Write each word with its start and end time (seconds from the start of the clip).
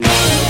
Thank. 0.00 0.49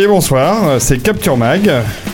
Et 0.00 0.06
bonsoir, 0.06 0.80
c'est 0.80 1.02
Capture 1.02 1.36
Mag. 1.36 1.68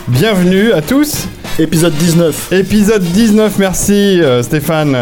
Bienvenue 0.07 0.73
à 0.73 0.81
tous. 0.81 1.27
Épisode 1.59 1.93
19. 1.93 2.51
Épisode 2.53 3.03
19, 3.03 3.59
merci 3.59 4.19
euh, 4.23 4.41
Stéphane. 4.41 4.95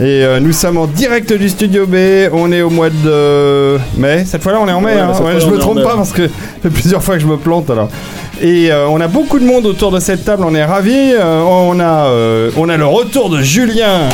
Et 0.00 0.24
euh, 0.24 0.40
nous 0.40 0.52
sommes 0.52 0.78
en 0.78 0.86
direct 0.86 1.34
du 1.34 1.50
studio 1.50 1.86
B. 1.86 1.96
On 2.32 2.50
est 2.50 2.62
au 2.62 2.70
mois 2.70 2.88
de 2.88 3.78
mai. 3.98 4.24
Cette 4.24 4.42
fois-là, 4.42 4.58
on 4.62 4.66
est 4.68 4.72
en 4.72 4.80
mai. 4.80 4.94
Ouais, 4.94 5.00
hein. 5.00 5.12
Ouais, 5.22 5.38
je 5.38 5.46
me 5.48 5.58
trompe 5.58 5.82
pas 5.82 5.96
parce 5.96 6.12
que 6.12 6.26
fait 6.62 6.70
plusieurs 6.70 7.02
fois 7.02 7.16
que 7.16 7.20
je 7.20 7.26
me 7.26 7.36
plante 7.36 7.68
alors. 7.68 7.90
Et 8.40 8.72
euh, 8.72 8.88
on 8.88 9.02
a 9.02 9.06
beaucoup 9.06 9.38
de 9.38 9.44
monde 9.44 9.66
autour 9.66 9.90
de 9.90 10.00
cette 10.00 10.24
table. 10.24 10.44
On 10.46 10.54
est 10.54 10.64
ravis. 10.64 11.12
On 11.20 11.78
a, 11.78 12.10
on 12.56 12.68
a 12.70 12.76
le 12.78 12.86
retour 12.86 13.28
de 13.28 13.42
Julien. 13.42 14.08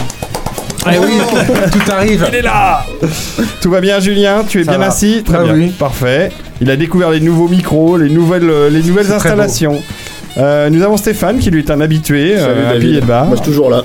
Ah 0.86 0.91
oui, 1.00 1.12
tout 1.73 1.91
arrive. 1.92 2.27
Il 2.31 2.34
est 2.36 2.42
là 2.42 2.84
Tout 3.61 3.70
va 3.70 3.81
bien 3.81 4.00
Julien 4.00 4.45
Tu 4.48 4.61
es 4.61 4.64
Ça 4.64 4.70
bien 4.73 4.78
va. 4.81 4.87
assis 4.87 5.22
Très 5.25 5.39
Ah 5.39 5.45
bien. 5.45 5.55
oui. 5.55 5.69
Parfait. 5.78 6.31
Il 6.61 6.70
a 6.70 6.77
découvert 6.77 7.11
les 7.11 7.20
nouveaux 7.20 7.48
micros, 7.48 7.97
les 7.98 8.09
nouvelles, 8.11 8.48
euh, 8.48 8.70
les 8.70 8.83
nouvelles 8.83 9.11
installations. 9.12 9.81
Euh, 10.39 10.70
nous 10.70 10.83
avons 10.83 10.97
Stéphane 10.97 11.39
qui 11.39 11.50
lui 11.50 11.59
est 11.61 11.70
un 11.70 11.81
habitué, 11.81 12.37
Salut, 12.39 12.53
euh, 12.53 12.64
un 12.67 12.72
David. 12.75 12.81
pilier 12.81 13.00
de 13.00 13.06
bar. 13.06 13.27
Moi, 13.27 13.37
je 13.37 13.42
suis 13.42 13.50
toujours 13.50 13.69
là. 13.69 13.83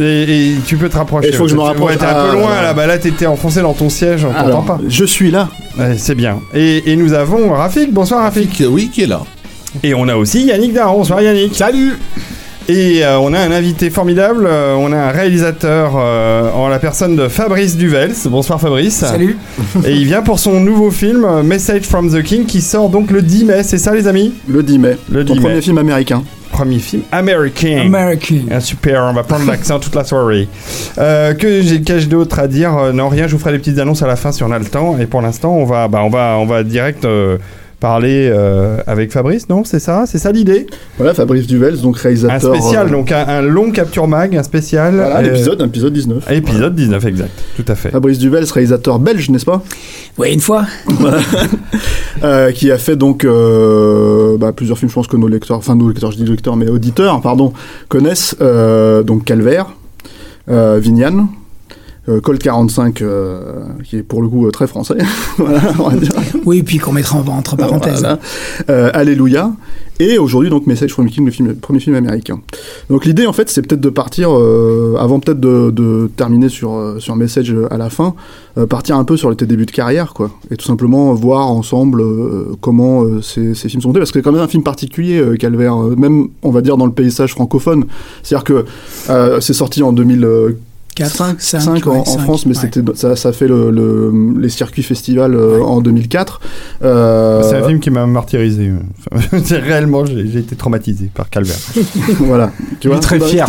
Et, 0.00 0.22
et 0.52 0.54
tu 0.66 0.76
peux 0.76 0.88
te 0.88 0.96
rapprocher. 0.96 1.28
Et 1.28 1.30
il 1.30 1.36
faut 1.36 1.44
que 1.44 1.50
je 1.50 1.54
me 1.54 1.60
Ouais, 1.60 1.66
rapproche. 1.68 1.98
t'es 1.98 2.04
un 2.04 2.14
peu 2.14 2.28
Ah, 2.30 2.34
loin 2.34 2.54
là. 2.56 2.62
là, 2.62 2.72
bah 2.74 2.86
là 2.86 2.98
t'étais 2.98 3.26
enfoncé 3.26 3.60
dans 3.60 3.74
ton 3.74 3.88
siège, 3.90 4.24
on 4.24 4.32
t'entend 4.32 4.62
pas. 4.62 4.78
je 4.88 5.04
suis 5.04 5.30
là. 5.30 5.48
Ouais, 5.78 5.94
c'est 5.98 6.14
bien. 6.14 6.40
Et, 6.54 6.90
et 6.90 6.96
nous 6.96 7.12
avons 7.12 7.50
Rafik, 7.52 7.92
bonsoir 7.92 8.22
Rafik. 8.22 8.48
Rafik, 8.50 8.66
oui, 8.70 8.90
qui 8.92 9.02
est 9.02 9.06
là. 9.06 9.20
Et 9.82 9.92
on 9.94 10.08
a 10.08 10.16
aussi 10.16 10.44
Yannick 10.46 10.72
Daron, 10.72 10.98
bonsoir 10.98 11.20
Yannick. 11.20 11.54
Salut 11.54 11.96
Et 12.70 13.02
euh, 13.02 13.18
on 13.18 13.32
a 13.32 13.38
un 13.38 13.50
invité 13.50 13.88
formidable, 13.88 14.46
euh, 14.46 14.74
on 14.74 14.92
a 14.92 14.96
un 14.96 15.10
réalisateur 15.10 15.92
euh, 15.96 16.50
en 16.52 16.68
la 16.68 16.78
personne 16.78 17.16
de 17.16 17.26
Fabrice 17.28 17.78
Duvels. 17.78 18.12
Bonsoir 18.26 18.60
Fabrice. 18.60 18.96
Salut. 18.96 19.38
Et 19.86 19.92
il 19.92 20.04
vient 20.04 20.20
pour 20.20 20.38
son 20.38 20.60
nouveau 20.60 20.90
film 20.90 21.26
Message 21.42 21.84
from 21.84 22.10
the 22.10 22.22
King 22.22 22.44
qui 22.44 22.60
sort 22.60 22.90
donc 22.90 23.10
le 23.10 23.22
10 23.22 23.44
mai, 23.46 23.62
c'est 23.62 23.78
ça 23.78 23.94
les 23.94 24.06
amis? 24.06 24.34
Le 24.46 24.62
10 24.62 24.78
mai. 24.80 24.96
Le 25.10 25.24
Ton 25.24 25.32
10 25.32 25.38
mai. 25.38 25.44
premier 25.46 25.62
film 25.62 25.78
américain. 25.78 26.22
Premier 26.52 26.78
film 26.78 27.02
American. 27.10 27.86
American. 27.86 28.40
Ah, 28.50 28.60
super, 28.60 29.02
on 29.04 29.14
va 29.14 29.22
prendre 29.22 29.46
l'accent 29.46 29.78
toute 29.78 29.94
la 29.94 30.04
soirée. 30.04 30.46
Euh, 30.98 31.32
que 31.32 31.62
j'ai 31.62 31.80
qu'ai-je 31.80 32.08
d'autre 32.08 32.38
à 32.38 32.48
dire? 32.48 32.92
Non, 32.92 33.08
rien, 33.08 33.28
je 33.28 33.32
vous 33.32 33.38
ferai 33.38 33.52
des 33.52 33.58
petites 33.58 33.78
annonces 33.78 34.02
à 34.02 34.06
la 34.06 34.16
fin 34.16 34.30
si 34.30 34.42
on 34.42 34.50
a 34.50 34.58
le 34.58 34.64
temps. 34.66 34.98
Et 34.98 35.06
pour 35.06 35.22
l'instant, 35.22 35.54
on 35.54 35.64
va, 35.64 35.88
bah, 35.88 36.00
on 36.04 36.10
va, 36.10 36.36
on 36.38 36.44
va 36.46 36.64
direct 36.64 37.04
euh, 37.06 37.38
parler 37.80 38.28
euh, 38.32 38.78
avec 38.86 39.12
Fabrice, 39.12 39.48
non 39.48 39.62
C'est 39.64 39.78
ça 39.78 40.04
C'est 40.06 40.18
ça 40.18 40.32
l'idée? 40.32 40.66
Voilà, 40.96 41.14
Fabrice 41.14 41.46
Duvels, 41.46 41.80
donc 41.80 41.96
Un 41.98 42.00
réalisateur. 42.02 42.54
spécial, 42.56 42.86
euh, 42.88 42.90
donc 42.90 43.12
un, 43.12 43.24
un 43.28 43.40
long 43.42 43.70
capture 43.70 44.08
mag, 44.08 44.34
un 44.36 44.42
spécial. 44.42 44.94
Voilà, 44.94 45.18
un 45.18 45.24
euh, 45.24 45.28
épisode, 45.34 45.62
un 45.62 45.66
épisode 45.66 45.92
19. 45.92 46.30
Épisode 46.32 46.74
19, 46.74 47.04
exact, 47.06 47.30
tout 47.56 47.64
à 47.68 47.74
fait. 47.76 47.90
Fabrice 47.90 48.18
Duvels, 48.18 48.44
réalisateur 48.52 48.98
belge, 48.98 49.30
n'est-ce 49.30 49.44
pas? 49.46 49.62
Ouais, 50.18 50.32
une 50.34 50.40
fois. 50.40 50.66
Euh, 52.24 52.50
Qui 52.50 52.72
a 52.72 52.78
fait 52.78 52.96
donc 52.96 53.24
euh, 53.24 54.36
bah, 54.38 54.52
plusieurs 54.52 54.76
films, 54.76 54.88
je 54.88 54.94
pense 54.94 55.06
que 55.06 55.16
nos 55.16 55.28
lecteurs, 55.28 55.56
enfin 55.58 55.76
nos 55.76 55.88
lecteurs, 55.88 56.10
je 56.10 56.16
dis 56.16 56.24
lecteurs, 56.24 56.56
mais 56.56 56.68
auditeurs, 56.68 57.20
pardon, 57.20 57.52
connaissent. 57.88 58.34
euh, 58.40 59.04
donc 59.04 59.24
Calvaire, 59.24 59.66
euh, 60.50 60.78
Vignane. 60.82 61.28
Euh, 62.08 62.20
Colt 62.20 62.42
45, 62.42 63.02
euh, 63.02 63.40
qui 63.84 63.96
est 63.96 64.02
pour 64.02 64.22
le 64.22 64.28
coup 64.28 64.46
euh, 64.46 64.50
très 64.50 64.66
français, 64.66 64.96
voilà, 65.38 65.60
on 65.78 65.88
va 65.90 65.96
dire. 65.96 66.10
Oui, 66.46 66.62
puis 66.62 66.78
qu'on 66.78 66.92
mettra 66.92 67.18
en- 67.18 67.26
entre 67.28 67.56
parenthèses. 67.56 68.06
Voilà. 68.68 68.88
Alléluia. 68.88 69.52
Et 70.00 70.16
aujourd'hui, 70.16 70.48
donc, 70.48 70.68
Message 70.68 70.92
from 70.92 71.08
the 71.08 71.12
King, 71.12 71.24
le, 71.24 71.32
film, 71.32 71.48
le 71.48 71.54
premier 71.56 71.80
film 71.80 71.96
américain. 71.96 72.38
Donc, 72.88 73.04
l'idée, 73.04 73.26
en 73.26 73.32
fait, 73.32 73.50
c'est 73.50 73.62
peut-être 73.62 73.80
de 73.80 73.88
partir, 73.90 74.30
euh, 74.32 74.94
avant 74.96 75.18
peut-être 75.18 75.40
de, 75.40 75.70
de 75.72 76.08
terminer 76.16 76.48
sur, 76.48 76.94
sur 77.00 77.16
Message 77.16 77.52
à 77.68 77.76
la 77.78 77.90
fin, 77.90 78.14
euh, 78.58 78.66
partir 78.66 78.96
un 78.96 79.02
peu 79.02 79.16
sur 79.16 79.36
tes 79.36 79.44
débuts 79.44 79.66
de 79.66 79.72
carrière, 79.72 80.14
quoi. 80.14 80.30
Et 80.52 80.56
tout 80.56 80.64
simplement 80.64 81.12
voir 81.14 81.48
ensemble 81.50 82.00
euh, 82.00 82.54
comment 82.60 83.02
ces, 83.22 83.54
ces 83.56 83.68
films 83.68 83.82
sont 83.82 83.88
faits. 83.92 83.98
Parce 83.98 84.12
que 84.12 84.20
c'est 84.20 84.22
quand 84.22 84.30
même 84.30 84.40
un 84.40 84.46
film 84.46 84.62
particulier, 84.62 85.20
Calvaire, 85.36 85.74
euh, 85.82 85.96
même, 85.96 86.28
on 86.44 86.50
va 86.52 86.60
dire, 86.60 86.76
dans 86.76 86.86
le 86.86 86.92
paysage 86.92 87.32
francophone. 87.32 87.86
C'est-à-dire 88.22 88.44
que 88.44 89.40
c'est 89.40 89.52
sorti 89.52 89.82
en 89.82 89.92
2000. 89.92 90.26
4, 90.98 91.36
5, 91.40 91.40
5 91.40 91.86
en, 91.86 91.96
en 92.00 92.04
France, 92.18 92.46
mais 92.46 92.54
c'était 92.54 92.80
ça, 92.94 93.16
ça 93.16 93.32
fait 93.32 93.48
le, 93.48 93.70
le- 93.70 94.12
les 94.40 94.48
circuits 94.48 94.82
festivals 94.82 95.34
euh, 95.34 95.62
en 95.62 95.80
2004. 95.80 96.40
Euh, 96.84 97.42
C'est 97.48 97.56
un 97.56 97.66
film 97.66 97.80
qui 97.80 97.90
m'a 97.90 98.06
martyrisé. 98.06 98.72
Enfin, 99.12 99.38
réellement, 99.66 100.04
j'ai 100.06 100.38
été 100.38 100.56
traumatisé 100.56 101.10
par 101.14 101.28
Calvaire. 101.30 101.56
voilà. 102.20 102.50
Tu 102.80 102.88
Il 102.88 102.94
est 102.94 103.00
très 103.00 103.18
Bah, 103.18 103.26
fier. 103.26 103.46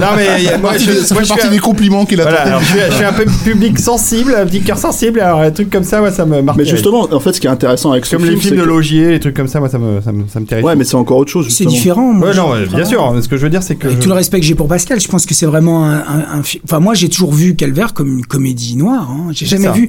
non 0.00 0.06
mais 0.16 0.58
moi, 0.58 0.72
je, 0.76 0.90
ça 0.92 1.14
moi, 1.14 1.20
fait 1.20 1.20
je 1.20 1.24
suis 1.24 1.28
partie 1.28 1.46
un- 1.46 1.50
des 1.50 1.58
compliments 1.58 2.04
qu'il 2.04 2.20
a 2.20 2.24
Voilà, 2.24 2.42
alors 2.42 2.60
je 2.60 2.66
suis, 2.66 2.78
je 2.90 2.94
suis 2.94 3.04
un 3.04 3.12
peu 3.12 3.24
public 3.44 3.78
sensible, 3.78 4.34
un 4.38 4.46
petit 4.46 4.60
cœur 4.62 4.78
sensible, 4.78 5.20
alors 5.20 5.40
un 5.40 5.50
truc 5.50 5.70
comme 5.70 5.84
ça, 5.84 6.00
moi 6.00 6.10
ça 6.10 6.24
me 6.26 6.40
marque. 6.42 6.58
Mais 6.58 6.64
justement, 6.64 7.08
en 7.10 7.20
fait, 7.20 7.32
ce 7.32 7.40
qui 7.40 7.46
est 7.46 7.50
intéressant 7.50 7.92
avec 7.92 8.06
ce 8.06 8.16
comme 8.16 8.24
film, 8.24 8.34
les 8.34 8.40
films 8.40 8.56
de 8.56 8.62
que- 8.62 8.66
Logier, 8.66 9.10
les 9.10 9.20
trucs 9.20 9.36
comme 9.36 9.48
ça, 9.48 9.60
moi 9.60 9.68
ça 9.68 9.78
me, 9.78 10.00
ça 10.00 10.12
me, 10.12 10.24
ça 10.28 10.40
me 10.40 10.46
terrifie. 10.46 10.66
Ouais, 10.66 10.76
mais 10.76 10.84
c'est 10.84 10.96
encore 10.96 11.18
autre 11.18 11.30
chose. 11.30 11.48
C'est 11.50 11.64
différent. 11.66 12.12
moi, 12.12 12.34
non, 12.34 12.50
bien 12.74 12.84
sûr. 12.84 13.14
Ce 13.20 13.28
que 13.28 13.36
je 13.36 13.42
veux 13.42 13.50
dire, 13.50 13.62
c'est 13.62 13.76
que. 13.76 13.86
Avec 13.86 14.00
tout 14.00 14.08
le 14.08 14.14
respect 14.14 14.40
que 14.40 14.46
j'ai 14.46 14.54
pour 14.54 14.68
Pascal, 14.68 15.00
je 15.00 15.08
pense 15.08 15.25
que 15.26 15.34
c'est 15.34 15.46
vraiment 15.46 15.84
un, 15.84 15.96
un, 15.98 16.38
un 16.38 16.42
fi- 16.42 16.60
Enfin, 16.64 16.80
moi, 16.80 16.94
j'ai 16.94 17.08
toujours 17.08 17.32
vu 17.32 17.54
Calvaire 17.56 17.92
comme 17.94 18.18
une 18.18 18.24
comédie 18.26 18.76
noire. 18.76 19.08
Hein. 19.10 19.28
J'ai 19.32 19.46
jamais 19.46 19.64
ça. 19.64 19.72
vu 19.72 19.88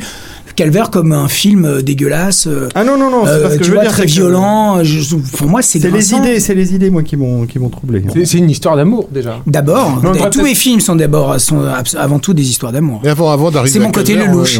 Calvaire 0.55 0.89
comme 0.89 1.11
un 1.11 1.27
film 1.27 1.65
euh, 1.65 1.81
dégueulasse. 1.81 2.47
euh, 2.47 2.67
Ah 2.75 2.83
non, 2.83 2.97
non, 2.97 3.09
non, 3.11 3.21
c'est 3.25 3.31
euh, 3.31 3.43
pas 3.43 3.49
ce 3.51 3.53
que 3.55 3.59
tu 3.59 3.65
je 3.65 3.69
veux 3.69 3.75
vois, 3.75 3.83
dire. 3.83 3.91
très 3.91 4.05
que- 4.05 4.11
violent. 4.11 4.83
Je- 4.83 5.15
pour 5.15 5.47
moi, 5.47 5.61
c'est 5.61 5.79
C'est 5.79 5.91
les 5.91 6.13
idées, 6.13 6.39
c'est 6.39 6.55
les 6.55 6.73
idées, 6.73 6.89
moi, 6.89 7.03
qui 7.03 7.15
m'ont, 7.15 7.45
qui 7.45 7.59
m'ont 7.59 7.69
troublé. 7.69 8.03
C'est- 8.25 8.37
une 8.37 8.49
histoire 8.49 8.75
d'amour 8.75 9.07
déjà. 9.11 9.39
D'abord, 9.47 10.01
tous 10.31 10.43
les 10.43 10.55
films 10.55 10.79
sont 10.79 10.95
d'abord 10.95 11.39
sont 11.39 11.61
avant 11.97 12.19
tout 12.19 12.33
des 12.33 12.47
histoires 12.49 12.71
d'amour. 12.71 13.01
Mais 13.03 13.09
avant, 13.09 13.29
avant 13.31 13.51
d'arriver 13.51 13.73
C'est 13.73 13.79
mon 13.79 13.91
côté 13.91 14.15
lelouch, 14.15 14.59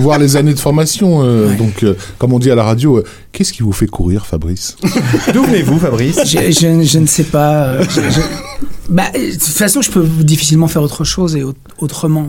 voir 0.00 0.18
les 0.18 0.36
années 0.36 0.54
de 0.54 0.60
formation. 0.60 1.22
Donc, 1.56 1.84
comme 2.18 2.32
on 2.32 2.38
dit 2.38 2.50
à 2.50 2.54
la 2.54 2.64
radio, 2.64 3.02
qu'est-ce 3.32 3.52
qui 3.52 3.62
vous 3.62 3.72
fait 3.72 3.86
courir, 3.86 4.26
Fabrice? 4.26 4.76
D'où 5.34 5.42
venez-vous, 5.44 5.78
Fabrice? 5.78 6.20
Je, 6.24 6.50
je- 6.50 6.82
je 6.84 6.98
ne 6.98 7.06
sais 7.06 7.24
pas. 7.24 7.82
je- 7.82 8.00
je- 8.00 8.66
Bah, 8.92 9.10
de 9.14 9.32
toute 9.32 9.42
façon, 9.42 9.80
je 9.82 9.90
peux 9.90 10.04
difficilement 10.06 10.68
faire 10.68 10.82
autre 10.82 11.02
chose 11.04 11.34
et 11.34 11.42
au- 11.42 11.54
autrement. 11.78 12.28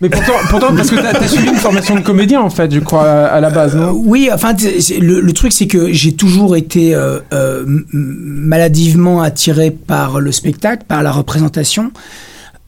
Mais 0.00 0.08
pourtant, 0.10 0.32
pourtant 0.50 0.74
parce 0.74 0.90
que 0.90 0.96
t'as 0.96 1.16
as 1.18 1.28
suivi 1.28 1.48
une 1.48 1.54
formation 1.54 1.94
de 1.94 2.00
comédien 2.00 2.40
en 2.40 2.50
fait, 2.50 2.72
je 2.74 2.80
crois, 2.80 3.08
à, 3.08 3.26
à 3.26 3.40
la 3.40 3.50
base, 3.50 3.76
Euh, 3.76 3.90
oui, 3.94 4.28
enfin, 4.32 4.52
le, 5.00 5.20
le 5.20 5.32
truc, 5.32 5.52
c'est 5.52 5.68
que 5.68 5.92
j'ai 5.92 6.12
toujours 6.12 6.56
été 6.56 6.94
euh, 6.94 7.20
euh, 7.32 7.64
maladivement 7.92 9.22
attiré 9.22 9.70
par 9.70 10.20
le 10.20 10.32
spectacle, 10.32 10.84
par 10.88 11.02
la 11.02 11.12
représentation. 11.12 11.92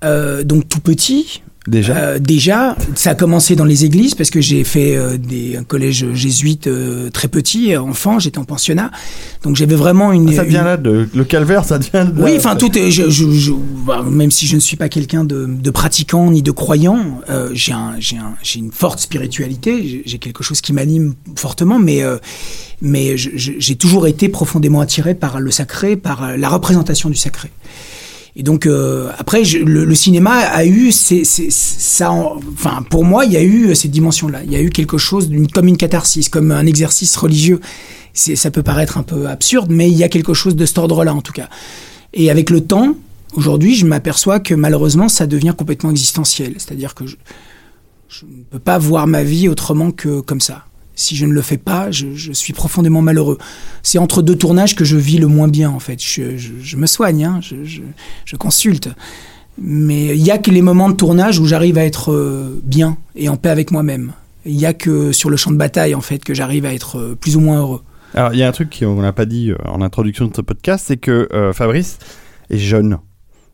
Donc 0.02 0.68
tout 0.68 0.80
petit, 0.80 1.42
Déjà. 1.66 1.96
Euh, 1.96 2.18
déjà, 2.18 2.76
ça 2.94 3.10
a 3.10 3.14
commencé 3.14 3.56
dans 3.56 3.64
les 3.64 3.86
églises 3.86 4.14
parce 4.14 4.28
que 4.28 4.40
j'ai 4.42 4.64
fait 4.64 4.96
euh, 4.96 5.16
des, 5.16 5.56
un 5.56 5.64
collège 5.64 6.12
jésuite 6.12 6.66
euh, 6.66 7.08
très 7.08 7.26
petit, 7.28 7.74
enfant, 7.76 8.18
j'étais 8.18 8.38
en 8.38 8.44
pensionnat. 8.44 8.90
Donc 9.44 9.56
j'avais 9.56 9.74
vraiment 9.74 10.12
une. 10.12 10.30
ça 10.34 10.44
vient 10.44 10.60
une- 10.60 10.66
là, 10.66 10.76
de, 10.76 11.08
le 11.14 11.24
calvaire, 11.24 11.64
ça 11.64 11.78
vient 11.78 12.04
de. 12.04 12.22
Oui, 12.22 12.32
enfin 12.36 12.56
tout 12.56 12.76
est. 12.76 12.90
Je, 12.90 13.08
je- 13.08 13.30
je- 13.32 13.52
bah, 13.86 14.04
même 14.08 14.30
si 14.30 14.46
je 14.46 14.56
ne 14.56 14.60
suis 14.60 14.76
pas 14.76 14.90
quelqu'un 14.90 15.24
de, 15.24 15.46
de 15.46 15.70
pratiquant 15.70 16.30
ni 16.30 16.42
de 16.42 16.50
croyant, 16.50 17.20
j'ai 17.54 17.72
un, 17.72 17.94
j'ai 17.98 18.18
un, 18.18 18.34
j'ai 18.42 18.58
une 18.58 18.70
forte 18.72 19.00
spiritualité. 19.00 20.02
J'ai- 20.04 20.18
quelque 20.18 20.44
chose 20.44 20.60
qui 20.60 20.72
m'anime 20.74 21.14
fortement, 21.36 21.78
mais 21.78 22.02
mais 22.82 23.16
j'ai 23.16 23.74
toujours 23.76 24.06
été 24.06 24.28
profondément 24.28 24.80
attiré 24.80 25.14
par 25.14 25.40
le 25.40 25.50
sacré, 25.50 25.96
par 25.96 26.36
la 26.36 26.48
représentation 26.48 27.08
du 27.08 27.16
sacré. 27.16 27.50
Et 28.36 28.42
donc 28.42 28.66
euh, 28.66 29.10
après, 29.18 29.44
je- 29.44 29.58
le, 29.58 29.84
le 29.84 29.94
cinéma 29.94 30.32
a 30.38 30.64
eu 30.64 30.90
ces- 30.90 31.24
ces- 31.24 31.50
ça. 31.50 32.10
en- 32.10 32.40
Enfin, 32.52 32.82
pour 32.90 33.04
moi, 33.04 33.24
il 33.24 33.32
y 33.32 33.36
a 33.36 33.42
eu 33.42 33.74
cette 33.76 33.92
dimension-là. 33.92 34.42
Il 34.44 34.52
y 34.52 34.56
a 34.56 34.60
eu 34.60 34.70
quelque 34.70 34.98
chose 34.98 35.28
d'une 35.28 35.46
comme 35.48 35.68
une 35.68 35.76
catharsis, 35.76 36.28
comme 36.28 36.50
un 36.50 36.66
exercice 36.66 37.14
religieux. 37.16 37.60
C'est, 38.12 38.34
ça 38.36 38.50
peut 38.50 38.62
paraître 38.62 38.98
un 38.98 39.02
peu 39.04 39.28
absurde, 39.28 39.68
mais 39.70 39.88
il 39.90 39.96
y 39.96 40.02
a 40.04 40.08
quelque 40.08 40.34
chose 40.34 40.56
de 40.56 40.66
cet 40.66 40.78
ordre-là 40.78 41.14
en 41.14 41.20
tout 41.22 41.32
cas. 41.32 41.48
Et 42.12 42.30
avec 42.30 42.50
le 42.50 42.60
temps, 42.60 42.96
aujourd'hui, 43.34 43.74
je 43.76 43.86
m'aperçois 43.86 44.40
que 44.40 44.54
malheureusement, 44.54 45.08
ça 45.08 45.26
devient 45.26 45.54
complètement 45.56 45.90
existentiel. 45.90 46.54
C'est-à-dire 46.58 46.94
que 46.94 47.06
je, 47.06 47.16
je 48.08 48.24
ne 48.24 48.42
peux 48.50 48.58
pas 48.60 48.78
voir 48.78 49.06
ma 49.06 49.22
vie 49.24 49.48
autrement 49.48 49.90
que 49.92 50.20
comme 50.20 50.40
ça. 50.40 50.64
Si 50.94 51.16
je 51.16 51.26
ne 51.26 51.32
le 51.32 51.42
fais 51.42 51.56
pas, 51.56 51.90
je, 51.90 52.32
suis 52.32 52.52
profondément 52.52 53.02
malheureux. 53.02 53.38
C'est 53.82 53.98
entre 53.98 54.22
deux 54.22 54.36
tournages 54.36 54.74
que 54.74 54.84
je 54.84 54.96
vis 54.96 55.18
le 55.18 55.26
moins 55.26 55.48
bien, 55.48 55.70
en 55.70 55.80
fait. 55.80 56.00
Je, 56.00 56.76
me 56.76 56.86
soigne, 56.86 57.24
hein, 57.24 57.40
je, 57.42 58.36
consulte. 58.36 58.88
Mais 59.58 60.16
il 60.16 60.22
y 60.22 60.30
a 60.30 60.38
que 60.38 60.50
les 60.50 60.62
moments 60.62 60.88
de 60.88 60.96
tournage 60.96 61.38
où 61.38 61.46
j'arrive 61.46 61.78
à 61.78 61.84
être 61.84 62.12
euh, 62.12 62.60
bien 62.64 62.96
et 63.14 63.28
en 63.28 63.36
paix 63.36 63.50
avec 63.50 63.70
moi-même. 63.70 64.12
Il 64.44 64.58
y 64.58 64.66
a 64.66 64.74
que 64.74 65.12
sur 65.12 65.30
le 65.30 65.36
champ 65.36 65.52
de 65.52 65.56
bataille, 65.56 65.94
en 65.94 66.00
fait, 66.00 66.24
que 66.24 66.34
j'arrive 66.34 66.64
à 66.64 66.74
être 66.74 66.98
euh, 66.98 67.14
plus 67.14 67.36
ou 67.36 67.40
moins 67.40 67.60
heureux. 67.60 67.82
Alors, 68.14 68.34
il 68.34 68.38
y 68.38 68.42
a 68.42 68.48
un 68.48 68.52
truc 68.52 68.76
qu'on 68.78 69.00
n'a 69.00 69.12
pas 69.12 69.26
dit 69.26 69.52
euh, 69.52 69.56
en 69.64 69.80
introduction 69.80 70.26
de 70.26 70.34
ce 70.34 70.40
podcast, 70.40 70.84
c'est 70.88 70.96
que 70.96 71.28
Fabrice 71.54 71.98
est 72.50 72.58
jeune. 72.58 72.98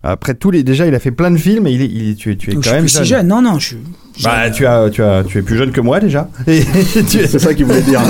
Après 0.03 0.35
tous 0.35 0.51
les, 0.51 0.63
déjà, 0.63 0.87
il 0.87 0.95
a 0.95 0.99
fait 0.99 1.11
plein 1.11 1.31
de 1.31 1.37
films 1.37 1.67
et 1.67 1.73
il 1.73 1.83
est, 1.83 1.87
il 1.87 2.11
est- 2.11 2.15
tu 2.15 2.33
es, 2.33 2.37
tu 2.37 2.51
es 2.51 2.55
Donc, 2.55 2.65
quand 2.65 2.65
je 2.65 2.69
suis 2.69 2.75
même 2.77 2.85
plus 2.85 2.89
si 2.91 2.97
jeune. 3.05 3.19
jeune. 3.21 3.27
Non, 3.29 3.43
non, 3.43 3.59
je 3.59 3.67
suis. 3.67 3.77
Bah, 4.25 4.51
tu 4.51 4.67
as, 4.67 4.91
tu 4.91 5.03
as, 5.03 5.25
tu 5.25 5.39
es 5.39 5.43
plus 5.43 5.57
jeune 5.57 5.71
que 5.73 5.81
moi 5.81 5.99
déjà. 6.01 6.29
Tu 6.47 7.27
C'est 7.27 7.39
ça 7.39 7.55
qu'il 7.55 7.65
voulait 7.65 7.81
dire. 7.83 8.01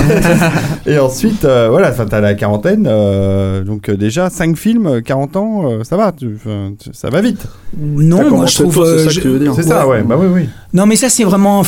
et 0.85 0.97
ensuite, 0.99 1.45
euh, 1.45 1.69
voilà, 1.69 1.89
enfin, 1.91 2.05
t'as 2.09 2.19
la 2.19 2.33
quarantaine, 2.33 2.85
euh, 2.89 3.63
donc 3.63 3.87
euh, 3.87 3.95
déjà 3.95 4.29
5 4.29 4.57
films, 4.57 4.87
euh, 4.87 5.01
40 5.01 5.35
ans, 5.37 5.69
euh, 5.71 5.83
ça 5.85 5.95
va, 5.95 6.11
tu- 6.11 6.37
tu- 6.79 6.89
ça 6.91 7.09
va 7.09 7.21
vite. 7.21 7.45
Non, 7.77 8.29
moi 8.29 8.45
je 8.45 8.55
trouve. 8.55 8.83
c'est 8.97 9.03
ça 9.05 9.09
je- 9.09 9.17
que 9.19 9.21
tu 9.21 9.27
veux 9.29 9.39
dire. 9.39 9.53
C'est 9.55 9.63
ça, 9.63 9.87
ouais, 9.87 10.01
bah 10.03 10.17
oui, 10.19 10.27
oui. 10.33 10.49
Non, 10.73 10.85
mais 10.85 10.95
ça, 10.95 11.09
c'est 11.09 11.23
vraiment. 11.25 11.63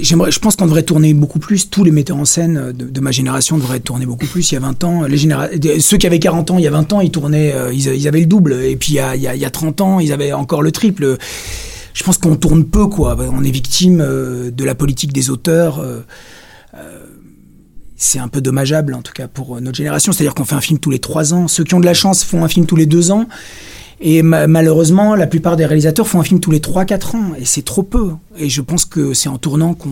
J'aimerais, 0.00 0.30
je 0.30 0.38
pense 0.38 0.56
qu'on 0.56 0.66
devrait 0.66 0.82
tourner 0.82 1.12
beaucoup 1.14 1.38
plus. 1.38 1.68
Tous 1.70 1.84
les 1.84 1.90
metteurs 1.90 2.18
en 2.18 2.24
scène 2.26 2.72
de, 2.72 2.84
de 2.84 3.00
ma 3.00 3.10
génération 3.10 3.56
devraient 3.58 3.80
tourner 3.80 4.04
beaucoup 4.06 4.26
plus. 4.26 4.50
Il 4.52 4.54
y 4.54 4.58
a 4.58 4.60
20 4.60 4.84
ans, 4.84 5.02
les 5.04 5.16
généra- 5.16 5.48
ceux 5.80 5.96
qui 5.96 6.06
avaient 6.06 6.18
40 6.18 6.50
ans 6.50 6.58
il 6.58 6.64
y 6.64 6.66
a 6.66 6.70
20 6.70 6.92
ans, 6.92 7.00
ils 7.00 7.10
tournaient, 7.10 7.54
ils, 7.72 7.86
ils 7.94 8.08
avaient 8.08 8.20
le 8.20 8.26
double. 8.26 8.54
Et 8.62 8.76
puis 8.76 8.92
il 8.92 8.96
y, 8.96 9.00
a, 9.00 9.16
il 9.16 9.22
y 9.22 9.26
a- 9.28 9.34
il 9.34 9.40
y 9.40 9.44
a 9.46 9.50
30 9.50 9.61
ans, 9.80 10.00
ils 10.00 10.12
avaient 10.12 10.32
encore 10.32 10.62
le 10.62 10.72
triple. 10.72 11.16
Je 11.94 12.02
pense 12.04 12.18
qu'on 12.18 12.36
tourne 12.36 12.64
peu, 12.64 12.86
quoi. 12.86 13.16
On 13.32 13.44
est 13.44 13.50
victime 13.50 14.00
euh, 14.00 14.50
de 14.50 14.64
la 14.64 14.74
politique 14.74 15.12
des 15.12 15.30
auteurs. 15.30 15.78
euh, 15.78 16.00
euh, 16.74 17.06
c'est 17.96 18.18
un 18.18 18.28
peu 18.28 18.40
dommageable, 18.40 18.94
en 18.94 19.02
tout 19.02 19.12
cas, 19.12 19.28
pour 19.28 19.60
notre 19.60 19.76
génération. 19.76 20.10
C'est-à-dire 20.12 20.34
qu'on 20.34 20.44
fait 20.44 20.54
un 20.56 20.60
film 20.60 20.78
tous 20.80 20.90
les 20.90 20.98
3 20.98 21.34
ans. 21.34 21.46
Ceux 21.48 21.62
qui 21.64 21.74
ont 21.74 21.80
de 21.80 21.84
la 21.86 21.94
chance 21.94 22.24
font 22.24 22.42
un 22.44 22.48
film 22.48 22.66
tous 22.66 22.74
les 22.76 22.86
2 22.86 23.12
ans. 23.12 23.26
Et 24.00 24.22
ma- 24.22 24.48
malheureusement, 24.48 25.14
la 25.14 25.28
plupart 25.28 25.56
des 25.56 25.64
réalisateurs 25.66 26.08
font 26.08 26.18
un 26.18 26.24
film 26.24 26.40
tous 26.40 26.50
les 26.50 26.58
3-4 26.60 27.14
ans. 27.14 27.32
Et 27.38 27.44
c'est 27.44 27.62
trop 27.62 27.84
peu. 27.84 28.10
Et 28.36 28.48
je 28.48 28.60
pense 28.60 28.84
que 28.86 29.14
c'est 29.14 29.28
en 29.28 29.38
tournant 29.38 29.74
qu'on. 29.74 29.90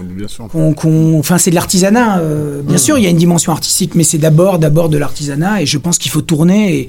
Bien 0.00 0.28
sûr. 0.28 0.46
qu'on- 0.46 0.72
qu'on- 0.72 1.18
enfin, 1.18 1.36
c'est 1.38 1.50
de 1.50 1.56
l'artisanat. 1.56 2.20
euh, 2.20 2.62
bien 2.62 2.78
sûr, 2.78 2.96
il 2.96 3.02
y 3.02 3.08
a 3.08 3.10
une 3.10 3.16
dimension 3.16 3.50
artistique, 3.50 3.96
mais 3.96 4.04
c'est 4.04 4.18
d'abord, 4.18 4.60
d'abord 4.60 4.88
de 4.88 4.96
l'artisanat. 4.96 5.62
Et 5.62 5.66
je 5.66 5.78
pense 5.78 5.98
qu'il 5.98 6.12
faut 6.12 6.20
tourner. 6.22 6.78
Et, 6.78 6.88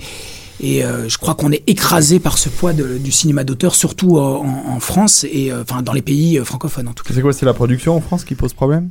et 0.62 0.86
euh, 0.86 1.10
je 1.10 1.18
crois 1.18 1.34
qu'on 1.36 1.52
est 1.52 1.64
écrasé 1.68 2.20
par 2.20 2.38
ce 2.38 2.48
poids 2.50 2.72
de- 2.74 2.98
du 2.98 3.12
cinéma 3.12 3.44
d'auteur, 3.44 3.74
surtout 3.76 4.18
euh, 4.18 4.22
en, 4.22 4.76
en 4.76 4.80
France 4.80 5.26
et 5.32 5.52
euh, 5.52 5.64
enfin 5.64 5.82
dans 5.82 5.94
les 5.94 6.02
pays 6.04 6.40
francophones 6.44 6.88
en 6.88 6.94
tout 6.94 7.04
cas. 7.04 7.14
C'est 7.14 7.22
quoi, 7.22 7.34
c'est 7.34 7.46
la 7.46 7.54
production 7.54 7.96
en 7.96 8.02
France 8.02 8.24
qui 8.24 8.36
pose 8.36 8.54
problème? 8.54 8.90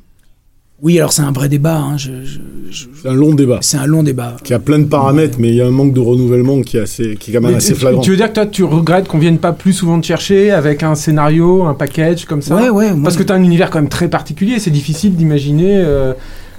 Oui, 0.82 0.98
alors 0.98 1.12
c'est 1.12 1.20
un 1.20 1.30
vrai 1.32 1.50
débat. 1.50 1.76
hein, 1.76 1.98
je- 1.98 2.24
je- 2.24 2.38
je- 2.70 2.86
C'est 3.02 3.08
un 3.08 3.12
long 3.12 3.34
débat 3.34 3.58
c'est 3.60 3.76
un 3.76 3.84
long 3.84 4.02
débat. 4.02 4.38
qui 4.42 4.54
a 4.54 4.58
plein 4.58 4.78
de 4.78 4.84
paramètres, 4.86 5.36
mais 5.38 5.48
il 5.50 5.54
y 5.56 5.60
a 5.60 5.66
un 5.66 5.70
manque 5.70 5.92
de 5.92 6.00
renouvellement 6.00 6.62
qui 6.62 6.78
est, 6.78 6.80
assez, 6.80 7.16
qui 7.16 7.30
est 7.30 7.34
quand 7.34 7.42
même 7.42 7.50
Mais 7.50 7.56
assez 7.58 7.74
tu- 7.74 7.80
flagrant. 7.80 8.00
Tu 8.00 8.10
veux 8.12 8.16
dire 8.16 8.28
que 8.30 8.34
toi, 8.34 8.46
tu 8.46 8.64
regrettes 8.64 9.06
qu'on 9.06 9.18
vienne 9.18 9.36
pas 9.36 9.52
plus 9.52 9.74
souvent 9.74 10.00
te 10.00 10.06
chercher 10.06 10.50
avec 10.52 10.82
un 10.82 10.94
scénario, 10.94 11.64
un 11.64 11.74
package 11.74 12.24
comme 12.24 12.40
ça? 12.40 12.56
Ouais, 12.56 12.70
ouais. 12.70 12.92
moi, 12.94 13.04
Parce 13.04 13.18
que 13.18 13.22
tu 13.22 13.30
as 13.30 13.36
un 13.36 13.42
univers 13.42 13.68
quand 13.68 13.78
même 13.78 13.90
très 13.90 14.08
particulier. 14.08 14.58
C'est 14.58 14.70
difficile 14.70 15.14
d'imaginer 15.16 15.76
euh, 15.76 16.14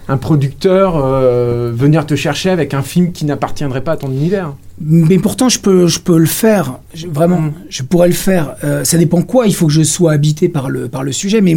un 0.08 0.18
producteur 0.18 0.98
euh, 0.98 1.72
venir 1.74 2.06
te 2.06 2.16
chercher 2.16 2.50
avec 2.50 2.74
un 2.74 2.82
film 2.82 3.12
qui 3.12 3.26
n'appartiendrait 3.26 3.82
pas 3.84 3.94
à 3.94 3.98
ton 3.98 4.10
univers. 4.12 4.54
Mais 4.82 5.20
pourtant, 5.20 5.48
je 5.48 5.60
peux, 5.60 5.88
je 5.88 6.00
peux 6.00 6.18
le 6.18 6.26
faire. 6.26 6.80
Je- 6.94 7.08
vraiment, 7.08 7.42
Mm. 7.42 7.54
je 7.70 7.84
pourrais 7.84 8.08
le 8.08 8.14
faire. 8.14 8.56
Euh, 8.64 8.84
ça 8.84 8.98
dépend 8.98 9.22
quoi. 9.22 9.48
Il 9.48 9.54
faut 9.56 9.68
que 9.68 9.74
je 9.74 9.84
sois 9.84 10.12
habité 10.14 10.50
par 10.50 10.70
le, 10.70 10.88
par 10.88 11.04
le 11.04 11.12
sujet. 11.12 11.40
Mais 11.42 11.56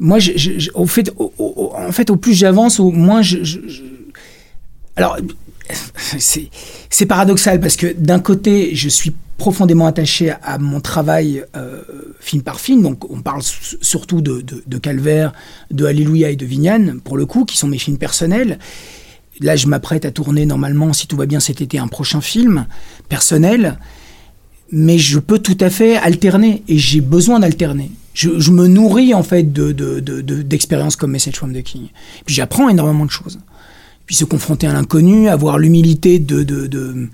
moi, 0.00 0.18
je- 0.18 0.32
je- 0.36 0.58
je- 0.58 0.70
au 0.74 0.86
fait, 0.86 1.12
au, 1.18 1.32
au- 1.38 1.72
en 1.76 1.92
fait, 1.92 2.10
au 2.10 2.16
plus 2.16 2.32
j'avance, 2.34 2.80
au 2.80 2.90
moins 2.90 3.22
je- 3.22 3.38
Alors, 4.96 5.16
c'est 6.18 7.06
paradoxal 7.06 7.60
parce 7.60 7.76
que 7.76 7.92
d'un 7.92 8.20
côté, 8.20 8.74
je 8.74 8.88
suis 8.88 9.14
profondément 9.36 9.86
attaché 9.86 10.32
à, 10.42 10.58
mon 10.58 10.80
travail 10.80 11.44
euh, 11.56 11.82
film 12.20 12.42
par 12.42 12.60
film. 12.60 12.82
Donc, 12.82 13.10
on 13.10 13.20
parle 13.20 13.42
surtout 13.42 14.20
de, 14.20 14.44
de, 14.66 14.78
Calvaire, 14.78 15.32
de 15.70 15.86
Alléluia 15.86 16.30
et 16.30 16.36
de 16.36 16.44
Vignane, 16.44 17.00
pour 17.00 17.16
le 17.16 17.24
coup, 17.24 17.44
qui 17.44 17.56
sont 17.56 17.68
mes 17.68 17.78
films 17.78 17.98
personnels. 17.98 18.58
Là, 19.40 19.54
je 19.54 19.68
m'apprête 19.68 20.04
à 20.04 20.10
tourner 20.10 20.44
normalement, 20.44 20.92
si 20.92 21.06
tout 21.06 21.16
va 21.16 21.26
bien 21.26 21.38
cet 21.40 21.60
été, 21.60 21.78
un 21.78 21.86
prochain 21.86 22.20
film 22.20 22.66
personnel. 23.08 23.78
Mais 24.72 24.98
je 24.98 25.18
peux 25.18 25.38
tout 25.38 25.56
à 25.60 25.70
fait 25.70 25.96
alterner 25.96 26.62
et 26.68 26.76
j'ai 26.76 27.00
besoin 27.00 27.38
d'alterner. 27.38 27.90
Je, 28.12 28.50
me 28.50 28.66
nourris 28.66 29.14
en 29.14 29.22
fait 29.22 29.44
de, 29.52 29.70
de, 29.70 30.00
de- 30.00 30.20
de- 30.20 30.42
d'expériences 30.42 30.96
comme 30.96 31.12
Message 31.12 31.36
from 31.36 31.52
the 31.54 31.62
King. 31.62 31.86
Puis 32.26 32.34
j'apprends 32.34 32.68
énormément 32.68 33.06
de 33.06 33.10
choses. 33.10 33.38
Puis 34.08 34.16
se 34.16 34.24
confronter 34.24 34.66
à 34.66 34.72
l'inconnu, 34.72 35.28
avoir 35.28 35.58
l'humilité 35.58 36.18
de, 36.18 36.42
de, 36.42 36.66
de, 36.66 37.08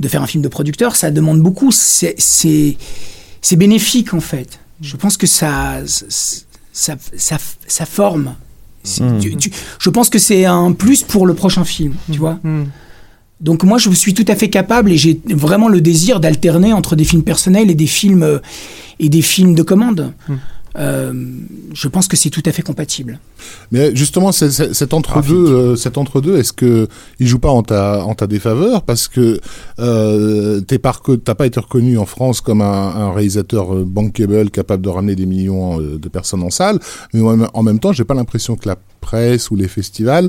de 0.00 0.08
faire 0.08 0.22
un 0.22 0.26
film 0.26 0.42
de 0.42 0.48
producteur, 0.48 0.96
ça 0.96 1.10
demande 1.10 1.40
beaucoup. 1.42 1.70
C'est, 1.70 2.16
bénéfique 3.52 4.14
en 4.14 4.20
fait. 4.20 4.58
Je 4.80 4.96
pense 4.96 5.16
que 5.18 5.26
ça, 5.26 5.76
ça, 5.86 6.96
ça, 7.16 7.38
ça 7.66 7.84
forme. 7.86 8.34
Mmh. 9.00 9.18
tu- 9.20 9.36
tu- 9.36 9.50
je 9.78 9.90
pense 9.90 10.08
que 10.08 10.18
c'est 10.18 10.46
un 10.46 10.72
plus 10.72 11.02
pour 11.02 11.26
le 11.26 11.34
prochain 11.34 11.64
film, 11.64 11.94
tu 12.10 12.18
vois. 12.18 12.38
Hmm. 12.42 12.64
Donc 13.40 13.62
moi, 13.62 13.76
je 13.78 13.90
suis 13.90 14.14
tout 14.14 14.24
à 14.28 14.34
fait 14.34 14.48
capable 14.48 14.90
et 14.90 14.96
j'ai 14.96 15.20
vraiment 15.28 15.68
le 15.68 15.80
désir 15.82 16.18
d'alterner 16.18 16.72
entre 16.72 16.96
des 16.96 17.04
films 17.04 17.24
personnels 17.24 17.70
et 17.70 17.74
des 17.74 17.86
films 17.86 18.22
euh, 18.22 18.38
et 19.00 19.08
des 19.10 19.20
films 19.22 19.54
de 19.54 19.62
commande. 19.62 20.12
Hmm. 20.28 20.36
Euh, 20.78 21.12
je 21.74 21.88
pense 21.88 22.06
que 22.06 22.16
c'est 22.16 22.30
tout 22.30 22.42
à 22.46 22.52
fait 22.52 22.62
compatible. 22.62 23.18
Mais 23.72 23.94
justement, 23.96 24.32
cet 24.32 24.94
entre-deux, 24.94 25.34
euh, 25.34 25.76
cet 25.76 25.98
entre-deux, 25.98 26.36
est-ce 26.36 26.52
que 26.52 26.86
il 27.18 27.26
joue 27.26 27.38
pas 27.38 27.50
en 27.50 27.62
ta, 27.62 28.04
en 28.04 28.14
ta 28.14 28.26
défaveur? 28.26 28.82
Parce 28.82 29.08
que 29.08 29.40
euh, 29.80 30.60
t'es 30.60 30.78
t'as 31.24 31.34
pas 31.34 31.46
été 31.46 31.58
reconnu 31.58 31.98
en 31.98 32.06
France 32.06 32.40
comme 32.40 32.60
un, 32.60 32.66
un 32.66 33.12
réalisateur 33.12 33.74
euh, 33.74 33.84
bankable 33.84 34.50
capable 34.50 34.82
de 34.82 34.88
ramener 34.88 35.16
des 35.16 35.26
millions 35.26 35.80
euh, 35.80 35.98
de 35.98 36.08
personnes 36.08 36.42
en 36.42 36.50
salle, 36.50 36.78
mais 37.12 37.20
en 37.20 37.62
même- 37.62 37.78
temps, 37.78 37.92
j'ai 37.92 38.04
pas 38.04 38.14
l'impression 38.14 38.56
que 38.56 38.68
la 38.68 38.76
presse 39.00 39.50
ou 39.50 39.56
les 39.56 39.68
festivals 39.68 40.28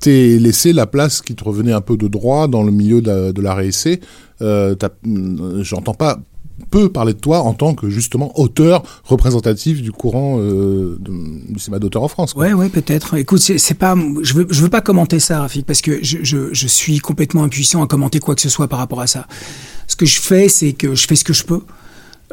t'aient 0.00 0.38
laissé 0.38 0.72
la 0.72 0.86
place 0.86 1.22
qui 1.22 1.34
te 1.34 1.44
revenait 1.44 1.72
un 1.72 1.80
peu 1.80 1.96
de 1.96 2.08
droit 2.08 2.48
dans 2.48 2.62
le 2.62 2.70
milieu 2.72 3.00
de 3.00 3.10
la, 3.10 3.32
de 3.32 3.42
la. 3.42 3.56
Euh, 4.42 4.74
euh, 4.76 5.62
J'entends 5.62 5.94
pas 5.94 6.18
peu 6.70 6.88
parler 6.88 7.12
de 7.12 7.18
toi 7.18 7.40
en 7.40 7.54
tant 7.54 7.74
que 7.74 7.90
justement 7.90 8.38
auteur 8.38 8.82
représentatif 9.04 9.82
du 9.82 9.92
courant 9.92 10.38
euh, 10.40 10.98
du 11.00 11.58
cinéma 11.58 11.78
d'auteur 11.78 12.02
en 12.02 12.08
France. 12.08 12.32
quoi. 12.32 12.48
Ouais, 12.52 12.68
peut-être. 12.68 13.16
Écoute, 13.16 13.40
c'est 13.40 13.74
pas, 13.74 13.94
je 14.22 14.34
veux, 14.34 14.46
je 14.50 14.62
veux 14.62 14.68
pas 14.68 14.80
commenter 14.80 15.20
ça, 15.20 15.40
Rafik, 15.40 15.66
parce 15.66 15.80
que 15.80 15.98
je, 16.02 16.66
suis 16.66 16.98
complètement 16.98 17.44
impuissant 17.44 17.82
à 17.82 17.86
commenter 17.86 18.18
quoi 18.18 18.34
que 18.34 18.40
ce 18.40 18.48
soit 18.48 18.68
par 18.68 18.78
rapport 18.78 19.00
à 19.00 19.06
ça. 19.06 19.26
Ce 19.86 19.96
que 19.96 20.06
je 20.06 20.20
fais, 20.20 20.48
c'est 20.48 20.72
que 20.72 20.94
je 20.94 21.06
fais 21.06 21.16
ce 21.16 21.24
que 21.24 21.32
je 21.32 21.44
peux. 21.44 21.60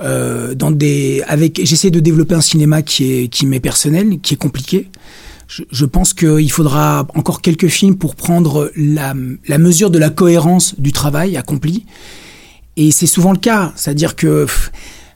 Euh, 0.01 0.55
dans 0.55 0.71
des, 0.71 1.21
avec, 1.27 1.61
j'essaie 1.63 1.91
de 1.91 1.99
développer 1.99 2.33
un 2.33 2.41
cinéma 2.41 2.81
qui 2.81 3.13
est, 3.13 3.27
qui 3.27 3.45
m'est 3.45 3.59
personnel, 3.59 4.19
qui 4.21 4.33
est 4.33 4.37
compliqué. 4.37 4.89
Je, 5.47 5.85
pense 5.85 6.13
qu'il 6.13 6.51
faudra 6.51 7.05
encore 7.13 7.41
quelques 7.41 7.67
films 7.67 7.95
pour 7.95 8.15
prendre 8.15 8.71
la 8.75 9.57
mesure 9.59 9.91
de 9.91 9.99
la 9.99 10.09
cohérence 10.09 10.79
du 10.79 10.91
travail 10.91 11.37
accompli. 11.37 11.85
Et 12.77 12.91
c'est 12.91 13.07
souvent 13.07 13.31
le 13.31 13.37
cas. 13.37 13.73
C'est-à-dire 13.75 14.15
que 14.15 14.47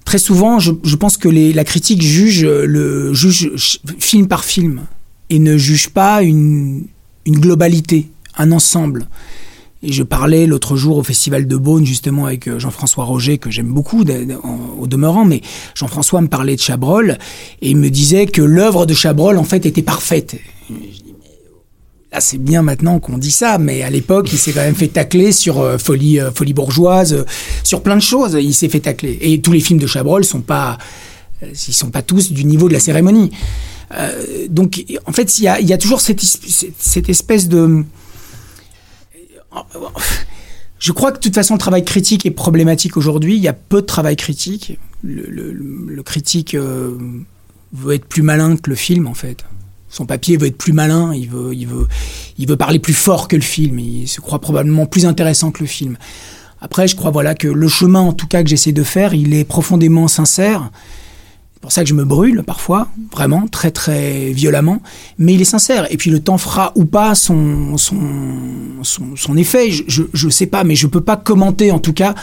très 0.05 0.19
souvent, 0.19 0.59
je, 0.59 0.95
pense 0.95 1.17
que 1.17 1.29
la 1.29 1.63
critique 1.63 2.01
juge 2.01 2.45
le 2.45 3.13
juge 3.13 3.79
film 3.99 4.27
par 4.27 4.43
film 4.43 4.81
et 5.29 5.39
ne 5.39 5.57
juge 5.57 5.89
pas 5.89 6.21
une, 6.21 6.85
une 7.25 7.39
globalité, 7.39 8.09
un 8.37 8.51
ensemble. 8.51 9.07
Et 9.83 9.91
je 9.91 10.01
parlais 10.01 10.47
l'autre 10.47 10.75
jour 10.75 10.97
au 10.97 11.03
Festival 11.03 11.47
de 11.47 11.55
Beaune, 11.55 11.85
justement, 11.85 12.25
avec 12.25 12.47
euh, 12.47 12.57
Jean-François 12.57 13.03
Roger, 13.03 13.37
que 13.37 13.51
j'aime 13.51 13.67
beaucoup 13.67 14.01
au 14.01 14.87
demeurant, 14.87 15.23
mais 15.23 15.41
Jean-François 15.75 16.21
me 16.21 16.27
parlait 16.27 16.55
de 16.55 16.61
Chabrol, 16.61 17.17
et 17.61 17.69
il 17.69 17.77
me 17.77 17.89
disait 17.89 18.25
que 18.25 18.41
l'œuvre 18.41 18.85
de 18.87 18.95
Chabrol, 18.95 19.37
en 19.37 19.43
fait, 19.43 19.65
était 19.65 19.83
parfaite. 19.83 20.37
Là, 22.11 22.21
c'est 22.21 22.37
bien 22.37 22.61
maintenant 22.61 22.99
qu'on 22.99 23.17
dit 23.17 23.31
ça, 23.31 23.57
mais 23.57 23.81
à 23.81 23.89
l'époque, 23.89 24.29
il 24.31 24.37
s'est 24.37 24.53
quand 24.53 24.61
même 24.61 24.75
fait 24.75 24.87
tacler 24.87 25.33
sur 25.33 25.59
euh, 25.59 25.77
folie, 25.77 26.19
euh, 26.21 26.31
folie 26.31 26.53
bourgeoise, 26.53 27.13
euh, 27.13 27.23
sur 27.63 27.83
plein 27.83 27.97
de 27.97 28.01
choses. 28.01 28.37
Il 28.39 28.53
s'est 28.53 28.69
fait 28.69 28.79
tacler. 28.79 29.17
Et 29.21 29.41
tous 29.41 29.51
les 29.51 29.59
films 29.59 29.79
de 29.79 29.87
Chabrol 29.87 30.23
sont 30.23 30.39
pas, 30.39 30.77
ils 31.41 31.55
sont 31.73 31.89
pas 31.91 32.01
tous 32.01 32.31
du 32.31 32.45
niveau 32.45 32.69
de 32.69 32.73
la 32.73 32.79
cérémonie. 32.79 33.31
Donc, 34.49 34.83
en 35.05 35.11
fait, 35.11 35.37
il 35.39 35.43
y 35.43 35.73
a, 35.73 35.77
toujours 35.77 36.01
cette, 36.01 36.21
es- 36.23 36.25
cette- 36.49 36.73
cette 36.77 37.09
espèce 37.09 37.47
de 37.47 37.83
Je 40.79 40.91
crois 40.91 41.11
que 41.11 41.17
de 41.17 41.21
toute 41.21 41.35
façon, 41.35 41.55
le 41.55 41.59
travail 41.59 41.83
critique 41.85 42.25
est 42.25 42.31
problématique 42.31 42.97
aujourd'hui. 42.97 43.35
Il 43.35 43.41
y 43.41 43.47
a 43.47 43.53
peu 43.53 43.81
de 43.81 43.85
travail 43.85 44.15
critique. 44.15 44.77
Le, 45.03 46.01
critique 46.03 46.55
veut 46.55 47.93
être 47.93 48.05
plus 48.05 48.21
malin 48.21 48.55
que 48.57 48.69
le 48.69 48.75
film, 48.75 49.07
en 49.07 49.13
fait. 49.13 49.43
Son 49.89 50.05
papier 50.05 50.37
veut 50.37 50.47
être 50.47 50.57
plus 50.57 50.73
malin, 50.73 51.13
il 51.13 51.29
veut, 51.29 51.53
il 51.53 51.67
veut, 51.67 51.87
il 52.37 52.47
veut 52.47 52.57
parler 52.57 52.79
plus 52.79 52.93
fort 52.93 53.27
que 53.27 53.35
le 53.35 53.41
film. 53.41 53.79
Il 53.79 54.07
se 54.07 54.19
croit 54.21 54.39
probablement 54.39 54.85
plus 54.85 55.05
intéressant 55.05 55.51
que 55.51 55.61
le 55.61 55.67
film. 55.67 55.97
Après, 56.59 56.87
je 56.87 56.95
crois 56.95 57.11
voilà 57.11 57.35
que 57.35 57.47
le 57.47 57.67
chemin, 57.67 58.01
en 58.01 58.13
tout 58.13 58.27
cas, 58.27 58.43
que 58.43 58.49
j'essaie 58.49 58.71
de 58.71 58.83
faire, 58.83 59.13
il 59.13 59.33
est 59.33 59.43
profondément 59.43 60.07
sincère. 60.07 60.69
C'est 61.53 61.61
pour 61.61 61.71
ça 61.71 61.83
que 61.83 61.89
je 61.89 61.93
me 61.93 62.05
brûle 62.05 62.43
parfois, 62.43 62.87
vraiment, 63.11 63.47
très 63.47 63.71
très 63.71 64.31
violemment, 64.31 64.81
mais 65.17 65.33
il 65.33 65.41
est 65.41 65.45
sincère. 65.45 65.91
Et 65.91 65.97
puis 65.97 66.11
le 66.11 66.19
temps 66.19 66.37
fera 66.37 66.71
ou 66.75 66.85
pas 66.85 67.15
son, 67.15 67.77
son, 67.77 67.97
son, 68.83 69.15
son 69.15 69.37
effet, 69.37 69.71
je, 69.71 70.03
je 70.13 70.29
sais 70.29 70.45
pas, 70.45 70.63
mais 70.63 70.75
je 70.75 70.85
peux 70.85 71.01
pas 71.01 71.17
commenter 71.17 71.71
en 71.71 71.79
tout 71.79 71.93
cas 71.93 72.13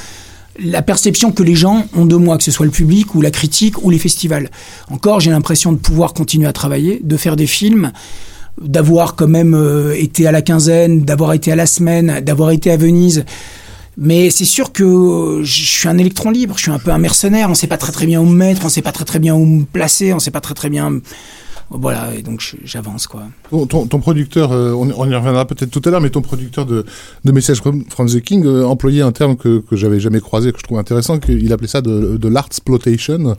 la 0.58 0.82
perception 0.82 1.32
que 1.32 1.42
les 1.42 1.54
gens 1.54 1.84
ont 1.96 2.06
de 2.06 2.16
moi, 2.16 2.38
que 2.38 2.44
ce 2.44 2.50
soit 2.50 2.66
le 2.66 2.72
public 2.72 3.14
ou 3.14 3.22
la 3.22 3.30
critique 3.30 3.82
ou 3.84 3.90
les 3.90 3.98
festivals. 3.98 4.50
Encore, 4.90 5.20
j'ai 5.20 5.30
l'impression 5.30 5.72
de 5.72 5.78
pouvoir 5.78 6.14
continuer 6.14 6.46
à 6.46 6.52
travailler, 6.52 7.00
de 7.02 7.16
faire 7.16 7.36
des 7.36 7.46
films, 7.46 7.92
d'avoir 8.60 9.16
quand 9.16 9.26
même 9.26 9.54
euh, 9.54 9.94
été 9.96 10.26
à 10.26 10.32
la 10.32 10.42
quinzaine, 10.42 11.02
d'avoir 11.02 11.32
été 11.32 11.50
à 11.50 11.56
la 11.56 11.66
semaine, 11.66 12.20
d'avoir 12.20 12.50
été 12.50 12.70
à 12.70 12.76
Venise. 12.76 13.24
Mais 13.96 14.30
c'est 14.30 14.44
sûr 14.44 14.72
que 14.72 15.40
je 15.44 15.64
suis 15.64 15.88
un 15.88 15.98
électron 15.98 16.30
libre, 16.30 16.54
je 16.56 16.62
suis 16.62 16.70
un 16.70 16.78
peu 16.78 16.90
un 16.90 16.98
mercenaire, 16.98 17.50
on 17.50 17.54
sait 17.54 17.68
pas 17.68 17.76
très 17.76 17.92
très 17.92 18.06
bien 18.06 18.20
où 18.20 18.26
me 18.26 18.34
mettre, 18.34 18.64
on 18.64 18.68
sait 18.68 18.82
pas 18.82 18.92
très 18.92 19.04
très 19.04 19.20
bien 19.20 19.34
où 19.34 19.44
me 19.44 19.64
placer, 19.64 20.12
on 20.12 20.18
sait 20.18 20.32
pas 20.32 20.40
très 20.40 20.54
très 20.54 20.70
bien... 20.70 21.00
Voilà, 21.76 22.14
et 22.14 22.22
donc 22.22 22.40
j'avance 22.64 23.06
quoi. 23.08 23.24
Ton, 23.50 23.66
ton- 23.66 23.86
ton 23.86 23.98
producteur, 23.98 24.52
euh, 24.52 24.72
on, 24.72 24.88
on 24.96 25.10
y 25.10 25.14
reviendra 25.14 25.44
peut-être 25.44 25.70
tout 25.70 25.82
à 25.84 25.90
l'heure, 25.90 26.00
mais 26.00 26.10
ton 26.10 26.22
producteur 26.22 26.66
de, 26.66 26.84
de 27.24 27.32
Message 27.32 27.58
from, 27.58 27.84
from 27.90 28.08
the 28.08 28.20
King 28.20 28.44
euh, 28.46 28.64
employait 28.64 29.02
un 29.02 29.10
terme 29.10 29.36
que, 29.36 29.58
que 29.58 29.74
j'avais 29.74 29.98
jamais 29.98 30.20
croisé, 30.20 30.52
que 30.52 30.58
je 30.58 30.62
trouve 30.62 30.78
intéressant, 30.78 31.18
qu'il 31.18 31.52
appelait 31.52 31.66
ça 31.68 31.80
de, 31.80 32.16
de 32.16 32.28
l'artsploitation, 32.28 33.34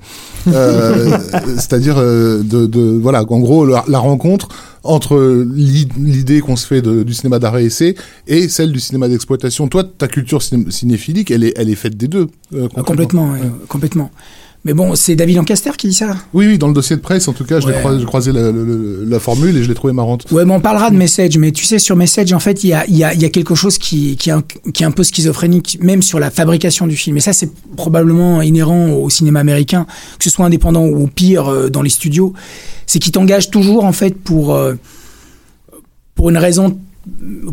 euh, 0.47 1.17
c'est-à-dire 1.55 1.95
euh, 1.97 2.43
de, 2.43 2.65
de 2.65 2.81
voilà, 3.01 3.21
en 3.23 3.39
gros 3.39 3.65
la, 3.65 3.83
la 3.87 3.99
rencontre 3.99 4.49
entre 4.83 5.17
l'i- 5.49 5.87
l'idée 5.97 6.41
qu'on 6.41 6.55
se 6.55 6.67
fait 6.67 6.81
de- 6.81 7.03
du 7.03 7.13
cinéma 7.13 7.39
d'arrêt 7.39 7.65
essai 7.65 7.95
et 8.27 8.47
celle 8.49 8.71
du 8.71 8.79
cinéma 8.79 9.07
d'exploitation. 9.07 9.67
Toi, 9.67 9.83
ta 9.83 10.07
culture 10.07 10.41
ciné- 10.41 10.69
cinéphilique, 10.71 11.31
elle 11.31 11.43
est, 11.43 11.53
elle 11.55 11.69
est 11.69 11.75
faite 11.75 11.97
des 11.97 12.07
deux. 12.07 12.27
Ah, 12.53 12.83
complètement, 12.83 13.31
ouais, 13.31 13.39
complètement. 13.67 14.11
Mais 14.65 14.73
bon, 14.73 14.95
c'est 14.95 15.15
David 15.15 15.35
Lancaster 15.35 15.69
qui 15.77 15.87
dit 15.89 15.93
ça. 15.93 16.17
Oui, 16.33 16.47
oui, 16.47 16.57
dans 16.57 16.67
le 16.67 16.73
dossier 16.73 16.95
de 16.95 17.01
presse, 17.01 17.27
en 17.27 17.33
tout 17.33 17.45
cas, 17.45 17.59
je 17.59 17.67
l'ai 17.67 17.73
Ouais. 17.73 17.79
croisé, 17.79 17.99
j'ai 17.99 18.05
croisé 18.05 18.31
la, 18.31 18.41
la- 18.41 18.51
la- 18.51 19.05
la 19.05 19.19
formule 19.19 19.55
et 19.55 19.63
je 19.63 19.67
l'ai 19.69 19.75
trouvée 19.75 19.93
marrante. 19.93 20.25
Ouais, 20.31 20.43
mais 20.43 20.53
on 20.53 20.59
parlera 20.59 20.89
de 20.89 20.95
Message, 20.95 21.37
mais 21.37 21.51
tu 21.51 21.63
sais, 21.65 21.77
sur 21.77 21.95
Message, 21.95 22.33
en 22.33 22.39
fait, 22.39 22.63
il 22.63 22.69
y 22.69 22.73
a, 22.73 22.83
il 22.87 22.97
y, 22.97 23.03
a, 23.03 23.13
il 23.13 23.21
y 23.21 23.25
a 23.25 23.29
quelque 23.29 23.53
chose 23.53 23.77
qui, 23.77 24.17
qui, 24.17 24.29
est 24.31 24.33
un, 24.33 24.41
qui 24.73 24.81
est 24.81 24.85
un 24.87 24.91
peu 24.91 25.03
schizophrénique, 25.03 25.77
même 25.81 26.01
sur 26.01 26.19
la 26.19 26.31
fabrication 26.31 26.87
du 26.87 26.95
film. 26.95 27.15
Et 27.17 27.19
ça, 27.19 27.31
c'est 27.31 27.51
probablement 27.77 28.41
inhérent 28.41 28.89
au 28.89 29.07
cinéma 29.11 29.39
américain, 29.39 29.85
que 30.17 30.23
ce 30.23 30.31
soit 30.31 30.47
indépendant 30.47 30.83
ou 30.83 31.03
au 31.03 31.07
pire 31.07 31.47
euh, 31.47 31.69
dans 31.69 31.83
les 31.83 31.89
studios. 31.91 32.33
C'est 32.87 32.97
qu'ils 32.97 33.11
t'engagent 33.11 33.51
toujours, 33.51 33.85
en 33.85 33.93
fait, 33.93 34.17
pour, 34.17 34.55
euh, 34.55 34.73
pour 36.15 36.31
une 36.31 36.37
raison, 36.37 36.79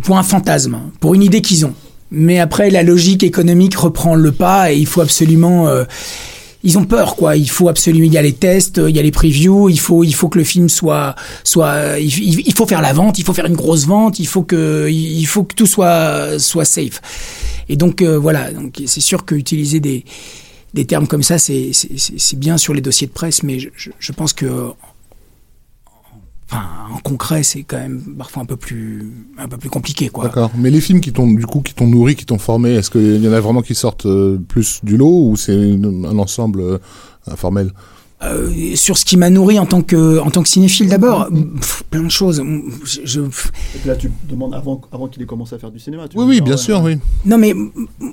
pour 0.02 0.16
un 0.16 0.22
fantasme, 0.22 0.78
pour 0.98 1.12
une 1.12 1.22
idée 1.22 1.42
qu'ils 1.42 1.66
ont. 1.66 1.74
Mais 2.10 2.38
après, 2.38 2.70
la 2.70 2.82
logique 2.82 3.22
économique 3.22 3.76
reprend 3.76 4.14
le 4.14 4.32
pas 4.32 4.72
et 4.72 4.78
il 4.78 4.86
faut 4.86 5.02
absolument. 5.02 5.68
euh, 5.68 5.84
ils 6.64 6.78
ont 6.78 6.84
peur, 6.84 7.16
quoi. 7.16 7.36
Il 7.36 7.50
faut 7.50 7.68
absolument. 7.68 8.06
Il 8.06 8.12
y 8.12 8.18
a 8.18 8.22
les 8.22 8.32
tests, 8.32 8.80
il 8.86 8.94
y 8.94 8.98
a 8.98 9.02
les 9.02 9.10
previews. 9.10 9.68
Il 9.68 9.78
faut, 9.80 10.04
il 10.04 10.14
faut 10.14 10.28
que 10.28 10.38
le 10.38 10.44
film 10.44 10.68
soit, 10.68 11.14
soit. 11.44 11.98
Il, 11.98 12.54
faut 12.54 12.66
faire 12.66 12.80
la 12.80 12.92
vente. 12.92 13.18
Il 13.18 13.24
faut 13.24 13.34
faire 13.34 13.46
une 13.46 13.56
grosse 13.56 13.86
vente. 13.86 14.18
Il 14.18 14.26
faut 14.26 14.42
que, 14.42 14.88
il 14.88 15.24
faut 15.26 15.42
que 15.42 15.54
tout 15.54 15.66
soit, 15.66 16.38
soit 16.38 16.64
safe. 16.64 17.00
Et 17.68 17.76
donc 17.76 18.02
euh, 18.02 18.18
voilà. 18.18 18.52
Donc 18.52 18.80
c'est 18.86 19.00
sûr 19.00 19.24
que 19.24 19.34
utiliser 19.34 19.80
des, 19.80 20.04
des 20.74 20.84
termes 20.84 21.06
comme 21.06 21.22
ça, 21.22 21.38
c'est, 21.38 21.72
bien 22.36 22.56
sur 22.56 22.74
les 22.74 22.80
dossiers 22.80 23.06
de 23.06 23.12
presse, 23.12 23.42
mais 23.42 23.58
je, 23.58 23.68
je 23.98 24.12
pense 24.12 24.32
que. 24.32 24.72
Enfin, 26.52 26.64
en 26.94 26.98
concret, 26.98 27.42
c'est 27.42 27.62
quand 27.62 27.78
même 27.78 28.00
parfois 28.18 28.42
un 28.42 28.46
peu 28.46 28.56
plus, 28.56 29.10
un 29.38 29.48
peu 29.48 29.56
plus 29.56 29.70
compliqué, 29.70 30.08
quoi. 30.10 30.24
D'accord. 30.24 30.50
Mais 30.58 30.70
les 30.70 30.80
films 30.82 31.00
qui 31.00 31.10
t'ont 31.12 31.26
du 31.32 31.46
coup 31.46 31.60
qui 31.62 31.72
t'ont 31.72 31.86
nourri, 31.86 32.14
qui 32.14 32.26
t'ont 32.26 32.38
formé, 32.38 32.74
est-ce 32.74 32.90
qu'il 32.90 33.24
y 33.24 33.28
en 33.28 33.32
a 33.32 33.40
vraiment 33.40 33.62
qui 33.62 33.74
sortent 33.74 34.04
euh, 34.06 34.38
plus 34.48 34.80
du 34.82 34.96
lot 34.98 35.28
ou 35.30 35.36
c'est 35.36 35.54
un 35.56 36.18
ensemble 36.18 36.60
euh, 36.60 36.78
informel? 37.26 37.72
Euh, 38.22 38.76
sur 38.76 38.96
ce 38.98 39.04
qui 39.04 39.16
m'a 39.16 39.30
nourri 39.30 39.58
en 39.58 39.66
tant 39.66 39.82
que, 39.82 40.20
en 40.20 40.30
tant 40.30 40.44
que 40.44 40.48
cinéphile 40.48 40.88
d'abord, 40.88 41.26
pff, 41.28 41.82
plein 41.90 42.04
de 42.04 42.08
choses. 42.08 42.40
Je, 42.84 43.00
je- 43.04 43.20
Et 43.20 43.88
là, 43.88 43.96
tu 43.96 44.12
demandes 44.28 44.54
avant, 44.54 44.80
avant 44.92 45.08
qu'il 45.08 45.20
ait 45.22 45.26
commencé 45.26 45.56
à 45.56 45.58
faire 45.58 45.72
du 45.72 45.80
cinéma. 45.80 46.06
tu 46.06 46.16
Oui, 46.16 46.24
oui, 46.28 46.34
dire, 46.36 46.44
bien 46.44 46.52
ouais. 46.52 46.58
sûr, 46.58 46.82
oui. 46.84 46.98
Non, 47.24 47.36
mais 47.38 47.52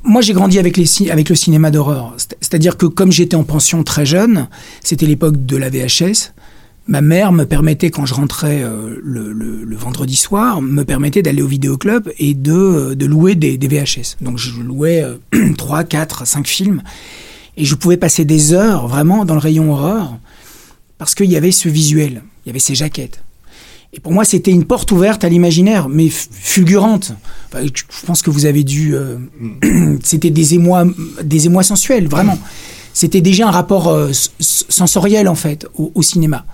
moi 0.04 0.22
j'ai 0.22 0.34
grandi 0.34 0.58
avec, 0.58 0.78
les, 0.78 1.12
avec 1.12 1.30
le 1.30 1.36
cinéma 1.36 1.70
d'horreur. 1.70 2.16
C'est- 2.18 2.36
C'est-à-dire 2.42 2.76
que 2.78 2.88
comme 2.88 3.12
j'étais 3.12 3.36
en 3.36 3.44
pension 3.44 3.84
très 3.84 4.06
jeune, 4.08 4.48
c'était 4.82 5.06
l'époque 5.06 5.46
de 5.46 5.58
la 5.58 5.70
VHS. 5.70 6.34
Ma 6.90 7.02
mère 7.02 7.32
me 7.32 7.46
permettait, 7.46 7.92
quand 7.92 8.08
je 8.08 8.16
rentrais 8.16 8.64
euh, 8.64 9.00
le, 9.04 9.76
vendredi 9.76 10.16
soir, 10.16 10.60
me 10.60 10.84
permettait 10.84 11.22
d'aller 11.22 11.44
au 11.44 11.48
vidéoclub 11.48 12.12
et 12.18 12.34
de, 12.34 12.52
euh, 12.52 12.96
louer 13.08 13.36
des, 13.36 13.58
VHS. 13.60 14.18
Donc 14.22 14.40
je 14.40 14.60
louais 14.60 15.04
euh, 15.04 15.54
3, 15.56 15.84
4, 15.84 16.26
5 16.26 16.48
films. 16.48 16.82
Et 17.58 17.64
je 17.64 17.76
pouvais 17.76 17.98
passer 17.98 18.26
des 18.26 18.54
heures 18.54 18.88
vraiment 18.88 19.24
dans 19.24 19.36
le 19.36 19.40
rayon 19.40 19.72
horreur 19.72 20.18
parce 20.98 21.14
qu'il 21.14 21.30
y 21.30 21.38
avait 21.38 21.52
ce 21.52 21.70
visuel, 21.70 22.24
il 22.44 22.48
y 22.48 22.50
avait 22.50 22.58
ces 22.58 22.74
jaquettes. 22.74 23.22
Et 23.94 24.00
pour 24.00 24.12
moi, 24.12 24.26
c'était 24.26 24.52
une 24.52 24.66
porte 24.66 24.92
ouverte 24.92 25.24
à 25.24 25.30
l'imaginaire, 25.30 25.90
mais 25.90 26.10
fulgurante. 26.10 27.14
Je 27.54 27.84
pense 28.08 28.24
que 28.24 28.32
vous 28.32 28.48
avez 28.48 28.64
dû. 28.64 28.96
euh, 28.96 29.20
c'était 30.04 30.32
des 30.32 30.56
émois, 30.56 30.86
des 31.24 31.46
émois 31.46 31.64
sensuels, 31.64 32.08
vraiment. 32.08 32.40
C'était 32.94 33.22
déjà 33.22 33.48
un 33.48 33.52
rapport 33.52 33.96
sensoriel 34.40 35.30
en 35.30 35.36
fait 35.36 35.68
au 35.76 36.02
cinéma. 36.02 36.46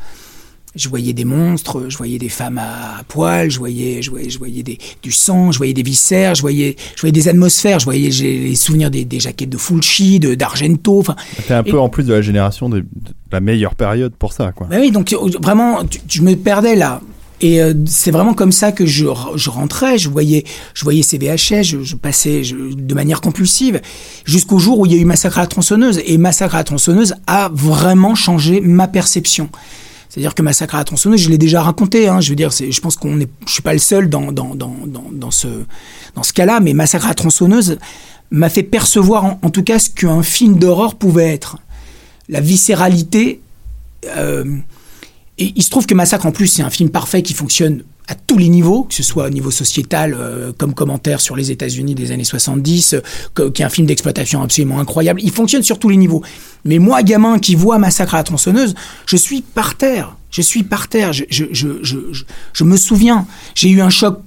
Je 0.76 0.90
voyais 0.90 1.14
des 1.14 1.24
monstres, 1.26 1.86
je 1.90 1.98
voyais 1.98 2.18
des 2.18 2.28
femmes 2.30 2.58
à, 2.58 2.98
à 3.00 3.04
poil, 3.08 3.50
je 3.50 3.60
voyais, 3.60 4.02
je 4.02 4.10
voyais, 4.10 4.30
je 4.30 4.38
voyais 4.38 4.62
des, 4.62 4.78
du 5.02 5.12
sang, 5.12 5.52
je 5.52 5.58
voyais 5.58 5.74
des 5.74 5.84
viscères, 5.84 6.36
je 6.36 6.42
voyais, 6.42 6.76
je 6.96 7.02
voyais 7.02 7.14
des 7.14 7.28
atmosphères, 7.30 7.80
je 7.80 7.86
voyais 7.86 8.10
les 8.10 8.56
souvenirs 8.56 8.92
des, 8.92 9.06
des 9.06 9.20
jaquettes 9.22 9.50
de 9.50 9.58
Fulci, 9.58 10.20
de 10.20 10.36
d'Argento. 10.36 11.00
Enfin, 11.00 11.16
T'es 11.48 11.54
un 11.54 11.64
Et- 11.64 11.72
peu 11.72 11.80
en 11.80 11.88
plus 11.90 12.04
de 12.04 12.14
la 12.14 12.22
génération 12.22 12.68
de, 12.70 12.80
de 12.80 12.86
la 13.32 13.40
meilleure 13.40 13.76
période 13.76 14.14
pour 14.18 14.34
ça, 14.34 14.52
quoi. 14.52 14.68
bah 14.70 14.78
oui, 14.80 14.92
donc 14.92 15.14
euh, 15.14 15.18
vraiment, 15.42 15.80
je 16.10 16.22
me 16.22 16.36
perdais 16.36 16.76
là. 16.76 17.02
Et 17.42 17.62
euh, 17.62 17.74
c'est 17.86 18.12
vraiment 18.12 18.34
comme 18.34 18.54
ça 18.54 18.72
que 18.72 18.86
je, 18.86 19.06
je 19.36 19.50
rentrais, 19.50 19.98
je 19.98 20.10
voyais, 20.10 20.46
je 20.74 20.84
voyais 20.84 21.04
ces 21.04 21.18
VHS, 21.18 21.64
je, 21.64 21.84
je 21.84 21.96
passais 21.98 22.44
je- 22.46 22.56
de 22.74 22.94
manière 22.94 23.20
compulsive, 23.20 23.82
jusqu'au 24.24 24.58
jour 24.58 24.80
où 24.80 24.86
il 24.86 24.94
y 24.94 24.96
a 24.96 24.98
eu 24.98 25.04
Massacre 25.06 25.38
à 25.38 25.42
la 25.42 25.48
tronçonneuse. 25.48 26.02
Et 26.06 26.18
Massacre 26.18 26.56
à 26.56 26.60
la 26.60 26.64
tronçonneuse 26.64 27.16
a 27.28 27.50
vraiment 27.54 28.16
changé 28.16 28.62
ma 28.62 28.88
perception. 28.88 29.50
C'est-à-dire 30.16 30.34
que 30.34 30.42
Massacre 30.42 30.76
à 30.76 30.78
la 30.78 30.86
tronçonneuse, 30.86 31.20
je 31.20 31.30
l'ai 31.30 31.38
déjà 31.38 31.62
raconté. 31.62 32.08
Hein, 32.08 32.22
je 32.22 32.30
veux 32.30 32.38
dire, 32.38 32.50
je 32.50 32.80
pense 32.80 32.96
qu'on 32.96 33.20
est, 33.20 33.28
je 33.46 33.52
suis 33.52 33.62
pas 33.62 33.74
le 33.74 33.80
seul 33.80 34.08
dans 34.08 34.32
dans 34.32 34.56
dans 34.56 34.74
dans, 35.12 35.30
ce 35.30 35.66
dans 36.16 36.24
ce 36.24 36.32
cas-là, 36.32 36.62
mais 36.62 36.72
Massacre 36.72 37.04
à 37.04 37.10
la 37.10 37.16
tronçonneuse 37.16 37.80
m'a 38.32 38.48
fait 38.48 38.64
percevoir 38.64 39.26
en, 39.26 39.40
en 39.42 39.50
tout 39.50 39.62
cas 39.62 39.78
ce 39.78 39.90
qu'un 39.90 40.24
film 40.24 40.58
d'horreur 40.58 40.96
pouvait 40.96 41.34
être. 41.34 41.58
La 42.30 42.40
viscéralité. 42.40 43.42
euh, 44.16 44.46
et 45.38 45.52
il 45.54 45.64
se 45.64 45.70
trouve 45.70 45.86
que 45.86 45.94
Massacre, 45.94 46.26
en 46.26 46.32
plus, 46.32 46.48
c'est 46.48 46.64
un 46.64 46.70
film 46.70 46.90
parfait 46.90 47.22
qui 47.22 47.34
fonctionne 47.34 47.84
à 48.08 48.16
tous 48.16 48.38
les 48.38 48.50
niveaux, 48.50 48.84
que 48.84 48.94
ce 48.94 49.04
soit 49.04 49.28
au 49.28 49.30
niveau 49.30 49.52
sociétal, 49.52 50.16
euh, 50.18 50.52
comme 50.58 50.74
commentaire 50.74 51.20
sur 51.20 51.36
les 51.36 51.52
États-Unis 51.52 51.96
des 51.96 52.12
années 52.12 52.24
70, 52.24 52.96
euh, 53.40 53.50
qui 53.52 53.62
est 53.62 53.66
un 53.66 53.70
film 53.70 53.88
d'exploitation 53.88 54.42
absolument 54.42 54.80
incroyable. 54.80 55.22
Il 55.24 55.32
fonctionne 55.32 55.64
sur 55.64 55.80
tous 55.80 55.90
les 55.90 55.98
niveaux. 55.98 56.22
Mais 56.66 56.78
moi, 56.78 57.02
gamin 57.04 57.40
qui 57.40 57.56
voit 57.56 57.80
Massacre 57.80 58.14
à 58.14 58.18
la 58.18 58.24
tronçonneuse, 58.24 58.76
je 59.06 59.16
suis 59.16 59.42
par 59.42 59.76
terre. 59.76 60.16
Je 60.30 60.42
suis 60.42 60.64
par 60.64 60.88
terre. 60.88 61.14
Je, 61.14 62.64
me 62.64 62.78
souviens, 62.78 63.26
j'ai 63.56 63.70
eu 63.70 63.82
un 63.82 63.90
choc 63.90 64.20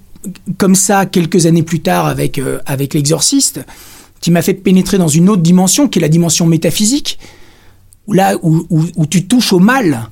comme 0.57 0.75
ça 0.75 1.07
quelques 1.07 1.47
années 1.47 1.63
plus 1.63 1.81
tard 1.81 2.07
avec, 2.07 2.39
euh, 2.39 2.59
avec 2.67 2.95
L'Exorciste, 2.95 3.61
qui 4.21 4.31
m'a 4.33 4.43
fait 4.43 4.55
pénétrer 4.55 4.99
dans 4.99 5.09
une 5.09 5.29
autre 5.29 5.43
dimension, 5.43 5.89
qui 5.89 6.01
est 6.01 6.03
la 6.03 6.09
dimension 6.09 6.47
métaphysique, 6.47 7.19
où 8.09 8.13
là 8.13 8.35
où, 8.43 9.07
tu 9.07 9.27
touches 9.27 9.53
au 9.53 9.61
mal 9.61 10.09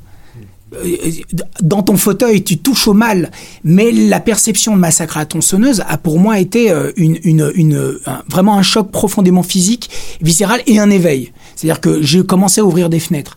dans 1.63 1.83
ton 1.83 1.97
fauteuil, 1.97 2.43
tu 2.45 2.59
touches 2.59 2.89
au 2.89 2.93
mal. 2.95 3.31
Mais 3.65 3.91
la 3.93 4.21
perception 4.21 4.75
de 4.75 4.81
massacre 4.81 5.17
à 5.17 5.21
la 5.21 5.27
tronçonneuse 5.27 5.83
a 5.89 5.99
pour 5.99 6.19
moi 6.19 6.39
été 6.39 6.71
euh, 6.71 6.93
une, 6.97 7.43
un- 8.07 8.23
vraiment 8.29 8.57
un 8.59 8.63
choc 8.63 8.91
profondément 8.91 9.43
physique, 9.43 9.91
viscéral 10.21 10.61
et 10.67 10.79
un 10.79 10.91
éveil. 10.91 11.33
C'est-à-dire 11.55 11.81
que 11.81 12.03
j'ai 12.03 12.25
commencé 12.25 12.61
à 12.61 12.65
ouvrir 12.65 12.89
des 12.89 13.01
fenêtres. 13.01 13.37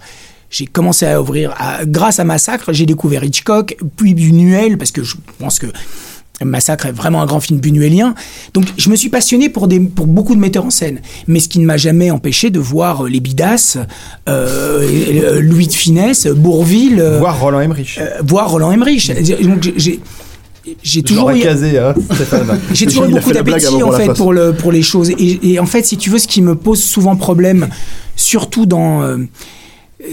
J'ai 0.52 0.66
commencé 0.66 1.06
à 1.06 1.22
ouvrir, 1.22 1.54
grâce 1.86 2.20
à 2.20 2.24
Massacre, 2.24 2.74
j'ai 2.74 2.88
découvert 2.88 3.24
Hitchcock, 3.24 3.78
puis 3.98 4.16
Buñuel, 4.16 4.80
parce 4.80 4.92
que 4.92 5.04
je 5.04 5.16
pense 5.38 5.60
que 5.60 5.68
Massacre 6.44 6.86
est 6.88 6.92
vraiment 6.92 7.22
un 7.22 7.26
grand 7.26 7.40
film 7.40 7.60
buñuelien. 7.60 8.14
Donc 8.54 8.66
je 8.78 8.90
me 8.90 8.96
suis 8.96 9.10
passionné 9.10 9.50
pour, 9.50 9.68
des, 9.68 9.80
pour 9.80 10.08
beaucoup 10.08 10.36
de 10.36 10.40
metteurs 10.40 10.66
en 10.66 10.70
scène. 10.70 11.02
Mais 11.28 11.40
ce 11.40 11.50
qui 11.50 11.60
ne 11.60 11.66
m'a 11.66 11.78
jamais 11.78 12.12
empêché 12.12 12.50
de 12.50 12.60
voir 12.60 13.06
euh, 13.06 13.10
les 13.10 13.20
Bidas, 13.20 13.78
euh, 14.28 14.88
euh, 14.88 15.42
Louis 15.42 15.68
de 15.68 15.74
Finesse, 15.74 16.28
Bourville, 16.28 17.02
Voir 17.20 17.40
Roland 17.40 17.60
Emmerich. 17.62 18.00
voir 18.26 18.50
Roland 18.50 18.72
Emmerich. 18.72 19.12
Donc, 19.44 19.72
j'ai- 19.76 20.00
toujours 21.04 21.32
casé, 21.34 21.80
hein, 21.80 21.96
j'ai 22.74 22.86
toujours 22.86 23.06
eu 23.06 23.08
a 23.08 23.12
beaucoup 23.12 23.32
d'appétit 23.32 23.82
en 23.82 23.92
fait 23.92 24.14
pour 24.14 24.34
le 24.34 24.54
pour 24.54 24.72
les 24.72 24.84
choses 24.84 25.10
et, 25.10 25.52
et 25.54 25.60
en 25.60 25.66
fait 25.66 25.84
si 25.86 25.98
tu 25.98 26.10
veux 26.12 26.20
ce 26.20 26.28
qui 26.28 26.42
me 26.44 26.54
pose 26.54 26.84
souvent 26.84 27.16
problème 27.16 27.70
surtout 28.16 28.66
dans 28.68 29.18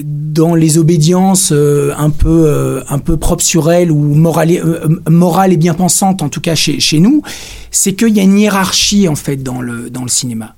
dans 0.02 0.54
les 0.54 0.78
obédiences 0.78 1.52
euh, 1.52 1.92
un 1.96 2.10
peu 2.10 2.44
euh, 2.46 2.82
un 2.88 2.98
peu 2.98 3.16
propres 3.16 3.44
sur 3.44 3.70
elles 3.70 3.92
ou 3.92 4.14
morales 4.14 4.50
euh, 4.52 4.88
morales 5.08 5.52
et 5.52 5.56
bien 5.56 5.74
pensantes 5.74 6.22
en 6.22 6.28
tout 6.28 6.40
cas 6.40 6.56
chez 6.56 6.80
chez 6.80 6.98
nous 6.98 7.22
c'est 7.70 7.94
qu'il 7.94 8.08
y 8.08 8.18
a 8.18 8.24
une 8.24 8.38
hiérarchie 8.38 9.06
en 9.06 9.14
fait 9.14 9.36
dans 9.36 9.60
le 9.60 9.88
dans 9.88 10.02
le 10.02 10.08
cinéma 10.08 10.56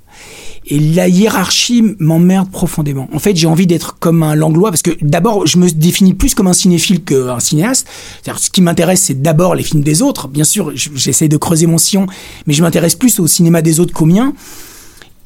et 0.70 0.78
la 0.78 1.08
hiérarchie 1.08 1.82
m'emmerde 1.99 2.50
profondément. 2.50 3.08
En 3.14 3.18
fait, 3.18 3.35
j'ai 3.35 3.47
envie 3.47 3.66
d'être 3.66 3.99
comme 3.99 4.23
un 4.23 4.35
langlois 4.35 4.70
parce 4.70 4.82
que 4.82 4.90
d'abord, 5.00 5.47
je 5.47 5.56
me 5.56 5.70
définis 5.70 6.12
plus 6.12 6.35
comme 6.35 6.47
un 6.47 6.52
cinéphile 6.52 7.02
qu'un 7.02 7.40
cinéaste. 7.40 7.87
C'est-à-dire, 8.23 8.38
ce 8.38 8.50
qui 8.50 8.61
m'intéresse, 8.61 9.00
c'est 9.00 9.23
d'abord 9.23 9.54
les 9.54 9.62
films 9.62 9.82
des 9.82 10.02
autres. 10.02 10.28
Bien 10.28 10.44
sûr, 10.44 10.73
j'essaie 10.75 11.28
de 11.28 11.38
creuser 11.38 11.66
mon 11.66 11.78
sillon, 11.78 12.06
mais 12.47 12.52
je 12.52 12.62
m'intéresse 12.62 12.97
plus 12.97 13.18
au 13.18 13.26
cinéma 13.26 13.62
des 13.62 13.80
autres 13.80 13.94
qu'au 13.94 14.04
mien. 14.04 14.35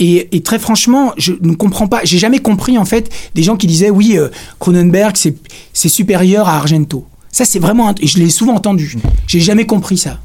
Et, 0.04 0.42
très 0.42 0.58
franchement, 0.58 1.12
je 1.16 1.32
ne 1.40 1.54
comprends 1.54 1.86
pas. 1.86 2.00
J'ai 2.02 2.18
jamais 2.18 2.40
compris 2.40 2.76
en 2.76 2.84
fait 2.84 3.08
des 3.36 3.44
gens 3.44 3.56
qui 3.56 3.68
disaient 3.68 3.90
oui, 3.90 4.18
euh, 4.18 4.28
Cronenberg 4.58 5.16
c'est 5.16 5.88
supérieur 5.88 6.48
à 6.48 6.56
Argento. 6.56 7.06
Ça 7.30 7.44
c'est 7.44 7.60
vraiment, 7.60 7.94
et 8.00 8.06
je 8.08 8.18
l'ai 8.18 8.28
souvent 8.28 8.54
entendu. 8.54 8.98
J'ai 9.28 9.40
jamais 9.40 9.64
compris 9.64 9.98
ça. 9.98 10.18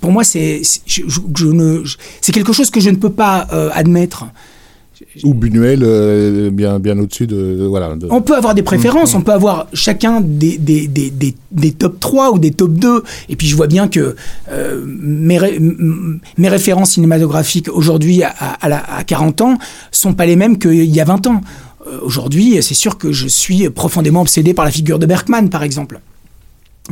Pour 0.00 0.12
moi, 0.12 0.24
c'est 0.24 0.62
quelque 2.32 2.52
chose 2.54 2.70
que 2.70 2.80
je 2.80 2.88
ne 2.88 2.96
peux 2.96 3.10
pas 3.10 3.48
euh, 3.52 3.68
admettre. 3.74 4.24
Ou 5.24 5.34
Buñuel, 5.34 5.80
euh, 5.82 6.50
bien, 6.50 6.78
bien 6.78 6.98
au-dessus 6.98 7.26
de, 7.26 7.64
voilà. 7.68 7.94
de- 7.96 8.08
On 8.10 8.22
peut 8.22 8.34
avoir 8.36 8.54
des 8.54 8.62
préférences, 8.62 9.14
on 9.14 9.22
peut 9.22 9.32
avoir 9.32 9.66
chacun 9.72 10.20
des, 10.22 10.56
des, 10.58 10.86
des, 10.88 11.10
des, 11.10 11.34
des 11.52 11.72
top 11.72 12.00
3 12.00 12.32
ou 12.32 12.38
des 12.38 12.50
top 12.50 12.72
2. 12.72 13.02
Et 13.28 13.36
puis 13.36 13.46
je 13.46 13.56
vois 13.56 13.66
bien 13.66 13.88
que 13.88 14.16
euh, 14.50 14.84
mes, 14.86 15.38
ré- 15.38 15.58
mes 16.38 16.48
références 16.48 16.92
cinématographiques 16.92 17.68
aujourd'hui 17.70 18.22
à, 18.22 18.28
à, 18.30 18.68
la- 18.68 18.84
à 18.96 19.04
40 19.04 19.40
ans 19.42 19.58
sont 19.90 20.14
pas 20.14 20.26
les 20.26 20.36
mêmes 20.36 20.58
qu'il 20.58 20.84
y 20.84 21.00
a 21.00 21.04
20 21.04 21.26
ans. 21.26 21.40
Euh, 21.86 21.98
aujourd'hui, 22.02 22.56
c'est 22.62 22.74
sûr 22.74 22.98
que 22.98 23.12
je 23.12 23.28
suis 23.28 23.68
profondément 23.70 24.22
obsédé 24.22 24.54
par 24.54 24.64
la 24.64 24.70
figure 24.70 24.98
de 24.98 25.06
Bergman, 25.06 25.50
par 25.50 25.62
exemple. 25.62 26.00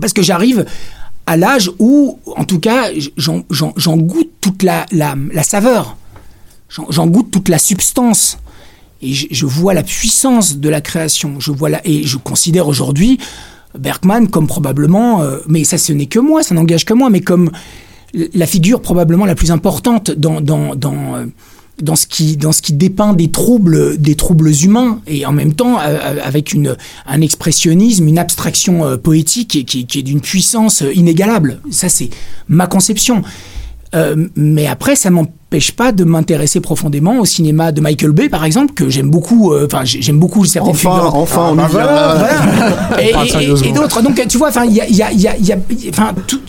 Parce 0.01 0.13
que 0.13 0.23
j'arrive 0.23 0.67
à 1.27 1.37
l'âge 1.39 1.71
où, 1.79 2.19
en 2.37 2.45
tout 2.45 2.61
cas, 2.61 2.89
j'en 3.17 3.97
goûte 3.97 4.31
toute 4.41 4.63
la, 4.63 4.85
la, 4.93 5.15
la 5.33 5.43
saveur. 5.43 5.97
J'en 6.91 7.07
goûte 7.07 7.31
toute 7.31 7.49
la 7.49 7.59
substance. 7.59 8.39
Et 9.03 9.13
je, 9.13 9.45
vois 9.47 9.75
la 9.75 9.83
puissance 9.83 10.57
de 10.57 10.69
la 10.69 10.81
création. 10.81 11.39
Je 11.39 11.51
vois 11.53 11.69
la, 11.69 11.87
et 11.87 12.05
je 12.05 12.17
considère 12.17 12.69
aujourd'hui 12.69 13.19
Bergman 13.79 14.29
comme 14.29 14.47
probablement, 14.47 15.21
euh, 15.23 15.39
mais 15.47 15.65
ça 15.65 15.77
ce 15.79 15.93
n'est 15.93 16.07
que 16.07 16.19
moi, 16.21 16.43
ça 16.43 16.55
n'engage 16.55 16.85
que 16.85 16.95
moi, 16.95 17.11
mais 17.11 17.21
comme 17.21 17.51
la 18.33 18.47
figure 18.47 18.81
probablement 18.81 19.27
la 19.27 19.35
plus 19.35 19.51
importante 19.51 20.11
dans, 20.13 20.41
dans, 20.41 20.75
dans, 20.77 21.17
euh, 21.17 21.27
dans, 21.83 21.97
ce, 21.97 22.07
qui, 22.07 22.37
dans 22.37 22.53
ce 22.53 22.63
qui 22.63 22.73
dépeint 22.73 23.13
des 23.13 23.31
troubles, 23.31 23.99
des 23.99 24.15
troubles 24.15 24.51
humains, 24.63 25.01
et 25.07 25.27
en 25.27 25.33
même 25.33 25.53
temps 25.53 25.79
euh, 25.81 26.17
avec 26.25 26.53
une, 26.55 26.77
un 27.07 27.21
expressionnisme, 27.21 28.07
une 28.09 28.19
abstraction 28.19 28.97
poétique 28.97 29.67
qui, 29.67 29.85
qui- 29.87 29.99
est 29.99 30.03
d'une 30.03 30.21
puissance 30.21 30.83
inégalable. 30.95 31.61
Ça, 31.71 31.89
c'est 31.89 32.09
ma 32.49 32.69
conception. 32.69 33.23
Euh, 33.95 34.27
mais 34.37 34.67
après, 34.67 34.97
ça 34.97 35.11
m'empêche 35.11 35.73
pas 35.73 35.93
de 35.93 36.05
m'intéresser 36.05 36.61
profondément 36.61 37.21
au 37.21 37.25
cinéma 37.25 37.71
de 37.73 37.81
Michael 37.81 38.13
Bay, 38.13 38.29
par 38.29 38.45
exemple, 38.45 38.75
que 38.75 38.89
j'aime 38.89 39.11
beaucoup. 39.11 39.53
euh, 39.53 39.67
Enfin, 39.67 39.85
j'ai- 39.85 40.03
j'aime 40.03 40.19
beaucoup 40.19 40.45
certaines 40.45 40.73
Enfin, 40.73 40.95
figures. 40.97 41.15
enfin, 41.15 41.49
on 41.53 41.55
bah 41.55 41.67
y. 41.69 41.73
Voilà. 41.73 43.01
Et, 43.01 43.11
et- 43.69 43.73
d'autres. 43.73 44.03
Donc, 44.03 44.21
tu 44.29 44.39
vois, 44.39 44.49
enfin, 44.49 44.65
il 44.65 44.73
y 44.75 44.81
a, 44.81 44.89
il 44.89 44.97
y 44.97 45.03
a- 45.03 45.13
il 45.13 45.21
y 45.21 45.29
a- 45.29 45.37
il 45.37 45.47
y 45.47 45.53
a- 45.53 45.59
enfin, 45.91 46.13
tout. 46.27 46.41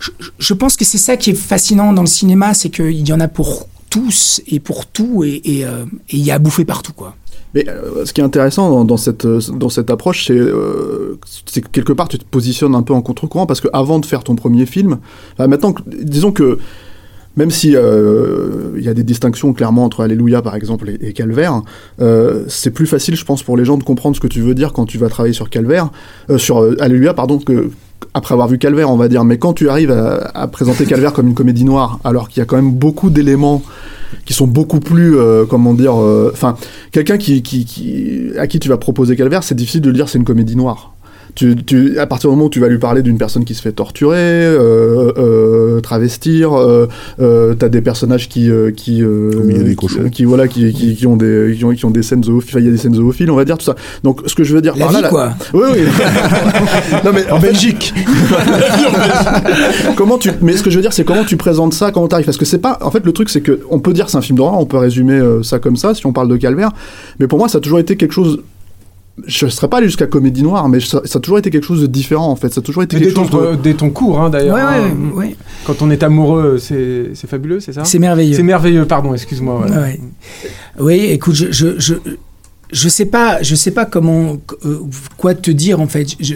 Je, 0.00 0.10
je 0.38 0.54
pense 0.54 0.76
que 0.76 0.84
c'est 0.84 0.98
ça 0.98 1.16
qui 1.16 1.30
est 1.30 1.34
fascinant 1.34 1.92
dans 1.92 2.02
le 2.02 2.06
cinéma, 2.08 2.54
c'est 2.54 2.70
qu'il 2.70 3.08
y 3.08 3.12
en 3.12 3.20
a 3.20 3.28
pour 3.28 3.68
tous 3.90 4.40
et 4.46 4.60
pour 4.60 4.86
tout, 4.86 5.24
et 5.24 5.40
et, 5.44 5.64
euh, 5.64 5.84
et 6.10 6.16
il 6.16 6.24
y 6.24 6.30
a 6.30 6.34
à 6.34 6.38
bouffer 6.38 6.64
partout, 6.64 6.92
quoi. 6.92 7.14
Mais 7.54 7.66
euh, 7.68 8.04
ce 8.04 8.12
qui 8.12 8.20
est 8.20 8.24
intéressant 8.24 8.70
dans, 8.70 8.84
dans 8.84 8.96
cette, 8.98 9.26
dans 9.26 9.70
cette 9.70 9.88
approche, 9.90 10.26
c'est 10.26 10.34
euh, 10.34 11.18
que 11.54 11.60
quelque 11.72 11.92
part 11.94 12.06
tu 12.08 12.18
te 12.18 12.24
positionnes 12.24 12.74
un 12.74 12.82
peu 12.82 12.92
en 12.92 13.00
contre-courant 13.00 13.46
parce 13.46 13.60
que 13.62 13.68
avant 13.72 13.98
de 13.98 14.04
faire 14.06 14.22
ton 14.22 14.34
premier 14.36 14.66
film, 14.66 14.98
enfin, 15.32 15.46
maintenant, 15.48 15.74
disons 15.86 16.30
que 16.30 16.58
même 17.38 17.52
si 17.52 17.76
euh, 17.76 18.74
il 18.76 18.82
y 18.82 18.88
a 18.88 18.94
des 18.94 19.04
distinctions 19.04 19.52
clairement 19.52 19.84
entre 19.84 20.02
Alléluia 20.02 20.42
par 20.42 20.56
exemple 20.56 20.90
et, 20.90 20.98
et 21.00 21.12
Calvaire, 21.12 21.62
euh, 22.00 22.44
c'est 22.48 22.72
plus 22.72 22.86
facile, 22.86 23.14
je 23.14 23.24
pense, 23.24 23.44
pour 23.44 23.56
les 23.56 23.64
gens 23.64 23.78
de 23.78 23.84
comprendre 23.84 24.16
ce 24.16 24.20
que 24.20 24.26
tu 24.26 24.40
veux 24.40 24.56
dire 24.56 24.72
quand 24.72 24.86
tu 24.86 24.98
vas 24.98 25.08
travailler 25.08 25.32
sur 25.32 25.48
Calvaire, 25.48 25.90
euh, 26.30 26.36
sur 26.36 26.58
Alléluia, 26.80 27.14
pardon, 27.14 27.40
après 28.12 28.34
avoir 28.34 28.48
vu 28.48 28.58
Calvaire, 28.58 28.90
on 28.90 28.96
va 28.96 29.06
dire. 29.06 29.22
Mais 29.22 29.38
quand 29.38 29.52
tu 29.52 29.68
arrives 29.68 29.92
à, 29.92 30.48
présenter 30.48 30.84
Calvaire 30.84 31.12
comme 31.12 31.28
une 31.28 31.34
comédie 31.34 31.64
noire, 31.64 32.00
alors 32.02 32.28
qu'il 32.28 32.40
y 32.40 32.42
a 32.42 32.44
quand 32.44 32.56
même 32.56 32.72
beaucoup 32.72 33.08
d'éléments 33.08 33.62
qui 34.24 34.34
sont 34.34 34.48
beaucoup 34.48 34.80
plus, 34.80 35.16
comment 35.48 35.74
dire, 35.74 35.94
enfin, 35.94 36.56
quelqu'un 36.90 37.18
qui, 37.18 37.42
à 38.36 38.46
qui 38.48 38.58
tu 38.58 38.68
vas 38.68 38.78
proposer 38.78 39.14
Calvaire, 39.14 39.44
c'est 39.44 39.54
difficile 39.54 39.82
de 39.82 39.90
le 39.90 39.94
dire 39.94 40.08
c'est 40.08 40.18
une 40.18 40.24
comédie 40.24 40.56
noire. 40.56 40.94
Tu, 41.38 41.54
tu, 41.54 42.00
à 42.00 42.06
partir 42.08 42.30
du 42.30 42.34
moment 42.34 42.46
où 42.46 42.50
tu 42.50 42.58
vas 42.58 42.66
lui 42.66 42.78
parler 42.78 43.00
d'une 43.00 43.16
personne 43.16 43.44
qui 43.44 43.54
se 43.54 43.62
fait 43.62 43.70
torturer, 43.70 44.16
euh, 44.18 45.12
euh, 45.18 45.80
travestir, 45.80 46.52
euh, 46.52 46.88
euh, 47.20 47.54
t'as 47.54 47.68
des 47.68 47.80
personnages 47.80 48.28
qui, 48.28 48.50
euh, 48.50 48.72
qui, 48.72 49.04
euh, 49.04 49.30
des 49.46 49.70
qui- 49.70 49.76
cochons. 49.76 50.08
qui, 50.10 50.24
voilà, 50.24 50.48
qui, 50.48 50.72
qui, 50.72 50.96
qui 50.96 51.06
ont 51.06 51.16
des, 51.16 51.54
qui 51.56 51.64
ont, 51.64 51.70
qui 51.70 51.84
ont 51.84 51.92
des 51.92 52.02
scènes 52.02 52.24
zoophiles, 52.24 52.50
enfin, 52.50 52.58
il 52.58 52.64
y 52.66 52.68
a 52.68 52.72
des 52.72 52.76
scènes 52.76 52.96
zoophiles, 52.96 53.30
on 53.30 53.36
va 53.36 53.44
dire 53.44 53.56
tout 53.56 53.64
ça. 53.66 53.76
Donc, 54.02 54.22
ce 54.26 54.34
que 54.34 54.42
je 54.42 54.52
veux 54.52 54.60
dire 54.60 54.74
La 54.76 54.86
par 54.86 54.88
vie, 54.88 54.94
là, 54.96 55.00
là- 55.02 55.08
quoi. 55.10 55.30
oui, 55.54 55.62
oui. 55.74 55.80
non, 57.04 57.12
mais 57.14 57.30
en, 57.30 57.38
Belgique. 57.38 57.94
comment 59.96 60.18
tu 60.18 60.30
mais 60.42 60.56
ce 60.56 60.62
que 60.64 60.70
je 60.70 60.76
veux 60.76 60.82
dire 60.82 60.92
c'est 60.92 61.04
comment 61.04 61.24
tu 61.24 61.36
présentes 61.36 61.72
ça 61.72 61.90
comment 61.92 62.08
t'arrives 62.08 62.26
parce 62.26 62.36
que 62.36 62.44
c'est 62.44 62.58
pas 62.58 62.78
en 62.82 62.90
fait 62.90 63.04
le 63.04 63.12
truc 63.12 63.30
c'est 63.30 63.40
que 63.40 63.60
on 63.70 63.78
peut 63.78 63.92
dire 63.92 64.10
c'est 64.10 64.18
un 64.18 64.22
film 64.22 64.38
d'horreur 64.38 64.58
on 64.58 64.66
peut 64.66 64.76
résumer 64.78 65.20
ça 65.42 65.58
comme 65.58 65.76
ça 65.76 65.94
si 65.94 66.04
on 66.06 66.12
parle 66.12 66.28
de 66.28 66.36
calvaire 66.36 66.70
mais 67.20 67.26
pour 67.26 67.38
moi 67.38 67.48
ça 67.48 67.58
a 67.58 67.60
toujours 67.60 67.78
été 67.78 67.96
quelque 67.96 68.12
chose 68.12 68.40
je 69.26 69.44
ne 69.46 69.50
serais 69.50 69.68
pas 69.68 69.78
allé 69.78 69.86
jusqu'à 69.86 70.06
comédie 70.06 70.42
noire 70.42 70.68
mais 70.68 70.80
ça, 70.80 71.00
ça 71.04 71.18
a 71.18 71.20
toujours 71.20 71.38
été 71.38 71.50
quelque 71.50 71.64
chose 71.64 71.80
de 71.82 71.86
différent 71.86 72.28
en 72.30 72.36
fait 72.36 72.52
ça 72.52 72.60
a 72.60 72.62
toujours 72.62 72.82
été 72.82 72.96
Mais 72.96 73.00
dès 73.06 73.12
quelque 73.12 73.30
ton, 73.30 73.38
chose 73.38 73.56
de... 73.56 73.62
dès 73.62 73.74
ton 73.74 73.90
cours, 73.90 74.20
hein, 74.20 74.30
d'ailleurs. 74.30 74.54
Ouais, 74.56 74.60
hein. 74.62 74.96
ouais. 75.14 75.36
Quand 75.64 75.82
on 75.82 75.90
est 75.90 76.02
amoureux, 76.02 76.58
c'est 76.58 77.10
c'est 77.14 77.26
fabuleux, 77.28 77.60
c'est 77.60 77.72
ça? 77.72 77.84
C'est 77.84 77.98
merveilleux. 77.98 78.36
C'est 78.36 78.42
merveilleux, 78.42 78.84
pardon, 78.86 79.12
excuse-moi. 79.14 79.64
voilà. 79.66 79.88
Oui, 80.78 80.94
écoute, 81.10 81.34
je, 81.34 81.50
je, 81.50 81.78
je, 81.78 81.94
je 82.70 82.88
sais 82.88 83.06
pas, 83.06 83.42
je 83.42 83.54
sais 83.54 83.70
pas 83.72 83.86
comment, 83.86 84.38
euh, 84.64 84.78
quoi 85.16 85.34
te 85.34 85.50
dire 85.50 85.80
en 85.80 85.88
fait. 85.88 86.06
Je- 86.20 86.34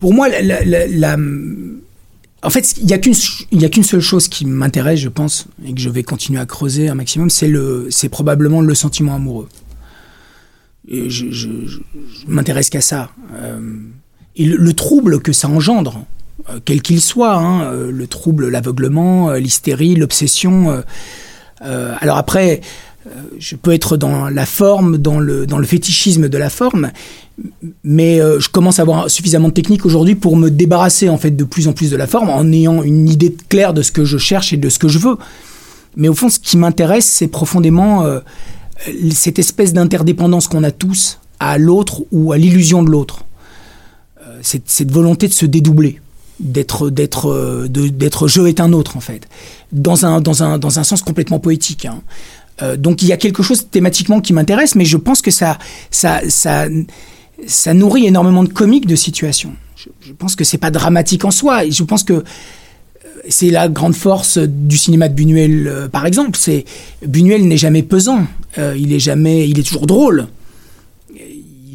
pour 0.00 0.12
moi, 0.12 0.28
la, 0.28 0.42
la- 0.42 0.64
la- 0.64 0.86
la- 0.86 1.16
en 2.42 2.50
fait, 2.50 2.74
il 2.82 2.90
y 2.90 2.92
a 2.92 2.98
qu'une, 2.98 3.14
il 3.52 3.62
y 3.62 3.64
a 3.64 3.70
qu'une 3.70 3.84
seule 3.84 4.00
chose 4.00 4.28
qui 4.28 4.44
m'intéresse, 4.44 5.00
je 5.00 5.08
pense, 5.08 5.46
et 5.66 5.72
que 5.72 5.80
je 5.80 5.88
vais 5.88 6.02
continuer 6.02 6.40
à 6.40 6.44
creuser 6.46 6.88
un 6.90 6.94
maximum, 6.94 7.30
c'est 7.30 7.48
le, 7.48 7.86
c'est 7.90 8.10
probablement 8.10 8.60
le 8.60 8.74
sentiment 8.74 9.14
amoureux. 9.14 9.48
Je, 10.88 11.30
je, 11.30 11.48
m'intéresse 12.26 12.70
qu'à 12.70 12.80
ça. 12.80 13.10
Euh, 13.34 13.58
et 14.36 14.44
le, 14.44 14.56
le 14.56 14.72
trouble 14.74 15.20
que 15.20 15.32
ça 15.32 15.48
engendre, 15.48 16.04
euh, 16.50 16.58
quel 16.64 16.82
qu'il 16.82 17.00
soit, 17.00 17.36
hein, 17.36 17.62
euh, 17.62 17.90
le 17.90 18.06
trouble, 18.06 18.48
l'aveuglement, 18.48 19.32
l'hystérie, 19.32 19.94
l'obsession. 19.94 20.82
alors 21.60 22.18
après, 22.18 22.60
je 23.38 23.56
peux 23.56 23.72
être 23.72 23.96
dans 23.96 24.28
la 24.28 24.44
forme, 24.44 24.98
dans 24.98 25.18
le, 25.18 25.46
dans 25.46 25.58
le 25.58 25.66
fétichisme 25.66 26.28
de 26.28 26.38
la 26.38 26.50
forme, 26.50 26.90
mais 27.82 28.18
je 28.18 28.48
commence 28.50 28.78
à 28.78 28.82
avoir 28.82 29.10
suffisamment 29.10 29.48
de 29.48 29.54
technique 29.54 29.86
aujourd'hui 29.86 30.14
pour 30.14 30.36
me 30.36 30.50
débarrasser 30.50 31.08
en 31.08 31.16
fait 31.16 31.30
de 31.30 31.44
plus 31.44 31.68
en 31.68 31.72
plus 31.72 31.90
de 31.90 31.96
la 31.96 32.06
forme, 32.06 32.28
en 32.28 32.52
ayant 32.52 32.82
une 32.82 33.08
idée 33.08 33.34
claire 33.48 33.72
de 33.72 33.80
ce 33.80 33.92
que 33.92 34.04
je 34.04 34.18
cherche 34.18 34.52
et 34.52 34.58
de 34.58 34.68
ce 34.68 34.78
que 34.78 34.88
je 34.88 34.98
veux. 34.98 35.16
Mais 35.96 36.08
au 36.08 36.14
fond, 36.14 36.28
ce 36.28 36.38
qui 36.38 36.58
m'intéresse, 36.58 37.06
c'est 37.06 37.28
profondément 37.28 38.04
cette 39.12 39.38
espèce 39.38 39.72
d'interdépendance 39.72 40.48
qu'on 40.48 40.64
a 40.64 40.70
tous 40.70 41.18
à 41.40 41.58
l'autre 41.58 42.02
ou 42.12 42.32
à 42.32 42.38
l'illusion 42.38 42.82
de 42.82 42.90
l'autre. 42.90 43.24
Euh, 44.22 44.38
cette, 44.42 44.90
volonté 44.90 45.28
de 45.28 45.32
se 45.32 45.46
dédoubler, 45.46 46.00
d'être 46.40 46.90
euh, 47.30 47.68
d'être 47.68 48.28
je 48.28 48.42
est 48.42 48.60
un 48.60 48.72
autre 48.72 48.96
en 48.96 49.00
fait, 49.00 49.28
dans 49.72 50.06
un 50.06 50.20
dans 50.20 50.42
un 50.42 50.58
dans 50.58 50.78
un 50.78 50.84
sens 50.84 51.02
complètement 51.02 51.38
poétique. 51.38 51.86
hein. 51.86 52.02
Euh, 52.62 52.76
donc 52.76 53.02
il 53.02 53.08
y 53.08 53.12
a 53.12 53.16
quelque 53.16 53.42
chose 53.42 53.68
thématiquement 53.70 54.20
qui 54.20 54.32
m'intéresse, 54.32 54.74
mais 54.74 54.84
je 54.84 54.96
pense 54.96 55.22
que 55.22 55.30
ça 55.30 55.58
ça 55.90 56.20
ça 57.46 57.74
nourrit 57.74 58.06
énormément 58.06 58.44
de 58.44 58.48
comiques 58.48 58.86
de 58.86 58.96
situation. 58.96 59.54
Je, 59.76 59.88
je 60.00 60.12
pense 60.12 60.36
que 60.36 60.44
c'est 60.44 60.58
pas 60.58 60.70
dramatique 60.70 61.24
en 61.24 61.30
soi. 61.30 61.68
Je 61.68 61.82
pense 61.82 62.04
que 62.04 62.12
euh, 62.12 62.22
c'est 63.28 63.50
la 63.50 63.68
grande 63.68 63.94
force 63.94 64.38
du 64.38 64.76
cinéma 64.76 65.08
de 65.08 65.14
Buñuel, 65.14 65.66
euh, 65.66 65.88
par 65.88 66.06
exemple. 66.06 66.38
C'est 66.38 66.64
Buñuel 67.06 67.46
n'est 67.46 67.56
jamais 67.56 67.82
pesant. 67.82 68.26
Euh, 68.58 68.76
il 68.78 68.92
est 68.92 68.98
jamais, 68.98 69.48
il 69.48 69.58
est 69.58 69.62
toujours 69.62 69.86
drôle. 69.86 70.28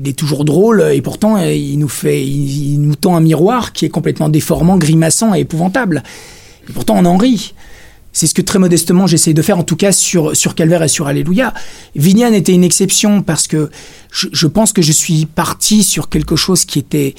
Il 0.01 0.07
est 0.07 0.17
toujours 0.17 0.45
drôle 0.45 0.81
et 0.93 1.01
pourtant 1.01 1.37
il 1.37 1.77
nous 1.77 1.89
fait, 1.89 2.25
il, 2.25 2.79
nous 2.79 2.95
tend 2.95 3.17
un 3.17 3.19
miroir 3.19 3.73
qui 3.73 3.83
est 3.83 3.89
complètement 3.89 4.29
déformant, 4.29 4.77
grimaçant 4.77 5.35
et 5.35 5.41
épouvantable. 5.41 6.03
Et 6.69 6.71
pourtant 6.71 6.95
on 6.97 7.03
en 7.03 7.17
rit. 7.17 7.53
C'est 8.13 8.25
ce 8.25 8.33
que 8.33 8.41
très 8.41 8.59
modestement 8.59 9.07
j'essaie 9.07 9.33
de 9.33 9.41
faire, 9.41 9.59
en 9.59 9.63
tout 9.63 9.75
cas 9.75 9.91
sur, 9.91 10.37
sur 10.37 10.55
Calvaire 10.55 10.83
et 10.83 10.87
sur 10.87 11.07
Alléluia. 11.07 11.53
Vignan 11.97 12.31
était 12.31 12.53
une 12.53 12.63
exception 12.63 13.21
parce 13.21 13.47
que 13.47 13.69
je 14.09 14.47
pense 14.47 14.71
que 14.71 14.81
je 14.81 14.93
suis 14.93 15.25
parti 15.25 15.83
sur 15.83 16.07
quelque 16.07 16.37
chose 16.37 16.63
qui 16.63 16.79
était 16.79 17.13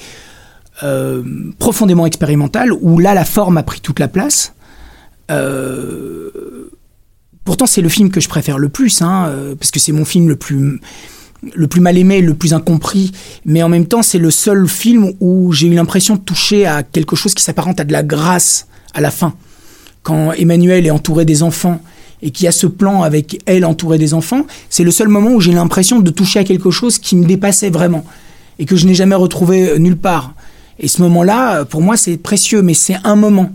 euh, 0.83 1.23
profondément 1.59 2.05
expérimental, 2.05 2.71
où 2.73 2.99
là, 2.99 3.13
la 3.13 3.25
forme 3.25 3.57
a 3.57 3.63
pris 3.63 3.81
toute 3.81 3.99
la 3.99 4.07
place. 4.07 4.53
Euh, 5.29 6.71
pourtant, 7.45 7.65
c'est 7.65 7.81
le 7.81 7.89
film 7.89 8.09
que 8.09 8.19
je 8.19 8.27
préfère 8.27 8.57
le 8.57 8.69
plus, 8.69 9.01
hein, 9.01 9.27
euh, 9.27 9.55
parce 9.55 9.71
que 9.71 9.79
c'est 9.79 9.91
mon 9.91 10.05
film 10.05 10.27
le 10.27 10.35
plus, 10.35 10.79
le 11.53 11.67
plus 11.67 11.81
mal 11.81 11.97
aimé, 11.97 12.21
le 12.21 12.33
plus 12.33 12.53
incompris, 12.53 13.11
mais 13.45 13.63
en 13.63 13.69
même 13.69 13.85
temps, 13.85 14.01
c'est 14.01 14.17
le 14.17 14.31
seul 14.31 14.67
film 14.67 15.13
où 15.19 15.51
j'ai 15.51 15.67
eu 15.67 15.73
l'impression 15.73 16.15
de 16.15 16.21
toucher 16.21 16.65
à 16.65 16.83
quelque 16.83 17.15
chose 17.15 17.33
qui 17.33 17.43
s'apparente 17.43 17.79
à 17.79 17.83
de 17.83 17.91
la 17.91 18.03
grâce 18.03 18.67
à 18.93 19.01
la 19.01 19.11
fin. 19.11 19.35
Quand 20.03 20.31
Emmanuel 20.33 20.87
est 20.87 20.91
entouré 20.91 21.25
des 21.25 21.43
enfants 21.43 21.81
et 22.23 22.31
qu'il 22.31 22.45
y 22.45 22.47
a 22.47 22.51
ce 22.51 22.67
plan 22.67 23.03
avec 23.03 23.39
elle 23.45 23.65
entourée 23.65 23.97
des 23.97 24.13
enfants, 24.13 24.45
c'est 24.69 24.83
le 24.83 24.91
seul 24.91 25.07
moment 25.07 25.31
où 25.31 25.41
j'ai 25.41 25.53
l'impression 25.53 25.99
de 25.99 26.09
toucher 26.09 26.39
à 26.39 26.43
quelque 26.43 26.71
chose 26.71 26.97
qui 26.97 27.15
me 27.15 27.25
dépassait 27.25 27.69
vraiment 27.69 28.03
et 28.57 28.65
que 28.65 28.75
je 28.75 28.85
n'ai 28.85 28.95
jamais 28.95 29.15
retrouvé 29.15 29.77
nulle 29.79 29.97
part. 29.97 30.33
Et 30.79 30.87
ce 30.87 31.01
moment-là, 31.01 31.65
pour 31.65 31.81
moi, 31.81 31.97
c'est 31.97 32.17
précieux, 32.17 32.61
mais 32.61 32.73
c'est 32.73 32.97
un 33.03 33.15
moment. 33.15 33.51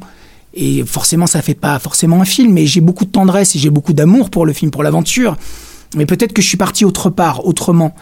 Et 0.54 0.84
forcément, 0.84 1.26
ça 1.26 1.42
fait 1.42 1.54
pas 1.54 1.78
forcément 1.78 2.20
un 2.20 2.24
film, 2.24 2.52
mais 2.52 2.66
j'ai 2.66 2.80
beaucoup 2.80 3.04
de 3.04 3.10
tendresse 3.10 3.56
et 3.56 3.58
j'ai 3.58 3.70
beaucoup 3.70 3.92
d'amour 3.92 4.30
pour 4.30 4.46
le 4.46 4.52
film, 4.52 4.70
pour 4.70 4.82
l'aventure. 4.82 5.36
Mais 5.94 6.06
peut-être 6.06 6.32
que 6.32 6.42
je 6.42 6.48
suis 6.48 6.56
parti 6.56 6.84
autre 6.84 7.10
part, 7.10 7.46
autrement. 7.46 7.94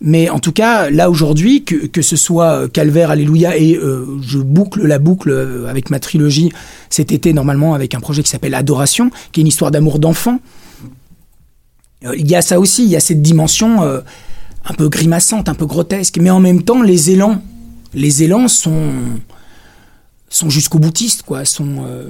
Mais 0.00 0.28
en 0.28 0.38
tout 0.38 0.52
cas, 0.52 0.90
là 0.90 1.08
aujourd'hui, 1.08 1.64
que, 1.64 1.86
que 1.86 2.02
ce 2.02 2.16
soit 2.16 2.68
Calvaire, 2.68 3.10
Alléluia, 3.10 3.56
et 3.56 3.76
euh, 3.76 4.18
je 4.22 4.38
boucle 4.38 4.84
la 4.84 4.98
boucle 4.98 5.30
euh, 5.30 5.66
avec 5.68 5.88
ma 5.88 6.00
trilogie 6.00 6.52
cet 6.90 7.12
été, 7.12 7.32
normalement, 7.32 7.74
avec 7.74 7.94
un 7.94 8.00
projet 8.00 8.22
qui 8.22 8.28
s'appelle 8.28 8.54
Adoration, 8.54 9.10
qui 9.32 9.40
est 9.40 9.42
une 9.42 9.48
histoire 9.48 9.70
d'amour 9.70 9.98
d'enfant. 9.98 10.40
Euh, 12.04 12.14
Il 12.16 12.28
y 12.28 12.34
a 12.34 12.42
ça 12.42 12.58
aussi, 12.58 12.84
il 12.84 12.90
y 12.90 12.96
a 12.96 13.00
cette 13.00 13.22
dimension 13.22 13.82
euh, 13.82 14.00
un 14.64 14.74
peu 14.74 14.88
grimaçante, 14.88 15.48
un 15.48 15.54
peu 15.54 15.66
grotesque, 15.66 16.18
mais 16.20 16.30
en 16.30 16.40
même 16.40 16.62
temps, 16.62 16.82
les 16.82 17.10
élans, 17.10 17.40
les 17.94 18.22
élans 18.22 18.48
sont, 18.48 18.90
sont 20.28 20.50
jusqu'au 20.50 20.78
boutiste, 20.78 21.22
quoi, 21.22 21.44
sont, 21.44 21.84
euh, 21.86 22.04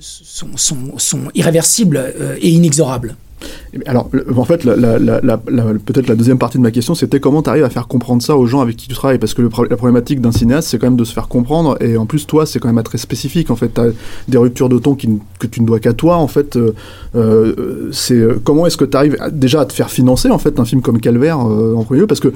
sont, 0.00 0.56
sont, 0.56 0.98
sont 0.98 1.20
irréversibles 1.34 1.96
euh, 1.98 2.36
et 2.40 2.50
inexorables. 2.50 3.16
Alors, 3.86 4.08
le- 4.12 4.24
en 4.38 4.44
fait, 4.44 4.62
la- 4.62 4.76
la- 4.76 5.00
la- 5.00 5.20
la- 5.20 5.40
la- 5.48 5.64
peut-être 5.74 6.06
la 6.06 6.14
deuxième 6.14 6.38
partie 6.38 6.58
de 6.58 6.62
ma 6.62 6.70
question, 6.70 6.94
c'était 6.94 7.18
comment 7.18 7.42
tu 7.42 7.50
arrives 7.50 7.64
à 7.64 7.70
faire 7.70 7.88
comprendre 7.88 8.22
ça 8.22 8.36
aux 8.36 8.46
gens 8.46 8.60
avec 8.60 8.76
qui 8.76 8.86
tu 8.86 8.94
travailles? 8.94 9.18
Parce 9.18 9.34
que 9.34 9.42
le 9.42 9.50
la 9.68 9.76
problématique 9.76 10.20
d'un 10.20 10.30
cinéaste, 10.30 10.68
c'est 10.68 10.78
quand 10.78 10.86
même 10.86 10.96
de 10.96 11.02
se 11.04 11.12
faire 11.12 11.26
comprendre. 11.26 11.76
Et 11.82 11.96
en 11.96 12.06
plus, 12.06 12.24
toi, 12.24 12.46
c'est 12.46 12.60
quand 12.60 12.72
même 12.72 12.84
très 12.84 12.98
spécifique. 12.98 13.50
En 13.50 13.56
fait, 13.56 13.74
tu 13.74 13.80
as 13.80 13.86
des 14.28 14.38
ruptures 14.38 14.68
de 14.68 14.78
ton 14.78 14.94
qui, 14.94 15.08
que 15.40 15.48
tu 15.48 15.60
ne 15.60 15.66
dois 15.66 15.80
qu'à 15.80 15.92
toi. 15.92 16.18
En 16.18 16.28
fait, 16.28 16.56
euh, 17.16 17.90
c'est 17.92 18.22
comment 18.44 18.64
est-ce 18.66 18.76
que 18.76 18.84
tu 18.84 18.96
arrives 18.96 19.16
à- 19.18 19.30
déjà 19.30 19.62
à 19.62 19.66
te 19.66 19.72
faire 19.72 19.90
financer 19.90 20.30
en 20.30 20.38
fait 20.38 20.60
un 20.60 20.64
film 20.64 20.80
comme 20.80 21.00
Calvaire 21.00 21.40
euh, 21.40 21.74
en 21.74 21.82
premier 21.82 22.02
lieu? 22.02 22.06
Parce 22.06 22.20
que 22.20 22.32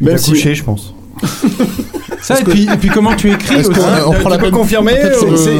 Il 0.00 0.06
a 0.08 0.12
même 0.12 0.18
si 0.18 0.30
couché, 0.30 0.54
je 0.54 0.62
pense. 0.62 0.94
Ça, 2.22 2.40
et 2.40 2.44
puis, 2.44 2.62
et 2.64 2.76
puis 2.78 2.88
comment 2.88 3.14
tu 3.14 3.30
écris 3.30 3.56
aussi. 3.56 3.68
qu'on- 3.68 4.10
on 4.10 4.12
prend 4.14 4.30
la 4.30 4.38
peine- 4.38 4.50
confirmer 4.50 4.92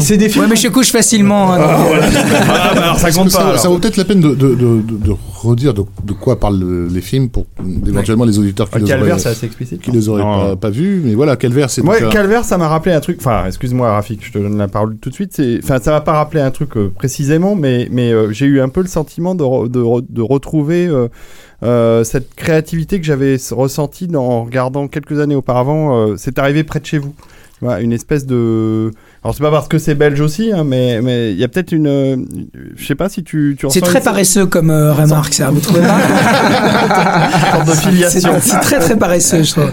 C'est- 0.01 0.17
des 0.17 0.31
films. 0.31 0.45
Ouais, 0.45 0.51
mais 0.51 0.57
je 0.57 0.69
couche 0.69 0.91
facilement. 0.91 1.53
hein, 1.53 1.59
donc, 1.59 1.69
euh, 1.93 2.01
Ah, 2.49 2.73
bah 2.75 2.81
alors 2.85 2.99
ça 2.99 3.11
compte 3.13 3.31
ça, 3.31 3.39
pas. 3.39 3.45
alors. 3.49 3.59
ça 3.61 3.69
vaut 3.69 3.79
peut-être 3.79 3.99
la 3.99 4.05
peine 4.07 4.21
de, 4.23 4.31
de, 4.35 4.55
de, 4.55 4.81
de- 4.81 4.97
de 4.97 5.15
redire 5.43 5.75
de, 5.75 5.83
de 6.05 6.13
quoi 6.15 6.41
parlent 6.41 6.59
le- 6.59 6.87
les 6.87 7.03
films 7.03 7.29
pour 7.29 7.45
éventuellement 7.87 8.25
les 8.25 8.39
auditeurs 8.39 8.71
qui 8.71 8.77
Ah, 8.77 8.79
les 8.79 8.87
Calvaire, 8.87 9.17
auraient, 9.17 9.27
assez 9.29 9.45
explicite. 9.45 9.83
qui 9.83 9.91
les 9.91 10.09
auraient 10.09 10.23
pas, 10.23 10.57
pas 10.57 10.71
vus. 10.71 11.03
Mais 11.05 11.15
voilà, 11.15 11.37
Calvaire, 11.37 11.69
c'est 11.69 11.83
Moi, 11.83 12.01
Calvaire, 12.11 12.47
ça 12.47 12.57
m'a 12.57 12.69
rappelé 12.69 12.95
un 12.95 13.01
truc. 13.01 13.19
Enfin, 13.21 13.43
excuse-moi, 13.47 13.91
Rafik, 13.93 14.25
je 14.25 14.33
te 14.33 14.39
donne 14.39 14.57
la 14.57 14.69
parole 14.69 14.97
tout 14.97 15.11
de 15.11 15.15
suite. 15.15 15.39
Enfin, 15.63 15.79
ça 15.83 15.91
m'a 15.91 16.01
pas 16.01 16.13
rappelé 16.15 16.41
un 16.41 16.51
truc 16.51 16.79
euh, 16.79 16.91
précisément, 16.95 17.55
mais, 17.57 17.89
mais 17.93 18.11
euh, 18.11 18.33
j'ai 18.33 18.47
eu 18.47 18.63
un 18.63 18.71
peu 18.71 18.81
le 18.81 18.89
sentiment 18.89 19.35
de, 19.35 19.45
re- 19.45 19.71
de, 19.71 19.81
re- 19.81 20.05
de 20.09 20.23
retrouver 20.23 20.87
euh, 20.87 21.09
euh, 21.65 22.05
cette 22.05 22.35
créativité 22.35 23.01
que 23.01 23.07
j'avais 23.07 23.37
ressentie 23.51 24.09
en 24.15 24.45
regardant 24.45 24.87
quelques 24.89 25.19
années 25.19 25.35
auparavant. 25.35 25.97
euh, 25.97 26.17
c'est 26.17 26.39
arrivé 26.39 26.63
près 26.65 26.81
de 26.81 26.87
chez 26.87 26.99
vous. 26.99 27.15
Une 27.63 27.93
espèce 27.93 28.27
de. 28.27 28.91
Alors, 29.25 29.35
c'est 29.35 29.43
pas 29.43 29.51
parce 29.51 29.69
que 29.69 29.79
c'est 29.79 29.95
belge 29.95 30.21
aussi, 30.21 30.53
hein, 30.53 30.65
mais 30.67 31.01
mais 31.01 31.33
il 31.33 31.39
y 31.39 31.45
a 31.45 31.49
peut-être 31.49 31.73
une. 31.73 31.87
euh, 31.87 32.17
Je 32.77 32.87
sais 32.87 32.95
pas 32.95 33.09
si 33.09 33.25
tu. 33.25 33.57
tu 33.59 33.67
C'est 33.71 33.81
très 33.81 33.99
une- 34.01 34.05
paresseux 34.05 34.45
comme 34.45 34.69
euh, 34.71 34.93
remarque, 34.93 35.33
ça. 35.33 35.49
Vous 35.51 35.61
trouvez 35.61 35.81
pas 35.81 35.97
de 37.67 37.71
C'est 37.71 37.89
filiation. 37.89 38.33
c'est 38.43 38.61
très 38.61 38.79
très 38.81 38.97
paresseux, 38.99 39.43
je 39.43 39.51
trouve. 39.53 39.73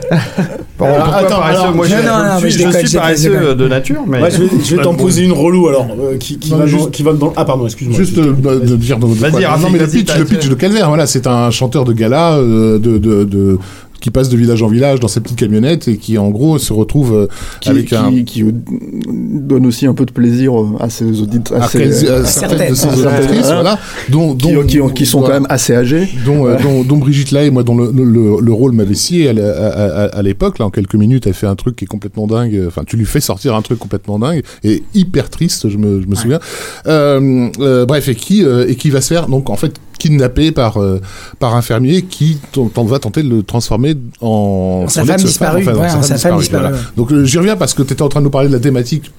Bon, 0.79 0.85
Alors, 0.85 0.97
pourquoi 1.03 1.17
attends, 1.27 1.35
paresseux 1.39 1.59
alors, 1.63 1.75
Moi, 1.75 1.85
je, 1.85 1.95
non, 1.95 2.01
je 2.01 2.03
non, 2.03 2.39
je 2.79 2.87
suis 2.87 2.97
paresseux 2.97 3.55
de 3.55 3.67
nature, 3.67 4.03
mais. 4.07 4.21
Ouais, 4.21 4.31
je 4.31 4.41
vais, 4.43 4.49
je 4.63 4.75
vais 4.77 4.83
t'en 4.83 4.95
poser 4.95 5.23
une 5.25 5.33
relou 5.33 5.67
alors, 5.67 5.87
euh, 5.99 6.17
qui, 6.17 6.39
qui 6.39 6.51
Non, 6.51 6.57
va 6.59 6.65
mais 6.65 6.71
dans, 6.71 6.77
juste- 6.77 6.91
qui 6.91 7.03
va 7.03 7.11
dans. 7.11 7.33
Ah, 7.35 7.43
pardon, 7.43 7.65
excuse-moi. 7.65 7.97
Juste 7.97 8.17
euh, 8.19 8.31
de, 8.33 8.59
de 8.65 8.75
dire 8.77 8.99
de, 8.99 9.07
de 9.07 9.13
Vas-y, 9.15 9.31
quoi- 9.31 9.47
Rafik, 9.49 9.65
Non, 9.65 9.69
mais 9.69 9.79
le 9.79 9.85
vas-y, 9.85 9.97
pitch, 10.03 10.17
le 10.17 10.23
pitch 10.25 10.47
de 10.47 10.55
Calvaire, 10.55 10.87
voilà, 10.87 11.05
c'est 11.07 11.27
un 11.27 11.51
chanteur 11.51 11.83
de 11.83 11.91
gala 11.91 12.37
de, 12.37 12.77
de, 12.77 12.97
de, 12.97 13.59
qui 14.01 14.09
passe 14.11 14.27
de 14.29 14.35
village 14.35 14.61
en 14.63 14.67
village 14.67 14.99
dans 14.99 15.07
sa 15.07 15.21
petite 15.21 15.37
camionnette 15.37 15.87
et 15.87 15.95
qui, 15.97 16.17
en 16.17 16.29
gros, 16.29 16.57
se 16.59 16.73
retrouve 16.73 17.13
euh, 17.13 17.27
qui, 17.61 17.69
avec 17.69 17.85
qui, 17.87 17.95
un. 17.95 18.23
qui 18.23 18.43
donne 18.43 19.65
aussi 19.65 19.85
un 19.85 19.93
peu 19.93 20.05
de 20.05 20.11
plaisir 20.11 20.59
euh, 20.59 20.67
à 20.79 20.89
ses 20.89 21.21
auditeurs, 21.21 21.61
à 21.61 21.65
à 21.65 21.67
certaines 21.69 21.89
de 21.89 21.93
ses 21.93 22.09
certaines, 22.25 22.71
auditrices, 23.19 23.45
hein, 23.49 23.53
voilà, 23.53 23.79
dont, 24.09 24.35
qui, 24.35 24.51
dont, 24.53 24.65
qui, 24.65 24.79
qui 24.93 25.05
sont 25.05 25.21
quand 25.21 25.29
même 25.29 25.47
assez 25.49 25.73
âgés. 25.75 26.07
dont, 26.25 26.47
euh, 26.47 26.57
dont, 26.61 26.83
dont 26.83 26.97
Brigitte 26.97 27.31
Lay, 27.31 27.49
moi, 27.51 27.63
dont 27.63 27.77
le, 27.77 27.91
le, 27.91 28.41
le 28.41 28.53
rôle 28.53 28.71
m'avait 28.73 28.95
scié 28.95 29.29
à, 29.29 29.33
la- 29.33 29.51
à, 29.51 29.67
à, 29.67 30.03
à 30.07 30.21
l'époque. 30.21 30.59
Là, 30.59 30.65
en 30.65 30.69
quelques 30.69 30.95
minutes, 30.95 31.27
elle 31.27 31.33
fait 31.33 31.47
un 31.47 31.55
truc 31.55 31.75
qui 31.75 31.85
est 31.85 31.87
complètement 31.87 32.27
dingue. 32.27 32.59
Enfin, 32.67 32.83
tu 32.85 32.97
lui 32.97 33.05
fais 33.05 33.21
sortir 33.21 33.55
un 33.55 33.61
truc 33.61 33.79
complètement 33.79 34.19
dingue 34.19 34.41
et 34.63 34.83
hyper 34.93 35.29
triste, 35.29 35.69
je 35.69 35.77
me, 35.77 36.01
je 36.01 36.07
me 36.07 36.15
souviens. 36.15 36.39
Euh, 36.87 37.47
euh, 37.59 37.85
bref, 37.85 38.07
et 38.09 38.15
qui, 38.15 38.43
euh, 38.43 38.65
et 38.67 38.75
qui 38.75 38.89
va 38.89 39.01
se 39.01 39.13
faire, 39.13 39.27
donc, 39.27 39.49
en 39.49 39.55
fait, 39.55 39.75
kidnappé 40.01 40.51
par, 40.51 40.77
euh, 40.77 40.99
par 41.39 41.55
un 41.55 41.61
fermier 41.61 42.03
qui 42.03 42.37
va 42.55 42.99
tenter 42.99 43.23
de 43.23 43.29
le 43.29 43.43
transformer 43.43 43.95
en 44.21 44.85
Sa 44.87 45.05
femme 45.05 45.17
disparue, 45.17 45.61
enfin, 45.61 45.75
ouais, 45.75 45.91
en 45.91 46.01
sa 46.01 46.17
femme 46.17 46.39
disparue, 46.39 46.63
voilà. 46.63 46.75
ouais. 46.75 46.83
Donc, 46.97 47.11
euh, 47.11 47.25
j'y 47.25 47.37
reviens 47.37 47.55
parce 47.55 47.73
que 47.73 47.83
tu 47.83 47.93
étais 47.93 48.01
en 48.01 48.09
train 48.09 48.21
de 48.21 48.25
nous 48.25 48.31
parler 48.31 48.47
de 48.47 48.53
la 48.53 48.59
thématique 48.59 49.11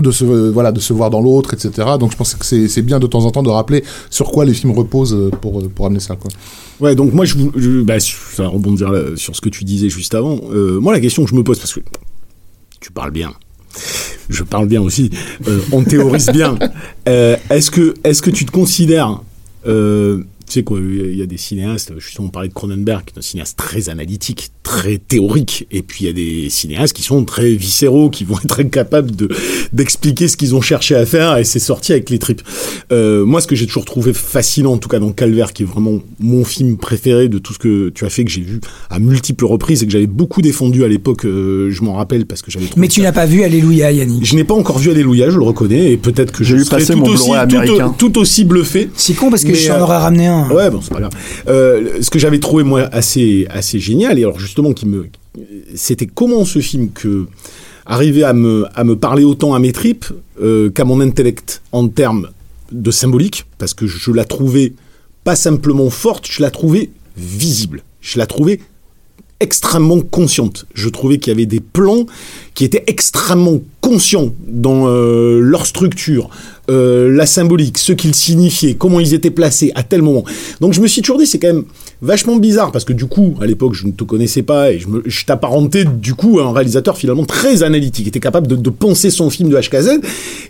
de 0.00 0.10
se 0.10 0.24
euh, 0.24 0.50
voilà 0.50 0.72
de 0.72 0.80
se 0.80 0.94
voir 0.94 1.10
dans 1.10 1.20
l'autre 1.20 1.52
etc 1.52 1.86
donc 2.00 2.12
je 2.12 2.16
pense 2.16 2.34
que 2.34 2.46
c'est 2.46 2.66
c'est 2.66 2.80
bien 2.80 2.98
de 2.98 3.06
temps 3.06 3.26
en 3.26 3.30
temps 3.30 3.42
de 3.42 3.50
rappeler 3.50 3.84
sur 4.08 4.30
quoi 4.32 4.46
les 4.46 4.54
films 4.54 4.72
reposent 4.72 5.14
pour 5.42 5.62
pour 5.68 5.84
amener 5.84 6.00
ça 6.00 6.16
quoi 6.16 6.30
Ouais, 6.82 6.96
donc 6.96 7.12
moi, 7.12 7.24
je, 7.24 7.36
je 7.54 7.82
bah, 7.82 7.98
vais 7.98 8.44
rebondir 8.44 8.90
là, 8.90 9.16
sur 9.16 9.36
ce 9.36 9.40
que 9.40 9.48
tu 9.48 9.62
disais 9.62 9.88
juste 9.88 10.16
avant. 10.16 10.40
Euh, 10.52 10.80
moi, 10.80 10.92
la 10.92 10.98
question 10.98 11.22
que 11.22 11.30
je 11.30 11.36
me 11.36 11.44
pose, 11.44 11.60
parce 11.60 11.74
que 11.74 11.80
tu 12.80 12.90
parles 12.90 13.12
bien, 13.12 13.32
je 14.28 14.42
parle 14.42 14.66
bien 14.66 14.82
aussi, 14.82 15.10
euh, 15.46 15.60
on 15.70 15.84
théorise 15.84 16.30
bien. 16.32 16.58
Euh, 17.08 17.36
est-ce 17.50 17.72
que, 17.72 17.94
est-ce 18.04 18.22
que 18.22 18.30
tu 18.30 18.44
te 18.46 18.52
considères, 18.52 19.20
euh, 19.66 20.24
tu 20.52 20.58
sais 20.58 20.64
quoi, 20.64 20.78
il 20.80 21.16
y 21.16 21.22
a 21.22 21.26
des 21.26 21.38
cinéastes, 21.38 21.94
justement 21.98 22.28
on 22.28 22.30
parlait 22.30 22.48
de 22.48 22.52
Cronenberg, 22.52 23.04
qui 23.06 23.14
est 23.14 23.18
un 23.18 23.22
cinéaste 23.22 23.56
très 23.56 23.88
analytique, 23.88 24.50
très 24.62 24.98
théorique, 24.98 25.66
et 25.70 25.80
puis 25.80 26.04
il 26.04 26.06
y 26.08 26.10
a 26.10 26.12
des 26.12 26.50
cinéastes 26.50 26.94
qui 26.94 27.02
sont 27.02 27.24
très 27.24 27.54
viscéraux, 27.54 28.10
qui 28.10 28.24
vont 28.24 28.36
être 28.44 28.62
capables 28.64 29.16
de 29.16 29.30
d'expliquer 29.72 30.28
ce 30.28 30.36
qu'ils 30.36 30.54
ont 30.54 30.60
cherché 30.60 30.94
à 30.94 31.06
faire, 31.06 31.38
et 31.38 31.44
c'est 31.44 31.58
sorti 31.58 31.92
avec 31.92 32.10
les 32.10 32.18
tripes. 32.18 32.42
Euh, 32.92 33.24
moi, 33.24 33.40
ce 33.40 33.46
que 33.46 33.56
j'ai 33.56 33.66
toujours 33.66 33.86
trouvé 33.86 34.12
fascinant, 34.12 34.72
en 34.72 34.76
tout 34.76 34.90
cas 34.90 34.98
dans 34.98 35.12
Calvaire, 35.12 35.54
qui 35.54 35.62
est 35.62 35.66
vraiment 35.66 36.00
mon 36.20 36.44
film 36.44 36.76
préféré 36.76 37.28
de 37.28 37.38
tout 37.38 37.54
ce 37.54 37.58
que 37.58 37.88
tu 37.88 38.04
as 38.04 38.10
fait, 38.10 38.24
que 38.24 38.30
j'ai 38.30 38.42
vu 38.42 38.60
à 38.90 38.98
multiples 38.98 39.46
reprises 39.46 39.82
et 39.82 39.86
que 39.86 39.92
j'avais 39.92 40.06
beaucoup 40.06 40.42
défendu 40.42 40.84
à 40.84 40.88
l'époque, 40.88 41.24
euh, 41.24 41.70
je 41.70 41.82
m'en 41.82 41.94
rappelle 41.94 42.26
parce 42.26 42.42
que 42.42 42.50
j'avais 42.50 42.66
trouvé 42.66 42.78
Mais 42.82 42.88
tu 42.88 43.00
n'as 43.00 43.12
pas 43.12 43.24
vu 43.24 43.42
Alléluia, 43.42 43.90
Yannick. 43.90 44.26
Je 44.26 44.34
n'ai 44.36 44.44
pas 44.44 44.54
encore 44.54 44.78
vu 44.78 44.90
Alléluia, 44.90 45.30
je 45.30 45.38
le 45.38 45.44
reconnais, 45.44 45.92
et 45.92 45.96
peut-être 45.96 46.30
que 46.32 46.44
J'ai 46.44 46.58
je 46.58 46.64
serai 46.64 46.80
passer 46.80 46.92
tout 46.92 46.98
mon 46.98 47.06
aussi, 47.06 47.28
tout, 47.28 47.32
américain. 47.32 47.94
tout 47.96 48.18
aussi 48.18 48.44
bluffé. 48.44 48.90
C'est 48.96 49.14
con 49.14 49.30
parce 49.30 49.44
que 49.44 49.54
je 49.54 49.66
t'en 49.66 49.76
euh, 49.76 49.80
aurais 49.80 49.96
ramené 49.98 50.26
un. 50.26 50.41
Ouais, 50.50 50.70
bon, 50.70 50.80
c'est 50.80 50.92
pas 50.92 51.00
grave. 51.00 51.12
Euh, 51.48 52.02
ce 52.02 52.10
que 52.10 52.18
j'avais 52.18 52.38
trouvé 52.38 52.64
moi 52.64 52.82
assez 52.92 53.46
assez 53.50 53.78
génial 53.78 54.18
et 54.18 54.22
alors 54.22 54.38
justement 54.38 54.72
qui 54.72 54.86
me 54.86 55.06
c'était 55.74 56.06
comment 56.06 56.44
ce 56.44 56.60
film 56.60 56.90
que 56.90 57.26
arrivait 57.86 58.24
à 58.24 58.32
me 58.32 58.66
à 58.74 58.84
me 58.84 58.96
parler 58.96 59.24
autant 59.24 59.54
à 59.54 59.58
mes 59.58 59.72
tripes 59.72 60.06
euh, 60.40 60.70
qu'à 60.70 60.84
mon 60.84 61.00
intellect 61.00 61.62
en 61.72 61.88
termes 61.88 62.28
de 62.70 62.90
symbolique 62.90 63.46
parce 63.58 63.74
que 63.74 63.86
je 63.86 64.10
la 64.10 64.24
trouvais 64.24 64.72
pas 65.24 65.36
simplement 65.36 65.90
forte, 65.90 66.26
je 66.30 66.42
la 66.42 66.50
trouvais 66.50 66.90
visible. 67.16 67.82
Je 68.00 68.18
la 68.18 68.26
trouvais 68.26 68.60
extrêmement 69.40 70.00
consciente. 70.00 70.66
Je 70.74 70.88
trouvais 70.88 71.18
qu'il 71.18 71.32
y 71.32 71.34
avait 71.34 71.46
des 71.46 71.60
plans 71.60 72.06
qui 72.54 72.64
étaient 72.64 72.84
extrêmement 72.86 73.60
conscients 73.80 74.30
dans 74.46 74.84
euh, 74.86 75.40
leur 75.40 75.66
structure, 75.66 76.28
euh, 76.70 77.10
la 77.12 77.26
symbolique, 77.26 77.78
ce 77.78 77.92
qu'ils 77.92 78.14
signifiaient, 78.14 78.74
comment 78.74 79.00
ils 79.00 79.14
étaient 79.14 79.30
placés 79.32 79.72
à 79.74 79.82
tel 79.82 80.02
moment. 80.02 80.24
Donc 80.60 80.72
je 80.72 80.80
me 80.80 80.86
suis 80.86 81.02
toujours 81.02 81.18
dit, 81.18 81.26
c'est 81.26 81.38
quand 81.40 81.48
même 81.52 81.64
vachement 82.00 82.36
bizarre 82.36 82.70
parce 82.72 82.84
que 82.84 82.92
du 82.92 83.06
coup, 83.06 83.34
à 83.40 83.46
l'époque, 83.46 83.74
je 83.74 83.86
ne 83.86 83.92
te 83.92 84.04
connaissais 84.04 84.42
pas 84.42 84.70
et 84.72 84.78
je, 84.78 84.86
me, 84.88 85.02
je 85.04 85.24
t'apparentais 85.24 85.84
du 85.84 86.14
coup 86.14 86.38
à 86.40 86.44
un 86.44 86.52
réalisateur 86.52 86.96
finalement 86.96 87.24
très 87.24 87.62
analytique, 87.64 88.04
qui 88.04 88.08
était 88.10 88.20
capable 88.20 88.46
de, 88.46 88.54
de 88.54 88.70
penser 88.70 89.10
son 89.10 89.30
film 89.30 89.48
de 89.48 89.58
HKZ 89.58 90.00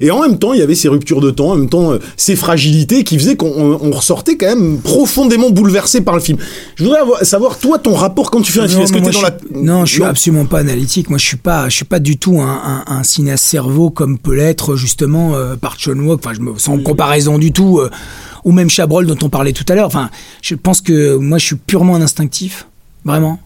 et 0.00 0.10
en 0.10 0.20
même 0.20 0.38
temps, 0.38 0.52
il 0.52 0.58
y 0.60 0.62
avait 0.62 0.74
ces 0.74 0.88
ruptures 0.88 1.20
de 1.22 1.30
temps, 1.30 1.52
en 1.52 1.56
même 1.56 1.68
temps, 1.70 1.92
euh, 1.92 1.98
ces 2.18 2.36
fragilités 2.36 3.04
qui 3.04 3.18
faisaient 3.18 3.36
qu'on 3.36 3.46
on- 3.52 3.78
on 3.82 3.90
ressortait 3.92 4.36
quand 4.36 4.46
même 4.54 4.78
profondément 4.78 5.50
bouleversé 5.50 6.02
par 6.02 6.14
le 6.14 6.20
film. 6.20 6.36
Je 6.76 6.84
voudrais 6.84 7.00
avoir- 7.00 7.24
savoir, 7.24 7.58
toi, 7.58 7.78
ton 7.78 7.94
rapport 7.94 8.30
quand 8.30 8.42
tu 8.42 8.52
fais 8.52 8.60
un 8.60 8.68
film, 8.68 8.78
Non, 8.80 8.84
est-ce 8.84 8.92
que 8.92 8.98
t'es 8.98 9.04
dans 9.04 9.12
je 9.12 9.22
la... 9.22 9.36
Non, 9.54 9.84
je 9.86 9.92
suis 9.94 10.02
absolument 10.02 10.44
pas 10.44 10.58
analytique. 10.58 11.08
Moi, 11.08 11.18
je 11.18 11.24
suis 11.26 11.36
pas, 11.38 11.68
je 11.70 11.76
suis 11.76 11.84
pas 11.92 12.00
du 12.00 12.16
tout 12.16 12.40
un, 12.40 12.84
un, 12.86 12.96
un 12.98 13.02
cinéaste 13.02 13.44
cerveau 13.44 13.90
comme 13.90 14.18
peut 14.18 14.34
l'être 14.34 14.76
justement 14.76 15.34
euh, 15.34 15.56
par 15.56 15.74
John 15.78 16.00
Walk. 16.00 16.20
Enfin, 16.24 16.34
je 16.34 16.40
me, 16.40 16.58
sans 16.58 16.78
comparaison 16.82 17.38
du 17.38 17.52
tout. 17.52 17.80
euh, 17.80 17.90
ou 18.44 18.50
même 18.50 18.70
Chabrol 18.70 19.06
dont 19.06 19.18
on 19.22 19.28
parlait 19.28 19.52
tout 19.52 19.68
à 19.68 19.74
l'heure. 19.74 19.86
Enfin, 19.86 20.08
je 20.40 20.54
pense 20.56 20.80
que 20.80 21.16
moi, 21.16 21.36
je 21.38 21.44
suis 21.46 21.56
purement 21.56 21.94
un 21.96 22.02
instinctif, 22.02 22.66
vraiment. 23.04 23.38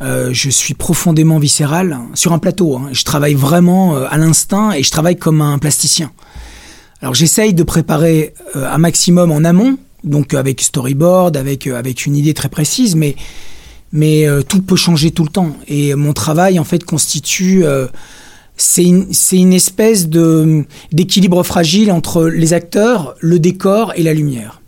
Euh, 0.00 0.30
je 0.32 0.48
suis 0.48 0.74
profondément 0.74 1.38
viscéral 1.38 1.98
sur 2.14 2.32
un 2.32 2.38
plateau. 2.38 2.76
hein. 2.76 2.88
Je 2.92 3.04
travaille 3.04 3.34
vraiment 3.34 3.96
euh, 3.96 4.06
à 4.08 4.16
l'instinct 4.16 4.70
et 4.72 4.82
je 4.82 4.90
travaille 4.90 5.16
comme 5.16 5.40
un 5.42 5.58
plasticien. 5.58 6.10
Alors 7.02 7.14
j'essaye 7.14 7.52
de 7.52 7.64
préparer 7.64 8.32
un 8.54 8.78
maximum 8.78 9.32
en 9.32 9.42
amont, 9.44 9.76
donc 10.04 10.34
avec 10.34 10.60
storyboard, 10.62 11.36
avec 11.36 11.66
avec 11.66 12.06
une 12.06 12.14
idée 12.14 12.32
très 12.32 12.48
précise, 12.48 12.94
mais 12.94 13.16
mais 13.92 14.26
euh, 14.26 14.42
tout 14.42 14.62
peut 14.62 14.76
changer 14.76 15.10
tout 15.10 15.24
le 15.24 15.30
temps. 15.30 15.56
Et 15.68 15.94
mon 15.94 16.12
travail 16.12 16.58
en 16.58 16.64
fait 16.64 16.84
constitue 16.84 17.64
euh, 17.64 17.86
c'est 18.56 18.84
une, 18.84 19.06
c'est 19.12 19.38
une 19.38 19.52
espèce 19.52 20.08
de 20.08 20.64
d'équilibre 20.92 21.42
fragile 21.42 21.90
entre 21.90 22.26
les 22.26 22.52
acteurs, 22.52 23.14
le 23.20 23.38
décor 23.38 23.92
et 23.96 24.02
la 24.02 24.14
lumière. 24.14 24.60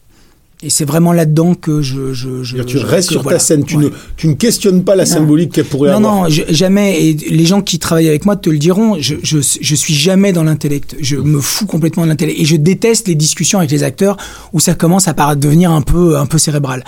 Et 0.62 0.70
c'est 0.70 0.86
vraiment 0.86 1.12
là-dedans 1.12 1.54
que 1.54 1.82
je. 1.82 2.14
je, 2.14 2.62
tu 2.62 2.78
je- 2.78 2.86
restes 2.86 3.10
sur 3.10 3.22
voilà. 3.22 3.36
ta 3.36 3.44
scène, 3.44 3.64
tu, 3.66 3.76
Ouais. 3.76 3.84
ne, 3.84 3.88
tu 4.16 4.28
ne 4.28 4.32
questionnes 4.32 4.82
pas 4.82 4.94
la 4.96 5.04
Non. 5.04 5.10
symbolique 5.10 5.52
qu'elle 5.52 5.66
pourrait 5.66 5.90
Non, 5.90 5.96
avoir. 5.98 6.22
non, 6.22 6.28
je- 6.30 6.42
jamais. 6.48 7.04
Et 7.04 7.12
les 7.12 7.44
gens 7.44 7.60
qui 7.60 7.78
travaillent 7.78 8.08
avec 8.08 8.24
moi 8.24 8.34
te 8.36 8.48
le 8.48 8.56
diront. 8.56 8.96
Je, 8.98 9.16
je, 9.22 9.38
je 9.60 9.74
suis 9.74 9.92
jamais 9.92 10.32
dans 10.32 10.42
l'intellect. 10.44 10.96
Je 11.00 11.16
me 11.16 11.38
fous 11.38 11.66
complètement 11.66 12.04
de 12.04 12.08
l'intellect. 12.08 12.40
Et 12.40 12.46
je 12.46 12.56
déteste 12.56 13.08
les 13.08 13.14
discussions 13.14 13.58
avec 13.58 13.70
les 13.72 13.82
acteurs 13.82 14.16
où 14.54 14.60
ça 14.60 14.72
commence 14.74 15.06
à 15.06 15.34
devenir 15.34 15.70
un 15.70 15.82
peu, 15.82 16.16
un 16.16 16.24
peu 16.24 16.38
cérébral. 16.38 16.82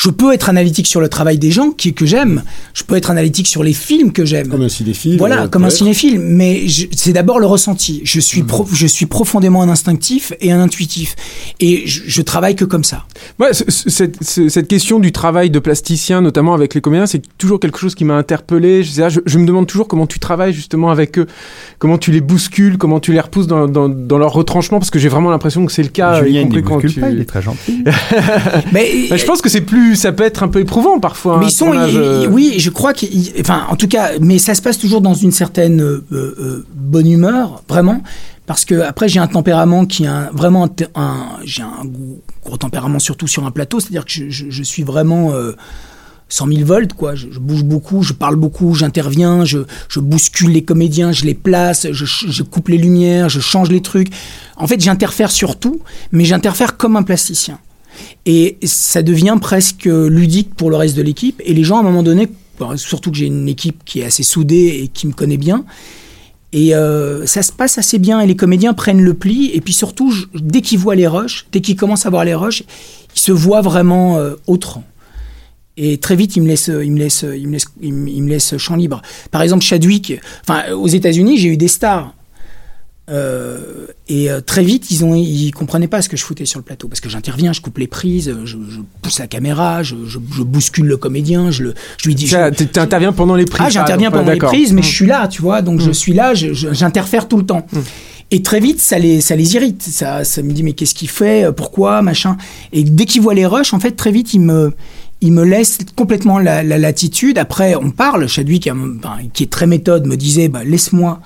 Je 0.00 0.10
peux 0.10 0.32
être 0.32 0.48
analytique 0.48 0.86
sur 0.86 1.00
le 1.00 1.08
travail 1.08 1.38
des 1.38 1.50
gens 1.50 1.70
qui, 1.70 1.92
que 1.92 2.06
j'aime. 2.06 2.44
Je 2.72 2.84
peux 2.84 2.94
être 2.96 3.10
analytique 3.10 3.48
sur 3.48 3.64
les 3.64 3.72
films 3.72 4.12
que 4.12 4.24
j'aime. 4.24 4.48
Comme 4.48 4.62
un 4.62 4.68
cinéphile. 4.68 5.18
Voilà, 5.18 5.42
euh, 5.42 5.48
comme 5.48 5.64
un 5.64 5.70
cinéphile. 5.70 6.20
Mais 6.20 6.68
je- 6.68 6.86
c'est 6.94 7.12
d'abord 7.12 7.40
le 7.40 7.46
ressenti. 7.46 8.00
Je 8.04 8.20
suis, 8.20 8.44
pro- 8.44 8.68
je 8.72 8.86
suis 8.86 9.06
profondément 9.06 9.60
un 9.62 9.68
instinctif 9.68 10.32
et 10.40 10.52
un 10.52 10.60
intuitif. 10.60 11.16
Et 11.58 11.86
je, 11.86 12.02
je 12.06 12.22
travaille 12.22 12.54
que 12.54 12.64
comme 12.64 12.84
ça. 12.84 13.06
Ouais, 13.40 13.52
ce- 13.52 13.64
ce- 13.68 13.90
cette, 13.90 14.22
ce- 14.22 14.48
cette 14.48 14.68
question 14.68 15.00
du 15.00 15.10
travail 15.10 15.50
de 15.50 15.58
plasticien, 15.58 16.20
notamment 16.20 16.54
avec 16.54 16.74
les 16.74 16.80
comédiens, 16.80 17.06
c'est 17.06 17.22
toujours 17.36 17.58
quelque 17.58 17.78
chose 17.78 17.94
qui 17.96 18.04
m'a 18.04 18.14
interpellé. 18.14 18.84
Je, 18.84 18.90
sais 18.92 19.02
pas, 19.02 19.08
je, 19.08 19.18
je 19.26 19.38
me 19.38 19.46
demande 19.46 19.66
toujours 19.66 19.88
comment 19.88 20.06
tu 20.06 20.20
travailles 20.20 20.52
justement 20.52 20.90
avec 20.90 21.18
eux, 21.18 21.26
comment 21.80 21.98
tu 21.98 22.12
les 22.12 22.20
bouscules, 22.20 22.78
comment 22.78 23.00
tu 23.00 23.12
les 23.12 23.20
repousses 23.20 23.48
dans, 23.48 23.66
dans, 23.66 23.88
dans 23.88 24.18
leur 24.18 24.32
retranchement, 24.32 24.78
parce 24.78 24.90
que 24.90 24.98
j'ai 25.00 25.08
vraiment 25.08 25.30
l'impression 25.30 25.66
que 25.66 25.72
c'est 25.72 25.82
le 25.82 25.88
cas. 25.88 26.22
Julien, 26.22 26.42
y 26.42 26.44
il 26.44 27.14
il 27.14 27.20
est 27.20 27.24
très 27.24 27.42
gentil. 27.42 27.82
Mais, 28.72 29.06
Bah, 29.10 29.16
je 29.16 29.24
pense 29.24 29.40
que 29.42 29.48
c'est 29.48 29.60
plus, 29.60 29.87
ça 29.96 30.12
peut 30.12 30.24
être 30.24 30.42
un 30.42 30.48
peu 30.48 30.60
éprouvant 30.60 31.00
parfois. 31.00 31.38
Mais 31.38 31.46
un 31.46 31.48
ils 31.48 31.52
sont, 31.52 31.72
euh, 31.98 32.26
oui, 32.30 32.54
je 32.58 32.70
crois 32.70 32.92
qu'ils, 32.92 33.32
enfin, 33.40 33.62
en 33.70 33.76
tout 33.76 33.88
cas, 33.88 34.10
mais 34.20 34.38
ça 34.38 34.54
se 34.54 34.62
passe 34.62 34.78
toujours 34.78 35.00
dans 35.00 35.14
une 35.14 35.32
certaine 35.32 35.80
euh, 35.80 36.04
euh, 36.12 36.66
bonne 36.74 37.10
humeur, 37.10 37.62
vraiment, 37.68 38.02
parce 38.46 38.64
que 38.64 38.80
après 38.80 39.08
j'ai 39.08 39.20
un 39.20 39.26
tempérament 39.26 39.84
qui 39.86 40.04
est 40.04 40.08
un, 40.08 40.30
vraiment 40.32 40.68
un, 40.94 41.16
j'ai 41.44 41.62
un 41.62 41.84
gros, 41.84 42.20
gros 42.44 42.56
tempérament 42.56 42.98
surtout 42.98 43.26
sur 43.26 43.44
un 43.46 43.50
plateau, 43.50 43.80
c'est-à-dire 43.80 44.04
que 44.04 44.10
je, 44.12 44.28
je- 44.30 44.50
je 44.50 44.62
suis 44.62 44.82
vraiment 44.82 45.32
euh, 45.34 45.52
100 46.30 46.46
000 46.48 46.64
volts, 46.66 46.92
quoi. 46.92 47.14
Je, 47.14 47.28
je 47.30 47.38
bouge 47.38 47.64
beaucoup, 47.64 48.02
je 48.02 48.12
parle 48.12 48.36
beaucoup, 48.36 48.74
j'interviens, 48.74 49.46
je, 49.46 49.60
je 49.88 49.98
bouscule 50.00 50.50
les 50.50 50.62
comédiens, 50.62 51.10
je 51.10 51.24
les 51.24 51.32
place, 51.34 51.86
je, 51.90 52.04
je 52.04 52.42
coupe 52.42 52.68
les 52.68 52.76
lumières, 52.76 53.28
je 53.30 53.40
change 53.40 53.70
les 53.70 53.80
trucs. 53.80 54.08
En 54.56 54.66
fait, 54.66 54.78
j'interfère 54.80 55.30
sur 55.30 55.58
tout, 55.58 55.80
mais 56.12 56.24
j'interfère 56.26 56.76
comme 56.76 56.96
un 56.96 57.02
plasticien. 57.02 57.58
Et 58.26 58.58
ça 58.62 59.02
devient 59.02 59.36
presque 59.40 59.84
ludique 59.86 60.54
pour 60.54 60.70
le 60.70 60.76
reste 60.76 60.96
de 60.96 61.02
l'équipe. 61.02 61.40
Et 61.44 61.54
les 61.54 61.64
gens, 61.64 61.76
à 61.76 61.80
un 61.80 61.84
moment 61.84 62.02
donné, 62.02 62.28
surtout 62.76 63.10
que 63.10 63.16
j'ai 63.16 63.26
une 63.26 63.48
équipe 63.48 63.82
qui 63.84 64.00
est 64.00 64.04
assez 64.04 64.22
soudée 64.22 64.80
et 64.82 64.88
qui 64.88 65.06
me 65.06 65.12
connaît 65.12 65.36
bien, 65.36 65.64
et 66.52 66.74
euh, 66.74 67.26
ça 67.26 67.42
se 67.42 67.52
passe 67.52 67.78
assez 67.78 67.98
bien. 67.98 68.20
Et 68.20 68.26
les 68.26 68.36
comédiens 68.36 68.74
prennent 68.74 69.02
le 69.02 69.14
pli. 69.14 69.50
Et 69.52 69.60
puis 69.60 69.74
surtout, 69.74 70.12
dès 70.34 70.60
qu'ils 70.60 70.78
voient 70.78 70.94
les 70.94 71.06
rushs, 71.06 71.46
dès 71.52 71.60
qu'ils 71.60 71.76
commencent 71.76 72.06
à 72.06 72.10
voir 72.10 72.24
les 72.24 72.34
rushs, 72.34 72.62
ils 73.14 73.20
se 73.20 73.32
voient 73.32 73.60
vraiment 73.60 74.16
euh, 74.16 74.34
autrement. 74.46 74.84
Et 75.76 75.98
très 75.98 76.16
vite, 76.16 76.34
ils 76.36 76.42
me 76.42 76.48
laissent, 76.48 76.70
ils 76.82 76.90
me 76.90 76.98
laissent, 76.98 77.24
ils 77.36 77.46
me 77.46 77.52
laissent, 77.52 77.68
ils 77.80 77.92
me 77.92 78.28
laissent 78.28 78.56
champ 78.56 78.74
libre. 78.74 79.00
Par 79.30 79.42
exemple, 79.42 79.62
Chadwick. 79.62 80.14
Enfin, 80.42 80.72
aux 80.72 80.88
États-Unis, 80.88 81.38
j'ai 81.38 81.50
eu 81.50 81.56
des 81.56 81.68
stars. 81.68 82.14
Euh, 83.10 83.86
et 84.08 84.30
euh, 84.30 84.40
très 84.40 84.62
vite, 84.62 84.90
ils 84.90 85.04
ont, 85.04 85.14
ils 85.14 85.50
comprenaient 85.52 85.88
pas 85.88 86.02
ce 86.02 86.08
que 86.08 86.16
je 86.16 86.24
foutais 86.24 86.44
sur 86.44 86.58
le 86.58 86.64
plateau 86.64 86.88
parce 86.88 87.00
que 87.00 87.08
j'interviens, 87.08 87.52
je 87.54 87.60
coupe 87.60 87.78
les 87.78 87.86
prises, 87.86 88.34
je, 88.44 88.56
je 88.56 88.80
pousse 89.02 89.18
la 89.18 89.26
caméra, 89.26 89.82
je, 89.82 89.96
je, 90.06 90.18
je 90.36 90.42
bouscule 90.42 90.86
le 90.86 90.96
comédien, 90.98 91.50
je, 91.50 91.62
le, 91.64 91.74
je 91.96 92.06
lui 92.08 92.14
dis. 92.14 92.26
Tu 92.26 92.78
interviens 92.80 93.12
pendant 93.12 93.34
les 93.34 93.46
prises. 93.46 93.66
ah, 93.66 93.70
j'interviens 93.70 94.10
pendant 94.10 94.32
les 94.32 94.38
prises, 94.38 94.72
mais 94.72 94.82
Mm. 94.82 94.84
je 94.84 94.88
suis 94.90 95.06
là, 95.06 95.26
tu 95.28 95.40
vois, 95.42 95.62
donc 95.62 95.80
je 95.80 95.90
suis 95.90 96.12
là, 96.12 96.34
j'interfère 96.34 97.28
tout 97.28 97.38
le 97.38 97.46
temps. 97.46 97.66
Et 98.30 98.42
très 98.42 98.60
vite, 98.60 98.78
ça 98.78 98.98
les, 98.98 99.22
ça 99.22 99.36
les 99.36 99.54
irrite. 99.54 99.80
Ça, 99.82 100.22
ça 100.22 100.42
me 100.42 100.52
dit, 100.52 100.62
mais 100.62 100.74
qu'est-ce 100.74 100.94
qu'il 100.94 101.08
fait 101.08 101.44
euh, 101.44 101.52
Pourquoi 101.52 102.02
Machin. 102.02 102.36
Et 102.74 102.84
dès 102.84 103.06
qu'ils 103.06 103.22
voient 103.22 103.32
les 103.32 103.46
rushs, 103.46 103.72
en 103.72 103.80
fait, 103.80 103.92
très 103.92 104.12
vite, 104.12 104.34
ils 104.34 104.40
me, 104.40 104.74
ils 105.22 105.32
me 105.32 105.44
laissent 105.44 105.78
complètement 105.96 106.38
la, 106.38 106.62
la 106.62 106.76
latitude. 106.76 107.38
Après, 107.38 107.74
on 107.74 107.90
parle. 107.90 108.28
Chadwick, 108.28 108.68
ben, 108.68 109.00
qui 109.32 109.44
est 109.44 109.50
très 109.50 109.66
méthode, 109.66 110.06
me 110.06 110.14
disait, 110.16 110.48
bah, 110.48 110.62
laisse-moi 110.62 111.20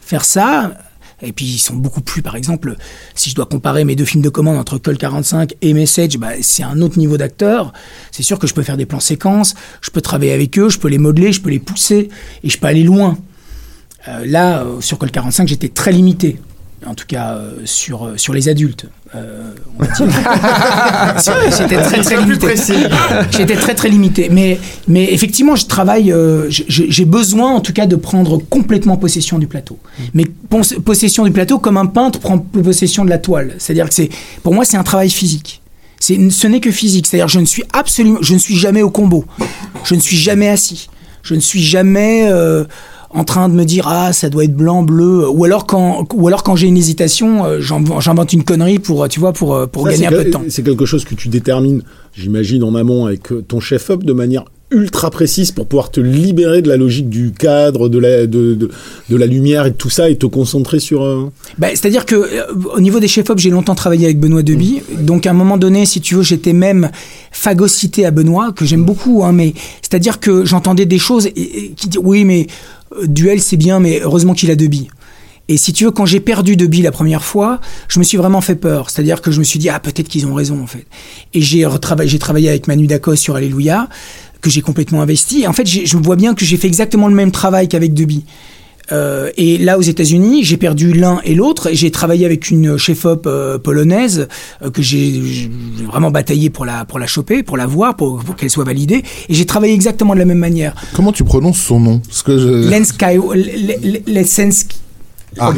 faire 0.00 0.24
ça. 0.24 0.72
Et 1.22 1.32
puis 1.32 1.46
ils 1.46 1.58
sont 1.58 1.74
beaucoup 1.74 2.02
plus, 2.02 2.20
par 2.20 2.36
exemple, 2.36 2.76
si 3.14 3.30
je 3.30 3.34
dois 3.34 3.46
comparer 3.46 3.84
mes 3.84 3.96
deux 3.96 4.04
films 4.04 4.22
de 4.22 4.28
commande 4.28 4.56
entre 4.56 4.78
Call 4.78 4.98
45 4.98 5.54
et 5.62 5.72
Message, 5.72 6.18
bah, 6.18 6.32
c'est 6.42 6.62
un 6.62 6.80
autre 6.82 6.98
niveau 6.98 7.16
d'acteur. 7.16 7.72
C'est 8.10 8.22
sûr 8.22 8.38
que 8.38 8.46
je 8.46 8.54
peux 8.54 8.62
faire 8.62 8.76
des 8.76 8.86
plans 8.86 9.00
séquences, 9.00 9.54
je 9.80 9.90
peux 9.90 10.02
travailler 10.02 10.32
avec 10.32 10.58
eux, 10.58 10.68
je 10.68 10.78
peux 10.78 10.88
les 10.88 10.98
modeler, 10.98 11.32
je 11.32 11.40
peux 11.40 11.50
les 11.50 11.58
pousser 11.58 12.10
et 12.42 12.50
je 12.50 12.58
peux 12.58 12.66
aller 12.66 12.84
loin. 12.84 13.18
Euh, 14.08 14.24
là, 14.26 14.62
euh, 14.62 14.80
sur 14.80 14.98
Call 14.98 15.10
45, 15.10 15.48
j'étais 15.48 15.68
très 15.68 15.92
limité. 15.92 16.38
En 16.88 16.94
tout 16.94 17.04
cas, 17.06 17.34
euh, 17.34 17.50
sur, 17.64 18.04
euh, 18.06 18.16
sur 18.16 18.32
les 18.32 18.48
adultes. 18.48 18.86
Euh, 19.14 19.50
J'étais 21.58 21.76
très 21.82 22.00
très 22.02 22.16
limité. 22.16 22.54
J'étais 23.30 23.56
très 23.56 23.74
très 23.74 23.88
limité. 23.88 24.28
Mais, 24.30 24.58
mais 24.88 25.12
effectivement, 25.12 25.56
je 25.56 25.66
travaille. 25.66 26.12
euh, 26.12 26.46
j'ai- 26.48 27.04
besoin, 27.04 27.52
en 27.52 27.60
tout 27.60 27.72
cas, 27.72 27.86
de 27.86 27.96
prendre 27.96 28.38
complètement 28.38 28.96
possession 28.96 29.38
du 29.38 29.46
plateau. 29.46 29.78
Mais 30.14 30.24
pon- 30.48 30.62
possession 30.84 31.24
du 31.24 31.30
plateau 31.30 31.58
comme 31.58 31.76
un 31.76 31.86
peintre 31.86 32.18
prend 32.20 32.38
possession 32.38 33.04
de 33.04 33.10
la 33.10 33.18
toile. 33.18 33.54
C'est-à-dire 33.58 33.88
que 33.88 33.94
c'est, 33.94 34.08
pour 34.42 34.54
moi, 34.54 34.64
c'est 34.64 34.76
un 34.76 34.82
travail 34.82 35.10
physique. 35.10 35.62
Ce 36.00 36.46
n'est 36.46 36.60
que 36.60 36.70
physique. 36.70 37.06
C'est-à-dire, 37.06 37.28
je 37.28 37.40
ne 37.40 37.46
suis 37.46 37.64
absolument, 37.72 38.18
je 38.20 38.34
ne 38.34 38.38
suis 38.38 38.56
jamais 38.56 38.82
au 38.82 38.90
combo. 38.90 39.24
Je 39.84 39.94
ne 39.94 40.00
suis 40.00 40.16
jamais 40.16 40.48
assis. 40.48 40.88
Je 41.22 41.34
ne 41.34 41.40
suis 41.40 41.62
jamais 41.62 42.28
en 43.16 43.24
train 43.24 43.48
de 43.48 43.54
me 43.54 43.64
dire 43.64 43.88
ah 43.88 44.12
ça 44.12 44.28
doit 44.30 44.44
être 44.44 44.54
blanc, 44.54 44.82
bleu. 44.82 45.28
Ou 45.28 45.44
alors 45.44 45.66
quand, 45.66 46.06
ou 46.14 46.28
alors 46.28 46.42
quand 46.42 46.54
j'ai 46.56 46.68
une 46.68 46.76
hésitation, 46.76 47.44
euh, 47.44 47.60
j'invente 47.60 48.32
une 48.32 48.44
connerie 48.44 48.78
pour, 48.78 49.08
tu 49.08 49.18
vois, 49.20 49.32
pour, 49.32 49.54
euh, 49.54 49.66
pour 49.66 49.84
Ça, 49.84 49.90
gagner 49.92 50.06
un 50.06 50.10
peu 50.10 50.24
de 50.24 50.30
temps. 50.30 50.42
C'est 50.48 50.62
quelque 50.62 50.84
chose 50.86 51.04
que 51.04 51.14
tu 51.14 51.28
détermines, 51.28 51.82
j'imagine, 52.14 52.62
en 52.62 52.74
amont 52.74 53.06
avec 53.06 53.32
euh, 53.32 53.42
ton 53.46 53.58
chef-op 53.60 54.04
de 54.04 54.12
manière 54.12 54.44
ultra 54.72 55.10
précise 55.10 55.52
pour 55.52 55.68
pouvoir 55.68 55.92
te 55.92 56.00
libérer 56.00 56.60
de 56.60 56.68
la 56.68 56.76
logique 56.76 57.08
du 57.08 57.30
cadre, 57.30 57.88
de 57.88 57.98
la, 58.00 58.26
de, 58.26 58.54
de, 58.54 58.68
de 59.08 59.16
la 59.16 59.26
lumière 59.26 59.64
et 59.64 59.70
de 59.70 59.76
tout 59.76 59.90
ça 59.90 60.10
et 60.10 60.16
te 60.16 60.26
concentrer 60.26 60.80
sur... 60.80 61.04
euh, 61.04 61.30
Bah, 61.56 61.68
C'est-à-dire 61.70 62.04
que 62.04 62.16
euh, 62.16 62.42
au 62.74 62.80
niveau 62.80 62.98
des 62.98 63.06
chefs-op, 63.06 63.38
j'ai 63.38 63.50
longtemps 63.50 63.76
travaillé 63.76 64.06
avec 64.06 64.18
Benoît 64.18 64.42
Deby. 64.42 64.82
Donc 65.02 65.24
à 65.26 65.30
un 65.30 65.34
moment 65.34 65.56
donné, 65.56 65.86
si 65.86 66.00
tu 66.00 66.16
veux, 66.16 66.22
j'étais 66.24 66.52
même 66.52 66.90
phagocyté 67.30 68.04
à 68.06 68.10
Benoît, 68.10 68.50
que 68.52 68.64
j'aime 68.64 68.84
beaucoup. 68.84 69.22
Hein, 69.24 69.30
mais 69.32 69.54
c'est-à-dire 69.82 70.18
que 70.18 70.44
j'entendais 70.44 70.84
des 70.86 70.98
choses 70.98 71.26
et- 71.26 71.30
et 71.36 71.70
qui 71.76 71.88
disent 71.88 72.00
oui, 72.02 72.24
mais 72.24 72.48
duel 73.06 73.40
c'est 73.40 73.56
bien, 73.56 73.80
mais 73.80 74.00
heureusement 74.02 74.34
qu'il 74.34 74.50
a 74.50 74.56
Deby. 74.56 74.88
Et 75.48 75.56
si 75.56 75.72
tu 75.72 75.84
veux, 75.84 75.92
quand 75.92 76.06
j'ai 76.06 76.18
perdu 76.18 76.56
Deby 76.56 76.82
la 76.82 76.90
première 76.90 77.24
fois, 77.24 77.60
je 77.88 78.00
me 78.00 78.04
suis 78.04 78.16
vraiment 78.16 78.40
fait 78.40 78.56
peur. 78.56 78.90
C'est-à-dire 78.90 79.22
que 79.22 79.30
je 79.30 79.38
me 79.38 79.44
suis 79.44 79.58
dit 79.58 79.68
ah 79.68 79.78
peut-être 79.78 80.08
qu'ils 80.08 80.26
ont 80.26 80.34
raison 80.34 80.60
en 80.60 80.66
fait. 80.66 80.86
Et 81.34 81.40
j'ai 81.40 81.68
travaillé 82.18 82.48
avec 82.48 82.66
Manu 82.66 82.86
Dacos 82.86 83.16
sur 83.16 83.36
Alléluia 83.36 83.88
que 84.40 84.50
j'ai 84.50 84.60
complètement 84.60 85.02
investi. 85.02 85.42
Et 85.42 85.46
en 85.46 85.52
fait, 85.52 85.66
je 85.66 85.96
vois 85.96 86.16
bien 86.16 86.34
que 86.34 86.44
j'ai 86.44 86.56
fait 86.56 86.66
exactement 86.66 87.08
le 87.08 87.14
même 87.14 87.30
travail 87.30 87.68
qu'avec 87.68 87.94
Deby. 87.94 88.24
Euh, 88.92 89.30
et 89.36 89.58
là, 89.58 89.78
aux 89.78 89.82
États-Unis, 89.82 90.44
j'ai 90.44 90.56
perdu 90.56 90.92
l'un 90.92 91.20
et 91.24 91.34
l'autre. 91.34 91.68
Et 91.70 91.74
J'ai 91.74 91.90
travaillé 91.90 92.24
avec 92.24 92.50
une 92.50 92.76
chef-op 92.78 93.26
euh, 93.26 93.58
polonaise 93.58 94.28
euh, 94.62 94.70
que 94.70 94.82
j'ai 94.82 95.50
vraiment 95.86 96.10
bataillé 96.10 96.50
pour 96.50 96.64
la 96.64 96.84
pour 96.84 96.98
la 96.98 97.06
choper, 97.06 97.42
pour 97.42 97.56
la 97.56 97.66
voir, 97.66 97.96
pour, 97.96 98.22
pour 98.22 98.36
qu'elle 98.36 98.50
soit 98.50 98.64
validée. 98.64 99.02
Et 99.28 99.34
j'ai 99.34 99.44
travaillé 99.46 99.72
exactement 99.74 100.14
de 100.14 100.18
la 100.20 100.24
même 100.24 100.38
manière. 100.38 100.74
Comment 100.94 101.12
tu 101.12 101.24
prononces 101.24 101.58
son 101.58 101.80
nom? 101.80 101.98
Parce 102.00 102.22
que 102.22 102.38
je... 102.38 102.68
Ah, 105.38 105.50
Ok, 105.50 105.56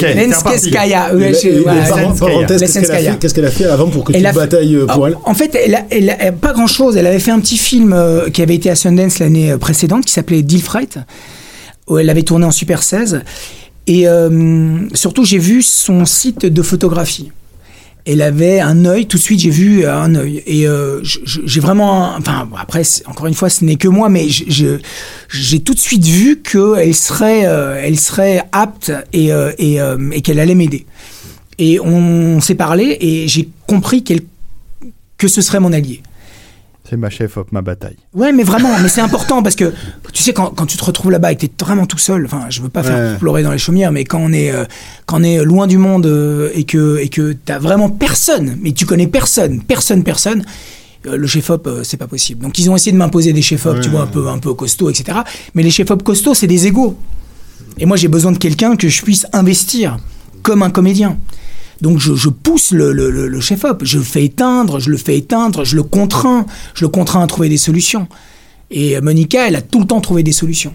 qu'est-ce 2.48 2.72
qu'elle 2.72 2.90
a 2.90 2.94
Lenskaya. 2.94 3.12
fait- 3.12 3.18
qu'est-ce 3.20 3.34
qu'elle 3.34 3.44
a 3.44 3.50
fait 3.50 3.64
avant 3.66 3.88
pour 3.90 4.02
que 4.04 4.12
Elle 4.12 4.22
tu 4.22 4.26
a 4.26 4.32
fait- 4.32 4.38
batailles 4.38 4.78
pour 4.92 5.06
elle? 5.06 5.16
En 5.24 5.34
fait, 5.34 5.54
elle 5.64 5.74
a, 5.76 5.84
elle 5.90 6.10
a- 6.10 6.32
pas 6.32 6.52
grand 6.52 6.66
chose. 6.66 6.96
Elle 6.96 7.06
avait 7.06 7.20
fait 7.20 7.30
un 7.30 7.38
petit 7.38 7.58
film 7.58 7.92
euh, 7.92 8.28
qui 8.30 8.42
avait 8.42 8.56
été 8.56 8.70
à 8.70 8.74
Sundance 8.74 9.20
l'année 9.20 9.54
précédente 9.60 10.04
qui 10.04 10.12
s'appelait 10.12 10.42
Deal 10.42 10.62
où 10.62 10.98
elle 11.96 12.10
avait 12.10 12.22
tourné 12.22 12.44
en 12.44 12.50
Super 12.50 12.82
16. 12.82 13.22
Et 13.88 14.06
euh, 14.06 14.86
surtout, 14.94 15.24
j'ai 15.24 15.38
vu 15.38 15.62
son 15.62 16.04
site 16.04 16.44
de 16.44 16.62
photographie. 16.62 17.32
Elle 18.04 18.22
avait 18.22 18.60
un 18.60 18.84
œil, 18.84 19.06
tout 19.06 19.16
de 19.16 19.22
suite 19.22 19.40
j'ai 19.40 19.50
vu 19.50 19.84
euh, 19.84 19.94
un 19.94 20.14
œil. 20.14 20.42
Et 20.46 20.68
euh, 20.68 21.00
j'ai 21.02 21.60
vraiment. 21.60 22.14
Enfin, 22.16 22.46
après, 22.58 22.82
encore 23.06 23.26
une 23.26 23.34
fois, 23.34 23.48
ce 23.48 23.64
n'est 23.64 23.76
que 23.76 23.88
moi, 23.88 24.10
mais 24.10 24.28
j'ai 24.28 25.60
tout 25.60 25.72
de 25.72 25.78
suite 25.78 26.04
vu 26.04 26.42
qu'elle 26.42 26.94
serait, 26.94 27.40
elle 27.40 27.98
serait 27.98 28.44
apte 28.52 28.92
et, 29.14 29.30
et, 29.58 30.22
qu'elle 30.22 30.40
allait 30.40 30.54
m'aider. 30.54 30.84
Et 31.58 31.80
on 31.80 32.40
s'est 32.40 32.54
parlé 32.54 32.98
et 33.00 33.26
j'ai 33.26 33.48
compris 33.66 34.04
que 35.16 35.28
ce 35.28 35.40
serait 35.40 35.60
mon 35.60 35.72
allié. 35.72 36.02
C'est 36.88 36.96
ma 36.96 37.10
chef 37.10 37.36
op, 37.36 37.52
ma 37.52 37.60
bataille. 37.60 37.96
Ouais, 38.14 38.32
mais 38.32 38.42
vraiment, 38.44 38.70
mais 38.80 38.88
c'est 38.88 39.00
important 39.02 39.42
parce 39.42 39.56
que 39.56 39.72
Tu 40.12 40.22
sais, 40.22 40.32
quand, 40.32 40.50
quand 40.56 40.64
tu 40.66 40.76
te 40.78 40.84
retrouves 40.84 41.10
là-bas 41.10 41.32
et 41.32 41.36
que 41.36 41.44
t'es 41.46 41.64
vraiment 41.64 41.84
tout 41.86 41.98
seul, 41.98 42.24
enfin, 42.24 42.46
je 42.48 42.62
veux 42.62 42.68
pas 42.70 42.82
faire 42.82 43.12
Ouais. 43.12 43.18
pleurer 43.18 43.42
dans 43.42 43.52
les 43.52 43.58
chaumières, 43.58 43.92
mais 43.92 44.04
quand 44.04 44.18
on 44.20 44.32
est, 44.32 44.50
euh, 44.50 44.64
quand 45.06 45.20
on 45.20 45.22
est 45.22 45.44
loin 45.44 45.66
du 45.66 45.76
monde 45.78 46.06
euh, 46.06 46.50
et 46.54 46.64
que, 46.64 46.98
et 46.98 47.08
que 47.10 47.32
t'as 47.44 47.58
vraiment 47.58 47.90
personne, 47.90 48.56
mais 48.62 48.72
tu 48.72 48.86
connais 48.86 49.06
personne, 49.06 49.62
personne, 49.62 50.02
personne, 50.02 50.44
euh, 51.06 51.16
le 51.16 51.26
chef-op, 51.26 51.66
euh, 51.66 51.84
c'est 51.84 51.96
pas 51.98 52.06
possible. 52.06 52.42
Donc, 52.42 52.58
ils 52.58 52.70
ont 52.70 52.76
essayé 52.76 52.92
de 52.92 52.96
m'imposer 52.96 53.32
des 53.34 53.42
chefs-op, 53.42 53.80
tu 53.80 53.88
vois, 53.90 54.02
un 54.02 54.06
peu, 54.06 54.28
un 54.28 54.38
peu 54.38 54.54
costauds, 54.54 54.88
etc. 54.88 55.18
Mais 55.54 55.62
les 55.62 55.70
chefs-op 55.70 56.02
costauds, 56.02 56.34
c'est 56.34 56.46
des 56.46 56.66
égaux. 56.66 56.96
Et 57.78 57.84
moi, 57.86 57.96
j'ai 57.98 58.08
besoin 58.08 58.32
de 58.32 58.38
quelqu'un 58.38 58.76
que 58.76 58.88
je 58.88 59.02
puisse 59.02 59.26
investir 59.32 59.98
comme 60.42 60.62
un 60.62 60.70
comédien. 60.70 61.18
Donc 61.80 61.98
je, 61.98 62.14
je 62.14 62.28
pousse 62.28 62.72
le, 62.72 62.92
le, 62.92 63.10
le- 63.10 63.28
le 63.28 63.40
chef-op, 63.40 63.82
je 63.84 63.98
le 63.98 64.04
fais 64.04 64.24
éteindre, 64.24 64.80
je 64.80 64.90
le 64.90 64.96
fais 64.96 65.16
éteindre, 65.16 65.64
je 65.64 65.76
le 65.76 65.82
contrains, 65.82 66.44
je 66.74 66.84
le 66.84 66.88
contrains 66.88 67.22
à 67.22 67.26
trouver 67.26 67.48
des 67.48 67.56
solutions. 67.56 68.08
Et 68.70 69.00
Monica, 69.00 69.46
elle 69.48 69.56
a 69.56 69.62
tout 69.62 69.78
le 69.80 69.86
temps 69.86 70.00
trouvé 70.00 70.22
des 70.22 70.32
solutions. 70.32 70.74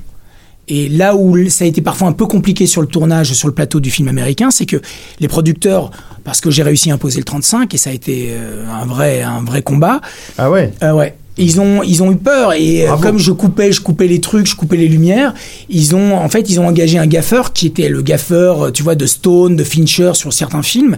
Et 0.69 0.87
là 0.87 1.13
où 1.15 1.49
ça 1.49 1.65
a 1.65 1.67
été 1.67 1.81
parfois 1.81 2.07
un 2.07 2.13
peu 2.13 2.25
compliqué 2.25 2.67
sur 2.67 2.79
le 2.81 2.87
tournage, 2.87 3.33
sur 3.33 3.49
le 3.49 3.53
plateau 3.53 3.81
du 3.81 3.91
film 3.91 4.07
américain, 4.07 4.49
c'est 4.49 4.65
que 4.65 4.81
les 5.19 5.27
producteurs, 5.27 5.91
parce 6.23 6.39
que 6.39 6.49
j'ai 6.51 6.63
réussi 6.63 6.89
à 6.89 6.93
imposer 6.93 7.17
le 7.19 7.25
35, 7.25 7.73
et 7.73 7.77
ça 7.77 7.89
a 7.89 7.93
été 7.93 8.29
euh, 8.31 8.65
un 8.71 8.85
vrai, 8.85 9.21
un 9.23 9.43
vrai 9.43 9.61
combat, 9.61 9.99
Ah 10.37 10.49
ouais? 10.49 10.71
Euh, 10.81 10.93
ouais. 10.93 11.15
Ils 11.37 11.59
ont, 11.59 11.81
ils 11.81 12.03
ont 12.03 12.11
eu 12.11 12.15
peur 12.15 12.53
et 12.53 12.83
euh, 12.83 12.87
Bravo. 12.87 13.01
comme 13.03 13.17
je 13.17 13.31
coupais, 13.31 13.71
je 13.71 13.81
coupais 13.81 14.05
les 14.07 14.21
trucs, 14.21 14.45
je 14.47 14.55
coupais 14.55 14.77
les 14.77 14.87
lumières. 14.87 15.33
Ils 15.69 15.95
ont, 15.95 16.15
en 16.15 16.29
fait, 16.29 16.47
ils 16.49 16.59
ont 16.59 16.67
engagé 16.67 16.99
un 16.99 17.07
gaffeur 17.07 17.53
qui 17.53 17.65
était 17.65 17.89
le 17.89 18.03
gaffeur, 18.03 18.65
euh, 18.67 18.71
tu 18.71 18.83
vois, 18.83 18.93
de 18.93 19.07
Stone, 19.07 19.55
de 19.55 19.63
Fincher 19.63 20.11
sur 20.13 20.31
certains 20.31 20.61
films, 20.61 20.95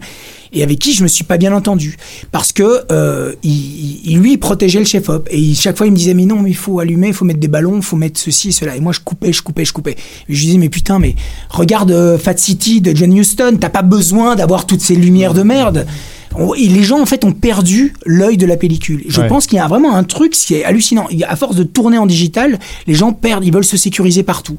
et 0.51 0.61
avec 0.61 0.79
qui 0.79 0.93
je 0.93 1.03
me 1.03 1.07
suis 1.07 1.23
pas 1.23 1.37
bien 1.37 1.53
entendu 1.53 1.97
parce 2.31 2.51
que 2.53 2.81
euh, 2.91 3.33
il, 3.43 4.01
il- 4.05 4.19
lui 4.19 4.33
il 4.33 4.37
protégeait 4.37 4.79
le 4.79 4.85
chef-op 4.85 5.27
et 5.31 5.37
il- 5.39 5.55
chaque 5.55 5.77
fois 5.77 5.85
il 5.87 5.91
me 5.91 5.97
disait 5.97 6.13
mais 6.13 6.25
non 6.25 6.39
mais 6.41 6.49
il 6.51 6.55
faut 6.55 6.79
allumer, 6.79 7.07
il 7.07 7.13
faut 7.13 7.25
mettre 7.25 7.39
des 7.39 7.47
ballons, 7.49 7.77
il 7.77 7.81
faut 7.81 7.95
mettre 7.97 8.19
ceci 8.19 8.49
et 8.49 8.51
cela. 8.51 8.75
Et 8.75 8.79
moi 8.79 8.91
je 8.93 8.99
coupais, 9.01 9.33
je 9.33 9.41
coupais, 9.41 9.65
je 9.65 9.73
coupais. 9.73 9.95
Et 10.29 10.33
je 10.33 10.39
lui 10.39 10.45
disais 10.47 10.57
mais 10.57 10.69
putain 10.69 10.99
mais 10.99 11.15
regarde 11.49 11.91
euh, 11.91 12.17
Fat 12.17 12.37
City 12.37 12.79
de 12.81 12.95
John 12.95 13.15
Huston, 13.17 13.57
t'as 13.59 13.69
pas 13.69 13.81
besoin 13.81 14.35
d'avoir 14.35 14.65
toutes 14.65 14.81
ces 14.81 14.95
lumières 14.95 15.33
de 15.33 15.43
merde. 15.43 15.85
On- 16.37 16.53
Et 16.53 16.67
les 16.67 16.83
gens 16.83 16.99
en 17.01 17.05
fait 17.05 17.23
ont 17.23 17.31
perdu 17.31 17.93
l'œil 18.05 18.37
de 18.37 18.45
la 18.45 18.57
pellicule. 18.57 19.03
Je 19.07 19.21
Ouais. 19.21 19.27
pense 19.27 19.47
qu'il 19.47 19.57
y 19.57 19.59
a 19.61 19.67
vraiment 19.67 19.95
un 19.95 20.03
truc 20.03 20.33
qui 20.33 20.55
est 20.55 20.63
hallucinant. 20.63 21.07
À 21.27 21.35
force 21.35 21.55
de 21.55 21.63
tourner 21.63 21.97
en 21.97 22.05
digital, 22.05 22.59
les 22.87 22.93
gens 22.93 23.13
perdent, 23.13 23.45
ils 23.45 23.53
veulent 23.53 23.63
se 23.65 23.77
sécuriser 23.77 24.23
partout. 24.23 24.57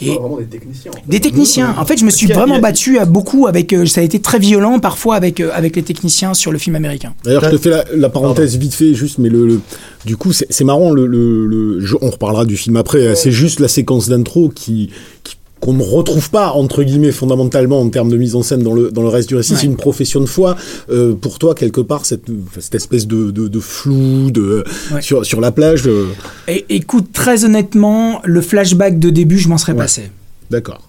Et 0.00 0.10
vraiment 0.14 0.38
des 0.38 0.44
techniciens. 0.46 0.90
des 1.06 1.20
techniciens. 1.20 1.74
En 1.78 1.84
fait, 1.86 1.96
je 1.98 2.04
me 2.04 2.10
suis 2.10 2.26
vraiment 2.26 2.56
a- 2.56 2.60
battu 2.60 2.98
à 2.98 3.04
beaucoup 3.04 3.46
avec. 3.46 3.72
euh, 3.72 3.86
ça 3.86 4.00
a 4.00 4.04
été 4.04 4.20
très 4.20 4.38
violent 4.38 4.78
parfois 4.78 5.16
avec 5.16 5.40
euh, 5.40 5.50
avec 5.54 5.76
les 5.76 5.82
techniciens 5.82 6.34
sur 6.34 6.50
le 6.52 6.58
film 6.58 6.76
américain. 6.76 7.14
D'ailleurs, 7.24 7.44
je 7.44 7.50
te 7.50 7.58
fais 7.58 7.70
la, 7.70 7.84
la 7.94 8.08
parenthèse 8.08 8.56
vite 8.56 8.74
fait, 8.74 8.94
juste, 8.94 9.18
mais 9.18 9.28
le, 9.28 9.46
le- 9.46 9.60
du 10.04 10.16
coup, 10.16 10.32
c'est 10.32 10.64
marrant. 10.64 10.90
Le, 10.90 11.06
le, 11.06 11.46
le- 11.46 11.80
je- 11.84 11.96
on 12.00 12.10
reparlera 12.10 12.44
du 12.44 12.56
film 12.56 12.76
après. 12.76 13.14
C'est 13.14 13.32
juste 13.32 13.60
la 13.60 13.68
séquence 13.68 14.08
d'intro 14.08 14.48
qui, 14.48 14.90
qui- 15.22 15.36
qu'on 15.62 15.74
ne 15.74 15.82
retrouve 15.82 16.28
pas 16.28 16.50
entre 16.50 16.82
guillemets 16.82 17.12
fondamentalement 17.12 17.80
en 17.80 17.88
termes 17.88 18.08
de 18.10 18.16
mise 18.16 18.34
en 18.34 18.42
scène 18.42 18.64
dans 18.64 18.74
le 18.74 18.90
dans 18.90 19.02
le 19.02 19.08
reste 19.08 19.28
du 19.28 19.36
récit. 19.36 19.52
Ouais. 19.52 19.58
C'est 19.60 19.66
une 19.66 19.76
profession 19.76 20.20
de 20.20 20.26
foi. 20.26 20.56
Euh, 20.90 21.14
pour 21.14 21.38
toi, 21.38 21.54
quelque 21.54 21.80
part, 21.80 22.04
cette, 22.04 22.24
cette 22.58 22.74
espèce 22.74 23.06
de, 23.06 23.30
de, 23.30 23.46
de 23.46 23.60
flou 23.60 24.30
de 24.32 24.64
Ouais. 24.92 25.00
sur 25.00 25.24
sur 25.24 25.40
la 25.40 25.52
plage. 25.52 25.84
euh, 25.86 26.06
Et 26.48 26.64
écoute, 26.68 27.12
très 27.12 27.44
honnêtement, 27.44 28.20
le 28.24 28.40
flashback 28.40 28.98
de 28.98 29.08
début, 29.10 29.38
je 29.38 29.48
m'en 29.48 29.56
serais 29.56 29.72
Ouais. 29.72 29.78
passé. 29.78 30.10
D'accord. 30.50 30.80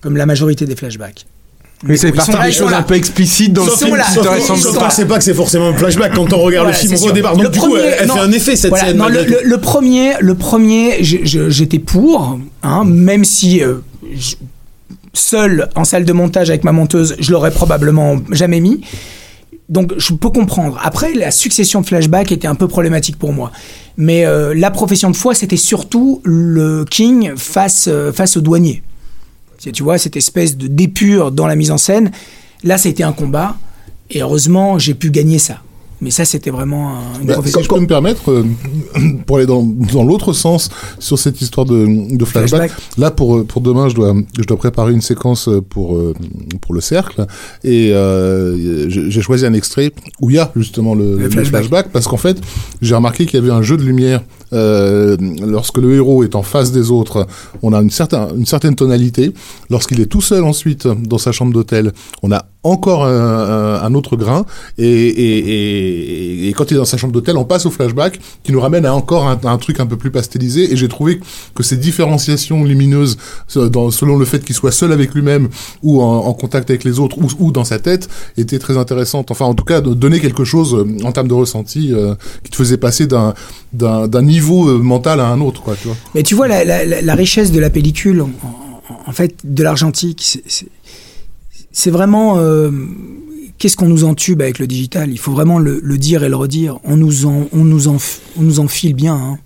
Comme 0.00 0.16
la 0.16 0.24
majorité 0.26 0.64
des 0.64 0.76
flashbacks. 0.76 1.26
Mais 1.84 1.98
sont 1.98 2.06
là, 2.08 2.46
des 2.46 2.52
choses 2.52 2.72
un 2.72 2.82
peu 2.82 2.94
explicites 2.94 3.52
dans 3.52 3.66
le 3.66 3.70
film 3.70 3.90
ils 3.98 4.14
sont 4.14 4.72
pas. 4.78 4.88
c'est 4.88 5.06
que 5.06 5.20
c'est 5.24 5.34
forcément 5.34 5.68
un 5.68 5.74
flashback 5.74 6.14
quand 6.14 6.32
on 6.32 6.38
regarde 6.38 6.68
Voilà, 6.68 6.70
le 6.70 6.74
film 6.88 6.96
c'est 6.96 7.06
au 7.10 7.12
départ. 7.12 7.34
Donc 7.34 7.42
Le 7.44 7.48
du 7.50 7.58
coup, 7.58 7.66
premier- 7.72 7.82
elle, 7.98 8.10
fait 8.10 8.18
un 8.18 8.32
effet 8.32 8.56
cette 8.56 8.70
Voilà, 8.70 8.86
scène. 8.88 8.96
non, 8.96 9.08
le, 9.08 9.58
premier, 9.58 10.12
le 10.20 10.34
premier, 10.34 11.04
je- 11.04 11.18
je- 11.24 11.50
j'étais 11.50 11.78
pour, 11.78 12.38
hein, 12.62 12.84
même 12.86 13.24
si 13.26 13.62
euh, 13.62 13.74
seul 15.12 15.68
en 15.74 15.84
salle 15.84 16.04
de 16.04 16.12
montage 16.12 16.50
avec 16.50 16.64
ma 16.64 16.72
monteuse, 16.72 17.16
je 17.18 17.32
l'aurais 17.32 17.50
probablement 17.50 18.16
jamais 18.30 18.60
mis. 18.60 18.82
Donc 19.68 19.94
je 19.96 20.12
peux 20.14 20.30
comprendre. 20.30 20.78
Après, 20.82 21.12
la 21.14 21.30
succession 21.30 21.80
de 21.80 21.86
flashbacks 21.86 22.30
était 22.30 22.46
un 22.46 22.54
peu 22.54 22.68
problématique 22.68 23.18
pour 23.18 23.32
moi. 23.32 23.50
Mais 23.96 24.24
euh, 24.24 24.54
la 24.54 24.70
profession 24.70 25.10
de 25.10 25.16
foi, 25.16 25.34
c'était 25.34 25.56
surtout 25.56 26.20
le 26.24 26.84
King 26.84 27.32
face, 27.36 27.88
euh, 27.88 28.12
face 28.12 28.36
au 28.36 28.40
douanier. 28.40 28.82
Tu 29.72 29.82
vois, 29.82 29.98
cette 29.98 30.16
espèce 30.16 30.56
de 30.56 30.68
d'épure 30.68 31.32
dans 31.32 31.46
la 31.46 31.56
mise 31.56 31.72
en 31.72 31.78
scène. 31.78 32.12
Là, 32.62 32.78
c'était 32.78 33.02
un 33.02 33.12
combat. 33.12 33.56
Et 34.10 34.22
heureusement, 34.22 34.78
j'ai 34.78 34.94
pu 34.94 35.10
gagner 35.10 35.40
ça. 35.40 35.60
Mais 36.00 36.10
ça, 36.10 36.24
c'était 36.26 36.50
vraiment 36.50 36.90
un- 36.98 37.20
une 37.22 37.26
Bah, 37.28 37.36
si 37.44 37.62
je 37.62 37.68
peux 37.68 37.80
me 37.80 37.86
permettre, 37.86 38.30
euh, 38.30 38.44
pour 39.26 39.38
aller 39.38 39.46
dans, 39.46 39.62
dans 39.62 40.04
l'autre 40.04 40.32
sens 40.34 40.68
sur 40.98 41.18
cette 41.18 41.40
histoire 41.40 41.64
de, 41.66 41.86
de 42.16 42.24
flashback, 42.24 42.70
Flashback. 42.70 42.98
là 42.98 43.10
pour, 43.10 43.36
euh, 43.38 43.44
pour 43.44 43.62
demain, 43.62 43.88
je 43.88 43.94
dois, 43.94 44.14
je 44.38 44.44
dois 44.44 44.56
préparer 44.58 44.92
une 44.92 45.00
séquence 45.00 45.48
pour, 45.70 45.96
euh, 45.96 46.12
pour 46.60 46.74
le 46.74 46.80
cercle 46.80 47.26
et 47.64 47.92
euh, 47.92 48.88
j'ai 48.90 49.10
j'ai 49.10 49.20
choisi 49.22 49.46
un 49.46 49.52
extrait 49.54 49.92
où 50.20 50.28
il 50.30 50.36
y 50.36 50.38
a 50.38 50.50
justement 50.56 50.94
le, 50.94 51.16
le 51.16 51.30
flashback. 51.30 51.62
flashback. 51.62 51.88
parce 51.92 52.06
qu'en 52.06 52.16
fait, 52.18 52.38
j'ai 52.82 52.94
remarqué 52.94 53.24
qu'il 53.26 53.40
y 53.40 53.42
avait 53.42 53.52
un 53.52 53.62
jeu 53.62 53.76
de 53.76 53.82
lumière. 53.82 54.22
Euh, 54.52 55.16
lorsque 55.44 55.78
le 55.78 55.94
héros 55.94 56.22
est 56.22 56.34
en 56.36 56.42
face 56.42 56.70
des 56.72 56.90
autres, 56.90 57.26
on 57.62 57.72
a 57.72 57.80
une 57.80 57.90
certaine, 57.90 58.28
une 58.36 58.46
certaine 58.46 58.74
tonalité. 58.76 59.32
Lorsqu'il 59.70 60.00
est 60.00 60.06
tout 60.06 60.20
seul 60.20 60.44
ensuite 60.44 60.86
dans 60.86 61.18
sa 61.18 61.32
chambre 61.32 61.52
d'hôtel, 61.52 61.92
on 62.22 62.30
a 62.30 62.44
encore 62.66 63.04
un, 63.06 63.94
autre 63.94 64.16
grain. 64.16 64.44
Et, 64.78 66.52
quand 66.56 66.70
il 66.70 66.74
est 66.74 66.78
dans 66.78 66.84
sa 66.84 66.96
chambre 66.96 67.12
d'hôtel, 67.12 67.36
on 67.36 67.44
passe 67.44 67.66
au 67.66 67.70
flashback 67.70 68.20
qui 68.42 68.52
nous 68.52 68.60
ramène 68.60 68.86
à 68.86 68.94
encore 68.94 69.26
un, 69.26 69.58
truc 69.58 69.80
un 69.80 69.86
peu 69.86 69.96
plus 69.96 70.10
pastelisé. 70.10 70.72
Et 70.72 70.76
j'ai 70.76 70.88
trouvé 70.88 71.20
que 71.54 71.62
ces 71.62 71.76
différenciations 71.76 72.64
lumineuses, 72.64 73.16
selon 73.48 74.16
le 74.16 74.24
fait 74.24 74.44
qu'il 74.44 74.54
soit 74.54 74.72
seul 74.72 74.92
avec 74.92 75.14
lui-même 75.14 75.48
ou 75.82 76.02
en, 76.02 76.32
contact 76.34 76.70
avec 76.70 76.84
les 76.84 76.98
autres 76.98 77.16
ou, 77.38 77.52
dans 77.52 77.64
sa 77.64 77.78
tête, 77.78 78.08
étaient 78.36 78.58
très 78.58 78.76
intéressantes. 78.76 79.30
Enfin, 79.30 79.46
en 79.46 79.54
tout 79.54 79.64
cas, 79.64 79.80
de 79.80 79.94
donner 79.94 80.20
quelque 80.20 80.44
chose 80.44 80.74
euh, 80.74 81.04
en 81.04 81.12
termes 81.12 81.28
de 81.28 81.34
ressenti 81.34 81.92
euh, 81.92 82.14
qui 82.44 82.50
te 82.50 82.56
faisait 82.56 82.76
passer 82.76 83.06
d'un 83.06 84.22
niveau 84.22 84.68
euh, 84.68 84.78
mental 84.78 85.20
à 85.20 85.28
un 85.28 85.40
autre. 85.40 85.62
Mais 86.14 86.22
tu 86.22 86.34
vois, 86.34 86.48
la, 86.48 87.14
richesse 87.14 87.52
de 87.52 87.60
la 87.60 87.70
pellicule, 87.70 88.22
en- 88.22 88.30
en 89.06 89.12
fait, 89.12 89.36
de 89.44 89.62
l'argentique, 89.62 90.42
c'est- 91.78 91.90
vraiment. 91.90 92.38
euh, 92.38 92.70
Qu'est-ce 93.58 93.76
qu'on 93.78 93.88
nous 93.88 94.04
entube 94.04 94.42
avec 94.42 94.58
le 94.58 94.66
digital? 94.66 95.10
Il 95.10 95.18
faut 95.18 95.32
vraiment 95.32 95.58
le, 95.58 95.80
le 95.82 95.96
dire 95.96 96.22
et 96.24 96.28
le 96.28 96.36
redire. 96.36 96.78
On 96.84 96.96
nous 96.98 97.24
en, 97.24 97.48
on 97.54 97.64
nous 97.64 97.88
en, 97.88 97.96
on 98.38 98.42
nous 98.42 98.60
en 98.60 98.68
file 98.68 98.94
bien. 98.94 99.14
hein. 99.14 99.38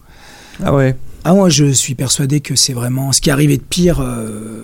Ah 0.65 0.75
ouais. 0.75 0.97
Ah, 1.23 1.33
moi, 1.35 1.49
je 1.49 1.67
suis 1.71 1.95
persuadé 1.95 2.41
que 2.41 2.57
c'est 2.57 2.73
vraiment 2.73 3.13
ce 3.13 3.21
qui 3.21 3.29
est 3.29 3.33
arrivé 3.33 3.57
de 3.57 3.63
pire. 3.63 4.01
euh, 4.01 4.63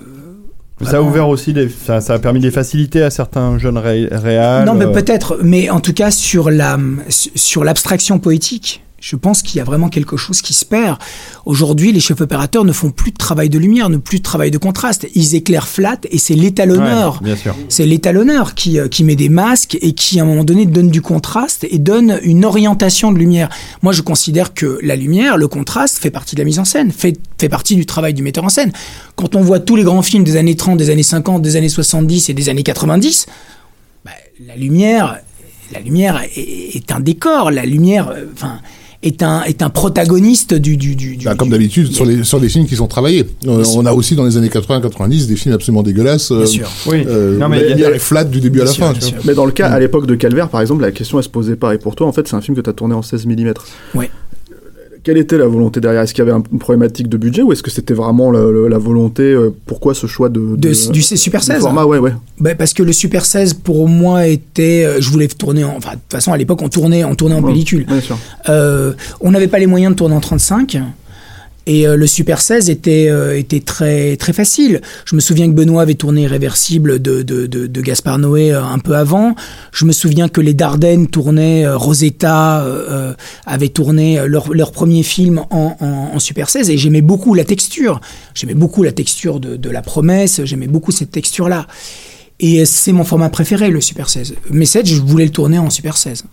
Ça 0.83 0.97
a 0.97 1.01
ouvert 1.01 1.29
aussi, 1.29 1.53
des, 1.53 1.69
ça, 1.69 2.01
ça 2.01 2.15
a 2.15 2.19
permis 2.19 2.41
des 2.41 2.51
facilités 2.51 3.03
à 3.03 3.11
certains 3.11 3.57
jeunes 3.59 3.79
ré, 3.79 4.09
réals. 4.11 4.67
Non, 4.67 4.75
mais 4.75 4.87
euh, 4.87 4.91
peut-être, 4.93 5.39
mais 5.45 5.71
en 5.71 5.79
tout 5.81 5.93
cas 5.93 6.11
sur 6.11 6.51
la 6.51 6.77
sur 7.09 7.63
l'abstraction 7.63 8.19
poétique, 8.19 8.83
je 9.09 9.15
pense 9.15 9.43
qu'il 9.43 9.59
y 9.59 9.61
a 9.61 9.65
vraiment 9.65 9.89
quelque 9.89 10.17
chose 10.17 10.43
qui 10.43 10.53
se 10.53 10.65
perd. 10.65 10.99
Aujourd'hui, 11.45 11.93
les 11.93 12.01
chefs 12.01 12.21
opérateurs 12.21 12.65
ne 12.65 12.73
font 12.73 12.91
plus 12.91 13.13
de 13.13 13.17
travail 13.17 13.49
de 13.49 13.57
lumière, 13.57 13.89
ne 13.89 13.99
plus 13.99 14.19
de 14.19 14.25
travail 14.25 14.51
de 14.51 14.59
contraste. 14.59 15.07
Ils 15.15 15.37
éclairent 15.37 15.69
flat 15.69 15.99
et 16.11 16.19
c'est 16.19 16.35
l'étalonneur. 16.35 17.23
ouais. 17.23 17.37
C'est 17.69 17.87
l'étalonneur 17.87 18.57
qui, 18.57 18.81
euh, 18.81 18.89
qui 18.89 19.05
met 19.05 19.15
des 19.15 19.29
masques 19.29 19.79
et 19.81 19.93
qui, 19.93 20.19
à 20.19 20.25
un 20.25 20.27
moment 20.27 20.43
donné, 20.43 20.67
donne 20.67 20.91
du 20.91 21.03
contraste 21.03 21.65
et 21.71 21.79
donne 21.79 22.19
une 22.25 22.45
orientation 22.45 23.13
de 23.13 23.19
lumière. 23.19 23.49
Moi, 23.81 23.93
je 23.93 24.03
considère 24.03 24.55
que 24.55 24.81
la 24.83 24.97
lumière, 24.97 25.37
le 25.37 25.47
contraste, 25.47 25.99
fait 25.99 26.11
partie 26.11 26.35
de 26.35 26.41
la 26.41 26.45
mise 26.45 26.59
en 26.59 26.65
scène, 26.65 26.91
fait, 26.91 27.17
fait 27.39 27.49
partie 27.49 27.77
du 27.77 27.87
travail 27.87 28.13
du 28.13 28.25
metteur 28.25 28.43
en 28.43 28.49
scène. 28.49 28.73
Quand 29.15 29.37
on 29.37 29.41
voit 29.41 29.61
tous 29.61 29.77
les 29.77 29.85
grands 29.85 30.03
films 30.03 30.25
des 30.25 30.35
années 30.35 30.57
30, 30.57 30.79
des 30.79 30.91
années 30.91 31.05
50, 31.05 31.43
des 31.43 31.55
années 31.55 31.69
70 31.69 32.29
et 32.29 32.35
des 32.35 32.49
années 32.49 32.65
90, 32.65 33.27
bah, 34.05 34.11
la 34.45 34.57
lumière, 34.57 35.21
la 35.73 35.79
lumière 35.79 36.25
est, 36.35 36.75
est 36.75 36.91
un 36.91 36.99
décor. 36.99 37.53
La 37.53 37.65
lumière, 37.65 38.09
euh, 38.09 38.25
enfin, 38.35 38.61
est 39.03 39.23
un, 39.23 39.43
est 39.45 39.63
un 39.63 39.71
protagoniste 39.71 40.55
du, 40.55 40.77
du, 40.77 40.97
du, 40.97 41.17
du- 41.17 41.25
Bah, 41.25 41.35
comme 41.35 41.51
d'habitude 41.51 41.93
sur 41.93 42.05
les 42.05 42.25
sur 42.25 42.39
les 42.41 42.49
films 42.49 42.67
qui 42.67 42.77
sont 42.77 42.87
travaillés. 42.87 43.25
Euh, 43.47 43.65
on 43.75 43.85
a 43.87 43.93
aussi 43.93 44.15
dans 44.17 44.25
les 44.25 44.37
années 44.37 44.49
80-90 44.49 45.27
des 45.27 45.37
films 45.37 45.55
absolument 45.55 45.83
dégueulasses. 45.83 46.31
euh, 46.33 46.39
Bien 46.39 46.47
sûr. 46.47 46.69
Oui. 46.87 47.05
Euh, 47.07 47.39
Non, 47.39 47.49
mais 47.49 47.63
la 47.63 47.71
il 47.71 47.79
y 47.81 47.85
a- 47.85 47.91
est 47.91 47.99
flat 47.99 48.25
du 48.25 48.41
début 48.41 48.61
à 48.61 48.65
la 48.65 48.71
sûr, 48.73 48.87
fin. 48.87 48.95
Mais 49.25 49.35
dans 49.35 49.45
le 49.47 49.53
cas, 49.53 49.69
à 49.69 49.79
l'époque 49.79 50.07
de 50.07 50.15
Calvaire, 50.15 50.49
par 50.49 50.61
exemple, 50.61 50.83
la 50.83 50.93
question 50.93 51.19
elle 51.19 51.25
se 51.25 51.29
posait 51.29 51.57
pas. 51.57 51.75
Et 51.75 51.79
pour 51.79 51.95
toi, 51.95 52.07
en 52.07 52.13
fait, 52.13 52.27
c'est 52.29 52.37
un 52.37 52.41
film 52.41 52.57
que 52.57 52.63
tu 52.63 52.71
as 52.71 52.73
tourné 52.73 52.95
en 52.95 53.03
16 53.03 53.27
mm. 53.27 53.53
Ouais. 53.95 54.11
Quelle 55.07 55.19
était 55.19 55.39
la 55.39 55.47
volonté 55.47 55.81
derrière? 55.81 56.03
Est-ce 56.03 56.13
qu'il 56.13 56.25
y 56.25 56.29
avait 56.29 56.37
un- 56.37 56.43
une 56.53 56.59
problématique 56.59 57.09
de 57.09 57.17
budget 57.17 57.43
ou 57.43 57.53
est-ce 57.53 57.63
que 57.63 57.71
c'était 57.71 57.95
vraiment 57.95 58.33
la, 58.33 58.41
la- 58.41 58.69
la 58.69 58.79
volonté 58.79 59.23
euh, 59.23 59.51
Pourquoi 59.65 59.95
ce 59.95 60.09
choix 60.09 60.29
de, 60.29 60.57
De- 60.57 60.91
du 60.91 61.01
Super 61.01 61.39
du 61.41 61.47
16 61.47 61.61
format, 61.61 61.85
ouais, 61.85 61.99
ouais. 61.99 62.13
Bah, 62.41 62.57
parce 62.57 62.75
que 62.75 62.83
le 62.83 62.93
Super 62.93 63.25
16 63.25 63.55
pour 63.55 63.89
moi 63.89 64.27
était 64.27 64.85
euh, 64.85 64.97
je 65.01 65.09
voulais 65.09 65.29
tourner 65.29 65.63
en 65.63 65.75
enfin 65.77 65.91
de 65.93 66.01
toute 66.01 66.11
façon 66.13 66.33
à 66.33 66.37
l'époque 66.37 66.61
on 66.61 66.69
tournait 66.69 67.05
on 67.05 67.15
tournait 67.15 67.37
en 67.37 67.41
Ouais, 67.43 67.53
pellicule. 67.53 67.87
Bien 67.87 68.01
sûr. 68.01 68.19
Euh, 68.49 68.95
on 69.21 69.31
n'avait 69.31 69.47
pas 69.47 69.61
les 69.61 69.69
moyens 69.69 69.93
de 69.93 69.97
tourner 69.97 70.17
en 70.17 70.21
35 70.21 70.77
Et 71.67 71.87
euh, 71.87 71.97
le 71.97 72.07
Super 72.07 72.41
16 72.41 72.71
était, 72.71 73.09
euh, 73.09 73.37
était 73.37 73.61
très, 73.61 74.17
très 74.17 74.33
facile. 74.33 74.81
Je 75.05 75.17
me 75.17 75.21
souviens 75.21 75.49
que 75.49 75.53
Benoît 75.53 75.83
avait 75.83 75.95
tourné 75.95 76.23
Irréversible 76.23 77.03
de, 77.03 77.23
de, 77.23 77.47
de, 77.47 77.67
de 77.67 77.81
Gaspard 77.81 78.19
Noé 78.19 78.53
euh, 78.53 78.63
un 78.63 78.79
peu 78.79 78.95
avant. 78.95 79.35
Je 79.73 79.85
me 79.85 79.93
souviens 79.93 80.29
que 80.29 80.41
les 80.41 80.55
Dardennes 80.55 81.09
tournaient, 81.09 81.67
euh, 81.67 81.77
Rosetta 81.77 82.63
euh, 82.65 83.15
avait 83.47 83.69
tourné 83.69 84.21
leur, 84.27 84.53
leur 84.55 84.71
premier 84.71 85.03
film 85.03 85.45
en, 85.51 85.77
en, 85.81 85.87
en 86.15 86.19
Super 86.21 86.49
16 86.49 86.71
et 86.71 86.79
j'aimais 86.79 87.03
beaucoup 87.03 87.35
la 87.35 87.45
texture. 87.45 88.01
J'aimais 88.35 88.55
beaucoup 88.55 88.85
la 88.85 88.93
texture 88.93 89.41
de, 89.41 89.57
de 89.57 89.71
la 89.71 89.83
promesse, 89.83 90.43
j'aimais 90.45 90.69
beaucoup 90.69 90.93
cette 90.93 91.11
texture-là. 91.11 91.67
Et 92.39 92.65
c'est 92.65 92.93
mon 92.93 93.05
format 93.05 93.31
préféré, 93.31 93.71
le 93.71 93.81
Super 93.81 94.09
16. 94.09 94.35
Mais 94.51 94.67
7, 94.67 94.87
je 94.87 95.01
voulais 95.01 95.25
le 95.25 95.33
tourner 95.33 95.59
en 95.59 95.71
Super 95.71 95.97
16. 95.97 96.25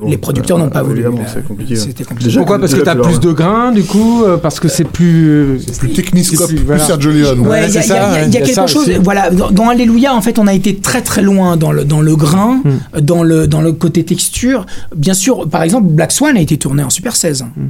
Bon, 0.00 0.08
les 0.08 0.16
producteurs 0.16 0.56
euh, 0.58 0.60
n'ont 0.60 0.70
pas 0.70 0.82
voulu. 0.82 1.04
c'est 1.26 1.44
compliqué. 1.46 1.76
C'était 1.76 2.04
compliqué. 2.04 2.24
Déjà, 2.26 2.40
Pourquoi 2.40 2.58
Parce 2.58 2.72
que 2.72 2.78
tu 2.80 2.84
plus 2.84 3.10
leur- 3.12 3.18
de 3.20 3.32
grains, 3.32 3.72
du 3.72 3.82
coup 3.84 4.24
euh, 4.24 4.36
Parce 4.36 4.60
que 4.60 4.68
c'est 4.68 4.84
plus. 4.84 5.58
Plus 5.78 5.92
techniscope, 5.92 6.48
c'est- 6.48 6.54
plus 6.56 6.64
voilà. 6.64 6.82
Sergio 6.84 7.10
Leone. 7.10 7.40
Ouais, 7.40 7.48
Ouais, 7.48 7.68
il 7.68 7.74
y 7.74 7.78
a, 7.78 7.82
c'est 7.82 8.28
y 8.28 8.30
quelque 8.30 8.52
ça 8.52 8.66
chose. 8.66 8.90
Voilà, 9.02 9.30
dans, 9.30 9.50
dans 9.50 9.68
Alléluia, 9.68 10.14
en 10.14 10.20
fait, 10.22 10.38
on 10.38 10.46
a 10.46 10.54
été 10.54 10.76
très 10.76 11.02
très 11.02 11.22
loin 11.22 11.56
dans 11.56 11.72
le 11.72 11.84
dans 11.84 12.00
le 12.00 12.16
grain, 12.16 12.60
Hmm. 12.64 13.00
dans 13.00 13.22
le 13.22 13.46
dans 13.46 13.60
le 13.60 13.72
côté 13.72 14.04
texture. 14.04 14.66
Bien 14.94 15.14
sûr, 15.14 15.48
par 15.48 15.62
exemple, 15.62 15.88
Black 15.88 16.12
Swan 16.12 16.36
a 16.36 16.40
été 16.40 16.56
tourné 16.56 16.82
en 16.82 16.90
Super 16.90 17.14
16. 17.16 17.42
Hmm. 17.56 17.68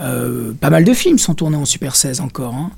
Euh, 0.00 0.52
pas 0.60 0.70
mal 0.70 0.84
de 0.84 0.92
films 0.92 1.18
sont 1.18 1.34
tournés 1.34 1.56
en 1.56 1.64
Super 1.64 1.94
16 1.94 2.20
encore. 2.20 2.54
hein. 2.54 2.70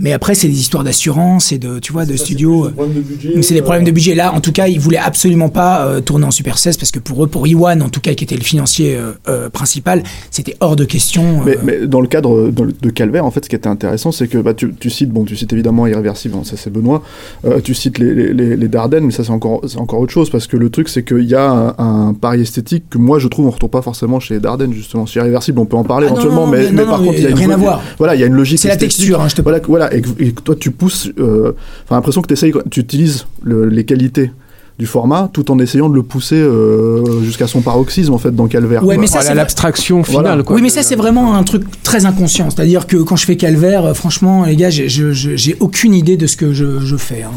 Mais 0.00 0.12
après, 0.12 0.34
c'est 0.36 0.46
des 0.48 0.60
histoires 0.60 0.84
d'assurance 0.84 1.50
et 1.50 1.58
de 1.58 1.78
tu 1.80 1.92
vois 1.92 2.06
de 2.06 2.16
studio. 2.16 2.68
Donc, 2.70 3.42
C'est 3.44 3.54
des 3.54 3.62
problèmes 3.62 3.84
de 3.84 3.90
budget. 3.90 4.14
Là, 4.14 4.32
en 4.32 4.40
tout 4.40 4.52
cas, 4.52 4.68
ils 4.68 4.78
voulaient 4.78 4.96
absolument 4.96 5.48
pas 5.48 5.86
euh, 5.86 6.00
tourner 6.00 6.24
en 6.24 6.30
Super 6.30 6.56
16 6.58 6.76
parce 6.76 6.92
que 6.92 7.00
pour 7.00 7.24
eux, 7.24 7.26
pour 7.26 7.46
Iwan, 7.48 7.82
en 7.82 7.88
tout 7.88 8.00
cas, 8.00 8.14
qui 8.14 8.22
était 8.24 8.36
le 8.36 8.42
financier 8.44 8.96
euh, 8.96 9.12
euh, 9.28 9.48
principal, 9.50 10.02
c'était 10.30 10.54
hors 10.60 10.76
de 10.76 10.84
question. 10.84 11.42
Mais, 11.44 11.56
euh, 11.56 11.60
mais 11.64 11.86
dans 11.86 12.00
le 12.00 12.06
cadre 12.06 12.50
de, 12.50 12.74
de 12.80 12.90
Calvaire, 12.90 13.24
en 13.24 13.30
fait, 13.32 13.44
ce 13.44 13.48
qui 13.50 13.56
était 13.56 13.68
intéressant, 13.68 14.12
c'est 14.12 14.28
que 14.28 14.38
bah, 14.38 14.54
tu, 14.54 14.72
tu 14.78 14.88
cites, 14.90 15.10
bon, 15.10 15.24
tu 15.24 15.36
cites 15.36 15.52
évidemment 15.52 15.86
Irréversible, 15.86 16.36
hein, 16.38 16.42
ça 16.44 16.56
c'est 16.56 16.70
Benoît, 16.72 17.02
euh, 17.44 17.60
tu 17.60 17.74
cites 17.74 17.98
les, 17.98 18.14
les, 18.14 18.32
les, 18.32 18.56
les 18.56 18.68
Dardennes, 18.68 19.04
mais 19.04 19.12
ça 19.12 19.24
c'est 19.24 19.30
encore, 19.32 19.62
c'est 19.66 19.78
encore 19.78 19.98
autre 20.00 20.12
chose, 20.12 20.30
parce 20.30 20.46
que 20.46 20.56
le 20.56 20.70
truc, 20.70 20.88
c'est 20.88 21.02
qu'il 21.04 21.24
y 21.24 21.34
a 21.34 21.74
un, 21.78 22.08
un 22.08 22.14
pari 22.14 22.42
esthétique 22.42 22.84
que 22.90 22.98
moi 22.98 23.18
je 23.18 23.26
trouve 23.28 23.46
on 23.46 23.50
retrouve 23.50 23.70
pas 23.70 23.82
forcément 23.82 24.20
chez 24.20 24.34
les 24.34 24.40
Dardennes, 24.40 24.72
justement. 24.72 25.06
Chez 25.06 25.18
Irréversible, 25.20 25.58
on 25.58 25.64
peut 25.66 25.76
en 25.76 25.82
parler 25.84 26.06
Ah 26.08 26.10
non, 26.10 26.16
éventuellement, 26.16 26.46
non, 26.46 26.52
mais, 26.52 26.58
mais- 26.66 26.70
mais 26.72 26.82
non, 26.84 26.88
par 26.90 27.00
non, 27.00 27.06
contre, 27.06 27.18
il 27.18 27.24
y 27.24 27.26
a 27.26 27.30
une 27.30 27.34
rien 27.36 27.50
à 27.50 27.56
vo- 27.56 27.62
voir. 27.62 27.82
Voilà, 27.98 28.14
il 28.14 28.20
y 28.20 28.24
a 28.24 28.26
une 28.26 28.34
logique. 28.34 28.58
C'est 28.60 28.68
la 28.68 28.76
texture, 28.76 29.20
hein, 29.20 29.26
je 29.28 29.34
te 29.34 29.42
Voilà, 29.42 29.60
voilà 29.66 29.87
et, 29.92 30.00
que- 30.02 30.22
et 30.22 30.32
que 30.32 30.40
toi 30.42 30.54
tu 30.58 30.70
pousses, 30.70 31.08
euh, 31.18 31.52
enfin 31.84 31.96
l'impression 31.96 32.22
que 32.22 32.32
essayes, 32.32 32.52
tu 32.70 32.80
utilises 32.80 33.26
le- 33.42 33.66
les 33.66 33.84
qualités 33.84 34.30
du 34.78 34.86
format 34.86 35.28
tout 35.32 35.50
en 35.50 35.58
essayant 35.58 35.88
de 35.88 35.94
le 35.96 36.04
pousser 36.04 36.36
euh, 36.36 37.20
jusqu'à 37.22 37.48
son 37.48 37.62
paroxysme 37.62 38.12
en 38.14 38.18
fait 38.18 38.30
dans 38.30 38.46
Calvaire. 38.46 38.84
Ouais, 38.84 38.94
quoi. 38.94 39.00
mais 39.00 39.06
ça, 39.08 39.14
Voilà 39.18 39.28
c'est- 39.30 39.34
l'abstraction 39.34 40.04
finale. 40.04 40.22
Voilà. 40.24 40.42
Quoi, 40.44 40.54
oui, 40.56 40.62
mais 40.62 40.68
ça, 40.68 40.82
c'est 40.84 40.94
vraiment 40.94 41.34
un 41.34 41.42
truc 41.42 41.64
très 41.82 42.06
inconscient. 42.06 42.48
C'est-à-dire 42.50 42.86
que 42.86 42.96
quand 42.98 43.16
je 43.16 43.24
fais 43.26 43.36
Calvaire, 43.36 43.86
euh, 43.86 43.94
franchement, 43.94 44.44
les 44.44 44.54
gars, 44.54 44.70
j'ai- 44.70 45.56
aucune 45.58 45.94
idée 45.94 46.16
de 46.16 46.28
ce 46.28 46.36
que 46.36 46.52
je, 46.52 46.78
je 46.80 46.96
fais. 46.96 47.22
hein. 47.24 47.32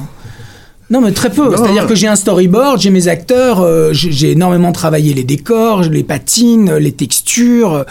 Non, 0.92 1.00
mais 1.02 1.14
très 1.14 1.30
peu. 1.32 1.56
C'est-à-dire 1.56 1.88
que 1.88 1.96
j'ai 1.96 2.08
un 2.08 2.18
storyboard, 2.18 2.80
j'ai 2.82 2.90
mes 2.90 3.08
acteurs, 3.08 3.62
euh, 3.62 3.92
j'ai 3.94 4.32
énormément 4.32 4.74
travaillé 4.74 5.14
les 5.14 5.24
décors, 5.24 5.84
les 5.84 6.04
patines, 6.04 6.76
les 6.76 6.92
textures. 6.92 7.86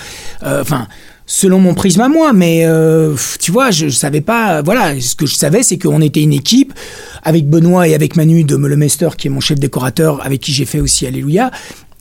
euh, 0.45 0.61
Enfin. 0.61 0.87
Selon 1.31 1.61
mon 1.61 1.75
prisme 1.75 2.01
à 2.01 2.09
moi, 2.09 2.33
mais 2.33 2.67
euh, 2.67 3.15
tu 3.39 3.53
vois, 3.53 3.71
je, 3.71 3.89
savais 3.89 4.21
pas. 4.21 4.63
Voilà, 4.63 5.01
ce 5.01 5.15
que 5.15 5.27
je 5.27 5.37
savais, 5.37 5.63
c'est 5.63 5.79
qu'on 5.79 6.01
était 6.03 6.23
une 6.23 6.33
équipe 6.33 6.75
avec 7.23 7.49
Benoît 7.49 7.87
et 7.87 7.95
avec 7.95 8.17
Manu 8.17 8.43
de 8.43 8.57
Meulemester, 8.57 9.11
qui 9.17 9.29
est 9.29 9.31
mon 9.31 9.39
chef 9.39 9.61
décorateur, 9.61 10.27
avec 10.27 10.41
qui 10.41 10.53
j'ai 10.53 10.65
fait 10.65 10.81
aussi 10.81 11.07
Alléluia 11.07 11.53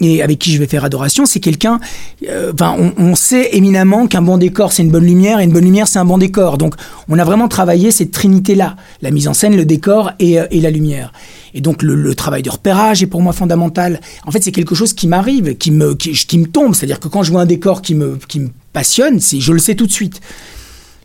et 0.01 0.21
avec 0.21 0.39
qui 0.39 0.51
je 0.51 0.59
vais 0.59 0.67
faire 0.67 0.83
adoration, 0.83 1.25
c'est 1.25 1.39
quelqu'un. 1.39 1.79
euh, 2.27 2.53
on, 2.97 3.15
sait 3.15 3.49
éminemment 3.53 4.07
qu'un 4.07 4.21
bon 4.21 4.37
décor 4.37 4.71
c'est 4.71 4.83
une 4.83 4.91
bonne 4.91 5.05
lumière 5.05 5.39
et 5.39 5.43
une 5.43 5.51
bonne 5.51 5.65
lumière 5.65 5.87
c'est 5.87 5.99
un 5.99 6.05
bon 6.05 6.17
décor. 6.17 6.57
Donc, 6.57 6.75
on 7.07 7.19
a 7.19 7.23
vraiment 7.23 7.47
travaillé 7.47 7.91
cette 7.91 8.11
trinité-là 8.11 8.75
la 9.01 9.11
mise 9.11 9.27
en 9.27 9.33
scène, 9.33 9.55
le 9.55 9.65
décor 9.65 10.11
et, 10.19 10.39
euh, 10.39 10.45
et 10.51 10.61
la 10.61 10.71
lumière. 10.71 11.11
Et 11.53 11.61
donc, 11.61 11.81
le, 11.81 12.15
travail 12.15 12.43
de 12.43 12.49
repérage 12.49 13.01
est 13.01 13.07
pour 13.07 13.21
moi 13.21 13.33
fondamental. 13.33 14.01
En 14.25 14.31
fait, 14.31 14.43
c'est 14.43 14.51
quelque 14.51 14.75
chose 14.75 14.93
qui 14.93 15.07
m'arrive, 15.07 15.55
qui 15.57 15.71
me, 15.71 15.95
qui, 15.95 16.37
me 16.37 16.45
tombe. 16.45 16.75
C'est-à-dire 16.75 16.99
que 16.99 17.07
quand 17.07 17.23
je 17.23 17.31
vois 17.31 17.41
un 17.41 17.45
décor 17.45 17.81
qui 17.81 17.95
me, 17.95 18.17
qui 18.27 18.39
me 18.39 18.49
passionne, 18.73 19.19
je 19.19 19.53
le 19.53 19.59
sais 19.59 19.75
tout 19.75 19.87
de 19.87 19.91
suite. 19.91 20.21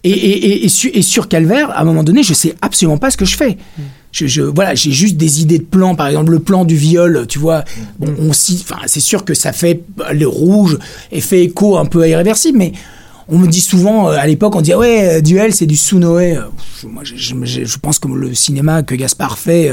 Et, 0.03 0.65
et, 0.65 0.69
sur, 0.69 0.91
et 0.93 1.29
Calvaire, 1.29 1.71
à 1.71 1.81
un 1.81 1.85
moment 1.85 2.05
donné, 2.05 2.23
je 2.23 2.35
sais 2.35 2.55
absolument 2.61 2.99
pas 2.99 3.11
ce 3.11 3.17
que 3.17 3.25
je 3.25 3.37
fais. 3.37 3.57
Je, 4.15 4.29
je, 4.29 4.43
voilà, 4.43 4.77
j'ai 4.77 4.93
juste 4.93 5.17
des 5.17 5.43
idées 5.43 5.59
de 5.59 5.65
plans. 5.65 5.97
Par 5.97 6.07
exemple, 6.07 6.31
le 6.31 6.39
plan 6.39 6.65
du 6.65 6.77
viol, 6.77 7.27
tu 7.29 7.41
vois. 7.41 7.65
Bon, 7.99 8.15
on 8.21 8.31
enfin, 8.31 8.79
c'est 8.87 9.01
sûr 9.01 9.25
que 9.25 9.35
ça 9.35 9.53
fait 9.53 9.83
le 10.13 10.27
rouge 10.27 10.79
et 11.11 11.21
fait 11.21 11.43
écho 11.43 11.77
un 11.77 11.85
peu 11.85 12.03
à 12.03 12.09
irréversible, 12.09 12.59
mais 12.59 12.73
on 13.29 13.39
me 13.39 13.47
dit 13.47 13.61
souvent, 13.61 14.09
euh, 14.11 14.17
à 14.19 14.27
l'époque, 14.27 14.55
on 14.57 14.61
dit 14.61 14.73
ah 14.73 14.79
ouais, 14.79 15.17
euh, 15.17 15.21
duel, 15.21 15.55
c'est 15.55 15.67
du 15.67 15.77
sous-Noé. 15.77 16.37
Euh, 16.37 16.43
je- 16.83 16.87
Moi, 16.89 17.03
je, 17.05 17.15
je- 17.17 17.35
je- 17.45 17.65
je 17.65 17.79
pense 17.79 17.99
que 17.99 18.09
le 18.09 18.35
cinéma 18.35 18.83
que 18.83 18.95
Gaspard 18.95 19.39
fait 19.39 19.73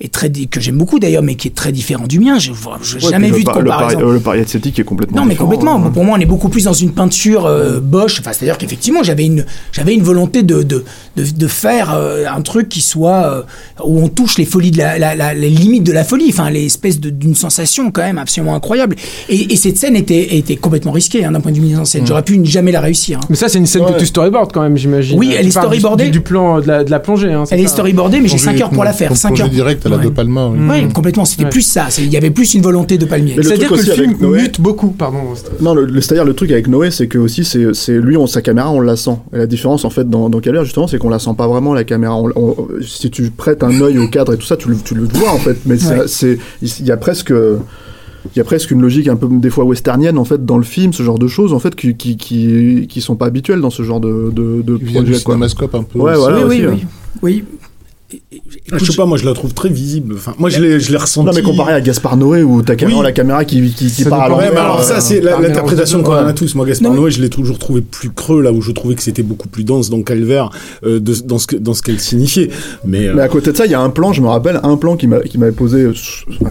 est 0.00 0.12
très, 0.12 0.30
que 0.30 0.60
j'aime 0.60 0.76
beaucoup 0.78 0.98
d'ailleurs, 1.00 1.22
mais 1.22 1.34
qui 1.34 1.48
est 1.48 1.54
très 1.54 1.72
différent 1.72 2.06
du 2.06 2.20
mien. 2.20 2.38
Je 2.38 2.52
n'ai 2.52 2.56
Ouais, 3.04 3.10
jamais 3.10 3.26
vu 3.30 3.32
de 3.32 3.38
le, 3.38 3.44
par- 3.44 3.60
le 3.60 3.70
comparaison. 3.70 3.98
pari- 4.00 4.12
le 4.12 4.20
pari 4.20 4.38
esthétique 4.40 4.78
est 4.78 4.84
complètement 4.84 5.16
Non, 5.20 5.24
mais 5.26 5.34
complètement. 5.34 5.76
hein. 5.84 5.90
Pour 5.90 6.04
moi, 6.04 6.16
on 6.16 6.20
est 6.20 6.26
beaucoup 6.26 6.48
plus 6.48 6.64
dans 6.64 6.72
une 6.72 6.92
peinture 6.92 7.46
euh, 7.46 7.80
Bosch. 7.80 8.20
Enfin, 8.20 8.32
c'est-à-dire 8.32 8.58
qu'effectivement, 8.58 9.02
j'avais 9.02 9.26
une, 9.26 9.44
j'avais 9.72 9.94
une 9.94 10.02
volonté 10.04 10.42
de, 10.44 10.62
de, 10.62 10.84
de, 11.16 11.24
de 11.24 11.46
faire 11.48 11.92
euh, 11.94 12.24
un 12.32 12.40
truc 12.42 12.68
qui 12.68 12.80
soit 12.80 13.24
euh, 13.24 13.42
où 13.84 14.00
on 14.00 14.08
touche 14.08 14.38
les 14.38 14.44
folies 14.44 14.70
de 14.70 14.78
la, 14.78 14.98
la- 14.98 15.16
la- 15.16 15.34
les 15.34 15.50
limites 15.50 15.84
de 15.84 15.92
la 15.92 16.04
folie. 16.04 16.26
Enfin, 16.28 16.48
l'espèce 16.50 17.00
d'une 17.00 17.34
sensation 17.34 17.90
quand 17.90 18.02
même 18.02 18.18
absolument 18.18 18.54
incroyable. 18.54 18.94
Et, 19.28 19.52
et 19.52 19.56
cette 19.56 19.76
scène 19.78 19.96
était, 19.96 20.36
était 20.36 20.56
complètement 20.56 20.92
risquée 20.92 21.24
hein, 21.24 21.32
d'un 21.32 21.40
point 21.40 21.50
de 21.50 21.56
vue 21.56 21.62
mise 21.66 21.78
en 21.78 21.84
scène. 21.84 22.06
J'aurais 22.06 22.22
pu 22.22 22.40
jamais 22.44 22.70
la 22.70 22.80
réussir. 22.80 22.91
Hein. 23.14 23.20
Mais 23.30 23.36
ça, 23.36 23.48
c'est 23.48 23.58
une 23.58 23.66
scène 23.66 23.82
Ouais. 23.82 23.92
que 23.94 23.98
tu 23.98 24.06
storyboard 24.06 24.52
quand 24.52 24.62
même, 24.62 24.76
j'imagine. 24.76 25.18
Oui, 25.18 25.32
elle 25.36 25.42
Tu 25.42 25.48
est 25.48 25.50
storyboardée. 25.50 26.04
Du, 26.04 26.10
du 26.10 26.20
plan 26.20 26.60
de 26.60 26.66
la, 26.66 26.84
de 26.84 26.90
la 26.90 27.00
plongée. 27.00 27.32
Hein, 27.32 27.44
Elle 27.50 27.60
est 27.60 27.64
ça. 27.64 27.70
storyboardée, 27.74 28.20
mais 28.20 28.28
j'ai 28.28 28.38
5 28.38 28.60
heures 28.60 28.70
pour 28.70 28.84
la 28.84 28.92
faire. 28.92 29.08
Ton 29.10 29.14
5 29.14 29.28
projet 29.30 29.42
heures. 29.44 29.48
direct 29.50 29.84
à 29.86 29.88
la 29.88 29.96
Ouais. 29.96 30.04
De 30.04 30.08
Palma. 30.10 30.48
oui. 30.48 30.58
Oui, 30.68 30.88
complètement. 30.92 31.24
C'était 31.24 31.44
Ouais. 31.44 31.50
plus 31.50 31.62
ça. 31.62 31.88
Il 31.98 32.12
y 32.12 32.16
avait 32.16 32.30
plus 32.30 32.54
une 32.54 32.62
volonté 32.62 32.98
de 32.98 33.04
palmier. 33.04 33.34
C'est-à-dire 33.42 33.68
que 33.70 33.74
le 33.74 33.82
film 33.82 34.14
Noé- 34.20 34.42
mute 34.42 34.60
beaucoup, 34.60 34.88
pardon. 34.88 35.18
Non, 35.60 35.74
le, 35.74 35.84
le- 35.86 36.00
c'est-à-dire 36.00 36.24
le 36.24 36.34
truc 36.34 36.50
avec 36.50 36.68
Noé, 36.68 36.90
c'est 36.90 37.06
que 37.08 37.18
aussi, 37.18 37.44
c'est, 37.44 37.92
lui, 37.92 38.16
on, 38.16 38.26
sa 38.26 38.42
caméra, 38.42 38.70
on 38.70 38.80
la 38.80 38.96
sent. 38.96 39.16
Et 39.34 39.38
la 39.38 39.46
différence, 39.46 39.84
en 39.84 39.90
fait, 39.90 40.08
dans, 40.08 40.28
dans 40.30 40.40
Calvaire, 40.40 40.64
justement, 40.64 40.86
c'est 40.86 40.98
qu'on 40.98 41.08
la 41.10 41.18
sent 41.18 41.30
pas 41.36 41.46
vraiment, 41.48 41.74
la 41.74 41.84
caméra. 41.84 42.16
On- 42.16 42.30
on- 42.36 42.56
si 42.86 43.10
tu 43.10 43.30
prêtes 43.30 43.62
un 43.62 43.80
œil 43.80 43.98
au 43.98 44.08
cadre 44.08 44.34
et 44.34 44.36
tout 44.36 44.46
ça, 44.46 44.56
tu 44.56 44.68
le, 44.68 44.76
tu 44.84 44.94
le 44.94 45.04
vois, 45.04 45.30
en 45.32 45.38
fait. 45.38 45.56
Mais 45.66 45.76
il 45.78 46.86
y 46.86 46.90
a 46.90 46.96
presque, 46.96 47.32
il 48.34 48.38
y 48.38 48.40
a 48.40 48.44
presque 48.44 48.70
une 48.70 48.80
logique 48.80 49.08
un 49.08 49.16
peu, 49.16 49.28
des 49.30 49.50
fois, 49.50 49.64
westernienne, 49.64 50.18
en 50.18 50.24
fait, 50.24 50.44
dans 50.44 50.58
le 50.58 50.64
film, 50.64 50.92
ce 50.92 51.02
genre 51.02 51.18
de 51.18 51.26
choses, 51.26 51.52
en 51.52 51.58
fait, 51.58 51.74
qui, 51.74 51.96
qui, 51.96 52.16
qui, 52.16 52.86
qui 52.88 53.00
sont 53.00 53.16
pas 53.16 53.26
habituelles 53.26 53.60
dans 53.60 53.70
ce 53.70 53.82
genre 53.82 54.00
de, 54.00 54.30
de, 54.30 54.62
de 54.62 54.76
projet, 54.76 55.14
un 55.74 55.82
peu. 55.82 55.98
Ouais, 55.98 56.12
aussi. 56.12 56.20
voilà. 56.20 56.46
oui, 56.46 56.64
oui, 56.66 56.84
oui. 57.22 57.44
Ah, 58.72 58.76
je 58.78 58.84
sais 58.84 58.96
pas, 58.96 59.06
moi 59.06 59.16
je 59.18 59.24
la 59.24 59.32
trouve 59.34 59.54
très 59.54 59.68
visible. 59.68 60.14
Enfin, 60.16 60.34
moi 60.38 60.50
je 60.50 60.60
l'ai, 60.60 60.80
je 60.80 60.90
l'ai 60.90 60.96
ressenti. 60.98 61.26
Non, 61.26 61.32
mais 61.34 61.42
comparé 61.42 61.72
à 61.72 61.80
Gaspard 61.80 62.16
Noé, 62.16 62.42
où 62.42 62.62
t'as 62.62 62.74
carrément 62.76 62.98
Oui. 63.00 63.04
la 63.04 63.12
caméra 63.12 63.44
qui, 63.44 63.60
qui, 63.70 63.86
qui 63.86 64.02
Ça 64.02 64.10
part 64.10 64.22
à 64.22 64.28
l'envers. 64.28 64.52
mais 64.52 64.58
alors 64.60 64.82
ça, 64.82 64.96
euh, 64.96 65.00
c'est 65.00 65.20
l'interprétation 65.20 66.02
qu'on 66.02 66.12
en 66.12 66.26
a 66.26 66.32
tous. 66.32 66.54
Moi, 66.54 66.66
Gaspard 66.66 66.90
Non, 66.90 66.94
mais- 66.96 67.00
Noé, 67.02 67.10
je 67.10 67.20
l'ai 67.22 67.30
toujours 67.30 67.58
trouvé 67.58 67.80
plus 67.80 68.10
creux, 68.10 68.42
là 68.42 68.52
où 68.52 68.60
je 68.60 68.70
trouvais 68.72 68.94
que 68.94 69.02
c'était 69.02 69.22
beaucoup 69.22 69.48
plus 69.48 69.64
dense 69.64 69.90
dans 69.90 70.02
Calvaire, 70.02 70.50
euh, 70.84 71.00
de- 71.00 71.14
dans 71.24 71.38
ce 71.38 71.46
que- 71.46 71.56
dans 71.56 71.74
ce 71.74 71.82
qu'elle 71.82 72.00
signifiait. 72.00 72.50
Mais, 72.84 73.06
euh, 73.08 73.12
Mais 73.14 73.22
à 73.22 73.28
côté 73.28 73.52
de 73.52 73.56
ça, 73.56 73.66
il 73.66 73.72
y 73.72 73.74
a 73.74 73.80
un 73.80 73.90
plan, 73.90 74.12
je 74.12 74.20
me 74.22 74.28
rappelle, 74.28 74.60
un 74.62 74.76
plan 74.76 74.96
qui 74.96 75.06
m'a- 75.06 75.20
qui 75.20 75.38
m'avait 75.38 75.52
posé, 75.52 75.88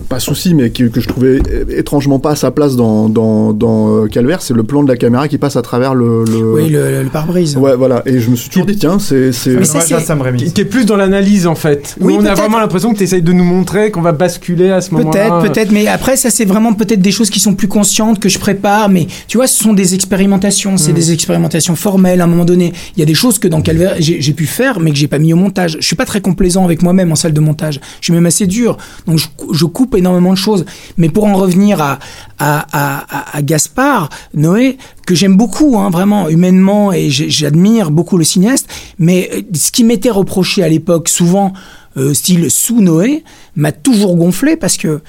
pas 0.09 0.19
souci, 0.19 0.53
mais 0.53 0.71
qui- 0.71 0.89
que 0.89 1.01
je 1.01 1.07
trouvais 1.07 1.39
étrangement 1.69 2.19
pas 2.19 2.31
à 2.31 2.35
sa 2.35 2.51
place 2.51 2.75
dans, 2.75 3.09
dans, 3.09 3.53
dans 3.53 4.03
euh, 4.03 4.07
Calvaire, 4.07 4.41
c'est 4.41 4.53
le 4.53 4.63
plan 4.63 4.83
de 4.83 4.87
la 4.87 4.97
caméra 4.97 5.27
qui 5.27 5.37
passe 5.37 5.55
à 5.55 5.61
travers 5.61 5.93
le. 5.95 6.23
le- 6.25 6.53
Oui, 6.53 6.69
le, 6.69 7.03
le 7.03 7.09
pare-brise. 7.09 7.57
Ouais, 7.57 7.75
voilà. 7.75 8.01
Et 8.05 8.19
je 8.19 8.29
me 8.29 8.35
suis 8.35 8.49
toujours 8.49 8.65
dit, 8.65 8.75
tiens, 8.77 8.99
c'est. 8.99 9.31
c'est- 9.31 9.51
Mais 9.55 9.63
ça, 9.65 9.77
Hommage 9.79 9.91
à 9.93 9.99
c'est- 9.99 10.05
Sam 10.05 10.21
Raimi. 10.21 10.43
Qui, 10.43 10.53
qui 10.53 10.61
est 10.61 10.65
plus 10.65 10.85
dans 10.85 10.95
l'analyse 10.97 11.47
en 11.51 11.55
fait. 11.55 11.95
Oui, 11.99 12.15
on 12.17 12.25
a 12.25 12.33
vraiment 12.33 12.57
l'impression 12.59 12.91
que 12.93 12.97
tu 12.97 13.03
essayes 13.03 13.21
de 13.21 13.33
nous 13.33 13.43
montrer 13.43 13.91
qu'on 13.91 14.01
va 14.01 14.11
basculer 14.13 14.71
à 14.71 14.81
ce 14.81 14.93
moment-là. 14.95 15.11
Peut-être, 15.11 15.41
peut-être, 15.53 15.71
mais 15.71 15.87
après 15.87 16.15
ça 16.17 16.29
c'est 16.31 16.45
vraiment 16.45 16.73
peut-être 16.73 17.01
des 17.01 17.11
choses 17.11 17.29
qui 17.29 17.39
sont 17.39 17.53
plus 17.53 17.67
conscientes 17.67 18.19
que 18.19 18.29
je 18.29 18.39
prépare, 18.39 18.89
mais 18.89 19.07
tu 19.27 19.37
vois, 19.37 19.47
ce 19.47 19.61
sont 19.63 19.73
des 19.73 19.93
expérimentations, 19.93 20.77
c'est 20.77 20.93
des 20.93 21.11
expérimentations 21.11 21.75
formelles. 21.75 22.21
À 22.21 22.23
un 22.23 22.27
moment 22.27 22.45
donné, 22.45 22.73
il 22.95 22.99
y 22.99 23.03
a 23.03 23.05
des 23.05 23.13
choses 23.13 23.37
que 23.37 23.47
dans 23.47 23.61
Calvaire 23.61 23.95
j'ai 23.99 24.33
pu 24.33 24.47
faire, 24.47 24.79
mais 24.79 24.91
que 24.91 24.97
j'ai 24.97 25.07
pas 25.07 25.19
mis 25.19 25.33
au 25.33 25.37
montage. 25.37 25.77
Je 25.79 25.85
suis 25.85 25.95
pas 25.95 26.05
très 26.05 26.21
complaisant 26.21 26.63
avec 26.65 26.81
moi-même 26.81 27.11
en 27.11 27.15
salle 27.15 27.33
de 27.33 27.39
montage. 27.41 27.79
Je 27.99 28.05
suis 28.05 28.13
même 28.13 28.25
assez 28.25 28.47
dur, 28.47 28.77
donc 29.05 29.19
je 29.53 29.65
coupe 29.65 29.95
énormément 29.95 30.31
de 30.31 30.37
choses. 30.37 30.65
Mais 30.97 31.09
pour 31.09 31.25
en 31.25 31.35
revenir 31.35 31.81
à 31.81 31.99
à, 32.39 32.65
à, 32.71 33.05
à- 33.09 33.37
à 33.37 33.41
Gaspard 33.43 34.09
Noé, 34.33 34.77
que 35.05 35.15
j'aime 35.15 35.35
beaucoup, 35.35 35.77
hein, 35.77 35.89
vraiment 35.89 36.29
humainement, 36.29 36.93
et 36.93 37.09
j'admire 37.09 37.91
beaucoup 37.91 38.17
le 38.17 38.23
cinéaste. 38.23 38.67
Mais 38.99 39.29
euh, 39.33 39.41
ce 39.53 39.71
qui 39.71 39.83
m'était 39.83 40.09
reproché 40.09 40.63
à 40.63 40.69
l'époque, 40.69 41.09
souvent 41.09 41.53
euh, 41.97 42.13
style 42.13 42.49
sous 42.49 42.81
Noé, 42.81 43.23
m'a 43.55 43.71
toujours 43.71 44.15
gonflé 44.15 44.55
parce 44.55 44.77
que 44.77 45.01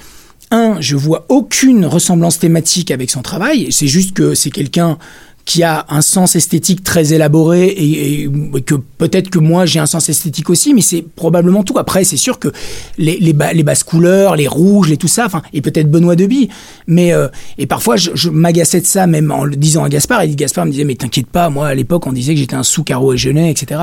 un, 0.50 0.76
je 0.80 0.96
vois 0.96 1.24
aucune 1.30 1.86
ressemblance 1.86 2.38
thématique 2.38 2.90
avec 2.90 3.10
son 3.10 3.22
travail. 3.22 3.68
C'est 3.70 3.86
juste 3.86 4.12
que 4.12 4.34
c'est 4.34 4.50
quelqu'un 4.50 4.98
qui 5.44 5.62
a 5.64 5.86
un 5.88 6.02
sens 6.02 6.36
esthétique 6.36 6.84
très 6.84 7.12
élaboré 7.12 7.66
et, 7.66 8.30
que 8.64 8.76
peut-être 8.98 9.28
que 9.28 9.38
moi 9.40 9.66
j'ai 9.66 9.80
un 9.80 9.86
sens 9.86 10.08
esthétique 10.08 10.48
aussi, 10.50 10.72
mais 10.72 10.82
c'est 10.82 11.02
probablement 11.02 11.64
tout. 11.64 11.78
Après, 11.78 12.04
c'est 12.04 12.16
sûr 12.16 12.38
que 12.38 12.48
les, 12.96 13.18
les, 13.18 13.32
ba- 13.32 13.52
les 13.52 13.64
basses 13.64 13.82
couleurs, 13.82 14.36
les 14.36 14.46
rouges, 14.46 14.88
les 14.88 14.96
tout 14.96 15.08
ça, 15.08 15.28
et 15.52 15.60
peut-être 15.60 15.90
Benoît 15.90 16.14
Deby, 16.14 16.48
mais 16.86 17.12
euh, 17.12 17.26
et 17.58 17.66
parfois 17.66 17.96
je, 17.96 18.10
je 18.14 18.30
m'agaçais 18.30 18.80
de 18.80 18.86
ça 18.86 19.06
même 19.06 19.32
en 19.32 19.44
le 19.44 19.56
disant 19.56 19.82
à 19.82 19.88
Gaspard. 19.88 20.22
Et 20.22 20.34
Gaspard 20.34 20.66
me 20.66 20.70
disait 20.70 20.84
mais 20.84 20.94
t'inquiète 20.94 21.26
pas, 21.26 21.50
moi 21.50 21.68
à 21.68 21.74
l'époque 21.74 22.06
on 22.06 22.12
disait 22.12 22.34
que 22.34 22.40
j'étais 22.40 22.54
un 22.56 22.62
sous 22.62 22.84
carreau 22.84 23.12
et 23.12 23.16
genet, 23.16 23.50
etc. 23.50 23.80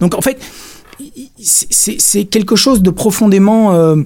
Donc 0.00 0.14
en 0.14 0.20
fait, 0.20 0.38
c'est 1.40 2.24
quelque 2.24 2.56
chose 2.56 2.82
de 2.82 2.90
profondément 2.90 3.74
euh, 3.74 3.96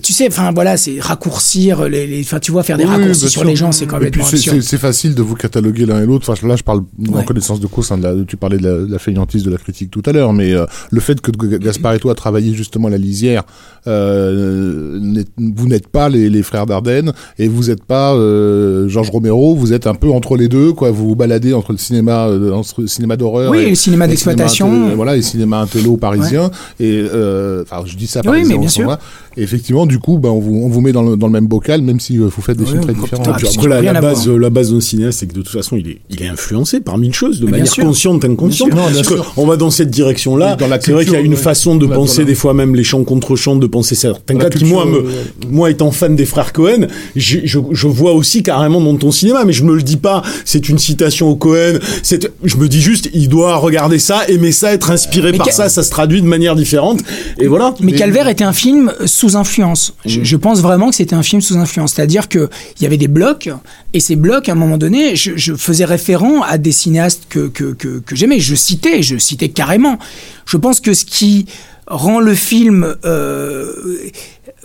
tu 0.00 0.12
sais, 0.12 0.26
enfin 0.28 0.52
voilà, 0.54 0.76
c'est 0.76 0.98
raccourcir 1.00 1.88
les, 1.88 2.06
les- 2.06 2.20
enfin 2.22 2.38
tu 2.38 2.50
vois, 2.52 2.62
faire 2.62 2.78
des 2.78 2.84
Oui, 2.84 2.90
raccourcis 2.90 3.20
sur 3.28 3.42
sûr. 3.42 3.44
les 3.44 3.56
gens, 3.56 3.72
c'est 3.72 3.86
complètement 3.86 4.24
c'est- 4.24 4.36
absurde. 4.36 4.60
c'est 4.62 4.78
facile 4.78 5.14
de 5.14 5.20
vous 5.22 5.34
cataloguer 5.34 5.84
l'un 5.84 6.02
et 6.02 6.06
l'autre. 6.06 6.30
Enfin, 6.30 6.46
là, 6.48 6.56
je 6.56 6.62
parle 6.62 6.82
en 7.08 7.12
Ouais. 7.12 7.24
connaissance 7.24 7.60
de 7.60 7.66
cause. 7.66 7.90
hein, 7.92 7.98
de 7.98 8.02
la- 8.04 8.24
tu 8.24 8.36
parlais 8.38 8.56
de 8.56 8.62
la, 8.66 8.78
de 8.86 8.92
la 8.92 8.98
fainéantise 8.98 9.42
de 9.42 9.50
la 9.50 9.58
critique 9.58 9.90
tout 9.90 10.02
à 10.06 10.12
l'heure, 10.12 10.32
mais 10.32 10.52
euh, 10.54 10.64
le 10.90 11.00
fait 11.00 11.20
que 11.20 11.30
Gaspard 11.58 11.94
et 11.94 11.98
toi 11.98 12.14
travaillez 12.14 12.54
justement 12.54 12.88
à 12.88 12.90
la 12.90 12.96
lisière, 12.98 13.42
euh, 13.86 15.22
vous 15.38 15.68
n'êtes 15.68 15.88
pas 15.88 16.08
les, 16.08 16.30
les 16.30 16.42
frères 16.42 16.66
Dardenne 16.66 17.12
et 17.38 17.48
vous 17.48 17.64
n'êtes 17.64 17.84
pas 17.84 18.14
euh, 18.14 18.88
Georges 18.88 19.10
Romero. 19.10 19.54
Vous 19.54 19.72
êtes 19.72 19.86
un 19.86 19.94
peu 19.94 20.10
entre 20.10 20.36
les 20.36 20.48
deux, 20.48 20.72
quoi. 20.72 20.90
Vous 20.90 21.08
vous 21.08 21.16
baladez 21.16 21.52
entre 21.54 21.72
le 21.72 21.78
cinéma, 21.78 22.28
euh, 22.28 22.52
entre 22.52 22.80
le 22.82 22.86
cinéma 22.86 23.16
d'horreur, 23.16 23.50
Oui, 23.50 23.58
et, 23.58 23.68
le 23.70 23.74
cinéma 23.74 24.06
d'exploitation. 24.08 24.94
voilà, 24.96 25.16
et 25.16 25.22
cinéma 25.22 25.60
intello 25.60 25.96
parisien. 25.96 26.50
Et 26.80 27.04
euh, 27.12 27.62
enfin, 27.62 27.82
je 27.86 27.96
dis 27.96 28.06
ça 28.06 28.20
Oui, 28.20 28.26
parisien 28.26 28.48
mais 28.48 28.54
au 28.56 28.60
bien 28.60 28.68
sûr. 28.68 28.88
là. 28.88 28.98
Et 29.36 29.42
effectivement, 29.42 29.86
du 29.86 29.98
coup, 29.98 30.18
ben, 30.18 30.28
on 30.28 30.38
vous, 30.40 30.54
on 30.64 30.68
vous 30.68 30.80
met 30.80 30.92
dans 30.92 31.02
le, 31.02 31.16
dans 31.16 31.26
le 31.26 31.32
même 31.32 31.46
bocal, 31.46 31.82
même 31.82 32.00
si 32.00 32.18
euh, 32.18 32.24
vous 32.34 32.42
faites 32.42 32.56
des 32.56 32.64
Oui, 32.64 32.70
films 32.70 32.82
très 32.82 32.92
différents. 32.94 33.22
putain, 33.22 33.32
Puis 33.34 33.46
puis 33.48 33.56
après, 33.66 33.82
la, 33.82 33.92
la 33.92 34.00
base, 34.00 34.28
la 34.28 34.50
base 34.50 34.72
d'un 34.72 34.80
cinéaste, 34.80 35.20
c'est 35.20 35.26
que 35.26 35.34
de 35.34 35.40
toute 35.42 35.48
façon, 35.52 35.76
il 35.76 35.88
est, 35.88 35.98
il 36.10 36.22
est 36.22 36.28
influencé 36.28 36.80
par 36.80 36.98
mille 36.98 37.14
choses, 37.14 37.40
de 37.40 37.46
bien 37.46 37.52
manière 37.58 37.72
sûr. 37.72 37.84
consciente, 37.84 38.24
inconsciente. 38.24 38.70
Bien 38.70 38.82
bien 38.86 38.94
Parce 38.96 39.08
que 39.08 39.14
sûr. 39.14 39.32
on 39.36 39.46
va 39.46 39.56
dans 39.56 39.70
cette 39.70 39.90
direction-là. 39.90 40.56
C'est 40.80 40.92
vrai 40.92 41.04
qu'il 41.04 41.14
y 41.14 41.16
a 41.16 41.20
une 41.20 41.32
ouais. 41.32 41.36
façon 41.38 41.76
de 41.76 41.86
penser 41.86 42.24
des 42.24 42.34
fois 42.34 42.54
même 42.54 42.74
les 42.74 42.84
chants 42.84 43.04
contre 43.04 43.36
chants, 43.36 43.56
de 43.56 43.66
penser 43.66 43.94
certains 43.94 44.36
cas 44.36 44.50
qui, 44.50 44.64
moi, 44.64 44.84
me, 44.84 45.04
moi, 45.48 45.70
étant 45.70 45.90
fan 45.90 46.14
des 46.16 46.26
frères 46.26 46.52
Cohen, 46.52 46.86
je, 47.16 47.38
je 47.44 47.86
vois 47.86 48.12
aussi 48.12 48.42
carrément 48.42 48.80
dans 48.80 48.96
ton 48.96 49.10
cinéma, 49.10 49.44
mais 49.44 49.52
je 49.52 49.64
me 49.64 49.74
le 49.74 49.82
dis 49.82 49.96
pas. 49.96 50.22
C'est 50.44 50.68
une 50.68 50.78
citation 50.78 51.28
au 51.28 51.36
Cohen. 51.36 51.78
C'est, 52.02 52.30
je 52.44 52.56
me 52.56 52.68
dis 52.68 52.80
juste, 52.80 53.08
il 53.14 53.28
doit 53.28 53.56
regarder 53.56 53.98
ça, 53.98 54.26
aimer 54.28 54.52
ça, 54.52 54.72
être 54.74 54.90
inspiré 54.90 55.32
Mais 55.32 55.38
par 55.38 55.50
ça. 55.50 55.68
Ça 55.68 55.82
se 55.82 55.90
traduit 55.90 56.20
de 56.22 56.26
manière 56.26 56.54
différente. 56.56 57.00
Et 57.38 57.46
voilà. 57.46 57.74
Mais 57.80 57.92
Calvaire 57.92 58.28
était 58.28 58.44
un 58.44 58.52
film 58.52 58.92
sous 59.06 59.21
influence. 59.36 59.94
Je, 60.04 60.36
pense 60.36 60.60
vraiment 60.60 60.90
que 60.90 60.96
c'était 60.96 61.14
un 61.14 61.22
film 61.22 61.40
sous 61.40 61.56
influence. 61.56 61.94
C'est-à-dire 61.94 62.28
qu'il 62.28 62.48
y 62.80 62.86
avait 62.86 62.96
des 62.96 63.08
blocs, 63.08 63.50
et 63.92 64.00
ces 64.00 64.16
blocs, 64.16 64.48
à 64.48 64.52
un 64.52 64.56
moment 64.56 64.78
donné, 64.78 65.16
je, 65.16 65.54
faisais 65.54 65.84
référent 65.84 66.42
à 66.42 66.58
des 66.58 66.72
cinéastes 66.72 67.24
que, 67.28 67.48
que, 67.48 67.72
que, 67.72 67.98
que 67.98 68.16
j'aimais. 68.16 68.40
Je 68.40 68.54
citais, 68.54 69.02
je 69.02 69.16
citais 69.18 69.48
carrément. 69.48 69.98
Je 70.46 70.56
pense 70.56 70.80
que 70.80 70.94
ce 70.94 71.04
qui 71.04 71.46
rend 71.86 72.20
le 72.20 72.34
film... 72.34 72.96
euh, 73.04 74.10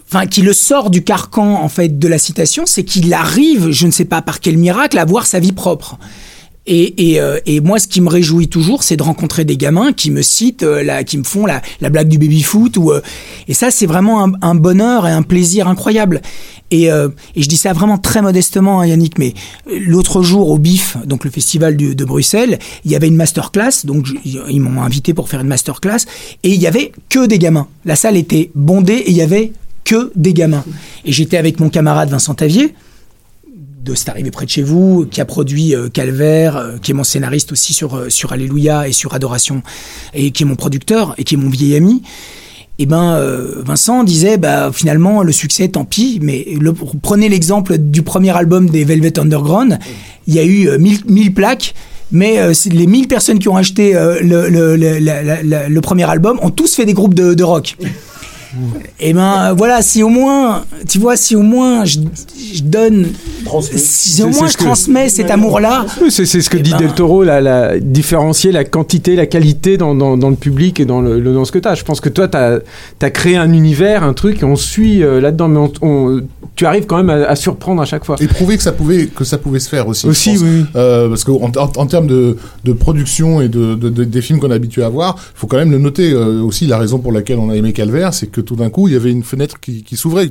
Enfin, 0.09 0.25
qui 0.25 0.41
le 0.41 0.53
sort 0.53 0.89
du 0.89 1.03
carcan 1.03 1.61
en 1.61 1.67
fait 1.67 1.99
de 1.99 2.07
la 2.07 2.17
citation, 2.17 2.65
c'est 2.65 2.85
qu'il 2.85 3.13
arrive, 3.13 3.71
je 3.71 3.87
ne 3.87 3.91
sais 3.91 4.05
pas 4.05 4.21
par 4.21 4.39
quel 4.39 4.57
miracle, 4.57 4.97
à 4.97 5.03
voir 5.03 5.25
sa 5.25 5.39
vie 5.39 5.51
propre. 5.51 5.97
Et, 6.67 7.11
et, 7.11 7.21
euh, 7.21 7.39
et 7.45 7.61
moi, 7.61 7.79
ce 7.79 7.87
qui 7.87 8.01
me 8.01 8.09
réjouit 8.09 8.49
toujours, 8.49 8.83
c'est 8.83 8.97
de 8.97 9.03
rencontrer 9.03 9.45
des 9.45 9.57
gamins 9.57 9.93
qui 9.93 10.11
me 10.11 10.21
citent, 10.21 10.63
euh, 10.63 11.01
qui 11.03 11.17
me 11.17 11.23
font 11.23 11.45
la, 11.45 11.61
la 11.81 11.89
blague 11.89 12.09
du 12.09 12.17
baby-foot. 12.17 12.77
Ou, 12.77 12.91
euh, 12.91 13.01
et 13.47 13.53
ça, 13.53 13.71
c'est 13.71 13.85
vraiment 13.85 14.29
un, 14.41 14.55
bonheur 14.55 15.07
et 15.07 15.11
un 15.11 15.21
plaisir 15.21 15.67
incroyable. 15.67 16.21
Et, 16.69 16.91
euh, 16.91 17.07
et 17.35 17.41
je 17.41 17.47
dis 17.47 17.55
ça 17.55 17.71
vraiment 17.71 17.97
très 17.97 18.21
modestement, 18.21 18.81
hein, 18.81 18.87
Yannick, 18.87 19.17
mais 19.17 19.33
euh, 19.71 19.79
l'autre 19.79 20.21
jour 20.21 20.49
au 20.49 20.57
BIF, 20.57 20.97
donc 21.05 21.23
le 21.23 21.31
festival 21.31 21.77
de 21.77 22.05
Bruxelles, 22.05 22.59
il 22.83 22.91
y 22.91 22.95
avait 22.95 23.07
une 23.07 23.15
masterclass, 23.15 23.85
donc 23.85 24.07
ils 24.25 24.59
m'ont 24.59 24.81
invité 24.81 25.13
pour 25.13 25.29
faire 25.29 25.39
une 25.39 25.47
masterclass, 25.47 26.05
et 26.43 26.53
il 26.53 26.61
y 26.61 26.67
avait 26.67 26.91
que 27.09 27.25
des 27.25 27.39
gamins. 27.39 27.67
La 27.85 27.95
salle 27.95 28.17
était 28.17 28.51
bondée 28.53 28.95
et 28.95 29.11
il 29.11 29.15
y 29.15 29.21
avait 29.21 29.53
que 29.85 30.11
des 30.15 30.33
gamins. 30.33 30.65
Et 31.05 31.13
j'étais 31.13 31.37
avec 31.37 31.61
mon 31.61 31.69
camarade 31.69 32.09
Vincent 32.09 32.33
Tavier, 32.33 32.73
de 33.87 33.95
C'est 33.95 34.09
arrivé 34.09 34.31
près 34.31 34.45
de 34.45 34.49
chez 34.49 34.61
vous, 34.63 35.07
qui 35.09 35.21
a 35.21 35.25
produit 35.25 35.73
euh, 35.75 35.89
Calvaire, 35.89 36.57
euh, 36.57 36.77
qui 36.81 36.91
est 36.91 36.93
mon 36.93 37.03
scénariste 37.03 37.51
aussi 37.51 37.73
sur, 37.73 37.95
euh, 37.95 38.09
sur 38.09 38.33
Alléluia 38.33 38.87
et 38.87 38.91
sur 38.91 39.13
Adoration, 39.13 39.63
et 40.13 40.31
qui 40.31 40.43
est 40.43 40.45
mon 40.45 40.55
producteur 40.55 41.15
et 41.17 41.23
qui 41.23 41.35
est 41.35 41.37
mon 41.37 41.49
vieil 41.49 41.75
ami. 41.75 42.03
Et 42.79 42.85
ben 42.85 43.15
euh, 43.15 43.63
Vincent 43.65 44.03
disait 44.03 44.37
bah 44.37 44.69
finalement 44.71 45.23
le 45.23 45.31
succès 45.31 45.67
tant 45.67 45.83
pis 45.83 46.19
mais 46.21 46.45
prenez 47.01 47.27
l'exemple 47.27 47.79
du 47.79 48.03
premier 48.03 48.37
album 48.37 48.69
des 48.69 48.83
Velvet 48.83 49.17
Underground 49.17 49.79
il 50.27 50.35
y 50.35 50.39
a 50.39 50.43
eu 50.43 50.69
euh, 50.69 50.77
1000 50.77 50.99
1000 51.07 51.33
plaques 51.33 51.73
mais 52.11 52.37
les 52.71 52.85
1000 52.85 53.07
personnes 53.07 53.39
qui 53.39 53.49
ont 53.49 53.57
acheté 53.57 53.93
le, 53.93 54.77
le 54.77 55.81
premier 55.81 56.07
album 56.07 56.39
ont 56.43 56.51
tous 56.51 56.75
fait 56.75 56.85
des 56.85 56.93
groupes 56.93 57.15
de, 57.15 57.33
de 57.33 57.43
rock 57.43 57.75
et 58.99 59.13
ben 59.13 59.49
euh, 59.49 59.53
voilà 59.53 59.81
si 59.81 60.03
au 60.03 60.09
moins 60.09 60.63
tu 60.87 60.99
vois 60.99 61.15
si 61.17 61.35
au 61.35 61.41
moins 61.41 61.85
je, 61.85 61.99
je 62.53 62.63
donne 62.63 63.07
si 63.71 64.23
au 64.23 64.27
moins 64.29 64.47
je 64.47 64.57
transmets 64.57 65.09
cet 65.09 65.31
amour 65.31 65.59
là 65.59 65.85
Oui, 66.01 66.11
c'est 66.11 66.25
ce 66.25 66.49
que 66.49 66.57
Eh 66.57 66.61
dit 66.61 66.71
ben- 66.71 66.77
Del 66.77 66.93
Toro, 66.93 67.23
la, 67.23 67.41
la, 67.41 67.79
différencier 67.79 68.51
la 68.51 68.63
quantité, 68.63 69.15
la 69.15 69.25
qualité 69.25 69.77
dans, 69.77 69.95
dans, 69.95 70.17
dans 70.17 70.29
le 70.29 70.35
public 70.35 70.79
et 70.79 70.85
dans, 70.85 71.01
le, 71.01 71.19
le- 71.19 71.33
dans 71.33 71.45
ce 71.45 71.51
que 71.51 71.59
tu 71.59 71.67
as. 71.67 71.75
Je 71.75 71.83
pense 71.83 72.01
que 72.01 72.09
toi, 72.09 72.27
tu 72.27 72.37
as, 72.37 73.09
créé 73.11 73.35
un 73.37 73.51
univers, 73.53 74.03
un 74.03 74.13
truc, 74.13 74.41
et 74.41 74.45
on 74.45 74.55
suit 74.55 75.03
euh, 75.03 75.19
là-dedans, 75.21 75.47
mais 75.47 75.59
on- 75.59 75.71
on- 75.87 76.21
tu 76.55 76.65
arrives 76.65 76.85
quand 76.85 76.97
même 76.97 77.09
à, 77.09 77.25
à 77.27 77.35
surprendre 77.35 77.81
à 77.81 77.85
chaque 77.85 78.03
fois. 78.05 78.15
Et 78.19 78.27
prouver 78.27 78.57
que 78.57 78.63
ça 78.63 78.71
pouvait 78.71 79.07
que 79.07 79.23
ça 79.23 79.37
pouvait 79.37 79.59
se 79.59 79.69
faire 79.69 79.87
aussi. 79.87 80.07
Aussi, 80.07 80.37
oui, 80.37 80.39
oui. 80.43 80.65
Euh, 80.75 81.07
parce 81.09 81.23
qu'en 81.23 81.35
en, 81.35 81.51
en 81.55 81.85
termes 81.85 82.07
de, 82.07 82.37
de 82.63 82.73
production 82.73 83.41
et 83.41 83.47
de, 83.49 83.75
de- 83.75 83.89
de- 83.89 84.03
des 84.03 84.21
films 84.21 84.39
qu'on 84.39 84.51
est 84.51 84.55
habitué 84.55 84.83
à 84.83 84.89
voir, 84.89 85.15
il 85.17 85.39
faut 85.39 85.47
quand 85.47 85.57
même 85.57 85.71
le 85.71 85.77
noter 85.79 86.11
euh, 86.11 86.41
aussi. 86.41 86.65
La 86.67 86.77
raison 86.77 86.99
pour 86.99 87.11
laquelle 87.11 87.37
on 87.39 87.49
a 87.49 87.55
aimé 87.55 87.73
Calvaire, 87.73 88.13
c'est 88.13 88.27
que 88.27 88.36
tout 88.41 88.55
d'un 88.55 88.69
coup, 88.69 88.87
il 88.87 88.93
y 88.93 88.97
avait 88.97 89.11
une 89.11 89.23
fenêtre 89.23 89.59
qui, 89.59 89.83
qui 89.83 89.95
s'ouvrait. 89.97 90.29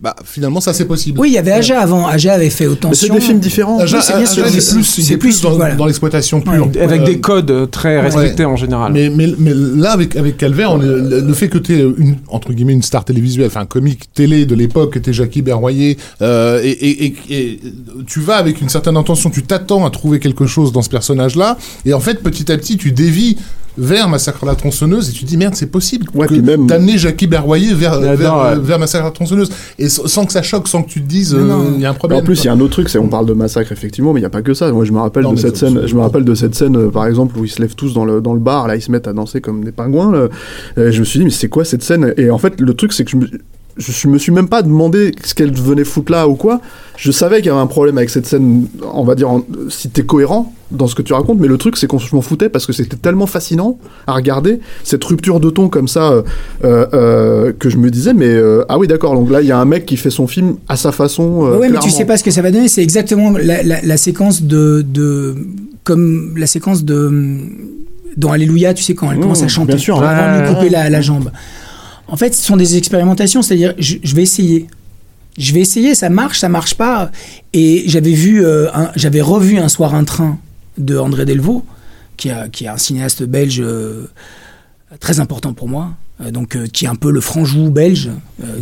Bah, 0.00 0.16
finalement, 0.24 0.60
ça 0.60 0.74
c'est 0.74 0.86
possible. 0.86 1.20
oui 1.20 1.28
il 1.28 1.34
y 1.34 1.38
avait 1.38 1.52
Aja 1.52 1.78
avant 1.80 2.08
Aja 2.08 2.32
avait 2.32 2.50
fait 2.50 2.66
autant 2.66 2.92
c'est 2.92 3.08
des 3.08 3.20
films 3.20 3.38
différents. 3.38 3.78
Aja, 3.78 3.98
Oui, 3.98 4.02
c'est 4.04 4.16
bien 4.16 4.26
sûr, 4.26 4.44
c'est- 4.48 4.72
plus, 4.74 4.82
c'est 4.82 5.16
plus 5.16 5.18
plus, 5.18 5.40
dans, 5.42 5.50
voilà. 5.52 5.76
dans 5.76 5.86
l'exploitation 5.86 6.40
pure. 6.40 6.68
Avec 6.80 7.02
Euh, 7.02 7.04
des 7.04 7.20
codes 7.20 7.70
très 7.70 8.00
respectés 8.00 8.44
ouais. 8.44 8.50
en 8.50 8.56
général. 8.56 8.92
Mais, 8.92 9.10
mais, 9.10 9.32
mais 9.38 9.52
là, 9.54 9.92
avec, 9.92 10.16
avec 10.16 10.38
Calvaire, 10.38 10.72
on 10.72 10.82
est- 10.82 10.86
le, 10.86 11.20
le 11.20 11.34
fait 11.34 11.48
que 11.48 11.58
tu 11.58 11.74
es 11.78 11.82
une, 11.82 12.16
entre 12.26 12.52
guillemets, 12.52 12.72
une 12.72 12.82
star 12.82 13.04
télévisuelle, 13.04 13.46
enfin, 13.46 13.60
un 13.60 13.66
comique 13.66 14.12
télé 14.12 14.44
de 14.44 14.56
l'époque, 14.56 14.94
que 14.94 14.98
tu 14.98 15.12
Jackie 15.12 15.42
Berroyer, 15.42 15.96
euh, 16.20 16.60
et, 16.64 16.70
et, 16.70 17.04
et, 17.04 17.14
et 17.30 17.60
tu 18.04 18.18
vas 18.18 18.38
avec 18.38 18.60
une 18.60 18.70
certaine 18.70 18.96
intention, 18.96 19.30
tu 19.30 19.44
t'attends 19.44 19.86
à 19.86 19.90
trouver 19.90 20.18
quelque 20.18 20.46
chose 20.46 20.72
dans 20.72 20.82
ce 20.82 20.90
personnage-là, 20.90 21.58
et 21.86 21.92
en 21.94 22.00
fait, 22.00 22.24
petit 22.24 22.50
à 22.50 22.56
petit, 22.58 22.76
tu 22.76 22.90
dévis 22.90 23.36
vers 23.78 24.08
Massacre 24.08 24.44
à 24.44 24.46
la 24.46 24.54
tronçonneuse, 24.54 25.08
et 25.08 25.12
tu 25.12 25.20
te 25.24 25.26
dis, 25.26 25.36
merde, 25.36 25.54
c'est 25.54 25.66
possible 25.70 26.06
Ouais, 26.14 26.26
que 26.26 26.34
même- 26.34 26.66
d'amener 26.66 26.98
Jackie 26.98 27.26
Berroyer 27.26 27.72
vers, 27.74 27.94
J'adore, 27.94 28.16
vers, 28.16 28.34
ouais. 28.36 28.40
euh, 28.56 28.58
vers 28.60 28.78
Massacre 28.78 29.04
à 29.04 29.08
la 29.08 29.12
tronçonneuse, 29.12 29.50
et 29.78 29.88
sans 29.88 30.26
que 30.26 30.32
ça 30.32 30.42
choque, 30.42 30.68
sans 30.68 30.82
que 30.82 30.88
tu 30.90 31.00
te 31.02 31.06
dises, 31.08 31.34
Non, 31.34 31.60
euh, 31.62 31.64
il 31.74 31.80
y 31.80 31.86
a 31.86 31.88
un 31.88 31.92
Mais 31.92 31.98
problème. 31.98 32.20
en 32.20 32.22
plus, 32.22 32.42
il 32.42 32.46
y 32.46 32.48
a 32.48 32.52
un 32.52 32.60
autre 32.60 32.72
truc, 32.72 32.88
c'est 32.88 32.98
on 32.98 33.08
parle 33.08 33.26
de 33.26 33.32
massacre 33.32 33.72
effectivement, 33.72 34.12
mais 34.12 34.20
il 34.20 34.22
n'y 34.22 34.26
a 34.26 34.30
pas 34.30 34.42
que 34.42 34.54
ça. 34.54 34.70
Moi, 34.72 34.84
je 34.84 34.92
me 34.92 34.98
rappelle 34.98 35.22
Non, 35.24 35.32
de 35.32 35.38
cette 35.38 35.56
scène. 35.56 35.86
Je 35.86 35.94
me 35.94 36.00
rappelle 36.00 36.24
de 36.24 36.34
cette 36.34 36.54
scène, 36.54 36.76
euh, 36.76 36.90
par 36.90 37.06
exemple, 37.06 37.38
où 37.38 37.44
ils 37.44 37.50
se 37.50 37.60
lèvent 37.62 37.74
tous 37.74 37.94
dans 37.94 38.04
le 38.04 38.20
dans 38.20 38.34
le 38.34 38.40
bar. 38.40 38.68
Là, 38.68 38.76
ils 38.76 38.82
se 38.82 38.90
mettent 38.90 39.08
à 39.08 39.12
danser 39.12 39.40
comme 39.40 39.64
des 39.64 39.72
pingouins. 39.72 40.12
là. 40.12 40.28
Et 40.76 40.92
je 40.92 41.00
me 41.00 41.04
suis 41.04 41.18
dit, 41.18 41.24
mais 41.24 41.30
c'est 41.30 41.48
quoi 41.48 41.64
cette 41.64 41.82
scène? 41.82 42.12
Et 42.16 42.30
en 42.30 42.38
fait, 42.38 42.60
le 42.60 42.74
truc, 42.74 42.92
c'est 42.92 43.04
que 43.04 43.10
je 43.10 43.16
me 43.16 43.26
je 43.78 44.06
me 44.06 44.18
suis 44.18 44.32
même 44.32 44.48
pas 44.48 44.60
demandé 44.60 45.12
ce 45.24 45.32
qu'elle 45.34 45.50
venait 45.50 45.84
foutre 45.84 46.12
là 46.12 46.28
ou 46.28 46.34
quoi. 46.34 46.60
Je 46.98 47.10
savais 47.10 47.36
qu'il 47.36 47.46
y 47.46 47.48
avait 47.48 47.58
un 47.58 47.66
problème 47.66 47.96
avec 47.96 48.10
cette 48.10 48.26
scène, 48.26 48.66
on 48.92 49.02
va 49.02 49.14
dire, 49.14 49.30
en- 49.30 49.44
si 49.70 49.88
t'es 49.88 50.02
cohérent 50.04 50.52
dans 50.72 50.86
ce 50.86 50.94
que 50.94 51.02
tu 51.02 51.12
racontes, 51.12 51.38
mais 51.38 51.48
le 51.48 51.58
truc 51.58 51.76
c'est 51.76 51.86
qu'on 51.86 51.98
je 51.98 52.14
m'en 52.14 52.22
foutais 52.22 52.48
parce 52.48 52.66
que 52.66 52.72
c'était 52.72 52.96
tellement 52.96 53.26
fascinant 53.26 53.78
à 54.06 54.12
regarder 54.14 54.60
cette 54.84 55.04
rupture 55.04 55.38
de 55.40 55.50
ton 55.50 55.68
comme 55.68 55.88
ça 55.88 56.10
euh, 56.12 56.22
euh, 56.64 56.86
euh, 56.94 57.52
que 57.58 57.70
je 57.70 57.76
me 57.76 57.90
disais 57.90 58.14
mais 58.14 58.26
euh, 58.28 58.64
ah 58.68 58.78
oui 58.78 58.86
d'accord 58.88 59.14
donc 59.14 59.30
là 59.30 59.40
il 59.42 59.46
y 59.46 59.52
a 59.52 59.58
un 59.58 59.64
mec 59.64 59.86
qui 59.86 59.96
fait 59.96 60.10
son 60.10 60.26
film 60.26 60.56
à 60.68 60.76
sa 60.76 60.90
façon. 60.92 61.44
euh, 61.46 61.58
ouais, 61.58 61.68
mais 61.68 61.78
tu 61.78 61.90
sais 61.90 62.04
pas 62.04 62.16
ce 62.16 62.24
que 62.24 62.30
ça 62.30 62.42
va 62.42 62.50
donner. 62.50 62.68
C'est 62.68 62.82
exactement 62.82 63.30
la, 63.30 63.62
la- 63.62 63.82
la 63.82 63.96
séquence 63.96 64.42
de, 64.42 64.84
de. 64.86 65.34
Comme 65.84 66.34
la 66.36 66.46
séquence 66.46 66.84
de. 66.84 67.38
Dans 68.16 68.30
Alléluia, 68.30 68.74
tu 68.74 68.82
sais, 68.82 68.94
quand 68.94 69.10
elle 69.10 69.18
Mmh, 69.18 69.22
commence 69.22 69.42
à 69.42 69.48
chanter. 69.48 69.68
bien 69.72 69.78
sûr. 69.78 70.02
Avant 70.02 70.36
de 70.38 70.42
lui 70.46 70.54
couper 70.54 70.68
la, 70.68 70.90
la 70.90 71.00
jambe. 71.00 71.30
En 72.08 72.16
fait, 72.16 72.34
ce 72.34 72.42
sont 72.44 72.56
des 72.56 72.76
expérimentations. 72.76 73.40
C'est-à-dire, 73.42 73.74
je, 73.78 73.96
je 74.02 74.14
vais 74.14 74.22
essayer. 74.22 74.66
Je 75.38 75.54
vais 75.54 75.60
essayer, 75.60 75.94
ça 75.94 76.10
marche, 76.10 76.40
ça 76.40 76.50
marche 76.50 76.74
pas. 76.74 77.10
Et 77.54 77.84
j'avais 77.86 78.12
vu, 78.12 78.44
euh, 78.44 78.68
j'avais 78.96 79.22
revu 79.22 79.58
un 79.58 79.68
soir 79.68 79.94
un 79.94 80.04
train 80.04 80.38
de 80.78 80.98
André 80.98 81.24
Delvaux, 81.24 81.64
qui, 82.16 82.30
a, 82.30 82.46
est 82.46 82.66
un 82.66 82.76
cinéaste 82.76 83.22
belge 83.24 83.60
euh, 83.60 84.08
très 85.00 85.20
important 85.20 85.52
pour 85.52 85.68
moi, 85.68 85.92
euh, 86.20 86.30
donc 86.30 86.56
euh, 86.56 86.66
qui 86.66 86.84
est 86.84 86.88
un 86.88 86.94
peu 86.94 87.10
le 87.10 87.20
franjou 87.20 87.70
belge, 87.70 88.10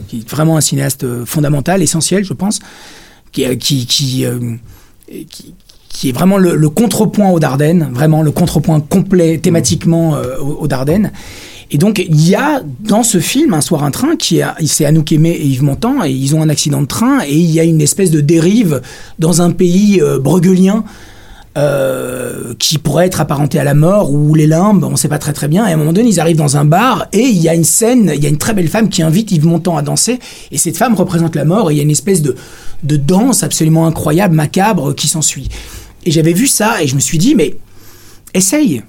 qui 0.09 0.21
est 0.21 0.29
vraiment 0.29 0.57
un 0.57 0.61
cinéaste 0.61 1.25
fondamental, 1.25 1.83
essentiel, 1.83 2.25
je 2.25 2.33
pense, 2.33 2.61
qui, 3.33 3.43
est 3.43 4.27
vraiment 6.13 6.39
le, 6.39 6.69
contrepoint 6.69 7.31
aux 7.31 7.41
Dardennes, 7.41 7.91
vraiment 7.93 8.23
le 8.23 8.31
contrepoint 8.31 8.81
complet 8.81 9.39
thématiquement 9.39 10.17
aux, 10.41 10.67
Dardennes. 10.67 11.13
Et 11.71 11.79
donc, 11.79 11.99
il 11.99 12.29
y 12.29 12.35
a 12.35 12.63
dans 12.81 13.05
ce 13.05 13.21
film 13.21 13.55
Un 13.55 13.61
soir 13.61 13.85
un 13.85 13.93
train 13.93 14.17
qui 14.17 14.39
est, 14.39 14.45
c'est 14.67 14.85
Anouk 14.85 15.13
Aimé 15.13 15.31
et 15.31 15.47
Yves 15.47 15.63
Montand, 15.63 16.05
et 16.05 16.11
ils 16.11 16.35
ont 16.35 16.43
un 16.43 16.49
accident 16.49 16.83
de 16.83 16.87
train, 16.87 17.21
et 17.25 17.37
il 17.37 17.51
y 17.51 17.61
a 17.61 17.65
une 17.65 17.81
espèce 17.81 18.11
de 18.11 18.21
dérive 18.21 18.83
dans 19.19 19.43
un 19.43 19.53
pays 19.53 20.01
euh, 20.01 20.19
euh, 21.59 22.55
qui 22.61 22.79
pourrait 22.79 23.07
être 23.07 23.21
apparenté 23.21 23.59
à 23.59 23.65
la 23.65 23.75
mort 23.75 24.13
ou 24.13 24.35
les 24.35 24.47
limbes, 24.47 24.85
on 24.85 24.95
sait 24.95 25.09
pas 25.09 25.19
très 25.19 25.33
très 25.33 25.49
bien. 25.49 25.67
Et 25.67 25.71
à 25.71 25.75
un 25.75 25.77
moment 25.77 25.93
donné, 25.93 26.09
ils 26.09 26.21
arrivent 26.21 26.37
dans 26.37 26.57
un 26.57 26.65
bar 26.65 27.09
et 27.13 27.25
il 27.25 27.39
y 27.39 27.49
a 27.49 27.55
une 27.55 27.65
scène, 27.65 28.13
il 28.15 28.23
y 28.23 28.27
a 28.27 28.29
une 28.29 28.39
très 28.39 28.55
belle 28.55 28.69
femme 28.69 28.89
qui 28.89 29.03
invite 29.03 29.33
Yves 29.33 29.47
Montand 29.47 29.77
à 29.77 29.83
danser 29.83 30.21
et 30.53 30.59
cette 30.59 30.77
femme 30.77 30.95
représente 30.95 31.35
la 31.35 31.45
mort 31.45 31.71
et 31.71 31.75
il 31.75 31.77
y 31.79 31.81
a 31.81 31.83
une 31.83 31.91
espèce 31.91 32.23
de, 32.23 32.37
de 32.85 32.97
danse 32.97 33.43
absolument 33.43 33.87
incroyable, 33.87 34.35
macabre 34.35 34.95
qui 34.95 35.09
s'ensuit. 35.09 35.49
Et 36.07 36.13
j'avais 36.13 36.33
vu 36.33 36.47
ça 36.47 36.83
et 36.83 36.87
je 36.87 36.95
me 36.95 37.01
suis 37.01 37.19
dit, 37.19 37.35
mais 37.35 37.57
essaye. 38.33 38.83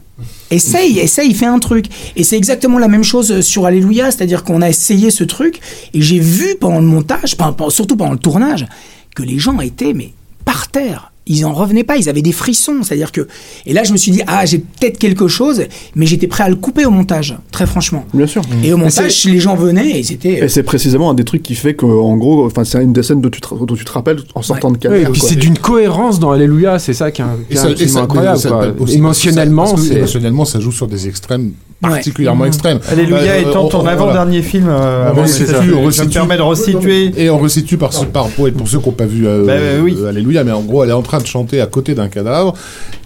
Essaye, 0.52 1.00
essaye, 1.00 1.34
fais 1.34 1.48
un 1.48 1.58
truc. 1.58 1.88
Et 2.16 2.24
c'est 2.24 2.38
exactement 2.38 2.78
la 2.78 2.88
même 2.88 3.04
chose 3.04 3.42
sur 3.42 3.66
Alléluia, 3.66 4.12
c'est-à-dire 4.12 4.44
qu'on 4.44 4.62
a 4.62 4.70
essayé 4.70 5.10
ce 5.10 5.24
truc, 5.24 5.60
et 5.94 6.02
j'ai 6.02 6.20
vu 6.20 6.56
pendant 6.60 6.80
le 6.80 6.86
montage, 6.86 7.36
surtout 7.70 7.98
pendant 7.98 8.12
le 8.12 8.20
tournage, 8.20 8.68
que 9.16 9.24
les 9.24 9.40
gens 9.40 9.60
étaient 9.62 9.94
mais 9.94 10.14
par 10.46 10.68
terre 10.68 11.11
ils 11.28 11.46
en 11.46 11.54
revenaient 11.54 11.84
pas, 11.84 11.98
ils 11.98 12.10
avaient 12.10 12.22
des 12.22 12.32
frissons, 12.32 12.84
c'est-à-dire 12.84 13.12
que 13.12 13.28
et 13.66 13.74
là 13.74 13.84
je 13.84 13.92
me 13.92 13.98
suis 13.98 14.12
dit 14.12 14.22
ah 14.28 14.46
j'ai 14.46 14.58
peut-être 14.58 14.98
quelque 14.98 15.28
chose, 15.28 15.64
mais 15.96 16.06
j'étais 16.06 16.28
prêt 16.28 16.44
à 16.44 16.50
le 16.50 16.56
couper 16.56 16.86
au 16.86 16.92
montage, 16.92 17.38
très 17.52 17.66
franchement. 17.66 18.06
Bien 18.14 18.28
sûr. 18.28 18.42
Et 18.64 18.74
au 18.74 18.78
montage 18.78 19.26
les 19.26 19.40
gens 19.40 19.56
venaient 19.56 20.00
et 20.00 20.04
c'était. 20.04 20.44
Et 20.46 20.50
c'est 20.50 20.64
précisément 20.64 21.12
un 21.12 21.14
des 21.14 21.24
trucs 21.24 21.44
qui 21.44 21.56
fait 21.56 21.76
que 21.76 21.86
en 21.86 22.18
gros, 22.18 22.46
enfin 22.46 22.64
c'est 22.64 22.82
une 22.82 22.94
des 22.94 23.04
scènes 23.04 23.22
dont 23.22 23.30
tu 23.30 23.42
te, 23.42 23.54
dont 23.54 23.76
tu 23.76 23.86
te 23.86 23.92
rappelles 23.92 24.20
en 24.36 24.42
sortant 24.42 24.72
de 24.72 24.78
Calvaire. 24.78 25.10
et 25.10 25.12
puis 25.12 25.22
c'est 25.22 25.36
d'une 25.36 25.58
cohérence 25.58 26.20
dans 26.20 26.32
Alléluia, 26.32 26.80
c'est 26.80 26.94
ça 26.94 27.12
qui 27.12 27.22
est, 27.22 27.96
incroyable. 27.96 28.76
Émotionnellement, 28.90 29.76
émotionnellement 29.76 30.46
ça 30.46 30.60
joue 30.60 30.72
sur 30.72 30.88
des 30.88 31.08
extrêmes 31.08 31.54
particulièrement 31.82 32.46
extrême. 32.46 32.80
Alléluia 32.90 33.20
euh, 33.20 33.50
étant 33.50 33.68
ton 33.68 33.86
avant-dernier 33.86 34.42
film. 34.42 34.68
Euh, 34.70 35.12
on, 35.16 35.22
resitue, 35.22 35.74
on 35.74 35.84
resitue, 35.84 36.10
permet 36.10 36.38
de 36.38 36.42
resituer. 36.42 37.12
Et 37.18 37.30
on 37.30 37.40
resitue 37.40 37.78
par, 37.78 37.90
par, 38.08 38.28
pour, 38.30 38.50
pour 38.52 38.68
ceux 38.68 38.80
qui 38.80 38.86
n'ont 38.86 38.92
pas 38.92 39.06
vu 39.06 39.28
euh, 39.28 39.46
bah, 39.46 39.84
oui. 39.84 39.98
Alléluia, 40.08 40.44
mais 40.44 40.52
en 40.52 40.62
gros, 40.62 40.84
elle 40.84 40.92
est 40.92 40.94
en 40.94 41.02
train 41.02 41.20
de 41.20 41.26
chanter 41.26 41.62
à 41.62 41.68
côté 41.68 41.96
d'un 41.96 42.08
cadavre. 42.08 42.54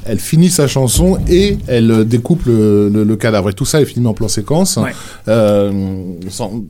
Elle 0.06 0.20
finit 0.20 0.50
sa 0.50 0.68
chanson 0.68 1.18
et 1.28 1.58
elle 1.68 2.06
découpe 2.06 2.46
le, 2.46 2.90
le, 2.90 3.16
cadavre. 3.16 3.50
Et 3.50 3.54
tout 3.54 3.66
ça 3.66 3.82
est 3.82 3.86
filmé 3.86 4.08
en 4.08 4.14
plan 4.14 4.28
séquence. 4.28 4.78
Euh, 5.28 5.72
sans, 6.30 6.64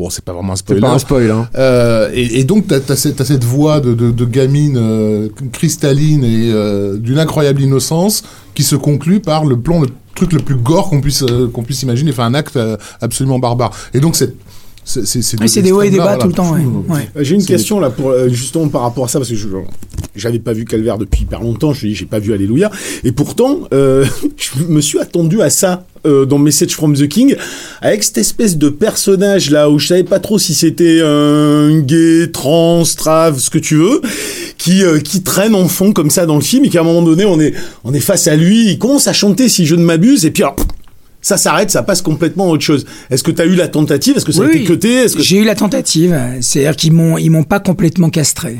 bon, 0.00 0.10
c'est 0.10 0.24
pas 0.24 0.32
vraiment 0.32 0.54
un 0.54 0.56
spoiler. 0.56 0.80
C'est 0.80 0.86
pas 0.86 0.94
un 0.94 0.98
spoil. 0.98 1.30
Hein. 1.30 1.48
Euh, 1.56 2.10
et, 2.12 2.40
et, 2.40 2.44
donc, 2.44 2.66
t'as 2.66 2.78
as, 2.88 2.96
cette, 2.96 3.22
cette 3.22 3.44
voix 3.44 3.80
de, 3.80 3.94
de, 3.94 4.10
de 4.10 4.24
gamine 4.24 4.76
euh, 4.78 5.28
cristalline 5.52 6.24
et 6.24 6.50
euh, 6.52 6.96
d'une 6.96 7.18
incroyable 7.18 7.60
innocence 7.60 8.22
qui 8.54 8.62
se 8.62 8.76
conclut 8.76 9.20
par 9.20 9.44
le 9.44 9.58
plan 9.58 9.80
le 9.80 9.88
truc 10.14 10.32
le 10.32 10.40
plus 10.40 10.56
gore 10.56 10.90
qu'on 10.90 11.00
puisse 11.00 11.24
qu'on 11.52 11.62
puisse 11.62 11.82
imaginer, 11.82 12.10
enfin 12.10 12.24
un 12.24 12.34
acte 12.34 12.58
absolument 13.00 13.38
barbare. 13.38 13.70
Et 13.94 14.00
donc 14.00 14.16
c'est 14.90 15.22
c'est 15.22 15.62
des 15.62 15.72
hauts 15.72 15.82
et 15.82 15.90
des 15.90 15.98
bas 15.98 16.16
tout 16.16 16.28
le 16.28 16.32
temps. 16.32 16.52
Ouais. 16.88 17.08
J'ai 17.20 17.34
une 17.34 17.44
question 17.44 17.80
là 17.80 17.90
pour 17.90 18.10
euh, 18.10 18.28
justement 18.28 18.68
par 18.68 18.82
rapport 18.82 19.04
à 19.04 19.08
ça 19.08 19.18
parce 19.18 19.30
que 19.30 19.36
je 19.36 19.48
j'avais 20.16 20.38
pas 20.38 20.52
vu 20.52 20.64
Calvaire 20.64 20.98
depuis 20.98 21.22
hyper 21.22 21.40
longtemps. 21.40 21.72
Je 21.72 21.86
dis 21.86 21.94
j'ai 21.94 22.06
pas 22.06 22.18
vu 22.18 22.32
Alléluia 22.32 22.70
et 23.04 23.12
pourtant 23.12 23.60
euh, 23.72 24.04
je 24.36 24.64
me 24.64 24.80
suis 24.80 24.98
attendu 24.98 25.40
à 25.42 25.50
ça 25.50 25.84
euh, 26.06 26.24
dans 26.24 26.38
Message 26.38 26.74
from 26.74 26.96
the 26.96 27.06
King 27.08 27.36
avec 27.80 28.02
cette 28.02 28.18
espèce 28.18 28.56
de 28.56 28.68
personnage 28.68 29.50
là 29.50 29.70
où 29.70 29.78
je 29.78 29.86
savais 29.86 30.04
pas 30.04 30.18
trop 30.18 30.38
si 30.38 30.54
c'était 30.54 31.00
un 31.02 31.80
gay, 31.80 32.28
trans, 32.32 32.82
trave, 32.96 33.38
ce 33.38 33.50
que 33.50 33.58
tu 33.58 33.76
veux, 33.76 34.00
qui 34.58 34.82
euh, 34.82 34.98
qui 34.98 35.22
traîne 35.22 35.54
en 35.54 35.68
fond 35.68 35.92
comme 35.92 36.10
ça 36.10 36.26
dans 36.26 36.36
le 36.36 36.40
film 36.40 36.64
et 36.64 36.68
qu'à 36.70 36.80
un 36.80 36.84
moment 36.84 37.02
donné 37.02 37.24
on 37.24 37.38
est 37.38 37.54
on 37.84 37.92
est 37.92 38.00
face 38.00 38.26
à 38.26 38.36
lui, 38.36 38.70
il 38.70 38.78
commence 38.78 39.08
à 39.08 39.12
chanter 39.12 39.48
si 39.48 39.66
je 39.66 39.74
ne 39.74 39.84
m'abuse 39.84 40.24
et 40.24 40.30
puis 40.30 40.42
alors, 40.42 40.56
ça 41.22 41.36
s'arrête, 41.36 41.70
ça 41.70 41.82
passe 41.82 42.02
complètement 42.02 42.46
à 42.46 42.48
autre 42.48 42.64
chose. 42.64 42.86
Est-ce 43.10 43.22
que 43.22 43.30
tu 43.30 43.42
as 43.42 43.46
eu 43.46 43.54
la 43.54 43.68
tentative? 43.68 44.16
Est-ce 44.16 44.24
que 44.24 44.32
ça 44.32 44.42
a 44.42 44.46
été 44.46 44.64
cuté? 44.64 45.06
Que... 45.06 45.20
J'ai 45.20 45.38
eu 45.38 45.44
la 45.44 45.54
tentative, 45.54 46.18
c'est-à-dire 46.40 46.76
qu'ils 46.76 46.92
m'ont 46.92 47.18
ils 47.18 47.30
m'ont 47.30 47.44
pas 47.44 47.60
complètement 47.60 48.10
castré. 48.10 48.58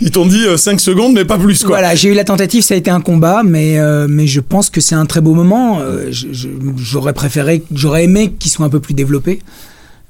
Ils 0.00 0.10
t'ont 0.10 0.26
dit 0.26 0.44
5 0.56 0.74
euh, 0.74 0.78
secondes, 0.78 1.14
mais 1.14 1.24
pas 1.24 1.38
plus. 1.38 1.60
Quoi. 1.60 1.78
Voilà, 1.78 1.94
j'ai 1.94 2.10
eu 2.10 2.14
la 2.14 2.24
tentative, 2.24 2.62
ça 2.62 2.74
a 2.74 2.76
été 2.76 2.90
un 2.90 3.00
combat, 3.00 3.42
mais, 3.44 3.78
euh, 3.78 4.06
mais 4.08 4.26
je 4.26 4.40
pense 4.40 4.70
que 4.70 4.80
c'est 4.80 4.94
un 4.94 5.06
très 5.06 5.20
beau 5.20 5.34
moment. 5.34 5.80
Euh, 5.80 6.10
j'aurais 6.76 7.12
préféré, 7.12 7.62
j'aurais 7.72 8.04
aimé 8.04 8.34
qu'ils 8.38 8.50
soient 8.50 8.66
un 8.66 8.70
peu 8.70 8.80
plus 8.80 8.94
développés. 8.94 9.40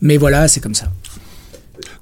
Mais 0.02 0.16
voilà, 0.16 0.48
c'est 0.48 0.60
comme 0.60 0.74
ça. 0.74 0.86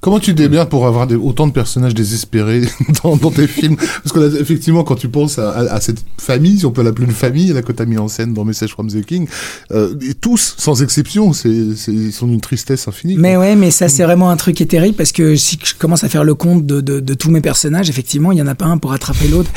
Comment 0.03 0.19
tu 0.19 0.33
démerdes 0.33 0.67
pour 0.67 0.85
avoir 0.85 1.07
autant 1.23 1.47
de 1.47 1.53
personnages 1.53 1.93
désespérés 1.93 2.63
dans, 3.03 3.15
tes 3.31 3.47
films? 3.47 3.77
Parce 3.77 4.11
que 4.11 4.41
effectivement, 4.41 4.83
quand 4.83 4.97
tu 4.97 5.07
penses 5.07 5.39
à, 5.39 5.79
cette 5.79 6.03
famille, 6.17 6.59
si 6.59 6.65
on 6.65 6.71
peut 6.71 6.83
l'appeler 6.83 7.05
une 7.07 7.13
famille, 7.13 7.53
là 7.53 7.61
que 7.61 7.71
tu 7.71 7.81
as 7.81 7.85
mis 7.85 7.97
en 7.97 8.09
scène 8.09 8.33
dans 8.33 8.43
Message 8.43 8.71
from 8.71 8.89
the 8.89 9.01
King, 9.05 9.29
euh, 9.71 9.95
et 10.01 10.13
tous, 10.13 10.55
sans 10.57 10.83
exception, 10.83 11.31
c'est, 11.31 11.49
ils 11.49 12.11
sont 12.11 12.27
d'une 12.27 12.41
tristesse 12.41 12.85
infinie. 12.89 13.15
Mais 13.17 13.37
ouais, 13.37 13.55
mais 13.55 13.71
ça 13.71 13.87
c'est 13.87 14.03
vraiment 14.03 14.29
un 14.29 14.35
truc 14.35 14.57
qui 14.57 14.63
est 14.63 14.65
terrible 14.65 14.97
parce 14.97 15.13
que 15.13 15.37
si 15.37 15.57
je 15.63 15.73
commence 15.73 16.03
à 16.03 16.09
faire 16.09 16.25
le 16.25 16.35
compte 16.35 16.65
de, 16.65 16.81
de 16.81 17.13
tous 17.13 17.31
mes 17.31 17.39
personnages, 17.39 17.89
effectivement, 17.89 18.33
il 18.33 18.39
y 18.39 18.41
en 18.41 18.47
a 18.47 18.55
pas 18.55 18.65
un 18.65 18.77
pour 18.77 18.91
attraper 18.91 19.29
l'autre. 19.29 19.51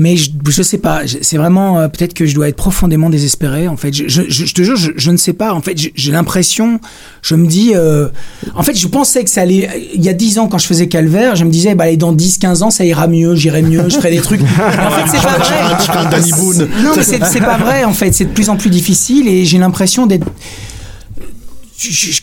Mais 0.00 0.16
je, 0.16 0.30
je 0.48 0.62
sais 0.62 0.78
pas, 0.78 1.02
c'est 1.20 1.36
vraiment 1.36 1.78
euh, 1.78 1.88
peut-être 1.88 2.14
que 2.14 2.24
je 2.24 2.34
dois 2.34 2.48
être 2.48 2.56
profondément 2.56 3.10
désespéré. 3.10 3.68
En 3.68 3.76
fait, 3.76 3.92
je, 3.92 4.08
je, 4.08 4.22
je 4.30 4.54
te 4.54 4.62
jure, 4.62 4.74
je, 4.74 5.10
ne 5.10 5.18
sais 5.18 5.34
pas. 5.34 5.52
En 5.52 5.60
fait, 5.60 5.76
j'ai 5.76 6.10
l'impression, 6.10 6.80
je 7.20 7.34
me 7.34 7.46
dis, 7.46 7.72
euh, 7.74 8.08
en 8.54 8.62
fait, 8.62 8.74
je 8.74 8.88
pensais 8.88 9.22
que 9.24 9.28
ça 9.28 9.42
allait. 9.42 9.90
Il 9.94 10.02
y 10.02 10.08
a 10.08 10.14
10 10.14 10.38
ans, 10.38 10.48
quand 10.48 10.56
je 10.56 10.66
faisais 10.66 10.88
Calvaire, 10.88 11.36
je 11.36 11.44
me 11.44 11.50
disais, 11.50 11.74
bah, 11.74 11.84
allez, 11.84 11.98
dans 11.98 12.16
10-15 12.16 12.62
ans, 12.62 12.70
ça 12.70 12.86
ira 12.86 13.08
mieux, 13.08 13.34
j'irai 13.34 13.60
mieux, 13.60 13.90
je 13.90 13.96
ferai 13.96 14.10
des 14.10 14.22
trucs. 14.22 14.40
en 14.42 14.46
fait, 14.46 15.18
c'est 15.18 15.22
pas 15.22 15.36
vrai. 15.36 15.74
Non, 16.82 16.92
mais 16.96 17.02
c'est 17.02 17.40
pas 17.40 17.58
vrai. 17.58 17.84
En 17.84 17.92
fait, 17.92 18.14
c'est 18.14 18.24
de 18.24 18.32
plus 18.32 18.48
en 18.48 18.56
plus 18.56 18.70
difficile 18.70 19.28
et 19.28 19.44
j'ai 19.44 19.58
l'impression 19.58 20.06
d'être 20.06 20.26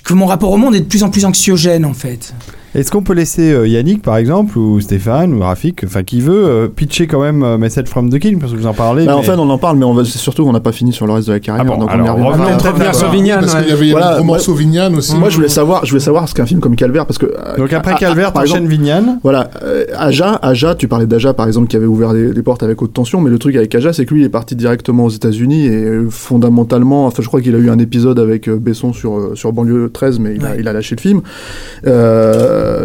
que 0.04 0.14
mon 0.16 0.26
rapport 0.26 0.52
au 0.52 0.58
monde 0.58 0.76
est 0.76 0.82
de 0.82 0.86
plus 0.86 1.04
en 1.04 1.12
plus 1.12 1.26
anxiogène 1.26 1.86
en 1.86 1.94
fait. 1.94 2.34
Est-ce 2.78 2.92
qu'on 2.92 3.02
peut 3.02 3.14
laisser 3.14 3.52
euh, 3.52 3.68
Yannick, 3.68 4.04
par 4.04 4.18
exemple, 4.18 4.56
ou 4.56 4.80
Stéphane, 4.80 5.34
ou 5.34 5.40
Rafik, 5.40 5.84
enfin 5.84 6.04
qui 6.04 6.22
veut, 6.22 6.46
euh, 6.46 6.68
pitcher 6.68 7.08
quand 7.08 7.20
même 7.20 7.42
euh, 7.42 7.58
Message 7.58 7.88
from 7.88 8.12
the 8.12 8.20
King, 8.20 8.38
parce 8.38 8.52
que 8.52 8.58
vous 8.58 8.68
en 8.68 8.74
parlez 8.76 9.08
bah, 9.08 9.18
En 9.18 9.24
fait, 9.24 9.32
on 9.32 9.50
en 9.50 9.58
parle, 9.58 9.78
mais 9.78 9.86
on 9.86 9.96
va, 9.96 10.06
c'est 10.06 10.20
surtout 10.20 10.46
qu'on 10.46 10.52
n'a 10.52 10.60
pas 10.60 10.72
fini 10.72 10.94
sur 10.94 11.08
le 11.08 11.14
reste 11.14 11.28
de 11.28 11.34
la 11.34 11.40
carrière. 11.40 11.66
Ah 11.68 11.76
donc 11.76 11.90
alors, 11.90 12.20
on 12.20 12.28
revenons 12.28 12.56
très 12.58 12.74
bien 12.74 12.94
sur 12.94 13.10
Vignane. 13.10 13.40
Parce 13.40 13.56
qu'il 13.56 13.70
y 13.70 13.72
avait, 13.72 13.90
voilà, 13.90 14.22
morceau 14.22 14.54
Vignane 14.54 14.94
aussi. 14.94 15.16
Moi, 15.16 15.30
je 15.30 15.38
voulais 15.38 15.50
savoir, 15.50 15.86
je 15.86 15.90
voulais 15.90 16.04
savoir 16.04 16.30
ce 16.30 16.36
qu'un 16.36 16.46
film 16.46 16.60
comme 16.60 16.76
Calvaire, 16.76 17.08
parce 17.08 17.18
que. 17.18 17.34
donc 17.58 17.74
après 17.74 17.96
Calvaire, 17.96 18.32
t'enchaînes 18.32 18.68
Vignane. 18.68 19.20
Voilà, 19.24 19.50
Aja, 19.98 20.38
Aja, 20.44 20.76
tu 20.76 20.88
parlais 20.88 21.08
d'Aja, 21.08 21.34
par 21.34 21.48
exemple, 21.48 21.70
qui 21.70 21.78
avait 21.78 21.88
ouvert 21.88 22.14
les, 22.14 22.44
portes 22.44 22.62
avec 22.62 22.80
haute 22.80 22.94
tension, 22.94 23.22
mais 23.22 23.32
le 23.32 23.40
truc 23.40 23.56
avec 23.56 23.74
Aja, 23.74 23.92
c'est 23.92 24.06
que 24.06 24.14
lui, 24.14 24.22
il 24.22 24.26
est 24.26 24.30
parti 24.30 24.56
directement 24.56 25.06
aux 25.06 25.10
États-Unis 25.10 25.66
et 25.66 26.00
fondamentalement, 26.12 27.08
enfin, 27.08 27.24
je 27.24 27.28
crois 27.28 27.42
qu'il 27.42 27.56
a 27.56 27.58
eu 27.58 27.72
un 27.72 27.80
épisode 27.80 28.20
avec 28.20 28.48
Besson 28.48 28.94
sur, 28.94 29.32
sur 29.34 29.52
Banlieue 29.52 29.90
13, 29.92 30.20
mais 30.20 30.36
il, 30.36 30.46
a, 30.46 30.56
il 30.56 30.68
a 30.68 30.74
lâché 30.74 30.96
le 30.96 31.02
film. 31.02 31.22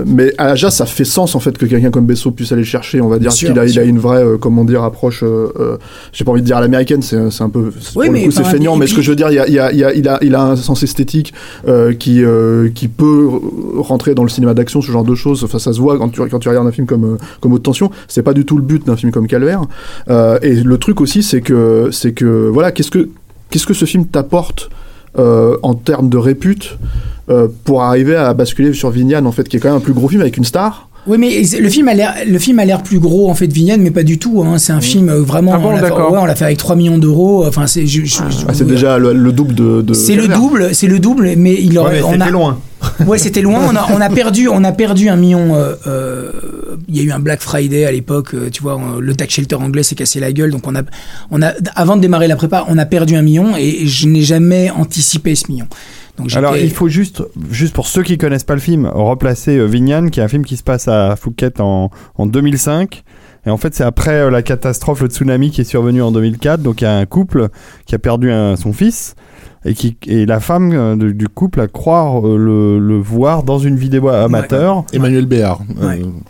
Mais 0.07 0.35
déjà 0.39 0.71
ça 0.71 0.87
fait 0.87 1.05
sens 1.05 1.35
en 1.35 1.41
fait 1.41 1.57
que 1.57 1.67
quelqu'un 1.67 1.91
comme 1.91 2.07
Besso 2.07 2.31
puisse 2.31 2.53
aller 2.53 2.65
chercher 2.65 3.01
on 3.01 3.09
va 3.09 3.19
dire. 3.19 3.31
qu'il 3.31 3.59
a, 3.59 3.67
il 3.67 3.79
a 3.79 3.83
une 3.83 3.99
vraie 3.99 4.25
euh, 4.25 4.37
comment 4.39 4.65
dire 4.65 4.83
approche 4.83 5.23
euh, 5.23 5.53
euh, 5.59 5.77
j'ai 6.13 6.25
pas 6.25 6.33
envie 6.33 6.41
de 6.41 6.47
dire 6.47 6.57
à 6.57 6.61
l'américaine 6.61 7.03
c'est 7.03 7.17
un 7.17 7.51
peu 7.51 7.73
oui, 7.97 8.07
pour 8.07 8.15
le 8.15 8.25
coup 8.25 8.31
c'est 8.31 8.45
feignant 8.45 8.77
mais 8.77 8.87
ce 8.87 8.95
que 8.95 9.03
je 9.03 9.11
veux 9.11 9.17
dire 9.17 9.31
il, 9.31 9.39
a, 9.39 9.49
il, 9.49 9.59
a, 9.59 9.73
il, 9.73 10.09
a, 10.09 10.19
il 10.23 10.35
a 10.35 10.43
un 10.43 10.57
sens 10.57 10.83
esthétique 10.83 11.33
qui 11.99 12.23
qui 12.75 12.89
peut 12.89 13.29
rentrer 13.77 14.15
dans 14.15 14.23
le 14.23 14.29
cinéma 14.29 14.55
d'action 14.55 14.81
ce 14.81 14.91
genre 14.91 15.05
de 15.05 15.15
choses. 15.15 15.45
Enfin 15.45 15.59
ça 15.59 15.73
se 15.73 15.81
voit 15.81 15.99
quand 15.99 16.09
tu 16.09 16.21
quand 16.29 16.39
tu 16.39 16.49
regardes 16.49 16.67
un 16.67 16.73
film 16.73 16.87
comme 16.87 17.19
comme 17.41 17.53
haute 17.53 17.63
tension. 17.63 17.91
C'est 18.09 18.23
pas 18.23 18.35
du 18.35 18.45
tout 18.45 18.57
le 18.57 18.63
but 18.63 18.87
d'un 18.87 18.97
film 18.97 19.13
comme 19.13 19.27
Calvaire 19.27 19.63
et 20.09 20.55
le 20.55 20.79
truc 20.79 21.01
aussi 21.01 21.23
c'est 21.23 21.41
que 21.41 21.89
c'est 21.93 22.13
que 22.13 22.49
voilà 22.53 22.73
qu'est-ce 22.73 22.91
que 22.91 23.09
qu'est-ce 23.51 23.67
que 23.67 23.75
ce 23.75 23.85
film 23.85 24.07
t'apporte 24.07 24.71
en 25.17 25.75
termes 25.75 26.09
de 26.09 26.19
répute 26.19 26.79
euh, 27.31 27.49
pour 27.65 27.83
arriver 27.83 28.17
à 28.17 28.33
basculer 28.35 28.73
sur 28.73 28.91
Vignane, 28.91 29.27
en 29.27 29.33
fait, 29.33 29.49
qui 29.49 29.57
est 29.57 29.61
quand 29.61 29.69
même 29.69 29.79
un 29.79 29.81
plus 29.81 29.93
gros 29.93 30.09
film 30.09 30.21
avec 30.21 30.37
une 30.37 30.45
star. 30.45 30.89
Oui, 31.07 31.19
mais 31.19 31.43
le 31.59 31.69
film 31.69 31.89
a 31.89 31.95
l'air, 31.95 32.15
le 32.25 32.39
film 32.39 32.61
a 32.61 32.65
l'air 32.65 32.83
plus 32.83 33.01
gros 33.01 33.29
en 33.29 33.35
fait 33.35 33.49
Vignane, 33.49 33.81
mais 33.81 33.91
pas 33.91 34.05
du 34.05 34.19
tout. 34.19 34.45
Hein. 34.45 34.59
C'est 34.59 34.73
un 34.73 34.81
film 34.81 35.09
euh, 35.09 35.21
vraiment. 35.21 35.53
Ah 35.55 35.59
bon, 35.59 35.71
on 35.71 36.25
l'a 36.25 36.37
fait, 36.37 36.45
avec 36.45 36.59
3 36.59 36.77
millions 36.77 36.99
d'euros. 36.99 37.45
Enfin, 37.45 37.67
c'est. 37.67 37.85
Ah, 38.47 38.55
c'est 38.55 38.67
déjà 38.67 38.99
le, 38.99 39.33
double 39.33 39.55
de. 39.55 39.95
c'est 39.95 40.15
le 40.15 40.29
double, 40.29 40.75
c'est 40.75 40.87
le 40.87 41.01
double, 41.01 41.33
mais 41.37 41.55
il 41.55 41.77
aurait. 41.77 42.03
on 42.03 42.21
a... 42.21 42.31
loin. 42.31 42.59
ouais, 43.07 43.19
c'était 43.19 43.43
loin. 43.43 43.67
On 43.69 43.75
a, 43.75 43.87
on 43.93 44.01
a, 44.01 44.09
perdu, 44.15 44.49
on 44.49 44.63
a 44.63 44.71
perdu 44.71 45.09
un 45.09 45.17
million. 45.17 45.57
Euh, 45.57 45.75
euh, 45.89 46.33
il 46.89 46.97
y 46.97 47.01
a 47.01 47.03
eu 47.03 47.11
un 47.11 47.19
Black 47.19 47.41
Friday 47.41 47.85
à 47.85 47.91
l'époque. 47.91 48.37
tu 48.53 48.63
vois, 48.63 48.81
le 49.01 49.15
tax 49.15 49.35
shelter 49.35 49.57
anglais 49.57 49.83
s'est 49.83 49.97
cassé 49.97 50.21
la 50.21 50.33
gueule. 50.33 50.53
Donc 50.53 50.69
on 50.69 50.77
a, 50.77 50.83
on 51.33 51.43
a, 51.43 51.53
avant 51.75 51.97
de 51.97 52.01
démarrer 52.01 52.29
la 52.29 52.37
prépa, 52.37 52.65
on 52.69 52.79
a 52.79 52.87
perdu 52.87 53.17
un 53.17 53.23
million 53.23 53.57
et 53.57 53.87
je 53.87 54.07
n'ai 54.07 54.23
jamais 54.23 54.71
anticipé 54.71 55.35
ce 55.35 55.51
million. 55.51 55.67
Alors 56.35 56.57
il 56.57 56.71
faut 56.71 56.89
juste, 56.89 57.23
juste 57.51 57.75
pour 57.75 57.87
ceux 57.87 58.03
qui 58.03 58.19
connaissent 58.19 58.45
pas 58.45 58.55
le 58.55 58.61
film, 58.61 58.87
replacer 58.87 59.57
euh, 59.57 59.65
Vignane, 59.65 60.11
qui 60.11 60.21
est 60.21 60.23
un 60.23 60.29
film 60.29 60.45
qui 60.45 60.57
se 60.57 60.63
passe 60.63 60.89
à 60.89 61.17
Phuket 61.17 61.61
en, 61.61 61.91
en 62.17 62.27
2005. 62.27 63.03
Et 63.45 63.51
en 63.51 63.57
fait, 63.57 63.75
c'est 63.75 63.83
après 63.83 64.21
euh, 64.21 64.31
la 64.31 64.43
catastrophe, 64.43 65.01
le 65.01 65.09
tsunami 65.09 65.51
qui 65.51 65.63
est 65.63 65.65
survenu 65.65 66.03
en 66.03 66.13
2004. 66.13 66.61
Donc 66.61 66.81
il 66.81 66.85
y 66.85 66.87
a 66.87 66.97
un 66.97 67.07
couple 67.07 67.49
qui 67.87 67.95
a 67.95 67.99
perdu 67.99 68.31
son 68.57 68.73
fils 68.73 69.15
et, 69.65 69.75
qui, 69.75 69.97
et 70.07 70.27
la 70.27 70.41
femme 70.41 70.73
euh, 70.73 71.13
du 71.13 71.29
couple 71.29 71.61
à 71.61 71.69
croire 71.69 72.23
le, 72.23 72.79
le, 72.79 72.99
voir 72.99 73.43
dans 73.43 73.59
une 73.59 73.77
vidéo 73.77 74.09
amateur. 74.09 74.85
Emmanuel 74.93 75.27
Béard, 75.27 75.61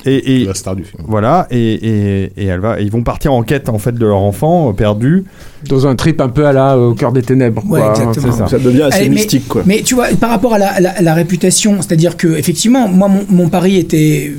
et, 0.05 0.45
la 0.45 0.55
star 0.55 0.77
du 0.77 0.85
film. 0.85 1.03
Voilà, 1.07 1.47
et, 1.51 1.73
et, 1.73 2.33
et 2.37 2.47
elle 2.47 2.61
va, 2.61 2.81
ils 2.81 2.91
vont 2.91 3.03
partir 3.03 3.33
en 3.33 3.43
quête 3.43 3.69
en 3.69 3.79
fait 3.79 3.93
de 3.93 4.07
leur 4.07 4.19
enfant 4.19 4.73
perdu 4.73 5.25
dans 5.69 5.87
un 5.87 5.95
trip 5.95 6.21
un 6.21 6.29
peu 6.29 6.47
à 6.47 6.53
la 6.53 6.79
au 6.79 6.95
cœur 6.95 7.13
des 7.13 7.23
ténèbres. 7.23 7.63
Ouais, 7.69 7.81
exactement. 7.91 8.33
Ça. 8.33 8.47
ça. 8.49 8.59
devient 8.59 8.83
assez 8.83 9.09
mystique, 9.09 9.49
quoi. 9.49 9.63
Mais 9.67 9.83
tu 9.83 9.95
vois, 9.95 10.09
par 10.21 10.31
rapport 10.31 10.55
à 10.55 10.59
la, 10.59 11.01
la, 11.01 11.15
réputation, 11.15 11.77
c'est-à-dire 11.81 12.17
que 12.17 12.29
effectivement, 12.29 12.89
moi, 12.89 13.09
mon, 13.09 13.25
mon 13.29 13.49
pari 13.49 13.79
était 13.79 14.33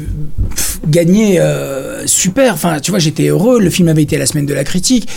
gagné. 0.88 1.40
Euh, 1.40 2.06
super. 2.06 2.54
Enfin, 2.54 2.80
tu 2.80 2.92
vois, 2.92 3.00
j'étais 3.00 3.28
heureux. 3.28 3.60
Le 3.60 3.70
film 3.70 3.88
avait 3.88 4.04
été 4.04 4.18
la 4.18 4.26
semaine 4.26 4.46
de 4.46 4.54
la 4.54 4.64
critique. 4.64 5.08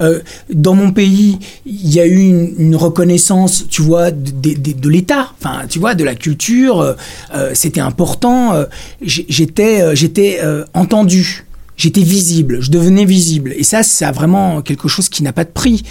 Euh, 0.00 0.20
dans 0.52 0.74
mon 0.74 0.90
pays, 0.92 1.38
il 1.66 1.90
y 1.92 2.00
a 2.00 2.06
eu 2.06 2.18
une, 2.18 2.54
une 2.58 2.76
reconnaissance, 2.76 3.66
tu 3.68 3.82
vois, 3.82 4.10
de, 4.10 4.30
de- 4.54 4.72
de- 4.72 4.88
l'État. 4.88 5.32
Enfin, 5.40 5.62
tu 5.68 5.78
vois, 5.78 5.94
de 5.94 6.04
la 6.04 6.14
culture. 6.14 6.80
Euh, 6.80 6.94
euh, 7.34 7.50
C'était 7.54 7.80
important. 7.80 8.54
Euh, 8.54 8.64
J'étais, 9.02 9.80
euh, 9.82 9.94
j'étais 9.94 10.40
entendu. 10.74 11.44
J'étais 11.76 12.02
visible. 12.02 12.58
Je 12.60 12.70
devenais 12.70 13.04
visible. 13.04 13.52
Et 13.56 13.64
ça, 13.64 13.82
c'est 13.82 14.10
vraiment 14.12 14.62
quelque 14.62 14.88
chose 14.88 15.08
qui 15.08 15.22
n'a 15.22 15.32
pas 15.32 15.44
de 15.44 15.50
prix. 15.50 15.82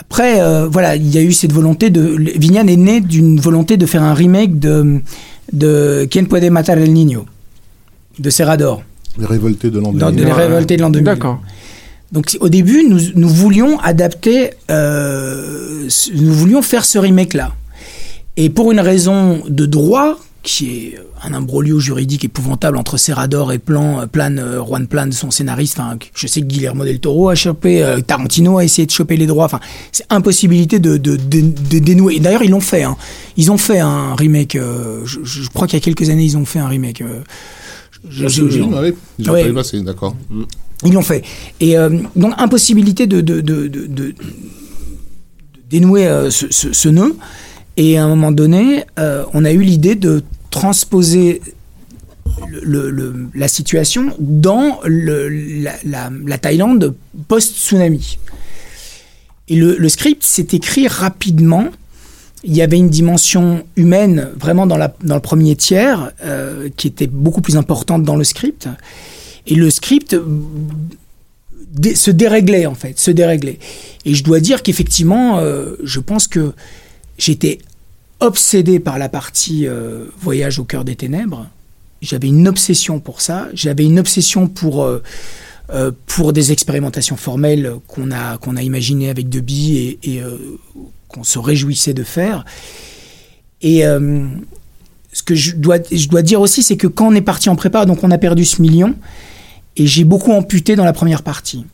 Après, 0.00 0.40
voilà, 0.68 0.96
il 0.96 1.12
y 1.12 1.18
a 1.18 1.22
eu 1.22 1.32
cette 1.32 1.52
volonté 1.52 1.90
de. 1.90 2.16
Vignan 2.38 2.66
est 2.68 2.76
né 2.76 3.00
d'une 3.00 3.40
volonté 3.40 3.76
de 3.76 3.84
faire 3.86 4.02
un 4.02 4.14
remake 4.14 4.58
de, 4.58 5.00
de 5.52 6.06
Quien 6.10 6.24
puede 6.26 6.50
matar 6.50 6.78
el 6.78 6.92
niño? 6.92 7.26
De 8.18 8.30
Serrador, 8.30 8.82
Les 9.18 9.26
révoltés 9.26 9.70
de 9.70 9.78
l'an 9.78 9.92
dans 9.92 10.10
de 10.10 10.16
2000. 10.16 10.24
les 10.26 10.32
révoltés 10.32 10.76
de 10.76 10.82
l'an 10.82 10.90
2000. 10.90 11.04
D'accord. 11.04 11.40
Donc 12.12 12.36
au 12.40 12.48
début, 12.48 12.84
nous, 12.88 13.00
nous 13.16 13.28
voulions 13.28 13.78
adapter, 13.80 14.50
euh, 14.70 15.88
nous 16.14 16.32
voulions 16.32 16.62
faire 16.62 16.84
ce 16.84 16.98
remake-là. 16.98 17.52
Et 18.36 18.48
pour 18.50 18.72
une 18.72 18.80
raison 18.80 19.42
de 19.48 19.66
droit, 19.66 20.18
qui 20.44 20.66
est 20.70 20.98
un 21.24 21.34
imbroglio 21.34 21.80
juridique 21.80 22.24
épouvantable 22.24 22.78
entre 22.78 22.96
Serrador 22.96 23.52
et 23.52 23.58
Plan, 23.58 24.00
euh, 24.02 24.06
Plan 24.06 24.34
euh, 24.38 24.62
Juan 24.64 24.86
Plan, 24.86 25.10
son 25.10 25.30
scénariste, 25.30 25.80
enfin, 25.80 25.98
je 26.14 26.26
sais 26.28 26.40
que 26.40 26.46
Guillermo 26.46 26.84
del 26.84 27.00
Toro 27.00 27.28
a 27.28 27.34
chopé, 27.34 27.82
euh, 27.82 28.00
Tarantino 28.00 28.56
a 28.56 28.64
essayé 28.64 28.86
de 28.86 28.92
choper 28.92 29.16
les 29.16 29.26
droits, 29.26 29.44
enfin, 29.46 29.60
c'est 29.92 30.06
impossibilité 30.10 30.78
de, 30.78 30.96
de, 30.96 31.16
de, 31.16 31.40
de 31.42 31.78
dénouer. 31.80 32.14
Et 32.16 32.20
D'ailleurs, 32.20 32.44
ils 32.44 32.50
l'ont 32.52 32.60
fait. 32.60 32.84
hein. 32.84 32.96
Ils 33.36 33.50
ont 33.50 33.58
fait 33.58 33.80
un 33.80 34.14
remake, 34.14 34.54
euh, 34.56 35.02
je, 35.04 35.18
je 35.24 35.48
crois 35.50 35.66
qu'il 35.66 35.76
y 35.78 35.82
a 35.82 35.84
quelques 35.84 36.08
années, 36.08 36.24
ils 36.24 36.36
ont 36.38 36.44
fait 36.46 36.60
un 36.60 36.68
remake. 36.68 37.02
Ouais. 39.32 39.42
pas 39.42 39.48
vu 39.48 39.54
passer, 39.54 39.80
d'accord. 39.82 40.16
ils 40.84 40.92
l'ont 40.92 41.02
fait. 41.02 41.24
Et 41.60 41.76
euh, 41.76 41.98
donc, 42.16 42.32
impossibilité 42.38 43.06
de, 43.06 43.20
de, 43.20 43.40
de, 43.40 43.66
de, 43.66 44.14
dénouer 45.68 46.06
euh, 46.06 46.30
ce, 46.30 46.46
ce- 46.50 46.72
ce 46.72 46.88
nœud. 46.88 47.16
Et 47.76 47.98
à 47.98 48.04
un 48.04 48.08
moment 48.08 48.32
donné, 48.32 48.84
euh, 48.98 49.24
on 49.34 49.44
a 49.44 49.52
eu 49.52 49.60
l'idée 49.62 49.94
de 49.94 50.22
transposer 50.50 51.40
le- 52.90 53.28
la 53.34 53.48
situation 53.48 54.14
dans 54.18 54.80
le- 54.84 55.28
la, 55.28 55.72
la- 55.84 56.10
la 56.26 56.38
Thaïlande 56.38 56.94
post-tsunami. 57.28 58.18
Et 59.48 59.56
le 59.56 59.88
script 59.88 60.22
s'est 60.24 60.48
écrit 60.52 60.86
rapidement. 60.88 61.68
Il 62.44 62.54
y 62.54 62.62
avait 62.62 62.76
une 62.76 62.88
dimension 62.88 63.64
humaine 63.76 64.30
vraiment 64.38 64.66
dans, 64.66 64.76
le 64.76 65.20
premier 65.20 65.56
tiers 65.56 66.12
euh, 66.22 66.68
qui 66.76 66.86
était 66.86 67.08
beaucoup 67.08 67.40
plus 67.40 67.56
importante 67.56 68.04
dans 68.04 68.16
le 68.16 68.24
script. 68.24 68.68
Et 69.46 69.54
le 69.54 69.70
script 69.70 70.14
euh, 70.14 70.24
se 71.94 72.10
déréglait 72.10 72.66
en 72.66 72.74
fait, 72.74 72.98
se 72.98 73.10
déréglait. 73.10 73.58
Et 74.04 74.14
je 74.14 74.22
dois 74.22 74.40
dire 74.40 74.62
qu'effectivement, 74.62 75.38
euh, 75.38 75.74
je 75.82 75.98
pense 75.98 76.28
que 76.28 76.52
j'étais 77.18 77.58
obsédé 78.20 78.78
par 78.78 78.98
la 78.98 79.08
partie 79.08 79.66
Voyage 80.20 80.58
au 80.58 80.64
cœur 80.64 80.84
des 80.84 80.96
ténèbres. 80.96 81.46
J'avais 82.02 82.26
une 82.26 82.48
obsession 82.48 82.98
pour 82.98 83.20
ça. 83.20 83.48
J'avais 83.54 83.84
une 83.84 83.98
obsession 83.98 84.48
pour 84.48 84.88
pour 86.06 86.32
des 86.32 86.50
expérimentations 86.50 87.16
formelles 87.16 87.74
qu'on 87.86 88.10
a 88.10 88.36
qu'on 88.38 88.56
a 88.56 88.62
imaginées 88.62 89.08
avec 89.08 89.28
Deby 89.28 89.98
et, 90.02 90.20
qu'on 91.08 91.24
se 91.24 91.38
réjouissait 91.38 91.94
de 91.94 92.04
faire. 92.04 92.44
Et 93.60 93.84
euh, 93.86 94.26
ce 95.12 95.22
que 95.22 95.34
je 95.34 95.56
dois, 95.56 95.78
je 95.90 96.08
dois 96.08 96.22
dire 96.22 96.40
aussi, 96.40 96.62
c'est 96.62 96.76
que 96.76 96.86
quand 96.86 97.08
on 97.08 97.14
est 97.14 97.22
parti 97.22 97.48
en 97.48 97.56
prépa, 97.56 97.86
donc 97.86 98.04
on 98.04 98.10
a 98.10 98.18
perdu 98.18 98.44
ce 98.44 98.62
million, 98.62 98.94
et 99.76 99.86
j'ai 99.86 100.04
beaucoup 100.04 100.32
amputé 100.32 100.76
dans 100.76 100.84
la 100.84 100.92
première 100.92 101.22
partie. 101.22 101.64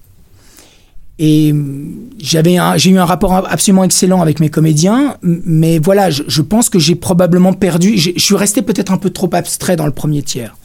Et 1.18 1.52
hum, 1.52 1.94
j'avais 2.18 2.56
j'ai 2.76 2.90
eu 2.90 2.98
un 2.98 3.04
rapport 3.04 3.32
absolument 3.32 3.84
excellent 3.84 4.20
avec 4.20 4.40
mes 4.40 4.48
comédiens, 4.48 5.16
mais 5.22 5.78
voilà, 5.78 6.10
je, 6.10 6.42
pense 6.42 6.68
que 6.68 6.78
j'ai 6.78 6.94
probablement 6.94 7.52
perdu. 7.52 7.96
Je 7.96 8.18
suis 8.18 8.36
resté 8.36 8.62
peut-être 8.62 8.92
un 8.92 8.98
peu 8.98 9.10
trop 9.10 9.30
abstrait 9.32 9.76
dans 9.76 9.86
le 9.86 9.92
premier 9.92 10.22
tiers. 10.22 10.56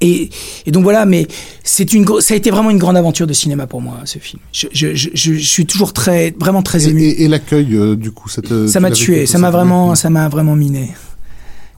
Et, 0.00 0.30
et 0.66 0.70
donc 0.70 0.82
voilà, 0.84 1.06
mais 1.06 1.26
c'est 1.64 1.92
une, 1.92 2.06
ça 2.20 2.34
a 2.34 2.36
été 2.36 2.50
vraiment 2.50 2.70
une 2.70 2.78
grande 2.78 2.96
aventure 2.96 3.26
de 3.26 3.32
cinéma 3.32 3.66
pour 3.66 3.80
moi, 3.80 3.98
ce 4.04 4.18
film. 4.18 4.40
Je, 4.52 4.66
je- 4.72 4.94
je- 4.94 5.10
je 5.14 5.34
suis 5.38 5.66
toujours 5.66 5.92
très, 5.92 6.34
vraiment 6.38 6.62
très 6.62 6.86
ému. 6.88 7.02
et- 7.02 7.24
et 7.24 7.28
l'accueil, 7.28 7.74
euh, 7.74 7.96
du 7.96 8.10
coup, 8.12 8.28
ça 8.28 8.42
te- 8.42 8.66
ça 8.68 8.80
m'a 8.80 8.88
tué, 8.90 9.26
ça 9.26 9.38
m'a 9.38 9.50
vraiment, 9.50 9.94
ça 9.94 10.10
m'a 10.10 10.28
vraiment 10.28 10.54
miné. 10.56 10.90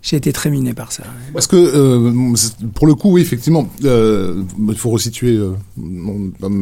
J'ai 0.03 0.17
été 0.17 0.33
très 0.33 0.49
miné 0.51 0.73
par 0.73 0.93
ça. 0.93 1.03
Parce 1.35 1.47
que, 1.47 1.57
euh, 1.57 2.35
pour 2.75 2.87
le 2.87 2.95
coup, 2.95 3.13
oui, 3.13 3.21
effectivement, 3.21 3.69
euh, 3.85 4.43
il 4.69 4.75
faut 4.79 4.89
resituer 4.89 5.37
euh, 5.37 5.51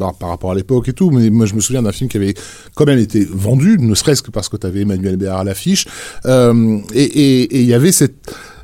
par, 0.01 0.15
par 0.15 0.29
rapport 0.31 0.51
à 0.51 0.55
l'époque 0.57 0.89
et 0.89 0.93
tout, 0.93 1.11
mais 1.11 1.31
moi 1.31 1.47
je 1.47 1.55
me 1.55 1.61
souviens 1.61 1.83
d'un 1.83 1.93
film 1.93 2.11
qui 2.11 2.17
avait 2.17 2.35
quand 2.75 2.85
même 2.85 2.99
été 2.99 3.25
vendu, 3.31 3.77
ne 3.79 3.95
serait-ce 3.95 4.23
que 4.23 4.33
parce 4.33 4.49
que 4.49 4.57
tu 4.57 4.67
avais 4.67 4.81
Emmanuel 4.81 5.17
Béard 5.17 5.39
à 5.39 5.45
l'affiche, 5.45 5.87
euh, 6.27 6.79
et 6.95 7.61
il 7.61 7.67
y 7.67 7.75
avait 7.75 7.93
cette 7.93 8.17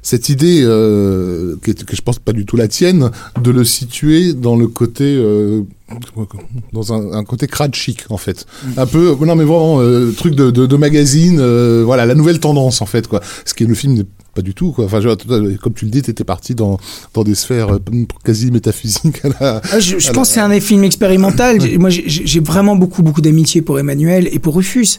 cette 0.04 0.28
idée 0.28 0.60
euh, 0.62 1.56
qui 1.64 1.70
est- 1.70 1.84
que 1.84 1.96
je 1.96 2.02
pense 2.02 2.18
pas 2.20 2.32
du 2.32 2.44
tout 2.46 2.56
la 2.56 2.68
tienne 2.68 3.10
de 3.42 3.50
le 3.50 3.64
situer 3.64 4.32
dans 4.34 4.54
le 4.54 4.68
côté 4.68 5.04
euh, 5.16 5.62
dans 6.72 6.92
un, 6.92 7.12
un 7.12 7.24
côté 7.24 7.46
crade 7.46 7.74
chic 7.74 8.04
en 8.10 8.16
fait. 8.18 8.46
Un 8.76 8.86
peu 8.86 9.16
non 9.24 9.34
mais 9.34 9.44
vraiment 9.44 9.80
euh, 9.80 10.12
truc 10.12 10.34
de, 10.34 10.50
de, 10.50 10.66
de 10.66 10.76
magazine 10.76 11.38
euh, 11.40 11.82
voilà 11.84 12.04
la 12.06 12.14
nouvelle 12.14 12.38
tendance 12.38 12.82
en 12.82 12.86
fait 12.86 13.08
quoi. 13.08 13.20
Ce 13.44 13.54
qui 13.54 13.64
est 13.64 13.66
le 13.66 13.74
film 13.74 14.04
pas 14.34 14.42
du 14.42 14.54
tout 14.54 14.72
quoi 14.72 14.84
enfin 14.86 15.00
je- 15.00 15.56
comme 15.56 15.74
tu 15.74 15.84
le 15.84 15.90
dis 15.90 16.02
t'étais 16.02 16.24
parti 16.24 16.54
dans 16.54 16.78
dans 17.14 17.22
des 17.24 17.34
sphères 17.34 17.74
euh, 17.74 17.78
quasi 18.24 18.50
métaphysiques 18.50 19.24
à 19.24 19.28
la, 19.28 19.62
Ah, 19.72 19.78
je 19.80 19.98
je 19.98 20.10
à 20.10 20.12
pense 20.12 20.28
que 20.28 20.34
c'est 20.34 20.40
un 20.40 20.60
film 20.60 20.84
expérimental. 20.84 21.60
J'ai- 21.60 21.78
Moi, 21.78 21.90
j'ai 21.90 22.40
vraiment 22.40 22.76
beaucoup, 22.76 23.02
beaucoup 23.02 23.20
d'amitié 23.20 23.62
pour 23.62 23.78
Emmanuel 23.78 24.28
et 24.32 24.38
pour 24.38 24.56
Rufus. 24.56 24.98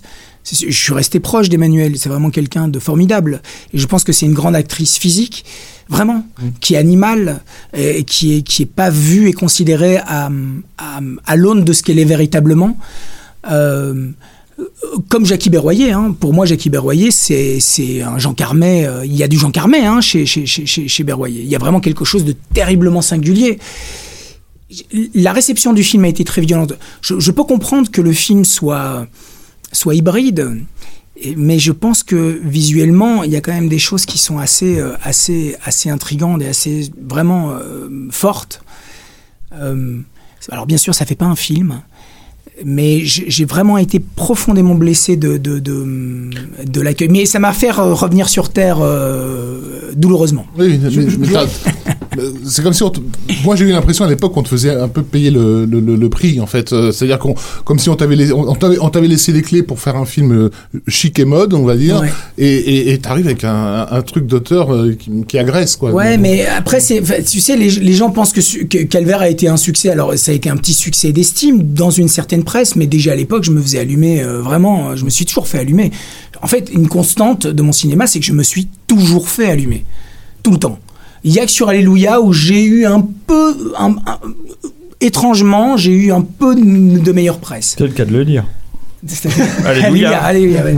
Je 0.49 0.71
suis 0.71 0.93
resté 0.93 1.19
proche 1.19 1.49
d'Emmanuel. 1.49 1.97
C'est 1.97 2.09
vraiment 2.09 2.29
quelqu'un 2.29 2.67
de 2.67 2.77
formidable. 2.79 3.41
Et 3.73 3.77
je 3.79 3.85
pense 3.87 4.03
que 4.03 4.11
c'est 4.13 4.25
une 4.27 4.33
grande 4.35 4.55
actrice 4.55 4.97
physique, 4.97 5.43
vraiment, 5.89 6.23
qui 6.61 6.75
est 6.75 6.77
animale 6.77 7.41
et 7.75 8.03
qui 8.03 8.35
est, 8.37 8.41
qui 8.43 8.61
est 8.63 8.67
pas 8.67 8.89
vue 8.91 9.27
et 9.27 9.33
considérée 9.33 9.97
à, 9.97 10.29
à, 10.77 10.99
à 11.25 11.35
l'aune 11.35 11.63
de 11.63 11.73
ce 11.73 11.81
qu'elle 11.83 11.97
est 11.99 12.05
véritablement. 12.05 12.77
Euh, 13.51 14.09
comme 15.09 15.25
Jackie 15.25 15.49
Berroyer, 15.49 15.91
hein. 15.91 16.15
pour 16.17 16.33
moi, 16.33 16.45
Jackie 16.45 16.69
Berroyer, 16.69 17.11
c'est 17.11 18.01
un 18.01 18.17
Jean 18.17 18.33
Carmet. 18.33 18.85
euh, 18.85 19.05
il 19.05 19.15
y 19.15 19.23
a 19.23 19.27
du 19.27 19.37
Jean 19.37 19.51
Carmet 19.51 19.85
hein, 19.85 20.01
chez, 20.01 21.03
Berroyer. 21.03 21.41
Il 21.41 21.49
y 21.49 21.55
a 21.55 21.59
vraiment 21.59 21.79
quelque 21.79 22.05
chose 22.05 22.23
de 22.25 22.33
terriblement 22.53 23.01
singulier. 23.01 23.59
La 25.13 25.33
réception 25.33 25.73
du 25.73 25.83
film 25.83 26.05
a 26.05 26.07
été 26.07 26.23
très 26.23 26.41
violente. 26.41 26.73
Je, 27.01 27.31
peux 27.31 27.43
comprendre 27.43 27.91
que 27.91 28.01
le 28.01 28.13
film 28.13 28.45
soit, 28.45 29.07
hybride, 29.85 30.57
mais 31.35 31.59
je 31.59 31.71
pense 31.71 32.03
que 32.03 32.39
visuellement, 32.43 33.23
il 33.23 33.31
y 33.31 33.35
a 33.35 33.41
quand 33.41 33.53
même 33.53 33.69
des 33.69 33.79
choses 33.79 34.05
qui 34.05 34.17
sont 34.17 34.37
assez, 34.37 34.79
euh, 34.79 34.93
assez, 35.03 35.55
assez 35.63 35.89
intrigantes 35.89 36.41
et 36.41 36.47
assez 36.47 36.91
vraiment 36.97 37.51
euh, 37.51 37.89
fortes. 38.11 38.61
Alors 40.51 40.65
bien 40.65 40.77
sûr, 40.77 40.93
ça 40.93 41.05
fait 41.05 41.15
pas 41.15 41.25
un 41.25 41.35
film, 41.35 41.81
mais 42.63 43.01
j'ai 43.03 43.45
vraiment 43.45 43.77
été 43.77 43.99
profondément 43.99 44.75
blessé 44.75 45.17
de, 45.17 45.37
de, 45.37 45.59
de, 45.59 46.29
de 46.65 46.81
l'accueil. 46.81 47.09
Mais 47.09 47.25
ça 47.25 47.39
m'a 47.39 47.51
fait 47.53 47.69
euh, 47.69 47.93
revenir 47.93 48.29
sur 48.29 48.49
Terre 48.49 48.77
euh, 48.81 49.91
douloureusement. 49.95 50.45
Oui, 50.57 50.79
mais- 51.19 51.27
c'est 52.45 52.63
comme 52.63 52.71
si 52.73 52.81
on 52.83 52.89
te- 52.89 53.01
moi 53.43 53.57
j'ai 53.57 53.65
eu 53.65 53.71
l'impression 53.71 54.05
à 54.05 54.07
l'époque 54.09 54.33
qu'on 54.33 54.43
te 54.43 54.47
faisait 54.47 54.69
un 54.69 54.87
peu 54.87 55.03
payer 55.03 55.31
le, 55.31 55.65
le, 55.65 56.09
prix 56.09 56.39
en 56.39 56.45
fait. 56.45 56.71
Euh, 56.71 56.91
C'est-à-dire 56.93 57.19
qu'on 57.19 57.35
comme 57.65 57.77
si 57.77 57.89
on 57.89 57.95
t'avait 57.97 58.15
laissé, 58.15 58.31
on 58.31 58.47
on 58.49 58.89
t'avait 58.89 59.07
laissé 59.07 59.33
les 59.33 59.41
clés 59.41 59.63
pour 59.63 59.79
faire 59.79 59.97
un 59.97 60.05
film 60.05 60.31
euh, 60.31 60.49
chic 60.87 61.19
et 61.19 61.25
mode, 61.25 61.53
on 61.53 61.63
va 61.65 61.75
dire, 61.75 61.99
Ouais. 61.99 62.09
et 62.37 62.97
t'arrives 62.99 63.25
avec 63.25 63.43
un, 63.43 63.85
un 63.91 64.01
truc 64.01 64.27
d'auteur 64.27 64.73
euh, 64.73 64.93
qui, 64.97 65.11
qui 65.27 65.37
agresse 65.37 65.75
quoi. 65.75 65.91
Ouais, 65.91 66.17
mais 66.17 66.45
après, 66.45 66.79
c'est, 66.79 67.01
tu 67.25 67.41
sais, 67.41 67.57
les, 67.57 67.69
les 67.69 67.93
gens 67.93 68.11
pensent 68.11 68.31
que, 68.31 68.63
que 68.63 68.83
Calvaire 68.83 69.19
a 69.19 69.27
été 69.29 69.49
un 69.49 69.57
succès. 69.57 69.89
Alors, 69.89 70.13
ça 70.17 70.31
a 70.31 70.35
été 70.35 70.49
un 70.49 70.55
petit 70.57 70.73
succès 70.73 71.11
d'estime 71.11 71.63
dans 71.73 71.89
une 71.89 72.07
certaine 72.07 72.43
presse, 72.45 72.77
mais 72.77 72.87
déjà 72.87 73.11
à 73.11 73.15
l'époque, 73.15 73.43
je 73.43 73.51
me 73.51 73.61
faisais 73.61 73.79
allumer, 73.79 74.23
euh, 74.23 74.41
vraiment, 74.41 74.91
euh, 74.91 74.95
je 74.95 75.03
me 75.03 75.09
suis 75.09 75.25
toujours 75.25 75.47
fait 75.49 75.59
allumer. 75.59 75.91
En 76.41 76.47
fait, 76.47 76.69
une 76.71 76.87
constante 76.87 77.45
de 77.47 77.61
mon 77.61 77.73
cinéma, 77.73 78.07
c'est 78.07 78.19
que 78.19 78.25
je 78.25 78.31
me 78.33 78.43
suis 78.43 78.69
toujours 78.87 79.27
fait 79.27 79.49
allumer. 79.49 79.83
Tout 80.43 80.51
le 80.51 80.57
temps. 80.59 80.79
Il 81.25 81.33
y 81.33 81.39
a 81.39 81.45
que 81.45 81.51
sur 81.51 81.67
Alléluia 81.69 82.21
où 82.21 82.31
j'ai 82.31 82.63
eu 82.63 82.85
un 82.85 83.01
peu, 83.27 83.73
un- 83.77 83.95
un- 84.05 84.19
étrangement, 85.01 85.75
j'ai 85.77 85.91
eu 85.91 86.11
un 86.11 86.21
peu 86.21 86.55
de 86.55 87.11
meilleure 87.11 87.39
presse. 87.39 87.75
C'est 87.77 87.83
le 87.85 87.89
cas 87.93 88.05
de 88.05 88.13
le 88.13 88.23
dire. 88.25 88.45
Alléluia. 89.65 90.17
Alléluia. 90.23 90.61
Non 90.63 90.69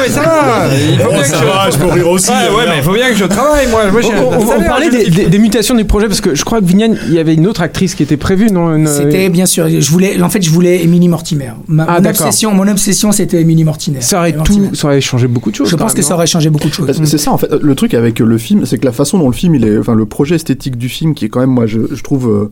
mais 0.00 0.08
ça 0.08 0.20
va. 0.22 0.68
Il 0.74 0.98
faut 0.98 1.10
bien 1.10 1.22
que 1.22 1.28
ça 1.28 1.40
je... 1.40 1.44
va, 1.46 1.70
je 1.70 1.78
peux 1.78 1.86
rire 1.92 2.08
aussi. 2.08 2.30
Ouais, 2.30 2.36
euh, 2.50 2.56
ouais, 2.56 2.64
mais 2.68 2.76
il 2.78 2.82
faut 2.82 2.92
bien 2.92 3.08
que 3.10 3.16
je 3.16 3.24
travaille, 3.24 3.66
moi. 3.68 3.90
moi 3.90 4.00
j'ai 4.02 4.12
On, 4.14 4.62
parlait 4.64 4.90
des, 4.90 5.10
des- 5.10 5.26
des 5.26 5.38
mutations 5.38 5.74
du 5.74 5.84
projet 5.84 6.06
parce 6.08 6.20
que 6.20 6.34
je 6.34 6.44
crois 6.44 6.60
que 6.60 6.64
Vignane, 6.66 6.98
il 7.06 7.14
y 7.14 7.18
avait 7.18 7.34
une 7.34 7.46
autre 7.46 7.62
actrice 7.62 7.94
qui 7.94 8.02
était 8.02 8.16
prévue, 8.16 8.50
non 8.50 8.74
une- 8.74 8.86
C'était 8.86 9.28
bien 9.28 9.46
sûr. 9.46 9.68
Je 9.68 9.90
voulais, 9.90 10.20
en 10.22 10.28
fait, 10.28 10.42
je 10.42 10.50
voulais 10.50 10.82
Émilie 10.82 11.08
Mortimer. 11.08 11.50
Ma, 11.68 11.86
Ah, 11.88 11.98
obsession, 12.06 12.52
mon 12.52 12.68
obsession, 12.68 13.12
c'était 13.12 13.40
Émilie 13.40 13.64
Mortimer. 13.64 14.00
Ça 14.00 14.18
aurait 14.18 14.32
Mortimer. 14.32 14.68
tout, 14.68 14.74
ça 14.74 14.88
aurait 14.88 15.00
changé 15.00 15.26
beaucoup 15.26 15.50
de 15.50 15.56
choses. 15.56 15.70
Je 15.70 15.76
pense 15.76 15.94
que 15.94 16.02
ça 16.02 16.14
aurait 16.14 16.26
changé 16.26 16.50
beaucoup 16.50 16.68
de 16.68 16.74
choses. 16.74 16.86
Parce 16.86 16.98
que 16.98 17.06
C'est 17.06 17.18
ça 17.18 17.32
en 17.32 17.38
fait. 17.38 17.48
Le 17.62 17.74
truc 17.74 17.94
avec 17.94 18.18
le 18.18 18.38
film, 18.38 18.66
c'est 18.66 18.78
que 18.78 18.84
la 18.84 18.92
façon 18.92 19.18
dont 19.18 19.28
le 19.28 19.34
film, 19.34 19.54
il 19.54 19.64
est, 19.64 19.78
enfin 19.78 19.94
le 19.94 20.06
projet 20.06 20.34
esthétique 20.36 20.76
du 20.76 20.88
film, 20.88 21.14
qui 21.14 21.24
est 21.24 21.28
quand 21.28 21.40
même, 21.40 21.50
moi, 21.50 21.66
je, 21.66 21.78
je 21.92 22.02
trouve 22.02 22.28
euh, 22.28 22.50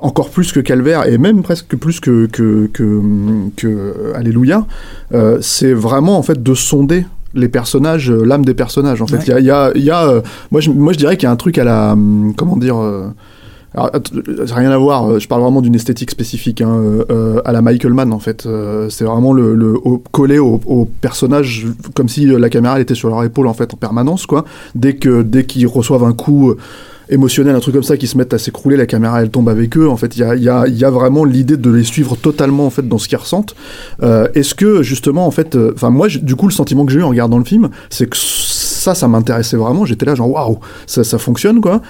encore 0.00 0.30
plus 0.30 0.52
que 0.52 0.60
Calvaire 0.60 1.06
et 1.06 1.18
même 1.18 1.42
presque 1.42 1.76
plus 1.76 2.00
que 2.00 2.26
que 2.26 2.66
que, 2.72 3.00
que, 3.56 3.66
euh, 3.66 4.12
Alléluia, 4.14 4.66
euh, 5.14 5.38
c'est 5.40 5.72
vraiment 5.72 6.16
en 6.18 6.22
fait 6.22 6.42
de 6.42 6.54
sonder 6.54 7.04
les 7.34 7.48
personnages, 7.48 8.10
euh, 8.10 8.24
l'âme 8.24 8.44
des 8.44 8.54
personnages. 8.54 9.00
En 9.02 9.06
fait, 9.06 9.18
Ouais. 9.18 9.24
il 9.28 9.30
y 9.30 9.32
a, 9.32 9.40
y 9.40 9.50
a, 9.50 9.78
y 9.78 9.90
a, 9.90 10.08
euh, 10.08 10.20
moi, 10.50 10.60
je, 10.60 10.70
moi, 10.70 10.92
je 10.92 10.98
dirais 10.98 11.16
qu'il 11.16 11.26
y 11.26 11.28
a 11.28 11.30
un 11.30 11.36
truc 11.36 11.58
à 11.58 11.64
la, 11.64 11.92
hum, 11.92 12.32
comment 12.36 12.56
dire. 12.56 12.76
euh, 12.78 13.06
alors, 13.72 13.88
ça 13.92 14.44
n'a 14.46 14.54
rien 14.56 14.70
à 14.72 14.78
voir, 14.78 15.08
euh, 15.08 15.18
je 15.20 15.28
parle 15.28 15.42
vraiment 15.42 15.62
d'une 15.62 15.76
esthétique 15.76 16.10
spécifique, 16.10 16.60
hein, 16.60 16.72
euh, 16.72 17.04
euh, 17.12 17.40
à 17.44 17.52
la 17.52 17.62
Michael 17.62 17.94
Mann 17.94 18.12
en 18.12 18.18
fait. 18.18 18.46
Euh, 18.46 18.88
c'est 18.88 19.04
vraiment 19.04 19.32
le, 19.32 19.54
le 19.54 19.76
au- 19.84 20.02
collé 20.10 20.40
au, 20.40 20.60
au 20.66 20.86
personnage, 20.86 21.68
comme 21.94 22.08
si 22.08 22.28
euh, 22.28 22.36
la 22.40 22.48
caméra 22.48 22.74
elle 22.74 22.82
était 22.82 22.96
sur 22.96 23.10
leur 23.10 23.22
épaule 23.22 23.46
en 23.46 23.54
fait 23.54 23.72
en 23.72 23.76
permanence 23.76 24.26
quoi. 24.26 24.44
Dès 24.74 24.94
que 24.96 25.22
dès 25.22 25.44
qu'ils 25.44 25.68
reçoivent 25.68 26.02
un 26.02 26.14
coup 26.14 26.54
euh, 27.10 27.14
émotionnel, 27.14 27.54
un 27.54 27.60
truc 27.60 27.74
comme 27.74 27.82
ça, 27.82 27.96
qui 27.96 28.06
se 28.06 28.16
mettent 28.16 28.34
à 28.34 28.38
s'écrouler, 28.38 28.76
la 28.76 28.86
caméra 28.86 29.22
elle 29.22 29.30
tombe 29.30 29.48
avec 29.48 29.76
eux. 29.76 29.88
En 29.88 29.96
fait, 29.96 30.16
il 30.16 30.22
y 30.22 30.84
a, 30.84 30.90
vraiment 30.90 31.24
l'idée 31.24 31.56
de 31.56 31.70
les 31.70 31.84
suivre 31.84 32.16
totalement 32.16 32.66
en 32.66 32.70
fait 32.70 32.86
dans 32.86 32.98
ce 32.98 33.08
qu'ils 33.08 33.18
ressentent. 33.18 33.54
Euh, 34.02 34.28
Est-ce 34.34 34.54
que 34.54 34.82
justement 34.82 35.26
en 35.26 35.30
fait, 35.30 35.54
euh, 35.56 35.72
enfin 35.74 35.90
moi 35.90 36.08
du 36.08 36.34
coup 36.34 36.46
le 36.46 36.52
sentiment 36.52 36.84
que 36.84 36.92
j'ai 36.92 36.98
eu 36.98 37.02
en 37.02 37.10
regardant 37.10 37.38
le 37.38 37.44
film, 37.44 37.70
c'est 37.88 38.08
que 38.08 38.16
ça, 38.16 38.94
ça 38.94 39.08
m'intéressait 39.08 39.56
vraiment. 39.56 39.84
J'étais 39.84 40.06
là 40.06 40.14
genre 40.14 40.30
waouh, 40.30 40.58
ça, 40.86 41.04
ça 41.04 41.18
fonctionne 41.18 41.60
quoi. 41.60 41.80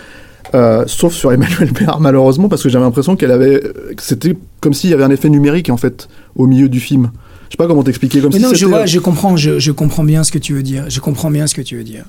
Euh, 0.54 0.84
sauf 0.86 1.12
sur 1.14 1.32
Emmanuel 1.32 1.70
Béard 1.78 2.00
malheureusement 2.00 2.48
parce 2.48 2.62
que 2.62 2.68
j'avais 2.68 2.84
l'impression 2.84 3.14
qu'elle 3.14 3.30
avait 3.30 3.62
c'était 4.00 4.36
comme 4.60 4.72
s'il 4.72 4.90
y 4.90 4.94
avait 4.94 5.04
un 5.04 5.10
effet 5.10 5.28
numérique 5.28 5.70
en 5.70 5.76
fait 5.76 6.08
au 6.34 6.46
milieu 6.46 6.68
du 6.68 6.80
film 6.80 7.10
sais 7.54 7.56
pas 7.58 7.66
comment 7.66 7.82
t'expliquer 7.82 8.20
comme 8.20 8.30
Mais 8.32 8.38
si 8.38 8.44
non, 8.44 8.54
je 8.54 8.66
vois, 8.66 8.86
je 8.86 8.98
comprends, 9.00 9.36
je, 9.36 9.58
je 9.58 9.72
comprends 9.72 10.04
bien 10.04 10.22
ce 10.24 10.30
que 10.32 10.38
tu 10.38 10.52
veux 10.54 10.62
dire. 10.62 10.84
Je 10.88 11.00
comprends 11.00 11.30
bien 11.30 11.46
ce 11.46 11.54
que 11.54 11.62
tu 11.62 11.76
veux 11.76 11.84
dire. 11.84 12.04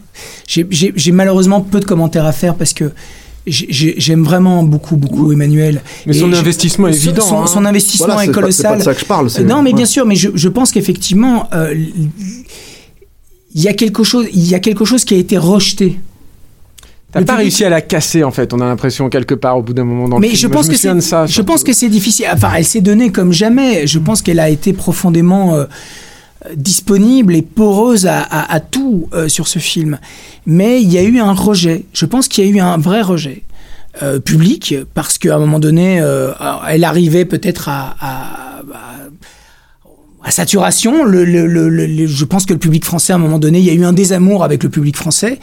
J'ai- 0.48 1.12
malheureusement 1.12 1.62
peu 1.62 1.80
de 1.80 1.86
commentaires 1.86 2.26
à 2.26 2.32
faire 2.32 2.56
parce 2.56 2.74
que 2.74 2.92
j'ai- 3.48 3.66
j'ai- 3.70 3.96
j'aime 3.98 4.24
vraiment 4.24 4.62
beaucoup, 4.64 4.98
beaucoup 4.98 5.32
Emmanuel. 5.32 5.82
Mais 6.06 6.16
Et 6.16 6.20
son 6.20 6.32
je- 6.32 6.36
investissement 6.38 6.88
est 6.89 6.96
évident, 6.96 7.24
Son, 7.26 7.42
hein. 7.42 7.48
son 7.48 7.66
investissement 7.66 8.06
Voilà, 8.08 8.24
est 8.24 8.28
c'est 8.28 8.32
pas- 8.34 8.52
c'est 8.52 8.64
pas 8.64 8.70
colossal. 8.70 8.78
de 8.78 8.84
ça 8.84 8.94
que 8.94 9.00
je 9.00 9.06
parle, 9.06 9.30
c'est- 9.32 9.42
Euh, 9.42 9.46
Non, 9.46 9.64
mais 9.64 9.72
ouais. 9.72 9.76
bien 9.78 9.86
sûr, 9.88 10.06
mais 10.06 10.16
je, 10.16 10.30
je 10.36 10.48
pense 10.48 10.72
qu'effectivement, 10.72 11.50
euh, 11.54 11.74
il 13.54 13.62
y 13.62 13.68
a 13.68 13.74
quelque 13.74 14.04
chose, 14.04 14.28
il 14.34 14.48
y 14.48 14.54
a 14.56 14.60
quelque 14.60 14.86
chose 14.86 15.04
qui 15.06 15.14
a 15.16 15.18
été 15.18 15.38
rejeté. 15.38 16.00
T'as 17.12 17.24
pas 17.24 17.36
réussi 17.36 17.66
à 17.66 17.70
la 17.70 17.82
casser 17.82 18.24
en 18.24 18.32
fait. 18.32 18.53
On 18.53 18.59
a 18.62 18.66
l'impression 18.66 19.09
quelque 19.09 19.36
part 19.36 19.57
au 19.57 19.62
bout 19.62 19.74
d'un 19.74 19.84
moment 19.84 20.07
dans 20.07 20.16
le 20.18 20.22
Mais 20.22 20.30
film. 20.30 20.39
je 20.39 20.47
pense 20.47 20.68
que 20.70 20.76
c'est, 20.78 21.01
ça. 21.01 21.26
je 21.26 21.41
pense 21.41 21.64
que 21.64 21.74
c'est 21.74 21.89
difficile. 21.89 22.26
Enfin, 22.34 22.51
elle 22.55 22.66
s'est 22.66 22.80
donnée 22.82 23.12
comme 23.12 23.34
jamais. 23.34 23.86
Je 23.88 23.99
pense 23.99 24.22
qu'elle 24.22 24.39
a 24.39 24.49
été 24.49 24.72
profondément 24.74 25.55
euh, 25.55 25.66
disponible 26.55 27.36
et 27.36 27.41
poreuse 27.41 28.07
à, 28.07 28.20
à- 28.22 28.53
à 28.53 28.59
tout 28.59 29.09
euh, 29.14 29.28
sur 29.28 29.47
ce 29.47 29.59
film. 29.59 29.99
Mais 30.45 30.82
il 30.82 30.91
y 30.91 30.97
a 30.97 31.03
eu 31.03 31.20
un 31.20 31.34
rejet. 31.34 31.86
Je 31.93 32.05
pense 32.05 32.28
qu'il 32.28 32.45
y 32.45 32.47
a 32.47 32.51
eu 32.51 32.59
un 32.59 32.78
vrai 32.78 33.01
rejet 33.01 33.43
euh, 34.01 34.20
public 34.20 34.76
parce 34.93 35.18
qu'à 35.18 35.36
un 35.36 35.39
moment 35.39 35.59
donné, 35.59 36.01
elle 36.70 36.84
arrivait 36.84 37.26
peut-être 37.26 37.68
à, 37.70 37.95
à- 37.99 38.59
à- 38.74 39.01
à 40.24 40.32
saturation. 40.32 41.04
Le, 41.04 41.24
le- 41.26 41.48
le- 41.48 42.08
je 42.08 42.26
pense 42.26 42.46
que 42.46 42.54
le 42.54 42.60
public 42.60 42.86
français, 42.86 43.14
à 43.14 43.16
un 43.16 43.20
moment 43.20 43.40
donné, 43.40 43.60
il 43.60 43.66
y 43.66 43.70
a 43.70 43.74
eu 43.74 43.84
un 43.84 43.94
désamour 43.94 44.44
avec 44.44 44.64
le 44.64 44.70
public 44.70 44.96
français 44.96 45.40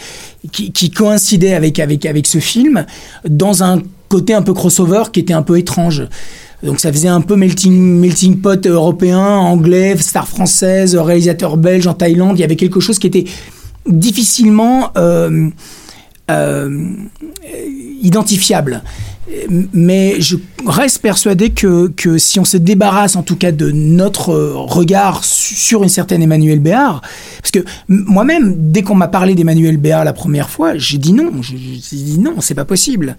qui, 0.53 0.72
qui 0.72 0.91
coïncidait 0.91 1.55
avec, 1.55 1.79
avec, 1.81 2.07
avec 2.07 2.26
ce 2.26 2.39
film 2.39 2.87
dans 3.29 3.62
un 3.62 3.83
côté 4.09 4.35
un 4.35 4.43
peu 4.43 4.55
crossover 4.55 5.05
qui 5.12 5.20
était 5.20 5.35
un 5.35 5.43
peu 5.43 5.59
étrange. 5.59 6.07
Donc 6.62 6.81
ça 6.81 6.93
faisait 6.93 7.09
un 7.09 7.20
peu 7.20 7.37
melting, 7.37 7.72
melting 8.01 8.41
pot 8.41 8.66
européen, 8.66 9.18
anglais, 9.20 9.97
star 9.99 10.26
française, 10.26 10.97
réalisateur 10.97 11.57
belge 11.57 11.87
en 11.87 11.95
Thaïlande. 11.95 12.37
Il 12.39 12.41
y 12.41 12.45
avait 12.45 12.57
quelque 12.57 12.81
chose 12.81 12.99
qui 12.99 13.07
était 13.07 13.24
difficilement 13.87 14.91
euh, 14.97 15.49
identifiable. 18.03 18.83
Mais 19.74 20.20
je 20.20 20.37
reste 20.66 21.03
persuadé 21.03 21.51
que, 21.51 21.89
que 21.89 22.16
si 22.16 22.41
on 22.41 22.45
se 22.47 22.57
débarrasse 22.57 23.14
en 23.14 23.22
tout 23.22 23.37
cas 23.37 23.53
de 23.53 23.70
notre 23.70 24.33
regard 24.35 25.22
su- 25.22 25.55
sur 25.55 25.83
une 25.83 25.91
certaine 25.91 26.22
Emmanuel 26.22 26.61
Béard, 26.61 27.03
parce 27.43 27.51
que 27.51 27.59
moi-même, 27.89 28.55
dès 28.70 28.83
qu'on 28.83 28.95
m'a 28.95 29.09
parlé 29.09 29.35
d'Emmanuel 29.35 29.76
Béard 29.76 30.05
la 30.05 30.14
première 30.14 30.49
fois, 30.49 30.79
j'ai 30.79 30.97
dit 30.97 31.12
non, 31.12 31.31
j'ai 31.43 31.57
dit 31.57 32.18
non, 32.18 32.41
c'est 32.41 32.55
pas 32.55 32.64
possible. 32.64 33.16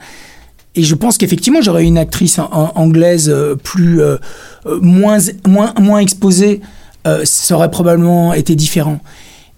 Et 0.76 0.82
je 0.84 0.95
pense 0.95 1.18
qu'effectivement, 1.18 1.62
j'aurais 1.62 1.84
une 1.86 1.97
actrice 1.97 2.39
anglaise 2.39 3.30
euh, 3.30 3.55
plus 3.55 4.01
euh, 4.01 4.18
euh, 4.66 4.80
moins 4.82 5.18
moins 5.47 5.74
moins 5.80 5.99
exposée, 5.99 6.62
euh, 7.05 7.22
ça 7.24 7.55
aurait 7.55 7.72
probablement 7.72 8.34
été 8.34 8.55
différent. 8.55 8.99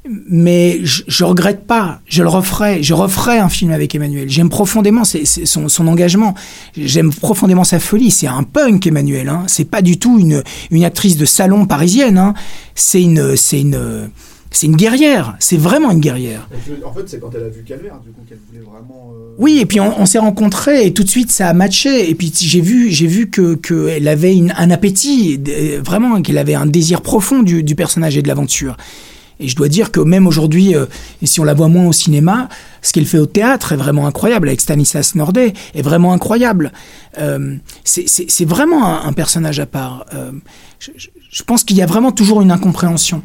Mais 0.09 0.79
je, 0.83 1.03
je 1.07 1.23
regrette 1.23 1.67
pas, 1.67 2.01
je 2.07 2.23
le 2.23 2.29
referai, 2.29 2.81
je 2.81 2.95
referai 2.95 3.37
un 3.37 3.49
film 3.49 3.71
avec 3.71 3.93
Emmanuel. 3.93 4.27
J'aime 4.29 4.49
profondément 4.49 5.03
ses- 5.03 5.25
ses- 5.25 5.45
son, 5.45 5.69
son 5.69 5.87
engagement, 5.87 6.33
j'aime 6.75 7.13
profondément 7.13 7.63
sa 7.63 7.79
folie. 7.79 8.09
C'est 8.09 8.25
un 8.25 8.41
punk, 8.41 8.87
Emmanuel. 8.87 9.29
Hein. 9.29 9.43
C'est 9.47 9.65
pas 9.69 9.83
du 9.83 9.99
tout 9.99 10.17
une, 10.17 10.41
une 10.71 10.83
actrice 10.85 11.17
de 11.17 11.25
salon 11.25 11.67
parisienne. 11.67 12.17
Hein. 12.17 12.33
C'est 12.73 13.01
une, 13.03 13.35
c'est 13.35 13.61
une, 13.61 14.09
c'est 14.49 14.65
une 14.65 14.75
guerrière. 14.75 15.35
C'est 15.39 15.57
vraiment 15.57 15.91
une 15.91 15.99
guerrière. 15.99 16.49
En 16.83 16.91
fait, 16.93 17.01
c'est 17.07 17.19
quand 17.19 17.29
elle 17.35 17.43
a 17.43 17.49
vu 17.49 17.63
Calvaire, 17.63 17.99
du 18.03 18.09
coup, 18.09 18.21
qu'elle 18.27 18.39
voulait 18.49 18.65
vraiment. 18.65 19.11
euh, 19.13 19.35
Oui, 19.37 19.59
et 19.61 19.67
puis 19.67 19.79
on, 19.79 20.01
on 20.01 20.07
s'est 20.07 20.17
rencontrés 20.19 20.87
et 20.87 20.93
tout 20.93 21.03
de 21.03 21.09
suite 21.09 21.29
ça 21.31 21.47
a 21.47 21.53
matché. 21.53 22.09
Et 22.09 22.15
puis 22.15 22.33
j'ai 22.35 22.61
vu, 22.61 22.89
j'ai 22.89 23.05
vu 23.07 23.29
que 23.29 23.53
qu'elle 23.53 24.07
avait 24.07 24.35
une- 24.35 24.53
un 24.57 24.71
appétit, 24.71 25.39
euh, 25.47 25.79
vraiment 25.85 26.19
qu'elle 26.23 26.39
avait 26.39 26.55
un 26.55 26.65
désir 26.65 27.01
profond 27.01 27.43
du, 27.43 27.61
du 27.61 27.75
personnage 27.75 28.17
et 28.17 28.23
de 28.23 28.27
l'aventure. 28.27 28.77
Et 29.41 29.47
je 29.47 29.55
dois 29.55 29.67
dire 29.67 29.91
que 29.91 29.99
même 29.99 30.27
aujourd'hui, 30.27 30.75
euh, 30.75 30.85
et 31.21 31.25
si 31.25 31.39
on 31.39 31.43
la 31.43 31.53
voit 31.53 31.67
moins 31.67 31.87
au 31.87 31.93
cinéma, 31.93 32.47
ce 32.81 32.93
qu'elle 32.93 33.05
fait 33.07 33.17
au 33.17 33.25
théâtre 33.25 33.73
est 33.73 33.77
vraiment 33.77 34.07
incroyable 34.07 34.47
avec 34.47 34.61
Stanislas 34.61 35.15
Nordet, 35.15 35.53
est 35.75 35.81
vraiment 35.81 36.13
incroyable. 36.13 36.71
Euh, 37.17 37.55
c'est- 37.83 38.45
vraiment 38.45 38.85
un, 38.85 39.07
un 39.07 39.13
personnage 39.13 39.59
à 39.59 39.65
part. 39.65 40.05
Euh, 40.13 40.31
je, 40.79 40.91
je- 40.95 41.09
je 41.31 41.43
pense 41.43 41.63
qu'il 41.63 41.77
y 41.77 41.81
a 41.81 41.85
vraiment 41.85 42.11
toujours 42.11 42.41
une 42.41 42.51
incompréhension. 42.51 43.23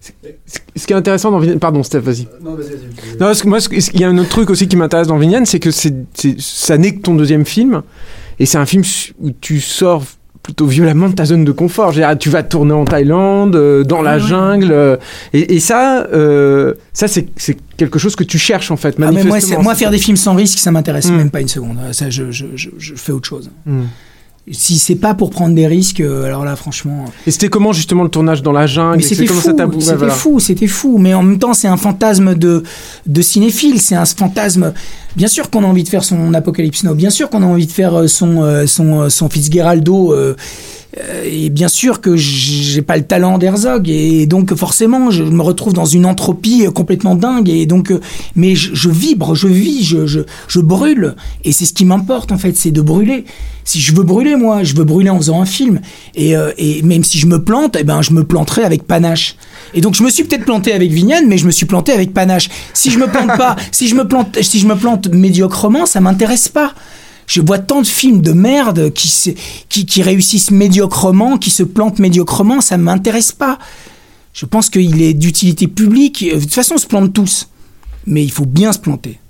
Ce 0.00 0.86
qui 0.86 0.92
est 0.92 0.96
intéressant 0.96 1.30
dans 1.30 1.38
Vignane, 1.38 1.58
pardon 1.58 1.82
Steph, 1.82 2.00
vas-y. 2.00 2.26
Non, 2.42 2.54
vas-y, 2.54 2.68
vas-y. 2.70 3.12
Non, 3.12 3.18
parce 3.26 3.42
que 3.42 3.48
moi, 3.48 3.58
il 3.92 4.00
y 4.00 4.04
a 4.04 4.08
un 4.08 4.16
autre 4.16 4.30
truc 4.30 4.48
aussi 4.48 4.66
qui 4.66 4.76
m'intéresse 4.76 5.08
dans 5.08 5.18
Vignane, 5.18 5.44
c'est 5.44 5.60
que 5.60 5.70
c'est, 5.70 5.94
ça 6.38 6.78
n'est 6.78 6.94
que 6.94 7.00
ton 7.00 7.14
deuxième 7.14 7.44
film, 7.44 7.82
et 8.38 8.46
c'est 8.46 8.56
un 8.58 8.64
film 8.64 8.82
où 9.20 9.30
tu 9.30 9.60
sors 9.60 10.04
plutôt 10.42 10.66
violemment 10.66 11.08
de 11.08 11.14
ta 11.14 11.24
zone 11.26 11.44
de 11.44 11.52
confort. 11.52 11.92
Dire, 11.92 12.16
tu 12.18 12.30
vas 12.30 12.42
tourner 12.42 12.72
en 12.72 12.84
Thaïlande, 12.84 13.56
euh, 13.56 13.84
dans 13.84 14.02
la 14.02 14.18
jungle, 14.18 14.70
euh, 14.72 14.96
et, 15.32 15.54
et 15.56 15.60
ça, 15.60 16.06
euh, 16.12 16.74
ça 16.92 17.08
c'est, 17.08 17.28
quelque 17.76 17.98
chose 17.98 18.16
que 18.16 18.24
tu 18.24 18.38
cherches 18.38 18.70
en 18.70 18.76
fait. 18.76 18.90
Ah, 18.90 18.94
mais 18.98 19.06
moi, 19.06 19.12
manifestement. 19.24 19.56
c'est- 19.58 19.62
moi, 19.62 19.74
faire 19.74 19.90
des 19.90 19.98
films 19.98 20.16
sans 20.16 20.34
risque, 20.34 20.58
ça 20.58 20.70
m'intéresse 20.70 21.10
Mm. 21.10 21.16
même 21.16 21.30
pas 21.30 21.40
une 21.40 21.48
seconde. 21.48 21.76
Ça, 21.92 22.10
je, 22.10 22.30
je, 22.30 22.46
je, 22.54 22.70
je 22.78 22.94
fais 22.94 23.12
autre 23.12 23.28
chose. 23.28 23.50
Hmm. 23.66 23.82
Si 24.52 24.78
c'est 24.78 24.96
pas 24.96 25.14
pour 25.14 25.30
prendre 25.30 25.54
des 25.54 25.66
risques, 25.66 26.00
euh, 26.00 26.24
alors 26.24 26.44
là, 26.44 26.56
franchement. 26.56 27.04
Et 27.26 27.30
c'était 27.30 27.48
comment 27.48 27.72
justement 27.72 28.02
le 28.02 28.08
tournage 28.08 28.42
dans 28.42 28.52
la 28.52 28.66
jungle 28.66 29.02
c'était 29.02 29.26
fou, 29.26 29.34
bou- 29.52 29.76
ouais, 29.76 29.80
c'était 29.80 29.94
voilà. 29.96 30.12
fou, 30.12 30.40
c'était 30.40 30.66
fou. 30.66 30.98
Mais 30.98 31.14
en 31.14 31.22
même 31.22 31.38
temps, 31.38 31.54
c'est 31.54 31.68
un 31.68 31.76
fantasme 31.76 32.34
de, 32.34 32.62
de 33.06 33.22
cinéphile. 33.22 33.80
C'est 33.80 33.94
un 33.94 34.04
fantasme. 34.04 34.72
Bien 35.16 35.28
sûr 35.28 35.50
qu'on 35.50 35.64
a 35.64 35.66
envie 35.66 35.84
de 35.84 35.88
faire 35.88 36.04
son 36.04 36.34
Apocalypse 36.34 36.84
Now. 36.84 36.94
Bien 36.94 37.10
sûr 37.10 37.30
qu'on 37.30 37.42
a 37.42 37.46
envie 37.46 37.66
de 37.66 37.72
faire 37.72 37.94
euh, 37.94 38.06
son, 38.06 38.42
euh, 38.42 38.66
son, 38.66 39.02
euh, 39.02 39.08
son 39.08 39.28
Fitzgeraldo. 39.28 40.12
euh, 40.12 40.16
euh, 40.30 40.34
et 41.24 41.50
bien 41.50 41.68
sûr 41.68 42.00
que 42.00 42.16
j'ai 42.16 42.82
pas 42.82 42.96
le 42.96 43.04
talent 43.04 43.38
d'Herzog. 43.38 43.88
Et 43.88 44.26
donc, 44.26 44.54
forcément, 44.54 45.10
je 45.10 45.22
me 45.22 45.42
retrouve 45.42 45.72
dans 45.72 45.84
une 45.84 46.04
entropie 46.04 46.66
euh, 46.66 46.70
complètement 46.70 47.14
dingue. 47.14 47.48
Et 47.48 47.66
donc, 47.66 47.92
euh, 47.92 48.00
mais 48.34 48.56
je, 48.56 48.74
je 48.74 48.90
vibre, 48.90 49.34
je 49.34 49.46
vis, 49.46 49.84
je, 49.84 50.06
je, 50.06 50.20
je 50.48 50.60
brûle. 50.60 51.14
Et 51.44 51.52
c'est 51.52 51.64
ce 51.64 51.72
qui 51.72 51.84
m'importe, 51.84 52.32
en 52.32 52.38
fait, 52.38 52.56
c'est 52.56 52.72
de 52.72 52.80
brûler. 52.80 53.24
Si 53.64 53.80
je 53.80 53.94
veux 53.94 54.02
brûler, 54.02 54.34
moi, 54.34 54.64
je 54.64 54.74
veux 54.74 54.84
brûler 54.84 55.10
en 55.10 55.18
faisant 55.18 55.40
un 55.40 55.46
film. 55.46 55.80
Et, 56.16 56.36
euh, 56.36 56.50
et 56.58 56.82
même 56.82 57.04
si 57.04 57.18
je 57.18 57.26
me 57.26 57.44
plante, 57.44 57.76
eh 57.78 57.84
ben, 57.84 58.02
je 58.02 58.12
me 58.12 58.24
planterai 58.24 58.64
avec 58.64 58.82
panache. 58.82 59.36
Et 59.74 59.80
donc, 59.80 59.94
je 59.94 60.02
me 60.02 60.10
suis 60.10 60.24
peut-être 60.24 60.44
planté 60.44 60.72
avec 60.72 60.90
Vignane, 60.90 61.26
mais 61.28 61.38
je 61.38 61.46
me 61.46 61.52
suis 61.52 61.66
planté 61.66 61.92
avec 61.92 62.12
panache. 62.12 62.48
Si 62.74 62.90
je 62.90 62.98
me 62.98 63.06
plante 63.06 63.36
pas, 63.38 63.54
si 63.70 63.86
je 63.86 63.94
me 63.94 64.08
plante, 64.08 64.38
si 64.42 64.58
je 64.58 64.66
me 64.66 64.74
plante 64.74 65.08
médiocrement, 65.08 65.86
ça 65.86 66.00
m'intéresse 66.00 66.48
pas. 66.48 66.74
Je 67.32 67.40
vois 67.40 67.60
tant 67.60 67.80
de 67.80 67.86
films 67.86 68.22
de 68.22 68.32
merde 68.32 68.92
qui, 68.92 69.06
se- 69.06 69.30
qui, 69.68 69.86
qui 69.86 70.02
réussissent 70.02 70.50
médiocrement, 70.50 71.38
qui 71.38 71.50
se 71.50 71.62
plantent 71.62 72.00
médiocrement, 72.00 72.60
ça 72.60 72.76
m'intéresse 72.76 73.30
pas. 73.30 73.60
Je 74.34 74.46
pense 74.46 74.68
qu'il 74.68 75.00
est 75.00 75.14
d'utilité 75.14 75.68
publique. 75.68 76.24
De 76.28 76.40
toute 76.40 76.52
façon, 76.52 76.74
on 76.74 76.78
se 76.78 76.88
plante 76.88 77.12
tous. 77.12 77.46
Mais 78.04 78.24
il 78.24 78.32
faut 78.32 78.46
bien 78.46 78.72
se 78.72 78.80
planter. 78.80 79.20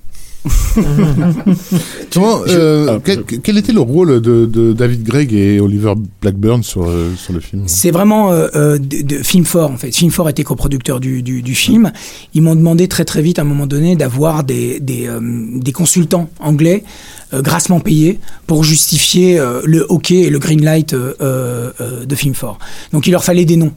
Comment, 2.12 2.41
euh, 2.49 2.99
quel, 3.05 3.24
quel 3.24 3.59
était 3.59 3.72
le 3.72 3.80
rôle 3.80 4.20
de, 4.20 4.47
de 4.47 4.72
David 4.72 5.03
Gregg 5.03 5.32
et 5.34 5.61
Oliver 5.61 5.95
Blackburn 6.22 6.62
sur, 6.62 6.88
euh, 6.88 7.12
sur 7.16 7.32
le 7.32 7.41
film? 7.41 7.64
C'est 7.66 7.91
vraiment 7.91 8.32
euh, 8.32 8.49
euh, 8.55 8.78
de, 8.78 9.03
de 9.03 9.22
Film 9.22 9.45
Fort 9.45 9.70
en 9.70 9.76
fait. 9.76 9.95
Film 9.95 10.11
Fort 10.11 10.28
était 10.28 10.45
coproducteur 10.45 11.01
du, 11.01 11.22
du, 11.22 11.43
du 11.43 11.55
film. 11.55 11.93
Ils 12.34 12.43
m'ont 12.43 12.57
demandé 12.57 12.88
très 12.88 13.05
très 13.05 13.22
vite 13.22 13.38
à 13.38 13.43
un 13.43 13.45
moment 13.45 13.66
donné 13.66 13.97
d'avoir 13.97 14.45
des, 14.45 14.80
des, 14.80 15.07
euh, 15.09 15.20
des 15.20 15.72
consultants 15.72 16.30
anglais 16.41 16.84
euh, 17.32 17.43
grassement 17.43 17.80
payés 17.80 18.18
pour 18.47 18.64
justifier 18.64 19.38
euh, 19.38 19.61
le 19.64 19.86
hockey 19.88 20.20
et 20.22 20.30
le 20.30 20.38
green 20.38 20.64
light 20.64 20.95
euh, 20.95 21.14
euh, 21.20 21.70
euh, 21.80 22.05
de 22.05 22.14
Film 22.14 22.34
Fort. 22.34 22.59
Donc 22.93 23.07
il 23.07 23.11
leur 23.11 23.24
fallait 23.24 23.45
des 23.45 23.57
noms. 23.57 23.72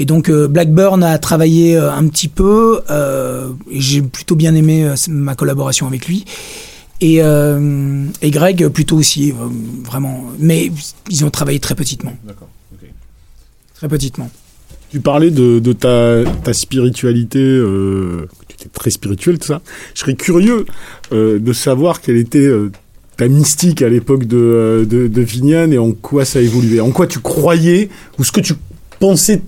Et 0.00 0.06
donc 0.06 0.30
euh, 0.30 0.48
Blackburn 0.48 1.02
a 1.04 1.18
travaillé 1.18 1.76
euh, 1.76 1.92
un 1.92 2.08
petit 2.08 2.26
peu. 2.28 2.80
euh, 2.90 3.50
J'ai 3.70 4.00
plutôt 4.02 4.34
bien 4.34 4.54
aimé 4.54 4.84
euh, 4.84 4.94
ma 5.08 5.34
collaboration 5.34 5.86
avec 5.86 6.08
lui. 6.08 6.24
Et, 7.02 7.22
euh, 7.22 8.04
et 8.22 8.30
Greg 8.30 8.66
plutôt 8.68 8.96
aussi, 8.96 9.30
euh, 9.32 9.34
vraiment. 9.84 10.24
Mais 10.38 10.72
ils 11.10 11.24
ont 11.24 11.30
travaillé 11.30 11.60
très 11.60 11.74
petitement. 11.74 12.14
D'accord. 12.26 12.48
ok. 12.72 12.88
Très 13.74 13.88
petitement. 13.88 14.30
Tu 14.90 15.00
parlais 15.00 15.30
de, 15.30 15.58
de 15.60 15.72
ta, 15.72 16.24
ta 16.44 16.52
spiritualité, 16.54 17.38
euh, 17.38 18.26
tu 18.48 18.54
étais 18.54 18.68
très 18.70 18.90
spirituel, 18.90 19.38
tout 19.38 19.46
ça. 19.48 19.60
Je 19.94 20.00
serais 20.00 20.14
curieux 20.14 20.64
euh, 21.12 21.38
de 21.38 21.52
savoir 21.52 22.00
quelle 22.00 22.16
était 22.16 22.38
euh, 22.38 22.72
ta 23.16 23.28
mystique 23.28 23.82
à 23.82 23.88
l'époque 23.88 24.24
de, 24.24 24.36
euh, 24.38 24.84
de, 24.84 25.08
de 25.08 25.20
Vignane 25.22 25.72
et 25.72 25.78
en 25.78 25.92
quoi 25.92 26.24
ça 26.24 26.38
a 26.38 26.42
évolué. 26.42 26.80
En 26.80 26.90
quoi 26.90 27.06
tu 27.06 27.20
croyais, 27.20 27.88
ou 28.18 28.24
ce 28.24 28.32
que 28.32 28.40
tu 28.40 28.54
pensais 29.00 29.42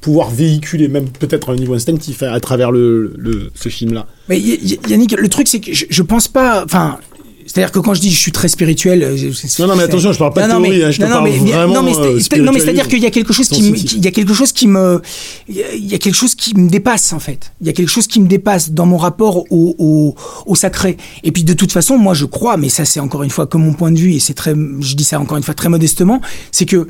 pouvoir 0.00 0.30
véhiculer, 0.30 0.86
même 0.86 1.08
peut-être 1.08 1.48
à 1.50 1.52
un 1.52 1.56
niveau 1.56 1.74
instinctif, 1.74 2.22
à, 2.22 2.32
à 2.32 2.38
travers 2.40 2.70
le, 2.70 3.12
le, 3.18 3.50
ce 3.54 3.68
film-là. 3.68 4.06
Mais 4.28 4.38
Yannick, 4.38 5.18
le 5.18 5.28
truc 5.28 5.48
c'est 5.48 5.58
que 5.60 5.72
je, 5.74 5.86
je 5.90 6.02
pense 6.02 6.28
pas. 6.28 6.62
Enfin, 6.64 6.98
c'est-à-dire 7.44 7.72
que 7.72 7.80
quand 7.80 7.92
je 7.94 8.00
dis 8.00 8.10
je 8.12 8.18
suis 8.18 8.30
très 8.30 8.46
spirituel, 8.46 9.02
euh, 9.02 9.16
Non, 9.58 9.66
non, 9.66 9.74
mais 9.76 9.82
attention, 9.82 10.12
je 10.12 10.18
parle 10.18 10.32
pas 10.32 10.46
de 10.46 10.52
non, 10.52 10.62
théorie, 10.62 10.78
mais- 10.78 10.84
hein, 10.84 10.90
je 10.92 10.98
te 10.98 11.02
non, 11.04 11.08
parle 11.10 11.24
mais 11.24 11.38
vraiment, 11.38 11.74
Non, 11.74 11.82
mais 11.82 11.96
euh, 11.98 12.20
c'est-à-dire 12.20 12.86
qu'il 12.86 13.00
y 13.00 13.06
a 13.06 13.10
quelque 13.10 13.32
chose 13.32 13.48
qui 13.48 13.62
me, 13.62 13.74
qui- 13.74 13.96
il 13.96 14.04
y 14.04 14.06
a 14.06 14.12
quelque 14.12 14.32
chose 14.32 14.52
qui 14.52 14.68
me, 14.68 15.02
il 15.48 15.56
y 15.56 15.94
a- 15.94 15.98
quelque 15.98 16.14
chose 16.14 16.34
qui 16.36 16.54
me 16.56 16.68
dépasse 16.70 17.12
en 17.12 17.18
fait. 17.18 17.52
Il 17.60 17.66
y 17.66 17.70
a 17.70 17.72
quelque 17.72 17.88
chose 17.90 18.06
qui 18.06 18.20
me 18.20 18.28
dépasse 18.28 18.70
dans 18.70 18.86
mon 18.86 18.96
rapport 18.96 19.38
au, 19.50 19.74
au, 19.78 20.14
au 20.46 20.54
sacré. 20.54 20.96
Et 21.24 21.32
puis 21.32 21.42
de 21.42 21.52
toute 21.54 21.72
façon, 21.72 21.98
moi 21.98 22.14
je 22.14 22.26
crois, 22.26 22.56
mais 22.58 22.68
ça 22.68 22.84
c'est 22.84 23.00
encore 23.00 23.24
une 23.24 23.30
fois 23.30 23.46
que 23.48 23.56
mon 23.56 23.72
point 23.72 23.90
de 23.90 23.98
vue 23.98 24.12
et 24.14 24.20
c'est 24.20 24.34
très, 24.34 24.54
je 24.54 24.94
dis 24.94 25.04
ça 25.04 25.18
encore 25.18 25.36
une 25.36 25.42
fois 25.42 25.54
très 25.54 25.68
modestement, 25.68 26.20
c'est 26.52 26.66
que 26.66 26.86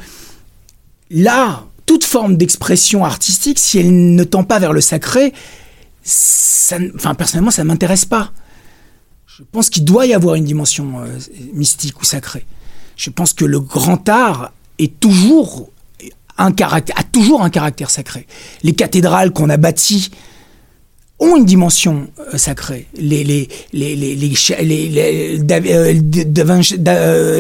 l'art, 1.11 1.67
toute 1.87 2.05
forme 2.05 2.37
d'expression 2.37 3.05
artistique, 3.05 3.59
si 3.59 3.79
elle 3.79 4.15
ne 4.15 4.25
tend 4.25 4.45
pas 4.45 4.59
vers 4.59 4.73
le 4.73 4.81
sacré, 4.81 5.33
ça, 6.03 6.79
enfin 6.95 7.15
personnellement, 7.15 7.51
ça 7.51 7.65
m'intéresse 7.65 8.05
pas. 8.05 8.33
Je 9.27 9.43
pense 9.51 9.71
qu'il 9.71 9.85
doit 9.85 10.07
y 10.07 10.15
avoir 10.15 10.35
une 10.35 10.45
dimension 10.45 11.01
euh, 11.01 11.19
mystique 11.55 12.01
ou 12.01 12.05
sacrée. 12.05 12.45
Je 12.97 13.11
pense 13.11 13.33
que 13.33 13.45
le 13.45 13.61
grand 13.61 14.09
art 14.09 14.53
est 14.79 14.93
a 16.37 16.51
toujours 17.13 17.43
un 17.43 17.51
caractère 17.51 17.91
sacré. 17.91 18.27
Les 18.63 18.73
cathédrales 18.73 19.33
qu'on 19.33 19.49
a 19.51 19.57
bâties 19.57 20.11
ont 21.23 21.37
une 21.37 21.45
dimension 21.45 22.09
euh, 22.33 22.39
sacrée. 22.39 22.87
Les, 22.97 23.25
les, 23.25 23.49
les, 23.73 23.97
les, 23.97 24.17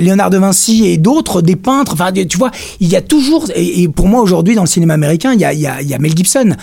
Léonard 0.01 0.30
de 0.30 0.39
Vinci 0.39 0.87
et 0.87 0.97
d'autres, 0.97 1.43
des 1.43 1.57
peintres, 1.57 1.93
enfin, 1.95 2.12
tu 2.12 2.39
vois, 2.39 2.51
il 2.80 2.89
y 2.89 2.97
a 2.97 3.03
toujours, 3.03 3.47
et, 3.55 3.89
pour 3.89 4.09
moi 4.09 4.20
aujourd'hui 4.20 4.55
dans 4.55 4.62
le 4.62 4.68
cinéma 4.68 4.95
américain, 4.95 5.33
il 5.35 5.41
y 5.41 5.45
a, 5.45 5.53
il 5.53 5.61
y 5.61 5.66
a, 5.66 5.83
il 5.83 5.89
y 5.89 5.95
a 5.95 5.99
Mel 5.99 6.16
Gibson. 6.16 6.57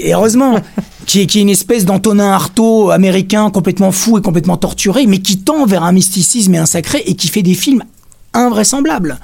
Et 0.00 0.12
heureusement, 0.12 0.58
qui 1.06 1.20
est, 1.20 1.26
qui 1.26 1.38
est 1.38 1.42
une 1.42 1.50
espèce 1.50 1.84
d'Antonin 1.84 2.32
Artaud 2.32 2.90
américain 2.90 3.50
complètement 3.50 3.92
fou 3.92 4.18
et 4.18 4.22
complètement 4.22 4.56
torturé, 4.56 5.06
mais 5.06 5.18
qui 5.18 5.38
tend 5.38 5.66
vers 5.66 5.84
un 5.84 5.92
mysticisme 5.92 6.54
et 6.54 6.58
un 6.58 6.66
sacré 6.66 7.02
et 7.06 7.14
qui 7.14 7.28
fait 7.28 7.42
des 7.42 7.54
films 7.54 7.84
invraisemblables. 8.32 9.18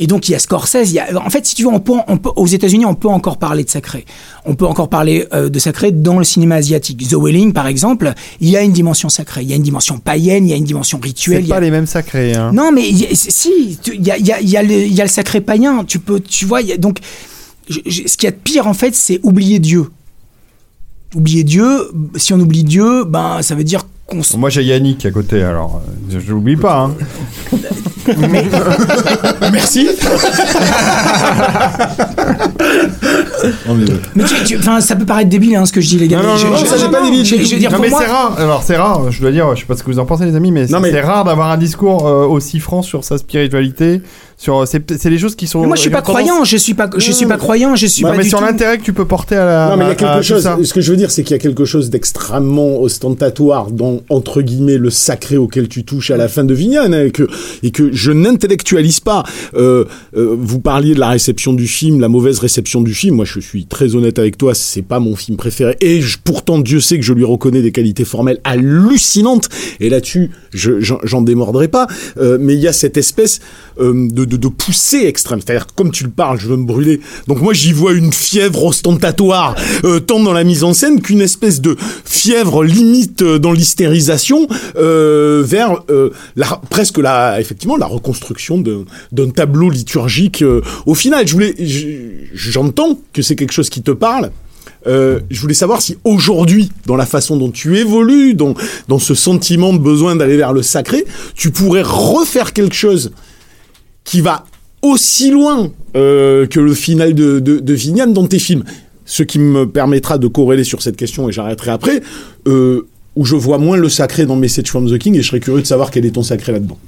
Et 0.00 0.08
donc 0.08 0.28
il 0.28 0.32
y 0.32 0.34
a 0.34 0.40
Scorsese, 0.40 0.90
il 0.90 0.94
y 0.94 0.98
a, 0.98 1.06
en 1.24 1.30
fait 1.30 1.46
si 1.46 1.54
tu 1.54 1.62
veux, 1.62 1.68
on 1.68 1.78
peut, 1.78 1.92
on 2.08 2.16
peut, 2.18 2.30
aux 2.34 2.48
États-Unis 2.48 2.84
on 2.84 2.96
peut 2.96 3.06
encore 3.08 3.36
parler 3.38 3.62
de 3.62 3.70
sacré. 3.70 4.04
On 4.44 4.56
peut 4.56 4.66
encore 4.66 4.88
parler 4.88 5.24
euh, 5.32 5.48
de 5.48 5.58
sacré 5.60 5.92
dans 5.92 6.18
le 6.18 6.24
cinéma 6.24 6.56
asiatique. 6.56 7.06
The 7.08 7.12
Wailing 7.14 7.52
par 7.52 7.68
exemple, 7.68 8.12
il 8.40 8.48
y 8.48 8.56
a 8.56 8.62
une 8.62 8.72
dimension 8.72 9.08
sacrée, 9.08 9.42
il 9.42 9.50
y 9.50 9.52
a 9.52 9.56
une 9.56 9.62
dimension 9.62 9.98
païenne, 9.98 10.46
il 10.46 10.50
y 10.50 10.52
a 10.52 10.56
une 10.56 10.64
dimension 10.64 10.98
rituelle. 11.00 11.36
C'est 11.38 11.42
il 11.44 11.48
y 11.48 11.52
a- 11.52 11.54
pas 11.54 11.60
les 11.60 11.70
mêmes 11.70 11.86
sacrés. 11.86 12.34
Hein. 12.34 12.50
non, 12.52 12.72
mais 12.72 12.88
il 12.88 12.98
y 12.98 13.04
a- 13.06 13.08
si, 13.14 13.78
il 13.86 14.04
y 14.04 14.10
a, 14.10 14.18
il 14.18 14.26
y, 14.26 14.32
a, 14.32 14.40
il 14.40 14.48
y, 14.48 14.56
a 14.56 14.62
le- 14.64 14.82
il 14.84 14.92
y 14.94 15.00
a 15.00 15.04
le 15.04 15.10
sacré 15.10 15.40
païen. 15.40 15.84
Tu 15.84 16.00
peux, 16.00 16.18
tu 16.18 16.44
vois, 16.44 16.60
il 16.60 16.68
y 16.68 16.72
a- 16.72 16.76
donc, 16.76 16.98
je- 17.68 17.78
je- 17.86 18.02
ce 18.08 18.16
qu'il 18.16 18.24
y 18.26 18.28
a 18.28 18.32
de 18.32 18.36
pire 18.42 18.66
en 18.66 18.74
fait, 18.74 18.96
c'est 18.96 19.20
oublier 19.22 19.60
Dieu. 19.60 19.90
Oublier 21.14 21.44
Dieu, 21.44 21.68
si 22.16 22.32
on 22.32 22.40
oublie 22.40 22.64
Dieu, 22.64 23.04
ben 23.04 23.40
ça 23.42 23.54
veut 23.54 23.62
dire 23.62 23.86
Moi 24.36 24.50
j'ai 24.50 24.62
Yannick 24.62 25.06
à 25.06 25.10
côté, 25.10 25.42
alors 25.42 25.80
euh, 26.12 26.18
je 26.24 26.30
l'oublie 26.32 26.56
pas. 26.56 26.78
Hein. 26.90 26.94
Merci. 29.52 29.88
Non, 33.66 33.74
mais, 33.74 33.90
euh, 33.90 33.96
Mais 34.14 34.24
tu- 34.24 34.44
tu- 34.44 34.58
enfin, 34.58 34.80
ça 34.80 34.94
peut 34.96 35.06
paraître 35.06 35.30
débile 35.30 35.56
hein, 35.56 35.64
ce 35.66 35.72
que 35.72 35.80
je 35.80 35.88
dis, 35.88 35.98
les 35.98 36.06
gars. 36.08 36.18
Non, 36.22 36.28
non, 36.28 36.36
je- 36.36 36.46
non, 36.46 36.56
je- 36.56 36.66
ça, 36.66 36.76
c'est 36.76 36.84
je- 36.84 36.90
pas 36.90 37.02
débile. 37.02 37.24
Je, 37.24 37.36
je 37.36 37.54
veux 37.54 37.58
dire, 37.58 37.70
Non 37.70 37.76
pour 37.78 37.84
mais 37.84 37.90
moi, 37.90 38.00
c'est 38.04 38.10
rare. 38.10 38.34
Alors 38.38 38.62
c'est 38.62 38.76
rare. 38.76 39.10
Je 39.10 39.20
dois 39.20 39.30
dire, 39.30 39.54
je 39.54 39.60
sais 39.60 39.66
pas 39.66 39.74
ce 39.76 39.82
que 39.82 39.90
vous 39.90 39.98
en 39.98 40.04
pensez 40.06 40.26
les 40.26 40.36
amis, 40.36 40.52
mais 40.52 40.66
mais- 40.80 40.90
c'est 40.90 41.00
rare 41.00 41.24
d'avoir 41.24 41.50
un 41.50 41.56
discours 41.56 42.06
euh, 42.06 42.26
aussi 42.26 42.60
franc 42.60 42.82
sur 42.82 43.04
sa 43.04 43.16
spiritualité. 43.18 44.02
Sur 44.44 44.68
c'est 44.68 44.82
c'est 44.98 45.08
les 45.08 45.16
choses 45.18 45.34
qui 45.34 45.46
sont. 45.46 45.62
mais 45.62 45.68
moi, 45.68 45.76
je 45.76 45.80
suis 45.80 45.88
pas 45.90 46.00
j'ai 46.00 46.02
tendance- 46.04 46.22
croyant. 46.22 46.44
Je 46.44 46.56
suis 46.58 46.74
pas, 46.74 46.90
je 46.96 47.12
suis 47.12 47.24
pas 47.24 47.34
Non. 47.34 47.38
croyant. 47.40 47.76
Je 47.76 47.86
suis 47.86 48.02
Non, 48.04 48.10
pas 48.10 48.16
mais 48.18 48.24
du 48.24 48.28
sur 48.28 48.42
l'intérêt 48.42 48.76
que 48.76 48.82
tu 48.82 48.92
peux 48.92 49.06
porter 49.06 49.36
à 49.36 49.46
la. 49.46 49.70
Non, 49.70 49.76
mais 49.78 49.84
il 49.84 49.88
y 49.88 49.90
a 49.90 49.94
quelque 49.94 50.22
chose. 50.22 50.42
ça. 50.42 50.58
Ce 50.62 50.74
que 50.74 50.82
je 50.82 50.90
veux 50.90 50.98
dire, 50.98 51.10
c'est 51.10 51.22
qu'il 51.22 51.32
y 51.32 51.34
a 51.34 51.38
quelque 51.38 51.64
chose 51.64 51.88
d'extrêmement 51.88 52.78
ostentatoire 52.82 53.70
dans, 53.70 54.00
entre 54.10 54.42
guillemets, 54.42 54.76
le 54.76 54.90
sacré 54.90 55.38
auquel 55.38 55.68
tu 55.68 55.84
touches 55.84 56.10
à 56.10 56.18
la 56.18 56.28
fin 56.28 56.44
de 56.44 56.52
Vignane, 56.52 56.92
et 56.92 57.10
que, 57.10 57.26
et 57.62 57.70
que 57.70 57.90
je 57.92 58.12
n'intellectualise 58.12 59.00
pas. 59.00 59.22
Euh, 59.56 59.86
euh, 60.16 60.36
vous 60.38 60.60
parliez 60.60 60.94
de 60.94 61.00
la 61.00 61.08
réception 61.08 61.54
du 61.54 61.66
film, 61.66 62.00
la 62.00 62.08
mauvaise 62.08 62.38
réception 62.38 62.82
du 62.82 62.92
film. 62.92 63.16
Moi, 63.16 63.24
je 63.24 63.40
suis 63.40 63.64
très 63.64 63.94
honnête 63.94 64.18
avec 64.18 64.36
toi, 64.36 64.54
c'est 64.54 64.82
pas 64.82 65.00
mon 65.00 65.16
film 65.16 65.38
préféré. 65.38 65.76
Et 65.80 66.02
je- 66.02 66.18
pourtant, 66.22 66.58
Dieu 66.58 66.80
sait 66.80 66.98
que 66.98 67.04
je 67.04 67.14
lui 67.14 67.24
reconnais 67.24 67.62
des 67.62 67.72
qualités 67.72 68.04
formelles 68.04 68.40
hallucinantes. 68.44 69.48
Et 69.80 69.88
là-dessus, 69.88 70.30
je, 70.52 70.80
j'en, 70.80 70.98
j'en 71.02 71.22
démordrai 71.22 71.68
pas. 71.68 71.86
Euh, 72.18 72.36
mais 72.40 72.54
il 72.54 72.60
y 72.60 72.68
a 72.68 72.72
cette 72.72 72.96
espèce 72.96 73.40
euh, 73.80 74.08
de, 74.10 74.24
de, 74.34 74.36
de 74.36 74.48
poussée 74.48 75.04
extrême. 75.06 75.40
C'est-à-dire, 75.44 75.66
comme 75.74 75.90
tu 75.90 76.04
le 76.04 76.10
parles, 76.10 76.38
je 76.40 76.48
veux 76.48 76.56
me 76.56 76.64
brûler. 76.66 77.00
Donc 77.28 77.40
moi, 77.40 77.52
j'y 77.52 77.72
vois 77.72 77.92
une 77.92 78.12
fièvre 78.12 78.64
ostentatoire, 78.64 79.54
euh, 79.84 80.00
tant 80.00 80.20
dans 80.20 80.32
la 80.32 80.44
mise 80.44 80.64
en 80.64 80.72
scène 80.74 81.00
qu'une 81.00 81.20
espèce 81.20 81.60
de 81.60 81.76
fièvre 82.04 82.64
limite 82.64 83.22
euh, 83.22 83.38
dans 83.38 83.52
l'hystérisation 83.52 84.46
euh, 84.76 85.42
vers 85.46 85.82
la, 86.36 86.60
presque 86.70 86.98
la, 86.98 87.40
effectivement, 87.40 87.76
la 87.76 87.86
reconstruction 87.86 88.58
d'un, 88.58 89.30
tableau 89.30 89.70
liturgique. 89.70 90.44
au 90.86 90.94
final, 90.94 91.26
je 91.26 91.32
voulais, 91.32 91.54
je- 91.58 92.26
j'entends 92.34 92.98
que 93.12 93.22
c'est 93.22 93.36
quelque 93.36 93.52
chose 93.52 93.70
qui 93.70 93.82
te 93.82 93.90
parle. 93.90 94.30
Je 94.86 95.40
voulais 95.40 95.54
savoir 95.54 95.80
si 95.80 95.96
aujourd'hui, 96.04 96.70
dans 96.86 96.96
la 96.96 97.06
façon 97.06 97.36
dont 97.36 97.50
tu 97.50 97.78
évolues, 97.78 98.34
dans, 98.34 98.54
dans 98.88 98.98
ce 98.98 99.14
sentiment 99.14 99.72
de 99.72 99.78
besoin 99.78 100.14
d'aller 100.14 100.36
vers 100.36 100.52
le 100.52 100.62
sacré, 100.62 101.06
tu 101.34 101.50
pourrais 101.50 101.82
refaire 101.82 102.52
quelque 102.52 102.74
chose 102.74 103.12
qui 104.04 104.20
va 104.20 104.44
aussi 104.82 105.30
loin 105.30 105.70
euh, 105.96 106.46
que 106.46 106.60
le 106.60 106.74
final 106.74 107.14
de, 107.14 107.40
de, 107.40 107.58
de 107.58 107.74
Vignane 107.74 108.12
dans 108.12 108.26
tes 108.26 108.38
films. 108.38 108.64
Ce 109.06 109.22
qui 109.22 109.38
me 109.38 109.68
permettra 109.68 110.16
de 110.16 110.26
corréler 110.28 110.64
sur 110.64 110.80
cette 110.80 110.96
question, 110.96 111.28
et 111.28 111.32
j'arrêterai 111.32 111.70
après, 111.70 112.02
euh, 112.48 112.86
où 113.16 113.24
je 113.26 113.36
vois 113.36 113.58
moins 113.58 113.76
le 113.76 113.90
sacré 113.90 114.24
dans 114.24 114.36
Message 114.36 114.68
from 114.68 114.90
the 114.90 114.98
King, 114.98 115.14
et 115.16 115.22
je 115.22 115.28
serais 115.28 115.40
curieux 115.40 115.60
de 115.60 115.66
savoir 115.66 115.90
quel 115.90 116.06
est 116.06 116.10
ton 116.10 116.22
sacré 116.22 116.52
là-dedans. 116.52 116.78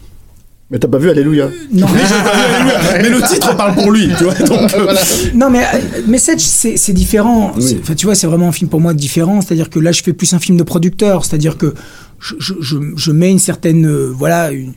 Mais 0.71 0.79
t'as 0.79 0.89
pas 0.89 0.99
vu 0.99 1.09
Alléluia? 1.09 1.49
Non, 1.73 1.87
Mais 3.01 3.09
le 3.09 3.23
titre 3.23 3.57
parle 3.57 3.75
pour 3.75 3.93
lui, 3.93 4.09
tu 4.19 4.25
vois. 4.25 4.35
Donc, 4.35 4.75
euh, 4.75 4.95
non, 5.35 5.49
mais 5.49 5.61
euh, 5.61 6.03
Message, 6.09 6.41
c'est 6.41 6.77
c'est 6.77 6.93
différent. 6.93 7.53
Oui. 7.57 7.79
Enfin, 7.81 7.95
tu 7.95 8.07
vois, 8.07 8.17
c'est 8.17 8.27
vraiment 8.27 8.49
un 8.49 8.53
film 8.53 8.69
pour 8.69 8.81
moi 8.81 8.93
différent. 8.93 9.41
C'est-à-dire 9.41 9.71
que 9.71 9.79
là, 9.79 9.93
je 9.93 10.03
fais 10.03 10.13
plus 10.13 10.33
un 10.35 10.41
film 10.41 10.59
de 10.59 10.65
producteur. 10.65 11.25
C'est-à-dire 11.25 11.57
que 11.57 11.73
je, 12.19 12.35
je, 12.41 12.55
je, 12.61 12.79
je 12.97 13.13
mets 13.13 13.31
une 13.31 13.39
certaine, 13.39 13.87
euh, 13.87 14.11
voilà, 14.13 14.51
une, 14.51 14.73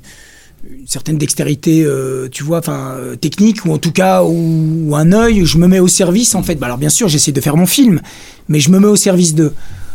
une 0.64 0.88
certaine 0.88 1.18
dextérité, 1.18 1.84
euh, 1.84 2.28
tu 2.30 2.44
vois, 2.44 2.60
enfin 2.60 2.96
euh, 2.98 3.16
technique 3.16 3.66
ou 3.66 3.72
en 3.72 3.78
tout 3.78 3.92
cas 3.92 4.24
ou, 4.24 4.96
un 4.96 5.12
œil. 5.12 5.46
Je 5.46 5.58
me 5.58 5.68
mets 5.68 5.80
au 5.80 5.88
service 5.88 6.36
en 6.36 6.44
fait. 6.44 6.56
Bah, 6.56 6.68
alors 6.68 6.78
bien 6.78 6.90
sûr, 6.90 7.08
j'essaie 7.08 7.32
de 7.32 7.42
faire 7.42 7.58
mon 7.58 7.66
film, 7.66 8.02
mais 8.48 8.60
je 8.60 8.70
me 8.70 8.80
mets 8.80 8.88
au 8.88 8.96
service 8.96 9.36
d'eux. 9.36 9.54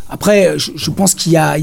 Après, 0.08 0.54
je 0.58 0.90
pense 0.90 1.14
qu'il 1.14 1.32
y 1.32 1.36
a 1.36 1.56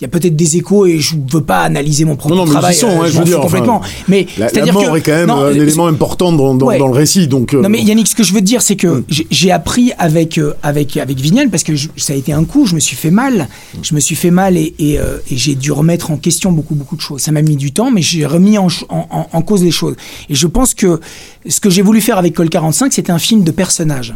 il, 0.00 0.02
y 0.02 0.04
a 0.04 0.08
peut-être 0.08 0.36
des 0.36 0.56
échos 0.56 0.84
et 0.86 0.98
je 0.98 1.14
veux 1.32 1.40
pas 1.42 1.60
analyser 1.60 2.04
mon 2.04 2.16
propre 2.16 2.34
Non, 2.34 2.42
non, 2.42 2.46
mais 2.46 2.52
travail. 2.52 2.74
sont, 2.74 3.00
hein, 3.00 3.06
je 3.06 3.18
veux 3.18 3.24
dire, 3.24 3.38
enfin, 3.38 3.46
complètement. 3.60 3.80
mais 4.08 4.26
la, 4.36 4.48
la 4.50 4.72
mort 4.72 4.92
que 4.92 4.98
est 4.98 5.00
quand 5.00 5.12
même 5.12 5.28
non, 5.28 5.36
un 5.36 5.44
euh, 5.46 5.54
élément 5.54 5.86
important 5.86 6.32
dans, 6.32 6.54
dans, 6.54 6.66
Ouais. 6.66 6.78
dans 6.78 6.88
le 6.88 6.92
récit. 6.94 7.26
Donc, 7.28 7.54
euh, 7.54 7.62
non 7.62 7.68
mais 7.68 7.82
Yannick, 7.82 8.06
ce 8.08 8.14
que 8.14 8.22
je 8.22 8.32
veux 8.34 8.40
te 8.40 8.44
dire, 8.44 8.60
c'est 8.62 8.76
que 8.76 9.04
j'ai- 9.08 9.26
j'ai 9.30 9.50
appris 9.50 9.92
avec 9.98 10.36
euh, 10.38 10.54
avec 10.62 10.96
avec 10.98 11.18
Vignal 11.18 11.48
parce 11.50 11.62
que 11.62 11.74
je- 11.74 11.88
ça 11.96 12.12
a 12.12 12.16
été 12.16 12.32
un 12.32 12.44
coup. 12.44 12.66
Je 12.66 12.74
me 12.74 12.80
suis 12.80 12.96
fait 12.96 13.10
mal. 13.10 13.48
Je 13.82 13.94
me 13.94 14.00
suis 14.00 14.16
fait 14.16 14.30
mal 14.30 14.56
et 14.56 14.74
et, 14.78 14.98
euh, 14.98 15.18
et 15.30 15.36
j'ai 15.36 15.54
dû 15.54 15.72
remettre 15.72 16.10
en 16.10 16.16
question 16.18 16.52
beaucoup 16.52 16.74
beaucoup 16.74 16.96
de 16.96 17.00
choses. 17.00 17.22
Ça 17.22 17.32
m'a 17.32 17.42
mis 17.42 17.56
du 17.56 17.72
temps, 17.72 17.90
mais 17.90 18.02
j'ai 18.02 18.26
remis 18.26 18.58
en, 18.58 18.66
en, 18.88 19.06
en- 19.10 19.28
en 19.32 19.42
cause 19.42 19.62
les 19.64 19.70
choses. 19.70 19.96
Et 20.28 20.34
je 20.34 20.46
pense 20.46 20.74
que 20.74 21.00
ce 21.48 21.60
que 21.60 21.70
j'ai 21.70 21.82
voulu 21.82 22.00
faire 22.00 22.18
avec 22.18 22.34
Col 22.34 22.48
45, 22.50 22.92
c'était 22.92 23.12
un 23.12 23.18
film 23.18 23.44
de 23.44 23.50
personnage. 23.50 24.14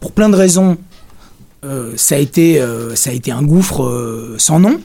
Pour 0.00 0.12
plein 0.12 0.28
de 0.28 0.36
raisons 0.36 0.76
euh, 1.64 1.92
ça, 1.96 2.16
a 2.16 2.18
été, 2.18 2.60
euh, 2.60 2.94
ça 2.96 3.10
a 3.10 3.12
été 3.12 3.30
un 3.30 3.42
gouffre 3.42 3.84
euh, 3.84 4.34
sans 4.38 4.58
nom. 4.60 4.80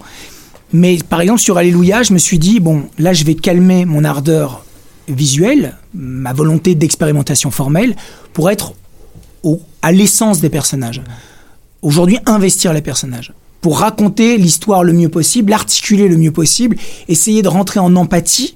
Mais 0.73 0.97
par 1.09 1.21
exemple, 1.21 1.39
sur 1.39 1.57
Alléluia, 1.57 2.03
je 2.03 2.13
me 2.13 2.17
suis 2.17 2.39
dit, 2.39 2.59
bon, 2.59 2.83
là, 2.99 3.13
je 3.13 3.23
vais 3.23 3.35
calmer 3.35 3.85
mon 3.85 4.03
ardeur 4.03 4.65
visuelle, 5.07 5.75
ma 5.93 6.33
volonté 6.33 6.75
d'expérimentation 6.75 7.49
formelle, 7.51 7.95
pour 8.33 8.49
être 8.49 8.73
au- 9.43 9.61
à 9.81 9.91
l'essence 9.91 10.41
des 10.41 10.49
personnages. 10.49 11.01
Aujourd'hui, 11.81 12.19
investir 12.25 12.73
les 12.73 12.81
personnages. 12.81 13.33
Pour 13.61 13.79
raconter 13.79 14.37
l'histoire 14.37 14.83
le 14.83 14.93
mieux 14.93 15.09
possible, 15.09 15.51
l'articuler 15.51 16.07
le 16.09 16.17
mieux 16.17 16.31
possible, 16.31 16.75
essayer 17.07 17.41
de 17.41 17.47
rentrer 17.47 17.79
en 17.79 17.95
empathie 17.95 18.55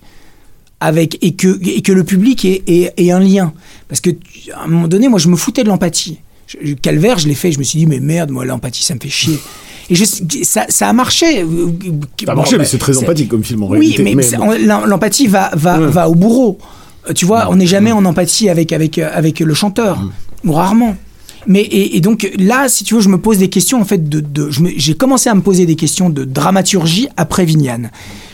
avec 0.80 1.18
et 1.24 1.34
que, 1.36 1.60
et 1.68 1.82
que 1.82 1.92
le 1.92 2.04
public 2.04 2.44
ait, 2.46 2.62
ait- 2.68 2.94
ait 2.98 3.12
un 3.12 3.20
lien. 3.20 3.54
Parce 3.88 4.02
que 4.02 4.10
à 4.54 4.64
un 4.64 4.68
moment 4.68 4.88
donné, 4.88 5.08
moi, 5.08 5.20
je 5.20 5.30
me 5.30 5.36
foutais 5.38 5.64
de 5.64 5.70
l'empathie. 5.70 6.20
Je- 6.64 6.74
Calvaire, 6.74 7.18
je 7.20 7.28
l'ai 7.28 7.36
fait, 7.36 7.52
je 7.52 7.60
me 7.60 7.64
suis 7.64 7.80
dit, 7.80 7.86
mais 7.86 8.00
merde, 8.00 8.32
moi, 8.32 8.46
l'empathie, 8.46 8.84
ça 8.84 8.96
me 8.96 9.00
fait 9.00 9.10
chier. 9.10 9.40
Et 9.90 9.96
je, 9.96 10.06
ça, 10.44 10.66
ça 10.70 10.88
a 10.90 10.94
marché. 10.94 11.46
Ça 12.26 12.32
a 12.32 12.36
marché, 12.36 12.58
mais 12.58 12.66
c'est 12.66 12.78
très 12.78 12.98
empathique 12.98 13.30
comme 13.30 13.44
film 13.44 13.64
en 13.64 13.70
oui, 13.70 13.96
réalité. 13.96 14.04
mais, 14.04 14.16
bon. 14.38 14.46
on- 14.48 14.52
l'em- 14.52 14.86
l'empathie 14.88 15.28
va, 15.28 15.52
va, 15.54 15.80
Ouais. 15.80 15.88
va 15.88 16.10
au 16.10 16.16
bourreau. 16.16 16.58
Euh, 17.10 17.14
Tu 17.14 17.26
vois, 17.26 17.48
on 17.50 17.56
n'est 17.56 17.66
jamais 17.68 17.92
en 17.92 18.06
empathie 18.06 18.48
avec, 18.50 18.72
avec, 18.74 18.98
euh, 19.00 19.10
avec 19.14 19.40
le 19.40 19.54
chanteur, 19.54 20.00
ou 20.46 20.52
rarement. 20.54 20.96
Mais 21.48 21.62
et, 21.62 21.98
et 21.98 22.02
donc 22.02 22.30
là, 22.38 22.70
si 22.70 22.84
tu 22.84 22.94
veux, 22.94 23.02
je 23.02 23.10
me 23.10 23.18
pose 23.18 23.40
des 23.40 23.50
questions 23.50 23.82
en 23.82 23.86
fait 23.86 24.08
de, 24.08 24.24
j'ai 24.78 24.94
commencé 24.94 25.28
à 25.30 25.34
me 25.36 25.42
poser 25.42 25.66
des 25.66 25.76
questions 25.76 26.10
de 26.12 26.24
dramaturgie 26.24 27.08
après 27.18 27.46
Vignane. 27.46 27.90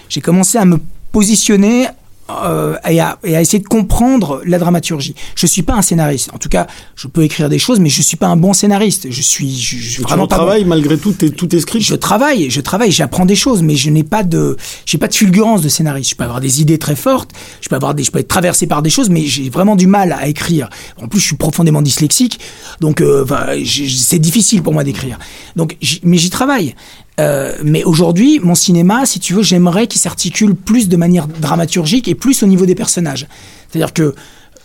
J'ai 0.10 0.20
commencé 0.22 0.58
à 0.58 0.66
me 0.66 0.78
positionner 1.14 1.88
euh, 2.30 2.76
et, 2.90 3.00
à, 3.00 3.18
et 3.24 3.36
à 3.36 3.42
essayer 3.42 3.60
de 3.60 3.68
comprendre 3.68 4.42
la 4.46 4.60
dramaturgie. 4.60 5.16
Je 5.36 5.46
suis 5.48 5.62
pas 5.64 5.74
un 5.76 5.82
scénariste. 5.82 6.30
En 6.34 6.38
tout 6.38 6.50
cas, 6.50 6.68
je 6.96 7.08
peux 7.08 7.24
écrire 7.24 7.50
des 7.50 7.60
choses, 7.60 7.80
mais 7.80 7.90
je 7.90 8.02
suis 8.02 8.18
pas 8.18 8.28
un 8.28 8.36
bon 8.38 8.54
scénariste. 8.54 9.08
Je 9.10 9.22
suis, 9.22 9.56
je, 9.58 9.78
je 9.78 10.02
vraiment 10.02 10.28
pas 10.28 10.36
bon. 10.38 10.44
travailles 10.44 10.66
malgré 10.66 10.98
tout, 10.98 11.14
tes- 11.14 11.32
tous 11.32 11.48
tes 11.48 11.60
scripts. 11.60 11.86
Je 11.86 11.96
travaille, 11.96 12.50
je 12.50 12.62
travaille, 12.62 12.92
j'apprends 12.92 13.26
des 13.26 13.36
choses, 13.36 13.62
mais 13.62 13.76
je 13.76 13.90
n'ai 13.90 14.04
pas 14.04 14.24
de, 14.24 14.58
j'ai 14.86 14.98
pas 14.98 15.08
de 15.08 15.16
fulgurance 15.16 15.62
de 15.62 15.70
scénariste. 15.70 16.12
Je 16.12 16.16
peux 16.16 16.24
avoir 16.24 16.42
des 16.42 16.62
idées 16.62 16.78
très 16.78 16.96
fortes, 16.96 17.32
je 17.62 17.70
peux 17.70 17.76
avoir 17.76 17.94
des, 17.96 18.04
je 18.04 18.12
peux 18.12 18.20
être 18.20 18.28
traversé 18.28 18.68
par 18.68 18.82
des 18.82 18.90
choses, 18.90 19.10
mais 19.10 19.26
j'ai 19.26 19.50
vraiment 19.50 19.76
du 19.76 19.88
mal 19.88 20.12
à 20.12 20.28
écrire. 20.28 20.70
En 21.02 21.08
plus, 21.08 21.20
je 21.20 21.26
suis 21.26 21.36
profondément 21.38 21.82
dyslexique, 21.82 22.40
donc 22.82 23.02
euh, 23.02 23.26
c'est 23.66 24.20
difficile 24.20 24.62
pour 24.64 24.74
moi 24.74 24.84
d'écrire. 24.84 25.18
Donc, 25.56 25.78
mais 26.04 26.18
j'y 26.18 26.30
travaille. 26.30 26.76
Euh, 27.20 27.58
mais 27.64 27.84
aujourd'hui, 27.84 28.40
mon 28.40 28.56
cinéma, 28.56 29.06
si 29.06 29.20
tu 29.20 29.34
veux, 29.34 29.42
j'aimerais 29.42 29.88
qu'il 29.88 30.00
s'articule 30.00 30.56
plus 30.56 30.88
de 30.88 30.98
manière 30.98 31.28
dramaturgique 31.28 32.08
et 32.08 32.16
plus 32.16 32.44
au 32.44 32.48
niveau 32.48 32.66
des 32.66 32.76
personnages. 32.76 33.28
C'est-à-dire 33.70 33.94
que 33.94 34.14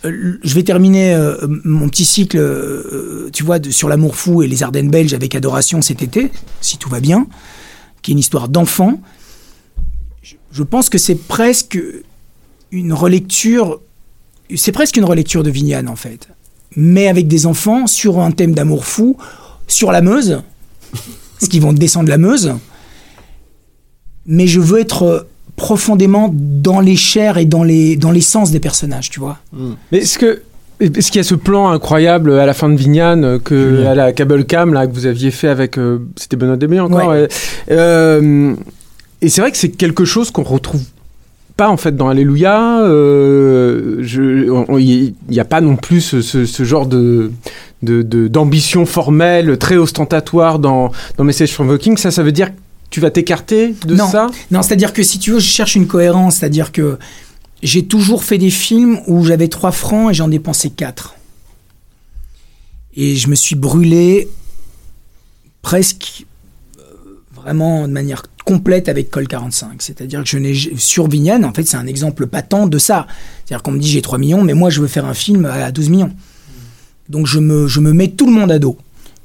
euh, 0.04 0.38
je 0.42 0.54
vais 0.54 0.62
terminer 0.62 1.14
euh, 1.14 1.36
mon 1.64 1.88
petit 1.88 2.04
cycle, 2.04 3.30
tu 3.32 3.42
vois, 3.42 3.58
sur 3.70 3.88
l'amour 3.88 4.16
fou 4.16 4.42
et 4.42 4.48
les 4.48 4.62
Ardennes 4.62 4.90
belges 4.90 5.14
avec 5.14 5.34
Adoration 5.34 5.80
cet 5.80 6.02
été, 6.02 6.30
si 6.60 6.76
tout 6.76 6.90
va 6.90 7.00
bien, 7.00 7.26
qui 8.02 8.10
est 8.10 8.14
une 8.14 8.18
histoire 8.18 8.48
d'enfant. 8.48 9.00
Je, 10.22 10.34
je 10.50 10.62
pense 10.62 10.90
que 10.90 10.98
c'est 10.98 11.14
presque 11.14 11.78
une 12.70 12.92
relecture, 12.92 13.80
c'est 14.54 14.72
presque 14.72 14.96
une 14.98 15.04
relecture 15.04 15.42
de 15.42 15.50
Vignane 15.50 15.88
en 15.88 15.96
fait, 15.96 16.28
mais 16.76 17.08
avec 17.08 17.28
des 17.28 17.46
enfants 17.46 17.86
sur 17.86 18.20
un 18.20 18.30
thème 18.30 18.54
d'amour 18.54 18.84
fou, 18.84 19.16
sur 19.68 19.90
la 19.90 20.02
Meuse, 20.02 20.42
parce 21.42 21.50
qu'ils 21.50 21.62
vont 21.62 21.72
descendre 21.72 22.08
la 22.08 22.18
Meuse. 22.18 22.54
Mais 24.26 24.46
je 24.46 24.60
veux 24.60 24.78
être 24.78 25.26
profondément 25.56 26.32
dans 26.32 26.78
les 26.78 26.94
chairs 26.94 27.36
et 27.36 27.46
dans 27.46 27.64
les 27.64 27.96
dans 27.96 28.12
l'essence 28.12 28.52
des 28.52 28.60
personnages, 28.60 29.10
tu 29.10 29.18
vois. 29.18 29.38
Mais 29.90 29.98
est-ce 29.98 30.20
que 30.20 30.42
est-ce 30.78 31.10
qu'il 31.10 31.18
y 31.18 31.20
a 31.20 31.24
ce 31.24 31.34
plan 31.34 31.68
incroyable 31.70 32.38
à 32.38 32.46
la 32.46 32.54
fin 32.54 32.68
de 32.68 32.76
Vignane 32.76 33.24
euh, 33.24 33.38
que 33.40 33.84
à 33.86 33.96
la 33.96 34.12
cable 34.12 34.44
cam 34.44 34.72
là 34.72 34.86
que 34.86 34.92
vous 34.92 35.06
aviez 35.06 35.32
fait 35.32 35.48
avec 35.48 35.78
euh, 35.78 35.98
c'était 36.16 36.36
Benoît 36.36 36.56
Débé 36.56 36.78
encore 36.78 37.08
Ouais. 37.08 37.28
Euh, 37.72 38.54
et 39.20 39.28
c'est 39.28 39.40
vrai 39.40 39.50
que 39.50 39.56
c'est 39.56 39.70
quelque 39.70 40.04
chose 40.04 40.30
qu'on 40.30 40.44
retrouve 40.44 40.82
pas 41.56 41.68
en 41.68 41.76
fait 41.76 41.96
dans 41.96 42.08
Alléluia 42.08 42.80
euh, 42.82 44.02
il 44.78 45.14
n'y 45.28 45.40
a 45.40 45.44
pas 45.44 45.60
non 45.60 45.76
plus 45.76 46.00
ce, 46.00 46.22
ce- 46.22 46.46
ce 46.46 46.64
genre 46.64 46.86
de 46.86 47.30
de- 47.82 48.02
de- 48.02 48.28
d'ambition 48.28 48.86
formelle 48.86 49.58
très 49.58 49.76
ostentatoire 49.76 50.58
dans 50.58 50.92
dans 51.18 51.24
Message 51.24 51.52
from 51.52 51.74
the 51.74 51.78
King 51.80 51.96
ça 51.96 52.10
ça 52.10 52.22
veut 52.22 52.32
dire 52.32 52.50
que 52.54 52.58
tu 52.90 53.00
vas 53.00 53.10
t'écarter 53.10 53.74
de 53.86 53.94
Non. 53.94 54.06
ça? 54.06 54.26
Non, 54.50 54.60
c'est-à-dire 54.60 54.92
que 54.92 55.02
si 55.02 55.18
tu 55.18 55.30
veux, 55.32 55.38
je 55.38 55.46
cherche 55.48 55.76
une 55.76 55.86
cohérence, 55.86 56.36
c'est-à-dire 56.36 56.72
que 56.72 56.98
j'ai 57.62 57.86
toujours 57.86 58.22
fait 58.22 58.36
des 58.36 58.50
films 58.50 58.98
où 59.06 59.24
j'avais 59.24 59.48
3 59.48 59.72
francs 59.72 60.10
et 60.10 60.14
j'en 60.14 60.28
dépensais 60.28 60.68
4. 60.68 61.14
Et 62.94 63.16
je 63.16 63.28
me 63.28 63.34
suis 63.34 63.54
brûlé 63.56 64.28
presque 65.62 66.26
euh, 66.78 66.82
vraiment 67.34 67.88
de 67.88 67.92
manière 67.94 68.24
complète 68.44 68.88
avec 68.88 69.10
Col 69.10 69.26
45. 69.26 69.82
C'est-à-dire 69.82 70.22
que 70.22 70.28
je 70.28 70.38
n'ai 70.38 70.54
sur 70.76 71.08
Vignane, 71.08 71.44
en 71.44 71.52
fait, 71.52 71.64
c'est 71.64 71.76
un 71.76 71.86
exemple 71.86 72.26
patent 72.26 72.66
de 72.66 72.78
ça. 72.78 73.06
C'est-à-dire 73.44 73.62
qu'on 73.62 73.72
me 73.72 73.78
dit 73.78 73.88
j'ai 73.88 74.02
3 74.02 74.18
millions, 74.18 74.42
mais 74.42 74.54
moi 74.54 74.70
je 74.70 74.80
veux 74.80 74.86
faire 74.86 75.06
un 75.06 75.14
film 75.14 75.44
à 75.46 75.70
12 75.70 75.88
millions. 75.90 76.12
Donc 77.08 77.26
je 77.26 77.38
me, 77.38 77.66
je 77.66 77.80
me 77.80 77.92
mets 77.92 78.08
tout 78.08 78.26
le 78.26 78.32
monde 78.32 78.50
à 78.52 78.58
dos. 78.58 78.76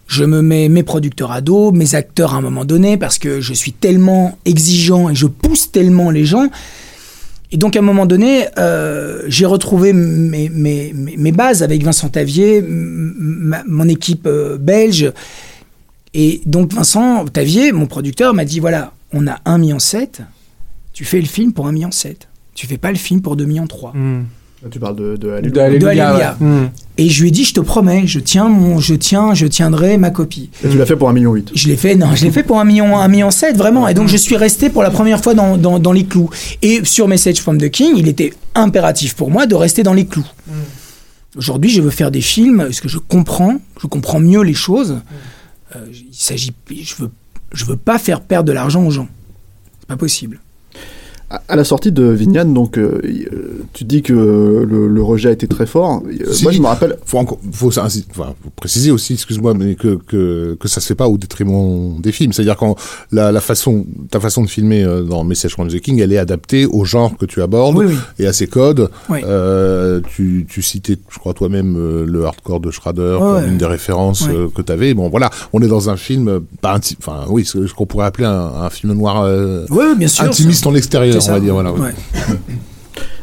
Je 0.07 0.23
me 0.23 0.41
mets 0.41 0.69
mes 0.69 0.83
producteurs 0.83 1.31
à 1.31 1.41
dos, 1.41 1.71
mes 1.71 1.95
acteurs 1.95 2.33
à 2.33 2.37
un 2.37 2.41
moment 2.41 2.65
donné, 2.65 2.97
parce 2.97 3.19
que 3.19 3.41
je 3.41 3.53
suis 3.53 3.73
tellement 3.73 4.37
exigeant 4.45 5.09
et 5.09 5.15
je 5.15 5.27
pousse 5.27 5.71
tellement 5.71 6.11
les 6.11 6.25
gens. 6.25 6.49
Et 7.51 7.57
donc 7.57 7.75
à 7.75 7.79
un 7.79 7.83
moment 7.83 8.05
donné, 8.05 8.45
euh, 8.57 9.23
j'ai 9.27 9.45
retrouvé 9.45 9.93
mes, 9.93 10.49
mes, 10.49 10.93
mes, 10.93 11.31
bases 11.31 11.63
avec 11.63 11.83
Vincent 11.83 12.09
Tavier, 12.09 12.61
mon 12.61 13.87
équipe 13.87 14.27
euh, 14.27 14.57
belge. 14.57 15.11
Et 16.13 16.41
donc 16.45 16.73
Vincent 16.73 17.25
Tavier, 17.25 17.71
mon 17.71 17.85
producteur, 17.85 18.33
m'a 18.33 18.43
dit, 18.43 18.59
voilà, 18.59 18.91
on 19.13 19.27
a 19.27 19.35
1,7 19.45 19.57
million, 19.59 19.77
tu 20.93 21.05
fais 21.05 21.19
le 21.19 21.27
film 21.27 21.53
pour 21.53 21.67
1,7 21.67 21.71
million. 21.73 21.89
Tu 22.55 22.65
fais 22.67 22.77
pas 22.77 22.91
le 22.91 22.97
film 22.97 23.21
pour 23.21 23.37
2,3 23.37 23.45
millions. 23.45 23.67
Hmm. 23.93 24.23
Tu 24.71 24.79
parles 24.79 24.95
de, 24.95 25.15
de 25.15 25.27
De 25.27 25.59
Alléluia. 25.59 25.63
Alléluia. 25.63 26.35
ouais. 26.39 26.45
Hmm. 26.45 26.69
Et 26.97 27.09
je 27.09 27.21
lui 27.21 27.27
ai 27.27 27.31
dit, 27.31 27.43
je 27.43 27.53
te 27.53 27.59
promets, 27.59 28.07
je 28.07 28.19
tiens 28.19 28.49
mon, 28.49 28.79
je 28.79 28.95
tiens, 28.95 29.35
je 29.35 29.45
tiendrai 29.45 29.97
ma 29.97 30.09
copie. 30.09 30.49
Et 30.63 30.69
tu 30.69 30.77
l'as 30.79 30.87
fait 30.87 30.95
pour 30.95 31.09
1,8 31.09 31.13
million. 31.13 31.35
Je 31.53 31.67
l'ai 31.67 31.77
fait, 31.77 31.95
non, 31.95 32.15
je 32.15 32.25
l'ai 32.25 32.31
fait 32.31 32.41
pour 32.41 32.59
un 32.59 32.65
million, 32.65 32.97
un 32.97 33.07
million 33.07 33.29
sept, 33.29 33.55
vraiment. 33.55 33.87
Et 33.87 33.93
donc, 33.93 34.07
je 34.07 34.17
suis 34.17 34.35
resté 34.35 34.71
pour 34.71 34.81
la 34.81 34.89
première 34.89 35.21
fois 35.23 35.35
dans, 35.35 35.57
dans, 35.57 35.77
dans 35.77 35.91
les 35.91 36.05
clous. 36.05 36.31
Et 36.63 36.81
sur 36.83 37.07
Message 37.07 37.39
from 37.39 37.59
the 37.59 37.69
King, 37.69 37.93
il 37.97 38.07
était 38.07 38.33
impératif 38.55 39.13
pour 39.13 39.29
moi 39.29 39.45
de 39.45 39.53
rester 39.53 39.83
dans 39.83 39.93
les 39.93 40.07
clous. 40.07 40.25
Aujourd'hui, 41.37 41.69
je 41.69 41.81
veux 41.81 41.91
faire 41.91 42.09
des 42.09 42.21
films, 42.21 42.57
parce 42.57 42.81
que 42.81 42.87
je 42.89 42.97
comprends, 42.97 43.59
je 43.79 43.85
comprends 43.85 44.19
mieux 44.19 44.41
les 44.41 44.55
choses. 44.55 45.01
Euh, 45.75 45.85
il 45.91 46.07
s'agit, 46.15 46.51
je 46.71 46.95
veux, 46.95 47.11
je 47.51 47.65
veux 47.65 47.77
pas 47.77 47.97
faire 47.97 48.21
perdre 48.21 48.47
de 48.47 48.53
l'argent 48.53 48.83
aux 48.83 48.91
gens. 48.91 49.07
C'est 49.79 49.87
pas 49.87 49.97
possible. 49.97 50.39
À, 51.29 51.57
la 51.57 51.65
sortie 51.65 51.91
de 51.91 52.03
Vignane, 52.05 52.53
donc, 52.53 52.77
euh, 52.77 53.01
euh, 53.03 53.61
tu 53.73 53.83
dis 53.83 54.01
que 54.01 54.13
le, 54.13 54.87
le 54.87 55.03
rejet 55.03 55.27
a 55.27 55.31
été 55.33 55.45
très 55.45 55.65
fort. 55.65 56.01
Euh, 56.07 56.31
Si. 56.31 56.43
Moi, 56.43 56.53
je 56.53 56.61
me 56.61 56.67
rappelle. 56.67 56.95
faut 57.05 57.17
encore, 57.17 57.37
faut, 57.51 57.69
ça- 57.69 57.85
insi- 57.85 58.05
enfin, 58.11 58.33
faut 58.41 58.49
préciser 58.55 58.91
aussi, 58.91 59.13
excuse-moi, 59.13 59.53
mais 59.53 59.75
que, 59.75 59.95
que, 60.07 60.55
que 60.57 60.67
ça 60.69 60.79
se 60.79 60.87
fait 60.87 60.95
pas 60.95 61.09
au 61.09 61.17
détriment 61.17 61.99
des 61.99 62.13
films. 62.13 62.31
C'est-à-dire 62.31 62.55
quand 62.55 62.77
la, 63.11 63.33
la 63.33 63.41
façon, 63.41 63.85
ta 64.09 64.21
façon 64.21 64.41
de 64.41 64.47
filmer 64.47 64.85
dans 65.09 65.25
Message 65.25 65.51
from 65.51 65.67
the 65.67 65.81
King, 65.81 65.99
elle 65.99 66.13
est 66.13 66.17
adaptée 66.17 66.65
au 66.65 66.85
genre 66.85 67.17
que 67.17 67.25
tu 67.25 67.41
abordes 67.41 67.75
Oui, 67.75 67.87
oui. 67.89 67.95
et 68.19 68.25
à 68.27 68.31
ses 68.31 68.47
codes. 68.47 68.89
Oui. 69.09 69.19
Euh, 69.25 69.99
tu, 70.15 70.45
tu 70.49 70.61
citais, 70.61 70.95
je 71.09 71.19
crois 71.19 71.33
toi-même, 71.33 72.05
le 72.05 72.25
hardcore 72.25 72.61
de 72.61 72.71
Schrader 72.71 73.17
comme 73.19 73.35
Ouais. 73.35 73.47
une 73.49 73.57
des 73.57 73.65
références 73.65 74.29
que 74.55 74.61
tu 74.61 74.71
avais. 74.71 74.93
Bon, 74.93 75.09
voilà, 75.09 75.29
on 75.51 75.61
est 75.61 75.67
dans 75.67 75.89
un 75.89 75.97
film, 75.97 76.39
pas 76.61 76.79
enfin, 77.01 77.25
oui, 77.27 77.43
ce 77.43 77.67
ce 77.67 77.73
qu'on 77.73 77.85
pourrait 77.85 78.05
appeler 78.05 78.27
un, 78.27 78.51
un 78.61 78.69
film 78.69 78.93
noir 78.93 79.23
euh, 79.23 79.65
Oui, 79.69 79.83
bien 79.97 80.07
sûr. 80.07 80.23
intimiste 80.23 80.65
en 80.65 80.73
extérieur, 80.73 81.16
On 81.27 81.31
va 81.33 81.39
dire. 81.39 81.53
Voilà. 81.53 81.71
Ouais. 81.73 81.91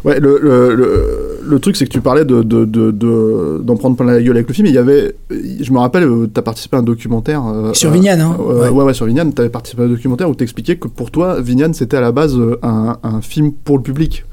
Ouais, 0.05 0.21
le, 0.21 0.39
le, 0.43 0.75
le, 0.75 1.39
le 1.43 1.59
truc, 1.61 1.77
c'est 1.77 1.87
que 1.87 1.91
tu 1.91 2.03
parlais 2.03 2.27
de, 2.27 2.43
de, 2.43 2.67
de, 2.67 2.91
de- 2.91 3.63
d'en 3.65 3.75
prendre 3.77 3.97
plein 3.97 4.05
la 4.05 4.21
gueule 4.21 4.37
avec 4.37 4.47
le 4.49 4.53
film. 4.53 4.67
et 4.67 4.71
Il 4.71 4.75
y 4.75 4.79
avait, 4.79 5.17
je 5.31 5.73
me 5.73 5.79
rappelle, 5.79 6.07
tu 6.33 6.39
as 6.39 6.43
participé 6.43 6.77
à 6.77 6.81
un 6.81 6.83
documentaire. 6.83 7.43
euh, 7.47 7.73
Sur 7.73 7.89
euh, 7.89 7.95
Vignane, 7.95 8.21
hein. 8.21 8.37
euh, 8.39 8.65
Ouais. 8.65 8.69
ouais. 8.69 8.85
ouais, 8.85 8.93
sur 8.93 9.07
Vignane. 9.07 9.33
Tu 9.33 9.41
avais 9.41 9.49
participé 9.49 9.81
à 9.81 9.87
un 9.87 9.89
documentaire 9.89 10.29
où 10.29 10.35
tu 10.35 10.45
expliquais 10.45 10.77
que 10.77 10.89
pour 10.89 11.11
toi, 11.11 11.41
Vignane, 11.41 11.73
c'était 11.73 11.97
à 11.97 12.03
la 12.03 12.13
base 12.13 12.37
euh, 12.37 12.59
un, 12.63 12.99
un 13.03 13.23
film 13.23 13.53
pour 13.53 13.79
le 13.79 13.83
public. 13.83 14.27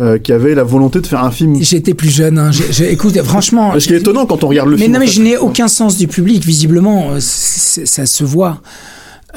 Euh, 0.00 0.16
qui 0.18 0.32
avait 0.32 0.54
la 0.54 0.64
volonté 0.64 1.00
de 1.02 1.06
faire 1.06 1.22
un 1.22 1.30
film. 1.30 1.54
J'étais 1.60 1.92
plus 1.94 2.08
jeune. 2.08 2.38
Hein. 2.38 2.50
Écoute, 2.88 3.16
franchement. 3.22 3.78
Ce 3.78 3.86
qui 3.86 3.92
est 3.92 3.98
étonnant 3.98 4.24
quand 4.26 4.42
on 4.42 4.48
regarde 4.48 4.70
le 4.70 4.76
mais 4.76 4.82
film. 4.84 4.92
non, 4.92 4.96
en 4.96 5.00
mais 5.00 5.06
fait. 5.06 5.12
je 5.12 5.22
n'ai 5.22 5.36
aucun 5.36 5.68
sens 5.68 5.98
du 5.98 6.08
public, 6.08 6.42
visiblement. 6.44 7.10
euh, 7.12 7.18
Ça 7.20 8.06
se 8.06 8.24
voit. 8.24 8.60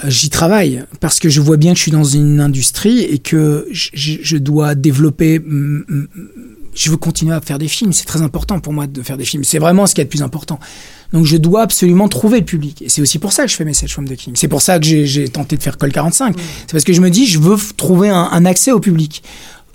J'y 0.05 0.29
travaille 0.29 0.83
parce 0.99 1.19
que 1.19 1.29
je 1.29 1.41
vois 1.41 1.57
bien 1.57 1.73
que 1.73 1.77
je 1.77 1.83
suis 1.83 1.91
dans 1.91 2.03
une 2.03 2.39
industrie 2.39 3.01
et 3.01 3.19
que 3.19 3.67
je, 3.71 4.37
dois 4.37 4.75
développer. 4.75 5.39
mm, 5.39 5.83
mm, 5.87 6.07
Je 6.75 6.91
veux 6.91 6.97
continuer 6.97 7.33
à 7.33 7.41
faire 7.41 7.57
des 7.57 7.67
films. 7.67 7.93
C'est 7.93 8.05
très 8.05 8.21
important 8.21 8.59
pour 8.59 8.73
moi 8.73 8.85
de 8.85 9.01
faire 9.01 9.17
des 9.17 9.25
films. 9.25 9.43
C'est 9.43 9.59
vraiment 9.59 9.87
ce 9.87 9.95
qui 9.95 10.01
est 10.01 10.03
le 10.03 10.09
plus 10.09 10.21
important. 10.21 10.59
Donc 11.13 11.25
je 11.25 11.37
dois 11.37 11.61
absolument 11.61 12.07
trouver 12.07 12.39
le 12.39 12.45
public. 12.45 12.81
Et 12.81 12.89
c'est 12.89 13.01
aussi 13.01 13.17
pour 13.17 13.31
ça 13.31 13.43
que 13.43 13.49
je 13.49 13.55
fais 13.55 13.65
Message 13.65 13.93
from 13.93 14.07
the 14.07 14.15
King. 14.15 14.33
C'est 14.35 14.47
pour 14.47 14.61
ça 14.61 14.77
que 14.77 14.85
j'ai 14.85 15.27
tenté 15.29 15.57
de 15.57 15.63
faire 15.63 15.77
Col 15.77 15.91
45. 15.91 16.35
C'est 16.37 16.71
parce 16.71 16.83
que 16.83 16.93
je 16.93 17.01
me 17.01 17.09
dis, 17.09 17.25
je 17.25 17.39
veux 17.39 17.57
trouver 17.75 18.09
un, 18.09 18.29
un 18.31 18.45
accès 18.45 18.71
au 18.71 18.79
public. 18.79 19.23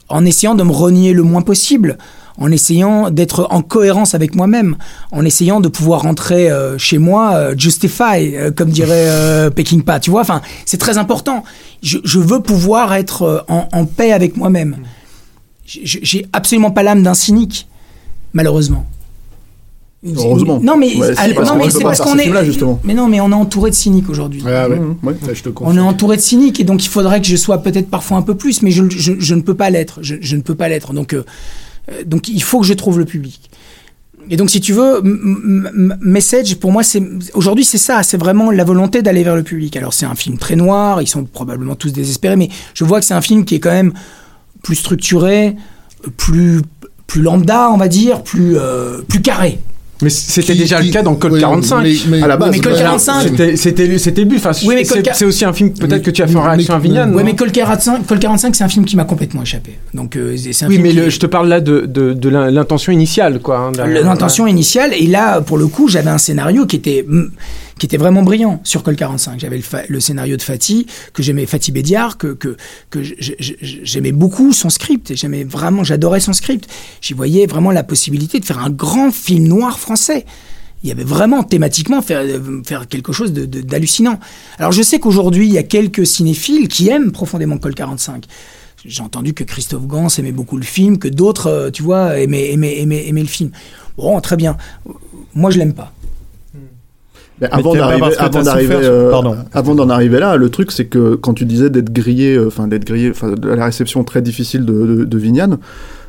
En 0.09 0.25
essayant 0.25 0.55
de 0.55 0.63
me 0.63 0.73
renier 0.73 1.15
le 1.15 1.23
moins 1.23 1.43
possible. 1.43 1.99
En 2.39 2.51
essayant 2.51 3.11
d'être 3.11 3.47
en 3.51 3.63
cohérence 3.63 4.15
avec 4.15 4.35
moi-même, 4.35 4.77
en 5.11 5.25
essayant 5.25 5.61
de 5.61 5.69
pouvoir 5.69 6.03
rentrer 6.03 6.51
euh, 6.51 6.79
chez 6.79 6.99
moi 6.99 7.35
euh, 7.35 7.55
justify, 7.57 8.35
euh, 8.37 8.51
comme 8.51 8.71
dirait 8.71 9.07
euh, 9.09 9.51
Peckinpah. 9.51 10.01
Tu 10.01 10.11
vois, 10.11 10.23
enfin, 10.23 10.41
c'est 10.67 10.79
très 10.79 10.99
important. 10.99 11.45
Je, 11.83 11.99
je 12.05 12.19
veux 12.19 12.41
pouvoir 12.41 12.95
être 12.95 13.45
en, 13.49 13.69
en 13.73 13.85
paix 13.85 14.13
avec 14.13 14.37
moi-même. 14.37 14.77
J'ai 15.65 16.27
absolument 16.33 16.71
pas 16.71 16.83
l'âme 16.83 17.03
d'un 17.03 17.15
cynique, 17.15 17.69
malheureusement. 18.33 18.87
Heureusement. 20.05 20.59
Non 20.61 20.77
mais, 20.77 20.97
Ouais, 20.97 21.15
parce 21.15 21.73
c'est 21.73 21.83
parce 21.83 22.01
qu'on 22.01 22.19
est. 22.19 22.45
justement. 22.45 22.81
Mais 22.83 22.93
non, 22.93 23.07
mais 23.07 23.21
on 23.21 23.31
est 23.31 23.35
entouré 23.35 23.71
de 23.71 23.75
cyniques 23.77 24.09
aujourd'hui. 24.11 24.43
Ah 24.45 24.69
ouais, 24.69 24.77
Mmh, 24.77 24.97
ouais. 25.05 25.15
ça, 25.25 25.33
je 25.33 25.43
te 25.45 25.49
On 25.61 25.77
est 25.77 25.81
entouré 25.81 26.17
de 26.17 26.23
cyniques 26.23 26.59
et 26.59 26.65
donc 26.65 26.85
il 26.85 26.89
faudrait 26.89 27.21
que 27.21 27.29
je 27.29 27.37
sois 27.37 27.59
peut-être 27.59 27.89
parfois 27.89 28.17
un 28.17 28.23
peu 28.23 28.35
plus, 28.35 28.63
mais 28.63 28.73
je, 28.73 28.83
je, 28.91 29.13
je 29.17 29.35
ne 29.37 29.43
peux 29.43 29.55
pas 29.55 29.71
l'être. 29.71 30.01
Je, 30.03 30.17
je 30.21 30.35
ne 30.35 30.43
peux 30.43 30.57
pas 30.57 30.69
l'être. 30.69 30.93
Donc, 30.93 31.15
euh, 31.15 31.25
donc 32.07 32.29
il 32.29 32.43
faut 32.43 32.61
que 32.61 32.67
je 32.67 32.75
trouve 32.75 32.99
le 32.99 33.05
public. 33.05 33.51
Et 34.31 34.37
donc 34.37 34.51
si 34.51 34.61
tu 34.61 34.73
veux, 34.73 35.01
Message 36.01 36.57
pour 36.57 36.71
moi 36.71 36.83
c'est 36.83 37.03
aujourd'hui 37.35 37.65
c'est 37.65 37.79
ça, 37.79 38.03
c'est 38.03 38.17
vraiment 38.17 38.51
la 38.51 38.65
volonté 38.65 39.03
d'aller 39.03 39.25
vers 39.25 39.37
le 39.37 39.43
public. 39.43 39.77
Alors 39.77 39.93
c'est 39.93 40.07
un 40.07 40.15
film 40.15 40.39
très 40.39 40.57
noir, 40.57 41.03
ils 41.03 41.09
sont 41.09 41.25
probablement 41.25 41.75
tous 41.75 41.93
désespérés, 41.93 42.37
mais 42.37 42.49
je 42.75 42.85
vois 42.85 43.01
que 43.01 43.07
c'est 43.07 43.15
un 43.15 43.21
film 43.21 43.45
qui 43.45 43.57
est 43.57 43.61
quand 43.61 43.73
même 43.73 43.93
plus 44.63 44.77
structuré, 44.77 45.57
plus 46.17 46.63
plus 47.07 47.23
lambda 47.23 47.71
on 47.71 47.77
va 47.77 47.89
dire, 47.89 48.23
plus 48.23 48.57
euh, 48.57 49.03
plus 49.03 49.21
carré. 49.21 49.59
Mais 50.03 50.11
c'était 50.11 50.55
déjà 50.55 50.81
qui- 50.81 50.89
le 50.89 50.93
cas 50.93 51.03
dans 51.03 51.15
Code 51.15 51.33
oui, 51.33 51.41
45. 51.41 51.83
mais- 51.83 51.95
mais- 52.09 52.23
À 52.23 52.27
la 52.27 52.37
base, 52.37 52.51
mais 52.51 52.59
Code 52.61 52.73
ouais. 52.73 52.79
45, 52.81 53.23
C'était 53.23 53.57
c'était 53.57 53.99
c'était 53.99 54.25
but. 54.25 54.37
Enfin, 54.37 54.51
Oui, 54.67 54.77
c'est 54.85 55.03
Code- 55.03 55.29
aussi 55.29 55.45
un 55.45 55.53
film 55.53 55.73
peut-être 55.73 56.03
que 56.03 56.11
tu 56.11 56.23
as 56.23 56.27
fait 56.27 56.37
en 56.37 56.43
réaction 56.43 56.75
à 56.75 56.79
Vignane. 56.79 57.13
Non 57.13 57.23
mais 57.25 57.35
Col 57.37 57.53
45, 57.53 58.07
Col 58.07 58.19
45 58.19 58.55
c'est 58.57 58.65
un 58.65 58.69
film 58.69 58.85
qui 58.85 58.97
m'a 58.97 59.05
complètement 59.05 59.43
échappé. 59.43 59.79
Donc 59.95 60.17
euh, 60.17 60.37
c'est 60.37 60.67
Oui, 60.67 60.73
film 60.75 60.83
mais 60.83 60.93
le- 60.93 61.09
je 61.11 61.19
te 61.19 61.27
parle 61.27 61.49
là 61.49 61.61
de, 61.61 61.87
de, 61.87 62.13
de 62.13 62.29
l'in- 62.29 62.51
l'intention 62.51 62.93
initiale, 62.93 63.39
quoi. 63.41 63.59
hein, 63.59 63.73
l'intention 63.87 64.47
initiale 64.47 64.93
et 64.99 65.07
là 65.07 65.41
pour 65.41 65.57
le 65.59 65.67
coup 65.69 65.89
j'avais 65.89 66.11
un 66.11 66.19
scénario 66.19 66.67
qui 66.67 66.77
était 66.77 67.05
mm, 67.09 67.25
qui 67.79 67.87
était 67.87 67.97
vraiment 67.97 68.23
brillant 68.23 68.61
sur 68.65 68.83
Col 68.83 68.97
45 68.97 69.41
j'avais 69.41 69.61
le, 69.89 70.01
scénario 70.01 70.37
de 70.37 70.43
Fatih 70.43 70.87
que 71.13 71.23
j'aimais 71.23 71.47
Fatih 71.47 71.73
Bédiard 71.73 72.19
que 72.19 72.29
que, 72.29 72.57
que 72.91 73.01
j'aimais 73.03 74.13
beaucoup 74.13 74.53
son 74.53 74.71
script 74.71 75.11
et 75.11 75.17
j'aimais 75.17 75.45
vraiment 75.45 75.85
j'adorais 75.85 76.21
son 76.21 76.33
script 76.33 76.69
j'y 77.01 77.15
voyais 77.15 77.47
vraiment 77.47 77.71
la 77.71 77.83
possibilité 77.83 78.41
de 78.41 78.45
faire 78.45 78.59
un 78.59 78.71
grand 78.71 79.11
film 79.11 79.49
noir 79.49 79.79
français 79.79 80.25
il 80.85 80.89
y 80.89 80.93
avait 80.93 81.05
vraiment 81.05 81.45
thématiquement 81.45 82.03
faire, 82.03 82.23
euh, 82.23 82.61
faire 82.65 82.89
quelque 82.89 83.13
chose 83.13 83.33
de- 83.33 83.47
de- 83.47 83.61
d'hallucinant. 83.61 84.19
Alors 84.59 84.73
je 84.73 84.83
sais 84.83 84.99
qu'aujourd'hui 84.99 85.47
il 85.47 85.53
y 85.53 85.59
a 85.59 85.63
quelques 85.63 86.05
cinéphiles 86.05 86.67
qui 86.67 86.89
aiment 86.89 87.13
profondément 87.13 87.57
Col 87.57 87.73
45. 87.75 88.25
J'ai 88.85 89.01
entendu 89.03 89.33
que 89.33 89.45
Christophe 89.45 89.87
Gans 89.87 90.09
aimait 90.19 90.33
beaucoup 90.33 90.57
le 90.57 90.65
film, 90.65 90.99
que 90.99 91.07
d'autres, 91.07 91.47
euh, 91.47 91.71
tu 91.71 91.85
vois, 91.85 92.19
aimaient, 92.19 92.51
aimaient, 92.51 92.81
aimaient, 92.81 93.07
aimaient 93.07 93.21
le 93.23 93.29
film. 93.29 93.53
Bon, 93.97 94.21
très 94.21 94.37
bien. 94.37 94.57
Moi, 95.35 95.53
je 95.53 95.59
l'aime 95.59 95.73
pas. 95.73 95.93
Mais 97.43 97.49
avant 97.59 97.73
d'arriver, 97.81 98.07
avant 98.19 98.43
d'arriver, 98.45 98.75
euh, 98.89 99.11
avant 99.53 99.75
d'en 99.75 99.91
arriver 99.91 100.19
là, 100.21 100.37
le 100.37 100.49
truc 100.49 100.73
c'est 100.73 100.87
que 100.87 101.15
quand 101.17 101.35
tu 101.35 101.45
disais 101.45 101.69
d'être 101.71 101.93
grillé, 101.93 102.37
euh, 102.37 102.47
enfin 102.49 102.69
d'être 102.69 102.85
grillé, 102.85 103.11
enfin 103.11 103.35
la 103.43 103.65
réception 103.67 104.03
très 104.05 104.23
difficile 104.23 104.65
de, 104.65 104.73
de, 104.73 105.05
de 105.05 105.19
Vignane, 105.19 105.59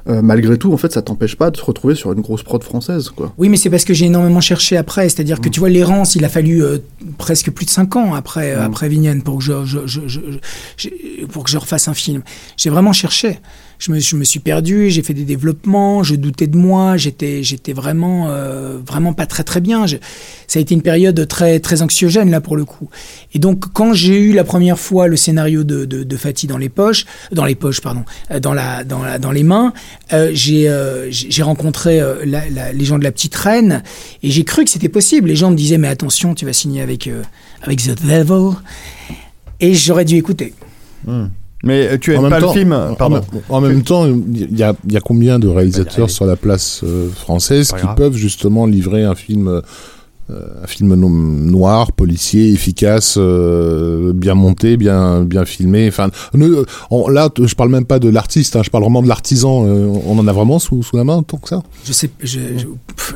euh, 0.09 0.21
malgré 0.21 0.57
tout, 0.57 0.73
en 0.73 0.77
fait, 0.77 0.91
ça 0.91 1.01
t'empêche 1.01 1.37
pas 1.37 1.49
de 1.49 1.55
se 1.55 1.63
retrouver 1.63 1.95
sur 1.95 2.11
une 2.11 2.19
grosse 2.19 2.43
prod 2.43 2.61
française, 2.61 3.09
quoi. 3.09 3.33
Oui, 3.37 3.47
mais 3.47 3.55
c'est 3.55 3.69
parce 3.69 3.85
que 3.85 3.93
j'ai 3.93 4.07
énormément 4.07 4.41
cherché 4.41 4.75
après. 4.75 5.07
C'est-à-dire 5.07 5.39
que 5.39 5.47
tu 5.47 5.61
vois, 5.61 5.69
l'errance, 5.69 6.15
il 6.15 6.25
a 6.25 6.29
fallu 6.29 6.61
euh, 6.61 6.79
presque 7.17 7.51
plus 7.51 7.65
de 7.65 7.69
5 7.69 7.95
ans 7.95 8.13
après, 8.13 8.51
euh, 8.53 8.65
après 8.65 8.89
Vignane 8.89 9.21
pour 9.21 9.37
que 9.37 9.43
je, 9.45 9.63
je, 9.65 9.79
je, 9.85 10.01
je- 10.07 10.19
je- 10.75 11.25
pour 11.31 11.45
que 11.45 11.49
je 11.49 11.57
refasse 11.57 11.87
un 11.87 11.93
film. 11.93 12.21
J'ai 12.57 12.69
vraiment 12.69 12.91
cherché. 12.91 13.39
Je 13.85 14.15
me, 14.15 14.23
suis 14.23 14.39
perdu, 14.39 14.89
j'ai 14.89 15.01
fait 15.01 15.13
des 15.13 15.25
développements, 15.25 16.03
je 16.03 16.15
doutais 16.15 16.47
de 16.47 16.55
moi, 16.55 16.95
j'étais, 16.95 17.41
euh, 17.67 18.79
vraiment 18.87 19.13
pas 19.13 19.25
très 19.25 19.43
très 19.43 19.59
bien. 19.59 19.85
Ça 20.47 20.59
a 20.59 20.61
été 20.61 20.73
une 20.73 20.81
période 20.81 21.27
très 21.27 21.59
très 21.59 21.81
anxiogène 21.81 22.31
là 22.31 22.39
pour 22.39 22.55
le 22.55 22.63
coup. 22.63 22.89
Et 23.33 23.39
donc 23.39 23.73
quand 23.73 23.93
j'ai 23.93 24.17
eu 24.17 24.31
la 24.31 24.45
première 24.45 24.79
fois 24.79 25.09
le 25.09 25.17
scénario 25.17 25.65
de, 25.65 25.83
de, 25.83 26.15
Fatih 26.17 26.47
dans 26.47 26.57
les 26.57 26.69
poches, 26.69 27.05
dans 27.33 27.43
les 27.43 27.55
poches 27.55 27.81
pardon, 27.81 28.05
euh, 28.31 28.39
dans 28.39 29.31
les 29.33 29.43
mains, 29.43 29.73
euh, 30.13 30.31
j'ai 30.33 31.43
rencontré 31.43 32.01
les 32.23 32.85
gens 32.85 32.97
de 32.97 33.03
la 33.03 33.11
petite 33.11 33.35
reine 33.35 33.83
et 34.21 34.31
j'ai 34.31 34.45
cru 34.45 34.63
que 34.63 34.69
c'était 34.69 34.87
possible. 34.87 35.27
Les 35.27 35.35
gens 35.35 35.51
me 35.51 35.57
disaient 35.57 35.77
mais 35.77 35.89
attention, 35.89 36.35
tu 36.35 36.45
vas 36.45 36.53
signer 36.53 36.81
avec 36.81 37.09
avec 37.61 37.83
The 37.83 38.01
Devil 38.01 38.55
et 39.59 39.73
j'aurais 39.73 40.05
dû 40.05 40.15
écouter. 40.15 40.53
Mais 41.63 41.87
euh, 41.93 41.97
tu 41.97 42.11
En 42.11 42.15
aimes 42.17 42.21
même 42.23 42.29
pas 42.31 42.41
temps- 42.41 42.53
le 42.53 42.59
film 42.59 42.73
en- 42.73 42.93
Pardon. 42.95 43.21
En, 43.49 43.61
même 43.61 43.83
temps, 43.83 44.05
il 44.05 44.57
y 44.57 44.63
a, 44.63 44.75
il 44.85 44.91
y 44.93 44.97
a 44.97 45.01
combien 45.01 45.39
de 45.39 45.47
réalisateurs 45.47 46.09
sur 46.09 46.25
la 46.25 46.35
place 46.35 46.81
euh, 46.83 47.07
française 47.09 47.71
qui 47.71 47.81
grave. 47.81 47.95
peuvent 47.95 48.15
justement 48.15 48.65
livrer 48.65 49.03
un 49.05 49.15
film, 49.15 49.47
euh, 49.47 49.61
un 50.29 50.67
film 50.67 50.93
no- 50.95 51.07
noir, 51.09 51.91
policier, 51.93 52.51
efficace, 52.51 53.15
euh, 53.17 54.11
bien 54.13 54.33
monté, 54.35 54.75
bien 54.77 55.23
bien 55.23 55.45
filmé? 55.45 55.87
Enfin, 55.87 56.09
ne- 56.33 56.65
on- 56.91 57.07
là, 57.07 57.29
je 57.41 57.55
parle 57.55 57.69
même 57.69 57.85
pas 57.85 57.99
de 57.99 58.09
l'artiste, 58.09 58.55
hein, 58.57 58.61
je 58.63 58.69
parle 58.69 58.83
vraiment 58.83 59.01
de 59.01 59.07
l'artisan. 59.07 59.65
euh, 59.65 59.87
on 60.05 60.17
en 60.19 60.27
a 60.27 60.33
vraiment 60.33 60.59
sous, 60.59 60.83
sous 60.83 60.97
la 60.97 61.03
main 61.05 61.23
tant 61.23 61.37
que 61.37 61.47
ça? 61.49 61.63
Je 61.85 61.93
sais, 61.93 62.09
je, 62.21 62.39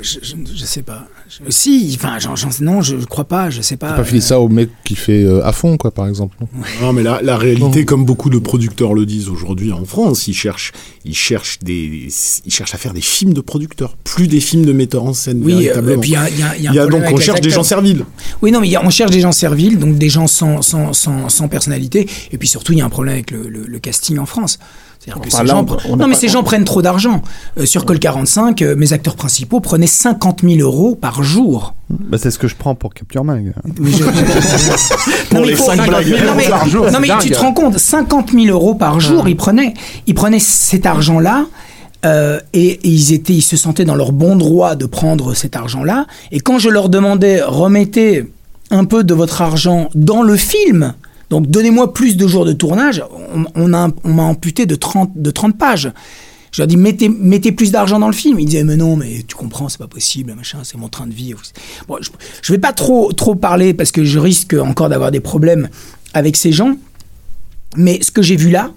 je, 0.01 0.19
je- 0.21 0.35
je 0.55 0.65
sais 0.65 0.83
pas. 0.83 1.05
Je- 1.29 1.51
si, 1.51 1.93
enfin, 1.99 2.19
j'en, 2.19 2.35
j'en- 2.35 2.49
non, 2.61 2.81
je, 2.81 2.97
je 2.99 3.05
crois 3.05 3.25
pas, 3.25 3.49
je 3.49 3.61
sais 3.61 3.75
pas. 3.77 3.93
Pas 3.93 4.03
filer 4.03 4.21
ça 4.21 4.39
au 4.39 4.47
mec 4.49 4.69
qui 4.85 4.95
fait 4.95 5.23
euh, 5.23 5.45
à 5.45 5.51
fond, 5.51 5.75
quoi, 5.77 5.91
par 5.91 6.07
exemple. 6.07 6.37
non? 6.39 6.47
Non, 6.81 6.93
mais 6.93 7.03
la, 7.03 7.21
la 7.21 7.37
réalité, 7.37 7.83
comme 7.85 8.05
beaucoup 8.05 8.29
de 8.29 8.39
producteurs 8.39 8.93
le 8.93 9.05
disent 9.05 9.27
aujourd'hui 9.29 9.71
en 9.73 9.83
France, 9.85 10.27
ils 10.27 10.33
cherchent, 10.33 10.71
ils 11.05 11.15
cherchent 11.15 11.59
des, 11.59 12.07
ils 12.45 12.51
cherchent 12.51 12.73
à 12.73 12.77
faire 12.77 12.93
des 12.93 13.01
films 13.01 13.33
de 13.33 13.41
producteurs, 13.41 13.95
plus 13.97 14.27
des 14.27 14.39
films 14.39 14.65
de 14.65 14.71
metteurs 14.73 15.03
en 15.03 15.13
scène. 15.13 15.41
Oui, 15.43 15.67
euh, 15.69 15.95
et 15.95 15.97
puis 15.97 16.11
il 16.11 16.13
y 16.13 16.15
a, 16.15 16.29
il 16.29 16.39
y 16.39 16.43
a- 16.43 16.55
il 16.57 16.63
y 16.63 16.67
a 16.67 16.71
un 16.71 16.73
y 16.75 16.79
a 16.79 16.85
donc 16.87 17.03
on 17.11 17.17
cherche 17.17 17.41
des 17.41 17.49
gens 17.49 17.63
serviles. 17.63 18.05
Oui, 18.41 18.51
non, 18.51 18.61
mais 18.61 18.67
il 18.67 18.71
y 18.71 18.75
a- 18.75 18.85
on 18.85 18.89
cherche 18.89 19.11
des 19.11 19.19
gens 19.21 19.31
serviles, 19.31 19.77
donc 19.79 19.97
des 19.97 20.09
gens 20.09 20.27
sans, 20.27 20.61
sans, 20.61 20.93
sans, 20.93 21.29
sans 21.29 21.47
personnalité. 21.47 22.07
Et 22.31 22.37
puis 22.37 22.47
surtout, 22.47 22.71
il 22.73 22.79
y 22.79 22.81
a 22.81 22.85
un 22.85 22.89
problème 22.89 23.13
avec 23.15 23.31
le, 23.31 23.49
le, 23.49 23.65
le 23.67 23.79
casting 23.79 24.17
en 24.19 24.25
France. 24.25 24.59
C'est-à-dire 25.07 25.21
que 25.21 25.27
Enfin, 25.29 25.37
ces 25.37 25.43
là, 25.45 25.53
gens, 25.53 25.59
on- 25.61 25.63
pre- 25.63 25.79
on 25.87 25.95
n'a 25.95 26.03
non, 26.03 26.09
mais 26.09 26.15
ces 26.15 26.27
gens 26.27 26.43
prennent 26.43 26.65
trop 26.65 26.81
d'argent. 26.81 27.21
Euh, 27.57 27.65
sur 27.65 27.85
Col 27.85 27.97
45, 27.97 28.61
euh, 28.61 28.75
mes 28.75 28.91
acteurs 28.91 29.15
principaux 29.15 29.61
prenaient 29.61 29.87
50 29.87 30.41
000 30.43 30.59
euros 30.59 30.95
par 30.95 31.23
jour. 31.23 31.75
Bah, 31.89 32.17
c'est 32.21 32.29
ce 32.29 32.37
que 32.37 32.49
je 32.49 32.55
prends 32.55 32.75
pour 32.75 32.93
Capture 32.93 33.23
Mag. 33.23 33.53
Mais 33.79 33.89
je- 33.91 33.97
je- 33.99 34.03
Non, 35.33 35.43
les 35.43 35.51
il 35.51 35.55
faut- 35.55 35.63
cinq 35.63 35.77
non, 35.77 35.83
blagues. 35.87 36.07
mais- 36.11 36.25
non, 36.25 36.33
mais- 36.35 36.49
Par 36.49 36.67
jour, 36.67 36.91
non, 36.91 36.99
mais 36.99 37.07
tu 37.21 37.29
te 37.31 37.39
rends 37.39 37.53
compte, 37.53 37.77
50 37.77 38.31
000 38.33 38.47
euros 38.47 38.75
par 38.75 38.99
jour, 38.99 39.29
ils 39.29 39.37
prenaient. 39.37 39.73
Ils 40.07 40.13
prenaient 40.13 40.39
cet 40.39 40.85
argent-là. 40.85 41.45
euh, 42.05 42.39
et, 42.53 42.67
et 42.73 42.87
ils 42.89 43.11
étaient, 43.11 43.33
ils 43.33 43.41
se 43.41 43.57
sentaient 43.57 43.83
dans 43.83 43.95
leur 43.95 44.11
bon 44.11 44.35
droit 44.35 44.75
de 44.75 44.85
prendre 44.85 45.33
cet 45.33 45.55
argent-là. 45.55 46.05
Et 46.31 46.39
quand 46.39 46.59
je 46.59 46.69
leur 46.69 46.89
demandais, 46.89 47.41
remettez 47.41 48.31
un 48.69 48.85
peu 48.85 49.03
de 49.03 49.13
votre 49.15 49.41
argent 49.41 49.89
dans 49.95 50.21
le 50.21 50.35
film, 50.37 50.93
donc 51.29 51.47
donnez-moi 51.47 51.93
plus 51.93 52.15
de 52.15 52.27
jours 52.27 52.45
de 52.45 52.53
tournage, 52.53 53.03
on, 53.55 53.67
m'a 53.67 54.23
amputé 54.23 54.65
de 54.65 54.75
30, 54.75 55.11
de 55.15 55.31
30 55.31 55.57
pages. 55.57 55.91
Je 56.51 56.61
leur 56.61 56.67
dis 56.67 56.77
mettez, 56.77 57.09
mettez 57.09 57.51
plus 57.51 57.71
d'argent 57.71 57.99
dans 57.99 58.07
le 58.07 58.13
film. 58.13 58.39
Ils 58.39 58.45
disaient 58.45 58.63
mais 58.63 58.77
non 58.77 58.95
mais 58.95 59.23
tu 59.27 59.35
comprends 59.35 59.67
c'est 59.67 59.77
pas 59.77 59.87
possible 59.87 60.33
machin 60.33 60.59
c'est 60.63 60.77
mon 60.77 60.87
train 60.87 61.05
de 61.05 61.13
vie. 61.13 61.33
Bon, 61.87 61.97
je, 61.99 62.09
je 62.41 62.53
vais 62.53 62.59
pas 62.59 62.73
trop 62.73 63.11
trop 63.11 63.35
parler 63.35 63.73
parce 63.73 63.91
que 63.91 64.05
je 64.05 64.17
risque 64.17 64.53
encore 64.53 64.89
d'avoir 64.89 65.11
des 65.11 65.19
problèmes 65.19 65.69
avec 66.13 66.37
ces 66.37 66.51
gens. 66.51 66.77
Mais 67.75 68.01
ce 68.01 68.11
que 68.11 68.21
j'ai 68.21 68.37
vu 68.37 68.49
là, 68.49 68.71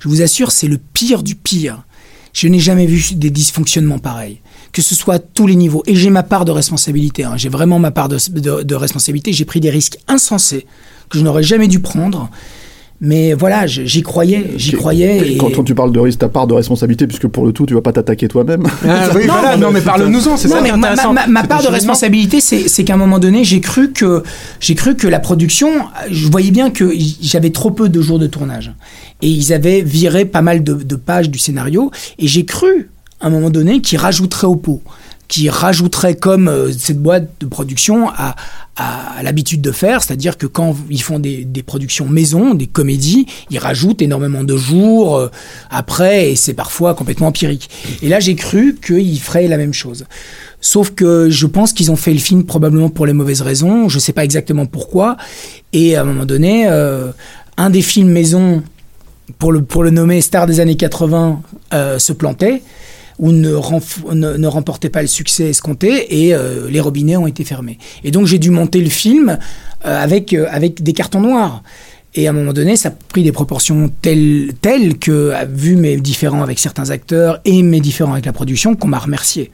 je 0.00 0.08
vous 0.08 0.20
assure 0.20 0.50
c'est 0.50 0.68
le 0.68 0.78
pire 0.78 1.22
du 1.22 1.36
pire. 1.36 1.84
Je 2.32 2.48
n'ai 2.48 2.58
jamais 2.58 2.86
vu 2.86 3.14
des 3.14 3.30
dysfonctionnements 3.30 4.00
pareils. 4.00 4.41
Que 4.72 4.80
ce 4.82 4.94
soit 4.94 5.14
à 5.14 5.18
tous 5.18 5.46
les 5.46 5.54
niveaux. 5.56 5.82
Et 5.86 5.94
j'ai 5.94 6.08
ma 6.10 6.22
part 6.22 6.44
de 6.46 6.50
responsabilité. 6.50 7.24
hein. 7.24 7.34
J'ai 7.36 7.50
vraiment 7.50 7.78
ma 7.78 7.90
part 7.90 8.08
de, 8.08 8.16
de- 8.30 8.62
de 8.62 8.74
responsabilité. 8.74 9.32
J'ai 9.32 9.44
pris 9.44 9.60
des 9.60 9.68
risques 9.70 9.98
insensés 10.08 10.66
que 11.10 11.18
je 11.18 11.22
n'aurais 11.24 11.42
jamais 11.42 11.68
dû 11.68 11.80
prendre. 11.80 12.30
Mais 13.04 13.32
voilà, 13.34 13.66
j'y 13.66 14.02
croyais, 14.02 14.52
j'y 14.56 14.70
croyais. 14.72 15.32
Et... 15.32 15.36
Quand, 15.36 15.50
quand 15.52 15.64
tu 15.64 15.74
parles 15.74 15.90
de 15.90 15.98
risque, 15.98 16.20
ta 16.20 16.28
part 16.28 16.46
de 16.46 16.54
responsabilité, 16.54 17.08
puisque 17.08 17.26
pour 17.26 17.44
le 17.44 17.52
tout, 17.52 17.66
tu 17.66 17.74
vas 17.74 17.80
pas 17.82 17.92
t'attaquer 17.92 18.28
toi-même. 18.28 18.62
Ah, 18.88 19.08
oui, 19.16 19.22
Non, 19.26 19.32
voilà, 19.34 19.56
mais- 19.56 19.60
non, 19.60 19.72
mais 19.72 19.80
parle-nous-en, 19.80 20.36
c'est 20.36 20.46
Non, 20.46 20.54
ça 20.54 20.60
mais 20.62 20.70
ma, 21.26 21.42
part 21.42 21.62
de 21.64 21.66
responsabilité, 21.68 22.40
c'est 22.40 22.68
c'est 22.68 22.84
qu'à 22.84 22.94
un 22.94 22.98
moment 22.98 23.18
donné, 23.18 23.42
j'ai 23.42 23.60
cru 23.60 23.90
que 23.92 24.22
j'ai 24.60 24.76
cru 24.76 24.94
que 24.94 25.08
la 25.08 25.18
production, 25.18 25.68
je 26.12 26.28
voyais 26.30 26.52
bien 26.52 26.70
que 26.70 26.92
j'avais 27.20 27.50
trop 27.50 27.72
peu 27.72 27.88
de 27.88 28.00
jours 28.00 28.20
de 28.20 28.28
tournage, 28.28 28.72
et 29.20 29.28
ils 29.28 29.52
avaient 29.52 29.82
viré 29.82 30.24
pas 30.24 30.40
mal 30.42 30.62
de, 30.62 30.74
de 30.74 30.94
pages 30.94 31.28
du 31.28 31.40
scénario, 31.40 31.90
et 32.20 32.28
j'ai 32.28 32.44
cru 32.44 32.88
à 33.22 33.28
un 33.28 33.30
moment 33.30 33.50
donné 33.50 33.80
qu'ils 33.80 33.98
rajouteraient 33.98 34.46
au 34.46 34.56
pot, 34.56 34.82
qu'ils 35.28 35.48
rajouteraient 35.48 36.16
comme 36.16 36.48
euh, 36.48 36.70
cette 36.72 37.00
boîte 37.00 37.30
de 37.40 37.46
production 37.46 38.10
a 38.10 38.34
l'habitude 39.22 39.60
de 39.60 39.70
faire, 39.70 40.02
c'est-à-dire 40.02 40.38
que 40.38 40.46
quand 40.46 40.74
ils 40.90 41.02
font 41.02 41.18
des, 41.18 41.46
productions 41.64 42.08
maison, 42.08 42.54
des 42.54 42.66
comédies, 42.66 43.26
ils 43.50 43.58
rajoutent 43.58 44.02
énormément 44.02 44.44
de 44.44 44.56
jours 44.56 45.16
euh, 45.16 45.28
après, 45.70 46.30
et 46.30 46.36
c'est 46.36 46.54
parfois 46.54 46.94
complètement 46.94 47.28
empirique. 47.28 47.70
Et 48.02 48.08
là, 48.08 48.18
j'ai 48.18 48.34
cru 48.34 48.76
qu'ils 48.84 49.20
feraient 49.20 49.46
la 49.46 49.56
même 49.56 49.74
chose. 49.74 50.06
Sauf 50.60 50.90
que 50.90 51.28
je 51.28 51.46
pense 51.46 51.72
qu'ils 51.72 51.90
ont 51.90 51.96
fait 51.96 52.12
le 52.12 52.18
film 52.18 52.44
probablement 52.44 52.88
pour 52.88 53.06
les 53.06 53.12
mauvaises 53.12 53.42
raisons. 53.42 53.88
Je 53.88 53.98
sais 53.98 54.12
pas 54.12 54.24
exactement 54.24 54.66
pourquoi. 54.66 55.16
Et 55.72 55.96
à 55.96 56.02
un 56.02 56.04
moment 56.04 56.24
donné, 56.24 56.66
euh, 56.68 57.10
un 57.56 57.70
des 57.70 57.82
films 57.82 58.08
maison, 58.08 58.62
pour 59.38 59.52
le, 59.52 59.62
pour 59.62 59.82
le 59.82 59.90
nommer 59.90 60.20
Star 60.20 60.46
des 60.46 60.60
années 60.60 60.76
80, 60.76 61.42
euh, 61.74 61.98
se 61.98 62.12
plantait. 62.12 62.62
Ou 63.22 63.32
ne, 63.32 63.54
ne, 64.14 64.36
ne 64.36 64.46
remportait 64.46 64.90
pas 64.90 65.00
le 65.00 65.08
succès 65.08 65.44
escompté 65.48 66.24
et 66.26 66.34
euh, 66.34 66.68
les 66.68 66.80
robinets 66.80 67.16
ont 67.16 67.26
été 67.26 67.44
fermés. 67.44 67.78
Et 68.04 68.10
donc 68.10 68.26
j'ai 68.26 68.38
dû 68.38 68.50
monter 68.50 68.80
le 68.82 68.90
film 68.90 69.38
euh, 69.86 70.02
avec, 70.02 70.34
euh, 70.34 70.46
avec 70.50 70.82
des 70.82 70.92
cartons 70.92 71.20
noirs. 71.22 71.62
Et 72.14 72.26
à 72.26 72.30
un 72.30 72.32
moment 72.34 72.52
donné, 72.52 72.76
ça 72.76 72.88
a 72.88 72.92
pris 72.92 73.22
des 73.22 73.32
proportions 73.32 73.90
telles, 74.02 74.52
telles 74.60 74.98
que, 74.98 75.30
à- 75.30 75.46
vu 75.46 75.76
mes 75.76 75.96
différends 75.96 76.42
avec 76.42 76.58
certains 76.58 76.90
acteurs 76.90 77.40
et 77.46 77.62
mes 77.62 77.80
différends 77.80 78.12
avec 78.12 78.26
la 78.26 78.34
production, 78.34 78.74
qu'on 78.76 78.88
m'a 78.88 78.98
remercié. 78.98 79.50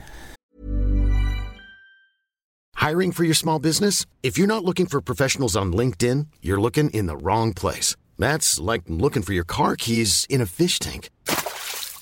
Hiring 2.81 3.11
for 3.13 3.23
your 3.23 3.35
small 3.35 3.59
business? 3.59 4.05
If 4.23 4.37
you're 4.37 4.47
not 4.47 4.63
looking 4.65 4.87
for 4.87 4.99
professionals 5.01 5.55
on 5.55 5.71
LinkedIn, 5.71 6.25
you're 6.41 6.59
looking 6.59 6.89
in 6.91 7.05
the 7.07 7.15
wrong 7.21 7.53
place. 7.53 7.95
That's 8.17 8.59
like 8.59 8.81
looking 8.89 9.21
for 9.23 9.33
your 9.33 9.45
car 9.45 9.75
keys 9.77 10.25
in 10.29 10.41
a 10.41 10.45
fish 10.45 10.79
tank. 10.79 11.09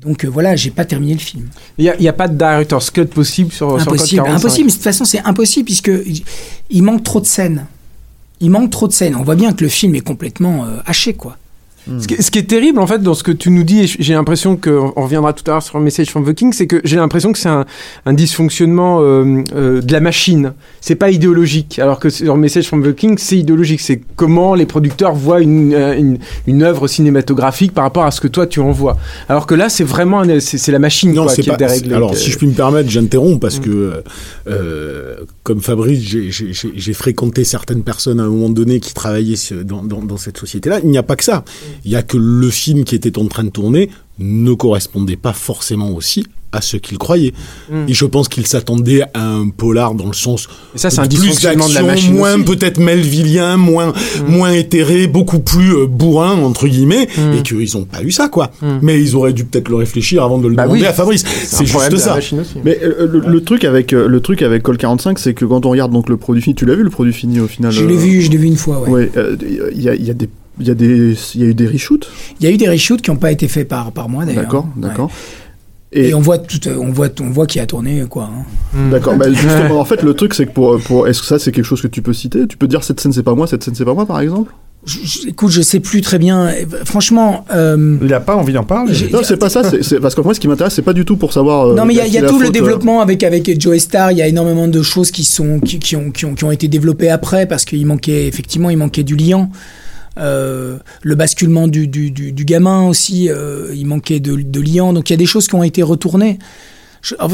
Donc 0.00 0.24
euh, 0.24 0.28
voilà, 0.28 0.54
j'ai 0.56 0.70
pas 0.70 0.84
terminé 0.84 1.14
le 1.14 1.18
film. 1.20 1.48
Il 1.78 1.84
n'y 1.84 1.90
a, 1.90 1.96
il 1.96 2.02
y 2.02 2.08
a 2.08 2.12
pas 2.12 2.28
de 2.28 2.36
director's 2.36 2.90
cut 2.90 3.06
possible 3.06 3.50
sur, 3.52 3.68
sur 3.80 3.90
Code 3.90 3.94
Impossible, 3.94 4.22
45. 4.22 4.36
impossible. 4.46 4.68
De 4.70 4.74
toute 4.74 4.82
façon, 4.84 5.04
c'est 5.04 5.20
impossible 5.24 5.64
puisque 5.64 5.88
il- 5.88 6.22
il 6.70 6.82
manque 6.82 7.02
trop 7.02 7.20
de 7.20 7.26
scènes. 7.26 7.66
Il 8.40 8.50
manque 8.50 8.70
trop 8.70 8.86
de 8.86 8.92
scènes. 8.92 9.16
On 9.16 9.22
voit 9.22 9.34
bien 9.36 9.52
que 9.52 9.64
le 9.64 9.70
film 9.70 9.94
est 9.94 10.00
complètement 10.00 10.64
euh, 10.66 10.76
haché, 10.86 11.14
quoi. 11.14 11.38
Ce 12.00 12.08
qui, 12.08 12.20
ce 12.22 12.30
qui 12.32 12.38
est 12.40 12.48
terrible 12.48 12.78
en 12.80 12.86
fait 12.86 13.00
dans 13.00 13.14
ce 13.14 13.22
que 13.22 13.30
tu 13.30 13.50
nous 13.50 13.62
dis, 13.62 13.80
et 13.84 13.86
j'ai 13.86 14.14
l'impression 14.14 14.56
qu'on 14.56 14.92
on 14.96 15.02
reviendra 15.02 15.32
tout 15.32 15.44
à 15.46 15.52
l'heure 15.54 15.62
sur 15.62 15.78
message 15.78 16.10
from 16.10 16.24
the 16.24 16.34
King, 16.34 16.52
c'est 16.52 16.66
que 16.66 16.80
j'ai 16.84 16.96
l'impression 16.96 17.30
que 17.32 17.38
c'est 17.38 17.48
un, 17.48 17.64
un 18.06 18.12
dysfonctionnement 18.12 19.00
euh, 19.02 19.42
euh, 19.54 19.80
de 19.80 19.92
la 19.92 20.00
machine. 20.00 20.52
C'est 20.80 20.96
pas 20.96 21.10
idéologique, 21.10 21.78
alors 21.78 22.00
que 22.00 22.10
sur 22.10 22.36
message 22.36 22.66
from 22.66 22.82
the 22.82 22.94
King, 22.94 23.16
c'est 23.18 23.38
idéologique. 23.38 23.80
C'est 23.80 24.00
comment 24.16 24.54
les 24.54 24.66
producteurs 24.66 25.14
voient 25.14 25.40
une, 25.40 25.74
euh, 25.74 25.96
une, 25.96 26.18
une 26.46 26.62
œuvre 26.62 26.88
cinématographique 26.88 27.72
par 27.72 27.84
rapport 27.84 28.04
à 28.04 28.10
ce 28.10 28.20
que 28.20 28.28
toi 28.28 28.46
tu 28.46 28.58
en 28.60 28.72
vois. 28.72 28.96
Alors 29.28 29.46
que 29.46 29.54
là, 29.54 29.68
c'est 29.68 29.84
vraiment 29.84 30.20
un- 30.20 30.40
c'est 30.40 30.58
c'est 30.58 30.72
la 30.72 30.78
machine 30.80 31.12
Non, 31.12 31.24
quoi, 31.24 31.32
c'est 31.32 31.42
qui 31.42 31.48
pas. 31.48 31.54
est 31.54 31.58
déréglée. 31.58 31.94
Alors, 31.94 32.10
que- 32.12 32.16
si 32.16 32.30
je 32.30 32.36
puis 32.38 32.46
me 32.48 32.52
permettre, 32.54 32.90
j'interromps 32.90 33.38
parce 33.40 33.60
que, 33.60 33.70
euh, 33.70 34.02
euh, 34.48 35.14
comme 35.42 35.60
Fabrice, 35.60 36.00
j'ai- 36.02 36.30
j'ai 36.30 36.52
j'ai- 36.52 36.72
j'ai 36.74 36.92
fréquenté 36.92 37.44
certaines 37.44 37.82
personnes 37.82 38.20
à 38.20 38.24
un 38.24 38.28
moment 38.28 38.50
donné 38.50 38.80
qui 38.80 38.94
travaillaient 38.94 39.34
dans, 39.64 39.82
dans- 39.82 40.02
dans 40.02 40.16
cette 40.16 40.38
société-là. 40.38 40.80
Il 40.82 40.90
n'y 40.90 40.98
a 40.98 41.02
pas 41.02 41.16
que 41.16 41.24
ça. 41.24 41.44
Il 41.84 41.90
y 41.90 41.96
a 41.96 42.02
que 42.02 42.16
le 42.16 42.50
film 42.50 42.84
qui 42.84 42.94
était 42.94 43.18
en 43.18 43.26
train 43.26 43.44
de 43.44 43.50
tourner 43.50 43.90
ne 44.18 44.54
correspondait 44.54 45.16
pas 45.16 45.32
forcément 45.32 45.90
aussi 45.90 46.24
à 46.52 46.60
ce 46.62 46.78
qu'il 46.78 46.96
croyait. 46.96 47.34
Et 47.86 47.92
je 47.92 48.04
pense 48.06 48.28
qu'il 48.28 48.46
s'attendait 48.46 49.02
à 49.12 49.28
un 49.28 49.48
polar 49.50 49.94
dans 49.94 50.06
le 50.06 50.14
sens 50.14 50.48
Et 50.74 50.78
ça, 50.78 50.88
c'est 50.88 51.00
un 51.00 51.02
plus 51.06 51.18
dysfonctionnement 51.18 51.68
de 51.68 51.74
la 51.74 51.82
d'action, 51.82 52.12
machine 52.12 52.14
moins 52.16 52.40
peut-être 52.40 52.78
melvillien, 52.78 53.58
moins 53.58 53.92
moins 54.26 54.52
éthéré, 54.52 55.06
beaucoup 55.06 55.40
plus 55.40 55.74
euh, 55.76 55.86
bourrin 55.86 56.32
entre 56.38 56.66
guillemets, 56.66 57.08
et 57.36 57.42
qu'ils 57.42 57.76
ont 57.76 57.84
pas 57.84 58.02
eu 58.02 58.10
ça 58.10 58.28
quoi. 58.28 58.52
Mais 58.80 58.98
ils 59.02 59.16
auraient 59.16 59.34
dû 59.34 59.44
peut-être 59.44 59.68
le 59.68 59.76
réfléchir 59.76 60.22
avant 60.22 60.38
de 60.38 60.48
le 60.48 60.54
Bah 60.54 60.62
demander 60.62 60.82
oui. 60.82 60.86
à 60.86 60.92
Fabrice. 60.94 61.24
C'est 61.44 61.66
juste 61.66 61.96
ça. 61.98 62.18
Mais 62.64 62.78
euh, 62.82 63.06
le, 63.06 63.20
le 63.20 63.40
truc 63.44 63.64
avec 63.64 63.92
euh, 63.92 64.08
le 64.08 64.20
truc 64.20 64.40
avec 64.40 64.62
Col 64.62 64.78
45, 64.78 65.18
c'est 65.18 65.34
que 65.34 65.44
quand 65.44 65.66
on 65.66 65.70
regarde 65.70 65.92
donc 65.92 66.08
le 66.08 66.16
produit 66.16 66.42
fini, 66.42 66.54
tu 66.54 66.64
l'as 66.64 66.74
vu 66.76 66.84
le 66.84 66.90
produit 66.90 67.12
fini 67.12 67.38
au 67.40 67.48
final 67.48 67.70
Je 67.70 67.82
euh, 67.82 67.86
l'ai 67.88 67.96
vu, 67.96 68.22
je 68.22 68.30
l'ai 68.30 68.38
vu 68.38 68.46
une 68.46 68.56
fois, 68.56 68.80
ouais. 68.82 68.88
Ouais, 68.88 69.10
euh, 69.18 69.36
il 69.74 69.82
y, 69.82 69.88
a, 69.90 69.94
il 69.94 70.04
y 70.06 70.10
a 70.10 70.14
des 70.14 70.28
il 70.60 70.66
y 70.66 70.70
a 70.70 70.74
des 70.74 71.14
il 71.34 71.40
y 71.40 71.44
a 71.44 71.46
eu 71.48 71.54
des 71.54 71.66
reshoots, 71.66 72.08
Il 72.40 72.46
y 72.46 72.48
a 72.48 72.52
eu 72.52 72.56
des 72.56 72.68
reshoots 72.68 73.00
qui 73.02 73.10
n'ont 73.10 73.16
pas 73.16 73.32
été 73.32 73.48
faits 73.48 73.68
par, 73.68 73.92
par 73.92 74.08
moi, 74.08 74.24
d'ailleurs. 74.24 74.42
d'accord, 74.44 74.66
Ouais. 74.76 74.88
d'accord. 74.88 75.10
Et, 75.92 76.08
Et, 76.08 76.14
on 76.14 76.20
voit 76.20 76.38
tout, 76.38 76.58
on 76.68 76.90
voit, 76.90 77.08
on 77.20 77.30
voit 77.30 77.46
qui 77.46 77.60
a 77.60 77.64
tourné, 77.66 78.02
quoi. 78.10 78.24
hein. 78.76 78.90
d'accord, 78.90 79.16
bah, 79.16 79.26
justement, 79.32 79.80
en 79.80 79.84
fait, 79.84 80.02
le 80.02 80.14
truc, 80.14 80.34
c'est 80.34 80.46
que 80.46 80.50
pour, 80.52 80.78
pour 80.80 81.06
est-ce 81.08 81.20
que 81.20 81.26
ça, 81.26 81.38
c'est 81.38 81.52
quelque 81.52 81.64
chose 81.64 81.80
que 81.80 81.86
tu 81.86 82.02
peux 82.02 82.12
citer? 82.12 82.46
Tu 82.48 82.56
peux 82.56 82.66
dire 82.66 82.82
cette 82.84 82.98
scène, 83.00 83.12
c'est 83.12 83.22
pas 83.22 83.34
moi, 83.34 83.46
cette 83.46 83.62
scène, 83.62 83.74
c'est 83.74 83.84
pas 83.84 83.94
moi, 83.94 84.04
par 84.04 84.20
exemple? 84.20 84.52
Je- 84.84 84.98
je- 85.04 85.28
écoute, 85.28 85.50
je 85.50 85.62
sais 85.62 85.80
plus 85.80 86.00
très 86.00 86.18
bien. 86.18 86.48
Franchement, 86.84 87.44
euh, 87.52 87.96
Il 88.02 88.12
a 88.14 88.20
pas 88.20 88.36
envie 88.36 88.52
d'en 88.52 88.62
parler. 88.62 88.92
Non, 89.12 89.20
c'est 89.24 89.36
pas 89.36 89.48
ça. 89.48 89.62
c'est- 89.80 89.98
parce 90.00 90.14
que 90.14 90.20
moi, 90.20 90.32
ce 90.34 90.38
qui 90.40 90.46
m'intéresse, 90.48 90.74
c'est 90.74 90.82
pas 90.82 90.92
du 90.92 91.04
tout 91.04 91.16
pour 91.16 91.32
savoir. 91.32 91.68
euh, 91.68 91.74
non, 91.74 91.84
mais 91.84 91.94
il 91.94 91.96
y 91.96 92.00
a, 92.00 92.06
y 92.06 92.26
tout 92.26 92.38
le 92.38 92.48
euh, 92.48 92.50
développement 92.50 93.00
avec 93.00 93.24
avec 93.24 93.60
Joe 93.60 93.78
Star. 93.78 94.12
Il 94.12 94.18
y 94.18 94.22
a 94.22 94.28
énormément 94.28 94.68
de 94.68 94.82
choses 94.82 95.10
qui 95.10 95.24
sont 95.24 95.58
qui, 95.60 95.78
qui 95.80 95.96
ont, 95.96 96.10
qui 96.12 96.24
ont 96.24 96.34
qui 96.34 96.44
ont 96.44 96.52
été 96.52 96.68
développées 96.68 97.08
après 97.10 97.46
parce 97.46 97.64
qu'il 97.64 97.84
manquait 97.86 98.26
effectivement 98.28 98.70
il 98.70 98.76
manquait 98.76 99.02
du 99.02 99.16
liant. 99.16 99.50
Euh, 100.18 100.78
le 101.02 101.14
basculement 101.14 101.68
du, 101.68 101.88
du, 101.88 102.10
du, 102.10 102.44
gamin 102.46 102.88
aussi, 102.88 103.28
euh, 103.28 103.70
il 103.74 103.86
manquait 103.86 104.18
de, 104.20 104.34
de 104.36 104.60
liant. 104.60 104.92
Donc 104.92 105.10
il 105.10 105.12
y 105.12 105.14
a 105.14 105.18
des 105.18 105.26
choses 105.26 105.46
qui 105.46 105.54
ont 105.54 105.62
été 105.62 105.82
retournées. 105.82 106.38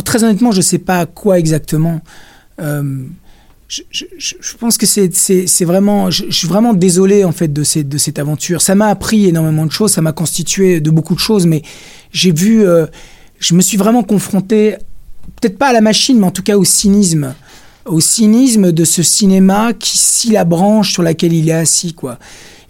Très 0.04 0.24
honnêtement, 0.24 0.50
je 0.52 0.60
sais 0.60 0.78
pas 0.78 1.06
quoi 1.06 1.38
exactement. 1.38 2.00
Euh, 2.60 2.82
je, 3.68 3.82
je- 4.18 4.56
pense 4.58 4.76
que 4.76 4.84
c'est 4.84 5.64
vraiment. 5.64 6.10
Je, 6.10 6.30
suis 6.30 6.48
vraiment 6.48 6.74
désolé 6.74 7.24
en 7.24 7.32
fait 7.32 7.48
de 7.48 7.62
de 7.82 7.98
cette 7.98 8.18
aventure. 8.18 8.60
Ça 8.60 8.74
m'a 8.74 8.88
appris 8.88 9.28
énormément 9.28 9.64
de 9.64 9.72
choses, 9.72 9.92
ça 9.92 10.02
m'a 10.02 10.12
constitué 10.12 10.80
de 10.80 10.90
beaucoup 10.90 11.14
de 11.14 11.20
choses, 11.20 11.46
mais 11.46 11.62
j'ai 12.12 12.32
vu. 12.32 12.64
je 13.38 13.54
me 13.54 13.62
suis 13.62 13.78
vraiment 13.78 14.02
confronté, 14.02 14.76
peut-être 15.40 15.56
pas 15.56 15.68
à 15.68 15.72
la 15.72 15.80
machine, 15.80 16.18
mais 16.18 16.26
en 16.26 16.32
tout 16.32 16.42
cas 16.42 16.56
au 16.56 16.64
cynisme. 16.64 17.34
Au 17.86 18.00
cynisme 18.00 18.70
de 18.72 18.84
ce 18.84 19.02
cinéma 19.02 19.72
qui 19.72 19.98
scie 19.98 20.30
la 20.30 20.44
branche 20.44 20.92
sur 20.92 21.02
laquelle 21.02 21.32
il 21.32 21.48
est 21.48 21.52
assis, 21.52 21.94
quoi. 21.94 22.18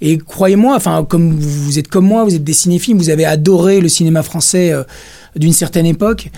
Et 0.05 0.19
croyez-moi, 0.19 0.74
enfin, 0.74 1.07
comme 1.09 1.39
vous 1.39 1.79
êtes 1.79 1.87
comme 1.87 2.05
moi, 2.07 2.24
vous 2.24 2.35
êtes 2.35 2.43
des 2.43 2.53
cinéphiles, 2.53 2.97
vous 2.97 3.09
avez 3.09 3.24
adoré 3.24 3.81
le 3.81 3.89
cinéma 3.89 4.23
français 4.24 4.73
euh, 4.73 4.83
d'une 5.37 5.53
certaine 5.53 5.87
époque. 5.87 6.31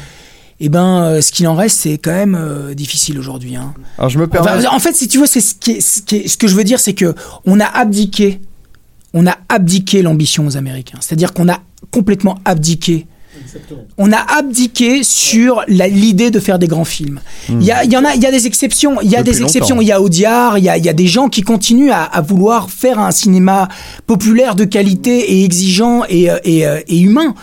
Eh 0.60 0.68
ben, 0.68 1.02
euh, 1.04 1.20
ce 1.22 1.32
qu'il 1.32 1.48
en 1.48 1.54
reste, 1.54 1.78
c'est 1.78 1.96
quand 1.98 2.12
même 2.12 2.36
euh, 2.38 2.74
difficile 2.74 3.18
aujourd'hui. 3.18 3.56
Hein. 3.56 3.72
Alors 3.98 4.10
je 4.10 4.18
me 4.18 4.26
permets. 4.26 4.50
Enfin, 4.50 4.68
en 4.76 4.78
fait, 4.78 4.94
si 4.94 5.08
tu 5.08 5.18
veux, 5.18 5.26
c'est 5.26 5.40
ce, 5.40 5.54
qui 5.54 5.72
est- 5.72 5.80
ce, 5.80 6.02
qui 6.02 6.16
est- 6.16 6.28
ce 6.28 6.36
que 6.36 6.46
je 6.46 6.54
veux 6.54 6.62
dire, 6.62 6.78
c'est 6.78 6.92
que 6.92 7.14
on 7.46 7.58
a 7.58 7.64
abdiqué, 7.64 8.40
on 9.14 9.26
a 9.26 9.36
abdiqué 9.48 10.02
l'ambition 10.02 10.46
aux 10.46 10.56
Américains. 10.58 10.98
C'est-à-dire 11.00 11.32
qu'on 11.32 11.48
a 11.48 11.58
complètement 11.90 12.38
abdiqué. 12.44 13.06
On 13.98 14.12
a 14.12 14.18
abdiqué 14.38 15.02
sur 15.02 15.62
la- 15.68 15.88
l'idée 15.88 16.30
de 16.30 16.40
faire 16.40 16.58
des 16.58 16.66
grands 16.66 16.84
films. 16.84 17.20
Il 17.48 17.62
y, 17.62 17.70
a, 17.72 17.84
y 17.84 17.96
en 17.96 18.04
a, 18.04 18.14
il 18.14 18.22
y 18.22 18.26
a 18.26 18.30
des 18.30 18.46
exceptions. 18.46 19.00
Il 19.02 19.10
y 19.10 19.16
a 19.16 19.22
Depuis 19.22 19.38
des 19.38 19.42
exceptions. 19.42 19.80
Il 19.80 19.86
y 19.88 19.92
a 19.92 20.00
Audiard. 20.00 20.58
Il 20.58 20.64
y 20.64 20.68
a, 20.68 20.76
il 20.76 20.84
y 20.84 20.88
a 20.88 20.92
des 20.92 21.06
gens 21.06 21.28
qui 21.28 21.42
continuent 21.42 21.90
à, 21.92 22.02
à 22.02 22.20
vouloir 22.20 22.70
faire 22.70 22.98
un 22.98 23.10
cinéma 23.10 23.68
populaire 24.06 24.54
de 24.54 24.64
qualité 24.64 25.32
et 25.34 25.44
exigeant 25.44 26.02
et, 26.08 26.30
euh, 26.30 26.38
et, 26.44 26.66
euh, 26.66 26.80
et 26.88 26.98
humain. 27.00 27.34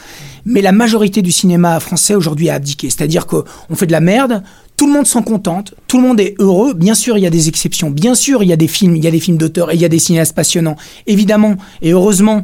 Mais 0.46 0.62
la 0.62 0.72
majorité 0.72 1.22
du 1.22 1.32
cinéma 1.32 1.80
français 1.80 2.16
aujourd'hui 2.16 2.50
a 2.50 2.56
abdiqué. 2.56 2.90
C'est-à-dire 2.90 3.28
qu'on 3.28 3.44
fait 3.76 3.86
de 3.86 3.92
la 3.92 4.00
merde, 4.00 4.42
tout 4.76 4.88
le 4.88 4.94
monde 4.94 5.06
s'en 5.06 5.22
contente, 5.22 5.76
tout 5.88 5.98
le 6.02 6.08
monde 6.08 6.20
est 6.20 6.34
heureux. 6.40 6.74
Bien 6.74 6.96
sûr, 6.96 7.16
il 7.18 7.22
y 7.24 7.28
a 7.28 7.30
des 7.30 7.48
exceptions. 7.48 7.92
Bien 7.92 8.16
sûr, 8.16 8.42
il 8.42 8.50
y 8.50 8.54
a 8.54 8.56
des 8.56 8.68
films, 8.68 8.96
il 8.96 9.04
y 9.04 9.08
a 9.08 9.12
des 9.12 9.20
films 9.20 9.38
d'auteur 9.38 9.72
et 9.72 9.76
il 9.76 9.82
y 9.82 9.86
a 9.86 9.90
des 9.90 10.00
cinéastes 10.00 10.34
passionnants. 10.36 10.78
Évidemment 11.06 11.56
et 11.84 11.92
heureusement. 11.92 12.44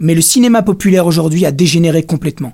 Mais 0.00 0.14
le 0.14 0.20
cinéma 0.20 0.62
populaire 0.62 1.06
aujourd'hui 1.06 1.46
a 1.46 1.52
dégénéré 1.52 2.02
complètement. 2.02 2.52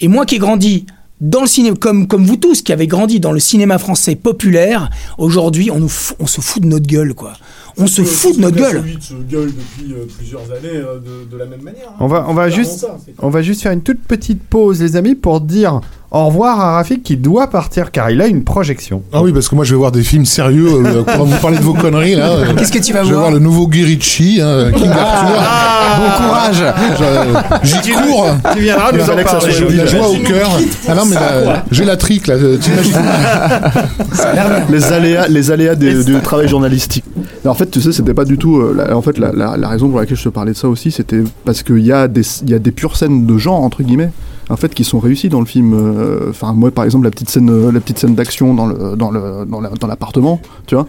Et 0.00 0.08
moi 0.08 0.26
qui 0.26 0.36
ai 0.36 0.38
grandi 0.38 0.86
dans 1.20 1.42
le 1.42 1.46
cinéma, 1.46 1.76
comme, 1.76 2.06
comme 2.06 2.24
vous 2.24 2.36
tous 2.36 2.62
qui 2.62 2.72
avez 2.72 2.86
grandi 2.86 3.20
dans 3.20 3.32
le 3.32 3.38
cinéma 3.40 3.78
français 3.78 4.14
populaire, 4.16 4.90
aujourd'hui, 5.16 5.70
on, 5.70 5.78
nous 5.78 5.92
on 6.18 6.26
se 6.26 6.40
fout 6.40 6.62
de 6.62 6.68
notre 6.68 6.86
gueule, 6.86 7.14
quoi. 7.14 7.34
On 7.76 7.86
se 7.86 8.02
fout 8.02 8.36
de 8.36 8.40
notre 8.42 8.56
gueule. 8.56 8.84
se 9.00 9.14
gueule 9.14 9.52
depuis 9.52 9.92
euh, 9.92 10.06
plusieurs 10.16 10.42
années 10.52 10.78
de, 10.78 11.28
de 11.30 11.36
la 11.36 11.46
même 11.46 11.62
manière. 11.62 11.88
hein. 11.90 11.96
On 12.00 12.06
va, 12.06 12.26
on 12.28 12.34
va 12.34 12.48
juste, 12.48 12.86
on 13.18 13.30
va 13.30 13.42
juste 13.42 13.62
faire 13.62 13.72
une 13.72 13.82
toute 13.82 14.00
petite 14.00 14.42
pause, 14.42 14.80
les 14.80 14.96
amis, 14.96 15.14
pour 15.14 15.40
dire 15.40 15.80
au 16.14 16.26
revoir 16.28 16.60
à 16.60 16.72
Rafik 16.76 17.02
qui 17.02 17.16
doit 17.16 17.48
partir 17.48 17.90
car 17.90 18.10
il 18.10 18.20
a 18.22 18.26
une 18.26 18.44
projection. 18.44 19.02
Ah 19.12 19.20
oui, 19.22 19.32
parce 19.32 19.48
que 19.48 19.54
moi 19.56 19.64
je 19.64 19.72
vais 19.72 19.78
voir 19.78 19.90
des 19.92 20.02
films 20.02 20.24
sérieux. 20.24 20.68
euh, 20.86 21.02
quand 21.04 21.24
vous 21.24 21.36
parlez 21.38 21.58
de 21.58 21.62
vos 21.62 21.74
conneries 21.74 22.14
là, 22.14 22.30
euh, 22.30 22.44
Qu'est-ce 22.56 22.70
que 22.72 22.78
tu 22.78 22.92
vas 22.92 23.00
je 23.02 23.08
vais 23.08 23.14
voir 23.14 23.22
voir 23.24 23.32
le 23.32 23.40
nouveau 23.40 23.66
Guy 23.66 23.84
Ritchie, 23.84 24.40
hein, 24.40 24.70
King 24.72 24.90
Arthur. 24.90 25.42
bon 25.98 26.24
courage 26.26 26.64
J'y 27.62 27.90
cours. 27.92 28.26
Tu 28.54 28.60
viendras 28.60 28.92
nous 28.92 29.00
en 29.02 29.22
parler. 29.24 29.52
J'ai 29.52 29.68
la 29.76 29.86
joie 29.86 30.08
au 30.08 30.16
cœur. 30.18 30.50
Ah 30.88 30.94
non 30.94 31.04
mais 31.06 31.16
j'ai 31.72 31.84
la 31.84 31.96
trique 31.96 32.26
là. 32.28 32.34
euh, 32.34 32.56
T'imagines 32.58 32.92
les 34.70 34.92
aléas, 34.92 35.28
les 35.28 35.50
aléas 35.50 35.74
du 35.74 36.20
travail 36.22 36.48
journalistique. 36.48 37.04
En 37.46 37.54
fait, 37.54 37.70
tu 37.70 37.80
sais, 37.80 37.92
c'était 37.92 38.14
pas 38.14 38.24
du 38.24 38.38
tout. 38.38 38.56
euh, 38.58 38.74
la, 38.76 38.96
en 38.96 39.02
fait, 39.02 39.18
la, 39.18 39.32
la- 39.32 39.56
la 39.56 39.68
raison 39.68 39.88
pour 39.88 39.98
laquelle 40.00 40.16
je 40.16 40.24
te 40.24 40.28
parlais 40.30 40.52
de 40.52 40.56
ça 40.56 40.68
aussi, 40.68 40.90
c'était 40.90 41.22
parce 41.44 41.62
qu'il 41.62 41.80
y, 41.84 41.92
a 41.92 42.08
des- 42.08 42.22
il 42.42 42.50
y 42.50 42.54
a 42.54 42.58
des 42.58 42.70
pures 42.70 42.96
scènes 42.96 43.26
de 43.26 43.36
genre, 43.38 43.60
entre 43.62 43.82
guillemets, 43.82 44.10
en 44.50 44.56
fait, 44.56 44.74
qui 44.74 44.84
sont 44.84 44.98
réussies 44.98 45.28
dans 45.28 45.40
le 45.40 45.46
film. 45.46 45.72
euh, 45.74 46.30
Enfin, 46.30 46.52
moi, 46.52 46.70
par 46.70 46.84
exemple, 46.84 47.04
la 47.04 47.10
petite 47.10 47.30
scène, 47.30 47.50
euh, 47.50 47.72
la 47.72 47.80
petite 47.80 47.98
scène 47.98 48.14
d'action 48.14 48.54
dans 48.54 48.66
le, 48.66 48.96
dans 48.96 49.10
le, 49.10 49.44
dans 49.46 49.60
la- 49.60 49.70
dans 49.70 49.86
l'appartement, 49.86 50.40
tu 50.66 50.74
vois. 50.74 50.86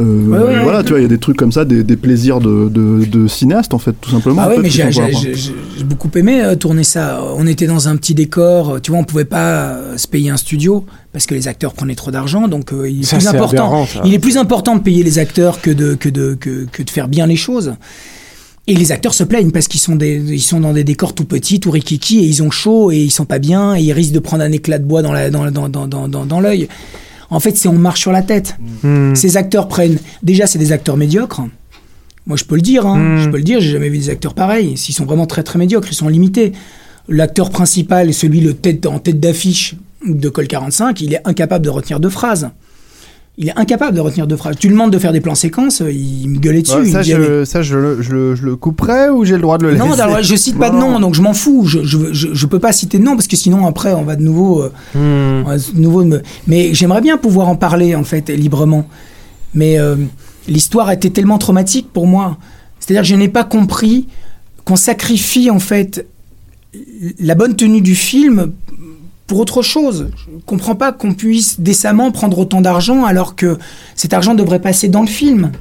Euh, 0.00 0.26
Ouais, 0.26 0.38
ouais, 0.38 0.62
voilà, 0.62 0.78
ouais. 0.78 0.84
tu 0.84 0.90
vois, 0.92 1.00
il 1.00 1.02
y 1.02 1.04
a 1.04 1.08
des 1.08 1.18
trucs 1.18 1.36
comme 1.36 1.52
ça, 1.52 1.66
des, 1.66 1.84
des 1.84 1.96
plaisirs 1.98 2.40
de, 2.40 2.70
de, 2.70 3.04
de 3.04 3.26
cinéaste 3.26 3.74
en 3.74 3.78
fait, 3.78 3.92
tout 4.00 4.08
simplement. 4.10 4.40
Ah 4.42 4.48
fait, 4.50 4.62
mais 4.62 4.70
j'ai 4.70 5.84
beaucoup 5.84 6.08
aimé 6.14 6.42
euh, 6.42 6.54
tourner 6.56 6.82
ça. 6.82 7.22
On 7.36 7.46
était 7.46 7.66
dans 7.66 7.88
un 7.88 7.96
petit 7.96 8.14
décor, 8.14 8.80
tu 8.82 8.90
vois, 8.90 9.00
on 9.00 9.04
pouvait 9.04 9.26
pas 9.26 9.76
se 9.98 10.08
payer 10.08 10.30
un 10.30 10.38
studio 10.38 10.86
parce 11.12 11.26
que 11.26 11.34
les 11.34 11.46
acteurs 11.46 11.74
prenaient 11.74 11.94
trop 11.94 12.10
d'argent, 12.10 12.48
donc 12.48 12.72
euh, 12.72 12.88
il 12.88 13.00
est 13.00 13.04
Ça, 13.04 13.16
plus 13.18 13.22
c'est 13.26 13.28
important. 13.36 13.66
aberrant, 13.66 13.86
ça. 13.86 14.00
Il 14.06 14.14
est 14.14 14.18
plus 14.18 14.38
important 14.38 14.76
de 14.76 14.80
payer 14.80 15.02
les 15.02 15.18
acteurs 15.18 15.60
que 15.60 15.70
de 15.70 15.94
que 15.94 16.08
de 16.08 16.34
que, 16.40 16.64
que 16.72 16.82
de 16.82 16.88
faire 16.90 17.08
bien 17.08 17.26
les 17.26 17.36
choses. 17.36 17.74
Et 18.68 18.74
les 18.74 18.92
acteurs 18.92 19.14
se 19.14 19.24
plaignent 19.24 19.50
parce 19.50 19.66
qu'ils 19.66 19.80
sont 19.80 19.96
des, 19.96 20.16
ils 20.16 20.40
sont 20.40 20.60
dans 20.60 20.72
des 20.72 20.84
décors 20.84 21.14
tout 21.14 21.24
petits, 21.24 21.58
tout 21.58 21.72
rikiki, 21.72 22.20
et 22.20 22.26
ils 22.26 22.42
ont 22.42 22.50
chaud 22.50 22.92
et 22.92 22.98
ils 22.98 23.10
sont 23.10 23.24
pas 23.24 23.40
bien 23.40 23.74
et 23.74 23.80
ils 23.80 23.92
risquent 23.92 24.14
de 24.14 24.20
prendre 24.20 24.44
un 24.44 24.52
éclat 24.52 24.78
de 24.78 24.84
bois 24.84 25.02
dans 25.02 25.12
la 25.12 25.30
dans 25.30 25.50
dans 25.50 25.68
dans 25.68 25.88
dans, 25.88 26.08
dans, 26.08 26.26
dans 26.26 26.40
l'œil. 26.40 26.68
En 27.30 27.40
fait, 27.40 27.56
c'est 27.56 27.68
on 27.68 27.72
marche 27.72 28.00
sur 28.00 28.12
la 28.12 28.22
tête. 28.22 28.56
Hmm. 28.82 29.14
Ces 29.14 29.36
acteurs 29.36 29.66
prennent. 29.66 29.98
Déjà, 30.22 30.46
c'est 30.46 30.58
des 30.58 30.70
acteurs 30.70 30.96
médiocres. 30.96 31.42
Moi, 32.26 32.36
je 32.36 32.44
peux 32.44 32.54
le 32.54 32.62
dire. 32.62 32.86
Hein. 32.86 33.16
Mm. 33.16 33.18
Je 33.18 33.30
peux 33.30 33.36
le 33.36 33.42
dire. 33.42 33.60
J'ai 33.60 33.70
jamais 33.70 33.88
vu 33.88 33.98
des 33.98 34.10
acteurs 34.10 34.34
pareils. 34.34 34.76
S'ils 34.76 34.94
sont 34.94 35.04
vraiment 35.04 35.26
très 35.26 35.42
très 35.42 35.58
médiocres, 35.58 35.88
ils 35.90 35.94
sont 35.94 36.08
limités. 36.08 36.52
L'acteur 37.08 37.50
principal 37.50 38.08
est 38.08 38.12
celui 38.12 38.40
le 38.40 38.54
tête, 38.54 38.86
en 38.86 38.98
tête 38.98 39.18
d'affiche 39.18 39.74
de 40.06 40.28
Col 40.28 40.46
45. 40.46 41.00
Il 41.00 41.14
est 41.14 41.20
incapable 41.24 41.64
de 41.64 41.70
retenir 41.70 41.98
deux 42.00 42.10
phrases. 42.10 42.50
Il 43.38 43.48
est 43.48 43.56
incapable 43.58 43.96
de 43.96 44.00
retenir 44.02 44.26
deux 44.26 44.36
phrases. 44.36 44.56
Tu 44.58 44.66
lui 44.68 44.74
demandes 44.74 44.92
de 44.92 44.98
faire 44.98 45.12
des 45.12 45.22
plans 45.22 45.34
séquences, 45.34 45.82
il 45.88 46.28
me 46.28 46.38
gueulait 46.38 46.60
dessus. 46.60 46.76
Ouais, 46.76 46.90
ça, 46.90 46.98
me 46.98 47.02
je, 47.04 47.44
ça 47.46 47.62
je, 47.62 47.76
le, 47.78 48.02
je, 48.02 48.34
je 48.34 48.44
le 48.44 48.56
couperai 48.56 49.08
ou 49.08 49.24
j'ai 49.24 49.36
le 49.36 49.40
droit 49.40 49.56
de 49.56 49.64
le 49.64 49.70
laisser 49.72 49.82
non, 49.86 49.92
alors, 49.98 50.22
je 50.22 50.36
cite 50.36 50.58
pas 50.58 50.68
de 50.68 50.76
nom, 50.76 51.00
donc 51.00 51.14
je 51.14 51.22
m'en 51.22 51.32
fous. 51.32 51.64
Je, 51.66 51.82
je, 51.82 52.12
je, 52.12 52.28
je 52.34 52.46
peux 52.46 52.58
pas 52.58 52.72
citer 52.72 52.98
de 52.98 53.04
nom 53.04 53.14
parce 53.16 53.26
que 53.28 53.36
sinon 53.36 53.66
après 53.66 53.94
on 53.94 54.02
va 54.02 54.16
de 54.16 54.22
nouveau, 54.22 54.62
euh, 54.62 54.68
Hmm. 54.94 55.44
on 55.46 55.48
va 55.48 55.56
de 55.56 55.80
nouveau 55.80 56.04
me- 56.04 56.20
Mais 56.46 56.74
j'aimerais 56.74 57.00
bien 57.00 57.16
pouvoir 57.16 57.48
en 57.48 57.56
parler 57.56 57.94
en 57.94 58.04
fait 58.04 58.28
librement. 58.28 58.86
Mais 59.54 59.78
euh, 59.78 59.96
l'histoire 60.46 60.88
a 60.88 60.94
été 60.94 61.10
tellement 61.10 61.38
traumatique 61.38 61.88
pour 61.90 62.06
moi. 62.06 62.36
C'est-à-dire 62.80 63.02
que 63.02 63.08
je 63.08 63.14
n'ai 63.14 63.28
pas 63.28 63.44
compris 63.44 64.08
qu'on 64.66 64.76
sacrifie 64.76 65.50
en 65.50 65.58
fait 65.58 66.06
la 67.18 67.34
bonne 67.34 67.56
tenue 67.56 67.80
du 67.80 67.94
film 67.94 68.52
pour 69.26 69.38
autre 69.40 69.62
chose. 69.62 70.08
Je 70.16 70.24
comprends 70.46 70.74
pas 70.74 70.92
qu'on 70.92 71.14
puisse 71.14 71.60
décemment 71.60 72.10
prendre 72.10 72.38
autant 72.38 72.60
d'argent 72.60 73.04
alors 73.04 73.34
que 73.36 73.58
cet 73.94 74.12
argent 74.12 74.34
devrait 74.34 74.60
passer 74.60 74.88
dans 74.88 75.00
le 75.02 75.06
film. 75.06 75.52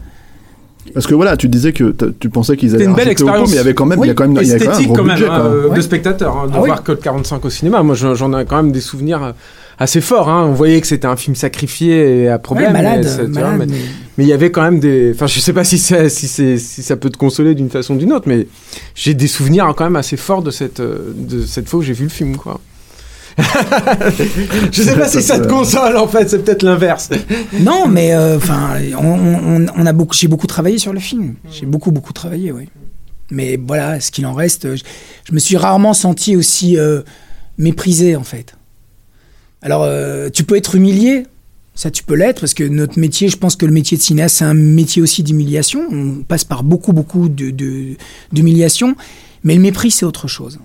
Parce 0.93 1.05
que 1.07 1.13
voilà, 1.13 1.37
tu 1.37 1.47
disais 1.47 1.71
que 1.73 1.95
tu 2.19 2.29
pensais 2.29 2.57
qu'ils 2.57 2.73
allaient 2.75 2.85
une 2.85 2.95
belle 2.95 3.07
expérience. 3.07 3.49
mais 3.49 3.53
il 3.55 3.57
y 3.57 3.59
avait 3.59 3.73
quand 3.75 3.85
même, 3.85 3.99
il 4.03 4.07
y 4.07 4.09
a 4.09 4.13
quand 4.13 4.27
même, 4.27 4.41
il 4.41 4.47
y 4.47 4.51
a 4.51 4.57
quand 4.59 4.65
même 4.65 4.73
un 4.79 4.83
gros 4.83 4.93
quand 4.95 5.03
même, 5.03 5.15
budget. 5.15 5.29
hein, 5.29 5.39
quoi. 5.39 5.45
euh, 5.45 5.67
Ouais. 5.69 5.75
de 5.77 5.81
spectateur, 5.81 6.35
hein, 6.37 6.47
de 6.47 6.53
Ah 6.55 6.59
oui. 6.61 6.67
voir 6.67 6.83
Code 6.83 6.99
45 7.01 7.45
au 7.45 7.49
cinéma. 7.49 7.83
Moi, 7.83 7.95
j'en 7.95 8.37
ai 8.37 8.45
quand 8.45 8.57
même 8.57 8.71
des 8.71 8.81
souvenirs 8.81 9.23
euh, 9.23 9.31
assez 9.77 10.01
forts. 10.01 10.27
Hein. 10.27 10.45
On 10.49 10.53
voyait 10.53 10.81
que 10.81 10.87
c'était 10.87 11.05
un 11.07 11.15
film 11.15 11.35
sacrifié 11.35 12.23
et 12.23 12.29
à 12.29 12.39
problème. 12.39 12.67
Ouais, 12.73 12.81
malade, 12.81 13.07
mais 13.19 13.27
vois, 13.39 13.51
malade, 13.51 13.69
mais- 14.17 14.23
il 14.23 14.27
y 14.27 14.33
avait 14.33 14.51
quand 14.51 14.63
même 14.63 14.79
des. 14.79 15.11
Enfin, 15.15 15.27
je 15.27 15.39
sais 15.39 15.53
pas 15.53 15.63
si, 15.63 15.77
ça- 15.77 16.09
si, 16.09 16.27
c'est- 16.27 16.57
si 16.57 16.81
ça 16.83 16.97
peut 16.97 17.09
te 17.11 17.17
consoler 17.17 17.53
d'une 17.55 17.69
façon 17.69 17.93
ou 17.93 17.97
d'une 17.97 18.11
autre, 18.11 18.27
mais 18.27 18.47
j'ai 18.95 19.13
des 19.13 19.27
souvenirs 19.27 19.71
quand 19.77 19.83
même 19.85 19.95
assez 19.95 20.17
forts 20.17 20.41
de 20.41 20.51
cette, 20.51 20.79
euh, 20.79 21.13
de 21.15 21.43
cette 21.45 21.69
fois 21.69 21.79
où 21.79 21.83
j'ai 21.83 21.93
vu 21.93 22.03
le 22.05 22.09
film, 22.09 22.35
quoi. 22.37 22.59
je 24.71 24.81
sais 24.83 24.95
pas 24.95 25.07
si 25.07 25.21
ça 25.21 25.39
te 25.39 25.47
console 25.47 25.97
en 25.97 26.07
fait, 26.07 26.29
c'est 26.29 26.43
peut-être 26.43 26.63
l'inverse. 26.63 27.09
Non, 27.59 27.87
mais 27.87 28.13
euh, 28.13 28.37
enfin, 28.37 28.77
on, 28.99 29.85
a 29.85 29.93
beaucoup, 29.93 30.15
j'ai 30.15 30.27
beaucoup 30.27 30.47
travaillé 30.47 30.77
sur 30.77 30.93
le 30.93 30.99
film. 30.99 31.35
J'ai 31.51 31.65
beaucoup, 31.65 31.91
beaucoup 31.91 32.13
travaillé, 32.13 32.51
oui. 32.51 32.69
Mais 33.29 33.57
voilà, 33.57 33.99
ce 33.99 34.11
qu'il 34.11 34.25
en 34.25 34.33
reste, 34.33 34.75
je, 34.75 35.33
me 35.33 35.39
suis 35.39 35.55
rarement 35.55 35.93
senti 35.93 36.35
aussi 36.35 36.77
euh, 36.77 37.01
méprisé, 37.57 38.15
en 38.15 38.23
fait. 38.23 38.55
Alors, 39.61 39.83
euh, 39.83 40.29
tu 40.29 40.43
peux 40.43 40.57
être 40.57 40.75
humilié, 40.75 41.25
ça 41.73 41.91
tu 41.91 42.03
peux 42.03 42.15
l'être, 42.15 42.41
parce 42.41 42.53
que 42.53 42.63
notre 42.65 42.99
métier, 42.99 43.29
je 43.29 43.37
pense 43.37 43.55
que 43.55 43.65
le 43.65 43.71
métier 43.71 43.97
de 43.97 44.01
cinéaste, 44.01 44.37
c'est 44.37 44.45
un 44.45 44.53
métier 44.53 45.01
aussi 45.01 45.23
d'humiliation. 45.23 45.87
On 45.91 46.23
passe 46.23 46.43
par 46.43 46.63
beaucoup, 46.63 46.91
beaucoup 46.91 47.29
de- 47.29 47.95
d'humiliation, 48.33 48.95
mais 49.43 49.55
le 49.55 49.61
mépris, 49.61 49.91
c'est 49.91 50.05
autre 50.05 50.27
chose. 50.27 50.59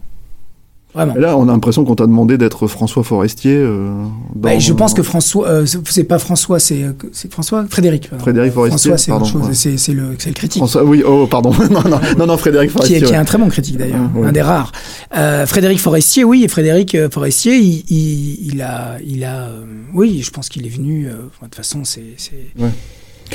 Vraiment. 0.97 1.15
Et 1.15 1.21
là, 1.21 1.37
on 1.37 1.45
a 1.49 1.53
l'impression 1.53 1.85
qu'on 1.85 1.95
t'a 1.95 2.07
demandé 2.07 2.39
d'être 2.39 2.67
François 2.67 3.05
Forestier. 3.05 3.55
euh, 3.55 3.91
dans- 3.93 4.11
Bah, 4.35 4.59
je 4.59 4.73
pense 4.73 4.95
que 4.95 5.03
François, 5.03 5.47
euh, 5.47 5.67
c'est- 5.67 6.05
pas 6.05 6.19
François, 6.19 6.59
c'est 6.59 6.83
euh, 6.83 6.93
c'est 7.13 7.31
François, 7.31 7.67
Frédéric. 7.69 8.09
pardon. 8.09 8.23
Frédéric 8.25 8.53
Forestier, 8.55 8.91
François, 8.91 8.99
c'est 8.99 9.13
autre 9.13 9.27
chose, 9.27 9.47
ouais. 9.49 9.77
c'est 9.77 9.93
le, 9.93 10.17
c'est 10.19 10.31
le 10.31 10.35
critique. 10.35 10.59
François, 10.61 10.83
oui, 10.85 11.03
oh, 11.07 11.27
pardon. 11.31 11.51
non, 11.71 11.83
non, 11.89 12.01
non, 12.19 12.27
non, 12.27 12.37
Frédéric 12.39 12.71
Qui 12.71 12.77
est, 12.77 12.79
Forestier. 12.79 13.03
qui 13.03 13.13
est 13.13 13.17
un 13.17 13.25
très 13.25 13.39
bon 13.39 13.49
critique 13.49 13.77
d'ailleurs, 13.77 14.01
Ouais, 14.15 14.23
ouais. 14.23 14.29
un 14.29 14.33
des 14.33 14.43
rares. 14.43 14.73
Euh, 15.17 15.47
Frédéric 15.47 15.79
Forestier, 15.81 16.25
oui, 16.25 16.43
et 16.45 16.49
Frédéric 16.49 16.97
Forestier, 17.13 17.57
il, 17.59 17.85
il, 17.91 18.53
il 18.55 18.63
a, 18.63 18.97
il 19.07 19.23
a, 19.25 19.51
oui, 19.95 20.23
je 20.25 20.31
pense 20.31 20.49
qu'il 20.49 20.65
est 20.67 20.71
venu. 20.71 21.05
de 21.07 21.11
toute 21.43 21.55
façon, 21.55 21.81
c'est, 21.85 22.03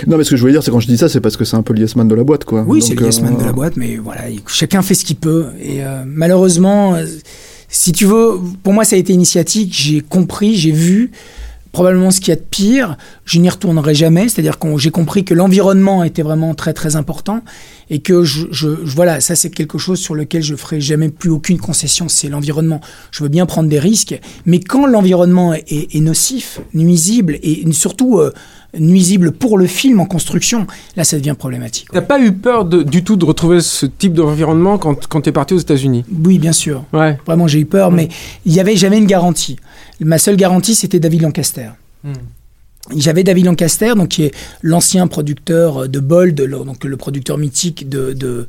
Non, 0.08 0.18
mais 0.18 0.24
ce 0.24 0.30
que 0.32 0.36
je 0.36 0.42
voulais 0.42 0.54
dire, 0.54 0.64
c'est 0.64 0.72
quand 0.72 0.80
je 0.80 0.88
dis 0.88 0.98
ça, 0.98 1.10
c'est 1.10 1.20
parce 1.22 1.38
que 1.38 1.44
c'est 1.46 1.58
un 1.58 1.62
peu 1.64 1.74
le 1.74 1.82
yes 1.82 1.96
man 1.96 2.08
de 2.08 2.16
la 2.16 2.24
boîte, 2.24 2.46
quoi. 2.46 2.64
oui, 2.66 2.82
c'est 2.82 2.96
le 2.96 3.06
yes 3.06 3.22
man 3.22 3.36
euh, 3.36 3.40
de 3.42 3.46
la 3.46 3.52
boîte, 3.52 3.76
mais 3.78 3.98
voilà, 3.98 4.30
il- 4.30 4.40
chacun 4.48 4.82
fait 4.82 4.94
ce 4.94 5.04
qu'il 5.06 5.18
peut. 5.18 5.48
Et 5.62 5.84
euh, 5.84 6.04
malheureusement, 6.08 6.96
si 7.72 7.92
tu 7.94 8.06
veux, 8.06 8.38
pour 8.64 8.74
moi, 8.74 8.84
ça 8.84 8.96
a 8.96 9.00
été 9.00 9.14
initiatique. 9.14 9.74
J'ai 9.74 10.02
compris, 10.02 10.56
j'ai 10.56 10.72
vu 10.72 11.12
probablement 11.72 12.12
ce 12.12 12.20
qu'il 12.20 12.30
y 12.30 12.32
a 12.34 12.36
de 12.36 12.42
pire. 12.42 12.98
Je 13.24 13.40
n'y 13.40 13.50
retournerai 13.50 13.96
jamais. 13.96 14.28
C'est-à-dire 14.28 14.60
que 14.60 14.78
j'ai 14.78 14.92
compris 14.92 15.24
que 15.24 15.34
l'environnement 15.34 16.04
était 16.04 16.22
vraiment 16.22 16.54
très 16.54 16.74
très 16.74 16.98
important 16.98 17.42
et 17.90 18.00
que 18.00 18.24
je, 18.26 18.48
je- 18.52 18.68
voilà, 18.68 19.22
ça 19.22 19.36
c'est 19.36 19.50
quelque 19.50 19.78
chose 19.78 19.98
sur 20.00 20.14
lequel 20.14 20.44
je 20.44 20.56
ferai 20.56 20.82
jamais 20.82 21.08
plus 21.08 21.30
aucune 21.30 21.60
concession. 21.60 22.10
C'est 22.10 22.28
l'environnement. 22.28 22.82
Je 23.12 23.24
veux 23.24 23.30
bien 23.30 23.46
prendre 23.46 23.70
des 23.70 23.80
risques, 23.80 24.20
mais 24.46 24.60
quand 24.60 24.86
l'environnement 24.86 25.54
est, 25.54 25.64
est- 25.72 25.96
est 25.96 26.02
nocif, 26.02 26.60
nuisible 26.74 27.40
et 27.42 27.64
surtout 27.72 28.20
euh, 28.20 28.34
nuisible 28.78 29.32
pour 29.32 29.58
le 29.58 29.68
film 29.68 30.00
en 30.00 30.06
construction, 30.06 30.66
là 30.96 31.04
ça 31.04 31.18
devient 31.18 31.36
problématique. 31.38 31.88
T'as 31.92 32.02
pas 32.02 32.20
eu 32.22 32.32
peur 32.32 32.66
de- 32.66 32.84
du 32.84 33.04
tout 33.04 33.16
de 33.18 33.26
retrouver 33.26 33.62
ce 33.62 33.86
type 33.86 34.14
d'environnement 34.14 34.78
quand, 34.78 35.08
quand 35.08 35.22
t'es 35.22 35.32
parti 35.32 35.54
aux 35.54 35.60
États-Unis? 35.60 36.06
Oui, 36.24 36.40
bien 36.40 36.54
sûr. 36.54 36.84
Ouais. 36.94 37.18
Vraiment, 37.26 37.48
j'ai 37.48 37.60
eu 37.60 37.66
peur, 37.66 37.92
mais 37.92 38.08
il 38.46 38.54
y 38.54 38.60
avait 38.60 38.76
jamais 38.78 38.98
une 38.98 39.08
garantie. 39.08 39.58
Ma 40.00 40.18
seule 40.18 40.36
garantie, 40.38 40.74
c'était 40.76 41.00
David 41.00 41.22
Lancaster. 41.22 41.70
J'avais 42.98 43.24
David 43.24 43.46
Lancaster, 43.46 43.94
donc 43.96 44.10
qui 44.10 44.24
est 44.24 44.32
l'ancien 44.64 45.06
producteur 45.08 45.88
de 45.88 46.00
Bold, 46.00 46.42
donc 46.42 46.84
le 46.84 46.98
producteur 46.98 47.38
mythique 47.38 47.88
de 47.88 48.48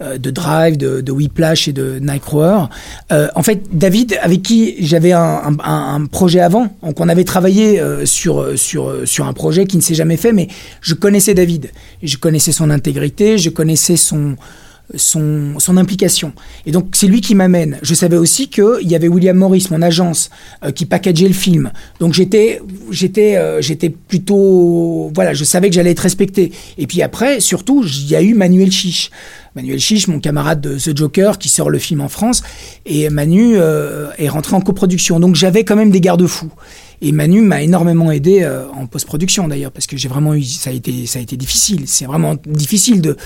euh, 0.00 0.18
de 0.18 0.30
Drive, 0.30 0.78
de, 0.78 1.02
de 1.02 1.12
Whiplash 1.12 1.68
et 1.68 1.72
de 1.72 1.98
Nightcrawler. 1.98 2.64
Euh, 3.12 3.28
en 3.34 3.42
fait, 3.42 3.62
David, 3.72 4.18
avec 4.22 4.42
qui 4.42 4.76
j'avais 4.80 5.12
un, 5.12 6.06
projet 6.10 6.40
avant, 6.40 6.74
donc 6.82 6.98
on 7.00 7.08
avait 7.08 7.24
travaillé 7.24 7.78
euh, 7.78 8.06
sur 8.06 8.58
sur 8.58 9.06
sur 9.06 9.26
un 9.26 9.32
projet 9.34 9.66
qui 9.66 9.76
ne 9.76 9.82
s'est 9.82 9.94
jamais 9.94 10.16
fait, 10.16 10.32
mais 10.32 10.48
je 10.80 10.94
connaissais 10.94 11.34
David, 11.34 11.70
je 12.02 12.16
connaissais 12.16 12.52
son 12.52 12.70
intégrité, 12.70 13.36
je 13.36 13.50
connaissais 13.50 13.96
son 13.96 14.36
son, 14.94 15.76
implication. 15.76 16.32
Et 16.66 16.72
donc 16.72 16.88
c'est 16.92 17.06
lui 17.06 17.20
qui 17.20 17.34
m'amène. 17.34 17.78
Je 17.82 17.94
savais 17.94 18.16
aussi 18.16 18.48
qu'il 18.48 18.82
y 18.82 18.94
avait 18.94 19.08
William 19.08 19.36
Morris, 19.36 19.66
mon 19.70 19.82
agence, 19.82 20.30
euh, 20.64 20.70
qui 20.70 20.86
packageait 20.86 21.26
le 21.28 21.34
film. 21.34 21.72
Donc 22.00 22.12
j'étais 22.12 22.60
j'étais 22.90 23.36
euh, 23.36 23.60
j'étais 23.60 23.90
plutôt 23.90 25.10
voilà, 25.14 25.34
je 25.34 25.44
savais 25.44 25.68
que 25.68 25.74
j'allais 25.74 25.90
être 25.90 26.00
respecté. 26.00 26.52
Et 26.78 26.86
puis 26.86 27.02
après, 27.02 27.40
surtout, 27.40 27.84
il 27.84 28.08
y 28.08 28.16
a 28.16 28.22
eu 28.22 28.34
Manuel 28.34 28.70
Chiche. 28.70 29.10
Manuel 29.56 29.78
Chiche, 29.78 30.08
mon 30.08 30.18
camarade 30.18 30.60
de 30.60 30.76
The 30.76 30.96
Joker, 30.96 31.38
qui 31.38 31.48
sort 31.48 31.70
le 31.70 31.78
film 31.78 32.00
en 32.00 32.08
France, 32.08 32.42
et 32.86 33.08
Manu 33.08 33.54
euh, 33.56 34.08
est 34.18 34.28
rentré 34.28 34.56
en 34.56 34.60
coproduction. 34.60 35.20
Donc 35.20 35.36
j'avais 35.36 35.64
quand 35.64 35.76
même 35.76 35.90
des 35.90 36.00
garde-fous. 36.00 36.50
Et 37.02 37.12
Manu 37.12 37.40
m'a 37.42 37.62
énormément 37.62 38.10
aidé 38.10 38.42
euh, 38.42 38.64
en 38.74 38.86
post-production 38.86 39.48
d'ailleurs, 39.48 39.72
parce 39.72 39.86
que 39.86 39.96
j'ai 39.96 40.08
vraiment 40.08 40.34
eu, 40.34 40.42
ça 40.44 40.70
a 40.70 40.72
été, 40.72 41.06
ça 41.06 41.18
a 41.18 41.22
été 41.22 41.36
difficile. 41.36 41.82
C'est 41.86 42.06
vraiment 42.06 42.36
difficile 42.46 43.00
de 43.00 43.16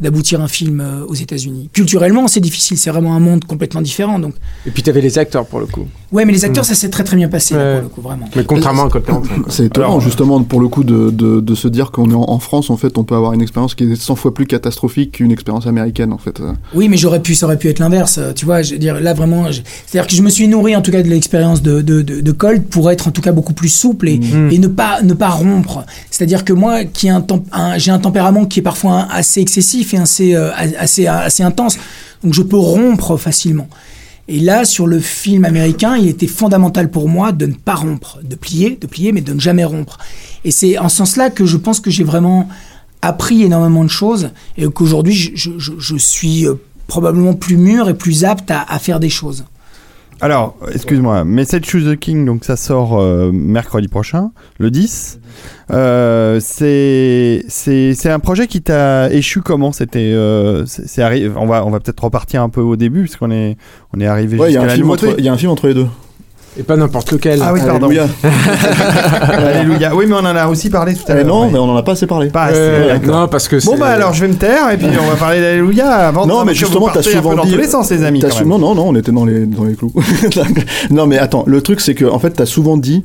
d'aboutir 0.00 0.40
un 0.40 0.48
film 0.48 0.80
euh, 0.80 1.04
aux 1.06 1.14
États-Unis. 1.14 1.68
Culturellement, 1.72 2.26
c'est 2.26 2.40
difficile. 2.40 2.76
C'est 2.76 2.90
vraiment 2.90 3.14
un 3.14 3.20
monde 3.20 3.44
complètement 3.44 3.80
différent. 3.82 4.18
Donc, 4.18 4.34
Et 4.66 4.70
puis 4.72 4.82
t'avais 4.82 5.00
les 5.00 5.16
acteurs 5.18 5.46
pour 5.46 5.60
le 5.60 5.66
coup. 5.66 5.86
ouais, 6.10 6.24
mais 6.24 6.32
les 6.32 6.44
acteurs, 6.44 6.64
ça 6.64 6.74
s'est 6.74 6.88
très 6.90 7.04
très 7.04 7.16
bien 7.16 7.28
passé 7.28 7.54
Ouais. 7.54 7.74
pour 7.74 7.82
le 7.82 7.88
coup, 7.88 8.00
vraiment. 8.00 8.28
Mais 8.34 8.44
contrairement 8.44 8.84
à 8.86 8.88
Code 8.88 9.04
45. 9.04 9.34
quoi. 9.42 9.44
C'est 9.52 9.66
étonnant, 9.66 9.86
Alors, 9.88 10.00
justement, 10.00 10.42
pour 10.42 10.60
le 10.60 10.66
coup, 10.68 10.82
de, 10.82 11.10
de, 11.10 11.38
de 11.40 11.54
se 11.54 11.68
dire 11.68 11.92
qu'on 11.92 12.10
est 12.10 12.14
en, 12.14 12.24
en 12.28 12.38
France, 12.40 12.70
en 12.70 12.76
fait, 12.76 12.98
on 12.98 13.04
peut 13.04 13.14
avoir 13.14 13.32
une 13.34 13.42
expérience 13.42 13.76
qui 13.76 13.84
est 13.84 13.94
100 13.94 14.16
fois 14.16 14.34
plus 14.34 14.46
catastrophique 14.46 15.12
qu'une 15.12 15.30
expérience 15.30 15.66
américaine, 15.68 16.12
en 16.12 16.18
fait. 16.18 16.40
Euh, 16.40 16.52
Oui, 16.74 16.88
mais 16.88 16.96
j'aurais 16.96 17.20
pu, 17.22 17.34
ça 17.36 17.46
aurait 17.46 17.58
pu 17.58 17.68
être 17.68 17.78
l'inverse. 17.78 18.18
euh, 18.18 18.32
Tu 18.32 18.44
vois, 18.44 18.62
je 18.62 18.72
veux 18.72 18.78
dire, 18.78 19.00
là 19.00 19.14
vraiment, 19.14 19.52
je- 19.52 19.60
c'est-à-dire 19.86 20.08
que 20.08 20.16
je 20.16 20.22
me 20.22 20.30
suis 20.30 20.48
nourri 20.48 20.74
en 20.74 20.82
tout 20.82 20.90
cas 20.90 21.02
de 21.02 21.08
l'expérience 21.08 21.62
de, 21.62 21.80
de, 21.80 22.02
de, 22.02 22.20
de 22.20 22.32
Colt 22.32 22.64
pour 22.68 22.90
être 22.90 23.06
en 23.06 23.12
tout 23.12 23.21
cas 23.22 23.32
beaucoup 23.32 23.54
plus 23.54 23.70
souple 23.70 24.08
et, 24.08 24.20
et 24.50 24.58
ne 24.58 24.68
pas 24.68 25.00
ne 25.02 25.14
pas 25.14 25.30
rompre. 25.30 25.84
C'est-à-dire 26.10 26.44
que 26.44 26.52
moi, 26.52 26.84
qui 26.84 27.06
ai 27.06 27.10
un, 27.10 27.24
un- 27.52 27.78
j'ai 27.78 27.90
un 27.90 27.98
tempérament 27.98 28.44
qui 28.44 28.60
est 28.60 28.62
parfois 28.62 29.08
assez 29.10 29.40
excessif 29.40 29.94
et 29.94 29.98
assez 29.98 30.34
euh, 30.34 30.50
assez 30.78 31.06
assez 31.06 31.42
intense, 31.42 31.78
donc 32.22 32.34
je 32.34 32.42
peux 32.42 32.58
rompre 32.58 33.16
facilement. 33.16 33.68
Et 34.28 34.38
là, 34.38 34.64
sur 34.64 34.86
le 34.86 35.00
film 35.00 35.44
américain, 35.44 35.96
il 35.96 36.06
était 36.06 36.28
fondamental 36.28 36.90
pour 36.90 37.08
moi 37.08 37.32
de 37.32 37.46
ne 37.46 37.54
pas 37.54 37.74
rompre, 37.74 38.18
de 38.22 38.36
plier, 38.36 38.78
de 38.80 38.86
plier, 38.86 39.10
mais 39.12 39.20
de 39.20 39.32
ne 39.32 39.40
jamais 39.40 39.64
rompre. 39.64 39.98
Et 40.44 40.50
c'est 40.52 40.78
en 40.78 40.88
ce 40.88 40.96
sens-là 40.98 41.30
que 41.30 41.44
je 41.44 41.56
pense 41.56 41.80
que 41.80 41.90
j'ai 41.90 42.04
vraiment 42.04 42.48
appris 43.02 43.42
énormément 43.42 43.82
de 43.84 43.90
choses 43.90 44.30
et 44.56 44.66
qu'aujourd'hui, 44.66 45.12
je, 45.14 45.30
je- 45.34 45.58
je- 45.58 45.72
je 45.78 45.96
suis 45.96 46.46
euh, 46.46 46.54
probablement 46.86 47.34
plus 47.34 47.56
mûr 47.56 47.88
et 47.88 47.94
plus 47.94 48.24
apte 48.24 48.50
à, 48.52 48.62
à 48.62 48.78
faire 48.78 49.00
des 49.00 49.10
choses. 49.10 49.44
Alors, 50.22 50.56
excuse-moi, 50.72 51.24
Message 51.24 51.62
to 51.62 51.80
the 51.80 51.96
King, 51.98 52.24
donc 52.24 52.44
ça 52.44 52.54
sort 52.56 53.00
euh, 53.00 53.32
mercredi 53.32 53.88
prochain, 53.88 54.30
le 54.60 54.70
10. 54.70 55.18
Euh, 55.72 56.38
c'est 56.40 57.44
c'est 57.48 57.94
c'est 57.94 58.08
un 58.10 58.20
projet 58.20 58.46
qui 58.46 58.62
t'a 58.62 59.10
échu 59.12 59.40
comment 59.42 59.72
C'était 59.72 60.12
euh, 60.14 60.64
c'est 60.66 61.02
on 61.36 61.46
va 61.46 61.66
on 61.66 61.70
va 61.70 61.80
peut-être 61.80 62.04
repartir 62.04 62.40
un 62.42 62.50
peu 62.50 62.60
au 62.60 62.76
début 62.76 63.02
parce 63.02 63.16
qu'on 63.16 63.32
est 63.32 63.56
on 63.96 64.00
est 64.00 64.06
arrivé 64.06 64.38
Ouais, 64.38 64.50
il 64.50 64.54
y, 64.54 64.58
a 64.58 64.60
jusqu'à 64.60 64.62
un 64.62 64.66
la 64.66 64.74
film 64.74 64.86
nouveauté. 64.86 65.08
entre- 65.08 65.18
il 65.18 65.24
y 65.24 65.28
a 65.28 65.32
un 65.32 65.36
film 65.38 65.50
entre 65.50 65.66
les 65.66 65.74
deux. 65.74 65.86
Et 66.58 66.62
pas 66.62 66.76
n'importe 66.76 67.10
lequel. 67.12 67.40
Ah 67.42 67.52
oui, 67.52 67.60
pardon. 67.64 67.86
Alléluia. 67.86 68.08
Alléluia. 69.22 69.94
Oui, 69.94 70.04
mais 70.06 70.14
on 70.14 70.18
en 70.18 70.24
a 70.36 70.46
aussi 70.48 70.68
parlé 70.70 70.94
tout 70.94 71.00
à 71.08 71.12
Eh 71.12 71.16
l'heure. 71.18 71.26
non, 71.26 71.44
ouais. 71.46 71.50
mais 71.52 71.58
on 71.58 71.70
en 71.70 71.76
a 71.76 71.82
pas 71.82 71.92
assez 71.92 72.06
parlé. 72.06 72.28
pas 72.28 72.44
assez. 72.44 72.58
Euh, 72.58 72.98
non, 72.98 73.28
parce 73.28 73.48
que 73.48 73.64
Bon 73.64 73.78
bah 73.78 73.86
alors 73.88 74.12
je 74.12 74.20
vais 74.22 74.28
me 74.28 74.36
taire 74.36 74.70
et 74.70 74.76
puis 74.76 74.86
on 75.02 75.08
va 75.08 75.16
parler 75.16 75.40
d'Alléluia 75.40 75.88
avant 76.08 76.26
Non, 76.26 76.40
de 76.42 76.46
mais 76.48 76.54
justement, 76.54 76.88
t'as 76.92 77.02
souvent 77.02 77.34
dans 77.34 77.44
dit. 77.44 77.52
tous 77.52 77.58
les 77.58 77.68
sens 77.68 77.90
les 77.90 78.04
amis 78.04 78.20
quand 78.20 78.38
même. 78.38 78.48
Non, 78.48 78.58
non, 78.58 78.74
non, 78.74 78.88
on 78.88 78.94
était 78.96 79.12
dans 79.12 79.24
les, 79.24 79.46
dans 79.46 79.64
les 79.64 79.74
clous. 79.74 79.92
non, 80.90 81.06
mais 81.06 81.18
attends, 81.18 81.44
le 81.46 81.60
truc, 81.62 81.80
c'est 81.80 81.94
que, 81.94 82.04
en 82.04 82.18
fait, 82.18 82.30
t'as 82.30 82.46
souvent 82.46 82.76
dit, 82.76 83.02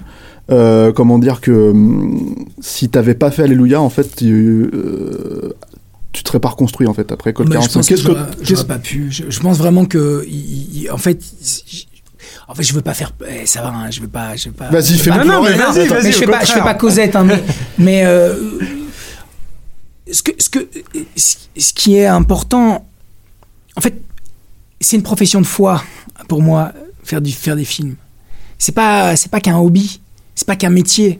euh, 0.51 0.91
comment 0.91 1.17
dire, 1.17 1.39
que 1.41 1.71
hum, 1.71 2.35
si 2.59 2.89
t'avais 2.89 3.13
pas 3.13 3.31
fait 3.31 3.43
Alléluia, 3.43 3.81
en 3.81 3.89
fait, 3.89 4.13
tu, 4.15 4.69
euh, 4.73 5.53
tu 6.11 6.23
te 6.23 6.27
serais 6.29 6.39
pas 6.39 6.49
reconstruit, 6.49 6.87
en 6.87 6.93
fait, 6.93 7.11
après 7.11 7.31
Code 7.33 7.47
Mais 7.47 7.55
je 7.55 7.59
45. 7.69 7.73
pense 7.79 7.87
que 7.87 7.93
Qu'est-ce 7.93 8.07
que. 8.07 8.13
j'aurais- 8.55 8.65
pas 8.65 8.77
pu. 8.79 9.07
Je, 9.09 9.23
je 9.29 9.39
pense 9.39 9.57
vraiment 9.57 9.85
que, 9.85 10.25
il- 10.27 10.83
il- 10.83 10.91
en 10.91 10.97
fait, 10.97 11.19
il- 11.71 11.86
en 12.47 12.55
fait, 12.55 12.63
je 12.63 12.73
veux 12.73 12.81
pas 12.81 12.93
faire. 12.93 13.11
eh, 13.27 13.45
ça 13.45 13.61
va, 13.61 13.69
hein, 13.69 13.91
je 13.91 13.99
veux 14.01 14.07
pas, 14.07 14.35
je 14.35 14.49
veux 14.49 14.55
pas. 14.55 14.69
Vas-y, 14.69 14.97
fais-moi 14.97 15.23
Non, 15.25 15.33
non, 15.35 15.43
mais 15.43 15.53
vas-y, 15.53 15.87
vas-y. 15.87 16.11
je 16.11 16.17
fais 16.17 16.25
pas, 16.27 16.43
je 16.45 16.51
fais 16.53 16.61
pas 16.61 16.73
Cosette, 16.75 17.15
hein, 17.15 17.23
mais, 17.23 17.43
mais 17.77 18.05
euh, 18.05 18.35
ce 20.11 20.23
que, 20.23 20.31
ce 20.39 20.49
que, 20.49 20.67
ce 21.57 21.73
qui 21.73 21.95
est 21.97 22.05
important, 22.05 22.87
en 23.75 23.81
fait, 23.81 24.01
c'est 24.79 24.95
une 24.95 25.03
profession 25.03 25.41
de 25.41 25.45
foi 25.45 25.83
pour 26.27 26.41
moi 26.41 26.71
faire 27.03 27.21
du 27.21 27.31
faire 27.31 27.55
des 27.55 27.65
films. 27.65 27.95
C'est 28.57 28.71
pas, 28.73 29.15
c'est 29.15 29.29
pas 29.29 29.39
qu'un 29.41 29.57
hobby, 29.57 29.99
c'est 30.35 30.47
pas 30.47 30.55
qu'un 30.55 30.69
métier. 30.69 31.19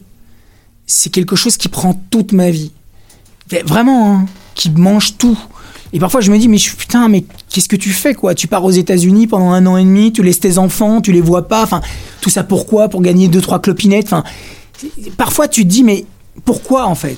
C'est 0.86 1.10
quelque 1.10 1.36
chose 1.36 1.58
qui 1.58 1.68
prend 1.68 1.94
toute 2.10 2.32
ma 2.32 2.50
vie. 2.50 2.72
Vraiment, 3.66 4.16
hein, 4.16 4.26
qui 4.56 4.70
mange 4.70 5.18
tout. 5.18 5.38
Et 5.94 6.00
parfois, 6.00 6.22
je 6.22 6.32
me 6.32 6.38
dis, 6.38 6.48
mais 6.48 6.58
putain, 6.58 7.08
mais 7.08 7.24
qu'est-ce 7.50 7.70
que 7.70 7.76
tu 7.76 7.92
fais, 7.92 8.14
quoi? 8.14 8.36
Tu 8.36 8.48
pars 8.48 8.64
aux 8.64 8.72
États-Unis 8.72 9.28
pendant 9.28 9.52
un 9.52 9.66
an 9.66 9.78
et 9.78 9.84
demi, 9.84 10.12
tu 10.12 10.22
laisses 10.22 10.40
tes 10.40 10.58
enfants, 10.58 11.02
tu 11.02 11.12
les 11.12 11.22
vois 11.22 11.48
pas. 11.48 11.64
Enfin, 11.64 11.82
tout 12.22 12.30
ça 12.30 12.44
pourquoi 12.44 12.90
Pour 12.90 13.02
gagner 13.02 13.28
deux, 13.28 13.42
trois 13.42 13.60
clopinettes. 13.60 14.08
Enfin, 14.08 14.24
parfois, 15.16 15.48
tu 15.48 15.64
te 15.64 15.70
dis, 15.70 15.84
mais 15.84 16.06
pourquoi, 16.44 16.86
en 16.88 16.96
fait? 16.96 17.18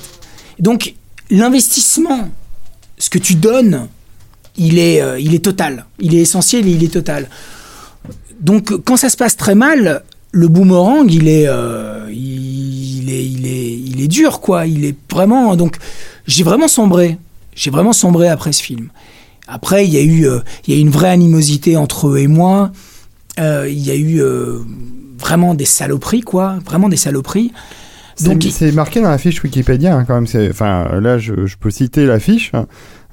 Donc, 0.60 0.94
l'investissement, 1.32 2.30
ce 2.98 3.10
que 3.10 3.18
tu 3.18 3.36
donnes, 3.36 3.88
il 4.58 4.78
est, 4.78 5.02
euh, 5.02 5.20
il 5.20 5.34
est 5.34 5.44
total. 5.44 5.86
Il 6.00 6.14
est 6.14 6.20
essentiel 6.20 6.68
et 6.68 6.72
il 6.72 6.84
est 6.84 6.94
total. 6.94 7.30
Donc, 8.40 8.72
quand 8.84 8.98
ça 8.98 9.10
se 9.10 9.18
passe 9.18 9.36
très 9.36 9.56
mal, 9.56 10.04
le 10.32 10.48
boomerang, 10.48 11.12
il 11.12 11.28
est, 11.28 11.48
euh, 11.48 12.08
il 12.12 13.10
est, 13.10 13.26
il 13.26 13.46
est, 13.48 13.72
il 13.72 14.02
est 14.02 14.08
dur, 14.08 14.41
quoi. 14.41 14.68
Il 14.68 14.86
est 14.86 14.96
vraiment. 15.12 15.56
Donc, 15.56 15.78
j'ai 16.28 16.44
vraiment 16.44 16.68
sombré. 16.68 17.18
J'ai 17.60 17.72
vraiment 17.72 17.91
sombré 17.91 18.30
après 18.30 18.53
ce 18.53 18.64
film. 18.64 18.88
Après, 19.45 19.86
il 19.86 19.94
y 19.94 19.98
a 19.98 20.02
eu, 20.02 20.26
euh, 20.26 20.40
il 20.65 20.73
y 20.73 20.77
a 20.77 20.80
eu 20.80 20.81
une 20.81 20.90
vraie 20.90 21.10
animosité 21.10 21.76
entre 21.76 22.07
eux 22.07 22.18
et 22.19 22.27
moi. 22.27 22.72
Euh, 23.38 23.68
il 23.69 23.80
y 23.80 23.91
a 23.91 23.95
eu 23.95 24.22
euh, 24.22 24.60
vraiment 25.18 25.56
des 25.56 25.65
saloperies, 25.65 26.22
quoi. 26.22 26.56
Vraiment 26.65 26.88
des 26.88 26.95
saloperies. 26.95 27.52
Donc, 28.23 28.45
C'est 28.49 28.72
marqué 28.72 29.02
dans 29.02 29.10
la 29.10 29.18
fiche 29.18 29.44
Wikipédia 29.44 29.94
hein, 29.94 30.06
quand 30.06 30.15
même. 30.22 30.49
Enfin, 30.49 30.99
là, 31.02 31.18
je, 31.18 31.48
je 31.48 31.57
peux 31.57 31.69
citer 31.69 32.06
la 32.06 32.19
fiche. 32.19 32.53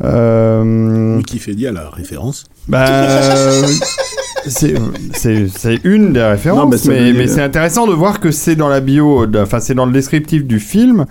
Euh, 0.05 1.17
Wikipédia, 1.17 1.73
la 1.73 1.91
référence. 1.91 2.45
bah, 2.69 3.09
c'est 4.49 5.81
une 5.85 6.13
des 6.13 6.23
références, 6.23 6.87
Non, 6.87 6.93
mais 6.93 7.13
mais, 7.13 7.27
c'est 7.27 7.43
intéressant 7.43 7.87
de 7.87 7.93
voir 7.93 8.21
que 8.21 8.31
c'est 8.31 8.57
dans 8.57 8.69
la 8.69 8.81
bio, 8.81 9.27
enfin 9.39 9.61
c'est 9.61 9.75
dans 9.75 9.87
le 9.87 9.93
descriptif 9.93 10.45
du 10.45 10.61
film, 10.61 11.07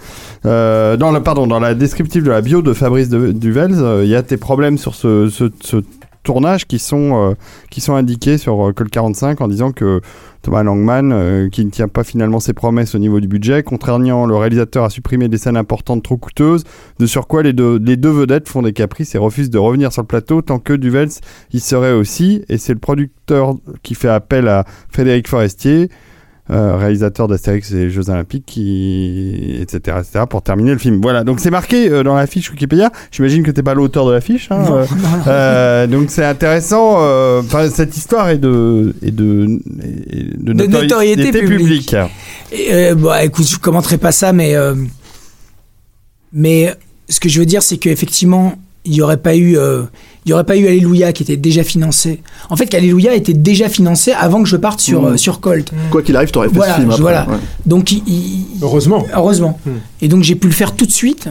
euh, 0.46 0.98
dans 0.98 1.12
le 1.12 1.22
pardon, 1.22 1.48
dans 1.48 1.60
la 1.60 1.74
descriptif 1.74 2.24
de 2.24 2.30
la 2.32 2.42
bio 2.42 2.62
de 2.62 2.74
Fabrice 2.74 3.10
de- 3.10 3.32
Duvels, 3.32 3.74
euh, 3.76 4.04
il 4.04 4.10
y 4.10 4.16
a 4.16 4.24
tes 4.24 4.38
problèmes 4.38 4.78
sur 4.78 4.96
ce, 4.96 5.28
ce, 5.30 5.46
ce 5.62 5.78
tournage 6.26 6.66
qui 6.66 6.80
sont 6.80 7.12
euh, 7.16 7.34
qui 7.70 7.80
sont 7.80 7.96
indiqués 7.96 8.38
sur 8.38 8.68
euh, 8.68 8.74
Col 8.74 8.90
45 8.90 9.40
en 9.40 9.48
disant 9.48 9.72
que 9.72 10.02
Thomas 10.42 10.64
Langman, 10.64 11.12
euh, 11.14 11.50
qui 11.50 11.64
ne 11.64 11.70
tient 11.70 11.88
pas 11.88 12.04
finalement 12.04 12.40
ses 12.40 12.54
promesses 12.54 12.94
au 12.94 13.00
niveau 13.00 13.20
du 13.20 13.28
budget, 13.28 13.64
contraignant 13.64 14.26
le 14.26 14.36
réalisateur 14.36 14.84
à 14.84 14.90
supprimer 14.90 15.30
des 15.30 15.38
scènes 15.38 15.56
importantes 15.56 16.04
trop 16.04 16.18
coûteuses, 16.18 16.66
de 17.00 17.06
surcroît 17.06 17.44
les 17.44 17.54
deux, 17.54 17.80
les 17.80 17.96
deux 17.96 18.12
vedettes 18.12 18.50
font 18.50 18.62
des 18.62 18.74
caprices 18.74 19.16
et 19.16 19.18
refusent 19.18 19.50
de 19.50 19.58
revenir 19.58 19.94
sur 19.94 20.02
le 20.02 20.08
plateau 20.08 20.42
tant 20.42 20.60
que 20.60 20.74
Duvels 20.74 21.10
y 21.54 21.60
serait 21.60 21.94
aussi, 21.94 22.44
et 22.50 22.58
c'est 22.58 22.74
le 22.74 22.80
producteur 22.80 23.56
qui 23.82 23.96
fait 23.96 24.10
appel 24.10 24.48
à 24.48 24.66
Frédéric 24.90 25.28
Forestier, 25.28 25.90
euh, 26.52 26.78
réalisateur 26.78 27.28
d'Astérix 27.28 27.72
et 27.72 27.90
Jeux 27.90 28.10
Olympiques, 28.12 28.46
qui 28.46 29.58
etc., 29.60 29.98
etc., 30.00 30.26
pour 30.30 30.44
terminer 30.44 30.74
le 30.74 30.78
film. 30.78 31.02
Voilà, 31.02 31.24
donc 31.24 31.40
c'est 31.40 31.50
marqué 31.50 31.90
euh, 31.90 32.04
dans 32.04 32.14
la 32.14 32.28
fiche 32.28 32.52
Wikipédia. 32.52 32.92
J'imagine 33.12 33.42
que 33.42 33.50
t'es 33.50 33.64
pas 33.64 33.74
l'auteur 33.74 34.06
de 34.06 34.12
la 34.12 34.22
fiche. 34.22 34.52
Hein, 34.52 34.64
Non, 34.64 34.78
euh, 34.78 35.88
non, 35.88 35.88
non. 35.88 36.00
donc 36.00 36.12
c'est 36.12 36.24
intéressant. 36.24 37.00
cette 37.72 37.98
histoire 37.98 38.30
est 38.30 38.38
de 38.38 38.94
est 39.02 39.10
de, 39.10 39.60
de, 40.38 40.54
De 40.54 40.66
notoriété 40.68 41.32
publique. 41.32 41.58
publique. 41.58 41.96
Et, 42.52 42.94
bah, 42.94 43.24
écoute, 43.24 43.48
je 43.48 43.58
commenterai 43.58 43.98
pas 43.98 44.12
ça, 44.12 44.32
mais 44.32 44.54
mais 46.32 46.76
ce 47.10 47.20
que 47.20 47.28
je 47.28 47.40
veux 47.40 47.48
dire, 47.48 47.64
c'est 47.64 47.78
qu'effectivement, 47.78 48.54
il 48.84 48.94
y 48.94 49.02
aurait 49.02 49.18
pas 49.18 49.36
eu, 49.36 49.58
il 50.26 50.30
y 50.30 50.34
aurait 50.34 50.44
pas 50.44 50.58
eu 50.58 50.66
Alléluia 50.68 51.14
qui 51.14 51.24
était 51.24 51.38
déjà 51.38 51.64
financé. 51.64 52.22
En 52.50 52.56
fait, 52.56 52.66
qu'Alléluia 52.66 53.14
était 53.14 53.34
déjà 53.34 53.70
financé 53.70 54.12
avant 54.12 54.42
que 54.42 54.50
je 54.50 54.58
parte 54.58 54.80
sur 54.80 55.04
Mmh. 55.04 55.06
euh, 55.14 55.18
sur 55.18 55.40
Colt. 55.40 55.72
Quoi 55.92 56.02
qu'il 56.02 56.16
arrive, 56.16 56.32
t'aurais 56.32 56.50
fait 56.50 56.56
Voilà, 56.56 56.74
ce 56.74 56.78
film 56.80 56.90
je- 56.90 56.94
après. 56.94 57.02
voilà. 57.04 57.28
ouais. 57.30 57.38
Donc, 57.66 57.92
il- 57.92 58.04
il- 58.08 58.46
Heureusement. 58.62 59.06
heureusement. 59.16 59.60
Hmm. 59.66 59.72
Et 60.02 60.08
donc, 60.08 60.24
j'ai 60.24 60.36
pu 60.36 60.48
le 60.48 60.54
faire 60.54 60.76
tout 60.76 60.86
de 60.88 60.92
suite, 60.92 61.30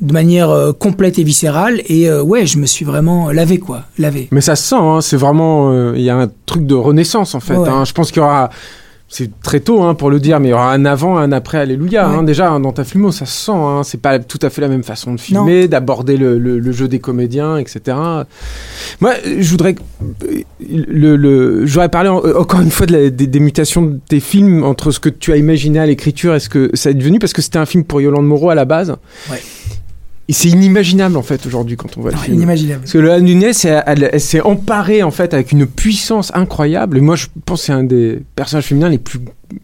de 0.00 0.12
manière 0.12 0.50
euh, 0.50 0.72
complète 0.72 1.18
et 1.18 1.24
viscérale. 1.24 1.80
Et 1.88 2.08
euh, 2.08 2.22
ouais, 2.22 2.46
je 2.46 2.58
me 2.58 2.66
suis 2.66 2.84
vraiment 2.84 3.30
lavé, 3.32 3.58
quoi, 3.58 3.84
lavé. 3.98 4.28
Mais 4.30 4.40
ça 4.42 4.56
se 4.56 4.68
sent, 4.68 4.76
hein, 4.78 5.00
c'est 5.00 5.16
vraiment. 5.16 5.72
euh, 5.72 5.94
Il 5.96 6.02
y 6.02 6.10
a 6.10 6.16
un 6.16 6.28
truc 6.46 6.66
de 6.66 6.74
renaissance 6.74 7.34
en 7.34 7.40
fait. 7.40 7.56
Ouais. 7.56 7.68
hein. 7.68 7.84
Je 7.84 7.92
pense 7.92 8.10
qu'il 8.12 8.20
y 8.20 8.24
aura. 8.24 8.50
C'est 9.10 9.30
très 9.40 9.60
tôt 9.60 9.82
hein, 9.84 9.94
pour 9.94 10.10
le 10.10 10.20
dire, 10.20 10.38
mais 10.38 10.48
il 10.48 10.50
y 10.50 10.54
aura 10.54 10.70
un 10.70 10.84
avant, 10.84 11.16
un 11.16 11.32
après 11.32 11.56
Alléluia. 11.58 12.08
Ouais. 12.10 12.16
hein. 12.16 12.22
déjà, 12.22 12.50
hein, 12.50 12.60
dans 12.60 12.72
ta 12.72 12.84
filmo, 12.84 13.10
ça 13.10 13.24
se 13.24 13.46
sent. 13.46 13.52
C'est 13.84 14.00
pas 14.02 14.18
tout 14.18 14.38
à 14.42 14.50
fait 14.50 14.60
la 14.60 14.68
même 14.68 14.82
façon 14.82 15.14
de 15.14 15.18
filmer, 15.20 15.66
d'aborder 15.66 16.18
le, 16.18 16.38
le- 16.38 16.58
le 16.58 16.72
jeu 16.72 16.88
des 16.88 16.98
comédiens, 16.98 17.56
etc. 17.56 17.96
Moi, 19.00 19.14
je 19.24 19.50
voudrais. 19.50 19.76
Le, 20.60 21.16
le, 21.16 21.64
J'aurais 21.66 21.88
parlé 21.88 22.10
en- 22.10 22.22
euh, 22.22 22.38
encore 22.38 22.60
une 22.60 22.70
fois 22.70 22.84
de 22.86 22.92
la- 22.92 23.10
des, 23.10 23.26
des 23.26 23.40
mutations 23.40 23.82
de 23.82 23.98
tes 24.08 24.20
films 24.20 24.62
entre 24.62 24.90
ce 24.90 25.00
que 25.00 25.08
tu 25.08 25.32
as 25.32 25.36
imaginé 25.36 25.78
à 25.78 25.86
l'écriture 25.86 26.34
et 26.34 26.40
ce 26.40 26.48
que 26.50 26.70
ça 26.74 26.90
est 26.90 26.94
devenu, 26.94 27.18
parce 27.18 27.32
que 27.32 27.40
c'était 27.40 27.58
un 27.58 27.66
film 27.66 27.84
pour 27.84 28.00
Yolande 28.02 28.26
Moreau 28.26 28.50
à 28.50 28.54
la 28.54 28.64
base. 28.66 28.94
Ouais. 29.30 29.40
Et 30.30 30.34
c'est 30.34 30.48
inimaginable 30.50 31.16
en 31.16 31.22
fait 31.22 31.46
aujourd'hui 31.46 31.76
quand 31.78 31.96
on 31.96 32.02
voit 32.02 32.10
le 32.10 32.16
Non, 32.16 32.22
film. 32.22 32.36
inimaginable. 32.36 32.80
Parce 32.82 32.92
que 32.92 32.98
Lola 32.98 33.18
Nunez, 33.20 33.52
elle, 33.64 33.82
elle- 33.86 34.10
elle 34.12 34.20
s'est 34.20 34.42
emparée 34.42 35.02
en 35.02 35.10
fait 35.10 35.32
avec 35.32 35.52
une 35.52 35.66
puissance 35.66 36.30
incroyable. 36.34 36.98
Et 36.98 37.00
moi, 37.00 37.16
je 37.16 37.26
pense 37.46 37.60
que 37.60 37.66
c'est 37.66 37.72
un 37.72 37.82
des 37.82 38.20
personnages 38.36 38.66
féminins 38.66 38.90
les 38.90 38.98
plus 38.98 39.20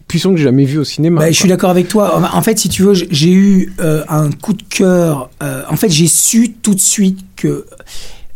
puissants 0.09 0.31
que 0.31 0.39
j'ai 0.39 0.45
jamais 0.45 0.65
vu 0.65 0.78
au 0.78 0.85
cinéma. 0.85 1.20
Bah, 1.20 1.31
je 1.31 1.36
suis 1.36 1.49
d'accord 1.51 1.69
avec 1.69 1.89
toi. 1.89 2.19
En 2.35 2.41
fait, 2.41 2.59
si 2.59 2.70
tu 2.70 2.82
veux, 2.82 2.95
j'ai- 2.95 3.09
j'ai 3.11 3.32
eu 3.32 3.74
euh, 3.81 4.05
un 4.09 4.31
coup 4.31 4.55
de 4.55 4.62
cœur. 4.62 5.28
euh, 5.43 5.62
en 5.69 5.77
fait, 5.77 5.91
j'ai 5.91 6.07
su 6.07 6.53
tout 6.62 6.74
de 6.74 6.81
suite 6.81 7.19
que 7.36 7.66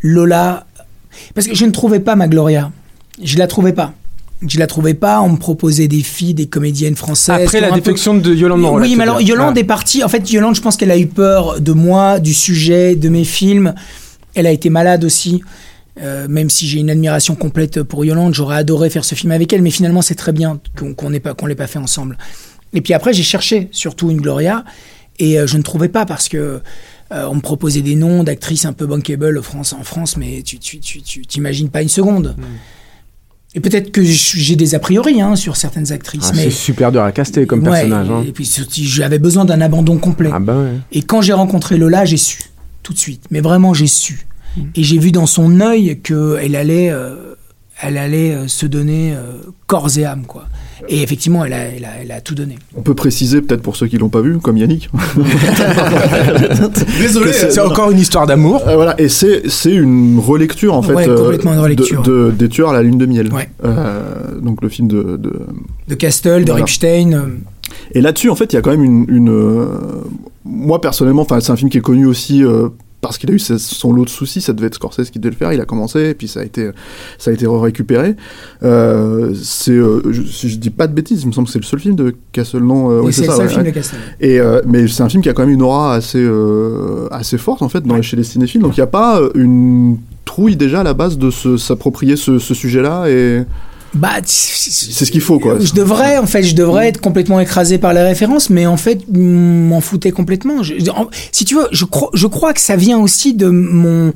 Lola. 0.03 0.67
Parce 1.35 1.47
que 1.47 1.55
je 1.55 1.65
ne 1.65 1.71
trouvais 1.71 2.01
pas 2.01 2.15
ma 2.15 2.29
Gloria. 2.29 2.71
Je 3.23 3.39
la 3.39 3.47
trouvais 3.47 3.73
pas. 3.73 3.95
Je 4.47 4.59
la 4.59 4.67
trouvais 4.67 4.95
pas. 4.95 5.21
On 5.21 5.31
me 5.31 5.37
proposait 5.37 5.89
des 5.89 6.03
filles, 6.03 6.35
des 6.35 6.47
comédiennes 6.47 6.95
françaises. 6.97 7.43
Après 7.45 7.61
la 7.61 7.69
peu- 7.71 7.75
défection 7.77 8.15
de 8.15 8.35
Yolande 8.35 8.61
Moreau. 8.61 8.81
Oui, 8.81 8.95
mais 8.97 9.03
alors. 9.03 9.21
Yolande 9.21 9.55
Ah. 9.57 9.61
est 9.61 9.65
partie. 9.65 10.05
En 10.05 10.09
fait, 10.09 10.31
Yolande, 10.31 10.55
je 10.55 10.61
pense 10.61 10.77
qu'elle 10.77 10.91
a 10.93 10.99
eu 10.99 11.07
peur 11.07 11.61
de 11.61 11.73
moi, 11.73 12.21
du 12.21 12.35
sujet, 12.35 12.95
de 12.95 13.09
mes 13.09 13.25
films. 13.25 13.75
Elle 14.35 14.47
a 14.47 14.53
été 14.53 14.71
malade 14.71 15.05
aussi. 15.05 15.43
Euh, 16.01 16.29
même 16.29 16.49
si 16.49 16.69
j'ai 16.69 16.79
une 16.79 16.91
admiration 16.91 17.35
complète 17.35 17.83
pour 17.83 18.05
Yolande, 18.05 18.33
j'aurais 18.33 18.57
adoré 18.59 18.89
faire 18.89 19.05
ce 19.05 19.17
film 19.17 19.33
avec 19.33 19.53
elle, 19.53 19.63
mais 19.63 19.71
finalement 19.73 20.01
c'est 20.01 20.15
très 20.15 20.31
bien 20.31 20.61
qu'on 20.79 20.95
qu'on 20.95 21.11
n'ait 21.11 21.19
pas 21.19 21.35
qu'on 21.35 21.47
l'ait 21.47 21.57
pas 21.57 21.67
fait 21.67 21.81
ensemble. 21.81 22.17
Et 22.73 22.81
puis 22.83 22.95
après 22.95 23.13
j'ai 23.13 23.25
cherché 23.25 23.67
surtout 23.73 24.09
une 24.09 24.21
Gloria 24.21 24.65
et 25.19 25.41
euh, 25.41 25.49
je 25.49 25.57
ne 25.57 25.63
trouvais 25.63 25.89
pas 25.89 26.07
parce 26.07 26.29
que 26.29 26.61
euh, 27.11 27.27
on 27.29 27.35
me 27.35 27.41
proposait 27.41 27.81
des 27.81 27.97
noms 27.97 28.23
d'actrices 28.23 28.65
un 28.65 28.73
peu 28.75 28.87
bankable 28.87 29.37
en 29.39 29.43
France, 29.43 29.73
en 29.73 29.83
France, 29.83 30.17
mais 30.17 30.43
tu 30.43 30.61
tu 30.61 30.79
tu 30.79 31.03
tu 31.03 31.23
t'imagines 31.23 31.69
pas 31.69 31.83
une 31.83 31.89
seconde. 31.89 32.37
Et 33.55 33.61
peut-être 33.61 33.91
que 33.91 34.03
j'ai 34.05 34.57
des 34.57 34.75
a 34.75 34.79
priori 34.79 35.23
hein, 35.23 35.35
sur 35.35 35.57
certaines 35.57 35.91
actrices, 35.91 36.29
Ah, 36.29 36.33
mais 36.37 36.45
C'est 36.45 36.51
super 36.51 36.93
dur 36.93 37.03
à 37.03 37.13
caster 37.13 37.47
comme 37.47 37.61
Ouais, 37.67 37.71
personnage. 37.81 38.11
hein. 38.11 38.25
Et 38.27 38.33
puis 38.33 38.49
j'avais 38.83 39.19
besoin 39.19 39.45
d'un 39.47 39.61
abandon 39.61 39.97
complet. 39.99 40.31
Ah 40.33 40.39
bah 40.39 40.57
ouais. 40.57 40.73
Et 40.93 41.03
quand 41.03 41.23
j'ai 41.23 41.33
rencontré 41.33 41.79
Lola, 41.79 42.05
j'ai 42.05 42.19
su 42.19 42.39
tout 42.83 42.93
de 42.93 42.99
suite. 42.99 43.25
Mais 43.31 43.41
vraiment, 43.41 43.73
j'ai 43.75 43.87
su. 43.87 44.27
Et 44.75 44.83
j'ai 44.83 44.99
vu 44.99 45.13
dans 45.13 45.27
son 45.27 45.61
œil 45.61 46.01
qu'elle 46.03 46.57
allait, 46.57 46.91
euh, 46.91 47.35
elle 47.81 47.97
allait 47.97 48.33
euh, 48.35 48.49
se 48.49 48.67
donner 48.67 49.15
euh, 49.15 49.35
corps 49.67 49.97
et 49.99 50.05
âme, 50.05 50.25
quoi. 50.27 50.47
Et 50.89 51.03
effectivement, 51.03 51.45
elle 51.45 51.53
a, 51.53 51.59
elle 51.77 51.85
a, 51.85 51.89
elle 52.03 52.13
a 52.13 52.21
tout 52.21 52.35
donné. 52.35 52.57
On 52.77 52.83
peut 52.83 52.95
préciser 52.95 53.41
peut-être 53.43 53.63
pour 53.63 53.75
ceux 53.77 53.87
qui 53.89 53.99
l'ont 53.99 54.09
pas 54.09 54.21
vu, 54.21 54.39
comme 54.39 54.57
Yannick. 54.57 54.89
Désolé, 57.01 57.33
C'est 57.33 57.61
encore 57.61 57.91
une 57.91 57.99
histoire 57.99 58.27
d'amour. 58.27 58.63
Euh, 58.67 58.75
voilà, 58.77 58.95
et 59.01 59.09
c'est 59.09 59.43
une 59.67 60.19
relecture 60.19 60.75
en 60.75 60.83
fait 60.83 60.95
Ouais, 60.95 61.09
euh, 61.09 61.17
complètement 61.17 61.53
une 61.55 61.61
relecture. 61.61 62.03
De, 62.03 62.27
de- 62.27 62.31
des 62.33 62.49
tueurs 62.49 62.71
à 62.71 62.73
la 62.73 62.83
lune 62.83 62.99
de 62.99 63.07
miel. 63.07 63.33
Ouais. 63.33 63.49
Euh, 63.65 64.39
donc 64.41 64.63
le 64.63 64.69
film 64.69 64.89
de, 64.89 65.17
de- 65.17 65.41
De 65.89 65.95
Castle, 65.95 66.41
de 66.45 66.51
Voilà. 66.51 66.65
Ripstein. 66.65 67.13
euh, 67.13 67.27
Et 67.93 68.01
là-dessus, 68.01 68.31
en 68.31 68.35
fait, 68.37 68.53
il 68.53 68.57
y 68.57 68.59
a 68.59 68.63
quand 68.63 68.71
même 68.71 68.85
une. 68.85 69.05
une, 69.09 69.29
euh, 69.31 69.67
moi, 70.45 70.81
personnellement, 70.81 71.23
enfin, 71.23 71.41
c'est 71.41 71.53
un 71.53 71.57
film 71.57 71.71
qui 71.71 71.79
est 71.79 71.83
connu 71.83 72.07
aussi 72.07 72.43
euh, 72.45 72.69
parce 73.01 73.17
qu'il 73.19 73.31
a 73.31 73.35
eu 73.35 73.39
son 73.39 73.93
lot 73.93 74.05
de 74.05 74.11
soucis. 74.11 74.41
Ça 74.41 74.53
devait 74.53 74.67
être 74.67 74.75
Scorsese 74.75 75.11
qui 75.11 75.19
devait 75.19 75.31
le 75.31 75.37
faire. 75.37 75.53
Il 75.53 75.61
a 75.61 75.65
commencé, 75.65 76.11
et 76.11 76.15
puis 76.15 76.29
ça 76.29 76.41
a 76.41 76.45
été, 76.45 76.71
ça 77.19 77.31
a 77.31 77.35
été 77.35 77.47
récupéré. 77.47 78.17
Euh, 78.63 79.35
c'est, 79.41 79.73
euh, 79.73 80.03
je, 80.11 80.23
si 80.23 80.49
je 80.49 80.57
dis 80.59 80.71
pas 80.71 80.87
de 80.87 80.93
bêtises, 80.95 81.23
il 81.23 81.29
me 81.29 81.33
semble 81.33 81.47
que 81.47 81.53
c'est 81.53 81.59
le 81.61 81.65
seul 81.65 81.81
film 81.81 81.95
de 81.95 82.15
Castle, 82.33 82.59
non 82.65 82.91
euh, 82.91 83.01
oui, 83.03 83.13
c'est 83.13 83.23
le 83.23 83.27
ça, 83.29 83.37
seul 83.37 83.43
ouais, 83.47 83.49
film 83.53 83.63
ouais. 83.63 83.69
de 83.71 83.75
Castle. 83.75 83.97
Et 84.21 84.41
euh, 84.41 84.61
mais 84.67 84.89
c'est 84.89 85.03
un 85.03 85.09
film 85.09 85.23
qui 85.23 85.29
a 85.29 85.33
quand 85.33 85.43
même 85.43 85.55
une 85.55 85.63
aura 85.63 85.95
assez, 85.95 86.19
euh, 86.21 87.07
assez 87.11 87.39
forte 87.39 87.63
en 87.63 87.69
fait 87.69 87.83
dans, 87.85 88.01
chez 88.03 88.17
les 88.17 88.25
cinéphiles. 88.25 88.61
Donc 88.61 88.77
il 88.77 88.81
n'y 88.81 88.85
a 88.85 88.89
pas 88.89 89.21
une 89.35 89.99
trouille 90.25 90.57
déjà 90.57 90.81
à 90.81 90.85
la 90.85 90.95
base 90.95 91.19
de 91.19 91.31
se- 91.31 91.57
s'approprier 91.57 92.17
ce, 92.17 92.39
ce 92.39 92.53
sujet-là 92.55 93.09
et 93.09 93.45
Bah, 93.99 94.15
c'est 94.25 95.05
ce 95.05 95.11
qu'il 95.11 95.21
faut 95.21 95.39
quoi. 95.39 95.59
Je 95.61 95.73
devrais, 95.73 96.19
en 96.19 96.27
fait, 96.27 96.43
je 96.43 96.55
devrais 96.55 96.89
être 96.89 97.01
complètement 97.01 97.41
écrasé 97.41 97.79
par 97.79 97.93
les 97.93 98.03
références, 98.03 98.49
mais 98.51 98.67
en 98.67 98.77
fait, 98.77 99.01
m'en 99.13 99.81
foutais 99.81 100.11
complètement. 100.13 100.63
Je- 100.63 100.75
en- 100.91 101.09
si 101.33 101.45
tu 101.45 101.55
veux, 101.57 101.67
je 101.73 101.85
crois, 101.85 102.11
je 102.15 102.27
crois 102.27 102.53
que 102.53 102.61
ça 102.61 102.77
vient 102.77 102.99
aussi 102.99 103.35
de 103.35 103.49
mon 103.49 104.13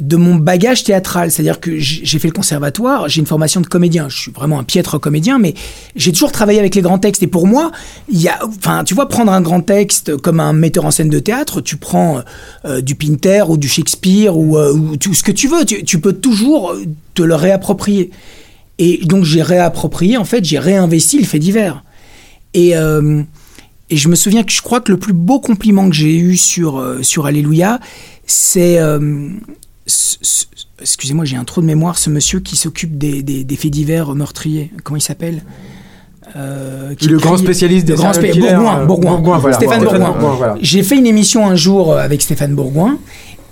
de 0.00 0.14
mon 0.16 0.36
bagage 0.36 0.84
théâtral, 0.84 1.32
c'est-à-dire 1.32 1.58
que 1.58 1.76
j'ai 1.76 2.18
fait 2.20 2.28
le 2.28 2.32
conservatoire, 2.32 3.08
j'ai 3.08 3.18
une 3.18 3.26
formation 3.26 3.60
de 3.60 3.66
comédien, 3.66 4.08
je 4.08 4.16
suis 4.18 4.30
vraiment 4.30 4.60
un 4.60 4.62
piètre 4.62 5.00
comédien, 5.00 5.40
mais 5.40 5.54
j'ai 5.96 6.12
toujours 6.12 6.30
travaillé 6.30 6.60
avec 6.60 6.76
les 6.76 6.80
grands 6.80 7.00
textes. 7.00 7.24
Et 7.24 7.26
pour 7.26 7.48
moi, 7.48 7.72
il 8.08 8.20
y 8.22 8.28
a, 8.28 8.38
enfin, 8.46 8.84
tu 8.84 8.94
vois, 8.94 9.08
prendre 9.08 9.32
un 9.32 9.40
grand 9.40 9.62
texte 9.62 10.16
comme 10.18 10.38
un 10.38 10.52
metteur 10.52 10.84
en 10.84 10.92
scène 10.92 11.08
de 11.10 11.18
théâtre, 11.18 11.60
tu 11.60 11.76
prends 11.76 12.20
euh, 12.66 12.80
du 12.80 12.94
Pinter 12.94 13.42
ou 13.48 13.56
du 13.56 13.66
Shakespeare 13.68 14.36
ou, 14.38 14.56
euh, 14.56 14.72
ou 14.72 14.96
tout 14.96 15.12
ce 15.12 15.24
que 15.24 15.32
tu 15.32 15.48
veux, 15.48 15.64
tu, 15.64 15.82
tu 15.82 15.98
peux 15.98 16.12
toujours 16.12 16.70
euh, 16.70 16.84
te 17.14 17.22
le 17.22 17.34
réapproprier. 17.34 18.12
Et 18.80 19.00
donc 19.04 19.22
j'ai 19.24 19.42
réapproprié, 19.42 20.16
en 20.16 20.24
fait, 20.24 20.44
j'ai 20.44 20.58
réinvesti 20.58 21.18
le 21.18 21.24
fait 21.24 21.38
divers. 21.38 21.84
Et, 22.54 22.74
euh, 22.76 23.22
et 23.90 23.96
je 23.96 24.08
me 24.08 24.14
souviens 24.16 24.42
que 24.42 24.50
je 24.52 24.62
crois 24.62 24.80
que 24.80 24.90
le 24.90 24.98
plus 24.98 25.12
beau 25.12 25.38
compliment 25.38 25.88
que 25.88 25.94
j'ai 25.94 26.16
eu 26.16 26.36
sur, 26.36 26.78
euh, 26.78 27.02
sur 27.02 27.26
Alléluia, 27.26 27.78
c'est... 28.26 28.78
euh, 28.78 29.28
Excusez-moi, 30.80 31.24
j'ai 31.26 31.36
un 31.36 31.44
trou 31.44 31.60
de 31.60 31.66
mémoire, 31.66 31.98
ce 31.98 32.08
monsieur 32.08 32.40
qui 32.40 32.56
s'occupe 32.56 32.96
des, 32.96 33.22
des, 33.22 33.44
des 33.44 33.56
faits 33.56 33.70
divers 33.70 34.14
meurtriers. 34.14 34.70
Comment 34.82 34.96
il 34.96 35.02
s'appelle? 35.02 35.42
Euh, 36.36 36.94
qui 36.94 37.08
Le 37.08 37.18
grand 37.18 37.36
spécialiste 37.36 37.86
des 37.86 37.94
grand 37.94 38.12
spé- 38.14 38.32
Bourgoin, 38.32 38.86
Bourgoin. 38.86 39.10
Bourgoin, 39.16 39.38
voilà. 39.38 39.56
Stéphane 39.56 39.82
Bourgoin. 39.82 40.14
Voilà. 40.36 40.56
J'ai 40.62 40.82
fait 40.82 40.96
une 40.96 41.06
émission 41.06 41.46
un 41.46 41.56
jour 41.56 41.96
avec 41.98 42.22
Stéphane 42.22 42.54
Bourgoin. 42.54 42.98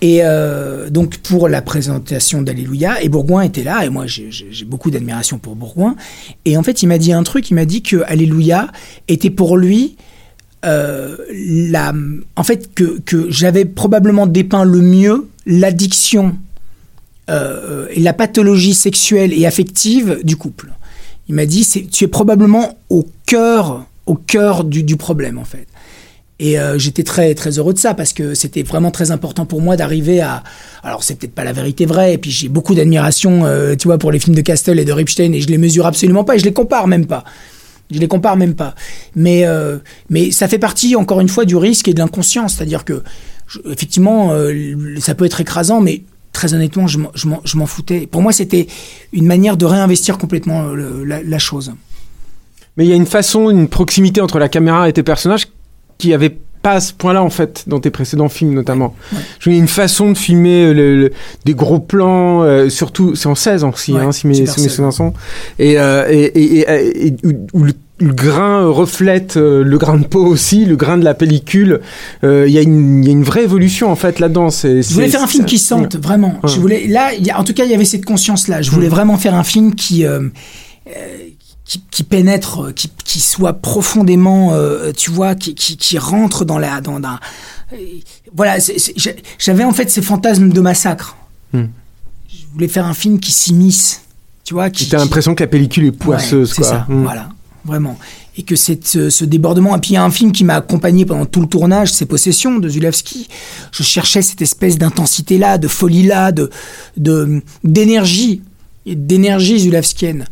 Et 0.01 0.21
euh, 0.23 0.91
donc 0.91 1.19
pour 1.19 1.49
la 1.49 1.61
présentation 1.61 2.43
d'Alléluia, 2.43 3.03
et 3.03 3.09
Bourgoin 3.09 3.43
était 3.43 3.65
là, 3.65 3.85
et 3.85 3.91
moi 3.91 4.07
j'ai 4.07 4.65
beaucoup 4.65 4.91
d'admiration 4.91 5.39
pour 5.39 5.57
Bourgoin. 5.57 5.97
Et 6.45 6.57
en 6.57 6.63
fait, 6.63 6.83
il 6.83 6.87
m'a 6.87 6.99
dit 6.99 7.13
un 7.13 7.25
truc, 7.25 7.51
il 7.51 7.55
m'a 7.55 7.65
dit 7.65 7.83
que 7.83 8.03
Alléluia 8.07 8.71
était 9.09 9.31
pour 9.31 9.57
lui 9.57 9.97
euh, 10.65 11.17
la, 11.31 11.93
en 12.37 12.43
fait 12.45 12.75
que, 12.75 13.01
que 13.01 13.31
j'avais 13.31 13.65
probablement 13.65 14.27
dépeint 14.27 14.65
le 14.65 14.81
mieux 14.81 15.29
l'addiction 15.47 16.37
euh, 17.31 17.87
et 17.91 18.01
la 18.01 18.13
pathologie 18.13 18.75
sexuelle 18.75 19.33
et 19.33 19.47
affective 19.47 20.21
du 20.23 20.37
couple. 20.37 20.73
Il 21.29 21.35
m'a 21.35 21.47
dit, 21.47 21.67
tu 21.91 22.05
es 22.05 22.09
probablement 22.09 22.79
au 22.89 23.07
cœur, 23.27 23.85
au 24.07 24.15
cœur 24.15 24.65
du 24.65 24.97
problème 24.97 25.39
en 25.39 25.45
fait. 25.45 25.67
Et 26.41 26.59
euh, 26.61 26.79
j'étais 26.79 27.03
très 27.03 27.35
très 27.35 27.59
heureux 27.59 27.73
de 27.75 27.79
ça 27.81 27.95
parce 27.95 28.13
que 28.13 28.35
c'était 28.35 28.63
vraiment 28.63 28.93
très 28.93 29.11
important 29.11 29.45
pour 29.45 29.61
moi 29.61 29.77
d'arriver 29.77 30.21
à. 30.21 30.45
Alors 30.85 31.03
c'est 31.03 31.17
peut-être 31.17 31.35
pas 31.35 31.43
la 31.45 31.53
vérité 31.53 31.85
vraie. 31.85 32.15
Et 32.15 32.19
puis 32.19 32.31
j'ai 32.31 32.49
beaucoup 32.49 32.75
d'admiration, 32.77 33.45
euh, 33.45 33.75
tu 33.75 33.89
vois, 33.89 33.99
pour 33.99 34.13
les 34.13 34.21
films 34.21 34.37
de 34.37 34.41
Castle 34.41 34.79
et 34.79 34.85
de 34.85 34.93
Ripstein 34.93 35.33
et 35.33 35.41
je 35.41 35.49
les 35.49 35.59
mesure 35.59 35.85
absolument 35.87 36.23
pas 36.23 36.37
et 36.37 36.39
je 36.39 36.45
les 36.45 36.53
compare 36.53 36.87
même 36.87 37.07
pas. 37.07 37.25
Je 37.91 37.99
les 37.99 38.07
compare 38.07 38.37
même 38.37 38.55
pas. 38.55 38.75
Mais 39.17 39.47
euh, 39.47 39.79
mais 40.11 40.31
ça 40.31 40.47
fait 40.47 40.59
partie 40.61 40.95
encore 40.95 41.21
une 41.21 41.29
fois 41.29 41.45
du 41.45 41.57
risque 41.57 41.89
et 41.89 41.95
de 41.95 41.99
l'inconscience, 41.99 42.55
c'est-à-dire 42.55 42.85
que 42.85 43.03
je- 43.49 43.59
effectivement 43.73 44.31
euh, 44.33 44.75
ça 45.01 45.17
peut 45.17 45.25
être 45.25 45.41
écrasant, 45.41 45.81
mais 45.81 46.03
très 46.33 46.55
honnêtement 46.55 46.87
je 46.87 46.99
m'en- 46.99 47.67
foutais. 47.67 48.07
Pour 48.07 48.23
moi 48.23 48.31
c'était 48.31 48.69
une 49.13 49.27
manière 49.27 49.57
de 49.57 49.65
réinvestir 49.65 50.19
complètement 50.19 50.67
euh, 50.69 51.03
la, 51.05 51.21
la 51.21 51.39
chose. 51.41 51.73
Mais 52.77 52.85
il 52.85 52.91
y 52.91 52.93
a 52.93 52.97
une 52.97 53.07
façon, 53.07 53.51
une 53.51 53.67
proximité 53.67 54.21
entre 54.21 54.39
la 54.39 54.49
caméra 54.49 54.89
et 54.89 54.93
tes 54.93 55.03
personnages 55.03 55.49
qui 55.99 56.15
avait 56.15 56.37
pas 56.63 56.73
à 56.73 56.81
ce 56.81 56.93
point-là 56.93 57.23
en 57.23 57.31
fait 57.31 57.65
dans 57.69 57.79
tes 57.79 57.91
précédents 57.91 58.29
films 58.29 58.53
notamment. 58.55 58.95
Je 59.39 59.49
veux 59.49 59.55
dire, 59.55 59.63
une 59.63 59.69
façon 59.69 60.11
de 60.11 60.19
filmer 60.19 60.65
euh, 60.67 60.73
le- 60.75 60.97
le- 61.03 61.13
des 61.45 61.55
gros 61.55 61.79
plans, 61.79 62.43
euh, 62.43 62.69
surtout 62.69 63.15
c'est 63.15 63.29
en 63.29 63.37
16 63.37 63.63
aussi, 63.65 63.93
Ouais, 63.93 64.01
hein, 64.03 64.11
si 64.13 64.27
mes, 64.27 64.35
si 64.35 64.41
mes 64.43 64.47
16. 64.49 64.69
souvenirs 64.69 64.93
sont, 64.93 65.13
et, 65.61 65.79
euh, 65.79 66.07
et, 66.11 66.25
et, 66.25 67.07
et- 67.07 67.15
où- 67.25 67.47
où 67.61 67.63
le, 67.65 67.73
le 68.01 68.13
grain 68.13 68.67
reflète 68.67 69.37
euh, 69.37 69.63
le 69.65 69.79
grain 69.79 69.99
de 69.99 70.05
peau 70.07 70.25
aussi, 70.25 70.65
le 70.65 70.75
grain 70.77 70.99
de 70.99 71.05
la 71.05 71.15
pellicule. 71.15 71.81
Euh, 72.25 72.45
Il 72.49 72.53
y, 72.55 72.59
a 72.59 72.63
une- 72.63 73.03
il 73.05 73.07
y 73.07 73.11
a 73.11 73.13
une 73.13 73.25
vraie 73.25 73.45
évolution 73.45 73.91
en 73.91 73.97
fait 73.97 74.19
là-dedans. 74.19 74.51
Je 74.51 74.93
voulais 74.95 75.09
faire 75.09 75.23
un 75.23 75.27
film 75.29 75.45
qui 75.45 75.59
sente 75.59 75.97
vraiment. 75.97 76.39
Ouais. 76.43 76.49
Je 76.51 76.59
voulais 76.61 76.87
là, 76.89 77.13
y 77.15 77.31
a- 77.31 77.39
en 77.39 77.45
tout 77.45 77.55
cas, 77.55 77.65
il 77.65 77.71
y 77.71 77.75
avait 77.75 77.85
cette 77.85 78.05
conscience-là. 78.05 78.63
Je 78.63 78.71
voulais 78.73 78.87
Mm. 78.89 78.91
vraiment 78.91 79.17
faire 79.17 79.35
un 79.35 79.45
film 79.45 79.75
qui 79.77 80.05
euh, 80.05 80.21
euh, 80.89 80.91
qui, 81.69 81.83
qui 81.91 82.03
pénètre, 82.03 82.65
euh, 82.69 82.73
qui, 82.73 82.91
qui 83.05 83.21
soit 83.21 83.53
profondément, 83.53 84.55
euh, 84.55 84.91
tu 84.97 85.11
vois, 85.11 85.35
qui, 85.35 85.55
qui, 85.55 85.77
qui 85.77 85.99
rentre 85.99 86.45
dans 86.45 86.59
la 86.59 86.81
dans, 86.81 86.99
dans- 86.99 87.19
euh, 87.75 87.77
voilà. 88.35 88.59
c'est- 88.59 88.79
c'est- 88.79 88.95
J'avais 89.39 89.65
en 89.65 89.73
fait 89.73 89.91
ces 89.91 90.03
fantasmes 90.03 90.49
de 90.49 90.61
massacre. 90.61 91.17
Mm. 91.53 91.65
Je 92.29 92.47
voulais 92.53 92.69
faire 92.69 92.87
un 92.87 92.95
film 92.95 93.21
qui 93.21 93.31
s'immisce, 93.33 94.01
tu 94.45 94.55
vois, 94.55 94.71
qui. 94.71 94.89
T'as 94.89 94.97
l'impression 94.99 95.35
que 95.35 95.43
la 95.43 95.47
pellicule 95.47 95.85
est 95.85 95.91
Ouais, 95.91 95.97
poisseuse, 95.97 96.51
c'est 96.55 96.63
quoi. 96.63 96.71
ça, 96.71 96.87
Mm. 96.89 97.03
voilà, 97.03 97.29
vraiment. 97.67 97.99
Et 98.39 98.45
que 98.45 98.57
c'est 98.57 98.87
ce, 98.87 99.25
débordement. 99.25 99.77
Et 99.77 99.81
puis 99.81 99.91
il 99.91 99.95
y 99.95 99.97
a 99.99 100.05
un 100.05 100.11
film 100.13 100.31
qui 100.33 100.45
m'a 100.45 100.55
accompagné 100.55 101.05
pendant 101.05 101.27
tout 101.27 101.41
le 101.41 101.49
tournage, 101.49 101.93
c'est 101.93 102.07
Possession 102.07 102.59
de 102.61 102.69
Zulawski. 102.69 103.29
Je 103.73 103.83
cherchais 103.83 104.23
cette 104.23 104.41
espèce 104.41 104.79
d'intensité-là, 104.79 105.59
de 105.59 105.67
folie-là, 105.69 106.33
de 106.33 106.49
de- 106.97 107.43
d'énergie, 107.65 108.41
et 108.87 108.95
d'énergie 108.95 109.59
zulawskienne. 109.59 110.25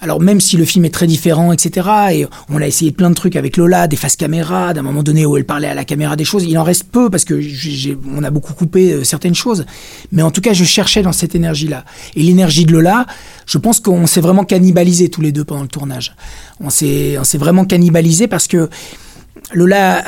Alors 0.00 0.20
même 0.20 0.40
si 0.40 0.56
le 0.56 0.64
film 0.64 0.84
est 0.84 0.94
très 0.94 1.06
différent, 1.06 1.52
etc., 1.52 1.88
et 2.12 2.26
on 2.48 2.60
a 2.60 2.66
essayé 2.66 2.92
plein 2.92 3.10
de 3.10 3.14
trucs 3.14 3.34
avec 3.34 3.56
Lola, 3.56 3.88
des 3.88 3.96
faces 3.96 4.16
caméra, 4.16 4.72
d'un 4.72 4.82
moment 4.82 5.02
donné 5.02 5.26
où 5.26 5.36
elle 5.36 5.44
parlait 5.44 5.68
à 5.68 5.74
la 5.74 5.84
caméra 5.84 6.14
des 6.14 6.24
choses, 6.24 6.44
il 6.44 6.56
en 6.56 6.62
reste 6.62 6.84
peu 6.90 7.10
parce 7.10 7.24
que 7.24 7.40
on 8.14 8.22
a 8.22 8.30
beaucoup 8.30 8.54
coupé 8.54 8.92
euh, 8.92 9.04
certaines 9.04 9.34
choses, 9.34 9.66
mais 10.12 10.22
en 10.22 10.30
tout 10.30 10.40
cas 10.40 10.52
je 10.52 10.64
cherchais 10.64 11.02
dans 11.02 11.12
cette 11.12 11.34
énergie-là. 11.34 11.84
Et 12.14 12.22
l'énergie 12.22 12.64
de 12.64 12.72
Lola, 12.72 13.06
je 13.46 13.58
pense 13.58 13.80
qu'on 13.80 14.06
s'est 14.06 14.20
vraiment 14.20 14.44
cannibalisé 14.44 15.08
tous 15.08 15.20
les 15.20 15.32
deux 15.32 15.44
pendant 15.44 15.62
le 15.62 15.68
tournage. 15.68 16.14
On 16.60 16.70
s'est 16.70 17.16
on 17.18 17.24
s'est 17.24 17.38
vraiment 17.38 17.64
cannibalisé 17.64 18.28
parce 18.28 18.46
que 18.46 18.68
Lola 19.54 20.04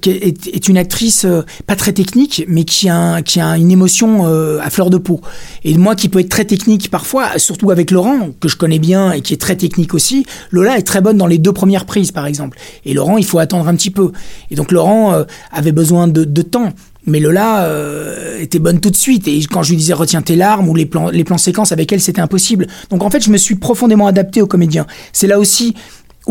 qui 0.00 0.10
est, 0.10 0.68
une 0.68 0.76
actrice 0.78 1.24
euh, 1.24 1.42
pas 1.66 1.76
très 1.76 1.92
technique, 1.92 2.44
mais 2.48 2.64
qui 2.64 2.88
a, 2.88 3.22
une 3.56 3.70
émotion 3.70 4.26
euh, 4.26 4.60
à 4.60 4.70
fleur 4.70 4.90
de 4.90 4.98
peau. 4.98 5.20
Et 5.64 5.76
moi, 5.76 5.94
qui 5.94 6.08
peut 6.08 6.20
être 6.20 6.28
très 6.28 6.44
technique 6.44 6.90
parfois, 6.90 7.38
surtout 7.38 7.70
avec 7.70 7.90
Laurent, 7.90 8.30
que 8.40 8.48
je 8.48 8.56
connais 8.56 8.78
bien 8.78 9.12
et 9.12 9.20
qui 9.20 9.34
est 9.34 9.40
très 9.40 9.56
technique 9.56 9.94
aussi, 9.94 10.26
Lola 10.50 10.78
est 10.78 10.82
très 10.82 11.00
bonne 11.00 11.16
dans 11.16 11.26
les 11.26 11.38
deux 11.38 11.52
premières 11.52 11.86
prises, 11.86 12.12
par 12.12 12.26
exemple. 12.26 12.58
Et 12.84 12.94
Laurent, 12.94 13.18
il 13.18 13.24
faut 13.24 13.38
attendre 13.38 13.68
un 13.68 13.74
petit 13.74 13.90
peu. 13.90 14.12
Et 14.50 14.54
donc 14.54 14.72
Laurent 14.72 15.14
euh, 15.14 15.24
avait 15.50 15.72
besoin 15.72 16.08
de, 16.08 16.42
temps. 16.42 16.72
Mais 17.06 17.18
Lola 17.18 17.64
euh, 17.64 18.38
était 18.40 18.58
bonne 18.58 18.80
tout 18.80 18.90
de 18.90 18.96
suite. 18.96 19.26
Et 19.26 19.40
quand 19.50 19.62
je 19.62 19.70
lui 19.70 19.76
disais 19.76 19.92
retiens 19.92 20.22
tes 20.22 20.36
larmes 20.36 20.68
ou 20.68 20.74
les 20.74 20.86
plans, 20.86 21.08
les 21.08 21.24
plans 21.24 21.38
séquences 21.38 21.72
avec 21.72 21.92
elle, 21.92 22.00
c'était 22.00 22.20
impossible. 22.20 22.66
Donc 22.90 23.02
en 23.02 23.10
fait, 23.10 23.24
je 23.24 23.30
me 23.30 23.36
suis 23.36 23.56
profondément 23.56 24.06
adapté 24.06 24.42
au 24.42 24.46
comédien. 24.46 24.86
C'est 25.12 25.26
là 25.26 25.38
aussi 25.38 25.74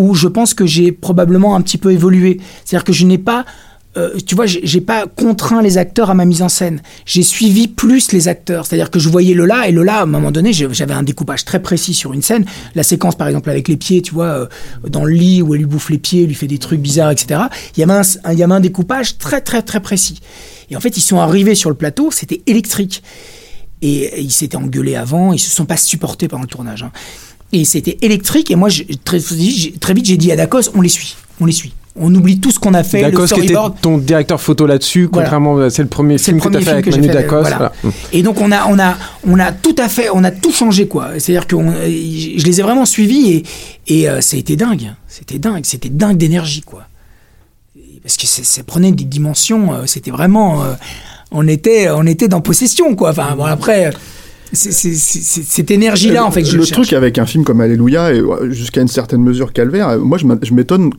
où 0.02 0.16
je 0.16 0.28
pense 0.28 0.54
que 0.54 0.66
j'ai 0.66 0.92
probablement 0.92 1.56
un 1.56 1.62
petit 1.62 1.78
peu 1.78 1.92
évolué. 1.92 2.40
C'est-à-dire 2.66 2.84
que 2.84 2.94
je 2.94 3.06
n'ai 3.06 3.20
pas, 3.20 3.46
euh, 3.98 4.18
tu 4.26 4.34
vois, 4.34 4.48
j'ai 4.48 4.82
pas 4.82 5.06
contraint 5.06 5.62
les 5.62 5.78
acteurs 5.78 6.10
à 6.10 6.16
ma 6.16 6.26
mise 6.26 6.42
en 6.42 6.50
scène. 6.50 6.82
J'ai 7.06 7.22
suivi 7.22 7.68
plus 7.68 8.12
les 8.12 8.28
acteurs. 8.28 8.66
C'est-à-dire 8.66 8.90
que 8.90 8.98
je 8.98 9.10
voyais 9.10 9.36
Lola 9.36 9.68
et 9.68 9.72
Lola, 9.72 10.00
à 10.00 10.04
un 10.04 10.06
moment 10.08 10.32
donné, 10.32 10.54
j'avais 10.54 10.94
un 10.94 11.04
découpage 11.04 11.46
très 11.46 11.62
précis 11.62 11.94
sur 11.94 12.14
une 12.14 12.24
scène. 12.24 12.46
La 12.74 12.82
séquence, 12.82 13.16
par 13.16 13.28
exemple, 13.28 13.52
avec 13.52 13.68
les 13.68 13.78
pieds, 13.78 14.02
tu 14.02 14.14
vois, 14.14 14.26
euh, 14.26 14.48
dans 14.88 15.06
le 15.06 15.14
lit 15.14 15.44
où 15.44 15.54
elle 15.54 15.62
lui 15.62 15.68
bouffe 15.68 15.92
les 15.92 16.00
pieds, 16.00 16.26
lui 16.26 16.36
fait 16.36 16.48
des 16.48 16.58
trucs 16.60 16.82
bizarres, 16.82 17.12
etc. 17.12 17.42
Il 17.78 17.80
y 17.80 17.84
avait 17.84 18.54
un, 18.54 18.60
découpage 18.60 19.20
très, 19.20 19.42
très, 19.42 19.62
très 19.62 19.82
précis. 19.82 20.20
Et 20.72 20.76
en 20.76 20.80
fait, 20.80 20.98
ils 20.98 21.02
sont 21.02 21.20
arrivés 21.20 21.56
sur 21.56 21.70
le 21.70 21.76
plateau, 21.76 22.10
c'était 22.10 22.42
électrique. 22.48 23.04
Et, 23.84 24.04
et 24.04 24.22
ils 24.22 24.32
s'étaient 24.32 24.58
engueulés 24.58 24.96
avant, 24.96 25.34
ils 25.34 25.40
se 25.40 25.50
sont 25.50 25.66
pas 25.66 25.78
supportés 25.78 26.28
pendant 26.28 26.44
le 26.44 26.48
tournage. 26.48 26.84
hein. 26.84 26.92
Et 27.54 27.66
c'était 27.66 27.98
électrique. 28.02 28.50
Et 28.52 28.56
moi, 28.56 28.70
je- 28.70 28.84
très, 29.04 29.18
vite, 29.20 30.06
j'ai 30.06 30.18
dit 30.18 30.32
à 30.32 30.36
Dacos, 30.36 30.70
on 30.74 30.82
les 30.82 30.90
suit, 30.90 31.16
on 31.40 31.46
les 31.46 31.52
suit. 31.52 31.74
On 31.98 32.14
oublie 32.16 32.40
tout 32.40 32.52
ce 32.52 32.58
qu'on 32.60 32.74
a 32.74 32.84
fait, 32.84 33.02
Dacos 33.02 33.26
qui 33.28 33.42
était 33.42 33.54
ton 33.82 33.98
directeur 33.98 34.40
photo 34.40 34.66
là-dessus, 34.66 35.10
Voilà. 35.12 35.26
contrairement, 35.26 35.58
euh, 35.58 35.70
c'est 35.70 35.82
le 35.82 35.90
premier 35.90 36.18
C'est 36.18 36.32
le 36.32 36.40
film 36.40 36.54
que 36.54 36.58
tu 36.58 36.64
as 36.70 36.72
premier 36.72 36.84
fait 36.84 36.90
film 36.92 36.96
avec 36.96 37.02
Manu 37.02 37.08
fait, 37.10 37.24
Dacos. 37.28 37.42
voilà. 37.42 37.58
voilà. 37.82 37.96
Et 38.14 38.24
donc 38.24 38.40
on 38.40 38.50
a, 38.54 38.66
on 38.70 38.80
a, 38.80 38.98
on 39.28 39.38
a 39.40 39.52
tout 39.52 39.76
à 39.78 39.90
fait, 39.90 40.08
on 40.14 40.24
a 40.24 40.32
tout 40.32 40.54
changé 40.54 40.88
quoi. 40.88 41.10
C'est-à-dire 41.20 41.48
que 41.48 41.56
on- 41.58 41.74
je 41.74 42.46
les 42.46 42.60
ai 42.62 42.64
vraiment 42.64 42.86
suivis 42.86 43.32
et, 43.34 43.44
et 43.88 44.10
euh, 44.10 44.22
ça 44.22 44.38
a 44.38 44.40
été 44.40 44.56
dingue. 44.56 44.94
C'était 45.10 45.38
dingue, 45.38 45.66
c'était 45.66 45.90
dingue 45.90 46.16
d'énergie 46.16 46.62
quoi. 46.62 46.84
Parce 48.02 48.16
que 48.16 48.26
ça, 48.26 48.42
ça 48.46 48.64
prenait 48.64 48.94
des 48.94 49.04
dimensions. 49.04 49.74
euh, 49.74 49.84
C'était 49.86 50.12
vraiment, 50.12 50.64
euh, 50.64 50.74
on 51.32 51.46
était, 51.46 51.90
on 51.90 52.06
était 52.06 52.30
dans 52.30 52.40
possession 52.40 52.96
quoi. 52.96 53.10
Enfin 53.10 53.36
bon 53.36 53.44
après, 53.44 53.92
cette 54.54 55.72
énergie 55.72 56.12
là 56.12 56.26
en 56.26 56.32
fait. 56.32 56.42
que 56.42 56.48
je 56.48 56.58
le 56.58 56.64
cherche. 56.64 56.88
truc 56.88 56.94
avec 56.94 57.18
un 57.18 57.26
film 57.26 57.44
comme 57.44 57.62
Alléluia 57.62 58.14
et 58.14 58.22
jusqu'à 58.50 58.82
une 58.82 58.88
certaine 58.88 59.22
mesure 59.22 59.54
Calvaire, 59.54 59.90
euh, 59.90 60.00
moi 60.00 60.18
je 60.18 60.54
m'étonne. 60.54 60.92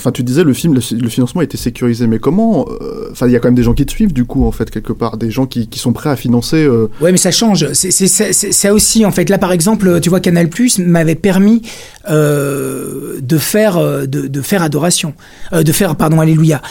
Enfin, 0.00 0.12
tu 0.12 0.22
disais 0.22 0.44
le 0.44 0.54
film, 0.54 0.72
le, 0.74 1.08
financement 1.10 1.42
été 1.42 1.58
sécurisé, 1.58 2.06
mais 2.06 2.18
comment 2.18 2.66
euh, 2.80 3.10
Enfin, 3.12 3.26
il 3.26 3.32
y 3.32 3.36
a 3.36 3.38
quand 3.38 3.48
même 3.48 3.54
des 3.54 3.62
gens 3.62 3.74
qui 3.74 3.84
te 3.84 3.92
suivent 3.92 4.14
du 4.14 4.24
coup, 4.24 4.46
en 4.46 4.52
fait, 4.52 4.70
quelque 4.70 4.94
part, 4.94 5.18
des 5.18 5.30
gens 5.30 5.44
qui, 5.44 5.68
sont 5.74 5.92
prêts 5.92 6.08
à 6.08 6.16
financer. 6.16 6.64
euh, 6.64 6.88
Ouais, 7.02 7.12
mais 7.12 7.18
ça 7.18 7.30
change. 7.30 7.70
Ça 7.72 8.72
aussi, 8.72 9.04
en 9.04 9.12
fait. 9.12 9.28
Là, 9.28 9.36
par 9.36 9.52
exemple, 9.52 10.00
tu 10.00 10.08
vois, 10.08 10.20
Canal 10.20 10.48
Plus 10.48 10.78
m'avait 10.78 11.16
permis 11.16 11.60
euh, 12.08 13.18
de 13.20 13.36
faire 13.36 13.76
euh, 13.76 14.06
de, 14.06 14.40
faire 14.40 14.62
adoration, 14.62 15.12
de 15.52 15.72
faire 15.72 15.96
pardon 15.96 16.20
Alléluia. 16.20 16.62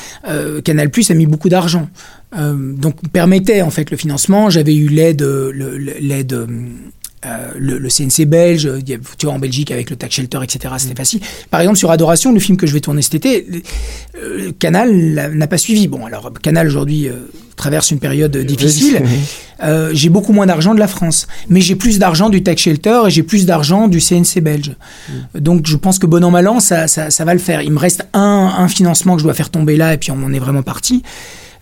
Canal 0.63 0.89
Plus 0.89 1.11
a 1.11 1.13
mis 1.13 1.27
beaucoup 1.27 1.49
d'argent, 1.49 1.87
donc 2.35 2.95
permettait 3.13 3.61
en 3.61 3.69
fait 3.69 3.91
le 3.91 3.97
financement. 3.97 4.49
J'avais 4.49 4.75
eu 4.75 4.87
l'aide 4.87 5.21
l'aide 5.21 6.47
euh, 7.25 7.27
euh, 7.29 7.51
le, 7.57 7.77
le 7.77 7.89
CNC 7.89 8.25
belge, 8.25 8.65
a- 8.65 8.79
tu 8.81 9.25
vois, 9.25 9.33
en 9.35 9.39
Belgique 9.39 9.71
avec 9.71 9.89
le 9.89 9.95
tax 9.95 10.15
shelter, 10.15 10.39
etc. 10.43 10.73
C'était 10.77 10.95
facile. 10.95 11.19
Par 11.49 11.59
exemple, 11.59 11.77
sur 11.77 11.91
Adoration, 11.91 12.31
le 12.33 12.39
film 12.39 12.57
que 12.57 12.65
je 12.65 12.73
vais 12.73 12.79
tourner 12.79 13.01
cet 13.01 13.15
été, 13.15 13.45
euh, 14.23 14.51
Canal 14.57 15.31
n'a 15.35 15.47
pas 15.47 15.57
suivi. 15.57 15.87
Bon, 15.87 16.05
alors 16.05 16.31
Canal 16.41 16.67
aujourd'hui 16.67 17.07
euh, 17.09 17.13
traverse 17.55 17.91
une 17.91 17.99
période 17.99 18.35
difficile. 18.37 19.01
Euh, 19.63 19.91
j'ai 19.93 20.07
beaucoup 20.09 20.31
moins 20.31 20.45
d'argent 20.45 20.73
de 20.73 20.79
la 20.79 20.87
France, 20.87 21.27
mais 21.49 21.59
j'ai 21.59 21.75
plus 21.75 21.99
d'argent 21.99 22.29
du 22.29 22.41
tax 22.41 22.61
shelter 22.61 23.01
et 23.07 23.09
j'ai 23.09 23.23
plus 23.23 23.45
d'argent 23.45 23.87
du 23.89 23.99
CNC 23.99 24.39
belge. 24.41 24.71
Donc 25.35 25.67
je 25.67 25.75
pense 25.75 25.99
que 25.99 26.05
bon 26.07 26.23
an 26.23 26.31
mal 26.31 26.47
an, 26.47 26.59
ça, 26.61 26.87
ça, 26.87 27.09
ça 27.09 27.25
va 27.25 27.33
le 27.33 27.39
faire. 27.39 27.61
Il 27.61 27.71
me 27.71 27.79
reste 27.79 28.05
un, 28.13 28.53
un 28.57 28.67
financement 28.69 29.15
que 29.15 29.19
je 29.19 29.25
dois 29.25 29.33
faire 29.33 29.49
tomber 29.49 29.75
là 29.75 29.93
et 29.93 29.97
puis 29.97 30.11
on 30.11 30.23
en 30.23 30.31
est 30.31 30.39
vraiment 30.39 30.63
parti. 30.63 31.03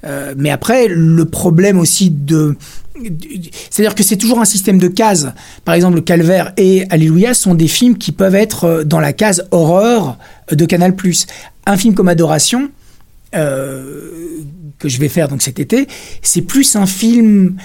Euh, 0.05 0.35
mais 0.37 0.51
après, 0.51 0.87
le 0.87 1.25
problème 1.25 1.79
aussi 1.79 2.11
de... 2.11 2.55
C'est-à-dire 3.69 3.95
que 3.95 4.03
c'est 4.03 4.17
toujours 4.17 4.39
un 4.39 4.45
système 4.45 4.79
de 4.79 4.87
cases. 4.87 5.27
Par 5.65 5.75
exemple, 5.75 6.01
Calvaire 6.01 6.53
et 6.57 6.85
Alléluia 6.89 7.33
sont 7.33 7.55
des 7.55 7.67
films 7.67 7.97
qui 7.97 8.11
peuvent 8.11 8.35
être 8.35 8.63
euh, 8.65 8.83
dans 8.83 8.99
la 8.99 9.13
case 9.13 9.47
horreur 9.51 10.17
de 10.51 10.65
Canal+. 10.65 10.93
Un 11.65 11.77
film 11.77 11.93
comme 11.93 12.07
Adoration, 12.07 12.69
euh, 13.35 14.41
que 14.79 14.89
je 14.89 14.99
vais 14.99 15.09
faire 15.09 15.27
donc 15.27 15.41
cet 15.41 15.59
été, 15.59 15.87
c'est 16.21 16.41
plus 16.41 16.75
un 16.75 16.85
film 16.85 17.57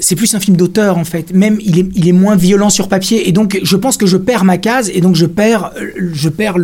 c'est 0.00 0.14
plus 0.14 0.34
un 0.34 0.40
film 0.40 0.56
d'auteur 0.56 0.96
en 0.96 1.04
fait. 1.04 1.32
Même 1.32 1.58
il 1.60 2.08
est, 2.08 2.12
moins 2.12 2.36
violent 2.36 2.70
sur 2.70 2.88
papier 2.88 3.28
et 3.28 3.32
donc 3.32 3.58
je 3.62 3.76
pense 3.76 3.96
que 3.96 4.06
je 4.06 4.16
perds 4.16 4.44
ma 4.44 4.58
case 4.58 4.90
et 4.94 5.00
donc 5.00 5.16
je 5.16 5.26
perds 5.26 5.72
je 6.12 6.28
perds 6.28 6.56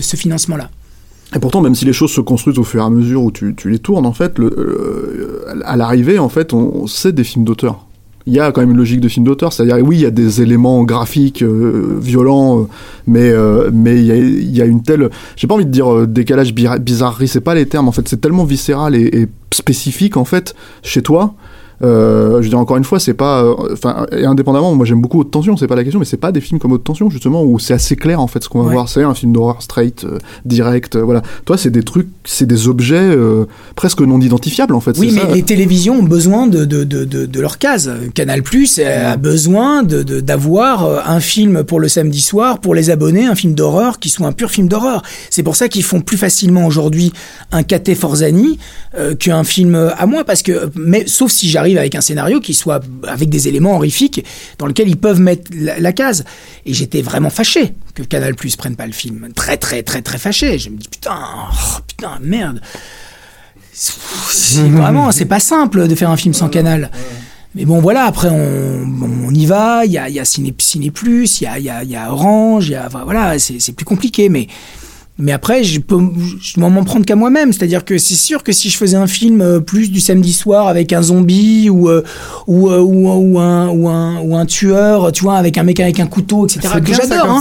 ce 0.00 0.16
financement 0.16 0.56
là. 0.56 0.70
Et 1.34 1.38
pourtant, 1.40 1.60
même 1.60 1.74
si 1.74 1.84
les 1.84 1.92
choses 1.92 2.12
se 2.12 2.20
construisent 2.20 2.58
au 2.58 2.64
fur 2.64 2.80
et 2.80 2.84
à 2.84 2.90
mesure 2.90 3.22
où 3.22 3.32
tu, 3.32 3.54
les 3.64 3.78
tournes, 3.78 4.06
en 4.06 4.12
fait, 4.12 4.36
à 5.64 5.76
l'arrivée, 5.76 6.18
en 6.18 6.28
fait, 6.28 6.52
on, 6.52 6.86
sait 6.86 7.12
des 7.12 7.24
films 7.24 7.44
d'auteur. 7.44 7.84
Il 8.28 8.32
y 8.32 8.40
a 8.40 8.50
quand 8.50 8.60
même 8.60 8.72
une 8.72 8.76
logique 8.76 9.00
de 9.00 9.08
film 9.08 9.24
d'auteur, 9.24 9.52
c'est-à-dire 9.52 9.78
oui, 9.86 9.98
il 9.98 10.02
y 10.02 10.06
a 10.06 10.10
des 10.10 10.42
éléments 10.42 10.82
graphiques 10.82 11.42
euh, 11.42 11.96
violents, 12.00 12.58
euh, 12.58 12.64
mais 13.06 13.30
euh, 13.30 13.70
mais 13.72 14.00
il 14.00 14.56
y 14.56 14.60
a, 14.60 14.64
une 14.64 14.82
telle, 14.82 15.10
j'ai 15.36 15.46
pas 15.46 15.54
envie 15.54 15.64
de 15.64 15.70
dire 15.70 16.08
décalage, 16.08 16.52
bi- 16.52 16.66
bizarrerie, 16.80 17.28
c'est 17.28 17.40
pas 17.40 17.54
les 17.54 17.66
termes 17.66 17.86
en 17.86 17.92
fait, 17.92 18.08
c'est 18.08 18.20
tellement 18.20 18.42
viscéral 18.42 18.96
et, 18.96 19.04
et 19.16 19.28
spécifique 19.52 20.16
en 20.16 20.24
fait 20.24 20.56
chez 20.82 21.02
toi. 21.02 21.34
Euh, 21.82 22.38
je 22.38 22.44
veux 22.44 22.48
dire 22.48 22.58
encore 22.58 22.76
une 22.78 22.84
fois, 22.84 22.98
c'est 22.98 23.12
pas, 23.14 23.42
euh, 23.44 23.54
enfin, 23.72 24.06
indépendamment, 24.12 24.74
moi 24.74 24.86
j'aime 24.86 25.00
beaucoup 25.02 25.20
Haute 25.20 25.30
Tension, 25.30 25.56
c'est 25.58 25.66
pas 25.66 25.76
la 25.76 25.82
question, 25.84 25.98
mais 25.98 26.06
c'est 26.06 26.16
pas 26.16 26.32
des 26.32 26.40
films 26.40 26.58
comme 26.58 26.72
Haute 26.72 26.84
Tension 26.84 27.10
justement 27.10 27.42
où 27.44 27.58
c'est 27.58 27.74
assez 27.74 27.96
clair 27.96 28.18
en 28.20 28.26
fait 28.26 28.42
ce 28.42 28.48
qu'on 28.48 28.60
va 28.60 28.66
Ouais. 28.68 28.72
voir. 28.72 28.88
C'est 28.88 29.02
un 29.02 29.12
film 29.14 29.32
d'horreur 29.32 29.60
straight, 29.62 30.04
euh, 30.04 30.18
direct, 30.46 30.96
euh, 30.96 31.02
voilà. 31.02 31.20
Toi, 31.44 31.58
c'est 31.58 31.70
des 31.70 31.82
trucs, 31.82 32.08
c'est 32.24 32.46
des 32.46 32.66
objets 32.68 33.14
presque 33.74 34.00
non 34.00 34.20
identifiables 34.20 34.74
en 34.74 34.80
fait. 34.80 34.96
Oui, 34.98 35.10
mais 35.12 35.20
ça. 35.20 35.26
les 35.34 35.42
télévisions 35.42 35.96
ont 35.98 36.02
besoin 36.02 36.46
de, 36.46 36.64
de, 36.64 36.84
de, 36.84 37.04
de, 37.04 37.26
de 37.26 37.40
leur 37.40 37.58
case. 37.58 37.90
Canal 38.14 38.42
Plus 38.42 38.78
a 38.78 39.16
besoin 39.16 39.82
de- 39.82 40.02
d'avoir 40.20 41.08
un 41.08 41.20
film 41.20 41.62
pour 41.64 41.78
le 41.80 41.88
samedi 41.88 42.20
soir, 42.20 42.58
pour 42.60 42.74
les 42.74 42.88
abonnés, 42.90 43.26
un 43.26 43.34
film 43.34 43.54
d'horreur 43.54 43.98
qui 43.98 44.08
soit 44.08 44.26
un 44.26 44.32
pur 44.32 44.50
film 44.50 44.68
d'horreur. 44.68 45.02
C'est 45.30 45.42
pour 45.42 45.56
ça 45.56 45.68
qu'ils 45.68 45.82
font 45.84 46.00
plus 46.00 46.16
facilement 46.16 46.66
aujourd'hui 46.66 47.12
un 47.52 47.62
Caté 47.62 47.94
Forzani 47.94 48.58
qu'un 49.18 49.44
film 49.44 49.74
à 49.74 50.06
moi, 50.06 50.24
parce 50.24 50.42
que, 50.42 50.70
mais, 50.74 51.04
sauf 51.06 51.30
si 51.30 51.48
j'arrive 51.50 51.65
avec 51.74 51.94
un 51.94 52.00
scénario 52.00 52.40
qui 52.40 52.54
soit 52.54 52.82
avec 53.06 53.28
des 53.28 53.48
éléments 53.48 53.74
horrifiques 53.76 54.24
dans 54.58 54.66
lequel 54.66 54.88
ils 54.88 54.96
peuvent 54.96 55.20
mettre 55.20 55.50
la, 55.54 55.92
case. 55.92 56.24
Et 56.64 56.72
j'étais 56.72 57.02
vraiment 57.02 57.30
fâché 57.30 57.74
que 57.94 58.02
Canal 58.02 58.34
Plus 58.34 58.56
prenne 58.56 58.76
pas 58.76 58.86
le 58.86 58.92
film. 58.92 59.28
Très, 59.34 59.56
très, 59.56 59.82
très, 59.82 60.02
très 60.02 60.18
fâché. 60.18 60.58
Je 60.58 60.70
me 60.70 60.76
dis, 60.76 60.88
putain, 60.88 61.18
oh, 61.50 61.78
putain, 61.86 62.18
merde. 62.20 62.60
C'est 63.72 64.68
vraiment, 64.68 65.12
c'est 65.12 65.26
pas 65.26 65.40
simple 65.40 65.86
de 65.86 65.94
faire 65.94 66.10
un 66.10 66.16
film 66.16 66.32
sans 66.32 66.48
canal. 66.48 66.90
Mais 67.54 67.64
bon, 67.64 67.80
voilà, 67.80 68.04
après, 68.04 68.28
on, 68.28 68.86
on 69.26 69.34
y 69.34 69.46
va. 69.46 69.84
Il 69.84 69.92
y 69.92 69.98
a, 69.98 70.08
y 70.08 70.20
a 70.20 70.24
Ciné, 70.24 70.54
Ciné 70.58 70.90
Plus, 70.90 71.40
il 71.40 71.44
y 71.44 71.46
a, 71.46 71.58
y, 71.58 71.70
a, 71.70 71.84
y 71.84 71.96
a 71.96 72.12
Orange, 72.12 72.68
y 72.68 72.74
a, 72.74 72.88
voilà, 72.88 73.38
c'est 73.38 73.72
plus 73.72 73.84
compliqué. 73.84 74.28
Mais, 74.28 74.46
mais 75.18 75.32
après, 75.32 75.64
je 75.64 75.80
peux 75.80 75.98
je 76.42 76.60
dois 76.60 76.68
m'en 76.68 76.84
prendre 76.84 77.06
qu'à 77.06 77.16
moi-même. 77.16 77.52
C'est-à-dire 77.52 77.84
que 77.84 77.96
c'est 77.98 78.14
sûr 78.14 78.42
que 78.42 78.52
si 78.52 78.68
je 78.70 78.76
faisais 78.76 78.96
un 78.96 79.06
film 79.06 79.40
euh, 79.40 79.60
plus 79.60 79.90
du 79.90 80.00
samedi 80.00 80.32
soir 80.32 80.68
avec 80.68 80.92
un 80.92 81.02
zombie 81.02 81.70
ou, 81.70 81.88
euh, 81.88 82.02
ou, 82.46 82.68
euh, 82.70 82.80
ou, 82.80 83.08
ou 83.08 83.38
un, 83.38 83.68
ou, 83.68 83.88
un, 83.88 84.20
ou 84.20 84.36
un 84.36 84.44
tueur, 84.46 85.12
tu 85.12 85.22
vois, 85.22 85.36
avec 85.36 85.56
un 85.58 85.62
mec 85.62 85.80
avec 85.80 86.00
un 86.00 86.06
couteau, 86.06 86.46
etc., 86.46 86.60
que 86.80 86.92
j'adore. 87.08 87.30
hein. 87.30 87.40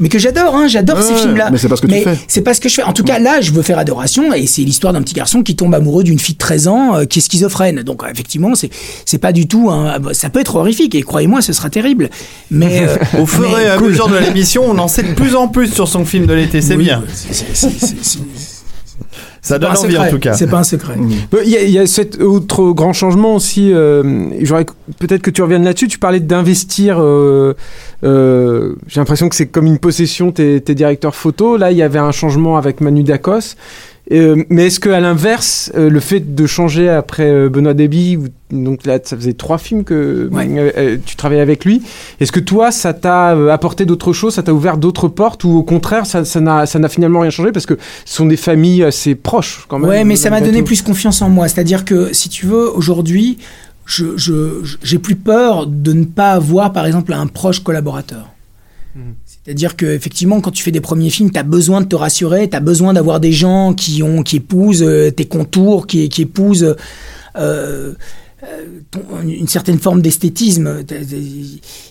Mais 0.00 0.08
que 0.08 0.18
j'adore, 0.18 0.54
hein, 0.56 0.66
j'adore 0.66 1.02
ces 1.02 1.14
films-là. 1.14 1.50
mais 1.50 1.58
c'est 1.58 1.68
pas 1.68 1.76
ce 1.76 1.82
que 1.82 1.86
tu 1.86 2.00
fais. 2.02 2.18
C'est 2.26 2.40
pas 2.40 2.54
ce 2.54 2.60
que 2.60 2.68
je 2.68 2.74
fais. 2.74 2.82
En 2.82 2.92
tout 2.92 3.04
cas, 3.04 3.18
là, 3.18 3.40
je 3.40 3.52
veux 3.52 3.62
faire 3.62 3.78
adoration, 3.78 4.32
et 4.32 4.46
c'est 4.46 4.62
l'histoire 4.62 4.92
d'un 4.94 5.02
petit 5.02 5.14
garçon 5.14 5.42
qui 5.42 5.54
tombe 5.54 5.74
amoureux 5.74 6.02
d'une 6.04 6.18
fille 6.18 6.34
de 6.34 6.38
13 6.38 6.68
ans 6.68 6.94
euh, 6.96 7.04
qui 7.04 7.18
est 7.18 7.22
schizophrène. 7.22 7.82
Donc, 7.82 8.02
euh, 8.02 8.06
effectivement, 8.10 8.54
c'est 8.54 8.70
c'est 9.04 9.18
pas 9.18 9.32
du 9.32 9.46
tout. 9.46 9.70
un- 9.70 9.98
ça 10.12 10.30
peut 10.30 10.40
être 10.40 10.56
horrifique, 10.56 10.94
et 10.94 11.02
croyez-moi, 11.02 11.42
ce 11.42 11.52
sera 11.52 11.68
terrible. 11.70 12.08
Mais 12.50 12.86
euh, 13.14 13.20
Au 13.20 13.26
fur 13.26 13.48
mais- 13.56 13.64
et 13.64 13.68
à 13.68 13.78
mesure 13.78 14.08
de 14.08 14.16
l'émission, 14.16 14.64
on 14.66 14.78
en 14.78 14.88
sait 14.88 15.02
de 15.02 15.12
plus 15.12 15.34
en 15.36 15.48
plus 15.48 15.72
sur 15.72 15.86
son 15.86 16.04
film 16.04 16.26
de 16.26 16.32
l'été, 16.32 16.62
c'est 16.62 16.76
Oui, 16.76 16.84
bien. 16.84 17.02
c'est- 17.12 17.32
c'est- 17.34 17.46
c'est- 17.54 17.70
c'est- 17.78 17.96
c'est- 18.02 18.18
Ça 19.42 19.54
pas 19.54 19.58
donne 19.58 19.70
un 19.70 19.80
envie 19.80 19.96
en 19.96 20.00
secret. 20.00 20.10
tout 20.10 20.18
cas. 20.18 20.32
C'est 20.34 20.46
pas 20.48 20.58
un 20.58 20.64
secret. 20.64 20.96
Euh, 21.34 21.38
Il 21.44 21.50
y, 21.50 21.56
a- 21.56 21.62
il 21.62 21.70
y 21.70 21.78
a 21.78 21.86
cet 21.86 22.20
autre 22.20 22.72
grand 22.72 22.92
changement 22.92 23.34
aussi. 23.36 23.72
euh, 23.72 24.26
J'aurais 24.42 24.66
peut-être 24.98 25.22
que 25.22 25.30
tu 25.30 25.42
reviennes 25.42 25.64
là-dessus. 25.64 25.88
Tu 25.88 25.98
parlais 25.98 26.20
d'investir. 26.20 26.98
euh, 27.00 27.54
euh, 28.04 28.74
J'ai 28.86 29.00
l'impression 29.00 29.28
que 29.28 29.34
c'est 29.36 29.46
comme 29.46 29.66
une 29.66 29.78
possession 29.78 30.30
tes, 30.32 30.60
tes 30.60 30.74
directeurs 30.74 31.14
photo. 31.14 31.56
Là, 31.56 31.70
il 31.70 31.78
y 31.78 31.82
avait 31.82 31.98
un 31.98 32.12
changement 32.12 32.56
avec 32.56 32.80
Manu 32.80 33.02
Dacos. 33.02 33.56
Euh, 34.12 34.42
mais 34.48 34.66
est-ce 34.66 34.80
que 34.80 34.88
à 34.90 34.98
l'inverse, 34.98 35.70
euh, 35.76 35.88
le 35.88 36.00
fait 36.00 36.34
de 36.34 36.46
changer 36.46 36.88
après 36.88 37.30
euh, 37.30 37.48
Benoît 37.48 37.74
Deby, 37.74 38.16
où- 38.16 38.26
donc 38.50 38.84
là, 38.84 38.98
ça 39.04 39.16
faisait 39.16 39.34
trois 39.34 39.58
films 39.58 39.84
que 39.84 40.28
Ouais. 40.32 40.48
euh, 40.50 40.70
euh, 40.76 40.96
tu 41.06 41.14
travaillais 41.14 41.40
avec 41.42 41.64
lui. 41.64 41.80
Est-ce 42.18 42.32
que 42.32 42.40
toi, 42.40 42.72
ça 42.72 42.92
t'a 42.92 43.34
euh, 43.36 43.50
apporté 43.50 43.86
d'autres 43.86 44.12
choses, 44.12 44.34
ça 44.34 44.42
t'a 44.42 44.52
ouvert 44.52 44.78
d'autres 44.78 45.06
portes, 45.06 45.44
ou 45.44 45.50
au 45.50 45.62
contraire, 45.62 46.06
ça 46.06 46.24
ça 46.24 46.40
n'a 46.40 46.88
finalement 46.88 47.20
rien 47.20 47.30
changé 47.30 47.52
parce 47.52 47.66
que 47.66 47.78
ce 48.04 48.16
sont 48.16 48.26
des 48.26 48.36
familles 48.36 48.82
assez 48.82 49.14
proches 49.14 49.64
quand 49.68 49.78
même. 49.78 49.88
Ouais, 49.88 50.02
mais 50.04 50.16
ça 50.16 50.28
m'a 50.30 50.40
donné 50.40 50.64
plus 50.64 50.82
confiance 50.82 51.22
en 51.22 51.30
moi. 51.30 51.46
C'est-à-dire 51.46 51.84
que, 51.84 52.12
si 52.12 52.28
tu 52.28 52.46
veux, 52.46 52.68
aujourd'hui, 52.68 53.38
je, 53.86 54.16
je, 54.16 54.60
je- 54.64 54.76
j'ai 54.82 54.98
plus 54.98 55.14
peur 55.16 55.68
de 55.68 55.92
ne 55.92 56.04
pas 56.04 56.32
avoir, 56.32 56.72
par 56.72 56.84
exemple, 56.86 57.12
un 57.12 57.28
proche 57.28 57.60
collaborateur. 57.62 58.26
C'est-à-dire 59.44 59.76
que 59.76 59.86
effectivement, 59.86 60.40
quand 60.40 60.50
tu 60.50 60.62
fais 60.62 60.70
des 60.70 60.82
premiers 60.82 61.10
films, 61.10 61.30
tu 61.30 61.38
as 61.38 61.42
besoin 61.42 61.80
de 61.80 61.86
te 61.86 61.96
rassurer, 61.96 62.48
tu 62.50 62.56
as 62.56 62.60
besoin 62.60 62.92
d'avoir 62.92 63.20
des 63.20 63.32
gens 63.32 63.72
qui 63.72 64.02
ont 64.02 64.22
qui 64.22 64.36
épousent 64.36 64.82
euh, 64.82 65.10
tes 65.10 65.24
contours, 65.24 65.86
qui, 65.86 66.10
épousent 66.18 66.76
euh, 67.36 67.94
euh, 68.44 69.22
une 69.22 69.48
certaine 69.48 69.78
forme 69.78 70.02
d'esthétisme. 70.02 70.84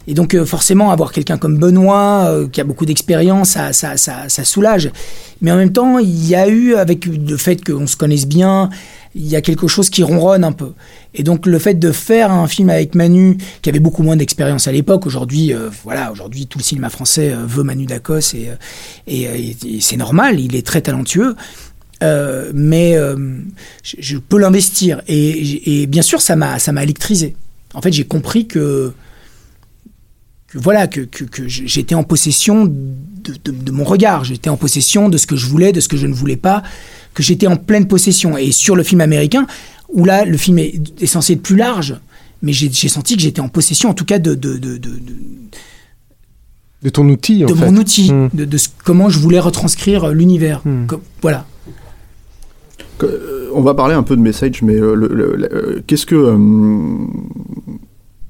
Et 0.07 0.13
donc 0.13 0.37
forcément, 0.43 0.91
avoir 0.91 1.11
quelqu'un 1.11 1.37
comme 1.39 1.57
Benoît, 1.57 2.45
qui 2.51 2.61
a 2.61 2.63
beaucoup 2.63 2.85
d'expérience, 2.85 3.49
ça, 3.49 3.73
ça, 3.73 3.97
ça, 3.97 4.29
ça 4.29 4.43
soulage. 4.43 4.91
Mais 5.41 5.51
en 5.51 5.55
même 5.55 5.71
temps, 5.71 5.97
il 5.97 6.27
y 6.27 6.35
a 6.35 6.47
eu, 6.47 6.75
avec 6.75 7.05
le 7.05 7.37
fait 7.37 7.63
qu'on 7.63 7.87
se 7.87 7.95
connaisse 7.95 8.27
bien, 8.27 8.69
il 9.15 9.27
y 9.27 9.35
a 9.35 9.41
quelque 9.41 9.67
chose 9.67 9.89
qui 9.89 10.03
ronronne 10.03 10.43
un 10.43 10.51
peu. 10.51 10.73
Et 11.13 11.23
donc 11.23 11.45
le 11.45 11.57
fait 11.59 11.73
de 11.73 11.91
faire 11.91 12.31
un 12.31 12.47
film 12.47 12.69
avec 12.69 12.95
Manu, 12.95 13.37
qui 13.61 13.69
avait 13.69 13.79
beaucoup 13.79 14.03
moins 14.03 14.15
d'expérience 14.15 14.67
à 14.67 14.71
l'époque, 14.71 15.05
aujourd'hui, 15.05 15.53
euh, 15.53 15.69
voilà, 15.83 16.11
aujourd'hui 16.11 16.45
tout 16.45 16.59
le 16.59 16.63
cinéma 16.63 16.89
français 16.89 17.31
euh, 17.31 17.45
veut 17.45 17.63
Manu 17.63 17.85
Dacos 17.85 18.35
et, 18.35 18.49
euh, 18.49 18.55
et, 19.07 19.81
c'est 19.81 19.97
normal, 19.97 20.39
il 20.39 20.55
est 20.55 20.65
très 20.65 20.81
talentueux. 20.81 21.35
Mais 22.01 22.95
je, 23.83 24.17
peux 24.17 24.37
l'investir 24.37 25.01
et, 25.07 25.85
bien 25.87 26.01
sûr 26.01 26.21
ça 26.21 26.35
m'a 26.35 26.83
électrisé. 26.83 27.35
En 27.73 27.81
fait, 27.81 27.91
j'ai 27.91 28.05
compris 28.05 28.47
que 28.47 28.93
voilà 30.53 30.87
que, 30.87 31.07
j'étais 31.45 31.95
en 31.95 32.03
possession 32.03 32.65
de 32.65 33.71
mon 33.71 33.83
regard, 33.83 34.23
j'étais 34.23 34.49
en 34.49 34.57
possession 34.57 35.09
de 35.09 35.17
ce 35.17 35.27
que 35.27 35.35
je 35.35 35.45
voulais, 35.45 35.73
de 35.73 35.81
ce 35.81 35.89
que 35.89 35.97
je 35.97 36.07
ne 36.07 36.13
voulais 36.13 36.37
pas, 36.37 36.63
que 37.13 37.23
j'étais 37.23 37.47
en 37.47 37.55
pleine 37.57 37.87
possession. 37.87 38.37
Et 38.37 38.51
sur 38.51 38.75
le 38.75 38.83
film 38.83 39.01
américain, 39.01 39.45
où 39.91 40.05
là 40.05 40.25
le 40.25 40.37
film 40.37 40.59
est, 40.59 40.79
est 41.01 41.05
censé 41.07 41.33
être 41.33 41.41
plus 41.41 41.55
large, 41.55 41.95
mais 42.41 42.53
j'ai 42.53 42.69
senti 42.89 43.15
que 43.15 43.21
j'étais 43.21 43.41
en 43.41 43.49
possession, 43.49 43.89
en 43.89 43.93
tout 43.93 44.05
cas 44.05 44.19
de 44.19 44.33
de, 44.35 44.53
de, 44.57 44.77
de, 44.77 44.89
de, 44.89 45.13
De 46.83 46.89
ton 46.89 47.07
outil, 47.09 47.43
en 47.43 47.47
de 47.47 47.53
fait. 47.55 47.65
mon 47.65 47.75
outil, 47.77 48.11
Hmm. 48.11 48.29
de, 48.33 48.45
de 48.45 48.57
ce- 48.57 48.69
comment 48.85 49.09
je 49.09 49.19
voulais 49.19 49.39
retranscrire 49.39 50.09
l'univers. 50.09 50.61
Hmm. 50.63 50.85
Voilà. 51.21 51.45
Que- 52.97 53.05
euh, 53.05 53.49
on 53.53 53.61
va 53.61 53.73
parler 53.73 53.95
un 53.95 54.03
peu 54.03 54.15
de 54.15 54.21
message, 54.21 54.61
mais 54.61 54.75
euh, 54.75 54.95
euh, 54.95 55.81
qu'est-ce 55.87 56.05
que 56.05 56.15
euh, 56.15 56.37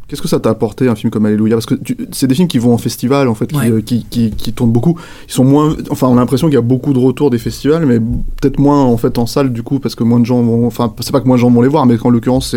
qu'est-ce 0.09 0.21
que 0.21 0.27
ça 0.27 0.39
t'a 0.39 0.49
apporté 0.49 0.89
un 0.89 0.95
film 0.95 1.11
comme 1.11 1.25
Alléluia? 1.25 1.55
Parce 1.55 1.65
que 1.65 1.75
c'est 2.11 2.27
des 2.27 2.35
films 2.35 2.47
qui 2.49 2.57
vont 2.57 2.73
en 2.73 2.77
festival 2.77 3.27
en 3.29 3.35
fait, 3.35 3.47
qui, 3.47 3.55
Ouais. 3.57 3.71
euh, 3.71 3.81
qui, 3.81 4.05
qui, 4.09 4.31
qui 4.31 4.51
tournent 4.51 4.71
beaucoup. 4.71 4.99
Ils 5.27 5.33
sont 5.33 5.45
moins, 5.45 5.75
enfin, 5.89 6.07
on 6.07 6.17
a 6.17 6.19
l'impression 6.19 6.47
qu'il 6.47 6.55
y 6.55 6.57
a 6.57 6.61
beaucoup 6.61 6.91
de 6.93 6.99
retours 6.99 7.29
des 7.29 7.37
festivals, 7.37 7.85
mais 7.85 7.99
peut-être 7.99 8.59
moins 8.59 8.83
en 8.83 8.97
fait 8.97 9.17
en 9.17 9.25
salle 9.25 9.53
du 9.53 9.63
coup, 9.63 9.79
parce 9.79 9.95
que 9.95 10.03
moins 10.03 10.19
de 10.19 10.25
gens 10.25 10.41
vont. 10.41 10.65
Enfin, 10.67 10.93
c'est 10.99 11.11
pas 11.11 11.21
que 11.21 11.27
moins 11.27 11.37
de 11.37 11.41
gens 11.41 11.51
vont 11.51 11.61
les 11.61 11.67
voir, 11.69 11.85
mais 11.85 11.97
qu'en 11.97 12.09
l'occurrence 12.09 12.55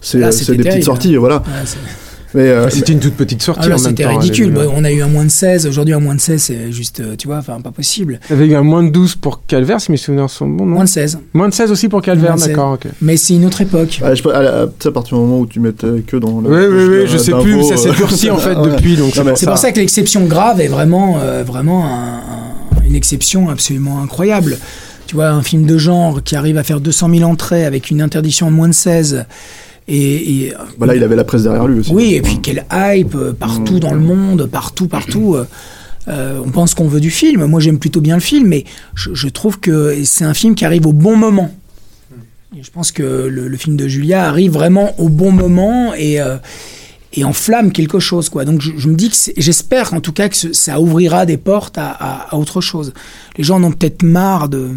c'est 0.00 0.16
euh, 0.18 0.30
des 0.30 0.32
petites 0.32 0.62
terrible. 0.62 0.82
sorties, 0.82 1.16
voilà. 1.16 1.42
Voilà, 1.44 1.62
Mais 2.34 2.42
euh, 2.48 2.68
C'était 2.68 2.92
une 2.92 2.98
toute 3.00 3.14
petite 3.14 3.42
sortie 3.42 3.68
Ah 3.72 3.78
c'était 3.78 4.04
temps. 4.04 4.18
ridicule. 4.18 4.50
Bah, 4.52 4.62
on 4.74 4.84
a 4.84 4.90
eu 4.90 5.02
un 5.02 5.06
moins 5.08 5.24
de 5.24 5.30
16. 5.30 5.66
Aujourd'hui, 5.66 5.94
un 5.94 6.00
moins 6.00 6.14
de 6.14 6.20
16, 6.20 6.42
c'est 6.42 6.72
juste, 6.72 7.00
euh, 7.00 7.14
tu 7.16 7.28
vois, 7.28 7.36
enfin, 7.38 7.60
pas 7.60 7.70
possible. 7.70 8.18
Il 8.28 8.32
y 8.34 8.36
avait 8.38 8.46
eu 8.48 8.54
un 8.56 8.62
moins 8.62 8.82
de 8.82 8.88
12 8.90 9.14
pour 9.16 9.46
Calvaire, 9.46 9.80
si 9.80 9.90
mes 9.92 9.96
souvenirs 9.96 10.28
sont 10.30 10.48
bons, 10.48 10.66
non 10.66 10.74
Moins 10.74 10.84
de 10.84 10.88
16. 10.88 11.18
Moins 11.32 11.48
de 11.48 11.54
16 11.54 11.70
aussi 11.70 11.88
pour 11.88 12.02
16. 12.38 12.48
d'accord. 12.48 12.78
Mais 13.00 13.16
c'est 13.16 13.34
une 13.34 13.44
autre 13.46 13.60
époque. 13.60 14.00
ah, 14.04 14.14
je 14.14 14.22
à, 14.28 14.42
la- 14.42 14.66
tu 14.66 14.72
sais, 14.80 14.88
à 14.88 14.92
partir 14.92 15.16
du 15.16 15.22
moment 15.22 15.40
où 15.40 15.46
tu 15.46 15.60
mettais 15.60 16.02
que 16.06 16.16
dans. 16.16 16.40
le- 16.40 16.48
Oui, 16.50 16.66
oui, 16.76 16.98
oui, 17.02 17.06
je 17.06 17.18
sais 17.18 17.32
plus, 17.32 17.62
ça 17.64 17.76
s'est 17.76 17.90
euh, 17.90 17.94
durci 17.94 18.30
en 18.30 18.36
fait 18.38 18.54
ouais. 18.56 18.70
depuis, 18.70 18.96
c'est 19.36 19.46
pour 19.46 19.58
ça. 19.58 19.70
que 19.72 19.78
l'exception 19.78 20.24
grave 20.24 20.60
est 20.60 20.68
vraiment, 20.68 21.18
euh, 21.20 21.44
vraiment 21.46 21.84
un- 21.86 22.18
un- 22.78 22.84
une 22.84 22.94
exception 22.96 23.48
absolument 23.48 24.02
incroyable. 24.02 24.58
Tu 25.06 25.14
vois, 25.16 25.28
un 25.28 25.42
film 25.42 25.66
de 25.66 25.76
genre 25.78 26.22
qui 26.22 26.34
arrive 26.34 26.56
à 26.58 26.62
faire 26.64 26.80
200 26.80 27.10
000 27.14 27.30
entrées 27.30 27.64
avec 27.64 27.90
une 27.90 28.00
interdiction 28.02 28.50
de 28.50 28.56
moins 28.56 28.68
de 28.68 28.74
16. 28.74 29.24
Et, 29.86 30.44
et- 30.46 30.52
Bah 30.78 30.94
il 30.96 31.02
avait 31.02 31.16
la 31.16 31.24
presse 31.24 31.42
derrière 31.42 31.66
lui 31.66 31.80
aussi. 31.80 31.92
oui, 31.92 32.14
et 32.14 32.22
puis 32.22 32.40
quelle 32.40 32.64
hype 32.72 33.14
euh, 33.14 33.32
partout 33.32 33.78
dans 33.80 33.92
le 33.92 34.00
monde, 34.00 34.46
partout, 34.50 34.88
partout. 34.88 35.34
euh, 35.34 35.46
euh, 36.08 36.40
on 36.44 36.50
pense 36.50 36.74
qu'on 36.74 36.86
veut 36.88 37.00
du 37.00 37.10
film. 37.10 37.44
Moi, 37.46 37.60
j'aime 37.60 37.78
plutôt 37.78 38.00
bien 38.02 38.14
le 38.16 38.20
film, 38.20 38.46
mais 38.48 38.64
je, 38.94 39.14
je 39.14 39.28
trouve 39.28 39.58
que 39.60 40.04
c'est 40.04 40.24
un 40.24 40.34
film 40.34 40.54
qui 40.54 40.64
arrive 40.64 40.86
au 40.86 40.92
bon 40.92 41.16
moment. 41.16 41.50
Et 42.56 42.62
je 42.62 42.70
pense 42.70 42.92
que 42.92 43.02
le, 43.02 43.48
le 43.48 43.56
film 43.56 43.76
de 43.76 43.88
Julia 43.88 44.26
arrive 44.28 44.52
vraiment 44.52 44.98
au 45.00 45.08
bon 45.08 45.32
moment 45.32 45.92
et, 45.94 46.20
euh, 46.20 46.36
et 47.16 47.24
enflamme 47.24 47.72
quelque 47.72 47.98
chose. 47.98 48.28
Quoi. 48.28 48.44
Donc 48.44 48.60
je, 48.60 48.72
je 48.76 48.88
me 48.88 48.94
dis 48.94 49.10
que 49.10 49.16
c'est- 49.16 49.34
j'espère 49.36 49.94
en 49.94 50.00
tout 50.00 50.12
cas 50.12 50.28
que 50.28 50.36
ce- 50.36 50.52
ça 50.52 50.80
ouvrira 50.80 51.26
des 51.26 51.36
portes 51.36 51.78
à, 51.78 51.86
à- 51.90 52.28
à 52.30 52.36
autre 52.36 52.60
chose. 52.60 52.92
Les 53.38 53.44
gens 53.44 53.56
en 53.56 53.64
ont 53.64 53.72
peut-être 53.72 54.02
marre 54.02 54.48
de. 54.48 54.70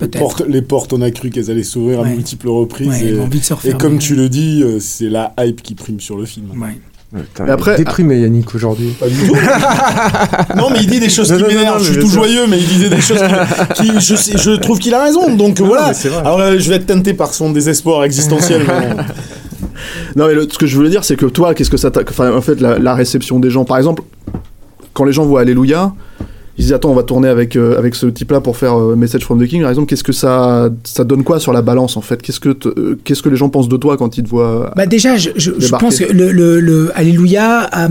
Les 0.00 0.08
portes, 0.08 0.42
les 0.48 0.62
portes, 0.62 0.92
on 0.92 1.00
a 1.02 1.10
cru 1.10 1.30
qu'elles 1.30 1.50
allaient 1.50 1.62
s'ouvrir 1.62 2.00
à 2.00 2.04
multiples 2.04 2.48
reprises. 2.48 2.88
Ouais, 2.88 3.02
et, 3.04 3.08
ils 3.10 3.18
ont 3.20 3.24
envie 3.24 3.38
de 3.40 3.44
se 3.44 3.52
et 3.52 3.56
refermer. 3.56 3.78
comme 3.78 3.98
tu 3.98 4.14
le 4.16 4.28
dis, 4.28 4.62
euh, 4.62 4.78
c'est 4.80 5.08
la 5.08 5.32
hype 5.38 5.62
qui 5.62 5.74
prime 5.74 6.00
sur 6.00 6.16
le 6.16 6.24
film. 6.26 6.46
Ouais. 6.60 6.78
Putain, 7.14 7.46
après- 7.48 7.72
il 7.72 7.82
est 7.82 7.84
déprimé 7.84 8.20
Yannick 8.20 8.54
aujourd'hui. 8.54 8.88
Pas 8.98 9.06
du 9.06 9.14
tout. 9.14 9.34
non, 10.56 10.70
mais 10.70 10.78
il 10.80 10.86
dit 10.86 10.98
des 10.98 11.10
choses 11.10 11.30
Non, 11.30 11.36
qui 11.46 11.54
m'énervent. 11.54 11.78
non, 11.78 11.84
Je 11.84 11.92
suis 11.92 12.00
tout 12.00 12.08
joyeux, 12.08 12.46
mais 12.48 12.58
il 12.58 12.66
disait 12.66 12.88
des 12.88 13.02
choses 13.02 13.20
qui, 13.76 13.82
qui- 13.90 14.00
je, 14.00 14.14
sais- 14.16 14.38
je 14.38 14.52
trouve 14.52 14.78
qu'il 14.78 14.94
a 14.94 15.04
raison. 15.04 15.34
Donc 15.36 15.60
Non, 15.60 15.66
voilà. 15.66 15.92
Alors 16.20 16.40
euh, 16.40 16.58
je 16.58 16.68
vais 16.70 16.76
être 16.76 16.86
tenté 16.86 17.12
par 17.12 17.34
son 17.34 17.50
désespoir 17.52 18.02
existentiel. 18.04 18.62
mais. 18.66 18.96
Non, 20.16 20.26
mais 20.28 20.34
le- 20.34 20.48
ce 20.50 20.58
que 20.58 20.66
je 20.66 20.76
voulais 20.76 20.90
dire, 20.90 21.04
c'est 21.04 21.16
que 21.16 21.26
toi, 21.26 21.54
qu'est-ce 21.54 21.70
que 21.70 21.76
ça 21.76 21.90
t'a. 21.90 22.00
Enfin, 22.08 22.32
en 22.34 22.40
fait, 22.40 22.60
la, 22.60 22.78
la 22.78 22.94
réception 22.94 23.38
des 23.40 23.50
gens, 23.50 23.64
par 23.64 23.76
exemple, 23.78 24.02
quand 24.92 25.04
les 25.04 25.12
gens 25.12 25.24
voient 25.24 25.40
Alléluia, 25.40 25.92
ils 26.58 26.62
disent 26.64 26.72
Attends, 26.74 26.90
on 26.90 26.94
va 26.94 27.02
tourner 27.02 27.28
avec, 27.28 27.56
euh, 27.56 27.78
avec 27.78 27.94
ce 27.94 28.06
type-là 28.06 28.40
pour 28.42 28.56
faire 28.58 28.78
euh, 28.78 28.94
Message 28.94 29.22
from 29.24 29.42
the 29.42 29.48
King. 29.48 29.62
Par 29.62 29.70
exemple, 29.70 29.88
qu'est-ce 29.88 30.04
que 30.04 30.12
ça, 30.12 30.68
ça 30.84 31.04
donne 31.04 31.24
quoi 31.24 31.40
sur 31.40 31.52
la 31.52 31.62
balance, 31.62 31.96
en 31.96 32.02
fait? 32.02 32.20
Qu'est-ce 32.20 32.40
que, 32.40 32.50
te- 32.50 32.68
euh, 32.68 32.98
qu'est-ce 33.04 33.22
que 33.22 33.28
les 33.30 33.36
gens 33.36 33.48
pensent 33.48 33.68
de 33.70 33.76
toi 33.76 33.96
quand 33.96 34.18
ils 34.18 34.24
te 34.24 34.28
voient 34.28 34.72
Bah 34.76 34.86
déjà, 34.86 35.16
je, 35.16 35.30
je- 35.36 35.52
je 35.58 35.66
Débarquer? 35.66 35.86
pense 35.86 35.98
que 35.98 36.12
le, 36.12 36.30
le, 36.30 36.60
le 36.60 36.90
Alléluia 36.94 37.60
a, 37.72 37.88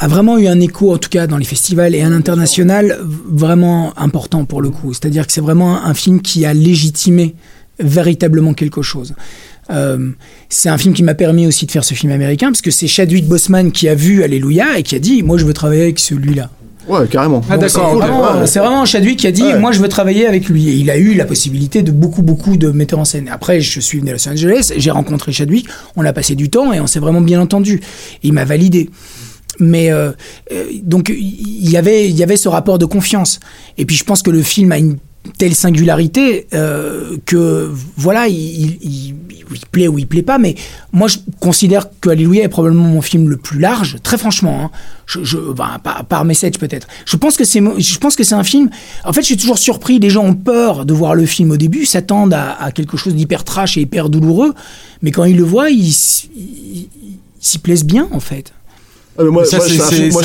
a 0.00 0.08
vraiment 0.08 0.38
eu 0.38 0.48
un 0.48 0.58
écho, 0.60 0.92
en 0.92 0.98
tout 0.98 1.08
cas 1.08 1.26
dans 1.28 1.36
les 1.38 1.44
festivals 1.44 1.94
et 1.94 2.02
à 2.02 2.08
l'international, 2.10 2.98
vraiment 3.30 3.92
important 3.96 4.44
pour 4.44 4.60
le 4.60 4.70
coup. 4.70 4.92
C'est-à-dire 4.92 5.26
que 5.26 5.32
c'est 5.32 5.40
vraiment 5.40 5.84
un 5.84 5.94
film 5.94 6.20
qui 6.20 6.44
a 6.46 6.54
légitimé 6.54 7.36
véritablement 7.80 8.54
quelque 8.54 8.82
chose. 8.82 9.14
Euh, 9.70 10.10
c'est 10.48 10.68
un 10.68 10.78
film 10.78 10.94
qui 10.94 11.02
m'a 11.02 11.14
permis 11.14 11.46
aussi 11.46 11.66
de 11.66 11.70
faire 11.70 11.84
ce 11.84 11.94
film 11.94 12.12
américain, 12.12 12.48
parce 12.48 12.62
que 12.62 12.70
c'est 12.70 12.86
Chadwick 12.86 13.26
Boseman 13.26 13.70
qui 13.72 13.88
a 13.88 13.94
vu 13.94 14.22
Alléluia 14.22 14.78
et 14.78 14.82
qui 14.82 14.94
a 14.94 14.98
dit, 14.98 15.22
moi 15.22 15.36
je 15.38 15.44
veux 15.44 15.52
travailler 15.52 15.82
avec 15.82 15.98
celui-là. 15.98 16.50
Ouais, 16.88 17.06
carrément. 17.06 17.42
Ah, 17.50 17.58
C'est 17.68 17.78
vraiment, 17.78 18.22
Ouais. 18.40 18.46
c'est 18.46 18.60
vraiment 18.60 18.86
Chadwick 18.86 19.18
qui 19.18 19.26
a 19.26 19.30
dit 19.30 19.42
Ouais. 19.42 19.58
Moi, 19.58 19.72
je 19.72 19.78
veux 19.80 19.88
travailler 19.88 20.26
avec 20.26 20.48
lui. 20.48 20.70
Et 20.70 20.72
il 20.72 20.90
a 20.90 20.96
eu 20.96 21.12
la 21.12 21.26
possibilité 21.26 21.82
de 21.82 21.90
beaucoup, 21.90 22.22
beaucoup 22.22 22.56
de 22.56 22.70
metteurs 22.70 22.98
en 23.00 23.04
scène. 23.04 23.28
Après, 23.30 23.60
je 23.60 23.78
suis 23.80 23.98
venu 23.98 24.08
à 24.08 24.14
Los 24.14 24.26
Angeles, 24.26 24.72
j'ai 24.74 24.90
rencontré 24.90 25.30
Chadwick, 25.30 25.68
on 25.96 26.04
a 26.06 26.14
passé 26.14 26.34
du 26.34 26.48
temps 26.48 26.72
et 26.72 26.80
on 26.80 26.86
s'est 26.86 26.98
vraiment 27.00 27.20
bien 27.20 27.42
entendu. 27.42 27.82
il 28.22 28.32
m'a 28.32 28.46
validé. 28.46 28.88
Mais 29.60 29.90
euh, 29.90 30.12
euh, 30.50 30.64
donc, 30.82 31.10
il 31.14 31.68
y 31.68 31.76
avait, 31.76 32.08
il 32.08 32.16
y 32.16 32.22
avait 32.22 32.38
ce 32.38 32.48
rapport 32.48 32.78
de 32.78 32.86
confiance. 32.86 33.38
Et 33.76 33.84
puis, 33.84 33.96
je 33.96 34.04
pense 34.04 34.22
que 34.22 34.30
le 34.30 34.40
film 34.40 34.72
a 34.72 34.78
une 34.78 34.96
telle 35.36 35.54
singularité 35.54 36.46
euh, 36.54 37.16
que 37.26 37.70
voilà, 37.96 38.28
il, 38.28 38.36
il, 38.36 38.78
il- 38.82 39.14
plaît 39.72 39.88
ou 39.88 39.98
il 39.98 40.06
plaît 40.06 40.22
pas, 40.22 40.36
mais 40.38 40.54
moi 40.92 41.08
je 41.08 41.16
considère 41.40 41.86
que 42.00 42.10
Alléluia 42.10 42.44
est 42.44 42.48
probablement 42.48 42.84
mon 42.84 43.00
film 43.00 43.28
le 43.30 43.36
plus 43.38 43.58
large, 43.58 43.96
très 44.02 44.18
franchement. 44.18 44.60
Hein. 44.64 44.70
Je, 45.06 45.38
ben, 45.38 45.78
par, 46.08 46.24
message 46.26 46.58
peut-être. 46.58 46.86
Je 47.06 47.16
pense 47.16 47.36
que 47.38 47.44
c'est, 47.44 47.62
je 47.78 47.98
pense 47.98 48.14
que 48.14 48.24
c'est 48.24 48.34
un 48.34 48.44
film. 48.44 48.68
En 49.04 49.12
fait, 49.14 49.22
je 49.22 49.26
suis 49.26 49.36
toujours 49.38 49.56
surpris. 49.58 49.98
Les 50.00 50.10
gens 50.10 50.24
ont 50.24 50.34
peur 50.34 50.84
de 50.84 50.92
voir 50.92 51.14
le 51.14 51.24
film 51.24 51.50
au 51.50 51.56
début, 51.56 51.86
s'attendent 51.86 52.34
à, 52.34 52.62
à 52.62 52.72
quelque 52.72 52.98
chose 52.98 53.14
d'hyper 53.14 53.42
trash 53.42 53.78
et 53.78 53.80
hyper 53.80 54.10
douloureux, 54.10 54.54
mais 55.00 55.12
quand 55.12 55.24
ils 55.24 55.36
le 55.36 55.44
voient, 55.44 55.70
ils 55.70 55.94
s'y 55.94 57.58
plaisent 57.62 57.84
bien 57.84 58.06
en 58.12 58.20
fait. 58.20 58.52
Ah, 59.18 59.24
mais 59.24 59.30
moi, 59.30 59.44
ça, 59.44 59.56
moi, 59.56 59.66
c'est 59.66 59.74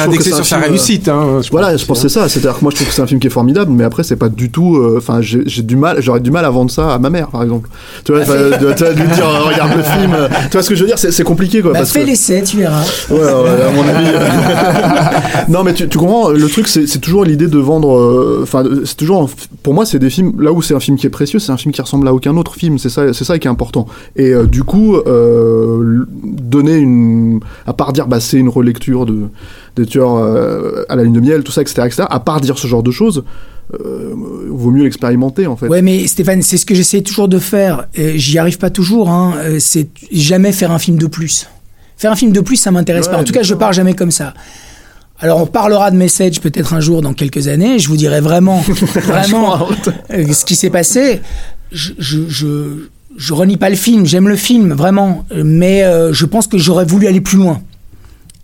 indexé 0.01 0.29
c'est 0.29 0.33
un 0.33 0.35
sur 0.37 0.45
sa 0.45 0.57
film, 0.59 0.69
réussite. 0.69 1.07
Hein, 1.07 1.39
je 1.43 1.49
Voilà, 1.49 1.71
pense 1.71 1.81
je 1.81 1.85
pense 1.87 2.01
que 2.03 2.07
c'est 2.09 2.19
ça. 2.19 2.29
C'est-à-dire 2.29 2.57
que 2.59 2.61
moi, 2.63 2.69
je 2.71 2.75
trouve 2.75 2.87
que 2.87 2.93
c'est 2.93 3.01
un 3.01 3.07
film 3.07 3.19
qui 3.19 3.25
est 3.27 3.31
formidable, 3.31 3.71
mais 3.71 3.83
après, 3.83 4.03
c'est 4.03 4.15
pas 4.15 4.29
du 4.29 4.51
tout. 4.51 4.77
euh, 4.77 4.95
Enfin, 4.99 5.19
j'ai 5.21 5.41
j'ai 5.47 5.63
du 5.63 5.75
mal, 5.75 5.97
j'aurais 6.01 6.19
du 6.19 6.29
mal 6.29 6.45
à 6.45 6.49
vendre 6.51 6.69
ça 6.69 6.93
à 6.93 6.99
ma 6.99 7.09
mère, 7.09 7.29
par 7.29 7.41
exemple. 7.43 7.69
Tu 8.05 8.11
vois, 8.11 8.21
de, 8.23 8.73
tu 8.73 8.83
vois, 8.83 8.93
de 8.93 8.99
lui 9.01 9.07
dire, 9.09 9.27
euh, 9.27 9.39
regarde 9.49 9.75
le 9.77 9.83
film. 9.83 10.13
euh, 10.13 10.27
Tu 10.45 10.51
vois 10.51 10.61
ce 10.63 10.69
que 10.69 10.75
je 10.75 10.81
veux 10.81 10.87
dire 10.87 10.99
C'est 10.99 11.11
c'est 11.11 11.23
compliqué, 11.23 11.61
quoi. 11.61 11.71
Bah, 11.73 11.79
parce 11.79 11.91
fais 11.91 12.01
que- 12.01 12.05
l'essai, 12.07 12.43
tu 12.43 12.57
verras. 12.57 12.83
Ouais, 13.09 13.17
ouais, 13.17 13.23
à 13.23 13.71
mon 13.71 13.81
avis. 13.81 14.09
euh, 14.13 15.43
non, 15.49 15.63
mais 15.63 15.73
tu, 15.73 15.87
tu 15.89 15.97
comprends, 15.97 16.29
le 16.29 16.47
truc, 16.47 16.67
c'est 16.67 16.85
c'est 16.87 16.99
toujours 16.99 17.23
l'idée 17.25 17.47
de 17.47 17.57
vendre. 17.57 17.97
euh, 17.97 18.39
Enfin, 18.43 18.63
c'est 18.85 18.95
toujours. 18.97 19.27
Pour 19.63 19.73
moi, 19.73 19.85
c'est 19.87 19.99
des 19.99 20.09
films. 20.11 20.33
Là 20.39 20.51
où 20.51 20.61
c'est 20.61 20.75
un 20.75 20.79
film 20.79 20.97
qui 20.97 21.07
est 21.07 21.09
précieux, 21.11 21.39
c'est 21.39 21.51
un 21.51 21.57
film 21.57 21.73
qui 21.73 21.81
ressemble 21.81 22.07
à 22.07 22.13
aucun 22.13 22.35
autre 22.37 22.53
film. 22.55 22.77
C'est 22.77 22.89
ça, 22.89 23.11
c'est 23.13 23.23
ça 23.23 23.39
qui 23.39 23.47
est 23.47 23.51
important. 23.51 23.87
Et 24.15 24.31
euh, 24.33 24.45
du 24.45 24.63
coup, 24.63 24.97
euh, 24.97 26.05
donner 26.23 26.75
une. 26.77 27.39
À 27.65 27.73
part 27.73 27.91
dire, 27.93 28.07
bah, 28.07 28.19
c'est 28.19 28.37
une 28.37 28.49
relecture 28.49 28.82
de, 28.91 29.29
des 29.75 29.85
tueurs 29.85 30.15
euh, 30.15 30.83
à 30.89 30.95
la 30.95 31.03
lune 31.03 31.13
de 31.13 31.19
miel, 31.19 31.43
tout 31.43 31.51
ça, 31.51 31.61
etc., 31.61 31.83
etc., 31.85 32.03
à 32.09 32.19
part 32.19 32.41
dire 32.41 32.57
ce 32.57 32.67
genre 32.67 32.83
de 32.83 32.91
choses, 32.91 33.23
euh, 33.73 34.13
vaut 34.49 34.71
mieux 34.71 34.83
l'expérimenter, 34.83 35.47
en 35.47 35.55
fait. 35.55 35.67
Ouais, 35.67 35.81
mais 35.81 36.05
Stéphane, 36.07 36.41
c'est 36.41 36.57
ce 36.57 36.65
que 36.65 36.75
j'essaie 36.75 37.01
toujours 37.01 37.27
de 37.27 37.39
faire. 37.39 37.87
J'y 37.95 38.37
arrive 38.37 38.57
pas 38.57 38.69
toujours. 38.69 39.09
Hein. 39.09 39.33
Euh, 39.37 39.57
C'est 39.59 39.87
jamais 40.11 40.51
faire 40.51 40.71
un 40.71 40.79
film 40.79 40.97
de 40.97 41.07
plus. 41.07 41.47
Faire 41.97 42.11
un 42.11 42.15
film 42.15 42.31
de 42.31 42.41
plus, 42.41 42.57
ça 42.57 42.71
m'intéresse 42.71 43.05
Ouais, 43.07 43.13
pas. 43.13 43.19
En 43.19 43.23
tout 43.23 43.33
cas, 43.33 43.43
je 43.43 43.53
pars 43.55 43.73
jamais 43.73 43.93
comme 43.93 44.11
ça. 44.11 44.33
Alors, 45.19 45.41
on 45.41 45.45
parlera 45.45 45.89
de 45.89 45.95
Message 45.95 46.41
peut-être 46.41 46.73
un 46.73 46.81
jour 46.81 47.01
dans 47.01 47.13
quelques 47.13 47.47
années. 47.47 47.79
Je 47.79 47.87
vous 47.87 47.95
dirai 47.97 48.19
vraiment, 48.19 48.59
vraiment 48.95 49.67
euh, 50.11 50.33
ce 50.33 50.43
qui 50.43 50.55
s'est 50.55 50.69
passé. 50.69 51.21
Je, 51.71 51.93
je, 51.97 52.27
je, 52.27 52.89
je 53.15 53.33
renie 53.33 53.57
pas 53.57 53.69
le 53.69 53.75
film. 53.77 54.05
J'aime 54.05 54.27
le 54.27 54.35
film, 54.35 54.73
vraiment. 54.73 55.25
Mais 55.33 55.83
euh, 55.83 56.11
je 56.13 56.25
pense 56.25 56.47
que 56.47 56.57
j'aurais 56.57 56.85
voulu 56.85 57.07
aller 57.07 57.21
plus 57.21 57.37
loin. 57.37 57.61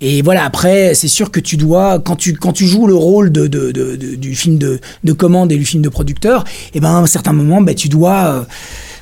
Et 0.02 0.22
voilà, 0.22 0.46
après, 0.46 0.94
c'est 0.94 1.10
sûr 1.10 1.30
que 1.30 1.42
tu 1.42 1.58
dois, 1.58 2.00
quand 2.00 2.16
tu, 2.16 2.34
quand 2.34 2.54
tu 2.54 2.66
joues 2.66 2.88
le 2.88 2.96
rôle 2.96 3.32
de, 3.34 3.48
de, 3.48 3.72
de- 3.72 3.98
de- 3.98 4.16
du 4.16 4.34
film 4.34 4.58
de, 4.58 4.80
de 5.04 5.12
commande 5.14 5.52
et 5.52 5.58
du 5.58 5.66
film 5.66 5.84
de 5.84 5.90
producteur, 5.90 6.46
et 6.74 6.80
ben 6.80 6.90
à 6.90 6.98
un 7.00 7.06
certain 7.06 7.34
moment, 7.34 7.62
ben, 7.62 7.76
tu 7.76 7.90
dois, 7.90 8.14
euh, 8.28 8.42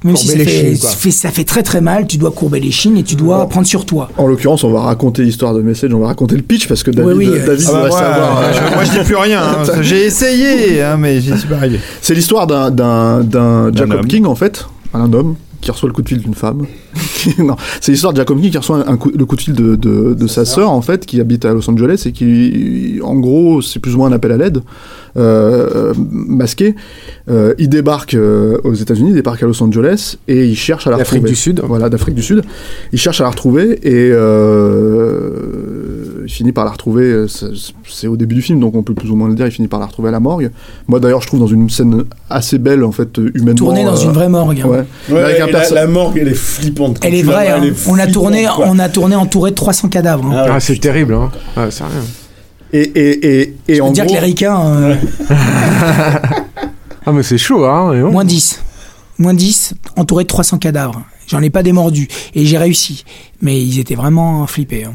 même 0.03 0.15
si 0.15 0.25
ça 0.25 0.33
Courber 0.33 0.45
les 0.45 0.51
fait, 0.51 0.69
chines, 0.71 0.79
quoi. 0.79 0.89
fait- 0.89 1.11
ça 1.11 1.29
fait 1.29 1.43
très 1.43 1.61
très 1.61 1.81
mal, 1.81 2.07
tu 2.07 2.17
dois 2.17 2.31
courber 2.31 2.59
les 2.59 2.71
chines 2.71 2.97
et 2.97 3.03
tu 3.03 3.13
dois 3.15 3.47
prendre 3.47 3.67
sur 3.67 3.85
toi. 3.85 4.09
En 4.17 4.25
l'occurrence, 4.25 4.63
on 4.63 4.71
va 4.71 4.81
raconter 4.81 5.21
l'histoire 5.21 5.53
de 5.53 5.61
Message, 5.61 5.93
on 5.93 5.99
va 5.99 6.07
raconter 6.07 6.35
le 6.35 6.41
pitch 6.41 6.67
parce 6.67 6.81
que 6.81 6.89
David, 6.89 7.11
Oui, 7.15 7.27
oui, 7.27 7.39
David 7.45 7.47
euh, 7.67 7.71
Ah 7.75 7.81
bah, 7.83 7.91
savoir. 7.91 8.39
euh, 8.41 8.53
je- 8.53 8.73
moi, 8.73 8.83
je 8.83 8.91
dis 8.91 9.05
plus 9.05 9.15
rien. 9.17 9.43
hein. 9.43 9.63
J'ai 9.81 10.03
essayé, 10.05 10.81
hein, 10.81 10.97
mais 10.97 11.21
j'y 11.21 11.37
suis 11.37 11.47
pas 11.47 11.57
arrivé. 11.57 11.79
C'est 12.01 12.15
l'histoire 12.15 12.47
d'un, 12.47 12.71
d'un, 12.71 13.19
d'un 13.23 13.71
Jacob 13.71 13.91
homme. 13.99 14.07
King, 14.07 14.25
en 14.25 14.33
fait, 14.35 14.65
un 14.95 15.13
homme 15.13 15.35
qui 15.61 15.71
reçoit 15.71 15.87
le 15.89 15.93
coup 15.93 16.01
de 16.01 16.07
fil 16.09 16.19
d'une 16.19 16.33
femme. 16.35 16.65
non, 17.39 17.55
c'est 17.81 17.91
l'histoire 17.91 18.13
de 18.13 18.23
King 18.23 18.49
qui 18.51 18.57
reçoit 18.57 18.87
un 18.89 18.97
coup- 18.97 19.11
le 19.15 19.25
coup 19.25 19.35
de 19.35 19.41
fil 19.41 19.53
de, 19.53 19.75
de, 19.75 20.13
de 20.13 20.27
sa 20.27 20.45
sœur, 20.45 20.71
en 20.71 20.81
fait, 20.81 21.05
qui 21.05 21.19
habite 21.19 21.45
à 21.45 21.53
Los 21.53 21.69
Angeles 21.69 22.03
et 22.05 22.11
qui, 22.11 22.99
en 23.03 23.15
gros, 23.15 23.61
c'est 23.61 23.79
plus 23.79 23.95
ou 23.95 23.97
moins 23.97 24.09
un 24.09 24.13
appel 24.13 24.31
à 24.31 24.37
l'aide. 24.37 24.59
Euh, 25.17 25.93
masqué, 25.97 26.75
Euh, 27.29 27.53
il 27.57 27.67
débarque 27.69 28.13
euh, 28.13 28.57
aux 28.63 28.73
États-Unis, 28.75 29.09
il 29.09 29.15
débarque 29.15 29.41
à 29.43 29.47
Los 29.47 29.61
Angeles 29.63 30.17
et 30.27 30.45
il 30.45 30.55
cherche 30.55 30.85
à 30.87 30.91
la 30.91 30.97
D'Afrique 30.97 31.21
retrouver. 31.23 31.29
du 31.31 31.35
Sud. 31.35 31.61
Voilà, 31.65 31.89
d'Afrique 31.89 32.15
du 32.15 32.21
Sud. 32.21 32.43
Il 32.93 32.99
cherche 32.99 33.19
à 33.19 33.23
la 33.23 33.31
retrouver 33.31 33.79
et 33.83 34.11
il 36.27 36.31
finit 36.31 36.51
par 36.51 36.65
la 36.65 36.71
retrouver. 36.71 37.05
euh, 37.05 37.27
c'est- 37.27 38.07
au 38.07 38.17
début 38.17 38.35
du 38.35 38.41
film, 38.41 38.59
donc 38.59 38.75
on 38.75 38.83
peut 38.83 38.93
plus 38.93 39.09
ou 39.09 39.15
moins 39.15 39.29
le 39.29 39.35
dire. 39.35 39.45
Il 39.47 39.51
finit 39.51 39.69
par 39.69 39.79
la 39.79 39.85
retrouver 39.85 40.09
à 40.09 40.11
la 40.11 40.19
morgue. 40.19 40.51
Moi, 40.89 40.99
d'ailleurs, 40.99 41.21
je 41.21 41.27
trouve 41.27 41.39
dans 41.39 41.47
une 41.47 41.69
scène 41.69 42.03
assez 42.29 42.57
belle, 42.57 42.83
en 42.83 42.91
fait, 42.91 43.17
euh, 43.17 43.31
humainement. 43.33 43.55
Tourné 43.55 43.83
dans 43.85 43.95
euh, 43.97 44.03
une 44.03 44.11
vraie 44.11 44.27
morgue. 44.29 44.61
hein. 44.63 44.67
Ouais. 44.67 44.83
Ouais, 45.09 45.23
Avec 45.23 45.39
un 45.39 45.47
et 45.47 45.73
la, 45.73 45.87
morgue, 45.87 46.17
elle 46.21 46.27
est 46.27 46.33
flippante. 46.33 46.99
Elle 47.01 47.15
est 47.15 47.23
vraie. 47.23 47.49
hein. 47.49 47.61
On 47.87 47.97
a 47.97 48.07
tourné, 48.07 48.45
quoi. 48.53 48.65
on 48.67 48.77
a 48.77 48.89
tourné 48.89 49.15
entouré 49.15 49.51
de 49.51 49.55
300 49.55 49.87
cadavres. 49.87 50.25
hein. 50.25 50.33
Ah 50.35 50.43
ouais. 50.43 50.51
Ah, 50.55 50.59
c'est 50.59 50.77
terrible, 50.79 51.13
hein. 51.13 51.31
Ah, 51.55 51.67
c'est 51.71 51.83
rien. 51.85 51.91
Et, 52.73 52.81
et, 52.81 53.41
et, 53.41 53.55
et 53.69 53.75
Je 53.75 53.81
en 53.81 53.87
peux 53.87 53.93
dire 53.93 54.03
gros, 54.05 54.13
que 54.15 54.19
les 54.19 54.25
ricains, 54.25 54.59
euh, 54.65 54.95
Ah, 57.05 57.11
mais 57.13 57.23
c'est 57.23 57.37
chaud, 57.37 57.63
hein. 57.65 57.93
et 57.93 58.03
on- 58.03 58.11
moins 58.11 58.25
10. 58.25 58.61
Moins 59.19 59.33
10, 59.33 59.73
entouré 59.95 60.25
de 60.25 60.27
300 60.27 60.57
cadavres. 60.57 61.01
J'en 61.27 61.41
ai 61.41 61.49
pas 61.49 61.63
démordu. 61.63 62.07
Et 62.35 62.45
j'ai 62.45 62.57
réussi. 62.57 63.03
Mais 63.41 63.59
ils 63.61 63.79
étaient 63.79 63.95
vraiment 63.95 64.45
flippés. 64.47 64.83
hein. 64.85 64.93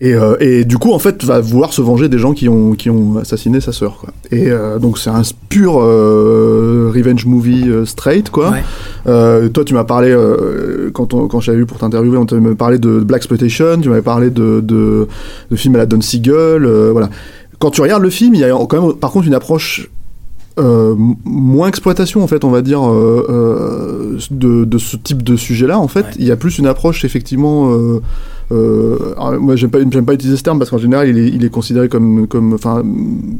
Et, 0.00 0.12
euh, 0.14 0.36
et 0.40 0.64
du 0.64 0.76
coup, 0.76 0.92
en 0.92 0.98
fait, 0.98 1.22
va 1.24 1.40
vouloir 1.40 1.72
se 1.72 1.80
venger 1.80 2.08
des 2.08 2.18
gens 2.18 2.32
qui 2.32 2.48
ont, 2.48 2.72
qui 2.72 2.90
ont 2.90 3.18
assassiné 3.18 3.60
sa 3.60 3.70
sœur. 3.70 3.98
Quoi. 4.00 4.10
Et 4.32 4.50
euh, 4.50 4.80
donc, 4.80 4.98
c'est 4.98 5.08
un 5.10 5.22
pur 5.48 5.78
euh, 5.80 6.90
revenge 6.92 7.26
movie 7.26 7.68
euh, 7.68 7.84
straight, 7.84 8.28
quoi. 8.28 8.50
Ouais. 8.50 8.64
Euh, 9.06 9.48
toi, 9.48 9.64
tu 9.64 9.72
m'as 9.72 9.84
parlé, 9.84 10.08
euh, 10.10 10.90
quand, 10.92 11.14
on, 11.14 11.28
quand 11.28 11.38
j'avais 11.38 11.58
vu 11.58 11.66
pour 11.66 11.78
t'interviewer, 11.78 12.18
on 12.18 12.26
t'avait 12.26 12.56
parlé 12.56 12.78
de 12.78 12.98
Black 12.98 13.18
Exploitation, 13.20 13.80
tu 13.80 13.88
m'avais 13.88 14.02
parlé 14.02 14.30
de, 14.30 14.60
de, 14.60 15.06
de 15.50 15.56
films 15.56 15.76
à 15.76 15.78
la 15.78 15.86
Don 15.86 16.00
Siegel, 16.00 16.34
euh, 16.64 16.90
voilà. 16.90 17.08
Quand 17.60 17.70
tu 17.70 17.80
regardes 17.80 18.02
le 18.02 18.10
film, 18.10 18.34
il 18.34 18.40
y 18.40 18.44
a 18.44 18.50
quand 18.68 18.82
même, 18.82 18.94
par 18.94 19.12
contre, 19.12 19.28
une 19.28 19.34
approche 19.34 19.88
euh, 20.58 20.94
moins 21.24 21.66
exploitation 21.66 22.22
en 22.22 22.28
fait 22.28 22.44
on 22.44 22.50
va 22.50 22.62
dire 22.62 22.88
euh, 22.88 23.26
euh, 23.28 24.18
de, 24.30 24.64
de 24.64 24.78
ce 24.78 24.96
type 24.96 25.24
de 25.24 25.34
sujet 25.34 25.66
là 25.66 25.80
en 25.80 25.88
fait 25.88 26.02
Ouais. 26.02 26.12
il 26.16 26.24
y 26.26 26.30
a 26.30 26.36
plus 26.36 26.58
une 26.60 26.68
approche 26.68 27.04
effectivement 27.04 27.72
euh, 28.52 29.14
alors, 29.16 29.40
moi 29.40 29.56
j'aime 29.56 29.70
pas 29.70 29.78
pas 29.78 30.14
utiliser 30.14 30.36
ce 30.36 30.42
terme 30.42 30.58
parce 30.58 30.70
qu'en 30.70 30.78
général 30.78 31.08
il 31.08 31.44
est, 31.44 31.50
considéré 31.50 31.88
comme 31.88 32.26
comme 32.26 32.52
enfin 32.54 32.82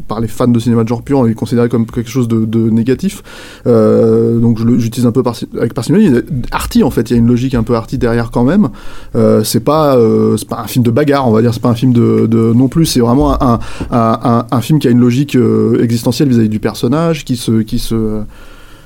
par 0.08 0.20
les 0.20 0.28
fans 0.28 0.48
de 0.48 0.58
cinéma 0.58 0.82
de 0.84 0.88
genre 0.88 1.02
pur 1.02 1.26
il 1.26 1.32
est 1.32 1.34
considéré 1.34 1.68
comme 1.68 1.86
quelque 1.86 2.10
chose 2.10 2.28
de, 2.28 2.70
négatif. 2.70 3.22
Euh, 3.66 4.38
donc 4.38 4.58
j'utilise 4.78 5.06
un 5.06 5.12
peu 5.12 5.22
par, 5.22 5.36
avec 5.58 5.74
parcimonie. 5.74 6.10
Arty 6.50 6.82
en 6.84 6.90
fait 6.90 7.10
il 7.10 7.14
y 7.14 7.16
a 7.16 7.18
une 7.18 7.26
logique 7.26 7.54
un 7.54 7.62
peu 7.62 7.74
arty 7.74 7.98
derrière 7.98 8.30
quand 8.30 8.44
même. 8.44 8.68
Euh, 9.14 9.44
c'est 9.44 9.60
pas 9.60 9.96
euh, 9.96 10.36
c'est 10.36 10.48
pas 10.48 10.60
un 10.60 10.66
film 10.66 10.84
de 10.84 10.90
bagarre 10.90 11.28
on 11.28 11.32
va 11.32 11.42
dire 11.42 11.52
c'est 11.52 11.62
pas 11.62 11.70
un 11.70 11.74
film 11.74 11.92
de, 11.92 12.52
non 12.54 12.68
plus. 12.68 12.86
C'est 12.86 13.00
vraiment 13.00 13.42
un, 13.42 13.58
un, 13.90 14.60
film 14.60 14.78
qui 14.78 14.88
a 14.88 14.90
une 14.90 15.00
logique 15.00 15.36
existentielle 15.80 16.28
vis-à-vis 16.28 16.48
du 16.48 16.60
personnage 16.60 17.24
qui 17.24 17.36
se 17.36 17.62
qui 17.62 17.78
se 17.78 18.22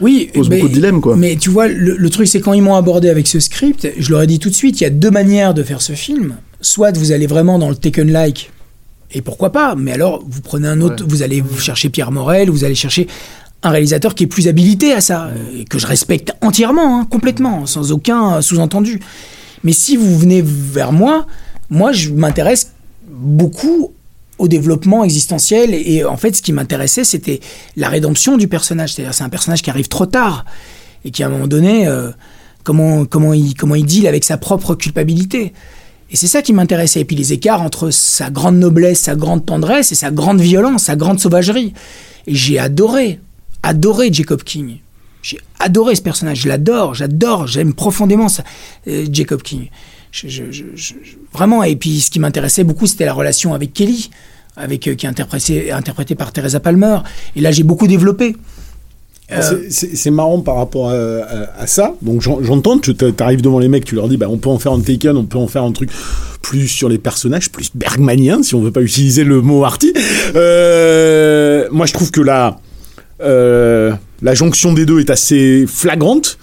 Oui, 0.01 0.31
pose 0.33 0.49
mais, 0.49 0.57
beaucoup 0.57 0.69
de 0.69 0.75
dilemmes 0.75 1.01
quoi 1.01 1.17
mais 1.17 1.37
tu 1.37 1.51
vois, 1.51 1.69
le, 1.69 1.97
le 1.97 2.11
truc, 2.11 2.29
c'est 2.29 2.41
quand 2.41 2.53
ils 2.53 2.63
m'ont 2.63 2.77
abordé 2.77 3.09
avec 3.09 3.27
ce 3.27 3.41
script, 3.41 3.89
je 3.99 4.11
leur 4.11 4.23
ai 4.23 4.27
dit 4.27 4.39
tout 4.39 4.51
de 4.51 4.55
suite, 4.55 4.81
il 4.81 4.85
y 4.85 4.87
a 4.87 4.91
deux 4.91 5.11
manières 5.11 5.55
de 5.55 5.63
faire 5.63 5.83
ce 5.83 5.93
film. 5.93 6.37
Soit 6.61 6.97
vous 6.97 7.13
allez 7.13 7.27
vraiment 7.27 7.59
dans 7.59 7.69
le 7.69 7.77
Taken-like, 7.77 8.51
et 9.13 9.23
pourquoi 9.23 9.51
pas, 9.51 9.75
mais 9.75 9.93
alors 9.93 10.23
vous 10.29 10.41
prenez 10.41 10.69
un 10.69 10.81
autre, 10.81 11.05
vous 11.07 11.23
allez 11.23 11.41
vous 11.41 11.59
chercher 11.59 11.89
Pierre 11.89 12.11
Morel, 12.11 12.51
vous 12.51 12.65
allez 12.65 12.75
chercher 12.75 13.07
un 13.63 13.71
réalisateur 13.71 14.15
qui 14.15 14.25
est 14.25 14.29
plus 14.29 14.49
habilité 14.49 14.93
à 14.93 15.01
ça, 15.01 15.31
et 15.57 15.65
que 15.65 15.79
je 15.79 15.87
respecte 15.87 16.33
entièrement, 16.43 17.01
hein, 17.01 17.07
complètement, 17.11 17.67
sans 17.67 17.91
aucun 17.93 18.35
euh, 18.35 18.41
sous-entendu. 18.41 19.01
Mais 19.65 19.73
si 19.73 19.97
vous 19.97 20.19
venez 20.19 20.43
vers 20.45 20.93
moi, 20.93 21.27
moi 21.71 21.93
je 21.93 22.11
m'intéresse 22.11 22.73
beaucoup 23.09 23.93
au 24.39 24.49
développement 24.49 25.05
existentiel. 25.05 25.75
Et 25.75 26.05
en 26.05 26.17
fait 26.17 26.37
ce 26.37 26.43
qui 26.43 26.53
m'intéressait 26.53 27.05
c'était 27.05 27.41
la 27.77 27.89
rédemption 27.89 28.37
du 28.37 28.49
personnage. 28.49 28.95
C'est-à-dire 28.95 29.15
c'est 29.15 29.25
un 29.25 29.29
personnage 29.29 29.63
qui 29.63 29.71
arrive 29.71 29.89
trop 29.89 30.07
tard 30.07 30.45
et 31.05 31.11
qui 31.11 31.23
à 31.23 31.27
un 31.27 31.31
moment 31.31 31.47
donné 31.47 31.87
euh, 31.87 32.11
comment 32.65 33.05
comment 33.05 33.33
il 33.33 33.55
comment 33.55 33.75
il 33.75 33.85
deal 33.85 34.07
avec 34.07 34.25
sa 34.25 34.37
propre 34.37 34.75
culpabilité. 34.75 35.53
Et 36.11 36.17
c'est 36.17 36.27
ça 36.27 36.41
qui 36.41 36.53
m'intéressait. 36.53 37.01
Et 37.01 37.05
puis 37.05 37.17
les 37.17 37.33
écarts 37.33 37.63
entre 37.63 37.91
sa 37.91 38.31
grande 38.31 38.57
noblesse 38.57 39.01
sa 39.01 39.15
grande 39.15 39.45
tendresse 39.45 39.93
et 39.93 39.97
sa 39.97 40.11
grande 40.11 40.41
violence 40.41 40.85
sa 40.85 40.97
grande 40.97 41.21
sauvagerie. 41.21 41.75
Et 42.27 42.35
j'ai 42.35 42.59
adoré 42.59 43.21
adoré 43.63 44.13
Jacob 44.13 44.43
King. 44.43 44.79
J'ai 45.21 45.41
adoré 45.59 45.97
ce 45.97 46.03
personnage. 46.03 46.41
Je 46.43 46.49
l'adore 46.49 46.95
j'adore 46.95 47.47
j'aime 47.47 47.75
profondément 47.75 48.29
ça, 48.29 48.45
euh, 48.87 49.07
Jacob 49.11 49.43
King 49.43 49.69
vraiment 51.33 51.63
et 51.63 51.77
puis 51.77 52.01
ce 52.01 52.11
qui 52.11 52.19
m'intéressait 52.21 52.65
beaucoup 52.65 52.87
c'était 52.87 53.05
la 53.05 53.13
relation 53.13 53.55
avec 53.55 53.73
Kelly 53.73 54.11
avec 54.57 54.87
euh, 54.89 54.95
qui 54.95 55.07
est 55.07 55.09
interprété 55.09 55.71
interprété 55.73 56.15
par 56.15 56.33
Teresa 56.33 56.61
Palmer 56.61 56.99
et 57.37 57.41
là 57.41 57.51
j'ai 57.53 57.63
beaucoup 57.65 57.87
développé 57.87 58.37
Euh, 59.31 59.67
C'est- 59.69 59.95
C'est 59.95 60.11
marrant 60.11 60.41
par 60.41 60.57
rapport 60.57 60.89
à, 60.91 61.67
ça. 61.67 61.95
Donc 62.01 62.23
j'en- 62.23 62.43
j'entends, 62.43 62.79
tu 62.79 62.95
arrives 63.19 63.43
devant 63.43 63.59
les 63.59 63.69
mecs, 63.69 63.85
tu 63.85 63.95
leur 63.95 64.09
dis, 64.09 64.17
bah, 64.17 64.27
on 64.31 64.39
peut 64.39 64.49
en 64.49 64.59
faire 64.59 64.73
un 64.73 64.81
Taken, 64.81 65.19
on 65.19 65.25
peut 65.27 65.37
en 65.37 65.47
faire 65.49 65.65
un 65.65 65.73
truc 65.73 65.91
plus 66.41 66.67
sur 66.67 66.89
les 66.89 66.97
personnages, 66.97 67.51
plus 67.51 67.71
bergmanien, 67.75 68.43
si 68.43 68.55
on 68.55 68.63
veut 68.63 68.71
pas 68.73 68.81
utiliser 68.81 69.25
le 69.25 69.43
mot 69.43 69.65
arty. 69.67 69.93
Euh, 70.35 71.69
moi, 71.71 71.85
je 71.85 71.93
trouve 71.93 72.11
que 72.11 72.23
la, 72.23 72.59
la 73.21 74.35
jonction 74.35 74.73
des 74.73 74.87
deux 74.87 74.99
est 75.01 75.11
assez 75.11 75.67
flagrante. 75.69 76.39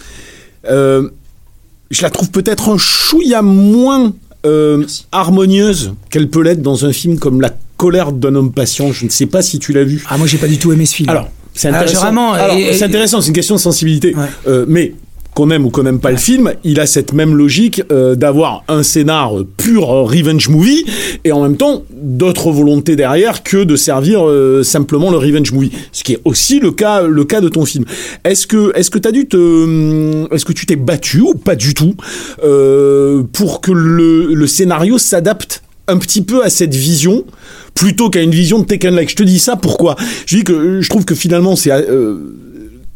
Je 1.91 2.01
la 2.01 2.09
trouve 2.09 2.31
peut-être 2.31 2.69
un 2.69 2.77
chouïa 2.77 3.41
moins 3.41 4.13
euh, 4.45 4.83
harmonieuse 5.11 5.93
qu'elle 6.09 6.29
peut 6.29 6.41
l'être 6.41 6.61
dans 6.61 6.85
un 6.85 6.93
film 6.93 7.17
comme 7.19 7.41
La 7.41 7.51
colère 7.77 8.11
d'un 8.11 8.35
homme 8.35 8.51
patient. 8.51 8.91
Je 8.91 9.05
ne 9.05 9.09
sais 9.09 9.25
pas 9.25 9.41
si 9.41 9.59
tu 9.59 9.73
l'as 9.73 9.83
vu. 9.83 10.03
ah 10.09 10.17
moi 10.17 10.27
j'ai 10.27 10.37
pas 10.37 10.47
du 10.47 10.57
tout 10.57 10.71
aimé 10.71 10.85
ce 10.85 10.95
film 10.95 11.09
Alors, 11.09 11.29
c'est 11.53 11.67
Ah, 11.67 11.71
intéressant. 11.75 11.93
j'ai 11.93 12.03
vraiment- 12.05 12.33
Alors, 12.33 12.55
et- 12.55 12.67
et- 12.69 12.73
c'est 12.73 12.85
intéressant, 12.85 13.21
c'est 13.21 13.27
une 13.29 13.33
question 13.33 13.55
de 13.55 13.59
sensibilité. 13.59 14.15
Ouais. 14.15 14.25
Euh, 14.47 14.65
mais 14.67 14.93
qu'on 15.35 15.51
aime 15.51 15.65
ou 15.65 15.69
qu'on 15.69 15.83
n'aime 15.83 15.99
pas 15.99 16.11
le 16.11 16.17
film, 16.17 16.53
il 16.63 16.79
a 16.79 16.87
cette 16.87 17.13
même 17.13 17.35
logique 17.35 17.83
euh, 17.91 18.15
d'avoir 18.15 18.63
un 18.67 18.81
scénar 18.81 19.37
euh, 19.37 19.45
pur 19.57 19.91
euh, 19.91 20.03
revenge 20.03 20.49
movie 20.49 20.85
et 21.25 21.31
en 21.31 21.43
même 21.43 21.57
temps 21.57 21.83
d'autres 21.91 22.51
volontés 22.51 22.95
derrière 22.95 23.43
que 23.43 23.63
de 23.63 23.75
servir 23.75 24.27
euh, 24.27 24.63
simplement 24.63 25.11
le 25.11 25.17
revenge 25.17 25.51
movie. 25.51 25.71
Ce 25.91 26.03
qui 26.03 26.13
est 26.13 26.21
aussi 26.25 26.59
le 26.59 26.71
cas 26.71 27.03
le 27.03 27.25
cas 27.25 27.41
de 27.41 27.49
ton 27.49 27.65
film. 27.65 27.85
Est-ce 28.23 28.47
que 28.47 28.71
est-ce 28.75 28.89
que 28.89 28.97
t'as 28.97 29.11
dû 29.11 29.27
te 29.27 29.35
hum, 29.37 30.27
est-ce 30.31 30.45
que 30.45 30.53
tu 30.53 30.65
t'es 30.65 30.77
battu 30.77 31.19
ou 31.19 31.33
pas 31.33 31.55
du 31.55 31.73
tout 31.73 31.95
euh, 32.43 33.23
pour 33.33 33.59
que 33.59 33.71
le, 33.73 34.33
le 34.33 34.47
scénario 34.47 34.97
s'adapte 34.97 35.61
un 35.87 35.97
petit 35.97 36.21
peu 36.23 36.43
à 36.43 36.49
cette 36.49 36.73
vision 36.73 37.25
plutôt 37.73 38.09
qu'à 38.09 38.21
une 38.21 38.31
vision 38.31 38.59
de 38.59 38.65
Taken 38.65 38.95
Like. 38.95 39.09
Je 39.09 39.15
te 39.17 39.23
dis 39.23 39.39
ça 39.39 39.55
pourquoi? 39.57 39.95
Je 40.25 40.37
dis 40.37 40.43
que 40.43 40.53
euh, 40.53 40.81
je 40.81 40.89
trouve 40.89 41.05
que 41.05 41.13
finalement 41.13 41.55
c'est 41.55 41.71
euh, 41.71 42.17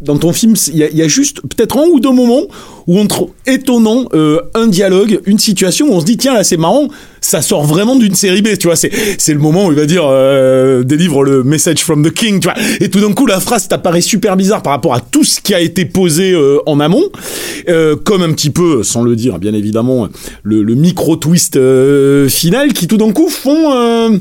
dans 0.02 0.18
ton 0.18 0.32
film, 0.32 0.54
il 0.68 0.78
y, 0.78 1.02
a- 1.02 1.08
juste 1.10 1.42
peut-être 1.42 1.78
un 1.78 1.88
ou 1.88 2.00
deux 2.00 2.12
moments 2.12 2.44
où 2.88 2.98
on 3.00 3.06
trouve 3.08 3.30
étonnant 3.46 4.06
euh, 4.14 4.40
un 4.56 4.68
dialogue, 4.68 5.20
une 5.26 5.40
situation 5.40 5.88
où 5.90 5.94
on 5.94 6.00
se 6.00 6.06
dit 6.06 6.16
tiens 6.18 6.34
là 6.34 6.44
c'est 6.46 6.56
marrant, 6.58 6.88
ça 7.20 7.42
sort 7.42 7.66
vraiment 7.66 7.96
d'une 7.98 8.16
série 8.16 8.42
B, 8.42 8.50
tu 8.58 8.68
vois, 8.68 8.76
c'est 8.78 8.92
c'est 9.18 9.34
le 9.34 9.40
moment 9.40 9.66
où 9.68 9.72
il 9.72 9.78
va 9.78 9.86
dire 9.86 10.04
euh, 10.06 10.84
délivre 10.84 11.24
le 11.24 11.44
message 11.44 11.80
from 11.84 12.04
the 12.04 12.12
king, 12.14 12.40
tu 12.40 12.48
vois, 12.48 12.56
et 12.80 12.90
tout 12.90 13.02
d'un 13.02 13.12
coup 13.14 13.26
la 13.26 13.40
phrase 13.42 13.68
t'apparaît 13.68 14.00
super 14.02 14.38
bizarre 14.38 14.62
par 14.64 14.72
rapport 14.72 14.94
à 14.94 15.02
tout 15.02 15.24
ce 15.26 15.42
qui 15.42 15.54
a 15.54 15.60
été 15.60 15.84
posé 15.86 16.32
euh, 16.32 16.60
en 16.66 16.80
amont, 16.80 17.04
euh, 17.68 17.96
comme 17.98 18.22
un 18.22 18.32
petit 18.32 18.52
peu, 18.52 18.84
sans 18.84 19.04
le 19.04 19.16
dire 19.18 19.38
bien 19.40 19.54
évidemment, 19.54 20.08
le, 20.44 20.64
le 20.64 20.76
micro 20.76 21.18
twist 21.18 21.58
euh, 21.58 22.30
final 22.30 22.72
qui 22.74 22.88
tout 22.88 22.98
d'un 22.98 23.12
coup 23.12 23.28
font 23.30 24.20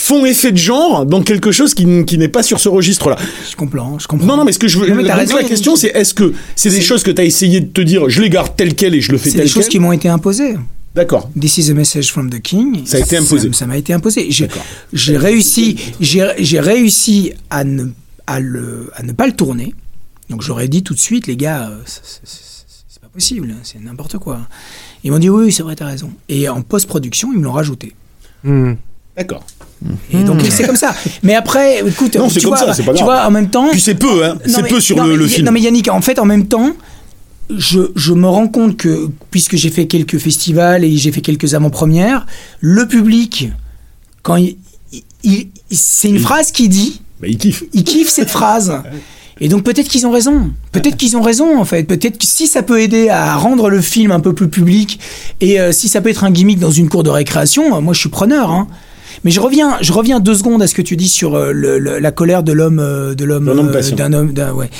font 0.00 0.24
effet 0.24 0.50
de 0.52 0.56
genre 0.56 1.06
dans 1.06 1.22
quelque 1.22 1.52
chose 1.52 1.74
qui, 1.74 2.04
qui 2.04 2.18
n'est 2.18 2.28
pas 2.28 2.42
sur 2.42 2.58
ce 2.60 2.68
registre-là. 2.68 3.16
je 3.50 3.56
comprends 3.56 3.98
je 3.98 4.06
comprends 4.08 4.26
Non, 4.26 4.36
non, 4.38 4.44
mais 4.44 4.52
ce 4.52 4.58
que 4.58 4.68
je 4.68 4.78
veux. 4.78 4.88
Non, 4.88 4.96
mais 4.96 5.02
la, 5.02 5.14
raison. 5.16 5.36
la 5.36 5.44
question, 5.44 5.76
c'est 5.76 5.88
est-ce 5.88 6.14
que 6.14 6.32
c'est 6.56 6.70
des 6.70 6.76
C'est- 6.76 6.82
choses 6.82 7.02
que 7.02 7.10
tu 7.10 7.20
as 7.20 7.24
essayé 7.24 7.60
de 7.60 7.66
te 7.66 7.80
dire, 7.80 8.08
je 8.08 8.20
les 8.22 8.30
garde 8.30 8.54
tel 8.56 8.74
quel 8.74 8.94
et 8.94 9.00
je 9.00 9.12
le 9.12 9.18
fais 9.18 9.30
c'est 9.30 9.36
tel 9.36 9.46
des 9.46 9.52
choses 9.52 9.68
qui 9.68 9.78
m'ont 9.78 9.92
été 9.92 10.08
imposées 10.08 10.56
D'accord. 10.94 11.30
This 11.40 11.58
is 11.58 11.70
a 11.70 11.74
message 11.74 12.10
from 12.10 12.30
the 12.30 12.40
king. 12.42 12.84
Ça 12.84 12.96
a 12.96 13.00
été 13.00 13.16
imposé. 13.16 13.52
Ça 13.52 13.64
m'a 13.66 13.76
été 13.76 13.92
imposé. 13.92 14.26
J'ai 14.30 14.48
D'accord. 14.48 14.64
j'ai 14.92 15.16
réussi, 15.16 15.76
j'ai 16.00 16.26
j'ai 16.38 16.58
réussi 16.58 17.32
à 17.48 17.62
ne, 17.62 17.86
à, 18.26 18.40
le, 18.40 18.90
à 18.96 19.04
ne 19.04 19.12
pas 19.12 19.26
le 19.28 19.32
tourner. 19.34 19.72
Donc 20.30 20.42
j'aurais 20.42 20.66
dit 20.66 20.82
tout 20.82 20.94
de 20.94 20.98
suite, 20.98 21.28
les 21.28 21.36
gars, 21.36 21.68
euh, 21.70 21.76
c'est- 21.86 22.00
c'est- 22.02 22.20
c'est 22.24 22.64
c'est 22.88 23.00
pas 23.00 23.06
possible, 23.08 23.54
c'est 23.62 23.80
n'importe 23.80 24.18
quoi. 24.18 24.40
Ils 25.04 25.12
m'ont 25.12 25.18
dit 25.20 25.30
oui, 25.30 25.44
oui, 25.46 25.52
c'est 25.52 25.62
vrai, 25.62 25.76
t'as 25.76 25.86
raison. 25.86 26.10
Et 26.28 26.48
en 26.48 26.60
post-production, 26.62 27.32
ils 27.32 27.38
me 27.38 27.44
l'ont 27.44 27.52
rajouté. 27.52 27.94
Hmm. 28.42 28.72
D'accord. 29.16 29.44
Et 30.12 30.22
donc 30.22 30.40
c'est 30.50 30.64
comme 30.66 30.76
ça. 30.76 30.94
Mais 31.22 31.34
après, 31.34 31.80
écoute, 31.86 32.16
Non, 32.16 32.28
tu 32.28 32.40
comme 32.40 32.50
vois, 32.50 32.58
ça, 32.58 32.74
c'est 32.74 32.82
pas 32.82 32.92
tu 32.92 33.02
grave. 33.02 33.06
vois, 33.06 33.26
en 33.26 33.30
même 33.30 33.48
temps, 33.50 33.68
Puis 33.70 33.80
c'est 33.80 33.94
peu, 33.94 34.24
hein. 34.24 34.38
C'est 34.46 34.66
peu 34.68 34.80
sur 34.80 34.96
non, 34.96 35.04
le, 35.04 35.10
mais- 35.12 35.16
le 35.16 35.26
film. 35.26 35.46
Non 35.46 35.52
mais 35.52 35.60
Yannick, 35.60 35.88
en 35.88 36.00
fait, 36.02 36.18
en 36.18 36.24
même 36.26 36.46
temps, 36.46 36.72
je, 37.54 37.80
je 37.96 38.12
me 38.12 38.28
rends 38.28 38.46
compte 38.48 38.76
que, 38.76 39.08
puisque 39.30 39.56
j'ai 39.56 39.70
fait 39.70 39.86
quelques 39.86 40.18
festivals 40.18 40.84
et 40.84 40.96
j'ai 40.96 41.10
fait 41.12 41.20
quelques 41.22 41.54
avant-premières, 41.54 42.26
le 42.60 42.86
public, 42.86 43.50
quand 44.22 44.36
il... 44.36 44.56
il- 44.92 45.02
il- 45.24 45.48
c'est 45.70 46.08
une 46.08 46.18
phrase 46.20 46.52
qui 46.52 46.68
dit, 46.68 47.00
Bah, 47.20 47.26
il 47.28 47.38
kiffe. 47.38 47.64
il 47.72 47.84
kiffe 47.84 48.08
cette 48.10 48.30
phrase. 48.30 48.82
Et 49.42 49.48
donc 49.48 49.62
peut-être 49.64 49.88
qu'ils 49.88 50.06
ont 50.06 50.10
raison. 50.10 50.50
Peut-être 50.72 50.96
qu'ils 50.98 51.16
ont 51.16 51.22
raison 51.22 51.58
en 51.58 51.64
fait. 51.64 51.84
Peut-être 51.84 52.18
que 52.18 52.26
si 52.26 52.46
ça 52.46 52.62
peut 52.62 52.80
aider 52.82 53.08
à 53.08 53.36
rendre 53.36 53.70
le 53.70 53.80
film 53.80 54.10
un 54.12 54.20
peu 54.20 54.34
plus 54.34 54.48
public 54.50 55.00
et 55.40 55.58
euh, 55.58 55.72
si 55.72 55.88
ça 55.88 56.02
peut 56.02 56.10
être 56.10 56.24
un 56.24 56.30
gimmick 56.30 56.58
dans 56.58 56.70
une 56.70 56.90
cour 56.90 57.02
de 57.02 57.08
récréation, 57.08 57.74
euh, 57.74 57.80
moi 57.80 57.94
je 57.94 58.00
suis 58.00 58.10
preneur. 58.10 58.50
hein. 58.50 58.68
Mais 59.24 59.30
je 59.30 59.40
reviens, 59.40 59.78
je 59.80 59.92
reviens 59.92 60.20
deux 60.20 60.34
secondes 60.34 60.62
à 60.62 60.66
ce 60.66 60.74
que 60.74 60.82
tu 60.82 60.96
dis 60.96 61.08
sur 61.08 61.34
euh, 61.34 61.52
le- 61.52 61.78
le- 61.78 61.98
la 61.98 62.10
colère 62.12 62.42
de 62.42 62.52
l'homme, 62.52 62.78
euh, 62.78 63.14
de 63.14 63.24
l'homme, 63.24 63.46
D'un 63.46 63.58
homme 63.58 63.68
euh, 63.74 63.90
d'un 63.96 64.12
homme, 64.12 64.32
d'un- 64.32 64.52
ouais. 64.52 64.70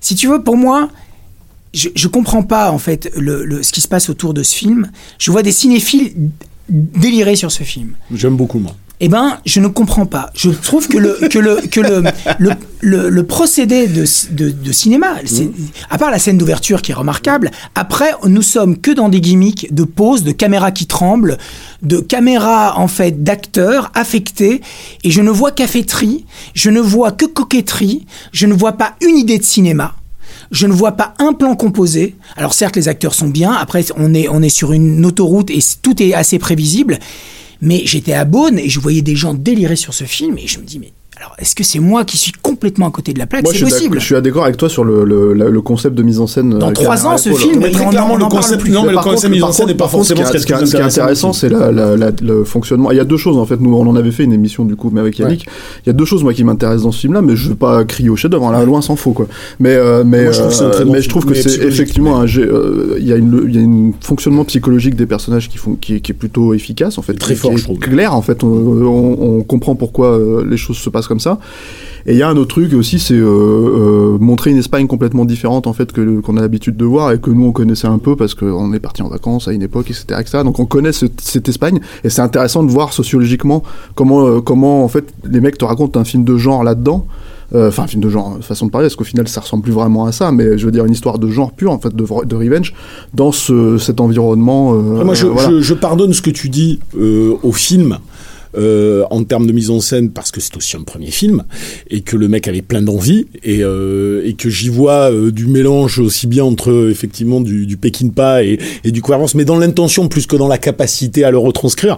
Si 0.00 0.14
tu 0.14 0.28
veux, 0.28 0.42
pour 0.42 0.56
moi, 0.56 0.88
je, 1.74 1.88
je 1.94 2.08
comprends 2.08 2.42
pas 2.42 2.70
en 2.70 2.78
fait 2.78 3.10
le, 3.16 3.44
le- 3.44 3.62
ce 3.62 3.72
qui 3.72 3.80
se 3.80 3.88
passe 3.88 4.08
autour 4.08 4.34
de 4.34 4.42
ce 4.42 4.54
film. 4.54 4.90
Je 5.18 5.30
vois 5.30 5.42
des 5.42 5.52
cinéphiles 5.52 6.12
déliré 6.68 7.36
sur 7.36 7.50
ce 7.52 7.62
film. 7.62 7.92
J'aime 8.12 8.36
beaucoup, 8.36 8.58
moi. 8.58 8.74
Eh 9.00 9.08
ben, 9.08 9.38
je 9.44 9.60
ne 9.60 9.68
comprends 9.68 10.06
pas. 10.06 10.30
Je 10.34 10.48
trouve 10.48 10.88
que 10.88 10.96
le 10.96 11.18
que 11.28 11.38
le 11.38 11.56
que 11.70 11.80
le 11.80 12.02
le, 12.38 12.50
le- 12.80 13.10
le 13.10 13.22
procédé 13.26 13.88
de, 13.88 14.04
de, 14.30 14.50
de 14.50 14.72
cinéma, 14.72 15.16
c'est- 15.26 15.50
à 15.90 15.98
part 15.98 16.10
la 16.10 16.18
scène 16.18 16.38
d'ouverture 16.38 16.80
qui 16.80 16.92
est 16.92 16.94
remarquable, 16.94 17.50
après 17.74 18.12
nous 18.24 18.40
sommes 18.40 18.78
que 18.78 18.90
dans 18.90 19.10
des 19.10 19.20
gimmicks 19.20 19.68
de 19.70 19.84
pose, 19.84 20.24
de 20.24 20.32
caméras 20.32 20.70
qui 20.72 20.86
tremblent, 20.86 21.36
de 21.82 21.98
caméras 22.00 22.78
en 22.78 22.88
fait 22.88 23.22
d'acteurs 23.22 23.90
affectés, 23.94 24.62
et 25.04 25.10
je 25.10 25.20
ne 25.20 25.30
vois 25.30 25.52
caféterie, 25.52 26.24
je 26.54 26.70
ne 26.70 26.80
vois 26.80 27.12
que 27.12 27.26
coquetterie, 27.26 28.06
je 28.32 28.46
ne 28.46 28.54
vois 28.54 28.72
pas 28.72 28.94
une 29.02 29.18
idée 29.18 29.36
de 29.38 29.44
cinéma. 29.44 29.94
Je 30.52 30.66
ne 30.66 30.72
vois 30.72 30.92
pas 30.92 31.12
un 31.18 31.32
plan 31.32 31.54
composé. 31.56 32.14
Alors 32.36 32.54
certes, 32.54 32.76
les 32.76 32.88
acteurs 32.88 33.14
sont 33.14 33.28
bien. 33.28 33.52
Après, 33.52 33.84
on 33.96 34.14
est, 34.14 34.28
on 34.28 34.42
est 34.42 34.48
sur 34.48 34.72
une 34.72 35.04
autoroute 35.04 35.50
et 35.50 35.58
tout 35.82 36.00
est 36.02 36.14
assez 36.14 36.38
prévisible. 36.38 36.98
Mais 37.60 37.82
j'étais 37.84 38.12
à 38.12 38.24
Beaune 38.24 38.58
et 38.58 38.68
je 38.68 38.80
voyais 38.80 39.02
des 39.02 39.16
gens 39.16 39.34
délirer 39.34 39.76
sur 39.76 39.94
ce 39.94 40.04
film 40.04 40.38
et 40.38 40.46
je 40.46 40.58
me 40.58 40.64
dis, 40.64 40.78
mais 40.78 40.92
alors, 41.18 41.34
est-ce 41.38 41.54
que 41.54 41.64
c'est 41.64 41.78
moi 41.78 42.04
qui 42.04 42.18
suis 42.18 42.32
complètement 42.42 42.88
à 42.88 42.90
côté 42.90 43.14
de 43.14 43.18
la 43.18 43.26
plaque? 43.26 43.46
C'est 43.50 43.60
possible. 43.60 43.98
je 43.98 44.04
suis 44.04 44.14
d'accord 44.20 44.44
avec 44.44 44.58
toi 44.58 44.68
sur 44.68 44.84
le, 44.84 45.02
le, 45.04 45.60
concept 45.62 45.94
de 45.94 46.02
mise 46.02 46.20
en 46.20 46.26
scène. 46.26 46.58
Dans 46.58 46.68
euh, 46.68 46.72
trois 46.72 46.94
caméra 46.96 47.14
ans, 47.14 47.18
ce 47.18 47.32
film, 47.32 47.58
Mais 47.60 47.70
très 47.70 47.86
clairement, 47.86 48.16
le 48.16 48.26
concept, 48.26 48.68
non, 48.68 48.82
mais 48.82 48.88
le 48.88 48.94
par 48.94 49.04
contre- 49.04 49.14
concept 49.16 49.32
mise 49.32 49.42
en 49.42 49.50
scène 49.52 49.66
n'est 49.68 49.74
pas 49.74 49.88
forcément 49.88 50.24
ce 50.26 50.30
qui 50.32 50.36
est- 50.36 50.40
ce 50.40 50.46
qu'il 50.46 50.54
y 50.54 50.58
a 50.58 50.60
de 50.60 50.66
ce 50.66 50.70
qui 50.72 50.76
est 50.76 50.80
plus 50.80 50.86
intéressant, 50.98 51.32
c'est 51.32 51.48
le 51.48 52.44
fonctionnement. 52.44 52.90
Il 52.90 52.98
y 52.98 53.00
a 53.00 53.04
deux 53.04 53.16
choses 53.16 53.38
en 53.38 53.46
fait. 53.46 53.58
Nous, 53.60 53.74
on 53.74 53.86
en 53.86 53.96
avait 53.96 54.10
fait 54.10 54.24
une 54.24 54.34
émission 54.34 54.66
du 54.66 54.76
coup, 54.76 54.90
mais 54.92 55.00
avec 55.00 55.18
Yannick. 55.18 55.46
Il 55.84 55.88
y 55.88 55.90
a 55.90 55.94
deux 55.94 56.04
choses 56.04 56.22
moi 56.22 56.34
qui 56.34 56.44
m'intéressent 56.44 56.84
dans 56.84 56.92
ce 56.92 57.00
film-là, 57.00 57.22
mais 57.22 57.34
je 57.34 57.48
veux 57.48 57.54
pas 57.54 57.84
crier 57.84 58.10
au 58.10 58.16
chef-d'œuvre. 58.16 58.46
hein, 58.48 58.52
Là, 58.52 58.64
loin 58.64 58.82
s'en 58.82 58.96
faut 58.96 59.12
quoi. 59.12 59.26
Mais 59.58 59.74
euh, 59.74 60.04
mais 60.04 60.24
Moi, 60.24 61.00
je 61.00 61.08
trouve 61.08 61.24
que 61.24 61.34
c'est 61.34 61.60
un 61.60 61.64
euh, 61.64 61.68
effectivement 61.68 62.20
un. 62.20 62.26
Il 62.26 63.06
y 63.06 63.12
a 63.12 63.16
une 63.16 63.42
il 63.48 63.54
y 63.54 63.58
a 63.58 63.62
une 63.62 63.92
fonctionnement 64.00 64.44
psychologique 64.44 64.96
des 64.96 65.06
personnages 65.06 65.48
qui 65.48 65.56
font 65.58 65.76
qui, 65.80 65.94
est- 65.94 66.12
plutôt 66.12 66.52
efficace 66.54 66.98
en 66.98 67.02
fait. 67.02 67.14
Très 67.14 67.34
fort, 67.34 67.56
je 67.56 67.64
trouve. 67.64 67.78
Clair 67.78 68.14
en 68.14 68.22
fait. 68.22 68.42
On, 68.44 69.42
comprend 69.46 69.74
pourquoi 69.74 70.18
les 70.48 70.56
choses 70.56 70.76
se 70.76 70.90
passent 70.90 71.05
comme 71.08 71.20
ça. 71.20 71.38
Et 72.08 72.12
il 72.12 72.18
y 72.18 72.22
a 72.22 72.28
un 72.28 72.36
autre 72.36 72.50
truc 72.50 72.72
aussi, 72.72 73.00
c'est 73.00 73.14
euh, 73.14 73.24
euh, 73.26 74.18
montrer 74.20 74.50
une 74.52 74.58
Espagne 74.58 74.86
complètement 74.86 75.24
différente 75.24 75.66
en 75.66 75.72
fait 75.72 75.90
que 75.92 76.20
qu'on 76.20 76.36
a 76.36 76.40
l'habitude 76.40 76.76
de 76.76 76.84
voir 76.84 77.10
et 77.10 77.18
que 77.18 77.30
nous 77.30 77.46
on 77.46 77.52
connaissait 77.52 77.88
un 77.88 77.98
peu 77.98 78.14
parce 78.14 78.34
qu'on 78.34 78.72
est 78.72 78.78
parti 78.78 79.02
en 79.02 79.08
vacances 79.08 79.48
à 79.48 79.52
une 79.52 79.62
époque, 79.62 79.90
etc., 79.90 80.04
etc. 80.20 80.38
Donc 80.44 80.60
on 80.60 80.66
connaît 80.66 80.92
ce- 80.92 81.06
cette 81.20 81.48
Espagne 81.48 81.80
et 82.04 82.10
c'est 82.10 82.22
intéressant 82.22 82.62
de 82.62 82.70
voir 82.70 82.92
sociologiquement 82.92 83.64
comment 83.96 84.24
euh, 84.26 84.40
comment 84.40 84.84
en 84.84 84.88
fait 84.88 85.04
les 85.28 85.40
mecs 85.40 85.58
te 85.58 85.64
racontent 85.64 85.98
un 85.98 86.04
film 86.04 86.22
de 86.24 86.36
genre 86.36 86.62
là-dedans. 86.62 87.06
Euh, 87.54 87.68
Enfin, 87.68 87.84
un 87.84 87.86
film 87.86 88.02
de 88.02 88.10
genre, 88.10 88.38
façon 88.40 88.66
de 88.66 88.72
parler, 88.72 88.86
parce 88.86 88.96
qu'au 88.96 89.04
final, 89.04 89.28
ça 89.28 89.40
ressemble 89.40 89.62
plus 89.62 89.70
vraiment 89.72 90.04
à 90.04 90.10
ça, 90.10 90.32
mais 90.32 90.58
je 90.58 90.66
veux 90.66 90.72
dire, 90.72 90.84
une 90.84 90.92
histoire 90.92 91.20
de 91.20 91.28
genre 91.30 91.52
pur, 91.52 91.70
en 91.70 91.78
fait, 91.78 91.94
de, 91.94 92.04
de 92.24 92.34
revenge, 92.34 92.74
dans 93.14 93.30
ce, 93.30 93.78
cet 93.78 94.00
environnement. 94.00 94.74
euh, 94.74 95.04
moi, 95.04 95.14
je, 95.14 95.26
voilà. 95.28 95.48
je- 95.50 95.60
je 95.60 95.74
pardonne 95.74 96.12
ce 96.12 96.22
que 96.22 96.30
tu 96.30 96.48
dis 96.48 96.80
euh, 96.98 97.34
au 97.44 97.52
film. 97.52 97.98
Euh, 98.56 99.04
en 99.10 99.24
termes 99.24 99.46
de 99.46 99.52
mise 99.52 99.70
en 99.70 99.80
scène 99.80 100.10
parce 100.10 100.30
que 100.30 100.40
c'est 100.40 100.56
aussi 100.56 100.76
un 100.76 100.82
premier 100.82 101.10
film 101.10 101.44
et 101.90 102.00
que 102.00 102.16
le 102.16 102.28
mec 102.28 102.48
avait 102.48 102.62
plein 102.62 102.82
d'envie 102.82 103.26
et, 103.42 103.62
euh, 103.62 104.26
et 104.26 104.34
que 104.34 104.48
j'y 104.48 104.68
vois 104.68 105.10
euh, 105.10 105.30
du 105.30 105.46
mélange 105.46 105.98
aussi 105.98 106.26
bien 106.26 106.44
entre 106.44 106.88
effectivement 106.90 107.40
du, 107.40 107.66
du 107.66 107.76
Peckinpah 107.76 108.44
et, 108.44 108.58
et 108.84 108.90
du 108.92 109.02
cohérence 109.02 109.34
mais 109.34 109.44
dans 109.44 109.58
l'intention 109.58 110.08
plus 110.08 110.26
que 110.26 110.36
dans 110.36 110.48
la 110.48 110.58
capacité 110.58 111.24
à 111.24 111.30
le 111.30 111.38
retranscrire 111.38 111.96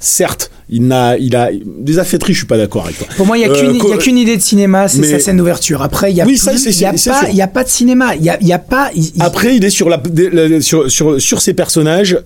certes 0.00 0.50
il 0.68 0.90
a 0.92 1.16
il 1.16 1.36
a 1.36 1.50
des 1.52 1.98
affaîtries 1.98 2.32
je 2.32 2.38
suis 2.38 2.46
pas 2.46 2.56
d'accord 2.56 2.84
avec 2.86 2.98
toi 2.98 3.06
Pour 3.16 3.24
moi, 3.24 3.38
il 3.38 3.46
n'y 3.46 3.46
a 3.46 3.56
qu'une 3.56 3.78
qu'une 3.98 4.18
idée 4.18 4.36
de 4.36 4.42
cinéma, 4.42 4.88
c'est 4.88 5.02
sa 5.04 5.20
scène 5.20 5.36
d'ouverture. 5.36 5.80
Après, 5.82 6.10
il 6.10 6.16
y 6.16 6.20
a, 6.20 6.26
Oui, 6.26 6.40
a 6.40 6.44
pas, 6.44 7.42
a 7.42 7.46
pas 7.46 7.64
de 7.64 7.68
cinéma. 7.68 8.16
Il 8.16 8.24
y 8.24 8.30
a, 8.30 8.38
il 8.40 8.48
y 8.48 8.52
a 8.52 8.58
pas. 8.58 8.90
Après, 9.20 9.56
il 9.56 9.64
est 9.64 9.70
sur 9.70 9.88
la 9.88 10.02
sur 10.60 10.90
sur 10.90 11.20
sur 11.20 11.40
ces 11.40 11.54
personnages. 11.54 12.18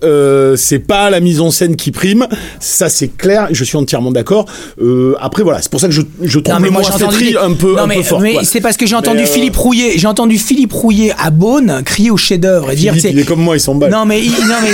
C'est 0.55 0.79
pas 0.79 1.09
la 1.09 1.19
mise 1.19 1.39
en 1.39 1.51
scène 1.51 1.75
qui 1.75 1.91
prime. 1.91 2.27
Ça, 2.59 2.89
c'est 2.89 3.09
clair. 3.09 3.47
Je 3.51 3.60
suis 3.63 3.77
entièrement 3.77 4.11
d'accord. 4.11 4.45
Euh, 4.81 5.15
après, 5.19 5.43
voilà, 5.43 5.61
c'est 5.61 5.69
pour 5.71 5.79
ça 5.79 5.87
que 5.87 5.93
je 5.93 6.01
je 6.21 6.37
Non, 6.37 6.43
trouve 6.43 6.59
mais 6.59 6.67
le 6.67 6.71
moi 6.73 6.81
mot 6.81 6.87
des- 7.17 7.37
un 7.37 7.53
peu 7.53 7.73
non, 7.75 7.83
un 7.83 7.87
mais, 7.87 7.95
peu 7.97 8.03
fort. 8.03 8.19
mais 8.21 8.35
c'est 8.43 8.61
parce 8.61 8.77
que 8.77 8.85
j'ai 8.85 8.95
entendu 8.95 9.21
euh, 9.23 9.25
Philippe 9.25 9.55
Rouillet, 9.55 9.93
j'ai 9.97 10.07
entendu 10.07 10.37
Philippe 10.37 10.73
Rouillet 10.73 11.13
à 11.17 11.29
Beaune 11.29 11.81
crier 11.85 12.11
au 12.11 12.17
chef-d'œuvre 12.17 12.71
et 12.71 12.75
dire 12.75 12.93
Philippe, 12.93 13.07
c'est- 13.07 13.13
il 13.13 13.19
est 13.19 13.23
comme 13.25 13.41
moi, 13.41 13.55
il 13.55 13.59
s'emballe. 13.59 13.91
Non 13.91 14.05
mais 14.05 14.21
il- 14.21 14.31
non 14.31 14.55
mais 14.63 14.69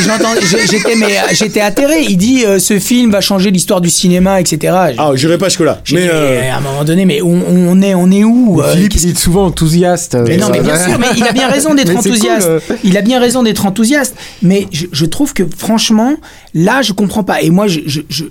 j'étais 0.65 0.95
mais 0.95 1.15
j'étais 1.34 1.61
atterré. 1.61 2.03
Il 2.09 2.18
dit 2.18 2.43
euh, 2.45 2.59
ce 2.59 2.80
film 2.80 3.11
va 3.11 3.22
changer 3.22 3.51
l'histoire 3.51 3.81
du 3.81 3.89
cinéma 3.89 4.39
etc. 4.41 4.73
Ah, 4.97 5.11
j'irai 5.15 5.38
pas 5.38 5.49
jusque 5.49 5.61
là. 5.61 5.81
Mais 5.91 6.07
euh, 6.11 6.51
à 6.51 6.57
un 6.57 6.61
moment 6.61 6.84
donné 6.84 7.05
mais 7.05 7.22
on, 7.22 7.41
on 7.47 7.81
est 7.81 7.95
on 7.95 8.09
est 8.11 8.23
où 8.23 8.61
euh, 8.61 8.73
Philippe, 8.73 8.93
il 8.95 9.09
est 9.11 9.18
souvent 9.18 9.45
enthousiaste. 9.45 10.18
mais 10.27 10.38
non, 10.38 10.47
mais 10.51 10.59
bien 10.61 10.77
sûr, 10.77 10.97
mais 10.99 11.07
il 11.15 11.23
a 11.23 11.31
bien 11.31 11.47
raison 11.57 11.73
d'être 11.73 11.95
enthousiaste. 11.95 12.47
cool. 12.68 12.77
Il 12.84 12.97
a 12.97 13.01
bien 13.01 13.19
raison 13.19 13.43
d'être 13.43 13.65
enthousiaste. 13.65 14.15
Mais 14.41 14.68
je, 14.72 14.85
je 14.91 15.05
trouve 15.05 15.34
que 15.34 15.43
franchement, 15.57 16.15
là, 16.57 16.81
je 16.81 16.91
comprends 16.93 17.23
pas. 17.23 17.41
Et 17.41 17.49
moi, 17.49 17.67
je, 17.67 17.79
je, 17.85 18.01
je, 18.09 18.23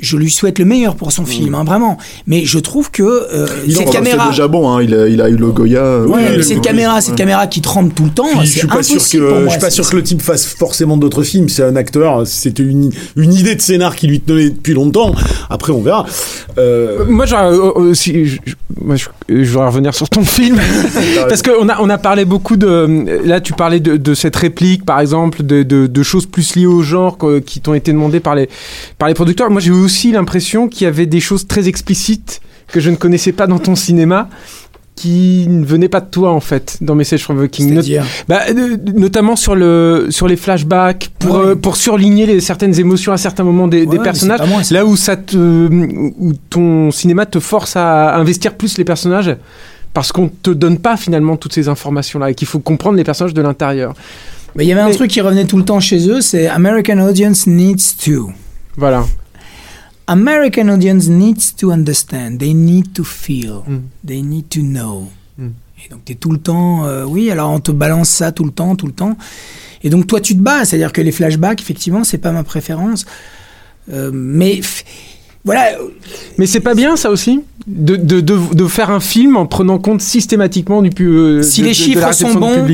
je, 0.00 0.16
lui 0.16 0.30
souhaite 0.30 0.58
le 0.58 0.64
meilleur 0.64 0.94
pour 0.94 1.10
son 1.12 1.24
film, 1.26 1.54
hein, 1.54 1.64
vraiment. 1.64 1.98
Mais 2.26 2.44
je 2.44 2.58
trouve 2.58 2.90
que 2.90 3.02
euh, 3.02 3.46
cette 3.68 3.88
en- 3.88 3.90
caméra. 3.90 4.24
C'est 4.24 4.30
déjà 4.30 4.48
bon, 4.48 4.70
hein. 4.70 4.82
il, 4.82 4.94
a, 4.94 5.08
il 5.08 5.20
a 5.20 5.28
eu 5.28 5.36
le 5.36 5.50
Goya. 5.50 5.80
euh, 5.80 6.06
Ouais, 6.06 6.14
oui, 6.16 6.22
mais 6.30 6.36
le 6.36 6.42
cette 6.42 6.60
caméra, 6.60 7.00
cette 7.00 7.16
caméra 7.16 7.46
qui 7.46 7.60
tremble 7.60 7.92
tout 7.92 8.04
le 8.04 8.10
temps, 8.10 8.28
puis, 8.38 8.46
je 8.46 8.58
suis 8.58 8.66
pas 8.68 8.82
sûr 8.82 8.96
impossible 8.96 9.24
que 9.28 9.44
je 9.44 9.50
suis 9.50 9.60
pas 9.60 9.70
sûr 9.70 9.88
que 9.90 9.96
le 9.96 10.02
type 10.02 10.22
fasse 10.22 10.46
forcément 10.46 10.96
d'autres 10.96 11.22
films. 11.24 11.48
C'est 11.48 11.64
un 11.64 11.76
acteur. 11.76 12.26
C'était 12.26 12.62
une 12.62 12.90
une 13.16 13.32
idée 13.34 13.54
de 13.54 13.60
scénar 13.60 13.96
qui 13.96 14.06
lui 14.06 14.20
tenait 14.20 14.50
depuis 14.50 14.74
longtemps. 14.74 15.14
Après, 15.50 15.72
on 15.72 15.82
verra. 15.82 16.06
Euh, 16.58 17.04
Moi, 17.06 17.26
euh, 17.32 17.94
je- 17.94 18.38
moi, 18.80 18.96
je, 18.96 19.06
je 19.42 19.50
voudrais 19.50 19.66
revenir 19.66 19.94
sur 19.94 20.08
ton 20.08 20.24
film 20.24 20.58
parce 21.28 21.42
qu'on 21.42 21.68
a 21.68 21.80
on 21.80 21.88
a 21.90 21.98
parlé 21.98 22.24
beaucoup 22.24 22.56
de. 22.56 23.26
Là, 23.26 23.40
tu 23.40 23.52
parlais 23.52 23.80
de, 23.80 23.96
de 23.96 24.14
cette 24.14 24.36
réplique, 24.36 24.84
par 24.84 25.00
exemple, 25.00 25.42
de, 25.42 25.62
de, 25.62 25.86
de 25.86 26.02
choses 26.02 26.26
plus 26.26 26.56
liées 26.56 26.66
au 26.66 26.82
genre 26.82 27.18
qui 27.44 27.60
t'ont 27.60 27.74
été 27.74 27.92
demandées 27.92 28.20
par 28.20 28.34
les 28.34 28.48
par 28.98 29.08
les 29.08 29.14
producteurs. 29.14 29.50
Moi, 29.50 29.60
j'ai 29.60 29.70
eu 29.70 29.84
aussi 29.84 30.12
l'impression 30.12 30.68
qu'il 30.68 30.84
y 30.84 30.88
avait 30.88 31.06
des 31.06 31.20
choses 31.20 31.46
très 31.46 31.68
explicites 31.68 32.40
que 32.68 32.80
je 32.80 32.90
ne 32.90 32.96
connaissais 32.96 33.32
pas 33.32 33.46
dans 33.46 33.58
ton 33.58 33.76
cinéma 33.76 34.28
qui 34.94 35.46
ne 35.48 35.64
venaient 35.64 35.88
pas 35.88 36.00
de 36.00 36.10
toi 36.10 36.32
en 36.32 36.40
fait 36.40 36.76
dans 36.80 36.94
Message 36.94 37.24
from 37.24 37.42
the 37.44 37.50
King. 37.50 37.74
Not- 37.74 37.82
bah, 38.28 38.40
euh, 38.50 38.76
notamment 38.94 39.36
sur 39.36 39.54
le 39.54 40.08
sur 40.10 40.28
les 40.28 40.36
flashbacks 40.36 41.10
pour 41.18 41.34
Ouais. 41.36 41.46
euh, 41.46 41.54
pour 41.54 41.76
surligner 41.76 42.26
les, 42.26 42.40
certaines 42.40 42.78
émotions 42.78 43.12
à 43.12 43.16
certains 43.16 43.42
moments 43.44 43.68
des, 43.68 43.86
Ouais, 43.86 43.98
personnages. 43.98 44.46
moi, 44.48 44.60
Là 44.70 44.84
où 44.84 44.94
ça 44.96 45.16
te 45.16 45.36
où 45.36 46.32
ton 46.50 46.90
cinéma 46.90 47.26
te 47.26 47.40
force 47.40 47.74
à 47.76 48.14
investir 48.16 48.54
plus 48.54 48.76
les 48.78 48.84
personnages 48.84 49.34
parce 49.94 50.12
qu'on 50.12 50.28
te 50.28 50.50
donne 50.50 50.78
pas 50.78 50.96
finalement 50.96 51.36
toutes 51.36 51.54
ces 51.54 51.68
informations 51.68 52.18
là 52.18 52.30
et 52.30 52.34
qu'il 52.34 52.46
faut 52.48 52.60
comprendre 52.60 52.96
les 52.96 53.04
personnages 53.04 53.34
de 53.34 53.42
l'intérieur. 53.42 53.94
Mais 54.54 54.64
il 54.64 54.68
y 54.68 54.72
avait 54.72 54.82
un 54.82 54.90
truc 54.90 55.10
qui 55.10 55.20
revenait 55.22 55.46
tout 55.46 55.56
le 55.56 55.64
temps 55.64 55.80
chez 55.80 56.08
eux, 56.10 56.20
c'est 56.20 56.46
American 56.46 56.98
audience 57.00 57.46
needs 57.46 57.96
to. 58.04 58.30
Voilà. 58.76 59.04
American 60.06 60.68
audience 60.68 61.08
needs 61.08 61.54
to 61.56 61.70
understand. 61.70 62.38
They 62.38 62.54
need 62.54 62.94
to 62.94 63.04
feel. 63.04 63.64
Mm. 63.66 63.80
They 64.04 64.22
need 64.22 64.48
to 64.50 64.60
know. 64.60 65.08
Mm. 65.38 65.50
Et 65.84 65.88
donc 65.90 66.04
tu 66.04 66.12
es 66.12 66.14
tout 66.16 66.30
le 66.30 66.38
temps, 66.38 66.86
euh, 66.86 67.04
oui, 67.04 67.30
alors 67.30 67.50
on 67.50 67.60
te 67.60 67.72
balance 67.72 68.08
ça 68.08 68.32
tout 68.32 68.44
le 68.44 68.52
temps, 68.52 68.76
tout 68.76 68.86
le 68.86 68.92
temps. 68.92 69.16
Et 69.82 69.90
donc 69.90 70.06
toi 70.06 70.20
tu 70.20 70.36
te 70.36 70.40
bats, 70.40 70.64
c'est-à-dire 70.64 70.92
que 70.92 71.00
les 71.00 71.12
flashbacks, 71.12 71.60
effectivement, 71.60 72.04
c'est 72.04 72.18
pas 72.18 72.32
ma 72.32 72.44
préférence. 72.44 73.04
Euh, 73.92 74.10
mais 74.12 74.60
voilà, 75.44 75.62
Mais 76.38 76.46
c'est 76.46 76.60
pas 76.60 76.74
bien 76.74 76.96
ça 76.96 77.10
aussi 77.10 77.40
de, 77.68 77.94
de, 77.94 78.20
de, 78.20 78.36
de 78.54 78.66
faire 78.66 78.90
un 78.90 78.98
film 78.98 79.36
en 79.36 79.46
prenant 79.46 79.78
compte 79.78 80.00
systématiquement 80.02 80.82
du 80.82 80.90
pu- 80.90 81.06
euh, 81.06 81.42
Si 81.42 81.62
les 81.62 81.74
chiffres 81.74 82.12
sont 82.12 82.34
bons, 82.34 82.66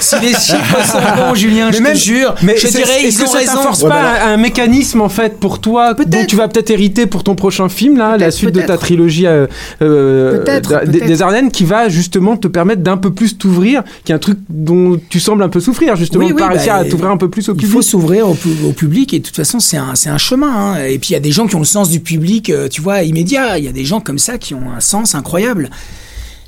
si 0.00 0.20
les 0.20 0.32
chiffres 0.34 0.84
sont 0.86 0.98
bons, 1.16 1.34
Julien, 1.34 1.72
je 1.72 1.80
même- 1.80 1.94
te 1.94 1.98
jure, 1.98 2.34
Mais 2.42 2.54
je 2.58 2.66
dirais 2.68 3.04
ils 3.04 3.22
ont 3.22 3.26
ça 3.26 3.38
raison. 3.38 3.52
t'inforce 3.54 3.82
Ouais, 3.82 3.88
pas 3.88 4.22
un, 4.26 4.34
un 4.34 4.36
mécanisme 4.36 5.00
en 5.00 5.08
fait 5.08 5.38
pour 5.40 5.60
toi 5.60 5.94
dont 5.94 6.26
tu 6.26 6.36
vas 6.36 6.48
peut-être 6.48 6.68
hériter 6.70 7.06
pour 7.06 7.24
ton 7.24 7.34
prochain 7.34 7.70
film 7.70 7.96
là, 7.96 8.18
la 8.18 8.30
suite 8.30 8.52
de 8.52 8.60
ta 8.60 8.76
trilogie 8.76 9.26
euh, 9.26 9.46
euh, 9.80 10.44
des, 10.86 11.22
Ardennes 11.22 11.50
qui 11.50 11.64
va 11.64 11.88
justement 11.88 12.36
te 12.36 12.48
permettre 12.48 12.82
d'un 12.82 12.96
peu 12.98 13.12
plus 13.12 13.38
t'ouvrir, 13.38 13.82
qui 14.04 14.12
est 14.12 14.14
un 14.14 14.18
truc 14.18 14.38
dont 14.50 15.00
tu 15.08 15.20
sembles 15.20 15.42
un 15.42 15.48
peu 15.48 15.60
souffrir 15.60 15.96
justement, 15.96 16.24
Oui, 16.24 16.30
de 16.30 16.34
oui, 16.34 16.40
pas 16.40 16.48
bah, 16.48 16.54
réussir 16.54 16.74
à 16.74 16.84
t'ouvrir 16.84 17.10
un 17.10 17.16
peu 17.16 17.30
plus 17.30 17.48
au 17.48 17.52
Il 17.52 17.56
public. 17.56 17.72
faut 17.72 17.82
s'ouvrir 17.82 18.28
au, 18.28 18.34
pu- 18.34 18.48
au 18.66 18.72
public 18.72 19.14
et 19.14 19.20
de 19.20 19.24
toute 19.24 19.36
façon 19.36 19.58
c'est 19.60 19.76
un, 19.78 19.94
c'est 19.94 20.10
un 20.10 20.18
chemin. 20.18 20.74
hein. 20.74 20.84
Et 20.84 20.98
puis 20.98 21.10
il 21.10 21.12
y 21.14 21.16
a 21.16 21.20
des 21.20 21.32
gens 21.32 21.46
qui 21.46 21.56
ont 21.56 21.60
le 21.60 21.64
sens 21.64 21.88
du 21.88 22.00
public, 22.00 22.13
euh, 22.50 22.68
tu 22.68 22.80
vois, 22.82 23.02
immédiat. 23.02 23.58
Il 23.58 23.64
y 23.64 23.68
a 23.68 23.72
des 23.72 23.84
gens 23.84 24.00
comme 24.00 24.18
ça 24.18 24.38
qui 24.38 24.54
ont 24.54 24.70
un 24.76 24.80
sens 24.80 25.14
incroyable. 25.14 25.70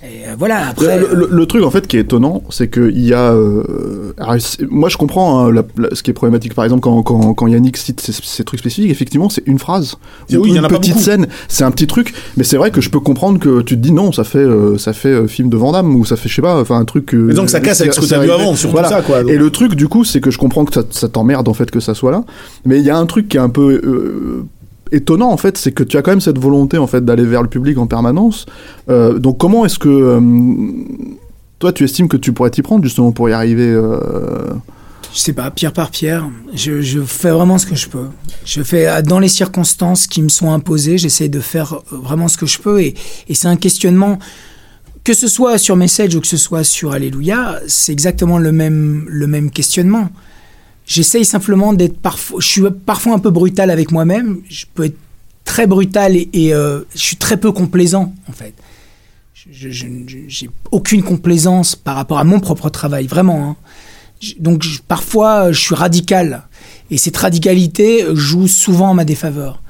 Et 0.03 0.29
euh, 0.29 0.35
voilà, 0.39 0.69
après... 0.69 1.01
Le, 1.01 1.15
le- 1.15 1.29
le 1.33 1.47
truc 1.47 1.65
en 1.65 1.71
fait 1.71 1.87
qui 1.89 1.97
est 1.97 2.01
étonnant, 2.01 2.43
c'est 2.51 2.71
qu'il 2.71 3.01
y 3.01 3.15
a. 3.15 3.33
euh, 3.33 4.13
alors, 4.19 4.37
moi 4.71 4.89
je 4.91 4.99
comprends 4.99 5.41
hein, 5.47 5.51
la- 5.51 5.65
la- 5.79 5.89
ce 5.95 6.03
qui 6.03 6.11
est 6.11 6.15
problématique 6.15 6.55
par 6.55 6.65
exemple 6.65 6.83
quand, 6.83 7.03
quand, 7.03 7.33
quand 7.35 7.47
Yannick 7.49 7.77
cite 7.79 8.01
ces, 8.01 8.13
ces 8.13 8.45
trucs 8.45 8.61
spécifiques, 8.61 8.91
effectivement 8.91 9.31
c'est 9.31 9.43
une 9.47 9.59
phrase. 9.59 9.97
Oui, 10.31 10.37
ou 10.37 10.47
il 10.47 10.53
y 10.53 10.59
en 10.59 10.59
une 10.61 10.65
a 10.67 10.69
petite 10.69 10.99
scène, 10.99 11.27
c'est 11.49 11.65
un 11.65 11.71
petit 11.73 11.87
truc, 11.89 12.13
mais 12.37 12.45
c'est 12.45 12.59
vrai 12.59 12.71
que 12.71 12.81
je 12.83 12.91
peux 12.91 13.01
comprendre 13.01 13.41
que 13.41 13.63
tu 13.63 13.75
te 13.75 13.81
dis 13.81 13.91
non, 13.91 14.13
ça 14.13 14.23
fait, 14.23 14.39
euh, 14.39 14.77
ça 14.79 14.93
fait 14.93 15.09
euh, 15.09 15.27
film 15.27 15.49
de 15.49 15.57
Vandame 15.57 15.97
ou 15.97 16.05
ça 16.05 16.17
fait 16.17 16.29
je 16.29 16.35
sais 16.37 16.43
pas, 16.43 16.61
enfin 16.61 16.79
un 16.79 16.85
truc. 16.85 17.13
euh, 17.15 17.19
Mais 17.29 17.35
donc 17.35 17.49
ça 17.49 17.61
casse 17.61 17.81
avec 17.81 17.95
ce 17.95 18.01
que 18.01 18.07
t'as 18.07 18.21
vu 18.21 18.31
avant, 18.31 18.55
surtout 18.55 18.73
Voilà. 18.75 18.91
ça 18.91 19.01
quoi. 19.03 19.23
Donc, 19.23 19.33
Et 19.33 19.39
le 19.39 19.51
truc, 19.51 19.75
du 19.75 19.89
coup, 19.89 20.05
c'est 20.05 20.21
que 20.21 20.31
je 20.31 20.39
comprends 20.39 20.67
que 20.67 20.75
ça, 20.75 20.83
ça 20.91 21.09
t'emmerde 21.09 21.49
en 21.49 21.55
fait 21.55 21.71
que 21.71 21.81
ça 21.81 21.95
soit 21.95 22.13
là. 22.13 22.23
Mais 22.67 22.79
il 22.79 22.85
y 22.85 22.91
a 22.91 22.97
un 22.99 23.07
truc 23.07 23.29
qui 23.29 23.39
est 23.39 23.41
un 23.41 23.49
peu 23.49 23.81
euh, 23.83 24.45
étonnant 24.93 25.31
en 25.31 25.37
fait, 25.37 25.59
c'est 25.59 25.73
que 25.73 25.83
tu 25.83 25.97
as 25.97 26.03
quand 26.03 26.13
même 26.13 26.21
cette 26.21 26.39
volonté 26.39 26.79
en 26.79 26.87
fait 26.87 27.05
d'aller 27.05 27.25
vers 27.25 27.43
le 27.43 27.49
public 27.49 27.79
en 27.79 27.87
permanence. 27.87 28.47
Euh, 28.89 29.19
donc 29.19 29.39
comment 29.39 29.65
est-ce 29.65 29.79
que 29.79 29.89
euh, 29.89 30.21
toi 31.59 31.73
tu 31.73 31.85
estimes 31.85 32.09
que 32.09 32.17
tu 32.17 32.33
pourrais 32.33 32.51
t'y 32.51 32.63
prendre 32.63 32.85
justement 32.85 33.13
pour 33.13 33.29
y 33.29 33.33
arriver 33.33 33.69
euh, 33.69 34.51
Je 35.13 35.19
sais 35.19 35.33
pas, 35.33 35.51
pierre 35.51 35.73
par 35.73 35.91
pierre. 35.91 36.29
Je, 36.55 37.01
fais 37.03 37.31
vraiment 37.31 37.59
ce 37.59 37.67
que 37.67 37.75
je 37.75 37.89
peux. 37.89 38.07
Je 38.45 38.63
fais 38.63 38.89
euh, 38.89 39.03
dans 39.03 39.19
les 39.19 39.29
circonstances 39.29 40.07
qui 40.07 40.23
me 40.23 40.29
sont 40.29 40.53
imposées. 40.53 40.99
J'essaie 40.99 41.29
de 41.29 41.41
faire 41.41 41.81
vraiment 41.91 42.29
ce 42.29 42.39
que 42.39 42.47
je 42.47 42.59
peux. 42.59 42.81
Et, 42.81 42.95
et 43.29 43.35
c'est 43.35 43.49
un 43.49 43.57
questionnement 43.57 44.19
que 45.07 45.15
ce 45.15 45.29
soit 45.29 45.57
sur 45.57 45.77
Message 45.77 46.17
ou 46.17 46.21
que 46.21 46.27
ce 46.27 46.37
soit 46.37 46.65
sur 46.65 46.91
Alléluia, 46.91 47.61
c'est 47.69 47.93
exactement 47.93 48.39
le 48.39 48.51
même, 48.51 49.07
le 49.09 49.29
même 49.29 49.53
questionnement. 49.53 50.09
J'essaye 50.87 51.25
simplement 51.25 51.73
d'être 51.73 51.99
parfois, 51.99 52.39
je 52.41 52.47
suis 52.47 52.63
parfois 52.85 53.15
un 53.15 53.19
peu 53.19 53.31
brutal 53.31 53.71
avec 53.71 53.91
moi-même. 53.91 54.39
Je 54.49 54.67
peux 54.73 54.85
être 54.85 54.97
très 55.45 55.67
brutal 55.67 56.17
et, 56.17 56.55
euh, 56.55 56.81
je 56.95 57.01
suis 57.01 57.17
très 57.17 57.37
peu 57.37 57.53
complaisant 57.53 58.15
en 58.29 58.33
fait. 58.33 58.55
Je 59.51 59.69
j'ai 59.71 60.51
aucune 60.73 61.03
complaisance 61.03 61.77
par 61.77 61.95
rapport 61.97 62.19
à 62.19 62.25
mon 62.25 62.41
propre 62.41 62.69
travail, 62.69 63.07
vraiment. 63.07 63.51
hein. 63.51 63.57
Donc 64.41 64.65
parfois 64.89 65.53
je 65.53 65.61
suis 65.61 65.75
radical 65.75 66.45
et 66.91 66.99
cette 66.99 67.17
radicalité 67.17 68.05
joue 68.15 68.49
souvent 68.49 68.91
en 68.91 68.95
ma 68.95 69.05
défaveur. 69.05 69.63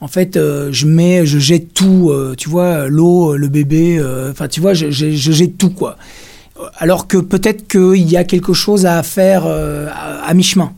En 0.00 0.08
fait, 0.08 0.36
euh, 0.36 0.70
je 0.72 0.86
mets, 0.86 1.24
je 1.24 1.38
jette 1.38 1.72
tout, 1.72 2.10
euh, 2.10 2.34
tu 2.36 2.50
vois, 2.50 2.86
l'eau, 2.88 3.34
le 3.36 3.48
bébé, 3.48 3.98
euh, 3.98 4.30
enfin, 4.30 4.46
tu 4.46 4.60
vois, 4.60 4.74
je 4.74 4.90
jette 4.90 5.56
tout, 5.56 5.70
quoi. 5.70 5.96
Alors 6.78 7.06
que 7.06 7.18
peut-être 7.18 7.68
qu'il 7.68 8.10
y 8.10 8.16
a 8.16 8.24
quelque 8.24 8.52
chose 8.52 8.86
à 8.86 9.02
faire 9.02 9.44
euh, 9.46 9.88
à, 10.24 10.32
mi-chemin. 10.34 10.72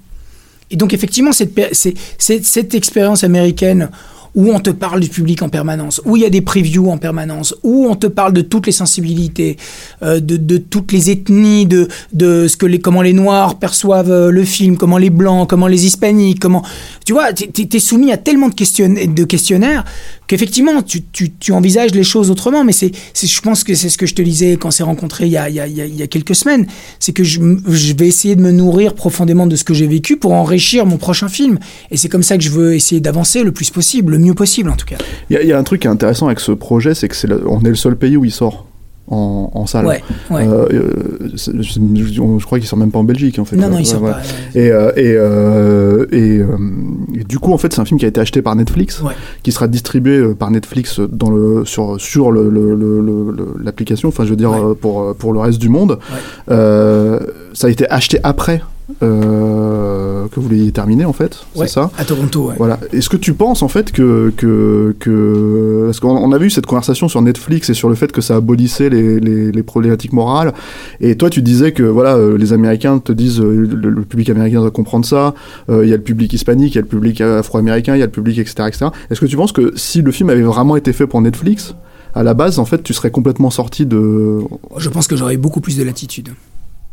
Et 0.70 0.76
donc, 0.76 0.92
effectivement, 0.92 1.30
cette, 1.32 2.74
expérience 2.74 3.24
américaine 3.24 3.88
où 4.34 4.52
on 4.52 4.60
te 4.60 4.70
parle 4.70 5.00
du 5.00 5.08
public 5.08 5.42
en 5.42 5.48
permanence, 5.48 6.02
où 6.04 6.16
il 6.16 6.22
y 6.22 6.26
a 6.26 6.30
des 6.30 6.42
previews 6.42 6.90
en 6.90 6.98
permanence, 6.98 7.54
où 7.62 7.86
on 7.88 7.96
te 7.96 8.06
parle 8.06 8.34
de 8.34 8.42
toutes 8.42 8.66
les 8.66 8.72
sensibilités, 8.72 9.56
euh, 10.02 10.20
de, 10.20 10.58
toutes 10.58 10.92
les 10.92 11.10
ethnies, 11.10 11.66
de, 11.66 11.88
ce 12.12 12.56
que 12.56 12.66
les, 12.66 12.78
comment 12.78 13.02
les 13.02 13.14
Noirs 13.14 13.58
perçoivent 13.58 14.10
euh, 14.10 14.30
le 14.30 14.44
film, 14.44 14.76
comment 14.76 14.98
les 14.98 15.10
Blancs, 15.10 15.48
comment 15.48 15.66
les 15.66 15.86
Hispaniques, 15.86 16.40
comment... 16.40 16.62
Tu 17.04 17.14
vois, 17.14 17.32
tu 17.32 17.48
es, 17.72 17.78
soumis 17.78 18.12
à 18.12 18.18
tellement 18.18 18.48
de 18.48 19.24
questionnaires 19.24 19.84
qu'effectivement, 20.28 20.80
tu, 20.82 21.02
tu, 21.02 21.30
tu 21.32 21.50
envisages 21.52 21.90
les 21.92 22.04
choses 22.04 22.30
autrement. 22.30 22.62
Mais 22.64 22.72
c'est, 22.72 22.92
je 23.20 23.40
pense 23.40 23.64
que 23.64 23.74
c'est 23.74 23.88
ce 23.88 23.98
que 23.98 24.06
je 24.06 24.14
te 24.14 24.22
disais 24.22 24.52
quand 24.56 24.68
on 24.68 24.70
s'est 24.70 24.84
rencontrés 24.84 25.26
il 25.26 25.32
y 25.32 25.36
a, 25.36 25.48
il 25.48 25.56
y 25.56 25.60
a- 25.60 25.66
il 25.66 25.96
y 25.96 26.02
a- 26.02 26.06
quelques 26.06 26.36
semaines. 26.36 26.66
C'est 27.00 27.12
que 27.12 27.24
je, 27.24 27.40
je 27.68 27.94
vais 27.94 28.06
essayer 28.06 28.36
de 28.36 28.42
me 28.42 28.52
nourrir 28.52 28.94
profondément 28.94 29.46
de 29.48 29.56
ce 29.56 29.64
que 29.64 29.74
j'ai 29.74 29.86
vécu 29.88 30.16
pour 30.16 30.32
enrichir 30.34 30.86
mon 30.86 30.96
prochain 30.98 31.28
film. 31.28 31.58
Et 31.90 31.96
c'est 31.96 32.08
comme 32.08 32.22
ça 32.22 32.36
que 32.36 32.44
je 32.44 32.50
veux 32.50 32.74
essayer 32.74 33.00
d'avancer 33.00 33.42
le 33.42 33.50
plus 33.52 33.70
possible, 33.70 34.12
le 34.12 34.18
mieux 34.18 34.34
possible 34.34 34.70
en 34.70 34.76
tout 34.76 34.86
cas. 34.86 34.98
Il 35.30 35.40
y, 35.42 35.46
y 35.46 35.52
a 35.52 35.58
un 35.58 35.64
truc 35.64 35.84
intéressant 35.86 36.26
avec 36.26 36.38
ce 36.40 36.52
projet, 36.52 36.94
c'est 36.94 37.08
que 37.08 37.16
c'est 37.16 37.28
on 37.46 37.60
est 37.64 37.68
le 37.70 37.74
seul 37.74 37.96
pays 37.96 38.16
où 38.16 38.24
il 38.24 38.30
sort 38.30 38.66
en, 39.10 39.50
en 39.54 39.66
salle. 39.66 39.86
Ouais, 39.86 40.02
ouais. 40.30 40.46
Euh, 40.46 40.66
euh, 40.72 41.28
je, 41.34 41.52
je- 41.62 42.44
crois 42.44 42.58
qu'il 42.58 42.68
sort 42.68 42.78
même 42.78 42.90
pas 42.90 42.98
en 42.98 43.04
Belgique 43.04 43.38
en 43.38 43.44
fait. 43.44 43.56
non, 43.56 43.68
non, 43.68 43.76
Ouais, 43.76 43.82
il 43.82 43.86
sort 43.86 44.02
ouais. 44.02 44.10
pas. 44.12 44.20
Et, 44.54 44.70
euh, 44.70 44.90
et, 44.96 45.14
euh, 45.16 46.06
et, 46.12 46.38
euh, 46.38 46.46
et 47.14 47.24
du 47.24 47.38
coup, 47.38 47.52
en 47.52 47.58
fait, 47.58 47.72
c'est 47.72 47.80
un 47.80 47.84
film 47.84 47.98
qui 47.98 48.04
a 48.04 48.08
été 48.08 48.20
acheté 48.20 48.42
par 48.42 48.54
Netflix, 48.56 49.00
Ouais. 49.02 49.12
qui 49.42 49.52
sera 49.52 49.68
distribué 49.68 50.16
euh, 50.18 50.34
par 50.34 50.50
Netflix 50.50 51.00
dans 51.00 51.30
le, 51.30 51.64
sur, 51.64 52.00
sur 52.00 52.30
le- 52.32 52.48
le- 52.48 52.74
le- 52.74 53.54
l'application, 53.62 54.08
enfin, 54.08 54.24
je 54.24 54.30
veux 54.30 54.36
dire, 54.36 54.52
euh, 54.52 54.74
pour, 54.74 55.02
euh, 55.02 55.14
pour 55.14 55.32
le 55.32 55.40
reste 55.40 55.58
du 55.58 55.68
monde. 55.68 55.98
Euh, 56.50 57.20
ça 57.52 57.66
a 57.66 57.70
été 57.70 57.88
acheté 57.90 58.18
après 58.22 58.60
euh, 58.62 58.64
que 59.00 60.40
vous 60.40 60.48
l'ayez 60.48 60.72
terminé, 60.72 61.04
en 61.04 61.12
fait, 61.12 61.46
Ouais, 61.54 61.66
c'est 61.66 61.74
ça 61.74 61.90
À 61.98 62.04
Toronto, 62.04 62.48
ouais. 62.48 62.54
voilà. 62.58 62.78
Est-ce 62.92 63.08
que 63.08 63.16
tu 63.16 63.34
penses 63.34 63.62
en 63.62 63.68
fait 63.68 63.92
que 63.92 64.32
que, 64.36 64.94
que... 64.98 65.82
parce 65.86 66.00
qu'on 66.00 66.10
on 66.16 66.32
a 66.32 66.38
vu 66.38 66.50
cette 66.50 66.66
conversation 66.66 67.08
sur 67.08 67.22
Netflix 67.22 67.70
et 67.70 67.74
sur 67.74 67.88
le 67.88 67.94
fait 67.94 68.12
que 68.12 68.20
ça 68.20 68.36
abolissait 68.36 68.88
les, 68.90 69.20
les, 69.20 69.52
les 69.52 69.62
problématiques 69.62 70.12
morales 70.12 70.52
et 71.00 71.16
toi 71.16 71.30
tu 71.30 71.42
disais 71.42 71.72
que 71.72 71.82
voilà 71.82 72.16
euh, 72.16 72.36
les 72.38 72.52
Américains 72.52 72.98
te 72.98 73.12
disent 73.12 73.40
euh, 73.40 73.66
le, 73.66 73.90
le 73.90 74.02
public 74.02 74.30
américain 74.30 74.60
doit 74.60 74.70
comprendre 74.70 75.04
ça 75.06 75.34
euh, 75.70 75.84
il 75.84 75.90
y 75.90 75.92
a 75.92 75.96
le 75.96 76.02
public 76.02 76.32
hispanique 76.32 76.74
il 76.74 76.76
y 76.76 76.78
a 76.78 76.82
le 76.82 76.86
public 76.88 77.20
afro-américain 77.20 77.94
il 77.94 78.00
y 78.00 78.02
a 78.02 78.06
le 78.06 78.12
public 78.12 78.38
etc 78.38 78.54
etc 78.68 78.86
est-ce 79.10 79.20
que 79.20 79.26
tu 79.26 79.36
penses 79.36 79.52
que 79.52 79.72
si 79.76 80.02
le 80.02 80.12
film 80.12 80.30
avait 80.30 80.42
vraiment 80.42 80.76
été 80.76 80.92
fait 80.92 81.06
pour 81.06 81.20
Netflix 81.20 81.74
à 82.14 82.22
la 82.22 82.34
base 82.34 82.58
en 82.58 82.64
fait 82.64 82.82
tu 82.82 82.92
serais 82.94 83.10
complètement 83.10 83.50
sorti 83.50 83.86
de 83.86 84.38
Je 84.76 84.88
pense 84.88 85.06
que 85.06 85.16
j'aurais 85.16 85.36
beaucoup 85.36 85.60
plus 85.60 85.76
de 85.76 85.84
latitude. 85.84 86.30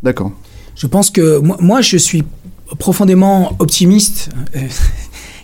d'accord 0.03 0.31
Je 0.75 0.87
pense 0.87 1.09
que 1.09 1.39
moi, 1.39 1.81
je 1.81 1.97
suis 1.97 2.23
profondément 2.79 3.55
optimiste. 3.59 4.29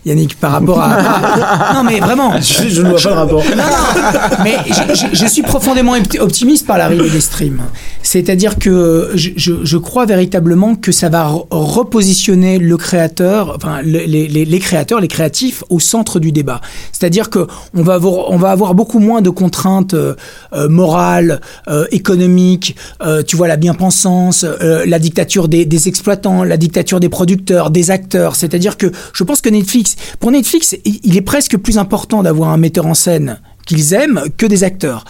Yannick, 0.04 0.38
par 0.40 0.52
rapport 0.52 0.80
à... 0.80 1.72
non, 1.74 1.84
mais 1.84 2.00
vraiment. 2.00 2.32
Je, 2.40 2.68
je 2.68 2.82
ne 2.82 2.88
vois 2.90 3.00
pas 3.00 3.08
le 3.10 3.14
rapport. 3.14 3.42
Non, 3.44 3.56
non, 3.56 4.36
mais 4.42 4.56
je, 4.66 4.94
je- 4.94 5.14
je 5.16 5.26
suis 5.26 5.42
profondément 5.42 5.96
opti- 5.96 6.18
optimiste 6.18 6.66
par 6.66 6.76
l'arrivée 6.78 7.08
des 7.08 7.20
streams. 7.20 7.60
C'est-à-dire 8.02 8.58
que 8.58 9.10
je, 9.14 9.30
je- 9.36 9.64
je 9.64 9.76
crois 9.76 10.04
véritablement 10.06 10.74
que 10.74 10.90
ça 10.90 11.08
va 11.08 11.28
re- 11.28 11.46
repositionner 11.50 12.58
le 12.58 12.76
créateur, 12.76 13.52
enfin 13.56 13.80
le- 13.82 14.00
les, 14.06 14.26
les- 14.28 14.44
les 14.44 14.58
créateurs, 14.58 15.00
les 15.00 15.06
créatifs 15.08 15.62
au 15.70 15.78
centre 15.78 16.18
du 16.18 16.32
débat. 16.32 16.60
C'est-à-dire 16.90 17.30
que 17.30 17.46
on 17.74 17.82
va 17.82 17.94
avoir, 17.94 18.30
on 18.30 18.36
va 18.38 18.50
avoir 18.50 18.74
beaucoup 18.74 18.98
moins 18.98 19.20
de 19.20 19.30
contraintes 19.30 19.94
euh, 19.94 20.14
euh, 20.52 20.68
morales, 20.68 21.40
euh, 21.68 21.84
économiques. 21.92 22.74
euh, 23.04 23.22
tu 23.22 23.36
vois 23.36 23.46
la 23.48 23.56
bien-pensance, 23.56 24.44
euh, 24.44 24.84
la 24.86 24.98
dictature 24.98 25.48
des, 25.48 25.64
des 25.64 25.86
exploitants, 25.88 26.42
la 26.42 26.56
dictature 26.56 26.98
des 26.98 27.08
producteurs, 27.08 27.70
des 27.70 27.90
acteurs. 27.90 28.34
C'est-à-dire 28.36 28.76
que 28.76 28.90
je 29.12 29.22
pense 29.24 29.40
que 29.40 29.48
Netflix, 29.48 29.91
pour 30.20 30.30
Netflix, 30.30 30.76
il 30.84 31.16
est 31.16 31.22
presque 31.22 31.56
plus 31.56 31.78
important 31.78 32.22
d'avoir 32.22 32.50
un 32.50 32.56
metteur 32.56 32.86
en 32.86 32.94
scène 32.94 33.40
qu'ils 33.66 33.92
aiment 33.92 34.24
que 34.36 34.46
des 34.46 34.64
acteurs. 34.64 35.04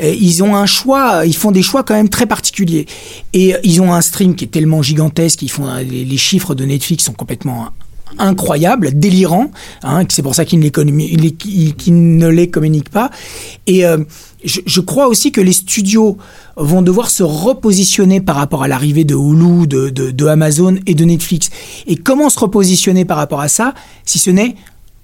Ils 0.00 0.42
ont 0.42 0.56
un 0.56 0.66
choix, 0.66 1.26
ils 1.26 1.36
font 1.36 1.50
des 1.50 1.62
choix 1.62 1.82
quand 1.82 1.94
même 1.94 2.08
très 2.08 2.26
particuliers. 2.26 2.86
Et 3.32 3.54
ils 3.64 3.80
ont 3.80 3.92
un 3.92 4.00
stream 4.00 4.34
qui 4.34 4.44
est 4.44 4.48
tellement 4.48 4.82
gigantesque, 4.82 5.42
ils 5.42 5.50
font 5.50 5.66
les 5.76 6.16
chiffres 6.16 6.54
de 6.54 6.64
Netflix 6.64 7.04
sont 7.04 7.12
complètement 7.12 7.68
incroyables, 8.18 8.98
délirants. 8.98 9.50
Hein, 9.82 10.04
c'est 10.08 10.22
pour 10.22 10.34
ça 10.34 10.44
qu'ils 10.44 10.60
ne 10.60 10.64
les, 10.64 11.32
qu'ils 11.32 12.16
ne 12.16 12.28
les 12.28 12.50
communiquent 12.50 12.90
pas. 12.90 13.10
Et 13.66 13.84
euh, 13.84 13.98
je, 14.44 14.80
crois 14.80 15.08
aussi 15.08 15.32
que 15.32 15.40
les 15.40 15.52
studios 15.52 16.16
vont 16.56 16.82
devoir 16.82 17.10
se 17.10 17.22
repositionner 17.22 18.20
par 18.20 18.36
rapport 18.36 18.62
à 18.62 18.68
l'arrivée 18.68 19.04
de 19.04 19.14
Hulu, 19.14 19.66
de, 19.66 19.90
de 19.90 20.26
Amazon 20.26 20.76
et 20.86 20.94
de 20.94 21.04
Netflix. 21.04 21.50
Et 21.86 21.96
comment 21.96 22.30
se 22.30 22.38
repositionner 22.38 23.04
par 23.04 23.16
rapport 23.16 23.40
à 23.40 23.48
ça, 23.48 23.74
si 24.04 24.18
ce 24.18 24.30
n'est 24.30 24.56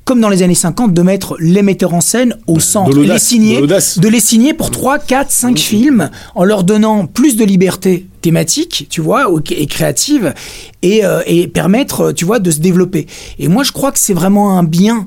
comme 0.04 0.20
dans 0.20 0.28
les 0.28 0.42
années 0.42 0.54
50, 0.54 0.92
de 0.92 1.02
mettre 1.02 1.36
les 1.40 1.62
metteurs 1.62 1.94
en 1.94 2.00
scène 2.00 2.36
au 2.46 2.60
centre, 2.60 2.90
l'audace, 2.94 3.12
les 3.14 3.18
signer, 3.18 3.60
de 3.60 4.00
de 4.00 4.08
les 4.08 4.20
signer 4.20 4.52
pour 4.54 4.70
3, 4.70 4.98
4, 4.98 5.30
5 5.30 5.58
films, 5.58 6.10
en 6.34 6.44
leur 6.44 6.62
donnant 6.64 7.06
plus 7.06 7.36
de 7.36 7.44
liberté 7.44 8.06
thématique, 8.20 8.86
tu 8.90 9.00
vois, 9.00 9.26
et 9.50 9.66
créative, 9.66 10.34
et, 10.82 11.04
euh, 11.04 11.20
et 11.26 11.46
permettre, 11.46 12.12
tu 12.12 12.24
vois, 12.24 12.38
de 12.38 12.50
se 12.50 12.58
développer. 12.60 13.06
Et 13.38 13.48
moi, 13.48 13.64
je 13.64 13.72
crois 13.72 13.92
que 13.92 13.98
c'est 13.98 14.14
vraiment 14.14 14.58
un 14.58 14.62
bien, 14.64 15.06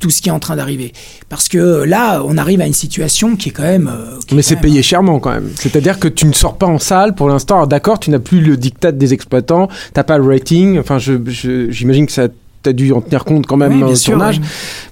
tout 0.00 0.10
ce 0.10 0.20
qui 0.20 0.28
est 0.28 0.32
en 0.32 0.40
train 0.40 0.56
d'arriver. 0.56 0.92
Parce 1.28 1.48
que 1.48 1.84
là, 1.84 2.22
on 2.24 2.36
arrive 2.38 2.60
à 2.60 2.66
une 2.66 2.72
situation 2.72 3.36
qui 3.36 3.48
est 3.50 3.52
quand 3.52 3.62
même... 3.62 3.88
euh, 3.92 4.18
qui 4.26 4.34
Mais 4.34 4.42
c'est 4.42 4.56
payé 4.56 4.82
chèrement 4.82 5.20
quand 5.20 5.30
même. 5.30 5.48
C'est-à-dire 5.54 5.98
que 6.00 6.08
tu 6.08 6.26
ne 6.26 6.32
sors 6.32 6.56
pas 6.56 6.66
en 6.66 6.78
salle 6.80 7.14
pour 7.14 7.28
l'instant. 7.28 7.66
D'accord, 7.66 8.00
tu 8.00 8.10
n'as 8.10 8.18
plus 8.18 8.40
le 8.40 8.56
diktat 8.56 8.90
des 8.92 9.12
exploitants, 9.14 9.68
t'as 9.94 10.02
pas 10.04 10.18
le 10.18 10.24
rating. 10.24 10.78
Enfin, 10.78 10.98
je- 10.98 11.14
je- 11.26 11.70
j'imagine 11.70 12.06
que 12.06 12.12
ça 12.12 12.26
t'as 12.66 12.72
dû 12.72 12.92
en 12.92 13.00
tenir 13.00 13.24
compte 13.24 13.46
quand 13.46 13.56
même 13.56 13.72
Oui, 13.74 13.80
dans 13.80 13.86
bien 13.86 13.94
le 13.94 13.98
sûr, 13.98 14.12
tournage. 14.12 14.38
oui. 14.40 14.46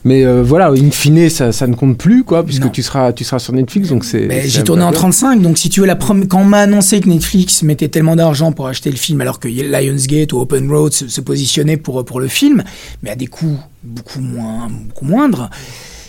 Mais 0.04 0.24
euh, 0.24 0.42
voilà, 0.42 0.68
in 0.70 0.90
fine, 0.90 1.28
ça, 1.28 1.52
ça 1.52 1.66
ne 1.66 1.74
compte 1.74 1.98
plus, 1.98 2.24
quoi, 2.24 2.44
puisque 2.44 2.62
Non. 2.64 2.68
tu 2.70 2.82
seras, 2.82 3.12
tu 3.12 3.24
seras 3.24 3.38
sur 3.38 3.52
Netflix, 3.52 3.88
donc 3.88 4.04
c'est. 4.04 4.28
J'ai 4.48 4.62
tourné 4.64 4.82
en 4.84 4.90
bien. 4.90 4.98
35, 5.00 5.42
donc 5.42 5.58
si 5.58 5.68
tu 5.68 5.80
veux, 5.80 5.86
la 5.86 5.96
prom- 5.96 6.26
quand 6.26 6.40
on 6.40 6.44
m'a 6.44 6.58
annoncé 6.60 7.00
que 7.00 7.08
Netflix 7.08 7.62
mettait 7.62 7.88
tellement 7.88 8.16
d'argent 8.16 8.52
pour 8.52 8.66
acheter 8.68 8.90
le 8.90 8.96
film, 8.96 9.20
alors 9.20 9.40
que 9.40 9.48
Lionsgate 9.48 10.32
ou 10.32 10.38
Open 10.40 10.70
Road 10.70 10.92
se, 10.92 11.08
se 11.08 11.20
positionnaient 11.20 11.76
pour, 11.76 12.04
pour 12.04 12.20
le 12.20 12.28
film, 12.28 12.62
mais 13.02 13.10
à 13.10 13.16
des 13.16 13.26
coûts 13.26 13.58
beaucoup, 13.82 14.20
moins, 14.20 14.68
beaucoup 14.88 15.04
moindres. 15.04 15.50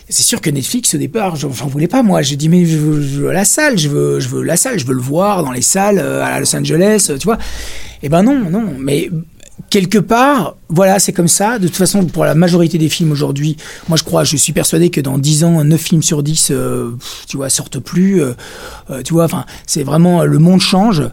C'est 0.07 0.21
sûr 0.21 0.39
que 0.39 0.51
Netflix, 0.51 0.93
au 0.93 0.99
départ, 0.99 1.35
j'en 1.35 1.49
voulais 1.49 1.87
pas, 1.87 2.03
moi. 2.03 2.21
J'ai 2.21 2.35
dit, 2.35 2.47
mais 2.47 2.63
je 2.63 2.77
veux, 2.77 3.01
je 3.01 3.21
veux 3.21 3.31
la 3.31 3.43
salle, 3.43 3.79
je 3.79 3.89
veux, 3.89 4.19
je 4.19 4.29
veux 4.29 4.43
la 4.43 4.55
salle, 4.55 4.77
je 4.77 4.85
veux 4.85 4.93
le 4.93 5.01
voir 5.01 5.43
dans 5.43 5.51
les 5.51 5.63
salles 5.63 5.97
euh, 5.97 6.23
à 6.23 6.39
Los 6.39 6.55
Angeles, 6.55 7.07
euh, 7.09 7.17
tu 7.17 7.25
vois. 7.25 7.39
Eh 8.03 8.09
ben 8.09 8.21
non, 8.21 8.47
non. 8.51 8.65
Mais 8.79 9.09
quelque 9.69 9.97
part, 9.97 10.55
voilà, 10.69 10.99
c'est 10.99 11.13
comme 11.13 11.27
ça. 11.27 11.59
De 11.59 11.67
toute 11.67 11.77
façon, 11.77 12.05
pour 12.05 12.25
la 12.25 12.35
majorité 12.35 12.77
des 12.77 12.89
films 12.89 13.11
aujourd'hui, 13.11 13.57
moi 13.87 13.97
je 13.97 14.03
crois, 14.03 14.23
je 14.23 14.35
suis 14.35 14.53
persuadé 14.53 14.89
que 14.89 15.01
dans 15.01 15.17
10 15.17 15.43
ans, 15.43 15.63
9 15.63 15.79
films 15.81 16.03
sur 16.03 16.23
10, 16.23 16.49
euh, 16.51 16.91
tu 17.27 17.37
vois, 17.37 17.49
sortent 17.49 17.79
plus. 17.79 18.21
euh, 18.21 18.33
euh, 18.89 19.01
tu 19.01 19.13
vois, 19.13 19.25
enfin, 19.25 19.45
c'est 19.65 19.83
vraiment, 19.83 20.23
le 20.23 20.39
monde 20.39 20.61
change 20.61 21.03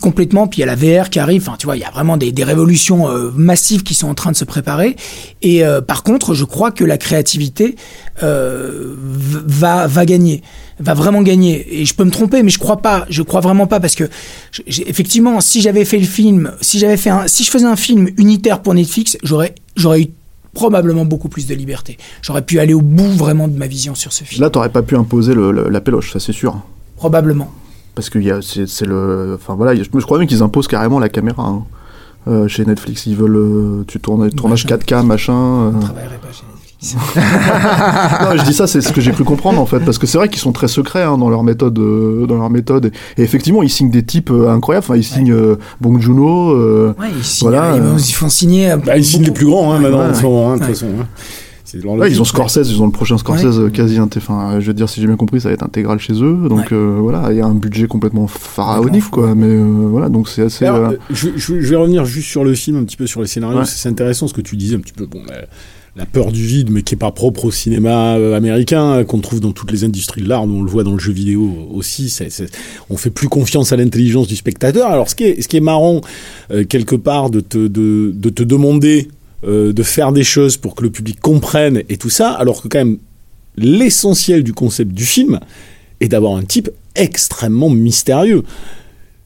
complètement. 0.00 0.46
Puis 0.46 0.58
il 0.58 0.66
y 0.66 0.68
a 0.68 0.74
la 0.74 0.76
VR 0.76 1.10
qui 1.10 1.18
arrive. 1.18 1.42
Enfin, 1.46 1.56
tu 1.58 1.66
vois, 1.66 1.76
il 1.76 1.80
y 1.80 1.84
a 1.84 1.90
vraiment 1.90 2.16
des, 2.16 2.32
des 2.32 2.44
révolutions 2.44 3.08
euh, 3.08 3.30
massives 3.34 3.82
qui 3.82 3.94
sont 3.94 4.08
en 4.08 4.14
train 4.14 4.30
de 4.32 4.36
se 4.36 4.44
préparer. 4.44 4.96
Et 5.42 5.64
euh, 5.64 5.80
par 5.80 6.02
contre, 6.02 6.34
je 6.34 6.44
crois 6.44 6.70
que 6.70 6.84
la 6.84 6.98
créativité 6.98 7.76
euh, 8.22 8.94
va, 8.98 9.86
va 9.86 10.04
gagner 10.06 10.42
va 10.80 10.94
vraiment 10.94 11.22
gagner. 11.22 11.80
Et 11.80 11.84
je 11.84 11.94
peux 11.94 12.02
me 12.04 12.10
tromper, 12.10 12.42
mais 12.42 12.50
je 12.50 12.58
crois 12.58 12.78
pas. 12.78 13.06
Je 13.08 13.22
crois 13.22 13.40
vraiment 13.40 13.68
pas 13.68 13.78
parce 13.78 13.94
que, 13.94 14.08
effectivement, 14.66 15.40
si 15.40 15.60
j'avais 15.60 15.84
fait 15.84 15.98
le 15.98 16.06
film, 16.06 16.52
si 16.60 16.78
j'avais 16.80 16.96
fait 16.96 17.10
un, 17.10 17.28
si 17.28 17.44
je 17.44 17.50
faisais 17.50 17.66
un 17.66 17.76
film 17.76 18.08
unitaire 18.16 18.62
pour 18.62 18.74
Netflix, 18.74 19.16
j'aurais, 19.22 19.54
j'aurais 19.76 20.02
eu 20.02 20.06
probablement 20.54 21.04
beaucoup 21.04 21.28
plus 21.28 21.46
de 21.46 21.54
liberté. 21.54 21.98
J'aurais 22.20 22.42
pu 22.42 22.58
aller 22.58 22.74
au 22.74 22.80
bout 22.82 23.12
vraiment 23.12 23.46
de 23.46 23.56
ma 23.56 23.66
vision 23.68 23.94
sur 23.94 24.12
ce 24.12 24.24
film. 24.24 24.42
là 24.42 24.50
t'aurais 24.50 24.70
pas 24.70 24.82
pu 24.82 24.96
imposer 24.96 25.34
le, 25.34 25.52
le- 25.52 25.68
la 25.68 25.80
péloche 25.80 26.12
ça 26.12 26.20
c'est 26.20 26.32
sûr 26.32 26.60
Probablement. 26.96 27.50
Parce 27.94 28.10
que 28.10 28.18
y 28.18 28.30
a- 28.30 28.40
c'est 28.42 28.86
le 28.86 29.36
enfin 29.40 29.54
voilà 29.54 29.74
je, 29.74 29.82
je 29.84 30.04
crois 30.04 30.18
même 30.18 30.26
qu'ils 30.28 30.42
imposent 30.42 30.68
carrément 30.68 30.98
la 30.98 31.08
caméra 31.08 31.44
hein. 31.46 31.62
euh, 32.28 32.48
chez 32.48 32.64
Netflix. 32.64 33.06
Ils 33.06 33.16
veulent 33.16 33.36
euh, 33.36 33.84
tu 33.86 34.00
tournes 34.00 34.30
tournage 34.30 34.64
Machin. 34.64 34.76
4K 34.76 35.06
machin. 35.06 35.32
euh. 35.34 35.70
Je 35.74 35.84
travaillerai 35.86 36.16
pas 36.16 36.28
chez 36.32 36.42
Netflix. 36.44 36.58
non, 38.22 38.36
je 38.36 38.42
dis 38.44 38.52
ça, 38.54 38.66
c'est 38.66 38.80
ce 38.80 38.92
que 38.92 39.00
j'ai 39.00 39.12
cru 39.12 39.22
comprendre 39.22 39.60
en 39.60 39.66
fait, 39.66 39.78
parce 39.80 39.98
que 39.98 40.06
c'est 40.08 40.18
vrai 40.18 40.28
qu'ils 40.28 40.40
sont 40.40 40.50
très 40.50 40.66
secrets 40.66 41.04
hein, 41.04 41.16
dans 41.16 41.30
leur 41.30 41.44
méthode, 41.44 41.78
euh, 41.78 42.26
dans 42.26 42.34
leur 42.36 42.50
méthode. 42.50 42.90
Et 43.16 43.22
effectivement, 43.22 43.62
ils 43.62 43.70
signent 43.70 43.90
des 43.92 44.02
types 44.04 44.30
euh, 44.32 44.50
incroyables. 44.50 44.84
Enfin, 44.84 44.96
ils 44.96 45.04
signent 45.04 45.30
euh, 45.32 45.56
Bong 45.80 46.00
Joon-ho. 46.00 46.50
euh, 46.50 46.92
Ouais, 46.98 47.06
ils, 47.16 47.22
signent- 47.22 47.50
Voilà, 47.50 47.76
ils, 47.76 47.82
euh. 47.82 47.94
ils 47.98 48.12
font 48.12 48.28
signer. 48.28 48.72
euh, 48.72 48.76
Bah, 48.78 48.96
ils 48.96 49.04
signent 49.04 49.22
les 49.24 49.30
plus 49.30 49.46
grands 49.46 49.72
hein, 49.72 49.78
maintenant 49.78 50.00
Ouais, 50.00 50.10
en 50.10 50.14
ce 50.14 50.22
moment, 50.24 50.50
hein, 50.50 50.54
de 50.54 50.58
toute 50.58 50.68
ouais. 50.70 50.74
façon. 50.74 50.86
hein. 51.02 51.06
Ouais, 51.84 52.10
ils 52.10 52.20
ont. 52.20 52.24
Scorsese, 52.24 52.70
ils 52.70 52.80
ont 52.82 52.86
le 52.86 52.92
prochain 52.92 53.18
Scorsese 53.18 53.58
euh, 53.58 53.68
quasi 53.70 53.96
inté- 53.98 54.18
Enfin, 54.18 54.60
je 54.60 54.66
veux 54.66 54.74
dire, 54.74 54.88
si 54.88 55.00
j'ai 55.00 55.06
bien 55.06 55.16
compris, 55.16 55.40
ça 55.40 55.48
va 55.48 55.54
être 55.54 55.62
intégral 55.64 55.98
chez 55.98 56.14
eux. 56.14 56.48
Donc 56.48 56.58
Ouais. 56.58 56.66
euh, 56.72 56.98
voilà, 57.00 57.28
il 57.32 57.38
y 57.38 57.40
a 57.40 57.46
un 57.46 57.54
budget 57.54 57.86
complètement 57.86 58.26
pharaonique, 58.26 59.10
quoi. 59.10 59.34
Mais 59.34 59.46
euh, 59.46 59.64
voilà, 59.90 60.08
donc 60.08 60.28
c'est 60.28 60.42
assez. 60.42 60.64
Alors, 60.66 60.90
euh, 60.90 60.96
je, 61.10 61.54
vais 61.54 61.76
revenir 61.76 62.04
juste 62.04 62.28
sur 62.28 62.44
le 62.44 62.54
film, 62.54 62.76
un 62.76 62.84
petit 62.84 62.96
peu 62.96 63.06
sur 63.06 63.20
les 63.20 63.26
scénarios. 63.26 63.58
Ouais. 63.60 63.64
C'est 63.66 63.88
intéressant 63.88 64.28
ce 64.28 64.34
que 64.34 64.40
tu 64.40 64.56
disais, 64.56 64.76
un 64.76 64.80
petit 64.80 64.92
peu. 64.92 65.06
Bon, 65.06 65.20
la, 65.28 65.42
la 65.94 66.06
peur 66.06 66.32
du 66.32 66.42
vide, 66.42 66.70
mais 66.70 66.80
qui 66.82 66.94
est 66.94 66.98
pas 66.98 67.10
propre 67.10 67.44
au 67.44 67.50
cinéma 67.50 68.12
américain, 68.34 68.92
euh, 68.92 69.04
qu'on 69.04 69.18
trouve 69.20 69.40
dans 69.40 69.52
toutes 69.52 69.70
les 69.72 69.84
industries 69.84 70.22
de 70.22 70.28
l'art, 70.28 70.42
on 70.44 70.62
le 70.62 70.70
voit 70.70 70.84
dans 70.84 70.92
le 70.94 70.98
jeu 70.98 71.12
vidéo 71.12 71.50
aussi. 71.72 72.08
C'est, 72.08 72.30
c'est- 72.30 72.50
on 72.88 72.96
fait 72.96 73.10
plus 73.10 73.28
confiance 73.28 73.72
à 73.72 73.76
l'intelligence 73.76 74.26
du 74.26 74.36
spectateur. 74.36 74.88
Alors, 74.90 75.10
ce 75.10 75.14
qui 75.14 75.24
est, 75.24 75.42
ce 75.42 75.48
qui 75.48 75.58
est 75.58 75.60
marrant, 75.60 76.00
euh, 76.50 76.64
quelque 76.64 76.96
part, 76.96 77.28
de 77.28 77.40
te, 77.40 77.58
de, 77.66 78.10
de 78.14 78.28
te 78.30 78.42
demander 78.42 79.08
euh, 79.44 79.72
de 79.72 79.82
faire 79.82 80.12
des 80.12 80.24
choses 80.24 80.56
pour 80.56 80.74
que 80.74 80.82
le 80.82 80.90
public 80.90 81.20
comprenne 81.20 81.82
et 81.88 81.96
tout 81.96 82.10
ça, 82.10 82.30
alors 82.30 82.62
que 82.62 82.68
quand 82.68 82.78
même 82.78 82.98
l'essentiel 83.56 84.42
du 84.42 84.52
concept 84.52 84.92
du 84.92 85.04
film 85.04 85.40
est 86.00 86.08
d'avoir 86.08 86.36
un 86.36 86.44
type 86.44 86.70
extrêmement 86.94 87.70
mystérieux 87.70 88.42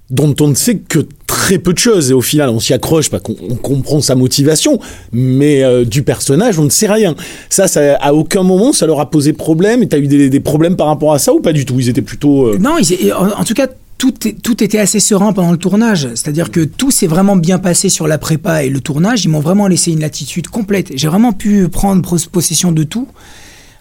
dont 0.09 0.35
on 0.41 0.49
ne 0.49 0.55
sait 0.55 0.77
que 0.79 1.01
très 1.27 1.59
peu 1.59 1.73
de 1.73 1.79
choses 1.79 2.11
et 2.11 2.15
au 2.15 2.21
final 2.21 2.49
on 2.49 2.61
s'y 2.61 2.73
accroche 2.73 3.11
parce 3.11 3.25
qu'on 3.25 3.35
on 3.51 3.57
comprend 3.57 4.01
sa 4.01 4.15
motivation 4.15 4.79
mais 5.13 5.65
euh, 5.65 5.85
du 5.85 6.03
personnage 6.05 6.59
on 6.61 6.65
ne 6.65 6.71
sait 6.71 6.87
rien. 6.87 7.17
Ça, 7.51 7.67
ça 7.67 7.97
à 7.97 8.15
aucun 8.15 8.45
moment 8.45 8.73
ça 8.73 8.87
leur 8.87 9.01
a 9.01 9.11
posé 9.11 9.33
problème 9.33 9.83
et 9.83 9.89
t'as 9.89 9.99
eu 9.99 10.07
des, 10.07 10.41
problèmes 10.41 10.77
par 10.77 10.87
rapport 10.87 11.13
à 11.13 11.19
ça 11.19 11.33
ou 11.33 11.41
pas 11.41 11.53
du 11.53 11.65
tout? 11.65 11.75
Ils 11.79 11.89
étaient 11.89 12.03
plutôt 12.03 12.47
euh, 12.47 12.59
Non, 12.59 12.79
ils- 12.79 13.13
en 13.13 13.45
tout 13.45 13.55
cas, 13.55 13.67
tout, 13.99 14.63
était 14.63 14.79
assez 14.79 15.01
serein 15.01 15.33
pendant 15.33 15.53
le 15.53 15.57
tournage. 15.59 16.09
C'est-à-dire 16.15 16.51
que 16.51 16.61
tout 16.61 16.91
s'est 16.91 17.07
vraiment 17.07 17.37
bien 17.37 17.59
passé 17.59 17.89
sur 17.89 18.07
la 18.07 18.19
prépa 18.19 18.63
et 18.65 18.69
le 18.69 18.81
tournage. 18.81 19.25
Ils 19.25 19.29
m'ont 19.29 19.41
vraiment 19.41 19.67
laissé 19.67 19.93
une 19.93 20.01
latitude 20.01 20.49
complète. 20.49 20.93
J'ai 20.95 21.09
vraiment 21.09 21.33
pu 21.33 21.69
prendre 21.69 22.03
pos- 22.03 22.29
possession 22.31 22.73
de 22.73 22.83
tout. 22.83 23.09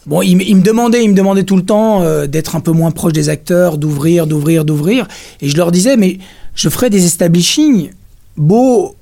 Bon, 0.05 0.21
ils, 0.21 0.35
me- 0.37 0.61
demandaient, 0.61 1.03
ils 1.03 1.09
me 1.09 1.15
demandaient 1.15 1.43
tout 1.43 1.55
le 1.55 1.65
temps 1.65 2.01
euh, 2.03 2.27
d'être 2.27 2.55
un 2.55 2.59
peu 2.59 2.71
moins 2.71 2.91
proche 2.91 3.13
des 3.13 3.29
acteurs, 3.29 3.77
d'ouvrir, 3.77 4.27
d'ouvrir, 4.27 4.63
d'ouvrir. 4.63 5.07
Et 5.41 5.49
je 5.49 5.57
leur 5.57 5.71
disais, 5.71 5.97
mais 5.97 6.19
je 6.53 6.69
ferai 6.69 6.89
des 6.89 7.05
establishing 7.05 7.89
beaux, 8.37 8.95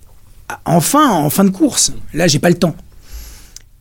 enfin, 0.65 1.09
en 1.09 1.29
fin 1.29 1.43
de 1.43 1.49
course. 1.49 1.91
Là, 2.13 2.27
j'ai 2.27 2.39
pas 2.39 2.49
le 2.49 2.55
temps. 2.55 2.75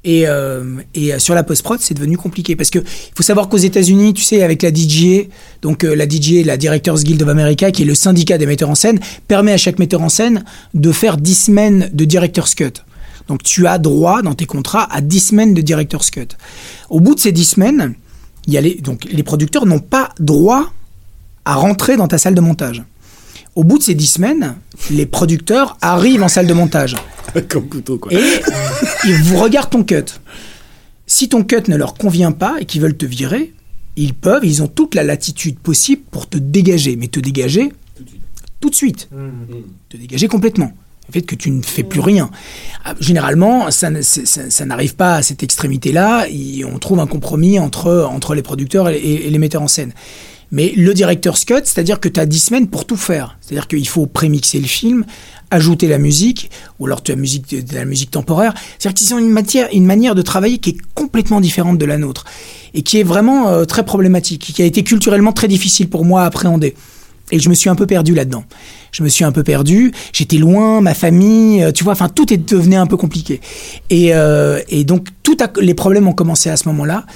Et, 0.04 0.26
euh, 0.26 0.80
et 0.94 1.14
euh, 1.14 1.18
sur 1.18 1.34
la 1.34 1.44
post-prod, 1.44 1.78
c'est 1.80 1.94
devenu 1.94 2.16
compliqué. 2.16 2.56
Parce 2.56 2.70
que 2.70 2.80
il 2.80 3.12
faut 3.14 3.22
savoir 3.22 3.48
qu'aux 3.48 3.56
États-Unis, 3.56 4.14
tu 4.14 4.22
sais, 4.22 4.42
avec 4.42 4.62
la 4.62 4.70
DGA, 4.70 5.28
donc 5.62 5.84
euh, 5.84 5.94
la 5.94 6.06
DGA, 6.06 6.44
la 6.44 6.56
Directors 6.56 7.02
Guild 7.02 7.22
of 7.22 7.28
America, 7.28 7.70
qui 7.70 7.82
est 7.82 7.86
le 7.86 7.94
syndicat 7.94 8.38
des 8.38 8.46
metteurs 8.46 8.70
en 8.70 8.74
scène, 8.74 8.98
permet 9.28 9.52
à 9.52 9.56
chaque 9.56 9.78
metteur 9.78 10.02
en 10.02 10.08
scène 10.08 10.44
de 10.74 10.90
faire 10.90 11.16
10 11.16 11.34
semaines 11.34 11.90
de 11.92 12.04
Director's 12.04 12.54
Cut. 12.54 12.82
Donc 13.28 13.44
tu 13.44 13.66
as 13.68 13.78
droit 13.78 14.22
dans 14.22 14.34
tes 14.34 14.46
contrats 14.46 14.88
à 14.90 15.00
10 15.00 15.20
semaines 15.20 15.54
de 15.54 15.60
Director's 15.60 16.10
Cut. 16.10 16.28
Au 16.90 16.98
bout 16.98 17.14
de 17.14 17.20
ces 17.20 17.30
10 17.30 17.44
semaines, 17.44 17.94
y 18.48 18.56
a 18.56 18.60
les, 18.60 18.74
donc 18.74 19.04
les 19.04 19.22
producteurs 19.22 19.66
n'ont 19.66 19.78
pas 19.78 20.10
droit 20.18 20.72
à 21.44 21.54
rentrer 21.54 21.96
dans 21.96 22.08
ta 22.08 22.18
salle 22.18 22.34
de 22.34 22.40
montage. 22.40 22.82
Au 23.54 23.64
bout 23.64 23.78
de 23.78 23.82
ces 23.82 23.94
10 23.94 24.06
semaines, 24.06 24.54
les 24.90 25.04
producteurs 25.06 25.76
arrivent 25.82 26.22
en 26.22 26.28
salle 26.28 26.46
de 26.46 26.54
montage 26.54 26.96
comme 27.48 27.68
couteau 27.68 27.98
quoi 27.98 28.12
et 28.12 28.18
ils 29.04 29.22
vous 29.22 29.38
regardent 29.38 29.70
ton 29.70 29.84
cut. 29.84 30.04
Si 31.06 31.28
ton 31.28 31.44
cut 31.44 31.68
ne 31.68 31.76
leur 31.76 31.94
convient 31.94 32.32
pas 32.32 32.56
et 32.60 32.64
qu'ils 32.64 32.80
veulent 32.80 32.96
te 32.96 33.04
virer, 33.06 33.52
ils 33.96 34.14
peuvent, 34.14 34.44
ils 34.44 34.62
ont 34.62 34.68
toute 34.68 34.94
la 34.94 35.02
latitude 35.02 35.58
possible 35.58 36.02
pour 36.10 36.28
te 36.28 36.38
dégager, 36.38 36.96
mais 36.96 37.08
te 37.08 37.20
dégager 37.20 37.70
tout 38.60 38.70
de 38.70 38.74
suite, 38.74 39.08
te 39.90 39.96
dégager 39.96 40.28
complètement. 40.28 40.72
Le 41.08 41.12
fait 41.14 41.22
que 41.22 41.34
tu 41.34 41.50
ne 41.50 41.62
fais 41.62 41.82
plus 41.82 41.98
rien. 42.00 42.30
Ah, 42.84 42.94
Généralement, 43.00 43.70
ça, 43.72 43.90
n'arrive 44.64 44.94
pas 44.94 45.16
à 45.16 45.22
cette 45.22 45.42
extrémité-là. 45.42 46.26
On 46.72 46.78
trouve 46.78 47.00
un 47.00 47.08
compromis 47.08 47.58
entre, 47.58 48.06
entre 48.08 48.34
les 48.36 48.42
producteurs 48.42 48.88
et, 48.88 48.96
et- 48.96 49.26
et 49.26 49.30
les 49.30 49.38
metteurs 49.38 49.62
en 49.62 49.68
scène. 49.68 49.92
Mais 50.52 50.72
le 50.76 50.92
director's 50.92 51.46
cut, 51.46 51.62
c'est-à-dire 51.64 51.98
que 51.98 52.08
tu 52.08 52.20
as 52.20 52.26
10 52.26 52.38
semaines 52.38 52.68
pour 52.68 52.84
tout 52.84 52.96
faire. 52.96 53.38
C'est-à-dire 53.40 53.66
qu'il 53.66 53.88
faut 53.88 54.04
prémixer 54.04 54.60
le 54.60 54.66
film, 54.66 55.04
ajouter 55.50 55.88
la 55.88 55.96
musique, 55.98 56.50
ou 56.78 56.86
alors 56.86 57.02
tu 57.02 57.10
as 57.10 57.14
de 57.14 57.74
la 57.74 57.86
musique 57.86 58.10
temporaire. 58.10 58.52
C'est-à-dire 58.78 58.94
qu'ils 58.94 59.14
ont 59.14 59.18
une, 59.18 59.30
matière, 59.30 59.68
une 59.72 59.86
manière 59.86 60.14
de 60.14 60.20
travailler 60.20 60.58
qui 60.58 60.70
est 60.70 60.76
complètement 60.94 61.40
différente 61.40 61.78
de 61.78 61.84
la 61.86 61.96
nôtre. 61.96 62.26
Et 62.74 62.82
qui 62.82 62.98
est 62.98 63.02
vraiment 63.02 63.48
euh, 63.48 63.64
très 63.64 63.84
problématique, 63.84 64.52
qui 64.54 64.62
a 64.62 64.66
été 64.66 64.84
culturellement 64.84 65.32
très 65.32 65.48
difficile 65.48 65.88
pour 65.88 66.04
moi 66.04 66.22
à 66.22 66.26
appréhender. 66.26 66.74
Et 67.30 67.38
je 67.38 67.48
me 67.48 67.54
suis 67.54 67.70
un 67.70 67.74
peu 67.74 67.86
perdu 67.86 68.14
là-dedans. 68.14 68.44
Je 68.92 69.02
me 69.02 69.08
suis 69.08 69.24
un 69.24 69.32
peu 69.32 69.42
perdu. 69.42 69.92
J'étais 70.12 70.36
loin, 70.36 70.82
ma 70.82 70.92
famille, 70.92 71.62
euh, 71.62 71.72
tu 71.72 71.82
vois. 71.82 71.94
Enfin, 71.94 72.10
tout 72.10 72.30
est 72.30 72.36
devenu 72.36 72.76
un 72.76 72.86
peu 72.86 72.98
compliqué. 72.98 73.40
Et, 73.88 74.14
euh, 74.14 74.60
donc, 74.84 75.08
tout 75.22 75.38
les 75.60 75.74
problèmes 75.74 76.08
ont 76.08 76.12
commencé 76.12 76.50
à 76.50 76.58
ce 76.58 76.68
moment-là. 76.68 77.06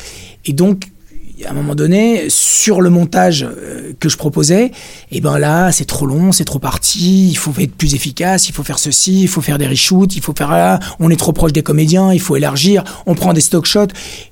Et 0.46 0.54
donc, 0.54 0.84
à 1.44 1.50
un 1.50 1.54
moment 1.54 1.74
donné, 1.74 2.26
sur 2.28 2.80
le 2.80 2.88
montage 2.88 3.44
euh, 3.44 3.92
que 4.00 4.08
je 4.08 4.16
proposais, 4.16 4.72
et 5.12 5.20
ben 5.20 5.38
là, 5.38 5.70
c'est 5.70 5.84
trop 5.84 6.06
long, 6.06 6.32
c'est 6.32 6.44
trop 6.44 6.58
parti, 6.58 7.28
il 7.28 7.36
faut 7.36 7.52
être 7.58 7.74
plus 7.74 7.94
efficace, 7.94 8.48
il 8.48 8.52
faut 8.52 8.62
faire 8.62 8.78
ceci, 8.78 9.22
il 9.22 9.28
faut 9.28 9.42
faire 9.42 9.58
des 9.58 9.66
reshoots, 9.66 10.16
il 10.16 10.22
faut 10.22 10.32
faire 10.36 10.50
là, 10.50 10.80
on 10.98 11.10
est 11.10 11.16
trop 11.16 11.32
proche 11.32 11.52
des 11.52 11.62
comédiens, 11.62 12.12
il 12.12 12.20
faut 12.20 12.36
élargir, 12.36 12.84
on 13.04 13.14
prend 13.14 13.34
des 13.34 13.42
stock 13.42 13.66
shots. 13.66 13.88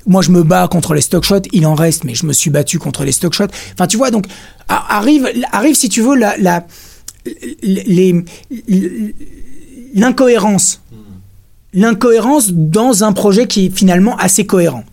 Moi, 0.07 0.23
je 0.23 0.31
me 0.31 0.43
bats 0.43 0.67
contre 0.69 0.95
les 0.95 1.03
stock 1.03 1.25
shots, 1.25 1.43
il 1.53 1.67
en 1.67 1.75
reste, 1.75 2.05
mais 2.05 2.15
je 2.15 2.25
me 2.25 2.33
suis 2.33 2.51
battu 2.51 2.79
contre 2.79 3.05
les 3.05 3.13
stock 3.13 3.35
shots. 3.35 3.53
Enfin, 3.75 3.87
tu 3.87 3.99
vois, 3.99 4.11
donc 4.11 4.27
arrive, 4.69 5.29
arrive 5.53 5.75
si 5.75 5.91
tu 5.91 6.01
veux 6.01 6.17
la, 6.17 6.37
la 6.39 6.67
les 7.63 8.25
l'incohérence, 9.95 10.81
l'incohérence 11.73 12.51
dans 12.53 13.05
un 13.05 13.13
projet 13.13 13.47
qui 13.47 13.67
est 13.67 13.77
finalement 13.77 14.17
assez 14.17 14.47
cohérent 14.47 14.85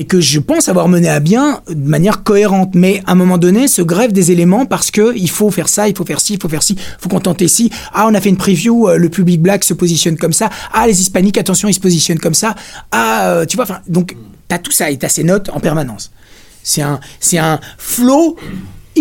et 0.00 0.06
que 0.06 0.18
je 0.18 0.40
pense 0.40 0.70
avoir 0.70 0.88
mené 0.88 1.10
à 1.10 1.20
bien 1.20 1.60
de 1.68 1.74
manière 1.74 2.22
cohérente. 2.22 2.70
Mais 2.74 3.02
à 3.06 3.12
un 3.12 3.14
moment 3.14 3.36
donné, 3.36 3.68
se 3.68 3.82
grève 3.82 4.12
des 4.12 4.32
éléments 4.32 4.64
parce 4.64 4.90
que 4.90 5.14
il 5.14 5.28
faut 5.28 5.50
faire 5.50 5.68
ça, 5.68 5.88
il 5.88 5.96
faut 5.96 6.06
faire 6.06 6.22
ci, 6.22 6.34
il 6.34 6.42
faut 6.42 6.48
faire 6.48 6.62
ci, 6.62 6.72
il 6.72 7.02
faut 7.02 7.10
contenter 7.10 7.48
ci. 7.48 7.70
Ah, 7.92 8.06
on 8.08 8.14
a 8.14 8.20
fait 8.20 8.30
une 8.30 8.38
preview, 8.38 8.88
euh, 8.88 8.96
le 8.96 9.10
public 9.10 9.42
black 9.42 9.62
se 9.62 9.74
positionne 9.74 10.16
comme 10.16 10.32
ça. 10.32 10.48
Ah, 10.72 10.86
les 10.86 11.02
hispaniques, 11.02 11.36
attention, 11.36 11.68
ils 11.68 11.74
se 11.74 11.80
positionnent 11.80 12.18
comme 12.18 12.32
ça. 12.32 12.54
Ah, 12.90 13.28
euh, 13.28 13.44
tu 13.44 13.56
vois, 13.56 13.66
donc 13.88 14.16
t'as 14.48 14.58
tout 14.58 14.72
ça 14.72 14.90
et 14.90 14.96
t'as 14.96 15.10
ces 15.10 15.22
notes 15.22 15.50
en 15.50 15.60
permanence. 15.60 16.10
C'est 16.62 16.82
un, 16.82 16.98
c'est 17.20 17.38
un 17.38 17.60
flot 17.76 18.36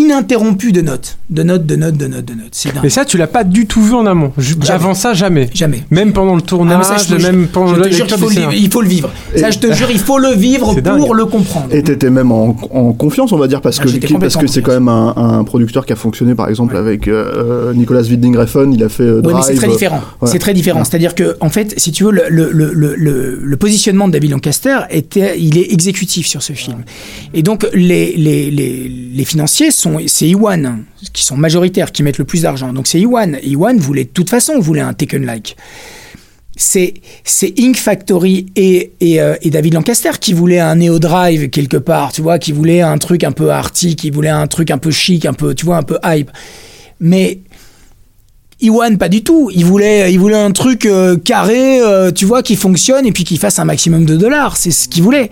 ininterrompu 0.03 0.71
de 0.71 0.81
notes, 0.81 1.17
de 1.29 1.43
notes, 1.43 1.65
de 1.65 1.75
notes, 1.75 1.97
de 1.97 2.07
notes, 2.07 2.25
de 2.25 2.33
notes. 2.33 2.47
C'est 2.51 2.73
dingue. 2.73 2.83
Mais 2.83 2.89
ça, 2.89 3.05
tu 3.05 3.17
l'as 3.17 3.27
pas 3.27 3.43
du 3.43 3.65
tout 3.65 3.81
vu 3.81 3.93
en 3.93 4.05
amont. 4.05 4.31
Avant 4.69 4.93
ça, 4.93 5.13
jamais. 5.13 5.49
Jamais. 5.53 5.83
Même 5.91 6.13
pendant 6.13 6.35
le 6.35 6.41
Ah, 6.43 6.47
tournage, 6.47 6.85
ça, 6.85 6.97
je 6.97 7.15
te- 7.15 7.21
même 7.21 7.47
pendant 7.47 7.75
je 7.83 7.89
jure 7.91 8.07
faut, 8.09 8.29
le 8.29 8.35
vivre, 8.35 8.53
il 8.53 8.71
faut 8.71 8.81
le 8.81 8.87
vivre. 8.89 9.09
Ça, 9.35 9.51
je 9.51 9.59
te 9.59 9.71
jure, 9.73 9.89
il 9.91 9.99
faut 9.99 10.17
le 10.17 10.33
vivre 10.35 10.73
pour 10.73 10.81
dingue. 10.81 11.13
le 11.13 11.25
comprendre. 11.25 11.67
Et 11.73 11.83
t'étais 11.83 12.09
même 12.09 12.31
en, 12.31 12.55
en 12.71 12.93
confiance, 12.93 13.31
on 13.31 13.37
va 13.37 13.47
dire, 13.47 13.61
parce 13.61 13.79
Ah, 13.79 13.83
que 13.85 14.17
parce 14.17 14.35
que 14.37 14.47
c'est 14.47 14.61
quand 14.61 14.71
même 14.73 14.87
un, 14.89 15.13
un 15.15 15.43
producteur 15.43 15.85
qui 15.85 15.93
a 15.93 15.95
fonctionné, 15.95 16.35
par 16.35 16.49
exemple, 16.49 16.75
avec 16.77 17.07
euh, 17.07 17.73
Nicolas 17.73 18.01
Winding 18.01 18.35
Refn, 18.37 18.71
il 18.73 18.83
a 18.83 18.89
fait 18.89 19.03
euh, 19.03 19.15
Oui, 19.17 19.27
mais 19.27 19.31
Drive. 19.33 19.45
c'est 19.47 19.55
très 19.55 19.67
différent. 19.67 20.01
ouais. 20.21 20.29
C'est 20.31 20.39
très 20.39 20.53
différent. 20.53 20.79
Ouais. 20.79 20.85
C'est-à-dire 20.85 21.15
que, 21.15 21.37
en 21.41 21.49
fait, 21.49 21.73
si 21.77 21.91
tu 21.91 22.03
veux, 22.03 22.11
le, 22.11 22.23
le, 22.29 22.49
le, 22.51 22.71
le, 22.73 22.95
le- 22.95 23.39
le 23.41 23.57
positionnement 23.57 24.07
de 24.07 24.13
David 24.13 24.31
Lancaster 24.31 24.77
était, 24.89 25.39
il 25.39 25.57
est 25.57 25.71
exécutif 25.73 26.27
sur 26.27 26.41
ce 26.41 26.53
film. 26.53 26.83
Et 27.33 27.43
donc, 27.43 27.67
les, 27.73 28.13
les, 28.17 28.51
les, 28.51 28.87
les 29.13 29.25
financiers 29.25 29.71
sont, 29.71 29.97
c'est 30.07 30.27
Iwan 30.27 30.83
qui 31.13 31.23
sont 31.23 31.37
majoritaires, 31.37 31.91
qui 31.91 32.03
mettent 32.03 32.17
le 32.17 32.25
plus 32.25 32.43
d'argent. 32.43 32.73
Donc, 32.73 32.87
c'est 32.87 32.99
Iwan. 32.99 33.37
Iwan 33.43 33.77
voulait, 33.77 34.05
de 34.05 34.09
toute 34.09 34.29
façon, 34.29 34.59
voulait 34.59 34.81
un 34.81 34.93
Taken-like. 34.93 35.55
C'est, 36.55 36.95
c'est 37.23 37.53
Ink 37.57 37.77
Factory 37.77 38.47
et, 38.55 38.91
et, 38.99 39.21
euh, 39.21 39.35
et 39.41 39.49
David 39.49 39.75
Lancaster 39.75 40.11
qui 40.19 40.33
voulaient 40.33 40.59
un 40.59 40.75
Neo 40.75 40.99
Drive 40.99 41.49
quelque 41.49 41.77
part, 41.77 42.11
tu 42.11 42.21
vois, 42.21 42.37
qui 42.37 42.51
voulaient 42.51 42.81
un 42.81 42.97
truc 42.97 43.23
un 43.23 43.31
peu 43.31 43.49
arty, 43.49 43.95
qui 43.95 44.09
voulaient 44.09 44.27
un 44.27 44.47
truc 44.47 44.69
un 44.69 44.77
peu 44.77 44.91
chic, 44.91 45.25
un 45.25 45.33
peu, 45.33 45.55
tu 45.55 45.65
vois, 45.65 45.77
un 45.77 45.83
peu 45.83 45.97
hype. 46.03 46.29
Mais 46.99 47.39
Iwan, 48.61 48.97
pas 48.97 49.07
du 49.07 49.23
tout. 49.23 49.49
Il 49.53 49.63
voulait, 49.63 50.11
il 50.11 50.19
voulait 50.19 50.35
un 50.35 50.51
truc 50.51 50.85
euh, 50.85 51.17
carré, 51.17 51.79
euh, 51.79 52.11
tu 52.11 52.25
vois, 52.25 52.43
qui 52.43 52.57
fonctionne 52.57 53.05
et 53.05 53.13
puis 53.13 53.23
qui 53.23 53.37
fasse 53.37 53.57
un 53.59 53.65
maximum 53.65 54.03
de 54.03 54.17
dollars. 54.17 54.57
C'est 54.57 54.71
ce 54.71 54.89
qu'il 54.89 55.03
voulait. 55.03 55.29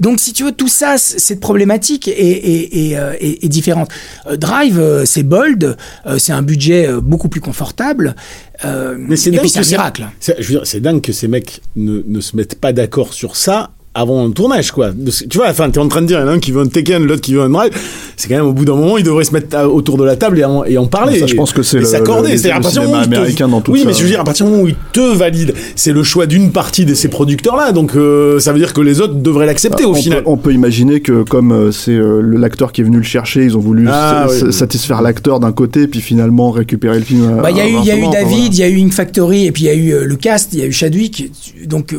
Donc, 0.00 0.20
si 0.20 0.32
tu 0.32 0.44
veux, 0.44 0.52
tout 0.52 0.68
ça, 0.68 0.96
cette 0.98 1.40
problématique 1.40 2.08
est, 2.08 2.12
est, 2.12 2.90
est, 2.90 2.96
euh, 2.96 3.12
est- 3.20 3.48
différente. 3.48 3.90
Euh, 4.26 4.36
Drive, 4.36 4.78
euh, 4.78 5.04
c'est 5.04 5.22
bold, 5.22 5.76
c'est 6.18 6.32
un 6.32 6.42
budget 6.42 6.88
beaucoup 7.02 7.28
plus 7.28 7.40
confortable. 7.40 8.16
Mais 8.64 9.16
c'est 9.16 9.30
dingue 9.30 9.42
que 9.50 9.68
miracle. 9.68 10.06
C'est- 10.20 10.40
dingue 10.80 11.00
que 11.00 11.12
ces 11.12 11.28
mecs 11.28 11.60
ne, 11.76 12.02
ne 12.06 12.20
se 12.20 12.36
mettent 12.36 12.58
pas 12.60 12.72
d'accord 12.72 13.12
sur 13.12 13.36
ça 13.36 13.70
avant 13.96 14.26
le 14.26 14.32
tournage, 14.32 14.72
quoi. 14.72 14.90
Tu 15.30 15.38
vois, 15.38 15.48
enfin, 15.50 15.70
t'es 15.70 15.78
en 15.78 15.86
train 15.86 16.02
de 16.02 16.06
dire, 16.06 16.18
il 16.18 16.22
y 16.22 16.24
en 16.24 16.28
a 16.28 16.32
un 16.32 16.38
qui 16.40 16.50
veut 16.50 16.60
un 16.62 16.66
Tekken, 16.66 17.04
l'autre 17.04 17.20
qui 17.20 17.34
veut 17.34 17.42
un 17.42 17.48
Drive. 17.48 17.70
C'est 18.16 18.28
quand 18.28 18.34
même 18.34 18.46
au 18.46 18.52
bout 18.52 18.64
d'un 18.64 18.74
moment, 18.74 18.98
ils 18.98 19.04
devraient 19.04 19.24
se 19.24 19.32
mettre 19.32 19.56
à- 19.56 19.68
autour 19.68 19.96
de 19.98 20.04
la 20.04 20.16
table 20.16 20.38
et 20.40 20.44
en, 20.44 20.64
et 20.64 20.76
en 20.78 20.86
parler. 20.86 21.20
Ça, 21.20 21.26
je 21.26 21.34
pense 21.34 21.52
que 21.52 21.62
c'est 21.62 21.84
s'accorder. 21.84 22.32
le- 22.32 22.36
C'est-à-dire, 22.36 22.54
à 22.56 22.58
le 22.58 22.62
partir 22.62 22.80
du 22.82 22.86
cinéma 22.88 23.00
moment 23.02 23.02
où 23.02 23.06
ils 23.06 23.10
te- 23.14 23.16
américain 23.20 23.48
dans 23.48 23.60
tout 23.60 23.70
Oui, 23.72 23.80
ça. 23.80 23.86
mais 23.86 23.92
je 23.92 24.02
veux 24.02 24.08
dire, 24.08 24.20
à 24.20 24.24
partir 24.24 24.46
du 24.46 24.52
moment 24.52 24.64
où 24.64 24.68
ils 24.68 24.76
te 24.92 25.14
valident, 25.16 25.52
c'est 25.76 25.92
le 25.92 26.02
choix 26.02 26.26
d'une 26.26 26.50
partie 26.50 26.84
de 26.84 26.94
ces 26.94 27.06
producteurs-là. 27.08 27.70
Donc, 27.72 27.94
euh, 27.96 28.40
ça 28.40 28.52
veut 28.52 28.58
dire 28.58 28.72
que 28.72 28.80
les 28.80 29.00
autres 29.00 29.14
devraient 29.14 29.46
l'accepter 29.46 29.84
au 29.84 29.90
on, 29.92 29.94
final. 29.94 30.24
peut, 30.24 30.30
on 30.30 30.36
peut 30.36 30.52
imaginer 30.52 31.00
que 31.00 31.22
comme 31.22 31.52
euh, 31.52 31.70
c'est 31.72 31.92
euh, 31.92 32.20
le- 32.20 32.36
l'acteur 32.38 32.72
qui 32.72 32.80
est 32.80 32.84
venu 32.84 32.96
le 32.96 33.02
chercher, 33.04 33.44
ils 33.44 33.56
ont 33.56 33.60
voulu 33.60 33.86
Ah, 33.88 34.26
oui. 34.28 34.52
satisfaire 34.52 35.02
l'acteur 35.02 35.38
d'un 35.38 35.52
côté, 35.52 35.86
puis 35.86 36.00
finalement 36.00 36.50
récupérer 36.50 36.98
le 36.98 37.04
film. 37.04 37.24
euh, 37.38 37.40
Bah, 37.42 37.50
Il 37.52 37.56
y 37.56 37.60
a 37.60 37.68
eu, 37.68 37.74
il 37.80 37.84
y 37.84 37.90
a 37.92 37.96
eu 37.96 38.10
David, 38.10 38.54
il 38.54 38.58
y 38.58 38.62
a 38.64 38.68
eu 38.68 38.78
Ink 38.80 38.92
Factory, 38.92 39.46
et 39.46 39.52
puis 39.52 39.62
il 39.64 39.66
y 39.66 39.70
a 39.70 39.74
eu 39.74 39.92
euh, 39.92 40.04
le 40.04 40.16
cast, 40.16 40.52
il 40.52 40.58
y 40.58 40.62
a 40.62 40.66
eu 40.66 40.72
Chadwick. 40.72 41.30
Donc 41.66 41.92
euh, 41.92 41.98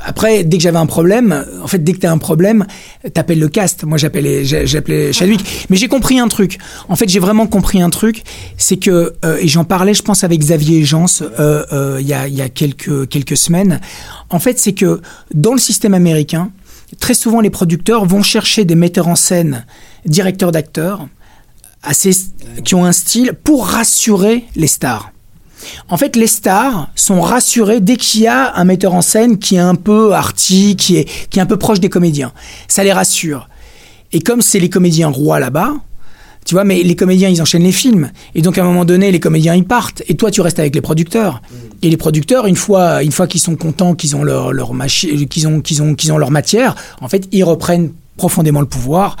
après, 0.00 0.44
dès 0.44 0.58
que 0.58 0.62
j'avais 0.62 0.78
un 0.78 0.86
problème, 0.86 1.32
euh, 1.32 1.62
en 1.62 1.66
fait, 1.66 1.82
dès 1.82 1.92
que 1.92 1.98
t'as 1.98 2.10
un 2.12 2.18
problème, 2.18 2.66
t'appelles 3.14 3.40
le 3.40 3.48
cast. 3.48 3.84
Moi, 3.84 3.98
j'appelais, 3.98 4.44
j'a- 4.44 4.64
j'appelais 4.64 5.12
Chadwick. 5.12 5.66
Mais 5.70 5.76
j'ai 5.76 5.88
compris 5.88 6.18
un 6.18 6.28
truc. 6.28 6.58
En 6.88 6.96
fait, 6.96 7.08
j'ai 7.08 7.18
vraiment 7.18 7.46
compris 7.46 7.82
un 7.82 7.90
truc, 7.90 8.22
c'est 8.56 8.76
que 8.76 9.14
euh, 9.24 9.38
et 9.40 9.48
j'en 9.48 9.64
parlais, 9.64 9.94
je 9.94 10.02
pense, 10.02 10.22
avec 10.24 10.38
Xavier 10.40 10.84
Jans 10.84 11.06
euh, 11.20 11.64
euh, 11.72 11.98
il 12.00 12.06
y 12.06 12.14
a, 12.14 12.28
il 12.28 12.34
y 12.34 12.42
a 12.42 12.48
quelques 12.48 13.08
quelques 13.08 13.36
semaines. 13.36 13.80
En 14.30 14.38
fait, 14.38 14.58
c'est 14.58 14.72
que 14.72 15.00
dans 15.34 15.52
le 15.52 15.58
système 15.60 15.94
américain, 15.94 16.50
très 17.00 17.14
souvent, 17.14 17.40
les 17.40 17.50
producteurs 17.50 18.04
vont 18.06 18.22
chercher 18.22 18.64
des 18.64 18.76
metteurs 18.76 19.08
en 19.08 19.16
scène, 19.16 19.66
directeurs 20.04 20.52
d'acteurs 20.52 21.08
assez, 21.82 22.10
qui 22.64 22.74
ont 22.74 22.84
un 22.84 22.92
style 22.92 23.32
pour 23.44 23.66
rassurer 23.66 24.44
les 24.54 24.66
stars. 24.68 25.10
En 25.88 25.96
fait, 25.96 26.16
les 26.16 26.26
stars 26.26 26.88
sont 26.94 27.20
rassurées 27.20 27.80
dès 27.80 27.96
qu'il 27.96 28.22
y 28.22 28.26
a 28.26 28.54
un 28.56 28.64
metteur 28.64 28.94
en 28.94 29.02
scène 29.02 29.38
qui 29.38 29.56
est 29.56 29.60
un 29.60 29.74
peu 29.74 30.12
arty, 30.12 30.76
qui 30.76 30.96
est, 30.96 31.28
qui 31.30 31.38
est 31.38 31.42
un 31.42 31.46
peu 31.46 31.56
proche 31.56 31.80
des 31.80 31.88
comédiens. 31.88 32.32
Ça 32.68 32.84
les 32.84 32.92
rassure. 32.92 33.48
Et 34.12 34.20
comme 34.20 34.42
c'est 34.42 34.58
les 34.58 34.70
comédiens 34.70 35.08
rois 35.08 35.40
là-bas, 35.40 35.74
tu 36.46 36.54
vois, 36.54 36.62
mais 36.62 36.80
les 36.84 36.94
comédiens, 36.94 37.28
ils 37.28 37.42
enchaînent 37.42 37.64
les 37.64 37.72
films. 37.72 38.12
Et 38.36 38.40
donc, 38.40 38.56
à 38.56 38.62
un 38.62 38.64
moment 38.64 38.84
donné, 38.84 39.10
les 39.10 39.18
comédiens, 39.18 39.56
ils 39.56 39.64
partent. 39.64 40.04
Et 40.06 40.14
toi, 40.14 40.30
tu 40.30 40.40
restes 40.40 40.60
avec 40.60 40.76
les 40.76 40.80
producteurs. 40.80 41.42
Et 41.82 41.90
les 41.90 41.96
producteurs, 41.96 42.46
une 42.46 42.54
fois, 42.54 43.02
une 43.02 43.10
fois 43.10 43.26
qu'ils 43.26 43.40
sont 43.40 43.56
contents, 43.56 43.94
qu'ils 43.94 44.14
ont 44.14 44.22
leur, 44.22 44.52
leur 44.52 44.70
qu'ils 45.28 45.48
ont, 45.48 45.60
qu'ils 45.60 45.82
ont, 45.82 45.96
qu'ils 45.96 46.12
ont 46.12 46.18
leur 46.18 46.30
matière, 46.30 46.76
en 47.00 47.08
fait, 47.08 47.26
ils 47.32 47.42
reprennent 47.42 47.90
profondément 48.16 48.60
le 48.60 48.68
pouvoir. 48.68 49.16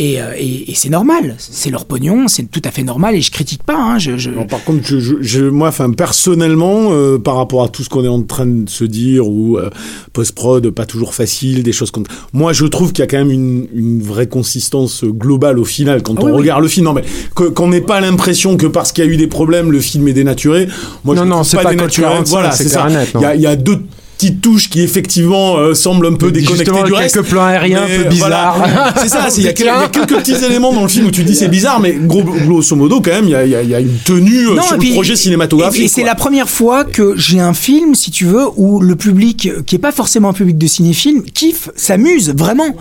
Et, 0.00 0.22
euh, 0.22 0.26
et, 0.36 0.70
et 0.70 0.74
c'est 0.76 0.90
normal. 0.90 1.34
C'est 1.38 1.70
leur 1.70 1.84
pognon, 1.84 2.28
c'est 2.28 2.44
tout 2.44 2.62
à 2.64 2.70
fait 2.70 2.84
normal. 2.84 3.16
Et 3.16 3.20
je 3.20 3.32
critique 3.32 3.64
pas. 3.64 3.76
Hein, 3.76 3.98
je, 3.98 4.16
je... 4.16 4.30
Non, 4.30 4.46
par 4.46 4.62
contre, 4.62 4.86
je, 4.86 5.00
je, 5.00 5.14
je- 5.20 5.44
moi, 5.44 5.68
enfin, 5.68 5.90
personnellement, 5.90 6.90
euh, 6.92 7.18
par 7.18 7.34
rapport 7.36 7.64
à 7.64 7.68
tout 7.68 7.82
ce 7.82 7.88
qu'on 7.88 8.04
est 8.04 8.08
en 8.08 8.22
train 8.22 8.46
de 8.46 8.68
se 8.70 8.84
dire, 8.84 9.26
ou 9.28 9.58
euh, 9.58 9.70
post-prod, 10.12 10.70
pas 10.70 10.86
toujours 10.86 11.14
facile, 11.14 11.64
des 11.64 11.72
choses 11.72 11.90
comme 11.90 12.04
Moi, 12.32 12.52
je 12.52 12.64
trouve 12.66 12.92
qu'il 12.92 13.00
y 13.00 13.02
a 13.02 13.06
quand 13.08 13.18
même 13.18 13.32
une, 13.32 13.66
une 13.74 14.00
vraie 14.02 14.28
consistance 14.28 15.04
globale 15.04 15.58
au 15.58 15.64
final 15.64 16.02
quand 16.04 16.14
Ah 16.18 16.20
on 16.22 16.26
oui, 16.26 16.30
oui. 16.32 16.38
regarde 16.38 16.62
le 16.62 16.68
film. 16.68 16.86
Non, 16.86 16.92
mais 16.92 17.02
qu'on 17.34 17.68
n'ait 17.68 17.80
pas 17.80 18.00
l'impression 18.00 18.56
que 18.56 18.66
parce 18.66 18.92
qu'il 18.92 19.04
y 19.04 19.08
a 19.08 19.10
eu 19.10 19.16
des 19.16 19.26
problèmes, 19.26 19.72
le 19.72 19.80
film 19.80 20.06
est 20.06 20.12
dénaturé. 20.12 20.68
Moi, 21.04 21.16
Non, 21.16 21.22
je 21.24 21.28
non, 21.28 21.42
c'est 21.42 21.56
pas 21.56 21.70
dénaturé. 21.70 22.06
45, 22.08 22.30
Voilà, 22.30 22.50
c'est 22.52 22.68
ça. 22.68 22.86
Il 23.16 23.20
y 23.20 23.24
a, 23.24 23.34
il 23.34 23.40
y 23.42 23.46
a 23.46 23.56
deux 23.56 23.80
petites 24.18 24.40
touches 24.40 24.68
qui 24.68 24.80
effectivement 24.82 25.56
euh, 25.58 25.74
semblent 25.74 26.06
un 26.08 26.14
peu 26.14 26.32
déconnectées 26.32 26.64
Justement, 26.64 26.84
du 26.84 26.92
reste. 26.92 27.14
quelques 27.14 27.28
plans 27.28 27.44
aériens 27.44 27.84
Mais, 27.86 27.94
un 27.98 28.02
peu 28.02 28.06
euh, 28.08 28.18
voilà. 28.18 28.54
bizarres. 28.58 28.94
c'est 29.02 29.08
ça, 29.08 29.28
il 29.36 29.44
y, 29.44 29.46
a 29.46 29.50
y 29.52 29.90
quelques 29.90 30.16
petits 30.16 30.44
éléments 30.44 30.72
dans 30.72 30.82
le 30.82 30.88
film 30.88 31.06
où 31.06 31.10
tu 31.10 31.22
dis 31.22 31.36
c'est 31.36 31.48
bizarre, 31.48 31.78
mais 31.80 31.92
gros, 31.92 32.22
grosso 32.24 32.74
modo, 32.74 33.00
quand 33.00 33.12
même, 33.12 33.24
il 33.26 33.30
y 33.30 33.34
a, 33.36 33.44
il 33.44 33.50
y 33.50 33.54
a- 33.54 33.62
il 33.62 33.70
y 33.70 33.74
a 33.74 33.80
une 33.80 33.96
tenue 34.04 34.48
euh, 34.48 34.54
Non, 34.56 34.62
sur 34.62 34.76
le 34.76 34.92
projet 34.92 35.14
cinématographique. 35.14 35.82
Et, 35.82 35.84
et 35.84 35.88
c'est 35.88 36.02
la 36.04 36.14
première 36.16 36.48
fois 36.50 36.84
que 36.84 37.14
j'ai 37.16 37.38
un 37.38 37.54
film, 37.54 37.94
si 37.94 38.10
tu 38.10 38.24
veux, 38.24 38.46
où 38.56 38.80
le 38.80 38.96
public, 38.96 39.50
qui 39.66 39.76
est 39.76 39.78
pas 39.78 39.92
forcément 39.92 40.30
un 40.30 40.32
public 40.32 40.58
de 40.58 40.66
cinéfilm, 40.66 41.22
kiffe, 41.22 41.68
s'amuse, 41.76 42.34
vraiment, 42.36 42.74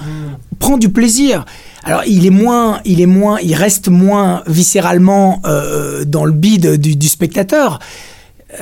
prend 0.60 0.78
du 0.78 0.90
plaisir. 0.90 1.46
Alors 1.84 2.02
il 2.08 2.26
est 2.26 2.32
moins, 2.32 2.80
il 2.84 3.00
est 3.00 3.06
moins, 3.06 3.38
il 3.44 3.54
reste 3.54 3.90
moins 3.90 4.42
viscéralement 4.48 5.42
euh, 5.46 6.04
dans 6.06 6.26
le 6.26 6.32
bide 6.34 6.78
du, 6.82 6.96
du 6.96 7.08
spectateur, 7.08 7.80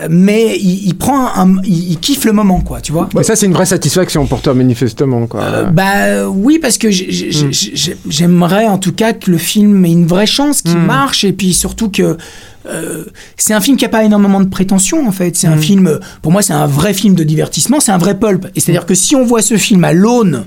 mais 0.10 0.58
il, 0.60 0.88
il 0.88 0.96
prend, 0.96 1.28
un, 1.36 1.58
il, 1.64 1.92
il 1.92 2.00
kiffe 2.00 2.26
le 2.26 2.32
moment, 2.34 2.62
quoi, 2.62 2.82
tu 2.82 2.92
vois. 2.92 3.08
Mais 3.16 3.24
ça, 3.24 3.36
c'est 3.36 3.46
une 3.46 3.54
vraie 3.54 3.66
satisfaction 3.68 4.26
pour 4.26 4.42
toi, 4.42 4.54
manifestement. 4.54 5.28
Quoi. 5.28 5.42
Euh, 5.42 5.66
bah 5.66 6.28
oui, 6.28 6.58
parce 6.60 6.78
que 6.78 6.90
j'ai- 6.90 7.30
j'aimerais 8.10 8.66
en 8.66 8.78
tout 8.80 8.94
cas 8.94 9.14
que 9.14 9.30
le 9.30 9.38
film 9.38 9.86
ait 9.86 9.92
une 9.92 10.08
vraie 10.08 10.26
chance, 10.26 10.62
qu'il 10.62 10.78
marche, 10.78 11.24
et 11.24 11.34
puis 11.34 11.54
surtout 11.54 11.90
que 11.90 12.18
euh, 12.68 13.06
c'est 13.38 13.54
un 13.54 13.62
film 13.62 13.78
qui 13.78 13.86
a 13.86 13.90
pas 13.90 14.04
énormément 14.04 14.42
de 14.42 14.48
prétention 14.50 15.08
en 15.08 15.12
fait. 15.12 15.36
C'est 15.36 15.46
un 15.48 15.58
film, 15.58 15.86
euh, 15.88 16.00
pour 16.24 16.32
moi, 16.32 16.42
c'est 16.42 16.54
un 16.54 16.66
vrai 16.66 16.94
film 16.94 17.14
de 17.14 17.24
divertissement, 17.24 17.80
c'est 17.80 17.92
un 17.92 18.00
vrai 18.00 18.18
pulp. 18.18 18.48
Et 18.56 18.60
c'est-à-dire 18.60 18.88
que 18.88 18.96
si 18.96 19.16
on 19.16 19.24
voit 19.24 19.44
ce 19.44 19.56
film 19.58 19.84
à 19.84 19.94
l'aune 19.94 20.46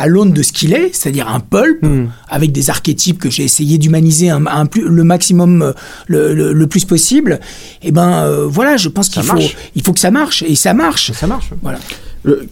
à 0.00 0.06
l'aune 0.06 0.32
de 0.32 0.42
ce 0.42 0.52
qu'il 0.52 0.72
est, 0.72 0.90
c'est-à-dire 0.94 1.28
un 1.28 1.40
pulp 1.40 1.84
avec 2.28 2.52
des 2.52 2.70
archétypes 2.70 3.18
que 3.18 3.30
j'ai 3.30 3.44
essayé 3.44 3.78
d'humaniser 3.78 4.30
un, 4.30 4.46
un 4.46 4.66
plus, 4.66 4.82
le 4.88 5.04
maximum, 5.04 5.62
euh, 5.62 5.72
le, 6.08 6.34
le- 6.34 6.52
le 6.52 6.66
plus 6.66 6.84
possible. 6.84 7.38
Et 7.82 7.92
ben 7.92 8.24
euh, 8.24 8.46
voilà, 8.46 8.76
je 8.76 8.88
pense 8.88 9.08
qu'il 9.10 9.22
faut, 9.22 9.34
marche. 9.34 9.56
il 9.74 9.82
faut 9.82 9.92
que 9.92 10.00
ça 10.00 10.10
marche 10.10 10.42
et 10.42 10.54
ça 10.54 10.72
marche. 10.74 11.12
Ça 11.12 11.26
marche. 11.26 11.50
Voilà. 11.62 11.78
Le- 12.22 12.48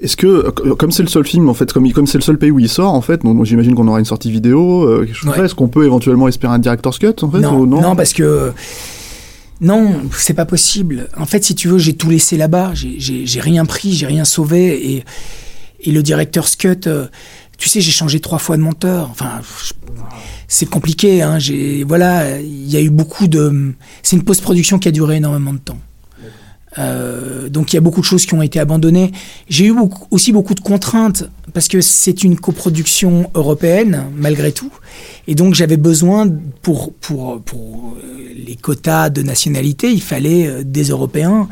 Est-ce 0.00 0.16
que, 0.16 0.26
euh, 0.26 0.74
comme 0.76 0.92
c'est 0.92 1.02
le 1.02 1.08
seul 1.08 1.26
film, 1.26 1.48
en 1.48 1.54
fait, 1.54 1.72
comme, 1.72 1.90
comme 1.92 2.06
c'est 2.06 2.18
le 2.18 2.22
seul 2.22 2.38
pays 2.38 2.50
où 2.50 2.58
il 2.58 2.68
sort, 2.68 2.94
en 2.94 3.00
fait, 3.02 3.22
donc, 3.22 3.36
donc 3.36 3.44
j'imagine 3.46 3.74
qu'on 3.74 3.86
aura 3.88 3.98
une 3.98 4.04
sortie 4.04 4.30
vidéo, 4.30 4.84
euh, 4.88 5.04
quelque 5.04 5.14
chose 5.14 5.20
comme 5.22 5.30
Ouais. 5.32 5.36
ça, 5.38 5.44
est-ce 5.44 5.54
qu'on 5.54 5.68
peut 5.68 5.84
éventuellement 5.84 6.28
espérer 6.28 6.54
un 6.54 6.58
director's 6.58 6.98
cut, 6.98 7.14
en 7.22 7.30
fait 7.30 7.40
non, 7.40 7.58
ou 7.60 7.66
non, 7.66 7.94
parce 7.96 8.12
que 8.12 8.52
non, 9.60 9.94
c'est 10.16 10.34
pas 10.34 10.44
possible. 10.46 11.08
En 11.16 11.26
fait, 11.26 11.44
si 11.44 11.54
tu 11.54 11.66
veux, 11.68 11.78
j'ai 11.78 11.94
tout 11.94 12.08
laissé 12.08 12.36
là-bas. 12.36 12.70
J'ai- 12.74 12.94
J'ai 12.98 13.26
j'ai 13.26 13.40
rien 13.40 13.64
pris, 13.66 13.92
j'ai 13.92 14.06
rien 14.06 14.24
sauvé. 14.24 14.92
Et, 14.94 15.04
et 15.80 15.92
le 15.92 16.02
directeur 16.02 16.48
Scott, 16.48 16.86
euh, 16.86 17.06
tu 17.56 17.68
sais, 17.68 17.80
j'ai 17.80 17.90
changé 17.90 18.20
trois 18.20 18.38
fois 18.38 18.56
de 18.56 18.62
monteur. 18.62 19.08
Enfin, 19.10 19.40
c'est 20.46 20.66
compliqué. 20.66 21.22
Hein. 21.22 21.38
Voilà, 21.86 22.40
il 22.40 22.70
y 22.70 22.76
a 22.76 22.80
eu 22.80 22.90
beaucoup 22.90 23.26
de. 23.26 23.74
C'est 24.02 24.16
une 24.16 24.24
post-production 24.24 24.78
qui 24.78 24.88
a 24.88 24.92
duré 24.92 25.16
énormément 25.16 25.52
de 25.52 25.58
temps. 25.58 25.78
Euh, 26.76 27.48
donc 27.48 27.72
il 27.72 27.76
y 27.76 27.78
a 27.78 27.80
beaucoup 27.80 28.00
de 28.00 28.06
choses 28.06 28.26
qui 28.26 28.34
ont 28.34 28.42
été 28.42 28.60
abandonnées. 28.60 29.10
J'ai 29.48 29.66
eu 29.66 29.74
aussi 30.10 30.32
beaucoup 30.32 30.54
de 30.54 30.60
contraintes 30.60 31.24
parce 31.52 31.66
que 31.66 31.80
c'est 31.80 32.22
une 32.22 32.38
coproduction 32.38 33.30
européenne 33.34 34.04
malgré 34.14 34.52
tout. 34.52 34.70
Et 35.26 35.34
donc 35.34 35.54
j'avais 35.54 35.78
besoin 35.78 36.30
pour, 36.62 36.92
pour, 36.92 37.40
pour 37.40 37.96
euh, 37.96 38.32
les 38.46 38.54
quotas 38.54 39.08
de 39.10 39.22
nationalité, 39.22 39.90
il 39.90 40.02
fallait 40.02 40.62
des 40.62 40.84
Européens. 40.90 41.48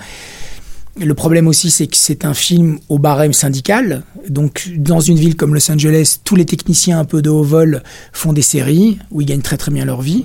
Le 0.98 1.12
problème 1.12 1.47
aussi, 1.47 1.70
c'est 1.70 1.86
que 1.86 1.97
c'est 1.97 2.24
un 2.24 2.32
film 2.32 2.78
au 2.89 2.98
barème 2.98 3.35
syndical. 3.35 4.02
Donc, 4.31 4.70
dans 4.77 5.01
une 5.01 5.18
ville 5.18 5.36
comme 5.36 5.52
Los 5.52 5.70
Angeles, 5.70 6.20
tous 6.24 6.36
les 6.36 6.47
techniciens 6.47 6.98
un 6.98 7.05
peu 7.05 7.20
de 7.20 7.28
haut 7.28 7.43
vol 7.43 7.82
font 8.14 8.32
des 8.32 8.43
séries 8.43 8.98
où 9.10 9.20
ils 9.20 9.27
gagnent 9.27 9.43
très 9.43 9.59
très 9.59 9.70
bien 9.70 9.85
leur 9.85 10.01
vie. 10.01 10.24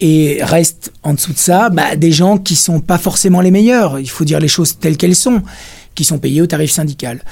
Et 0.00 0.38
reste 0.42 0.92
en 1.02 1.14
dessous 1.14 1.32
de 1.32 1.38
ça 1.38 1.70
bah, 1.70 1.96
des 1.96 2.12
gens 2.12 2.36
qui 2.36 2.56
sont 2.56 2.80
pas 2.80 2.98
forcément 2.98 3.40
les 3.40 3.50
meilleurs. 3.50 3.98
Il 3.98 4.10
faut 4.10 4.26
dire 4.26 4.38
les 4.38 4.48
choses 4.48 4.78
telles 4.78 4.98
qu'elles 4.98 5.16
sont, 5.16 5.40
qui 5.94 6.04
sont 6.04 6.18
payés 6.18 6.42
au 6.42 6.46
tarif 6.46 6.70
syndical. 6.70 7.22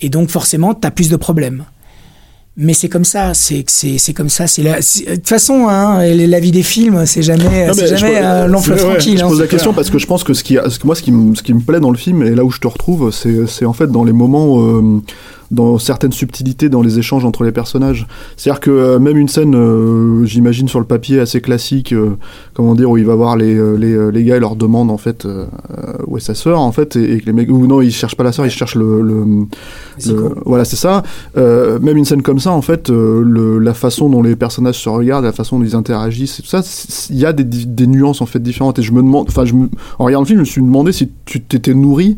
Et 0.00 0.08
donc, 0.08 0.30
forcément, 0.30 0.74
tu 0.74 0.86
as 0.86 0.92
plus 0.92 1.08
de 1.08 1.16
problèmes. 1.16 1.64
Mais 2.54 2.74
c'est 2.74 2.90
comme 2.90 3.04
ça, 3.04 3.32
c'est 3.32 3.64
c'est 3.68 3.96
c'est 3.96 4.12
comme 4.12 4.28
ça. 4.28 4.46
C'est 4.46 4.62
la 4.62 4.76
de 4.80 5.14
toute 5.14 5.28
façon, 5.28 5.68
hein, 5.68 6.04
la 6.04 6.38
vie 6.38 6.52
des 6.52 6.62
films, 6.62 7.06
c'est 7.06 7.22
jamais 7.22 7.66
Non, 7.66 7.72
jamais 7.72 8.20
ouais, 8.20 8.46
ouais, 8.50 8.76
tranquille. 8.76 9.18
Je 9.18 9.24
hein, 9.24 9.28
pose 9.28 9.40
la 9.40 9.46
question 9.46 9.70
clair. 9.70 9.76
parce 9.76 9.88
que 9.88 9.98
je 9.98 10.06
pense 10.06 10.22
que 10.22 10.34
ce 10.34 10.44
qui, 10.44 10.58
ce 10.68 10.78
moi, 10.86 10.94
ce 10.94 11.00
qui, 11.00 11.12
me, 11.12 11.34
ce 11.34 11.42
qui 11.42 11.54
me 11.54 11.60
plaît 11.60 11.80
dans 11.80 11.90
le 11.90 11.96
film 11.96 12.22
et 12.22 12.34
là 12.34 12.44
où 12.44 12.50
je 12.50 12.58
te 12.58 12.66
retrouve, 12.66 13.10
c'est, 13.10 13.46
c'est 13.46 13.64
en 13.64 13.72
fait 13.72 13.86
dans 13.86 14.04
les 14.04 14.12
moments, 14.12 14.60
euh, 14.60 15.00
dans 15.52 15.78
certaines 15.78 16.10
subtilités 16.12 16.68
dans 16.68 16.82
les 16.82 16.98
échanges 16.98 17.24
entre 17.24 17.44
les 17.44 17.52
personnages. 17.52 18.08
C'est-à-dire 18.36 18.58
que 18.60 18.70
euh, 18.70 18.98
même 18.98 19.16
une 19.16 19.28
scène, 19.28 19.54
euh, 19.54 20.24
j'imagine 20.24 20.66
sur 20.66 20.80
le 20.80 20.86
papier 20.86 21.20
assez 21.20 21.40
classique, 21.40 21.92
euh, 21.92 22.16
comment 22.54 22.74
dire, 22.74 22.90
où 22.90 22.96
il 22.96 23.04
va 23.06 23.14
voir 23.14 23.36
les, 23.36 23.54
les, 23.76 24.10
les 24.10 24.24
gars 24.24 24.38
et 24.38 24.40
leur 24.40 24.56
demande 24.56 24.90
en 24.90 24.96
fait 24.98 25.24
euh, 25.26 25.44
où 26.08 26.16
est 26.16 26.20
sa 26.20 26.34
sœur 26.34 26.58
en 26.58 26.72
fait 26.72 26.96
et, 26.96 27.12
et 27.12 27.20
que 27.20 27.26
les 27.26 27.32
mecs 27.32 27.50
ou 27.50 27.66
non 27.66 27.80
ils 27.82 27.92
cherchent 27.92 28.16
pas 28.16 28.24
la 28.24 28.32
sœur, 28.32 28.46
ils 28.46 28.50
cherchent 28.50 28.74
le, 28.74 29.02
le, 29.02 29.24
le- 30.06 30.34
voilà 30.46 30.64
c'est 30.64 30.76
ça. 30.76 31.02
Même 31.36 31.96
une 31.96 32.04
scène 32.04 32.22
comme 32.22 32.40
ça 32.40 32.50
en 32.50 32.62
fait, 32.62 32.88
le, 32.88 33.58
la 33.58 33.74
façon 33.74 34.08
dont 34.08 34.22
les 34.22 34.36
personnages 34.36 34.80
se 34.80 34.88
regardent, 34.88 35.26
la 35.26 35.32
façon 35.32 35.58
dont 35.58 35.64
ils 35.64 35.76
interagissent, 35.76 36.40
et 36.40 36.42
tout 36.42 36.48
ça, 36.48 36.62
il 37.10 37.18
y 37.18 37.26
a 37.26 37.32
des, 37.32 37.44
des 37.44 37.86
nuances 37.86 38.22
en 38.22 38.26
fait 38.26 38.40
différentes. 38.42 38.78
Et 38.78 38.82
je 38.82 38.92
me 38.92 39.02
demande, 39.02 39.26
enfin, 39.28 39.44
en 39.98 40.04
regardant 40.04 40.22
le 40.22 40.26
film, 40.26 40.38
je 40.38 40.42
me 40.42 40.46
suis 40.46 40.62
demandé 40.62 40.92
si 40.92 41.10
tu 41.24 41.40
t'étais 41.40 41.74
nourri 41.74 42.16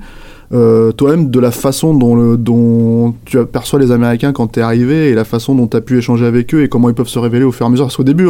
euh, 0.54 0.92
toi-même 0.92 1.30
de 1.30 1.40
la 1.40 1.50
façon 1.50 1.94
dont, 1.94 2.14
le, 2.14 2.36
dont 2.36 3.14
tu 3.24 3.38
aperçois 3.38 3.78
les 3.78 3.90
Américains 3.90 4.32
quand 4.32 4.46
t'es 4.46 4.60
arrivé 4.60 5.08
et 5.10 5.14
la 5.14 5.24
façon 5.24 5.54
dont 5.54 5.66
t'as 5.66 5.80
pu 5.80 5.98
échanger 5.98 6.24
avec 6.26 6.54
eux 6.54 6.62
et 6.62 6.68
comment 6.68 6.88
ils 6.88 6.94
peuvent 6.94 7.08
se 7.08 7.18
révéler 7.18 7.44
au 7.44 7.52
fur 7.52 7.66
et 7.66 7.68
à 7.68 7.70
mesure. 7.70 7.86
Parce 7.86 7.96
qu'au 7.96 8.04
début, 8.04 8.28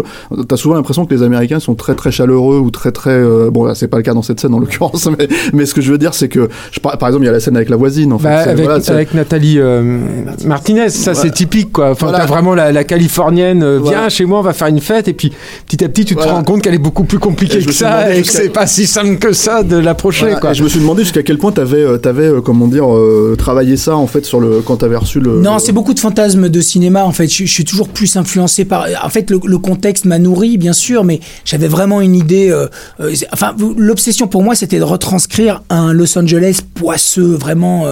t'as 0.49 0.57
souvent 0.57 0.75
l'impression 0.75 1.05
que 1.07 1.15
les 1.15 1.23
Américains 1.23 1.61
sont 1.61 1.75
très 1.75 1.95
très 1.95 2.11
chaleureux 2.11 2.59
ou 2.59 2.71
très 2.71 2.93
très 2.93 3.11
euh, 3.11 3.51
bon, 3.51 3.65
là, 3.65 3.75
c'est 3.75 3.89
pas 3.89 3.97
le 3.99 4.03
cas 4.03 4.15
dans 4.15 4.23
cette 4.23 4.41
scène 4.41 4.55
en 4.55 4.59
l'occurrence, 4.59 5.09
mais, 5.19 5.29
mais 5.53 5.67
ce 5.67 5.75
que 5.75 5.81
je 5.81 5.93
veux 5.93 5.99
dire, 5.99 6.15
c'est 6.15 6.29
que 6.29 6.49
je, 6.73 6.81
par 6.81 6.97
par 6.99 7.09
exemple, 7.09 7.25
il 7.25 7.27
y 7.27 7.31
a 7.31 7.33
la 7.33 7.41
scène 7.41 7.57
avec 7.57 7.69
la 7.69 7.77
voisine. 7.77 8.13
En 8.13 8.19
fait, 8.19 8.29
Bah, 8.29 8.45
C'est- 8.45 8.51
avec, 8.51 8.65
voilà, 8.65 8.81
c'est- 8.81 8.93
avec 8.93 9.15
Nathalie 9.15 9.59
euh, 9.59 9.99
Martinez, 10.45 10.89
ça 10.89 11.15
c'est 11.15 11.31
typique 11.31 11.73
quoi. 11.73 11.91
Enfin, 11.91 12.07
Voilà. 12.07 12.21
t'as 12.21 12.27
vraiment 12.27 12.55
la, 12.55 12.73
la 12.73 12.85
californienne, 12.85 13.63
euh, 13.63 13.79
Voilà. 13.81 13.99
viens 14.01 14.09
chez 14.09 14.25
moi, 14.25 14.39
on 14.39 14.43
va 14.43 14.53
faire 14.53 14.69
une 14.69 14.81
fête, 14.81 15.09
et 15.09 15.13
puis 15.13 15.33
petit 15.67 15.85
à 15.85 15.89
petit 15.89 16.05
tu 16.05 16.15
te 16.15 16.21
Voilà. 16.21 16.35
rends 16.39 16.45
compte 16.45 16.63
qu'elle 16.63 16.75
est 16.75 16.79
beaucoup 16.79 17.05
plus 17.05 17.19
compliquée 17.19 17.59
que 17.65 17.73
ça, 17.73 18.15
et 18.15 18.23
que 18.23 18.29
c'est 18.29 18.49
pas 18.49 18.67
si 18.67 18.87
simple 18.87 19.17
que 19.19 19.33
ça 19.33 19.63
de 19.63 19.77
l'approcher 19.77 20.25
Voilà, 20.27 20.41
quoi. 20.41 20.51
et 20.53 20.55
je 20.55 20.63
me 20.65 20.69
suis 20.69 20.81
demandé 20.81 21.03
jusqu'à 21.03 21.23
quel 21.23 21.39
point 21.39 21.53
tu 21.53 21.61
avais, 21.61 21.99
t'avais, 22.15 22.29
euh, 22.29 22.41
comment 22.41 22.67
dire, 22.69 22.93
euh, 22.93 23.35
travaillé 23.37 23.77
ça 23.77 23.97
en 23.97 24.07
fait 24.07 24.25
sur 24.25 24.41
le 24.41 24.61
quand 24.61 24.77
t'avais 24.79 24.97
reçu 24.97 25.21
le. 25.21 25.41
Non, 25.41 25.59
c'est 25.59 25.73
beaucoup 25.73 25.95
de 25.95 26.01
fantasmes 26.01 26.49
de 26.49 26.61
cinéma 26.61 27.05
en 27.05 27.13
fait. 27.13 27.27
Je, 27.27 27.45
suis 27.45 27.65
toujours 27.65 27.89
plus 27.89 28.17
influencé 28.17 28.65
par. 28.65 28.87
En 29.03 29.09
fait, 29.09 29.31
le, 29.31 29.59
contexte 29.59 30.05
m'a 30.05 30.19
nourri, 30.19 30.59
bien 30.59 30.73
sûr, 30.73 31.05
mais 31.05 31.21
j'avais 31.45 31.69
vraiment 31.69 32.01
une 32.01 32.15
idée. 32.15 32.51
euh, 32.51 32.69
enfin, 33.33 33.55
l'obsession 33.77 34.27
pour 34.27 34.43
moi, 34.43 34.55
c'était 34.55 34.79
de 34.79 34.85
retranscrire 34.85 35.63
un 35.71 35.93
Los 35.93 36.19
Angeles 36.19 36.61
poisseux, 36.75 37.35
vraiment 37.35 37.87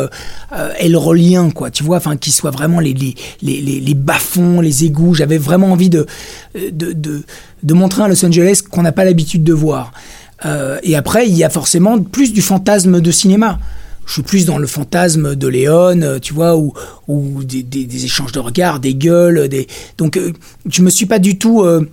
elrolien, 0.79 1.51
quoi. 1.51 1.71
Tu 1.71 1.83
vois, 1.83 1.97
enfin, 1.97 2.17
qui 2.17 2.31
soit 2.31 2.51
vraiment 2.51 2.81
les 2.81 2.95
les 2.95 3.15
les, 3.43 3.81
les, 3.81 3.95
bas-fonds, 3.95 4.61
les 4.61 4.85
égouts. 4.85 5.15
J'avais 5.15 5.39
vraiment 5.39 5.73
envie 5.73 5.91
de 5.91 6.07
de, 6.55 6.93
de 6.93 7.23
de 7.63 7.75
montrer 7.75 8.03
un 8.03 8.09
Los 8.09 8.25
Angeles 8.25 8.61
qu'on 8.69 8.83
n'a 8.83 8.93
pas 8.93 9.05
l'habitude 9.05 9.45
de 9.45 9.53
voir. 9.53 9.93
Et 10.83 10.97
après, 10.97 11.29
il 11.29 11.37
y 11.37 11.45
a 11.45 11.51
forcément 11.51 12.01
plus 12.01 12.33
du 12.33 12.43
fantasme 12.43 13.01
de 13.01 13.11
cinéma. 13.13 13.61
Je 14.07 14.15
suis 14.15 14.23
plus 14.23 14.47
dans 14.47 14.59
le 14.59 14.67
fantasme 14.67 15.35
de 15.37 15.47
Léon, 15.49 16.03
euh, 16.03 16.19
tu 16.19 16.35
vois, 16.35 16.57
ou, 16.57 16.73
ou 17.09 17.45
des, 17.45 17.63
des- 17.63 17.85
des 17.85 18.05
échanges 18.05 18.33
de 18.33 18.41
regards, 18.41 18.81
des 18.81 18.95
gueules, 18.95 19.49
des. 19.49 19.67
Donc, 19.99 20.17
euh, 20.17 20.33
je 20.69 20.83
me 20.83 20.91
suis 20.91 21.07
pas 21.07 21.19
du 21.19 21.39
tout 21.39 21.63
euh, 21.63 21.89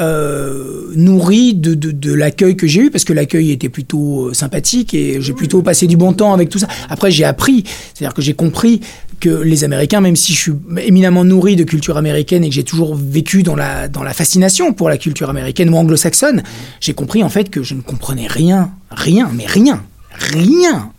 euh, 0.00 0.92
nourri 0.94 1.54
de, 1.54 1.74
de, 1.74 1.90
de 1.90 2.12
l'accueil 2.12 2.56
que 2.56 2.66
j'ai 2.68 2.82
eu 2.82 2.90
parce 2.90 3.04
que 3.04 3.12
l'accueil 3.12 3.50
était 3.50 3.68
plutôt 3.68 4.32
sympathique 4.32 4.94
et 4.94 5.20
j'ai 5.20 5.32
plutôt 5.32 5.62
passé 5.62 5.86
du 5.88 5.96
bon 5.96 6.12
temps 6.12 6.32
avec 6.32 6.48
tout 6.48 6.58
ça. 6.60 6.68
Après, 6.88 7.10
j'ai 7.10 7.24
appris, 7.24 7.64
c'est-à-dire 7.94 8.14
que 8.14 8.22
j'ai 8.22 8.34
compris 8.34 8.80
que 9.18 9.28
les 9.28 9.64
Américains, 9.64 10.00
même 10.00 10.14
si 10.14 10.32
je 10.32 10.38
suis 10.38 10.52
éminemment 10.80 11.24
nourri 11.24 11.56
de 11.56 11.64
culture 11.64 11.96
américaine 11.96 12.44
et 12.44 12.48
que 12.48 12.54
j'ai 12.54 12.62
toujours 12.62 12.94
vécu 12.94 13.42
dans 13.42 13.56
la, 13.56 13.88
dans 13.88 14.04
la 14.04 14.14
fascination 14.14 14.72
pour 14.72 14.88
la 14.88 14.96
culture 14.96 15.28
américaine 15.28 15.70
ou 15.70 15.76
anglo-saxonne, 15.76 16.44
j'ai 16.80 16.94
compris 16.94 17.24
en 17.24 17.28
fait 17.28 17.50
que 17.50 17.64
je 17.64 17.74
ne 17.74 17.80
comprenais 17.80 18.28
rien, 18.28 18.70
rien, 18.92 19.28
mais 19.34 19.46
rien, 19.46 19.82
rien 20.12 20.92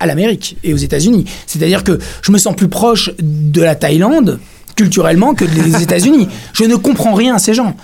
à 0.00 0.06
l'Amérique 0.06 0.56
et 0.64 0.74
aux 0.74 0.78
États-Unis. 0.78 1.24
C'est-à-dire 1.46 1.84
que 1.84 1.98
je 2.22 2.32
me 2.32 2.38
sens 2.38 2.54
plus 2.56 2.68
proche 2.68 3.10
de 3.20 3.60
la 3.62 3.74
Thaïlande 3.74 4.38
culturellement 4.76 5.34
que 5.34 5.44
des 5.44 5.82
États-Unis. 5.82 6.28
Je 6.52 6.64
ne 6.64 6.76
comprends 6.76 7.14
rien 7.14 7.36
à 7.36 7.38
ces 7.38 7.54
gens. 7.54 7.76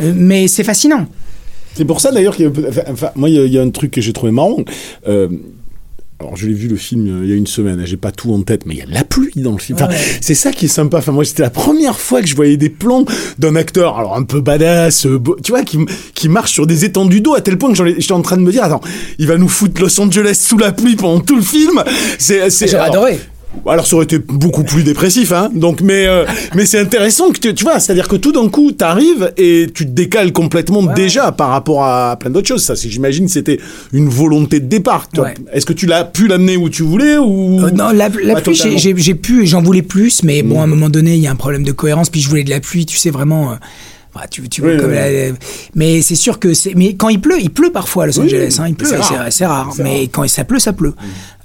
Euh, 0.00 0.12
Mais 0.14 0.46
c'est 0.48 0.64
fascinant. 0.64 1.06
C'est 1.74 1.84
pour 1.84 2.00
ça 2.00 2.12
d'ailleurs 2.12 2.36
qu'il 2.36 2.44
y 2.44 2.46
a 2.46 2.50
un 2.50 2.52
peu- 2.52 2.66
enfin, 2.68 2.82
enfin, 2.92 3.10
moi 3.16 3.28
il 3.28 3.34
y 3.34 3.38
a- 3.40 3.44
il 3.44 3.52
y, 3.52 3.58
a 3.58 3.62
un 3.62 3.70
truc 3.70 3.90
que 3.90 4.00
j'ai 4.00 4.12
trouvé 4.12 4.30
marrant. 4.30 4.58
Euh, 5.08 5.28
alors 6.20 6.36
je 6.36 6.46
l'ai 6.46 6.54
vu 6.54 6.68
le 6.68 6.76
film 6.76 7.06
euh, 7.08 7.24
il 7.24 7.30
y 7.30 7.32
a 7.32 7.36
une 7.36 7.46
semaine, 7.46 7.80
hein, 7.80 7.84
j'ai 7.84 7.96
pas 7.96 8.12
tout 8.12 8.32
en 8.32 8.40
tête, 8.42 8.66
mais 8.66 8.74
il 8.74 8.78
y 8.78 8.82
a 8.82 8.86
de 8.86 8.92
la 8.94 9.04
pluie 9.04 9.32
dans 9.36 9.52
le 9.52 9.58
film. 9.58 9.76
Enfin, 9.80 9.88
Ouais. 9.88 9.98
C'est 10.20 10.34
ça 10.34 10.52
qui 10.52 10.66
est 10.66 10.68
sympa. 10.68 10.98
Enfin 10.98 11.12
moi 11.12 11.24
c'était 11.24 11.42
la 11.42 11.50
première 11.50 11.98
fois 11.98 12.20
que 12.22 12.26
je 12.28 12.36
voyais 12.36 12.56
des 12.56 12.70
plans 12.70 13.04
d'un 13.38 13.56
acteur, 13.56 13.98
alors 13.98 14.16
un 14.16 14.22
peu 14.22 14.40
badass, 14.40 15.06
euh, 15.06 15.18
beau- 15.18 15.36
tu 15.42 15.52
vois, 15.52 15.62
qui, 15.62 15.78
qui 16.14 16.28
marche 16.28 16.52
sur 16.52 16.66
des 16.66 16.84
étendues 16.84 17.20
d'eau 17.20 17.34
à 17.34 17.40
tel 17.40 17.58
point 17.58 17.72
que 17.72 17.84
j'étais 17.84 18.12
en 18.12 18.22
train 18.22 18.36
de 18.36 18.42
me 18.42 18.52
dire, 18.52 18.62
attends, 18.64 18.80
il 19.18 19.26
va 19.26 19.36
nous 19.36 19.48
foutre 19.48 19.80
Los 19.82 20.00
Angeles 20.00 20.38
sous 20.40 20.56
la 20.58 20.72
pluie 20.72 20.96
pendant 20.96 21.20
tout 21.20 21.36
le 21.36 21.42
film. 21.42 21.82
C'est, 22.18 22.48
c'est- 22.50 22.68
J'aurais 22.68 22.84
alors- 22.84 22.94
adoré. 23.04 23.20
Alors 23.66 23.86
ça 23.86 23.96
aurait 23.96 24.04
été 24.04 24.18
beaucoup 24.18 24.62
plus 24.64 24.82
dépressif, 24.82 25.32
hein. 25.32 25.50
Donc, 25.54 25.80
mais 25.80 26.06
euh, 26.06 26.24
mais 26.54 26.66
c'est 26.66 26.78
intéressant 26.78 27.30
que 27.30 27.38
tu, 27.38 27.54
tu 27.54 27.64
vois, 27.64 27.78
c'est-à-dire 27.80 28.08
que 28.08 28.16
tout 28.16 28.32
d'un 28.32 28.48
coup, 28.48 28.72
t'arrives 28.72 29.32
et 29.36 29.68
tu 29.74 29.86
te 29.86 29.90
décales 29.90 30.32
complètement 30.32 30.82
déjà 30.82 31.32
par 31.32 31.48
rapport 31.50 31.84
à 31.84 32.16
plein 32.18 32.30
d'autres 32.30 32.48
choses. 32.48 32.62
Ça, 32.64 32.74
j'imagine, 32.74 33.28
c'était 33.28 33.58
une 33.92 34.08
volonté 34.08 34.60
de 34.60 34.66
départ. 34.66 35.08
Ouais. 35.16 35.34
Est-ce 35.52 35.66
que 35.66 35.72
tu 35.72 35.86
l'as 35.86 36.04
pu 36.04 36.26
l'amener 36.28 36.56
où 36.56 36.68
tu 36.68 36.82
voulais 36.82 37.16
ou 37.18 37.60
Euh, 37.64 37.70
non, 37.70 37.90
la, 37.90 38.08
la 38.22 38.34
Pas 38.34 38.40
pluie, 38.42 38.54
j'ai- 38.76 39.14
pu, 39.14 39.42
et 39.42 39.46
j'en 39.46 39.62
voulais 39.62 39.82
plus, 39.82 40.22
mais 40.22 40.42
bon, 40.42 40.60
à 40.60 40.64
un 40.64 40.66
moment 40.66 40.88
donné, 40.90 41.14
il 41.14 41.20
y 41.20 41.26
a 41.26 41.30
un 41.30 41.36
problème 41.36 41.62
de 41.64 41.72
cohérence. 41.72 42.10
Puis 42.10 42.20
je 42.20 42.28
voulais 42.28 42.44
de 42.44 42.50
la 42.50 42.60
pluie, 42.60 42.84
tu 42.86 42.96
sais, 42.96 43.10
vraiment. 43.10 43.52
euh, 43.52 43.54
bah, 44.14 44.22
tu, 44.30 44.48
tu 44.48 44.60
vois 44.60 44.72
Oui, 44.72 44.76
comme 44.78 44.90
oui, 44.90 44.96
la- 44.96 45.36
mais 45.74 46.00
c'est 46.02 46.14
sûr 46.14 46.38
que 46.38 46.54
c'est. 46.54 46.74
Mais 46.74 46.94
quand 46.94 47.08
il 47.08 47.20
pleut, 47.20 47.40
il 47.40 47.50
pleut 47.50 47.72
parfois 47.72 48.04
à 48.04 48.06
Los 48.06 48.18
Angeles. 48.20 48.56
Hein, 48.60 48.66
il 48.68 48.74
pleut, 48.74 48.88
c'est 49.30 49.46
rare. 49.46 49.72
Mais 49.82 50.08
quand 50.08 50.26
ça 50.28 50.44
pleut, 50.44 50.58
ça 50.60 50.72
pleut. 50.72 50.94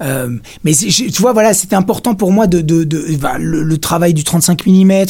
Euh, 0.02 0.30
mais 0.64 0.74
tu 0.74 1.10
vois, 1.22 1.34
voilà, 1.34 1.54
c'était 1.54 1.76
important 1.76 2.16
pour 2.16 2.32
moi 2.32 2.48
de, 2.48 2.62
de, 2.62 2.84
de 2.84 3.16
bah, 3.20 3.38
le, 3.40 3.64
le 3.64 3.78
travail 3.78 4.14
du 4.14 4.24
35 4.24 4.66
mm, 4.66 5.06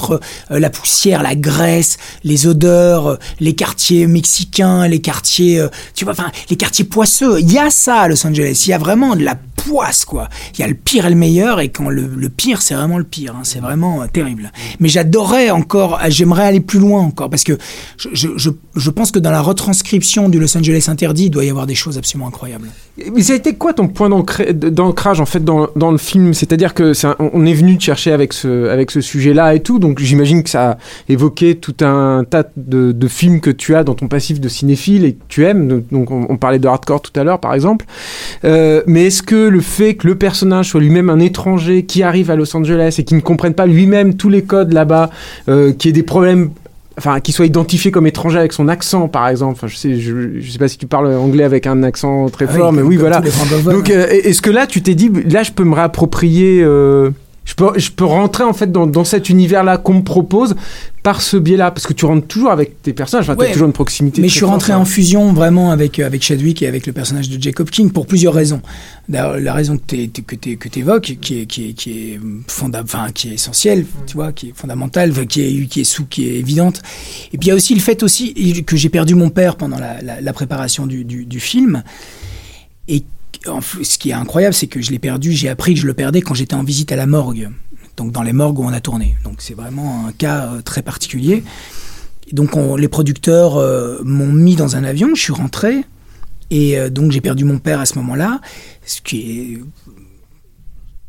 la 0.50 0.70
poussière, 0.70 1.22
la 1.22 1.36
graisse, 1.36 1.98
les 2.24 2.48
odeurs, 2.48 3.08
euh, 3.08 3.16
les 3.40 3.54
quartiers 3.54 4.08
mexicains, 4.08 4.88
les 4.88 5.00
quartiers, 5.02 5.60
euh, 5.60 5.68
tu 5.94 6.06
vois, 6.06 6.14
enfin, 6.14 6.32
les 6.50 6.56
quartiers 6.56 6.86
poisseux. 6.86 7.40
Il 7.40 7.52
y 7.52 7.60
a 7.60 7.70
ça 7.70 7.98
à 8.02 8.08
Los 8.08 8.26
Angeles. 8.26 8.64
Il 8.66 8.70
y 8.70 8.74
a 8.74 8.78
vraiment 8.78 9.16
de 9.16 9.24
la 9.24 9.36
poisse, 9.64 10.06
quoi. 10.06 10.30
Il 10.54 10.60
y 10.62 10.64
a 10.64 10.68
le 10.68 10.74
pire 10.74 11.06
et 11.06 11.10
le 11.10 11.16
meilleur, 11.16 11.60
et 11.60 11.70
quand 11.70 11.90
le, 11.90 12.08
le 12.08 12.30
pire, 12.30 12.62
c'est 12.62 12.74
vraiment 12.76 12.98
le 12.98 13.04
pire. 13.04 13.36
hein. 13.36 13.42
C'est 13.44 13.60
vraiment 13.60 14.02
euh, 14.02 14.08
terrible. 14.08 14.52
Mais 14.80 14.90
j'adorais 14.90 15.50
encore, 15.52 16.00
euh, 16.02 16.08
j'aimerais 16.10 16.46
aller 16.46 16.60
plus 16.60 16.80
loin 16.80 17.02
encore, 17.02 17.30
parce 17.30 17.44
que 17.44 17.58
je, 17.98 18.10
je, 18.14 18.28
je, 18.38 18.50
je 18.76 18.90
pense 18.90 19.12
que 19.12 19.20
dans 19.20 19.32
la 19.32 19.42
retranscription 19.42 20.30
du 20.30 20.40
Los 20.40 20.58
Angeles 20.58 20.86
interdit, 20.88 21.26
il 21.26 21.30
doit 21.30 21.46
y 21.46 21.50
avoir 21.50 21.68
des 21.68 21.76
choses 21.76 21.98
absolument 21.98 22.28
incroyables. 22.28 22.70
Mais 23.14 23.22
ça 23.22 23.34
a 23.34 23.36
été 23.36 23.54
quoi 23.54 23.74
ton 23.74 23.88
point 23.88 24.10
d'ancrage 24.10 25.22
en 25.22 25.26
fait 25.26 25.44
dans, 25.44 25.92
le 25.92 25.98
film? 25.98 26.34
C'est-à-dire 26.34 26.74
que 26.74 26.94
c'est 26.94 27.08
un- 27.08 27.16
on 27.20 27.46
est 27.46 27.54
venu 27.54 27.78
te 27.78 27.84
chercher 27.84 28.12
avec 28.12 28.34
ce, 28.34 29.02
sujet-là 29.02 29.56
et 29.56 29.62
tout, 29.62 29.80
donc 29.80 30.00
j'imagine 30.00 30.44
que 30.44 30.50
ça 30.50 30.72
a 30.72 30.78
évoqué 31.08 31.56
tout 31.56 31.76
un 31.82 32.24
tas 32.24 32.44
de, 32.58 33.08
films 33.08 33.40
que 33.40 33.50
tu 33.50 33.76
as 33.76 33.84
dans 33.84 33.96
ton 33.96 34.08
passif 34.08 34.40
de 34.40 34.48
cinéphile 34.48 35.06
et 35.06 35.14
que 35.14 35.24
tu 35.28 35.46
aimes. 35.46 35.84
Donc 35.92 36.12
on, 36.12 36.26
on 36.30 36.38
parlait 36.38 36.60
de 36.60 36.68
hardcore 36.68 37.02
tout 37.02 37.18
à 37.20 37.24
l'heure 37.24 37.40
par 37.40 37.54
exemple. 37.54 37.86
Euh, 38.46 38.84
mais 38.88 39.08
est-ce 39.08 39.24
que 39.24 39.36
le 39.36 39.62
fait 39.62 39.96
que 39.96 40.08
le 40.08 40.16
personnage 40.16 40.70
soit 40.70 40.82
lui-même 40.82 41.10
un 41.10 41.20
étranger 41.20 41.84
qui 41.84 42.04
arrive 42.04 42.32
à 42.32 42.36
Los 42.36 42.56
Angeles 42.56 42.96
et 43.00 43.04
qui 43.04 43.16
ne 43.16 43.22
comprenne 43.22 43.54
pas 43.54 43.66
lui-même 43.66 44.16
tous 44.16 44.30
les 44.30 44.44
codes 44.44 44.74
là-bas, 44.74 45.10
euh, 45.48 45.74
qui 45.74 45.90
ait 45.90 45.94
des 45.94 46.04
problèmes 46.04 46.52
enfin 47.00 47.20
qui 47.20 47.32
soit 47.32 47.46
identifié 47.46 47.90
comme 47.92 48.06
étranger 48.08 48.38
avec 48.38 48.54
son 48.54 48.68
accent 48.68 49.08
par 49.08 49.28
exemple. 49.28 49.54
Enfin 49.54 49.68
je 49.68 49.76
sais 49.76 50.00
je, 50.00 50.40
je 50.40 50.52
sais 50.52 50.60
pas 50.60 50.68
si 50.68 50.78
tu 50.78 50.86
parles 50.86 51.08
anglais 51.14 51.44
avec 51.44 51.66
un 51.66 51.82
accent 51.84 52.30
très 52.30 52.46
Ah 52.46 52.52
oui, 52.54 52.58
fort 52.60 52.72
mais 52.74 52.82
oui 52.82 52.98
voilà. 52.98 53.22
donc 53.66 53.90
euh, 53.90 54.08
est-ce 54.10 54.42
que 54.42 54.50
là 54.52 54.68
tu 54.68 54.82
t'es 54.82 54.96
dit 54.96 55.10
là 55.30 55.44
je 55.44 55.52
peux 55.52 55.64
me 55.64 55.74
réapproprier 55.74 56.62
euh, 56.64 57.10
je 57.46 57.54
peux 57.56 57.72
je 57.78 57.90
peux 57.92 58.06
rentrer 58.06 58.44
en 58.44 58.54
fait 58.54 58.72
dans, 58.72 58.86
dans 58.86 59.04
cet 59.04 59.30
univers 59.30 59.64
là 59.64 59.78
qu'on 59.78 59.96
me 59.96 60.04
propose 60.04 60.56
par 61.02 61.22
ce 61.22 61.38
biais 61.38 61.58
là 61.58 61.72
parce 61.72 61.88
que 61.88 61.94
tu 61.94 62.06
rentres 62.06 62.28
toujours 62.28 62.52
avec 62.52 62.82
tes 62.84 62.94
personnages 62.94 63.28
enfin 63.30 63.38
Ouais. 63.40 63.48
t'as 63.48 63.54
toujours 63.54 63.68
une 63.68 63.74
proximité 63.74 64.22
Mais 64.22 64.28
je 64.28 64.36
suis 64.36 64.46
rentré 64.46 64.74
hein. 64.74 64.80
en 64.80 64.86
fusion 64.86 65.32
vraiment 65.34 65.72
avec, 65.72 65.98
euh, 66.00 66.06
avec 66.06 66.22
Chadwick 66.22 66.62
et 66.62 66.68
avec 66.68 66.86
le 66.86 66.94
personnage 66.94 67.30
de 67.30 67.42
Jacob 67.42 67.70
King 67.70 67.90
pour 67.92 68.06
plusieurs 68.06 68.34
raisons. 68.34 68.62
La 69.08 69.54
raison 69.54 69.78
que 69.78 69.84
tu 69.96 70.80
évoques, 70.80 71.16
qui 71.22 71.40
est, 71.42 71.46
qui 71.46 71.70
est, 71.70 71.74
qui 71.74 71.92
est, 71.92 72.20
fonda- 72.48 72.84
enfin, 72.84 73.08
qui 73.14 73.30
est 73.30 73.34
essentielle, 73.36 73.86
tu 74.06 74.16
vois, 74.16 74.32
qui 74.34 74.50
est 74.50 74.54
fondamentale, 74.54 75.12
qui 75.26 75.42
est, 75.42 75.66
qui 75.68 75.82
est 75.82 75.84
sous, 75.86 76.06
qui 76.06 76.28
est 76.28 76.36
évidente. 76.36 76.82
Et 77.34 77.38
puis 77.38 77.48
il 77.48 77.50
y 77.50 77.52
a 77.52 77.56
aussi 77.56 77.74
le 77.74 77.80
fait 77.82 78.04
aussi 78.04 78.34
que 78.64 78.76
j'ai 78.76 78.90
perdu 78.90 79.16
mon 79.16 79.30
père 79.30 79.56
pendant 79.56 79.80
la, 79.80 80.02
la- 80.02 80.22
la 80.22 80.34
préparation 80.34 80.86
du, 80.86 81.06
du, 81.06 81.26
du 81.26 81.40
film. 81.40 81.82
Et 82.88 83.04
ce 83.46 83.98
qui 83.98 84.10
est 84.10 84.14
incroyable, 84.14 84.54
c'est 84.54 84.68
que 84.68 84.82
je 84.82 84.92
l'ai 84.92 85.00
perdu, 85.00 85.32
j'ai 85.32 85.50
appris 85.50 85.74
que 85.74 85.80
je 85.80 85.88
le 85.88 85.94
perdais 85.94 86.22
quand 86.22 86.34
j'étais 86.34 86.56
en 86.56 86.64
visite 86.64 86.92
à 86.92 86.96
la 86.96 87.06
morgue. 87.06 87.50
Donc 87.98 88.12
dans 88.12 88.24
les 88.24 88.34
morgues 88.34 88.60
où 88.60 88.64
on 88.64 88.74
a 88.74 88.80
tourné. 88.80 89.16
Donc 89.24 89.36
c'est 89.40 89.54
vraiment 89.54 90.08
un 90.08 90.12
cas 90.12 90.54
euh, 90.54 90.62
très 90.62 90.82
particulier. 90.82 91.44
Donc 92.32 92.56
on- 92.56 92.76
les 92.76 92.88
producteurs 92.88 93.58
euh, 93.58 94.02
m'ont 94.04 94.32
mis 94.32 94.56
dans 94.56 94.76
un 94.76 94.84
avion, 94.84 95.10
je 95.16 95.22
suis 95.22 95.34
rentré 95.34 95.84
et 96.52 96.78
euh, 96.78 96.90
donc 96.90 97.12
j'ai 97.12 97.22
perdu 97.22 97.44
mon 97.44 97.60
père 97.60 97.80
à 97.80 97.86
ce 97.86 97.96
moment-là, 97.96 98.40
ce 98.86 99.02
qui 99.02 99.32
est 99.32 99.60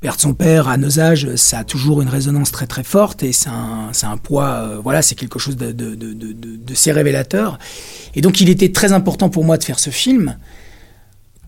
perdre 0.01 0.19
son 0.19 0.32
père 0.32 0.66
à 0.69 0.78
nos 0.78 0.98
âges, 0.98 1.35
ça 1.36 1.59
a 1.59 1.65
toujours 1.65 2.01
une 2.01 2.09
résonance 2.09 2.51
très 2.51 2.66
très 2.66 2.85
forte 2.85 3.23
et 3.23 3.32
c'est 3.32 3.51
un, 3.51 4.16
poids, 4.16 4.48
euh, 4.48 4.81
voilà, 4.82 5.02
c'est 5.02 5.15
quelque 5.15 5.39
chose 5.39 5.57
de, 5.57 5.73
de, 5.73 5.94
de, 5.94 6.93
révélateur. 6.93 7.59
Et 8.15 8.23
donc 8.23 8.40
il 8.40 8.48
était 8.48 8.73
très 8.73 8.93
important 8.93 9.28
pour 9.28 9.44
moi 9.44 9.59
de 9.59 9.65
faire 9.65 9.78
ce 9.78 9.90
film 9.90 10.39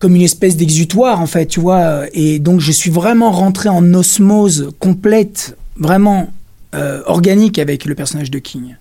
comme 0.03 0.17
une 0.17 0.23
espèce 0.23 0.57
d'exutoire 0.57 1.21
en 1.21 1.29
fait, 1.29 1.47
tu 1.47 1.61
vois. 1.61 2.07
Et 2.13 2.41
donc 2.41 2.59
je 2.59 2.73
suis 2.73 2.91
vraiment 2.91 3.31
rentré 3.31 3.69
en 3.69 3.95
osmose 3.95 4.73
complète, 4.81 5.57
vraiment 5.77 6.29
euh, 6.75 7.03
organique 7.07 7.61
avec 7.61 7.85
le 7.85 7.95
personnage 7.95 8.29
de 8.29 8.41
King. 8.41 8.75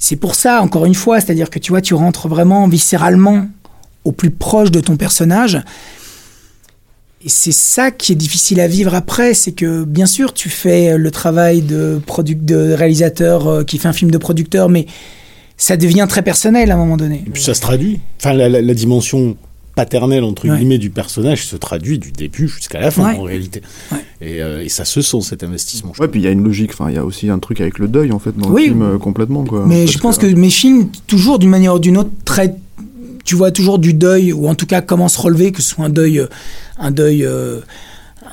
C'est 0.00 0.16
pour 0.16 0.34
ça, 0.34 0.62
encore 0.62 0.84
une 0.84 0.96
fois, 0.96 1.20
c'est-à-dire 1.20 1.48
que 1.48 1.60
tu 1.60 1.70
vois, 1.70 1.80
tu 1.80 1.94
rentres 1.94 2.26
vraiment 2.26 2.66
viscéralement 2.66 3.46
au 4.02 4.10
plus 4.10 4.32
proche 4.32 4.72
de 4.72 4.80
ton 4.80 4.96
personnage. 4.96 5.62
Et 7.24 7.28
c'est 7.28 7.52
ça 7.52 7.92
qui 7.92 8.10
est 8.10 8.16
difficile 8.16 8.58
à 8.58 8.66
vivre 8.66 8.96
après, 8.96 9.32
c'est 9.32 9.52
que 9.52 9.84
bien 9.84 10.06
sûr 10.06 10.34
tu 10.34 10.48
fais 10.48 10.98
le 10.98 11.10
travail 11.12 11.62
de, 11.62 12.00
de 12.34 12.72
réalisateur 12.72 13.46
euh, 13.46 13.62
qui 13.62 13.78
fait 13.78 13.86
un 13.86 13.92
film 13.92 14.10
de 14.10 14.18
producteur, 14.18 14.68
mais 14.68 14.86
ça 15.56 15.76
devient 15.76 16.06
très 16.08 16.22
personnel 16.22 16.70
à 16.70 16.74
un 16.74 16.78
moment 16.78 16.96
donné. 16.96 17.22
Et 17.26 17.30
puis 17.30 17.42
ça 17.42 17.54
se 17.54 17.60
traduit. 17.60 18.00
Enfin, 18.20 18.32
la, 18.34 18.48
la- 18.48 18.62
la 18.62 18.74
dimension 18.74 19.36
paternelle 19.74 20.24
entre 20.24 20.48
Ouais. 20.48 20.56
guillemets 20.56 20.78
du 20.78 20.88
personnage 20.90 21.44
se 21.46 21.54
traduit 21.56 21.98
du 21.98 22.10
début 22.10 22.48
jusqu'à 22.48 22.80
la 22.80 22.90
fin 22.90 23.10
Ouais. 23.12 23.18
en 23.18 23.22
réalité. 23.22 23.60
Ouais. 23.92 23.98
Et, 24.22 24.42
euh, 24.42 24.62
et 24.64 24.70
ça 24.70 24.86
se 24.86 25.02
sent 25.02 25.20
cet 25.20 25.42
investissement. 25.44 25.92
Ouais, 25.98 26.08
puis 26.08 26.20
il 26.20 26.24
y 26.24 26.26
a 26.26 26.30
une 26.30 26.42
logique. 26.42 26.70
Enfin, 26.72 26.88
il 26.88 26.94
y 26.94 26.98
a 26.98 27.04
aussi 27.04 27.28
un 27.28 27.38
truc 27.38 27.60
avec 27.60 27.78
le 27.78 27.86
deuil 27.88 28.10
en 28.12 28.18
fait 28.18 28.34
dans 28.36 28.48
Oui. 28.50 28.62
le 28.62 28.68
film 28.68 28.82
euh, 28.82 28.98
complètement 28.98 29.44
quoi. 29.44 29.64
Mais 29.66 29.80
Parce 29.84 29.92
je 29.92 29.98
pense 29.98 30.18
que, 30.18 30.26
mes 30.26 30.48
films, 30.50 30.88
toujours 31.06 31.38
d'une 31.38 31.50
manière 31.50 31.74
ou 31.74 31.78
d'une 31.78 31.98
autre, 31.98 32.10
traitent, 32.24 32.56
tu 33.24 33.34
vois, 33.34 33.50
toujours 33.50 33.78
du 33.78 33.92
deuil, 33.92 34.32
ou 34.32 34.48
en 34.48 34.54
tout 34.54 34.66
cas 34.66 34.80
comment 34.80 35.08
se 35.08 35.20
relever, 35.20 35.52
que 35.52 35.60
ce 35.60 35.70
soit 35.70 35.84
un 35.84 35.90
deuil, 35.90 36.20
euh, 36.20 36.26
un 36.78 36.90
deuil, 36.90 37.24
euh, 37.24 37.60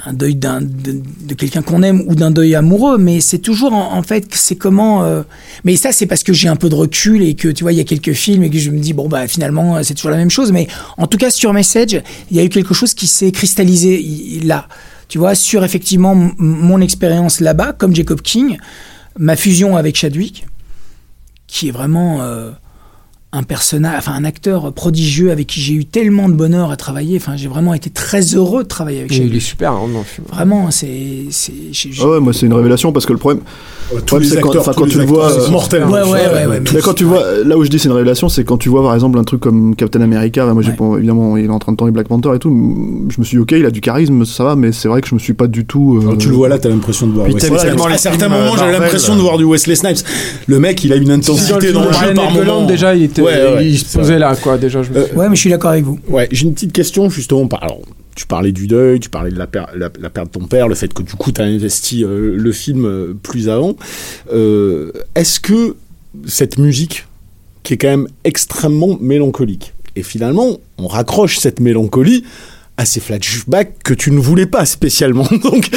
un 0.06 0.14
deuil 0.14 0.36
d'un, 0.36 0.60
de, 0.62 1.34
quelqu'un 1.34 1.62
qu'on 1.62 1.82
aime 1.82 2.04
ou 2.08 2.16
d'un 2.16 2.32
deuil 2.32 2.56
amoureux, 2.56 2.98
mais 2.98 3.22
c'est 3.22 3.40
toujours 3.40 3.74
en, 3.74 3.98
en 3.98 4.04
fait 4.04 4.28
c'est 4.32 4.56
comment. 4.56 5.04
euh, 5.04 5.24
mais 5.64 5.76
ça 5.76 5.92
c'est 5.92 6.06
parce 6.06 6.24
que 6.24 6.34
j'ai 6.34 6.50
un 6.50 6.56
peu 6.56 6.70
de 6.70 6.76
recul 6.76 7.24
et 7.24 7.36
que 7.36 7.48
tu 7.48 7.64
vois 7.64 7.72
il 7.72 7.78
y 7.78 7.82
a 7.82 7.86
quelques 7.86 8.14
films 8.14 8.44
et 8.44 8.50
que 8.50 8.58
je 8.58 8.70
me 8.70 8.80
dis 8.80 8.94
bon 8.94 9.08
bah 9.08 9.28
finalement 9.28 9.82
c'est 9.84 9.94
toujours 9.94 10.12
la 10.12 10.18
même 10.18 10.30
chose. 10.30 10.52
Mais 10.52 10.68
en 10.98 11.08
tout 11.08 11.18
cas 11.18 11.30
sur 11.30 11.54
Message, 11.54 12.02
il 12.32 12.38
y 12.38 12.40
a 12.40 12.44
eu 12.44 12.50
quelque 12.50 12.74
chose 12.74 12.94
qui 12.94 13.08
s'est 13.08 13.32
cristallisé 13.32 14.42
là. 14.44 14.68
Tu 15.08 15.18
vois 15.20 15.36
sur 15.36 15.64
effectivement 15.64 16.16
mon 16.38 16.82
expérience 16.82 17.40
là-bas 17.40 17.74
comme 17.74 17.96
Jacob 17.96 18.22
King, 18.22 18.58
ma 19.18 19.36
fusion 19.36 19.78
avec 19.78 19.96
Chadwick, 19.96 20.48
qui 21.48 21.68
est 21.68 21.72
vraiment 21.72 22.22
euh, 22.22 22.52
un 23.36 23.44
personnage, 23.44 23.96
enfin 23.98 24.14
un 24.14 24.26
acteur 24.26 24.72
prodigieux 24.74 25.32
avec 25.32 25.48
qui 25.48 25.60
j'ai 25.60 25.74
eu 25.74 25.86
tellement 25.86 26.30
de 26.30 26.34
bonheur 26.36 26.70
à 26.72 26.78
travailler. 26.78 27.18
Enfin, 27.18 27.34
j'ai 27.36 27.48
vraiment 27.48 27.74
été 27.74 27.90
très 27.90 28.22
heureux 28.36 28.62
de 28.64 28.68
travailler 28.68 29.00
avec 29.00 29.16
Il 29.18 29.36
est 29.36 29.40
super 29.40 29.72
hein. 29.72 29.90
Vraiment, 30.32 30.70
c'est, 30.72 31.26
Ah 32.02 32.08
ouais, 32.08 32.20
moi 32.20 32.32
c'est 32.34 32.46
une 32.46 32.54
révélation 32.54 32.92
parce 32.92 33.06
que 33.08 33.14
le 33.14 33.18
problème, 33.20 33.42
Tous 33.90 34.02
problème, 34.06 34.30
les 34.30 34.36
quand- 34.42 34.50
acteurs, 34.50 34.66
tous 34.66 34.74
quand 34.80 34.86
les 34.86 34.92
tu 34.92 34.98
le 34.98 35.04
acteurs, 35.04 35.18
vois, 35.18 35.32
c'est 35.32 35.48
euh, 35.48 35.52
mortel. 35.52 35.84
Ouais, 35.86 36.00
hein. 36.00 36.04
ouais, 36.06 36.12
ouais, 36.12 36.46
ouais, 36.48 36.62
Mais 36.74 36.82
quand 36.82 36.94
tu 36.94 37.04
vois, 37.06 37.24
là 37.44 37.58
où 37.58 37.64
je 37.64 37.70
dis 37.70 37.80
c'est 37.80 37.90
une 37.90 37.96
révélation, 37.96 38.30
c'est 38.30 38.44
quand 38.44 38.58
tu 38.58 38.70
vois 38.70 38.84
par 38.84 38.94
exemple 38.94 39.18
un 39.18 39.24
truc 39.24 39.42
comme 39.42 39.76
Captain 39.76 40.02
America. 40.02 40.46
moi, 40.54 40.62
j'ai 40.62 40.72
évidemment, 40.98 41.36
il 41.36 41.46
est 41.46 41.50
en 41.50 41.60
train 41.60 41.72
de 41.72 41.78
tourner 41.78 41.92
Black 41.92 42.08
Panther 42.08 42.30
et 42.36 42.40
tout. 42.40 43.08
Je 43.10 43.20
me 43.20 43.26
suis 43.26 43.38
dit, 43.38 43.42
ok, 43.42 43.52
il 43.54 43.66
a 43.66 43.72
du 43.72 43.82
charisme, 43.82 44.26
ça 44.26 44.44
va, 44.44 44.56
mais 44.56 44.72
c'est 44.72 44.88
vrai 44.88 45.02
que 45.02 45.08
je 45.08 45.16
me 45.16 45.20
suis 45.20 45.34
pas 45.34 45.48
du 45.48 45.66
tout. 45.66 46.00
euh, 46.02 46.06
Quand 46.12 46.18
tu 46.18 46.30
le 46.30 46.36
vois 46.36 46.50
là, 46.50 46.60
t'as 46.60 46.70
l'impression 46.70 47.08
de 47.08 47.14
voir 47.14 47.26
Puis 47.26 47.36
À 47.36 47.98
certains 47.98 48.30
moments, 48.30 48.54
euh, 48.54 48.58
j'avais 48.58 48.74
l'impression 48.74 49.16
de 49.16 49.22
voir 49.22 49.38
du 49.38 49.44
Wesley 49.44 49.76
Snipes. 49.76 49.98
Le 50.48 50.60
mec, 50.60 50.84
il 50.84 50.94
a 50.94 50.98
une 50.98 51.10
intensité 51.12 51.72
dans 51.72 51.86
le 51.86 51.92
jeu 51.92 52.14
par 52.14 52.32
moment. 52.32 52.66
déjà, 52.66 52.96
il, 52.96 53.04
était, 53.04 53.23
Ouais, 53.24 53.56
ouais, 53.56 53.66
il 53.68 53.78
se 53.80 53.98
posait 53.98 54.20
là, 54.20 54.36
quoi. 54.36 54.58
Déjà, 54.58 54.84
je 54.84 54.92
me 54.92 54.98
Euh, 54.98 55.08
suis- 55.08 55.16
ouais, 55.16 55.30
mais 55.30 55.36
je 55.36 55.42
suis 55.42 55.50
d'accord 55.50 55.72
avec 55.72 55.84
vous. 55.86 56.00
Ouais, 56.08 56.28
j'ai 56.32 56.46
une 56.46 56.54
petite 56.54 56.74
question 56.74 57.10
justement. 57.10 57.48
Alors, 57.62 57.82
tu 58.16 58.26
parlais 58.28 58.52
du 58.52 58.68
deuil, 58.68 59.00
tu 59.00 59.10
parlais 59.10 59.32
de 59.32 59.38
la, 59.38 59.48
per- 59.48 59.66
la, 59.76 59.90
la 60.00 60.10
perte 60.10 60.28
de 60.34 60.40
ton 60.40 60.46
père, 60.46 60.68
le 60.68 60.76
fait 60.76 60.94
que 60.94 61.02
du 61.02 61.14
coup 61.16 61.32
tu 61.32 61.42
as 61.42 61.46
investi 61.46 62.04
euh, 62.04 62.36
le 62.38 62.52
film 62.52 62.86
euh, 62.86 63.14
plus 63.22 63.50
avant. 63.50 63.76
Euh, 64.32 64.92
Est-ce 65.16 65.40
que 65.40 65.76
cette 66.28 66.58
musique, 66.60 67.08
qui 67.64 67.74
est 67.74 67.78
quand 67.78 67.88
même 67.90 68.08
extrêmement 68.24 68.98
mélancolique, 69.02 69.74
et 69.96 70.04
finalement 70.04 70.58
on 70.78 70.88
raccroche 70.88 71.38
cette 71.40 71.60
mélancolie 71.60 72.24
à 72.76 72.86
ces 72.86 73.00
flashbacks 73.00 73.84
que 73.84 73.94
tu 73.94 74.10
ne 74.12 74.20
voulais 74.20 74.48
pas 74.48 74.66
spécialement. 74.66 75.28
Donc 75.44 75.70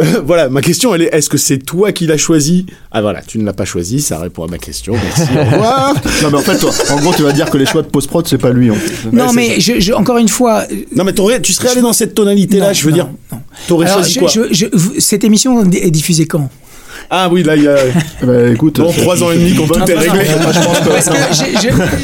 euh, 0.00 0.20
voilà, 0.24 0.48
ma 0.48 0.60
question 0.62 0.94
elle 0.94 1.02
est 1.02 1.14
est-ce 1.14 1.28
que 1.30 1.38
c'est 1.38 1.58
toi 1.58 1.92
qui 1.92 2.06
l'as 2.06 2.16
choisi? 2.16 2.66
Ah 2.90 3.00
voilà, 3.02 3.22
tu 3.22 3.38
ne 3.38 3.44
l'as 3.44 3.52
pas 3.52 3.64
choisi, 3.64 4.00
ça 4.00 4.18
répond 4.18 4.44
à 4.44 4.48
ma 4.48 4.58
question. 4.58 4.94
Merci, 4.94 5.32
au 5.36 5.44
revoir. 5.50 5.94
Non 6.22 6.30
mais 6.30 6.38
en 6.38 6.42
fait, 6.42 6.58
toi, 6.58 6.72
en 6.90 6.96
gros, 7.00 7.14
tu 7.14 7.22
vas 7.22 7.32
dire 7.32 7.48
que 7.50 7.56
les 7.56 7.66
choix 7.66 7.82
de 7.82 7.86
post 7.88 8.08
prod, 8.08 8.26
c'est 8.26 8.36
pas 8.38 8.50
lui. 8.50 8.70
En 8.70 8.74
fait. 8.74 9.12
non, 9.12 9.32
mais 9.32 9.60
je, 9.60 9.78
je- 9.80 9.92
encore 9.92 10.18
une 10.18 10.28
fois. 10.28 10.64
euh, 10.70 10.76
Non 10.96 11.04
mais 11.04 11.12
t'aurais- 11.12 11.40
tu 11.40 11.52
serais 11.52 11.68
allé 11.70 11.80
dans 11.82 11.92
cette 11.92 12.14
tonalité 12.14 12.58
là, 12.58 12.68
non, 12.68 12.72
je 12.72 12.84
veux 12.84 12.90
non, 12.90 12.96
dire. 12.96 13.08
non. 13.32 13.38
T'aurais 13.68 13.86
Alors, 13.86 13.98
choisi 13.98 14.14
je- 14.14 14.18
quoi? 14.18 14.28
je- 14.28 14.52
je- 14.52 14.66
vous- 14.72 14.94
cette 14.98 15.22
émission 15.24 15.64
est 15.70 15.90
diffusée 15.90 16.26
quand? 16.26 16.50
Ah 17.12 17.28
oui, 17.30 17.42
là, 17.42 17.56
il 17.56 17.64
y 17.64 17.68
a. 17.68 17.76
Bah 18.22 18.48
écoute, 18.50 18.76
Dans 18.76 18.92
trois 18.92 19.22
ans 19.24 19.30
et 19.32 19.38
demi, 19.38 19.54
quand 19.54 19.66
tout 19.66 19.90
est 19.90 19.94
réglé. 19.94 20.24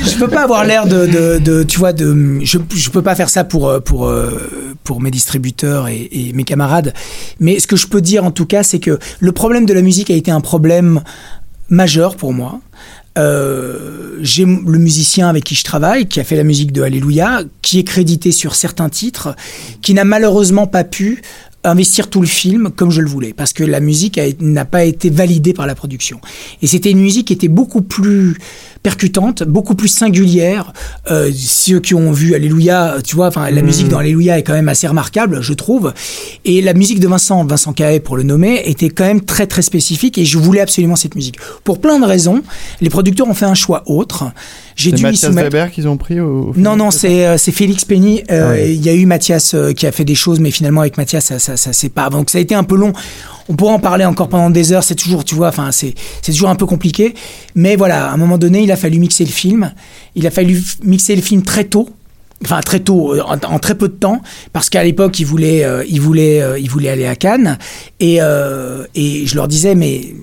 Je 0.05 0.19
peux 0.19 0.29
pas 0.29 0.43
avoir 0.43 0.65
l'air 0.65 0.87
de, 0.87 1.07
de, 1.07 1.39
de- 1.39 1.63
tu 1.63 1.79
vois, 1.79 1.93
de, 1.93 2.41
je, 2.43 2.59
je 2.75 2.91
peux 2.91 3.03
pas 3.03 3.15
faire 3.15 3.29
ça 3.29 3.45
pour 3.45 3.69
euh, 3.69 3.81
pour 3.81 4.07
euh, 4.07 4.77
pour 4.85 5.01
mes 5.01 5.11
distributeurs 5.11 5.89
et, 5.89 6.09
et 6.11 6.33
mes 6.33 6.45
camarades. 6.45 6.93
Mais 7.41 7.59
ce 7.61 7.67
que 7.67 7.77
je 7.77 7.87
peux 7.87 8.01
dire 8.01 8.25
en 8.25 8.31
tout 8.31 8.47
cas, 8.47 8.63
c'est 8.63 8.79
que 8.81 8.99
le 9.21 9.33
problème 9.33 9.67
de 9.67 9.75
la 9.75 9.83
musique 9.83 10.11
a 10.11 10.15
été 10.15 10.31
un 10.31 10.41
problème 10.41 11.03
majeur 11.69 12.17
pour 12.17 12.33
moi. 12.33 12.61
Euh, 13.19 14.19
j'ai 14.21 14.45
le 14.45 14.79
musicien 14.79 15.29
avec 15.29 15.45
qui 15.45 15.55
je 15.55 15.65
travaille, 15.65 16.07
qui 16.07 16.21
a 16.21 16.25
fait 16.25 16.37
la 16.37 16.45
musique 16.45 16.71
de 16.73 16.83
Alléluia, 16.83 17.41
qui 17.63 17.79
est 17.79 17.85
crédité 17.85 18.31
sur 18.31 18.55
certains 18.55 18.91
titres, 18.91 19.35
qui 19.81 19.95
n'a 19.95 20.05
malheureusement 20.05 20.67
pas 20.67 20.85
pu 20.85 21.23
investir 21.67 22.09
tout 22.09 22.21
le 22.21 22.27
film 22.27 22.71
comme 22.71 22.91
je 22.91 23.01
le 23.01 23.09
voulais, 23.09 23.33
parce 23.33 23.53
que 23.53 23.65
la 23.65 23.81
musique 23.81 24.21
n'a 24.41 24.65
pas 24.65 24.85
été 24.85 25.11
validée 25.11 25.53
par 25.53 25.67
la 25.67 25.75
production. 25.75 26.21
Et 26.63 26.67
c'était 26.67 26.91
une 26.91 27.01
musique 27.01 27.29
qui 27.29 27.33
était 27.33 27.49
beaucoup 27.49 27.83
plus 27.83 28.39
percutante, 28.87 29.43
beaucoup 29.43 29.75
plus 29.75 29.89
singulière. 29.89 30.73
Euh, 31.11 31.29
ceux 31.35 31.81
qui 31.81 31.93
ont 31.97 32.13
vu 32.13 32.37
Alléluia, 32.37 32.99
tu 33.05 33.17
vois, 33.17 33.27
enfin 33.27 33.51
la 33.51 33.63
musique 33.63 33.89
dans 33.89 33.99
Alléluia 33.99 34.39
est 34.39 34.45
quand 34.45 34.53
même 34.53 34.69
assez 34.69 34.87
remarquable, 34.87 35.43
je 35.43 35.55
trouve. 35.55 35.93
Et 36.45 36.63
la 36.63 36.73
musique 36.73 37.01
de 37.01 37.09
Vincent, 37.09 37.45
Vincent 37.45 37.73
Cahet 37.73 37.99
pour 37.99 38.17
le 38.17 38.23
nommer, 38.23 38.63
était 38.65 38.91
quand 38.91 39.05
même 39.05 39.23
très 39.23 39.49
très 39.49 39.63
spécifique 39.63 40.19
et 40.19 40.25
je 40.25 40.39
voulais 40.39 40.61
absolument 40.61 40.95
cette 40.95 41.17
musique. 41.17 41.37
Pour 41.65 41.81
plein 41.81 41.99
de 41.99 42.05
raisons, 42.05 42.45
les 42.81 42.89
producteurs 42.89 43.27
ont 43.27 43.35
fait 43.35 43.45
un 43.45 43.55
choix 43.55 43.83
autre. 43.87 44.31
J'ai 44.77 44.91
C'est 44.91 44.97
dû 44.97 45.03
Mathias. 45.03 45.33
Weber 45.33 45.73
qu'ils 45.73 45.89
ont 45.89 45.97
pris 45.97 46.21
au. 46.21 46.51
au 46.51 46.53
film, 46.53 46.65
Non, 46.65 46.77
non, 46.77 46.93
c'est 46.93 47.27
euh, 47.27 47.39
c'est 47.39 47.51
Félix 47.51 47.85
Penny. 47.85 48.23
Euh, 48.31 48.45
Ah 48.45 48.51
ouais. 48.51 48.73
Il 48.73 48.85
y 48.87 48.89
a 48.89 48.95
eu 48.95 49.05
Mathias 49.05 49.57
qui 49.77 49.85
a 49.89 49.91
fait 49.91 50.05
des 50.05 50.15
choses, 50.15 50.39
mais 50.39 50.53
finalement 50.53 50.83
avec 50.83 50.97
Mathias, 50.97 51.25
ça, 51.25 51.41
ça, 51.41 51.57
ça 51.57 51.73
c'est 51.73 51.89
pas. 51.89 52.09
Donc 52.09 52.31
ça 52.31 52.39
a 52.39 52.41
été 52.41 52.55
un 52.55 52.63
peu 52.63 52.77
long. 52.77 52.93
On 53.49 53.55
pourra 53.55 53.73
en 53.73 53.79
parler 53.79 54.05
encore 54.05 54.29
pendant 54.29 54.51
des 54.51 54.73
heures. 54.73 54.85
C'est 54.85 54.95
toujours, 54.95 55.25
tu 55.25 55.35
vois, 55.35 55.49
enfin 55.49 55.71
c'est 55.73 55.95
c'est 56.23 56.33
toujours 56.33 56.49
un 56.49 56.57
peu 56.57 56.67
compliqué. 56.67 57.15
Mais 57.55 57.77
voilà, 57.77 58.09
à 58.09 58.13
un 58.13 58.17
moment 58.17 58.39
donné, 58.39 58.63
il 58.63 58.73
a 58.73 58.77
fallu 58.77 58.99
mixer 58.99 59.25
le 59.25 59.31
film. 59.31 59.73
Il 60.15 60.27
a 60.27 60.31
fallu 60.31 60.63
mixer 60.83 61.17
le 61.17 61.23
film 61.23 61.43
très 61.43 61.65
tôt. 61.65 61.89
Enfin 62.45 62.61
très 62.61 62.81
tôt, 62.81 63.15
euh, 63.15 63.23
en, 63.23 63.59
très 63.59 63.75
peu 63.75 63.89
de 63.89 63.95
temps, 63.95 64.21
parce 64.53 64.69
qu'à 64.69 64.85
l'époque 64.85 65.19
il 65.19 65.25
voulait, 65.25 65.65
euh, 65.65 65.83
il 65.89 66.03
voulait, 66.03 66.43
euh, 66.43 66.59
il 66.59 66.69
voulait 66.69 66.91
aller 66.91 67.07
à 67.07 67.17
Cannes, 67.17 67.57
et 67.99 68.19
et 68.95 69.27
je 69.27 69.35
leur 69.35 69.49
disais 69.49 69.75
mais 69.75 70.15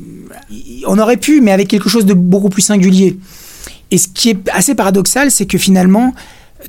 on 0.86 1.00
aurait 1.00 1.18
pu, 1.18 1.42
mais 1.42 1.52
avec 1.52 1.68
quelque 1.68 1.90
chose 1.90 2.06
de 2.06 2.14
beaucoup 2.14 2.50
plus 2.50 2.62
singulier. 2.62 3.18
Et 3.92 3.98
ce 3.98 4.08
qui 4.08 4.30
est 4.30 4.50
assez 4.52 4.76
paradoxal, 4.76 5.32
c'est 5.32 5.46
que 5.46 5.58
finalement, 5.58 6.14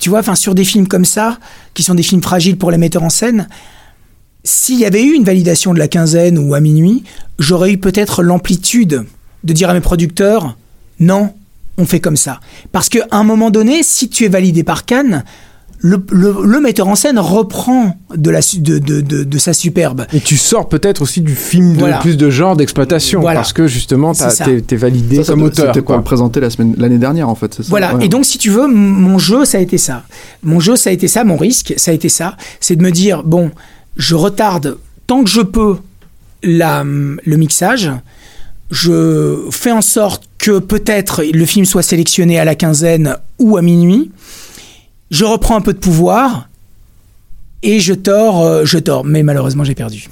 tu 0.01 0.09
vois, 0.09 0.21
enfin 0.21 0.35
sur 0.35 0.55
des 0.55 0.65
films 0.65 0.89
comme 0.89 1.05
ça, 1.05 1.39
qui 1.75 1.83
sont 1.83 1.95
des 1.95 2.03
films 2.03 2.23
fragiles 2.23 2.57
pour 2.57 2.71
les 2.71 2.79
metteurs 2.79 3.03
en 3.03 3.11
scène, 3.11 3.49
s'il 4.45 4.79
y 4.79 4.85
avait 4.85 5.03
eu 5.03 5.15
une 5.15 5.25
validation 5.25 5.73
de 5.75 5.79
la 5.79 5.89
quinzaine 5.89 6.39
ou 6.39 6.55
à 6.55 6.61
minuit, 6.61 7.03
j'aurais 7.39 7.73
eu 7.73 7.79
peut-être 7.79 8.23
l'amplitude 8.23 9.05
de 9.43 9.53
dire 9.53 9.71
à 9.71 9.75
mes 9.75 9.81
producteurs 9.81 10.57
non, 11.01 11.33
on 11.79 11.87
fait 11.87 11.99
comme 12.01 12.17
ça. 12.17 12.41
Parce 12.71 12.89
qu'à 12.89 13.07
un 13.11 13.25
moment 13.25 13.51
donné, 13.51 13.83
si 13.83 14.09
tu 14.09 14.25
es 14.25 14.29
validé 14.29 14.63
par 14.63 14.85
Cannes, 14.85 15.25
le, 15.81 16.03
le- 16.13 16.37
le 16.47 16.61
metteur 16.61 16.89
en 16.89 16.95
scène 16.95 17.19
reprend 17.19 17.97
de, 18.15 18.31
la, 18.31 18.41
su- 18.43 18.61
de, 18.61 18.79
de, 18.79 19.01
de, 19.01 19.25
de 19.25 19.39
sa 19.39 19.53
superbe. 19.53 20.07
Et 20.15 20.21
tu 20.21 20.37
sors 20.37 20.69
peut-être 20.69 21.03
aussi 21.03 21.21
du 21.21 21.35
film 21.35 21.75
de 21.75 21.81
Voilà. 21.81 21.99
plus 21.99 22.17
de 22.17 22.31
genre 22.31 22.57
d'exploitation 22.57 23.21
Voilà. 23.21 23.41
parce 23.41 23.53
que 23.53 23.67
justement 23.67 24.13
t'es 24.15 24.61
t'es 24.63 24.77
validé 24.77 25.17
Ça, 25.17 25.25
ça 25.25 25.33
comme 25.33 25.43
auteur. 25.43 25.75
C'était 25.75 26.41
la 26.41 26.49
semaine, 26.51 26.75
l'année 26.79 26.97
dernière 26.99 27.29
en 27.29 27.35
fait. 27.35 27.53
c'est 27.55 27.63
ça 27.65 27.69
Voilà. 27.71 27.97
Ouais. 27.97 28.07
Et 28.07 28.09
donc, 28.09 28.25
si 28.25 28.39
tu 28.39 28.49
veux, 28.51 28.67
mon 28.69 29.19
jeu, 29.19 29.45
ça 29.45 29.59
a 29.59 29.61
été 29.61 29.77
ça. 29.77 30.05
Mon 30.43 30.61
jeu, 30.61 30.77
ça 30.77 30.89
a 30.91 30.93
été 30.93 31.09
ça. 31.09 31.25
Mon 31.25 31.37
risque, 31.37 31.75
ça 31.77 31.91
a 31.91 31.95
été 31.95 32.09
ça. 32.09 32.37
C'est 32.61 32.77
de 32.77 32.83
me 32.83 32.91
dire, 32.93 33.23
bon, 33.25 33.51
je 33.97 34.15
retarde 34.15 34.79
tant 35.07 35.25
que 35.25 35.31
je 35.31 35.41
peux 35.41 35.77
le 36.43 37.37
mixage. 37.37 37.91
Je 38.71 39.49
fais 39.51 39.73
en 39.73 39.83
sorte 39.83 40.29
que 40.39 40.59
peut-être 40.59 41.23
le 41.25 41.47
film 41.47 41.65
soit 41.65 41.83
sélectionné 41.83 42.39
à 42.39 42.45
la 42.45 42.55
quinzaine 42.55 43.17
ou 43.39 43.57
à 43.57 43.63
minuit. 43.63 44.11
Je 45.11 45.25
reprends 45.25 45.57
un 45.57 45.61
peu 45.61 45.73
de 45.73 45.79
pouvoir 45.79 46.49
et 47.63 47.81
je 47.81 47.95
tords, 47.95 48.43
euh, 48.43 48.65
je 48.65 48.79
tords. 48.79 49.05
Mais 49.05 49.23
malheureusement, 49.23 49.65
j'ai 49.65 49.75
perdu. 49.75 50.09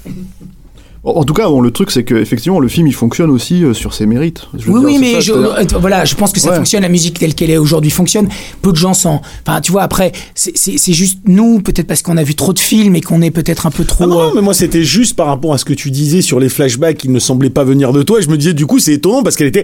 En 1.05 1.25
tout 1.25 1.33
cas, 1.33 1.49
bon, 1.49 1.59
le 1.59 1.69
truc, 1.69 1.91
c'est 1.91 2.05
que 2.05 2.15
effectivement, 2.15 2.61
le 2.61 2.69
film, 2.69 2.87
il 2.87 2.93
fonctionne 2.93 3.29
aussi 3.29 3.65
euh, 3.65 3.73
sur 3.73 3.93
ses 3.93 4.05
mérites. 4.05 4.43
Je 4.57 4.71
Oui, 4.71 4.79
dire, 4.79 4.89
oui, 4.89 4.97
mais 4.99 5.13
ça, 5.15 5.19
je, 5.19 5.33
euh, 5.33 5.63
voilà, 5.77 6.05
je 6.05 6.15
pense 6.15 6.31
que 6.31 6.39
ça 6.39 6.51
Ouais. 6.51 6.55
fonctionne. 6.55 6.81
La 6.81 6.87
musique 6.87 7.19
telle 7.19 7.35
qu'elle 7.35 7.51
est 7.51 7.57
aujourd'hui 7.57 7.91
fonctionne. 7.91 8.29
Peu 8.61 8.71
de 8.71 8.77
gens 8.77 8.93
s'en. 8.93 9.21
Enfin, 9.45 9.59
tu 9.59 9.73
vois, 9.73 9.81
après, 9.83 10.13
c'est- 10.33 10.53
juste 10.93 11.19
nous, 11.25 11.59
peut-être 11.59 11.87
parce 11.87 12.01
qu'on 12.03 12.15
a 12.15 12.23
vu 12.23 12.35
trop 12.35 12.53
de 12.53 12.59
films 12.59 12.95
et 12.95 13.01
qu'on 13.01 13.21
est 13.21 13.31
peut-être 13.31 13.65
un 13.65 13.71
peu 13.71 13.83
trop. 13.83 14.05
Ah 14.05 14.07
non, 14.07 14.21
euh, 14.21 14.29
mais 14.35 14.41
moi 14.41 14.53
c'était 14.53 14.83
juste 14.83 15.15
par 15.17 15.27
rapport 15.27 15.53
à 15.53 15.57
ce 15.57 15.65
que 15.65 15.73
tu 15.73 15.91
disais 15.91 16.21
sur 16.21 16.39
les 16.39 16.47
flashbacks 16.49 16.97
qui 16.97 17.09
ne 17.09 17.19
semblaient 17.19 17.49
pas 17.49 17.65
venir 17.65 17.91
de 17.91 18.01
toi. 18.01 18.19
Et 18.19 18.21
je 18.21 18.29
me 18.29 18.37
disais 18.37 18.53
du 18.53 18.65
coup 18.65 18.79
c'est 18.79 18.93
étonnant 18.93 19.23
parce 19.23 19.35
qu'elle 19.35 19.47
était 19.47 19.63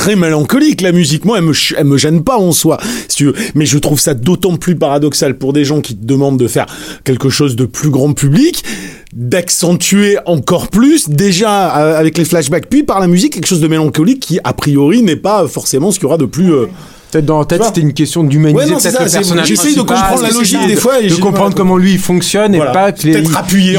très 0.00 0.16
mélancolique 0.16 0.80
la 0.80 0.92
musique. 0.92 1.26
Moi 1.26 1.36
elle 1.36 1.44
me 1.44 1.52
elle 1.76 1.84
me 1.84 1.98
gêne 1.98 2.24
pas 2.24 2.38
en 2.38 2.52
soi, 2.52 2.78
si 3.06 3.16
tu 3.18 3.24
veux. 3.26 3.34
Mais 3.54 3.66
je 3.66 3.76
trouve 3.76 4.00
ça 4.00 4.14
d'autant 4.14 4.56
plus 4.56 4.74
paradoxal 4.74 5.36
pour 5.36 5.52
des 5.52 5.66
gens 5.66 5.82
qui 5.82 5.94
te 5.94 6.06
demandent 6.06 6.38
de 6.38 6.48
faire 6.48 6.64
quelque 7.04 7.28
chose 7.28 7.54
de 7.54 7.66
plus 7.66 7.90
grand 7.90 8.14
public 8.14 8.64
d'accentuer 9.12 10.16
encore 10.24 10.68
plus 10.68 11.10
déjà 11.10 11.76
euh, 11.76 11.98
avec 11.98 12.16
les 12.16 12.24
flashbacks 12.24 12.70
puis 12.70 12.82
par 12.82 12.98
la 13.00 13.08
musique 13.08 13.34
quelque 13.34 13.46
chose 13.46 13.60
de 13.60 13.66
mélancolique 13.68 14.20
qui 14.20 14.38
a 14.42 14.54
priori 14.54 15.02
n'est 15.02 15.16
pas 15.16 15.46
forcément 15.48 15.90
ce 15.90 15.98
qu'il 15.98 16.04
y 16.04 16.06
aura 16.06 16.16
de 16.16 16.26
plus 16.26 16.50
euh, 16.52 16.66
Peut-être 17.10 17.26
dans 17.26 17.38
la 17.40 17.44
tête 17.44 17.62
c'était 17.64 17.80
une 17.80 17.92
question 17.92 18.22
d'humaniser 18.22 18.56
Ouais, 18.72 18.76
peut-être 18.80 19.02
le 19.04 19.10
personnage. 19.10 19.46
j'essaye 19.46 19.74
de 19.74 19.82
comprendre 19.82 20.22
la 20.22 20.30
logique 20.30 20.66
des 20.66 20.74
de- 20.74 20.80
fois 20.80 21.00
et 21.00 21.08
de 21.08 21.14
comprendre 21.16 21.54
comment 21.56 21.76
lui 21.76 21.92
il 21.92 21.98
fonctionne 21.98 22.54
Voilà. 22.54 22.70
et 22.70 22.74
pas 22.74 22.92
que 22.92 23.06
les 23.06 23.12
Peut-être 23.14 23.36
appuyer, 23.36 23.76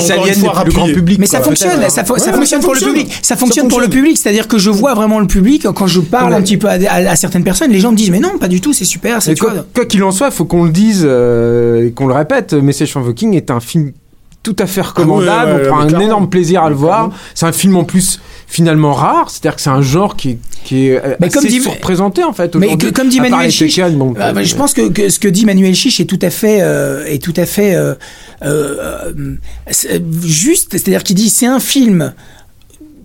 plus 0.63 0.73
grand 0.73 0.85
public. 0.87 1.17
Mais 1.19 1.25
ça 1.25 1.41
fonctionne, 1.41 1.71
ça, 1.89 2.03
fo- 2.03 2.17
ça 2.17 2.31
Ouais, 2.31 2.33
fonctionne 2.37 2.61
ça 2.61 2.65
pour 2.67 2.73
le 2.75 2.81
public. 2.81 3.19
Ça 3.21 3.35
fonctionne 3.35 3.67
pour 3.67 3.79
le 3.79 3.87
public, 3.87 4.17
c'est-à-dire 4.17 4.47
que 4.47 4.57
je 4.57 4.69
vois 4.69 4.93
vraiment 4.93 5.19
le 5.19 5.27
public 5.27 5.65
quand 5.75 5.87
je 5.87 5.99
parle 6.01 6.33
un 6.33 6.41
petit 6.41 6.57
peu 6.57 6.67
à, 6.67 6.73
à- 6.89 7.11
à 7.11 7.15
certaines 7.15 7.43
personnes, 7.43 7.71
les 7.71 7.79
gens 7.79 7.91
me 7.91 7.97
disent 7.97 8.11
mais 8.11 8.19
non, 8.19 8.37
pas 8.37 8.47
du 8.47 8.59
tout, 8.61 8.73
c'est 8.73 8.85
super, 8.85 9.21
c'est 9.21 9.37
quoi 9.39 9.53
quoi 9.73 9.85
qu'il 9.85 10.03
en 10.03 10.11
soit, 10.11 10.27
il 10.27 10.33
faut 10.33 10.45
qu'on 10.45 10.63
le 10.65 10.71
dise 10.71 11.03
euh, 11.05 11.87
et 11.87 11.91
qu'on 11.91 12.07
le 12.07 12.13
répète. 12.13 12.53
Message 12.53 12.91
from 12.91 13.09
the 13.09 13.15
King 13.15 13.35
est 13.35 13.49
un 13.51 13.59
film 13.59 13.91
tout 14.43 14.55
à 14.59 14.65
fait 14.65 14.81
recommandable. 14.81 15.31
Ah 15.31 15.45
ouais, 15.45 15.61
ouais, 15.61 15.67
on 15.67 15.71
prend 15.71 15.79
un 15.81 15.85
clairement. 15.87 16.05
énorme 16.05 16.29
plaisir 16.29 16.63
à 16.63 16.69
le 16.69 16.75
voir. 16.75 17.11
C'est 17.35 17.45
un 17.45 17.51
film 17.51 17.75
en 17.77 17.83
plus 17.83 18.19
finalement 18.51 18.91
rare. 18.93 19.29
C'est-à-dire 19.29 19.55
que 19.55 19.61
c'est 19.61 19.69
un 19.69 19.81
genre 19.81 20.17
qui 20.17 20.31
est, 20.31 20.37
qui 20.65 20.87
est 20.87 20.97
euh, 21.03 21.15
Mais 21.21 21.27
assez 21.27 21.39
comme 21.39 21.47
dit- 21.47 21.61
surprésenté 21.61 22.21
en 22.25 22.33
fait. 22.33 22.53
Mais 22.57 22.75
que- 22.75 22.87
comme 22.91 23.07
dit 23.07 23.21
Manuel 23.21 23.49
Chiche, 23.49 23.77
Tekken, 23.77 23.97
bon, 23.97 24.13
Ah, 24.19 24.33
bah, 24.33 24.43
je 24.43 24.53
pense 24.55 24.73
que, 24.73 24.89
que 24.89 25.07
ce 25.09 25.19
que 25.19 25.29
dit 25.29 25.45
Manuel 25.45 25.73
Chiche 25.73 26.01
est 26.01 26.05
tout 26.05 26.19
à 26.21 26.29
fait, 26.29 26.59
euh, 26.61 27.05
est 27.05 27.23
tout 27.23 27.33
à 27.37 27.45
fait 27.45 27.73
euh, 27.75 27.95
euh, 28.43 29.11
euh, 29.17 29.35
c'est 29.71 30.03
juste. 30.21 30.67
C'est-à-dire 30.73 31.03
qu'il 31.03 31.15
dit 31.15 31.29
c'est 31.29 31.45
un 31.47 31.61
film 31.61 32.13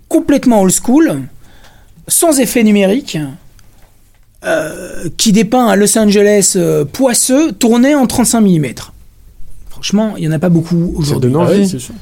complètement 0.09 0.61
old 0.61 0.73
school, 0.73 1.21
sans 2.09 2.39
effet 2.41 2.63
numérique, 2.63 3.17
euh, 4.45 5.07
qui 5.17 5.31
dépeint 5.31 5.67
un 5.67 5.75
Los 5.75 5.97
Angeles 5.97 6.53
euh, 6.57 6.83
poisseux, 6.85 7.53
tourné 7.53 7.95
en 7.95 8.05
35 8.05 8.41
mm. 8.41 8.65
Franchement, 9.69 10.15
il 10.17 10.21
n'y 10.21 10.27
en 10.27 10.31
a 10.31 10.39
pas 10.39 10.49
beaucoup 10.49 10.91
ça 10.95 10.99
aujourd'hui. 11.15 11.31
Ah 11.39 11.47
c'est 11.67 11.79
sûr. 11.79 11.93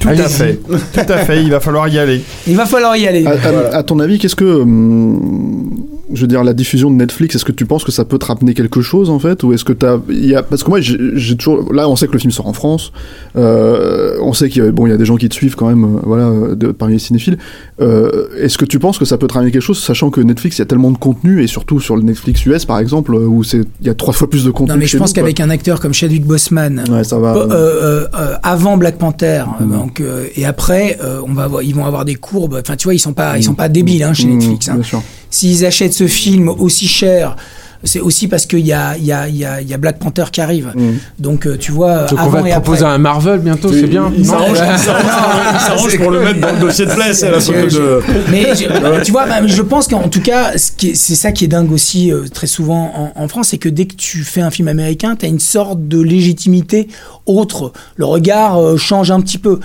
Tout 0.00 0.08
à 0.08 0.28
fait. 0.28 0.60
Tout 0.92 1.12
à 1.12 1.18
fait. 1.18 1.42
Il 1.42 1.50
va 1.50 1.60
falloir 1.60 1.88
y 1.88 1.98
aller. 1.98 2.20
Il 2.46 2.56
va 2.56 2.66
falloir 2.66 2.96
y 2.96 3.06
aller. 3.08 3.24
À, 3.26 3.30
à- 3.30 3.76
à 3.78 3.82
ton 3.82 3.98
avis, 4.00 4.18
qu'est-ce 4.18 4.36
que, 4.36 4.44
hum, 4.44 5.70
je 6.12 6.20
veux 6.20 6.26
dire, 6.26 6.44
la 6.44 6.52
diffusion 6.52 6.90
de 6.90 6.96
Netflix, 6.96 7.34
est-ce 7.36 7.44
que 7.44 7.52
tu 7.52 7.64
penses 7.66 7.82
que 7.84 7.92
ça 7.92 8.04
peut 8.04 8.18
te 8.18 8.26
ramener 8.26 8.52
quelque 8.54 8.82
chose 8.82 9.08
en 9.10 9.18
fait, 9.18 9.42
ou 9.42 9.52
est-ce 9.52 9.64
que 9.64 9.72
t'as, 9.72 9.98
y 10.10 10.34
a, 10.34 10.42
parce 10.42 10.62
que 10.62 10.68
moi 10.70 10.80
j'ai 10.80 11.36
toujours, 11.36 11.72
là 11.72 11.88
on 11.88 11.96
sait 11.96 12.06
que 12.06 12.12
le 12.12 12.18
film 12.18 12.30
sort 12.30 12.46
en 12.46 12.52
France, 12.52 12.92
euh, 13.36 14.16
on 14.22 14.32
sait 14.32 14.48
qu'il 14.48 14.62
y 14.64 14.66
a, 14.66 14.70
bon, 14.70 14.86
y 14.86 14.92
a 14.92 14.96
des 14.96 15.04
gens 15.04 15.16
qui 15.16 15.28
te 15.28 15.34
suivent 15.34 15.56
quand 15.56 15.68
même, 15.68 15.84
euh, 15.84 16.00
voilà, 16.02 16.54
de, 16.54 16.68
parmi 16.72 16.94
les 16.94 16.98
cinéphiles. 17.00 17.38
Euh, 17.80 18.28
est-ce 18.38 18.58
que 18.58 18.64
tu 18.64 18.78
penses 18.78 18.98
que 18.98 19.04
ça 19.04 19.18
peut 19.18 19.26
te 19.26 19.34
ramener 19.34 19.50
quelque 19.50 19.62
chose, 19.62 19.78
sachant 19.82 20.10
que 20.10 20.20
Netflix, 20.20 20.58
il 20.58 20.60
y 20.60 20.62
a 20.62 20.66
tellement 20.66 20.90
de 20.90 20.98
contenu 20.98 21.42
et 21.42 21.46
surtout 21.46 21.80
sur 21.80 21.96
le 21.96 22.02
Netflix 22.02 22.44
US 22.46 22.64
par 22.64 22.78
exemple, 22.78 23.14
où 23.14 23.42
il 23.52 23.64
y 23.82 23.88
a 23.88 23.94
trois 23.94 24.12
fois 24.12 24.28
plus 24.28 24.44
de 24.44 24.50
contenu. 24.50 24.72
non, 24.74 24.78
mais 24.78 24.86
je 24.86 24.98
pense 24.98 25.12
qu'avec 25.12 25.40
un 25.40 25.50
acteur 25.50 25.80
comme 25.80 25.94
Chadwick 25.94 26.24
Boseman, 26.24 26.84
Ouais, 26.90 27.04
ça 27.04 27.18
va. 27.18 27.34
Euh, 27.36 28.06
avant 28.42 28.76
Black 28.76 28.98
Panther 28.98 29.44
Mm. 29.60 29.70
donc 29.72 30.02
et 30.36 30.44
après 30.44 30.98
on 31.26 31.32
va 31.32 31.44
avoir- 31.44 31.62
ils 31.62 31.74
vont 31.74 31.84
avoir 31.84 32.04
des 32.04 32.14
courbes 32.14 32.58
enfin 32.60 32.76
tu 32.76 32.84
vois 32.84 32.94
ils 32.94 32.98
sont 32.98 33.12
pas 33.12 33.38
ils 33.38 33.42
sont 33.42 33.54
pas 33.54 33.68
Mm. 33.68 33.72
débiles 33.72 34.02
hein, 34.02 34.12
chez 34.12 34.26
Mmh, 34.26 34.30
Netflix 34.38 34.68
hein. 34.68 34.74
Bien 34.74 34.82
sûr. 34.82 35.02
S'ils 35.34 35.64
achètent 35.66 35.94
ce 35.94 36.06
film 36.06 36.48
aussi 36.48 36.86
cher 36.86 37.36
c'est 37.84 38.00
aussi 38.00 38.28
parce 38.28 38.46
qu'il 38.46 38.66
y 38.66 38.72
a, 38.72 38.96
il 38.96 39.04
y, 39.04 39.12
a, 39.12 39.28
il 39.28 39.36
y, 39.36 39.44
a, 39.44 39.60
il 39.60 39.68
y 39.68 39.74
a 39.74 39.76
Black 39.78 39.98
Panther 39.98 40.24
qui 40.32 40.40
arrive 40.40 40.72
Mmh. 40.74 40.92
donc 41.18 41.46
euh, 41.46 41.58
tu 41.58 41.72
vois 41.72 42.04
Donc 42.04 42.18
on 42.22 42.28
va 42.28 42.40
et 42.40 42.44
te 42.44 42.48
proposer 42.50 42.84
après 42.84 42.94
un 42.94 42.98
Marvel 42.98 43.40
bientôt, 43.40 43.70
c'est 43.70 43.86
bien. 43.86 44.10
Il 44.16 44.24
s'arrange 44.24 44.58
pour 45.98 46.10
le 46.10 46.20
mettre 46.20 46.40
dans 46.40 46.52
le 46.52 46.60
dossier 46.60 46.86
de 46.86 46.90
à 46.90 46.96
la 46.96 47.38
de. 47.38 48.00
mais 48.30 48.46
tu 49.04 49.12
vois, 49.12 49.26
bah, 49.26 49.46
je 49.46 49.62
pense 49.62 49.88
qu'en 49.88 50.08
tout 50.08 50.22
cas, 50.22 50.56
ce 50.56 50.70
c'est 50.94 51.14
ça 51.14 51.32
qui 51.32 51.44
est 51.44 51.48
dingue 51.48 51.70
aussi 51.70 52.10
euh, 52.10 52.24
très 52.32 52.46
souvent 52.46 53.12
en, 53.14 53.22
en 53.22 53.28
France, 53.28 53.48
c'est 53.48 53.58
que 53.58 53.68
dès 53.68 53.84
que 53.84 53.94
tu 53.94 54.24
fais 54.24 54.40
un 54.40 54.50
film 54.50 54.68
américain, 54.68 55.16
tu 55.16 55.26
as 55.26 55.28
une 55.28 55.40
sorte 55.40 55.86
de 55.86 56.00
légitimité 56.00 56.88
autre. 57.26 57.72
Le 57.96 58.06
regard 58.06 58.58
euh, 58.58 58.76
change 58.76 59.10
un 59.10 59.20
petit 59.20 59.38
peu. 59.38 59.60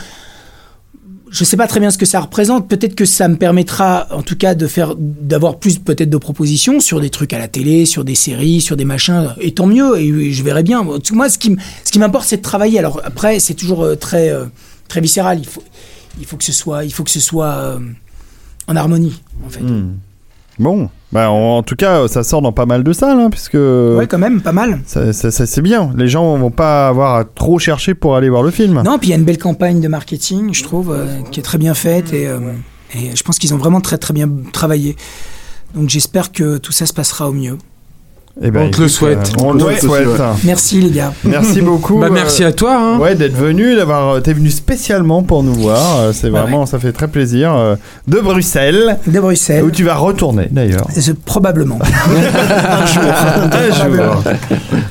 Je 1.31 1.43
sais 1.43 1.57
pas 1.57 1.67
très 1.67 1.79
bien 1.79 1.91
ce 1.91 1.97
que 1.97 2.05
ça 2.05 2.19
représente. 2.21 2.67
Peut-être 2.67 2.95
que 2.95 3.05
ça 3.05 3.27
me 3.27 3.35
permettra, 3.37 4.07
en 4.11 4.21
tout 4.23 4.35
cas, 4.35 4.55
de 4.55 4.65
faire, 4.67 4.95
d'avoir 4.97 5.59
plus 5.59 5.77
peut-être 5.77 6.09
de 6.09 6.17
propositions 6.17 6.79
sur 6.79 6.99
des 6.99 7.09
trucs 7.09 7.33
à 7.33 7.37
la 7.37 7.47
télé, 7.47 7.85
sur 7.85 8.03
des 8.03 8.15
séries, 8.15 8.61
sur 8.61 8.75
des 8.75 8.85
machins. 8.85 9.35
Et 9.39 9.53
tant 9.53 9.67
mieux. 9.67 9.99
Et, 9.99 10.31
je 10.31 10.43
verrai 10.43 10.63
bien. 10.63 10.83
Moi, 11.11 11.29
ce 11.29 11.37
qui, 11.37 11.49
m- 11.49 11.57
ce 11.83 11.91
qui 11.91 11.99
m'importe, 11.99 12.25
c'est 12.27 12.37
de 12.37 12.41
travailler. 12.41 12.79
Alors 12.79 13.01
après, 13.03 13.39
c'est 13.39 13.53
toujours 13.53 13.83
euh, 13.83 13.95
très, 13.95 14.29
euh, 14.29 14.45
très 14.87 15.01
viscéral. 15.01 15.37
Il 15.39 15.45
faut, 15.45 15.63
il 16.19 16.25
faut 16.25 16.35
que 16.37 16.43
ce 16.43 16.51
soit, 16.51 16.83
il 16.83 16.91
faut 16.91 17.03
que 17.03 17.11
ce 17.11 17.19
soit 17.19 17.51
euh, 17.51 17.79
en 18.67 18.75
harmonie, 18.75 19.21
en 19.45 19.49
fait. 19.49 19.61
Hmm. 19.61 19.97
Bon, 20.59 20.89
bah, 21.13 21.31
en, 21.31 21.57
en 21.57 21.63
tout 21.63 21.75
cas, 21.77 22.07
ça 22.09 22.21
sort 22.23 22.41
dans 22.41 22.51
pas 22.51 22.65
mal 22.65 22.83
de 22.83 22.91
salles, 22.93 23.17
hein, 23.19 23.29
puisque 23.29 23.53
Ouais, 23.55 24.07
quand 24.07 24.17
même, 24.17 24.41
pas 24.41 24.51
mal. 24.51 24.79
ça, 24.85 25.13
ça- 25.13 25.31
ça- 25.31 25.45
c'est 25.45 25.61
bien. 25.61 25.91
Les 25.95 26.07
gens 26.09 26.35
vont 26.37 26.51
pas 26.51 26.89
avoir 26.89 27.15
à 27.15 27.23
trop 27.23 27.59
chercher 27.59 27.93
pour 27.93 28.15
aller 28.17 28.29
voir 28.29 28.43
le 28.43 28.51
film. 28.51 28.81
Non, 28.83 28.97
puis 28.99 29.07
il 29.07 29.11
y 29.11 29.13
a 29.13 29.17
une 29.17 29.23
belle 29.23 29.37
campagne 29.37 29.79
de 29.79 29.87
marketing, 29.87 30.53
je 30.53 30.63
trouve, 30.63 30.91
euh, 30.91 31.05
qui 31.31 31.39
est 31.39 31.43
très 31.43 31.57
bien 31.57 31.73
faite 31.73 32.11
et, 32.13 32.27
euh, 32.27 32.39
et 32.93 33.15
je 33.15 33.23
pense 33.23 33.39
qu'ils 33.39 33.53
ont 33.53 33.57
vraiment 33.57 33.79
très 33.81 33.97
très 33.97 34.13
bien 34.13 34.29
travaillé. 34.51 34.95
Donc 35.75 35.87
j'espère 35.89 36.31
que 36.33 36.57
tout 36.57 36.71
ça 36.71 36.85
se 36.85 36.93
passera 36.93 37.29
au 37.29 37.33
mieux. 37.33 37.57
Eh 38.41 38.51
ben, 38.51 38.67
On 38.67 38.69
te 38.71 38.81
le 38.81 38.87
souhaite. 38.87 39.33
euh, 39.37 39.43
on 39.43 39.57
te 39.57 39.63
Ouais. 39.65 39.73
le 39.73 39.79
souhaite. 39.79 40.07
Merci 40.45 40.79
les 40.79 40.91
gars. 40.91 41.11
Merci 41.25 41.61
beaucoup. 41.61 41.99
Bah, 41.99 42.07
euh, 42.07 42.13
merci 42.13 42.43
à 42.45 42.53
toi. 42.53 42.77
Hein. 42.79 42.97
Ouais, 42.97 43.13
d'être 43.15 43.35
venu, 43.35 43.75
d'avoir, 43.75 44.15
euh, 44.15 44.19
t'es 44.21 44.31
venu 44.31 44.49
spécialement 44.49 45.23
pour 45.23 45.43
nous 45.43 45.53
voir. 45.55 46.13
C'est 46.13 46.29
Ouais, 46.29 46.39
vraiment, 46.39 46.65
ça 46.65 46.79
fait 46.79 46.93
très 46.93 47.09
plaisir. 47.09 47.53
De 48.07 48.19
Bruxelles, 48.19 48.97
De 49.07 49.19
Bruxelles, 49.19 49.63
où 49.65 49.71
tu 49.71 49.83
vas 49.83 49.95
retourner 49.95 50.47
d'ailleurs. 50.51 50.87
c'est 50.91 51.19
probablement. 51.19 51.79
Un 52.69 52.85
jour. 52.85 54.23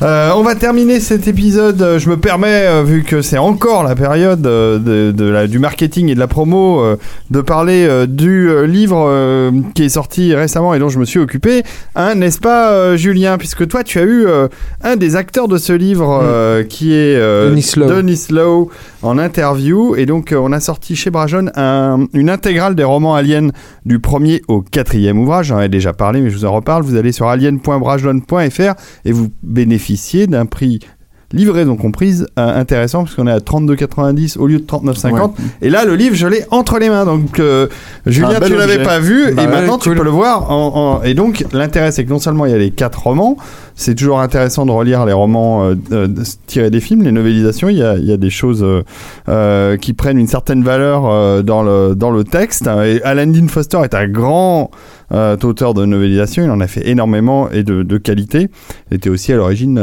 Euh, 0.03 0.31
on 0.37 0.43
va 0.43 0.55
terminer 0.55 1.01
cet 1.01 1.27
épisode. 1.29 1.97
Je 1.99 2.09
me 2.11 2.17
permets, 2.19 2.83
vu 2.85 3.03
que 3.03 3.23
c'est 3.23 3.39
encore 3.39 3.83
la 3.83 3.95
période 3.95 4.43
de, 4.43 5.13
de 5.13 5.25
la- 5.25 5.47
du 5.47 5.59
marketing 5.59 6.11
et 6.11 6.15
de 6.15 6.21
la 6.21 6.27
promo, 6.27 6.83
de 7.31 7.41
parler 7.41 8.07
du 8.07 8.51
livre 8.67 9.51
qui 9.75 9.85
est 9.85 9.89
sorti 9.89 10.35
récemment 10.35 10.75
et 10.75 10.79
dont 10.79 10.89
je 10.91 10.99
me 10.99 11.05
suis 11.05 11.19
occupé. 11.19 11.63
Hein, 11.97 12.15
N'est-ce 12.15 12.39
pas, 12.41 12.73
euh, 12.73 12.97
Julien 13.29 13.39
Puisque 13.39 13.67
toi, 13.69 13.85
tu 13.85 13.99
as 13.99 14.03
eu 14.05 14.27
euh, 14.27 14.49
un 14.83 14.97
des 14.97 15.17
acteurs 15.17 15.49
de 15.49 15.59
ce 15.59 15.73
livre 15.73 16.21
euh, 16.23 16.63
qui 16.65 16.93
est 16.93 17.17
euh, 17.17 17.51
Denis 17.51 17.73
Lowe. 17.77 17.89
Denis 17.89 18.27
Lowe 18.31 18.71
en 19.03 19.19
interview. 19.19 19.95
Et 19.97 20.07
donc, 20.07 20.33
euh, 20.33 20.37
on 20.43 20.53
a 20.53 20.61
sorti 20.61 20.97
chez 20.97 21.11
Brajon 21.11 21.47
un- 21.55 22.07
une 22.15 22.31
intégrale 22.31 22.75
des 22.75 22.85
romans 22.85 23.15
aliens 23.15 23.49
du 23.85 23.99
premier 23.99 24.43
au 24.49 24.63
quatrième 24.63 25.19
ouvrage. 25.19 25.47
J'en 25.47 25.61
ai 25.61 25.69
déjà 25.69 25.93
parlé, 25.93 26.21
mais 26.21 26.31
je 26.31 26.37
vous 26.37 26.45
en 26.45 26.53
reparle. 26.53 26.83
Vous 26.83 26.97
allez 26.97 27.13
sur 27.13 27.27
alien.brajon.fr 27.29 28.75
et 29.05 29.13
vous 29.13 29.29
bénéficiez 29.43 30.27
d'un 30.27 30.47
prix 30.47 30.81
livraison 31.33 31.77
comprise 31.77 32.27
euh, 32.39 32.61
intéressant 32.61 33.05
parce 33.05 33.15
qu'on 33.15 33.27
est 33.27 33.33
à 33.33 33.39
32,90 33.39 34.39
au 34.39 34.47
lieu 34.47 34.59
de 34.61 34.65
39,50 34.65 35.13
Ouais. 35.13 35.21
et 35.61 35.69
là 35.69 35.85
le 35.85 35.95
livre 35.95 36.15
je 36.17 36.27
l'ai 36.27 36.45
entre 36.51 36.79
les 36.79 36.89
mains 36.89 37.05
donc 37.05 37.39
euh, 37.39 37.67
Julien 38.07 38.39
bel 38.41 38.51
tu 38.51 38.57
l'avais 38.57 38.75
objet. 38.75 38.85
pas 38.85 38.99
vu 38.99 39.35
Bah 39.35 39.43
et 39.43 39.47
ouais, 39.47 39.53
maintenant 39.53 39.77
tu 39.77 39.95
peux 39.95 40.03
le 40.05 40.09
voir 40.11 40.51
en, 40.51 40.97
en- 41.01 41.03
et 41.03 41.13
donc 41.13 41.45
l'intérêt 41.53 41.93
c'est 41.93 42.05
que 42.05 42.11
non 42.11 42.19
seulement 42.19 42.47
il 42.47 42.53
y 42.53 42.55
a 42.55 42.59
les 42.59 42.71
quatre 42.71 43.03
romans 43.03 43.37
c'est 43.79 43.95
toujours 43.95 44.21
intéressant 44.21 44.67
de 44.67 44.73
relire 44.73 45.07
les 45.07 45.13
romans 45.13 45.71
euh, 45.93 46.09
tirés 46.49 46.69
des 46.69 46.81
films 46.81 47.05
les 47.05 47.13
novélisations 47.13 47.69
il 47.69 47.79
y 47.79 47.83
a, 47.83 47.97
il 47.97 48.05
y 48.05 48.13
a 48.13 48.17
des 48.17 48.29
choses 48.29 48.65
euh, 48.65 48.83
euh, 49.29 49.77
qui 49.77 49.93
prennent 49.93 50.19
une 50.19 50.27
certaine 50.27 50.65
valeur 50.65 51.45
dans 51.45 51.63
le 51.63 51.95
dans 51.95 52.11
le 52.11 52.25
texte. 52.25 52.67
Et 52.67 53.01
Alan 53.05 53.29
Dean 53.29 53.47
Foster 53.47 53.79
est 53.85 53.95
un 53.95 54.09
grand 54.09 54.71
auteur 55.11 55.75
de 55.75 55.87
novélisation 55.87 56.43
il 56.43 56.51
en 56.51 56.61
a 56.61 56.67
fait 56.67 56.87
énormément 56.89 57.49
et 57.51 57.63
de, 57.63 57.83
de 57.83 57.99
qualité. 57.99 58.49
Il 58.91 58.97
était 58.97 59.09
aussi 59.11 59.33
à 59.33 59.37
l'origine 59.37 59.79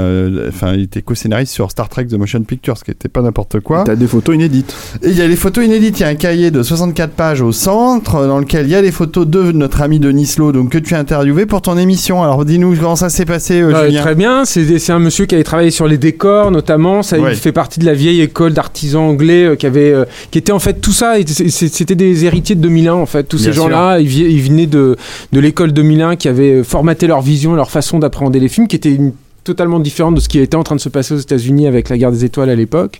enfin 0.49 0.73
il 0.73 0.81
était 0.81 1.01
co-scénariste 1.01 1.53
sur 1.53 1.71
Star 1.71 1.87
Trek 1.87 2.05
The 2.05 2.15
Motion 2.15 2.43
Picture 2.43 2.77
ce 2.77 2.83
qui 2.83 2.91
était 2.91 3.07
pas 3.09 3.21
n'importe 3.21 3.61
quoi. 3.61 3.85
T'as 3.85 3.95
des 3.95 4.07
photos 4.07 4.35
inédites. 4.35 4.75
et 5.01 5.09
il 5.09 5.17
y 5.17 5.21
a 5.21 5.27
les 5.27 5.37
photos 5.37 5.65
inédites, 5.65 5.99
il 5.99 6.03
y 6.03 6.05
a 6.05 6.09
un 6.09 6.15
cahier 6.15 6.51
de 6.51 6.61
64 6.61 7.11
pages 7.11 7.41
au 7.41 7.53
centre 7.53 8.27
dans 8.27 8.39
lequel 8.39 8.65
il 8.65 8.71
y 8.71 8.75
a 8.75 8.81
les 8.81 8.91
photos 8.91 9.25
de 9.25 9.53
notre 9.53 9.81
ami 9.81 9.99
Denis 9.99 10.35
Lowe, 10.37 10.51
donc 10.51 10.69
que 10.69 10.77
tu 10.77 10.93
as 10.95 10.99
interviewé 10.99 11.45
pour 11.45 11.61
ton 11.61 11.77
émission. 11.77 12.21
Alors 12.21 12.43
dis-nous 12.43 12.75
comment 12.75 12.97
ça 12.97 13.09
s'est 13.09 13.25
passé, 13.25 13.61
euh, 13.61 13.84
Très 13.93 14.15
bien, 14.15 14.45
c'est 14.45 14.89
un 14.91 14.99
monsieur 14.99 15.25
qui 15.25 15.35
avait 15.35 15.43
travaillé 15.43 15.71
sur 15.71 15.87
les 15.87 15.97
décors 15.97 16.51
notamment, 16.51 17.03
ça 17.03 17.15
Ouais. 17.19 17.31
il 17.33 17.37
fait 17.37 17.51
partie 17.51 17.79
de 17.79 17.85
la 17.85 17.93
vieille 17.93 18.21
école 18.21 18.53
d'artisans 18.53 19.03
anglais 19.03 19.45
euh, 19.45 19.55
qui 19.55 19.65
avait 19.65 19.91
euh, 19.91 20.05
qui 20.31 20.37
était 20.37 20.51
en 20.51 20.59
fait 20.59 20.81
tout 20.81 20.91
ça 20.91 21.15
c'était 21.49 21.95
des 21.95 22.25
héritiers 22.25 22.55
de 22.55 22.61
2001 22.61 22.93
en 22.93 23.05
fait, 23.05 23.23
tous 23.23 23.37
Bien 23.37 23.45
ces 23.45 23.53
gens-là, 23.53 23.99
ils, 23.99 24.41
venaient 24.41 24.67
de 24.67 24.95
de 25.31 25.39
l'école 25.39 25.71
2001 25.71 26.17
qui 26.17 26.27
avait 26.27 26.63
formaté 26.63 27.07
leur 27.07 27.21
vision, 27.21 27.53
leur 27.53 27.71
façon 27.71 27.99
d'appréhender 27.99 28.39
les 28.39 28.49
films 28.49 28.67
qui 28.67 28.75
était 28.75 28.93
une 28.93 29.13
totalement 29.45 29.79
différente 29.79 30.15
de 30.15 30.19
ce 30.19 30.27
qui 30.27 30.39
était 30.39 30.57
en 30.57 30.63
train 30.63 30.75
de 30.75 30.81
se 30.81 30.89
passer 30.89 31.13
aux 31.13 31.17
États-Unis 31.19 31.67
avec 31.67 31.87
la 31.89 31.97
guerre 31.97 32.11
des 32.11 32.25
étoiles 32.25 32.49
à 32.49 32.55
l'époque. 32.55 32.99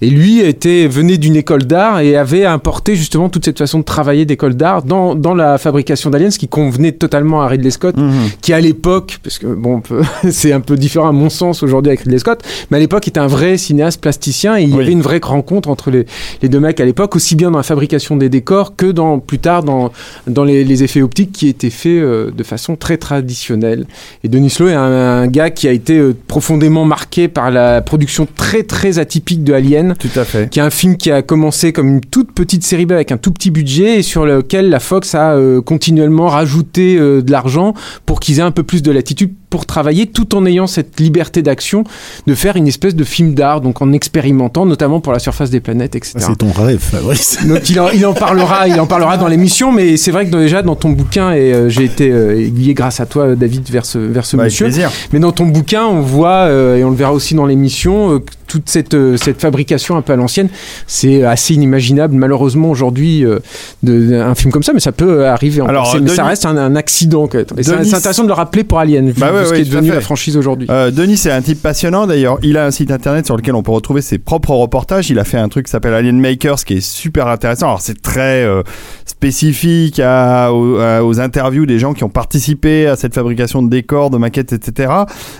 Et 0.00 0.10
lui 0.10 0.40
était 0.40 0.88
venait 0.88 1.18
d'une 1.18 1.36
école 1.36 1.64
d'art 1.64 2.00
et 2.00 2.16
avait 2.16 2.44
importé 2.44 2.96
justement 2.96 3.28
toute 3.28 3.44
cette 3.44 3.58
façon 3.58 3.78
de 3.78 3.84
travailler 3.84 4.24
d'école 4.24 4.54
d'art 4.54 4.82
dans, 4.82 5.14
dans 5.14 5.34
la 5.34 5.58
fabrication 5.58 6.10
d'aliens, 6.10 6.30
ce 6.30 6.38
qui 6.38 6.48
convenait 6.48 6.92
totalement 6.92 7.42
à 7.42 7.46
Ridley 7.46 7.70
Scott, 7.70 7.96
Mhm. 7.96 8.30
qui 8.40 8.52
à 8.52 8.60
l'époque, 8.60 9.18
parce 9.22 9.38
que 9.38 9.46
bon, 9.46 9.82
c'est 10.30 10.52
un 10.52 10.60
peu 10.60 10.76
différent 10.76 11.08
à 11.08 11.12
mon 11.12 11.28
sens 11.30 11.62
aujourd'hui 11.62 11.90
avec 11.90 12.00
Ridley 12.00 12.18
Scott, 12.18 12.42
mais 12.70 12.78
à 12.78 12.80
l'époque 12.80 13.06
était 13.06 13.20
un 13.20 13.26
vrai 13.26 13.58
cinéaste 13.58 14.00
plasticien 14.00 14.56
et 14.56 14.62
il 14.62 14.70
y 14.70 14.74
avait 14.74 14.90
une 14.92 15.02
vraie 15.02 15.20
rencontre 15.22 15.68
entre 15.68 15.90
les, 15.90 16.06
les 16.40 16.48
deux 16.48 16.60
mecs 16.60 16.80
à 16.80 16.84
l'époque, 16.86 17.14
aussi 17.16 17.36
bien 17.36 17.50
dans 17.50 17.58
la 17.58 17.62
fabrication 17.62 18.16
des 18.16 18.30
décors 18.30 18.74
que 18.76 18.86
dans 18.86 19.18
plus 19.18 19.38
tard 19.38 19.62
dans, 19.62 19.92
dans 20.26 20.44
les, 20.44 20.64
les 20.64 20.82
effets 20.84 21.02
optiques 21.02 21.32
qui 21.32 21.48
étaient 21.48 21.68
faits 21.70 21.92
euh, 21.92 22.30
de 22.30 22.42
façon 22.42 22.76
très 22.76 22.96
traditionnelle. 22.96 23.86
Et 24.24 24.28
Denis 24.28 24.54
Lowe 24.58 24.68
est 24.68 24.74
un, 24.74 24.80
un 25.22 25.26
gars 25.26 25.50
qui 25.50 25.68
a 25.68 25.72
été 25.72 25.81
euh, 25.90 26.12
profondément 26.26 26.84
marqué 26.84 27.28
par 27.28 27.50
la 27.50 27.82
production 27.82 28.26
très 28.36 28.62
très 28.62 28.98
atypique 28.98 29.44
de 29.44 29.52
Alien 29.52 29.94
Tout 29.98 30.08
à 30.16 30.24
fait. 30.24 30.50
qui 30.50 30.58
est 30.58 30.62
un 30.62 30.70
film 30.70 30.96
qui 30.96 31.10
a 31.10 31.22
commencé 31.22 31.72
comme 31.72 31.88
une 31.88 32.00
toute 32.00 32.32
petite 32.32 32.64
série 32.64 32.86
B 32.86 32.92
avec 32.92 33.12
un 33.12 33.16
tout 33.16 33.32
petit 33.32 33.50
budget 33.50 33.98
et 33.98 34.02
sur 34.02 34.24
lequel 34.24 34.70
la 34.70 34.80
Fox 34.80 35.14
a 35.14 35.32
euh, 35.34 35.60
continuellement 35.60 36.28
rajouté 36.28 36.96
euh, 36.96 37.22
de 37.22 37.30
l'argent 37.30 37.74
pour 38.06 38.20
qu'ils 38.20 38.38
aient 38.38 38.42
un 38.42 38.50
peu 38.50 38.62
plus 38.62 38.82
de 38.82 38.90
latitude 38.90 39.34
pour 39.52 39.66
travailler 39.66 40.06
tout 40.06 40.34
en 40.34 40.46
ayant 40.46 40.66
cette 40.66 40.98
liberté 40.98 41.42
d'action 41.42 41.84
de 42.26 42.34
faire 42.34 42.56
une 42.56 42.66
espèce 42.66 42.96
de 42.96 43.04
film 43.04 43.34
d'art 43.34 43.60
donc 43.60 43.82
en 43.82 43.92
expérimentant 43.92 44.64
notamment 44.64 45.00
pour 45.00 45.12
la 45.12 45.18
surface 45.18 45.50
des 45.50 45.60
planètes 45.60 45.94
etc. 45.94 46.14
C'est 46.20 46.38
ton 46.38 46.50
rêve, 46.50 46.78
Fabrice. 46.92 47.38
Donc 47.46 47.68
il 47.68 47.78
en, 47.78 47.90
il 47.90 48.06
en 48.06 48.14
parlera, 48.14 48.66
il 48.66 48.80
en 48.80 48.86
parlera 48.86 49.18
dans 49.18 49.28
l'émission, 49.28 49.70
mais 49.70 49.98
c'est 49.98 50.10
vrai 50.10 50.24
que 50.26 50.34
déjà 50.34 50.62
dans 50.62 50.74
ton 50.74 50.88
bouquin 50.88 51.32
et 51.32 51.52
euh, 51.52 51.68
j'ai 51.68 51.84
été 51.84 52.10
euh, 52.10 52.40
aiguillé 52.40 52.72
grâce 52.72 52.98
à 53.00 53.04
toi 53.06 53.36
David 53.36 53.68
vers 53.68 53.84
ce 53.84 53.98
vers 53.98 54.24
ce 54.24 54.38
Bah, 54.38 54.44
monsieur. 54.44 54.64
plaisir. 54.64 54.90
Mais 55.12 55.18
dans 55.18 55.32
ton 55.32 55.44
bouquin, 55.44 55.84
on 55.84 56.00
voit, 56.00 56.46
euh, 56.48 56.78
et 56.78 56.84
on 56.84 56.90
le 56.90 56.96
verra 56.96 57.12
aussi 57.12 57.34
dans 57.34 57.44
l'émission, 57.44 58.14
euh, 58.14 58.18
toute 58.52 58.68
cette, 58.68 58.92
euh, 58.94 59.16
cette 59.16 59.40
fabrication 59.40 59.96
un 59.96 60.02
peu 60.02 60.12
à 60.12 60.16
l'ancienne. 60.16 60.48
C'est 60.86 61.24
assez 61.24 61.54
inimaginable, 61.54 62.14
malheureusement, 62.14 62.70
aujourd'hui, 62.70 63.24
euh, 63.24 63.38
un 63.86 64.34
film 64.34 64.52
comme 64.52 64.62
ça, 64.62 64.72
mais 64.74 64.80
ça 64.80 64.92
peut 64.92 65.26
arriver 65.26 65.62
encore. 65.62 65.70
Alors, 65.70 65.96
mais 66.02 66.10
ça 66.10 66.24
reste 66.24 66.44
un, 66.44 66.56
un 66.56 66.76
accident, 66.76 67.26
Denis- 67.26 67.88
c'est 67.88 67.94
intéressant 67.96 68.24
de 68.24 68.28
le 68.28 68.34
rappeler 68.34 68.62
pour 68.64 68.78
Alien, 68.78 69.10
vu, 69.10 69.18
Bah 69.20 69.30
vu 69.30 69.38
ouais, 69.38 69.44
ce 69.46 69.50
ouais, 69.50 69.56
qui 69.56 69.62
est 69.62 69.70
devenu 69.72 69.88
la 69.90 70.00
franchise 70.02 70.36
aujourd'hui. 70.36 70.66
Euh, 70.70 70.90
Denis, 70.90 71.16
c'est 71.16 71.30
un 71.30 71.40
type 71.40 71.62
passionnant 71.62 72.06
d'ailleurs. 72.06 72.38
Il 72.42 72.56
a 72.58 72.66
un 72.66 72.70
site 72.70 72.90
internet 72.90 73.24
sur 73.24 73.36
lequel 73.36 73.54
on 73.54 73.62
peut 73.62 73.72
retrouver 73.72 74.02
ses 74.02 74.18
propres 74.18 74.50
reportages. 74.52 75.08
Il 75.10 75.18
a 75.18 75.24
fait 75.24 75.38
un 75.38 75.48
truc 75.48 75.66
qui 75.66 75.70
s'appelle 75.72 75.94
Alien 75.94 76.20
Makers 76.20 76.64
qui 76.64 76.74
est 76.74 76.80
super 76.80 77.26
intéressant. 77.28 77.66
Alors 77.68 77.80
c'est 77.80 78.00
très 78.02 78.44
euh, 78.44 78.62
spécifique 79.06 80.00
à- 80.04 80.52
aux, 80.52 81.20
interviews 81.20 81.66
des 81.66 81.78
gens 81.78 81.94
qui 81.94 82.04
ont 82.04 82.08
participé 82.08 82.86
à 82.86 82.96
cette 82.96 83.14
fabrication 83.14 83.62
de 83.62 83.70
décors, 83.70 84.10
de 84.10 84.18
maquettes, 84.18 84.52
etc. 84.52 84.92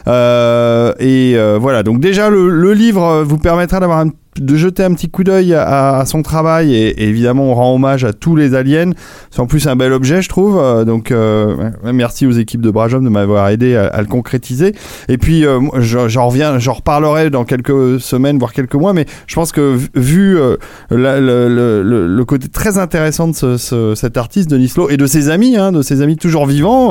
Euh, 0.06 0.92
et 0.98 1.36
voilà. 1.58 1.82
Donc 1.82 2.00
déjà 2.00 2.30
le, 2.30 2.48
le 2.48 2.72
livre 2.72 3.01
vous 3.24 3.38
permettra 3.38 3.80
d'avoir 3.80 3.98
un 3.98 4.10
de 4.40 4.56
jeter 4.56 4.82
un 4.82 4.94
petit 4.94 5.10
coup 5.10 5.24
d'œil 5.24 5.52
à, 5.54 5.98
à 5.98 6.06
son 6.06 6.22
travail 6.22 6.74
et, 6.74 6.88
et 6.88 7.08
évidemment 7.08 7.44
on 7.50 7.54
rend 7.54 7.74
hommage 7.74 8.04
à 8.04 8.14
tous 8.14 8.34
les 8.34 8.54
aliens 8.54 8.92
c'est 9.30 9.40
en 9.40 9.46
plus 9.46 9.66
un 9.66 9.76
bel 9.76 9.92
objet 9.92 10.22
je 10.22 10.28
trouve 10.30 10.58
Euh, 10.58 10.84
donc 10.84 11.10
euh, 11.10 11.70
merci 11.92 12.26
aux 12.26 12.30
équipes 12.30 12.62
de 12.62 12.70
Brajom 12.70 13.02
de 13.02 13.10
m'avoir 13.10 13.48
aidé 13.50 13.76
à, 13.76 13.86
à 13.88 14.00
le 14.00 14.06
concrétiser 14.06 14.74
et 15.08 15.18
puis 15.18 15.44
euh, 15.44 15.60
j'en 15.80 16.28
reviens 16.28 16.58
j'en 16.58 16.72
reparlerai 16.72 17.28
dans 17.28 17.44
quelques 17.44 18.00
semaines 18.00 18.38
voire 18.38 18.52
quelques 18.54 18.74
mois 18.74 18.94
mais 18.94 19.04
je 19.26 19.34
pense 19.34 19.52
que 19.52 19.76
vu- 19.94 20.38
euh, 20.38 20.56
la- 20.90 21.20
le, 21.20 21.48
le- 21.48 21.82
le- 21.82 22.06
le 22.06 22.24
côté 22.24 22.48
très 22.48 22.78
intéressant 22.78 23.28
de 23.28 23.34
ce, 23.34 23.56
ce- 23.58 23.94
cet 23.94 24.16
artiste 24.16 24.48
Denis 24.50 24.72
Lowe 24.76 24.88
et 24.90 24.96
de 24.96 25.06
ses 25.06 25.28
amis 25.28 25.56
hein, 25.58 25.72
de 25.72 25.82
ses 25.82 26.00
amis 26.00 26.16
toujours 26.16 26.46
vivants 26.46 26.88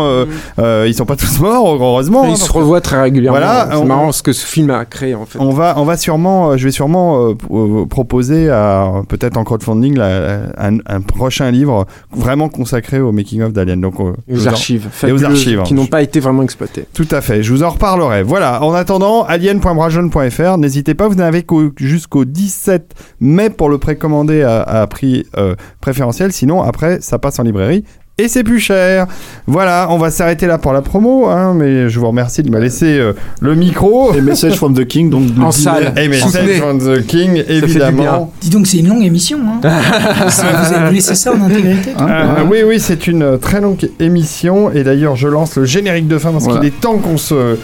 euh, 0.60 0.86
ils 0.88 0.94
sont 0.94 1.06
pas 1.06 1.16
tous 1.16 1.40
morts 1.40 1.68
heureusement 1.82 2.24
hein, 2.26 2.28
il 2.32 2.38
se 2.38 2.52
revoit 2.52 2.82
très 2.82 3.02
régulièrement. 3.02 3.40
Voilà, 3.40 3.68
c'est 3.72 3.84
marrant 3.86 4.12
ce 4.12 4.22
que 4.22 4.32
ce 4.34 4.46
film 4.46 4.70
a 4.70 4.86
créé, 4.86 5.16
en 5.16 5.26
fait. 5.26 5.40
on 5.40 5.50
va, 5.52 5.74
on 5.78 5.86
va 5.86 5.98
sûrement, 5.98 6.56
je 6.58 6.64
vais 6.66 6.72
sûrement 6.72 7.31
euh, 7.52 7.86
proposer 7.86 8.50
à 8.50 8.92
peut-être 9.08 9.38
en 9.38 9.44
crowdfunding 9.44 9.98
la- 9.98 10.52
un, 10.58 10.78
un 10.86 11.02
prochain 11.02 11.52
livre 11.52 11.86
vraiment 12.16 12.50
consacré 12.50 13.00
au 13.00 13.12
making 13.12 13.42
of 13.42 13.54
d'Alien. 13.54 13.82
Donc 13.82 14.00
aux 14.00 14.16
vous 14.28 14.48
en- 14.48 14.52
archives, 14.52 14.88
et 15.08 15.12
aux 15.12 15.24
archives, 15.24 15.60
hein. 15.60 15.64
qui 15.64 15.74
n'ont 15.74 15.86
pas 15.86 16.02
été 16.02 16.20
vraiment 16.20 16.44
exploitées. 16.44 16.86
Tout 16.94 17.08
à 17.12 17.22
fait, 17.22 17.44
je 17.44 17.52
vous 17.54 17.64
en 17.64 17.70
reparlerai. 17.70 18.24
Voilà, 18.24 18.64
en 18.64 18.74
attendant, 18.74 19.24
alien.brajon.fr, 19.24 20.58
n'hésitez 20.58 20.94
pas, 20.94 21.08
vous 21.08 21.16
n'avez 21.16 21.44
qu'au- 21.44 21.72
jusqu'au 21.78 22.26
17 22.26 22.94
mai 23.20 23.50
pour 23.50 23.70
le 23.70 23.78
précommander 23.78 24.42
à, 24.44 24.62
à 24.62 24.88
prix 24.88 25.26
euh, 25.38 25.56
préférentiel, 25.82 26.32
sinon 26.32 26.62
après 26.62 27.02
ça 27.02 27.20
passe 27.20 27.40
en 27.40 27.44
librairie. 27.44 27.84
Et 28.18 28.28
c'est 28.28 28.44
plus 28.44 28.60
cher. 28.60 29.08
Voilà, 29.48 29.88
on 29.90 29.98
va 29.98 30.12
s'arrêter 30.12 30.46
là 30.46 30.58
pour 30.60 30.74
la 30.74 30.82
promo, 30.82 31.26
hein, 31.28 31.54
mais 31.56 31.90
je 31.90 32.00
vous 32.00 32.08
remercie 32.08 32.44
de 32.44 32.52
me 32.52 32.60
laisser 32.60 33.00
euh, 33.00 33.14
le 33.40 33.56
micro. 33.56 34.14
Et 34.14 34.22
Message 34.22 34.56
from 34.58 34.76
the 34.76 34.86
King, 34.86 35.10
donc 35.10 35.24
En 35.42 35.52
salle. 35.52 35.94
Et 35.98 36.12
Soutenez. 36.14 36.44
Message 36.44 36.58
from 36.60 36.78
the 36.80 37.06
King, 37.08 37.44
évidemment. 37.48 38.32
Dis 38.42 38.50
donc, 38.52 38.68
c'est 38.68 38.78
une 38.78 38.90
longue 38.90 39.04
émission. 39.04 39.40
Hein. 39.40 39.60
vous, 40.28 40.76
avez- 40.76 40.94
laissez 40.94 41.16
ça 41.16 41.34
en 41.34 41.42
intégrité 41.42 41.92
Hein, 41.98 42.08
Euh, 42.10 42.44
ouais. 42.44 42.48
oui, 42.50 42.58
oui, 42.68 42.80
c'est 42.80 43.08
une 43.08 43.24
euh, 43.24 43.38
très 43.38 43.60
longue 43.62 43.90
émission 44.00 44.72
et 44.72 44.84
d'ailleurs 44.84 45.16
je 45.16 45.28
lance 45.28 45.56
le 45.56 45.66
générique 45.66 46.08
de 46.08 46.18
fin 46.20 46.32
parce 46.32 46.44
Voilà. 46.44 46.60
qu'il 46.60 46.68
est 46.68 46.80
temps 46.80 46.98
qu'on 46.98 47.18
se 47.18 47.58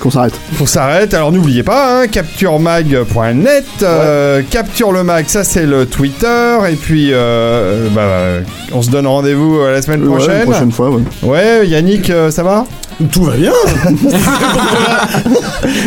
Qu'on 0.00 0.10
s'arrête. 0.10 0.34
qu'on 0.58 0.66
s'arrête. 0.66 1.14
Alors 1.14 1.32
n'oubliez 1.32 1.62
pas, 1.62 2.02
hein, 2.02 2.06
capturemag.net, 2.08 3.64
euh, 3.82 4.42
capture 4.50 4.92
le 4.92 5.02
mag, 5.02 5.24
ça 5.28 5.44
c'est 5.44 5.64
le 5.66 5.86
Twitter 5.86 6.56
et 6.70 6.74
puis 6.76 7.08
euh, 7.12 7.88
bah, 7.90 8.44
on 8.72 8.82
se 8.82 8.90
donne 8.90 9.06
rendez-vous 9.06 9.58
euh, 9.60 9.72
la 9.72 9.80
semaine 9.82 10.02
Ouais, 10.02 10.08
prochaine. 10.16 10.38
une 10.40 10.44
prochaine 10.50 10.72
fois, 10.72 10.90
ouais. 10.90 11.02
Ouais, 11.22 11.66
Yannick, 11.66 12.10
euh, 12.10 12.30
ça 12.30 12.42
va? 12.42 12.66
Tout 13.10 13.24
va 13.24 13.32
bien. 13.34 13.52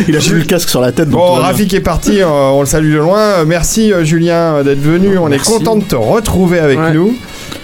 Il 0.08 0.16
a 0.16 0.18
eu 0.18 0.34
le 0.34 0.44
casque 0.44 0.68
sur 0.68 0.80
la 0.80 0.92
tête. 0.92 1.08
donc 1.08 1.18
Bon. 1.20 1.32
Rafik 1.34 1.72
est 1.74 1.80
parti, 1.80 2.20
euh, 2.20 2.26
on 2.28 2.60
le 2.60 2.66
salue 2.66 2.92
de 2.92 2.98
loin. 2.98 3.44
Merci 3.46 3.92
euh, 3.92 4.04
Julien 4.04 4.62
d'être 4.62 4.80
venu, 4.80 5.16
on 5.18 5.28
Merci. 5.28 5.50
est 5.50 5.54
content 5.58 5.76
de 5.76 5.84
te 5.84 5.96
retrouver 5.96 6.58
avec 6.58 6.78
Ouais. 6.78 6.92
nous. 6.92 7.16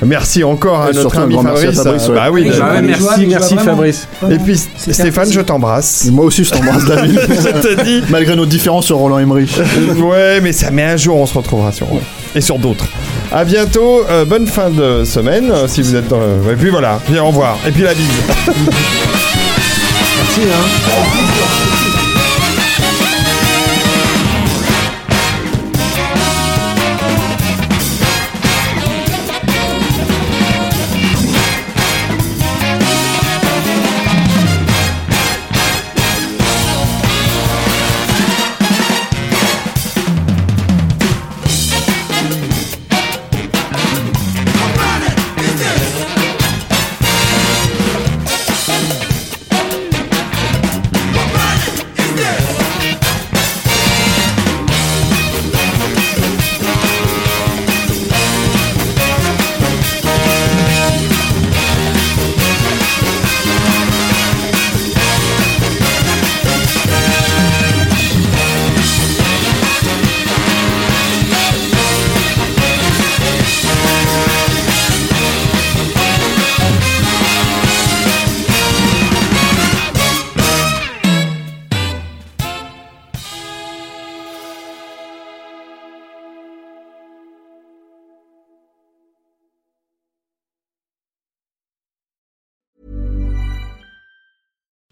Merci 0.04 0.44
encore 0.44 0.82
à 0.82 0.90
Et 0.90 0.94
notre 0.94 1.18
ami 1.18 1.34
Fabrice. 1.42 1.82
Fabrice, 1.82 2.08
ouais. 2.08 2.14
Bah 2.14 2.28
oui, 2.32 2.50
bah, 2.58 2.72
ouais, 2.74 2.82
merci, 2.82 3.26
merci. 3.26 3.56
Fabrice. 3.56 4.08
Et 4.30 4.38
puis 4.38 4.60
Stéphane, 4.76 5.30
je 5.32 5.40
t'embrasse. 5.40 6.06
Moi 6.10 6.24
aussi, 6.26 6.44
je 6.44 6.50
t'embrasse, 6.50 6.84
David. 6.84 7.18
je 7.28 7.60
te 7.60 7.82
dis. 7.84 8.02
Malgré 8.10 8.36
nos 8.36 8.46
différences 8.46 8.86
sur 8.86 8.96
Roland 8.96 9.18
Emmerich. 9.18 9.56
Ouais, 9.98 10.40
mais 10.42 10.52
ça, 10.52 10.70
mais 10.70 10.82
un 10.84 10.96
jour 10.96 11.16
on 11.16 11.26
se 11.26 11.36
retrouvera 11.36 11.72
sur 11.72 11.86
et 12.34 12.40
sur 12.40 12.58
d'autres. 12.58 12.86
À 13.32 13.44
bientôt, 13.44 14.02
euh, 14.10 14.24
bonne 14.24 14.46
fin 14.46 14.70
de 14.70 15.04
semaine 15.04 15.50
euh, 15.50 15.68
si 15.68 15.82
vous 15.82 15.94
êtes 15.94 16.08
dans. 16.08 16.18
le- 16.18 16.52
Et 16.52 16.56
puis 16.56 16.70
voilà, 16.70 17.00
puis 17.06 17.18
au 17.18 17.26
revoir. 17.26 17.56
Et 17.66 17.70
puis 17.70 17.82
la 17.82 17.94
bise. 17.94 18.06
Merci, 18.46 20.40
hein. 20.52 21.63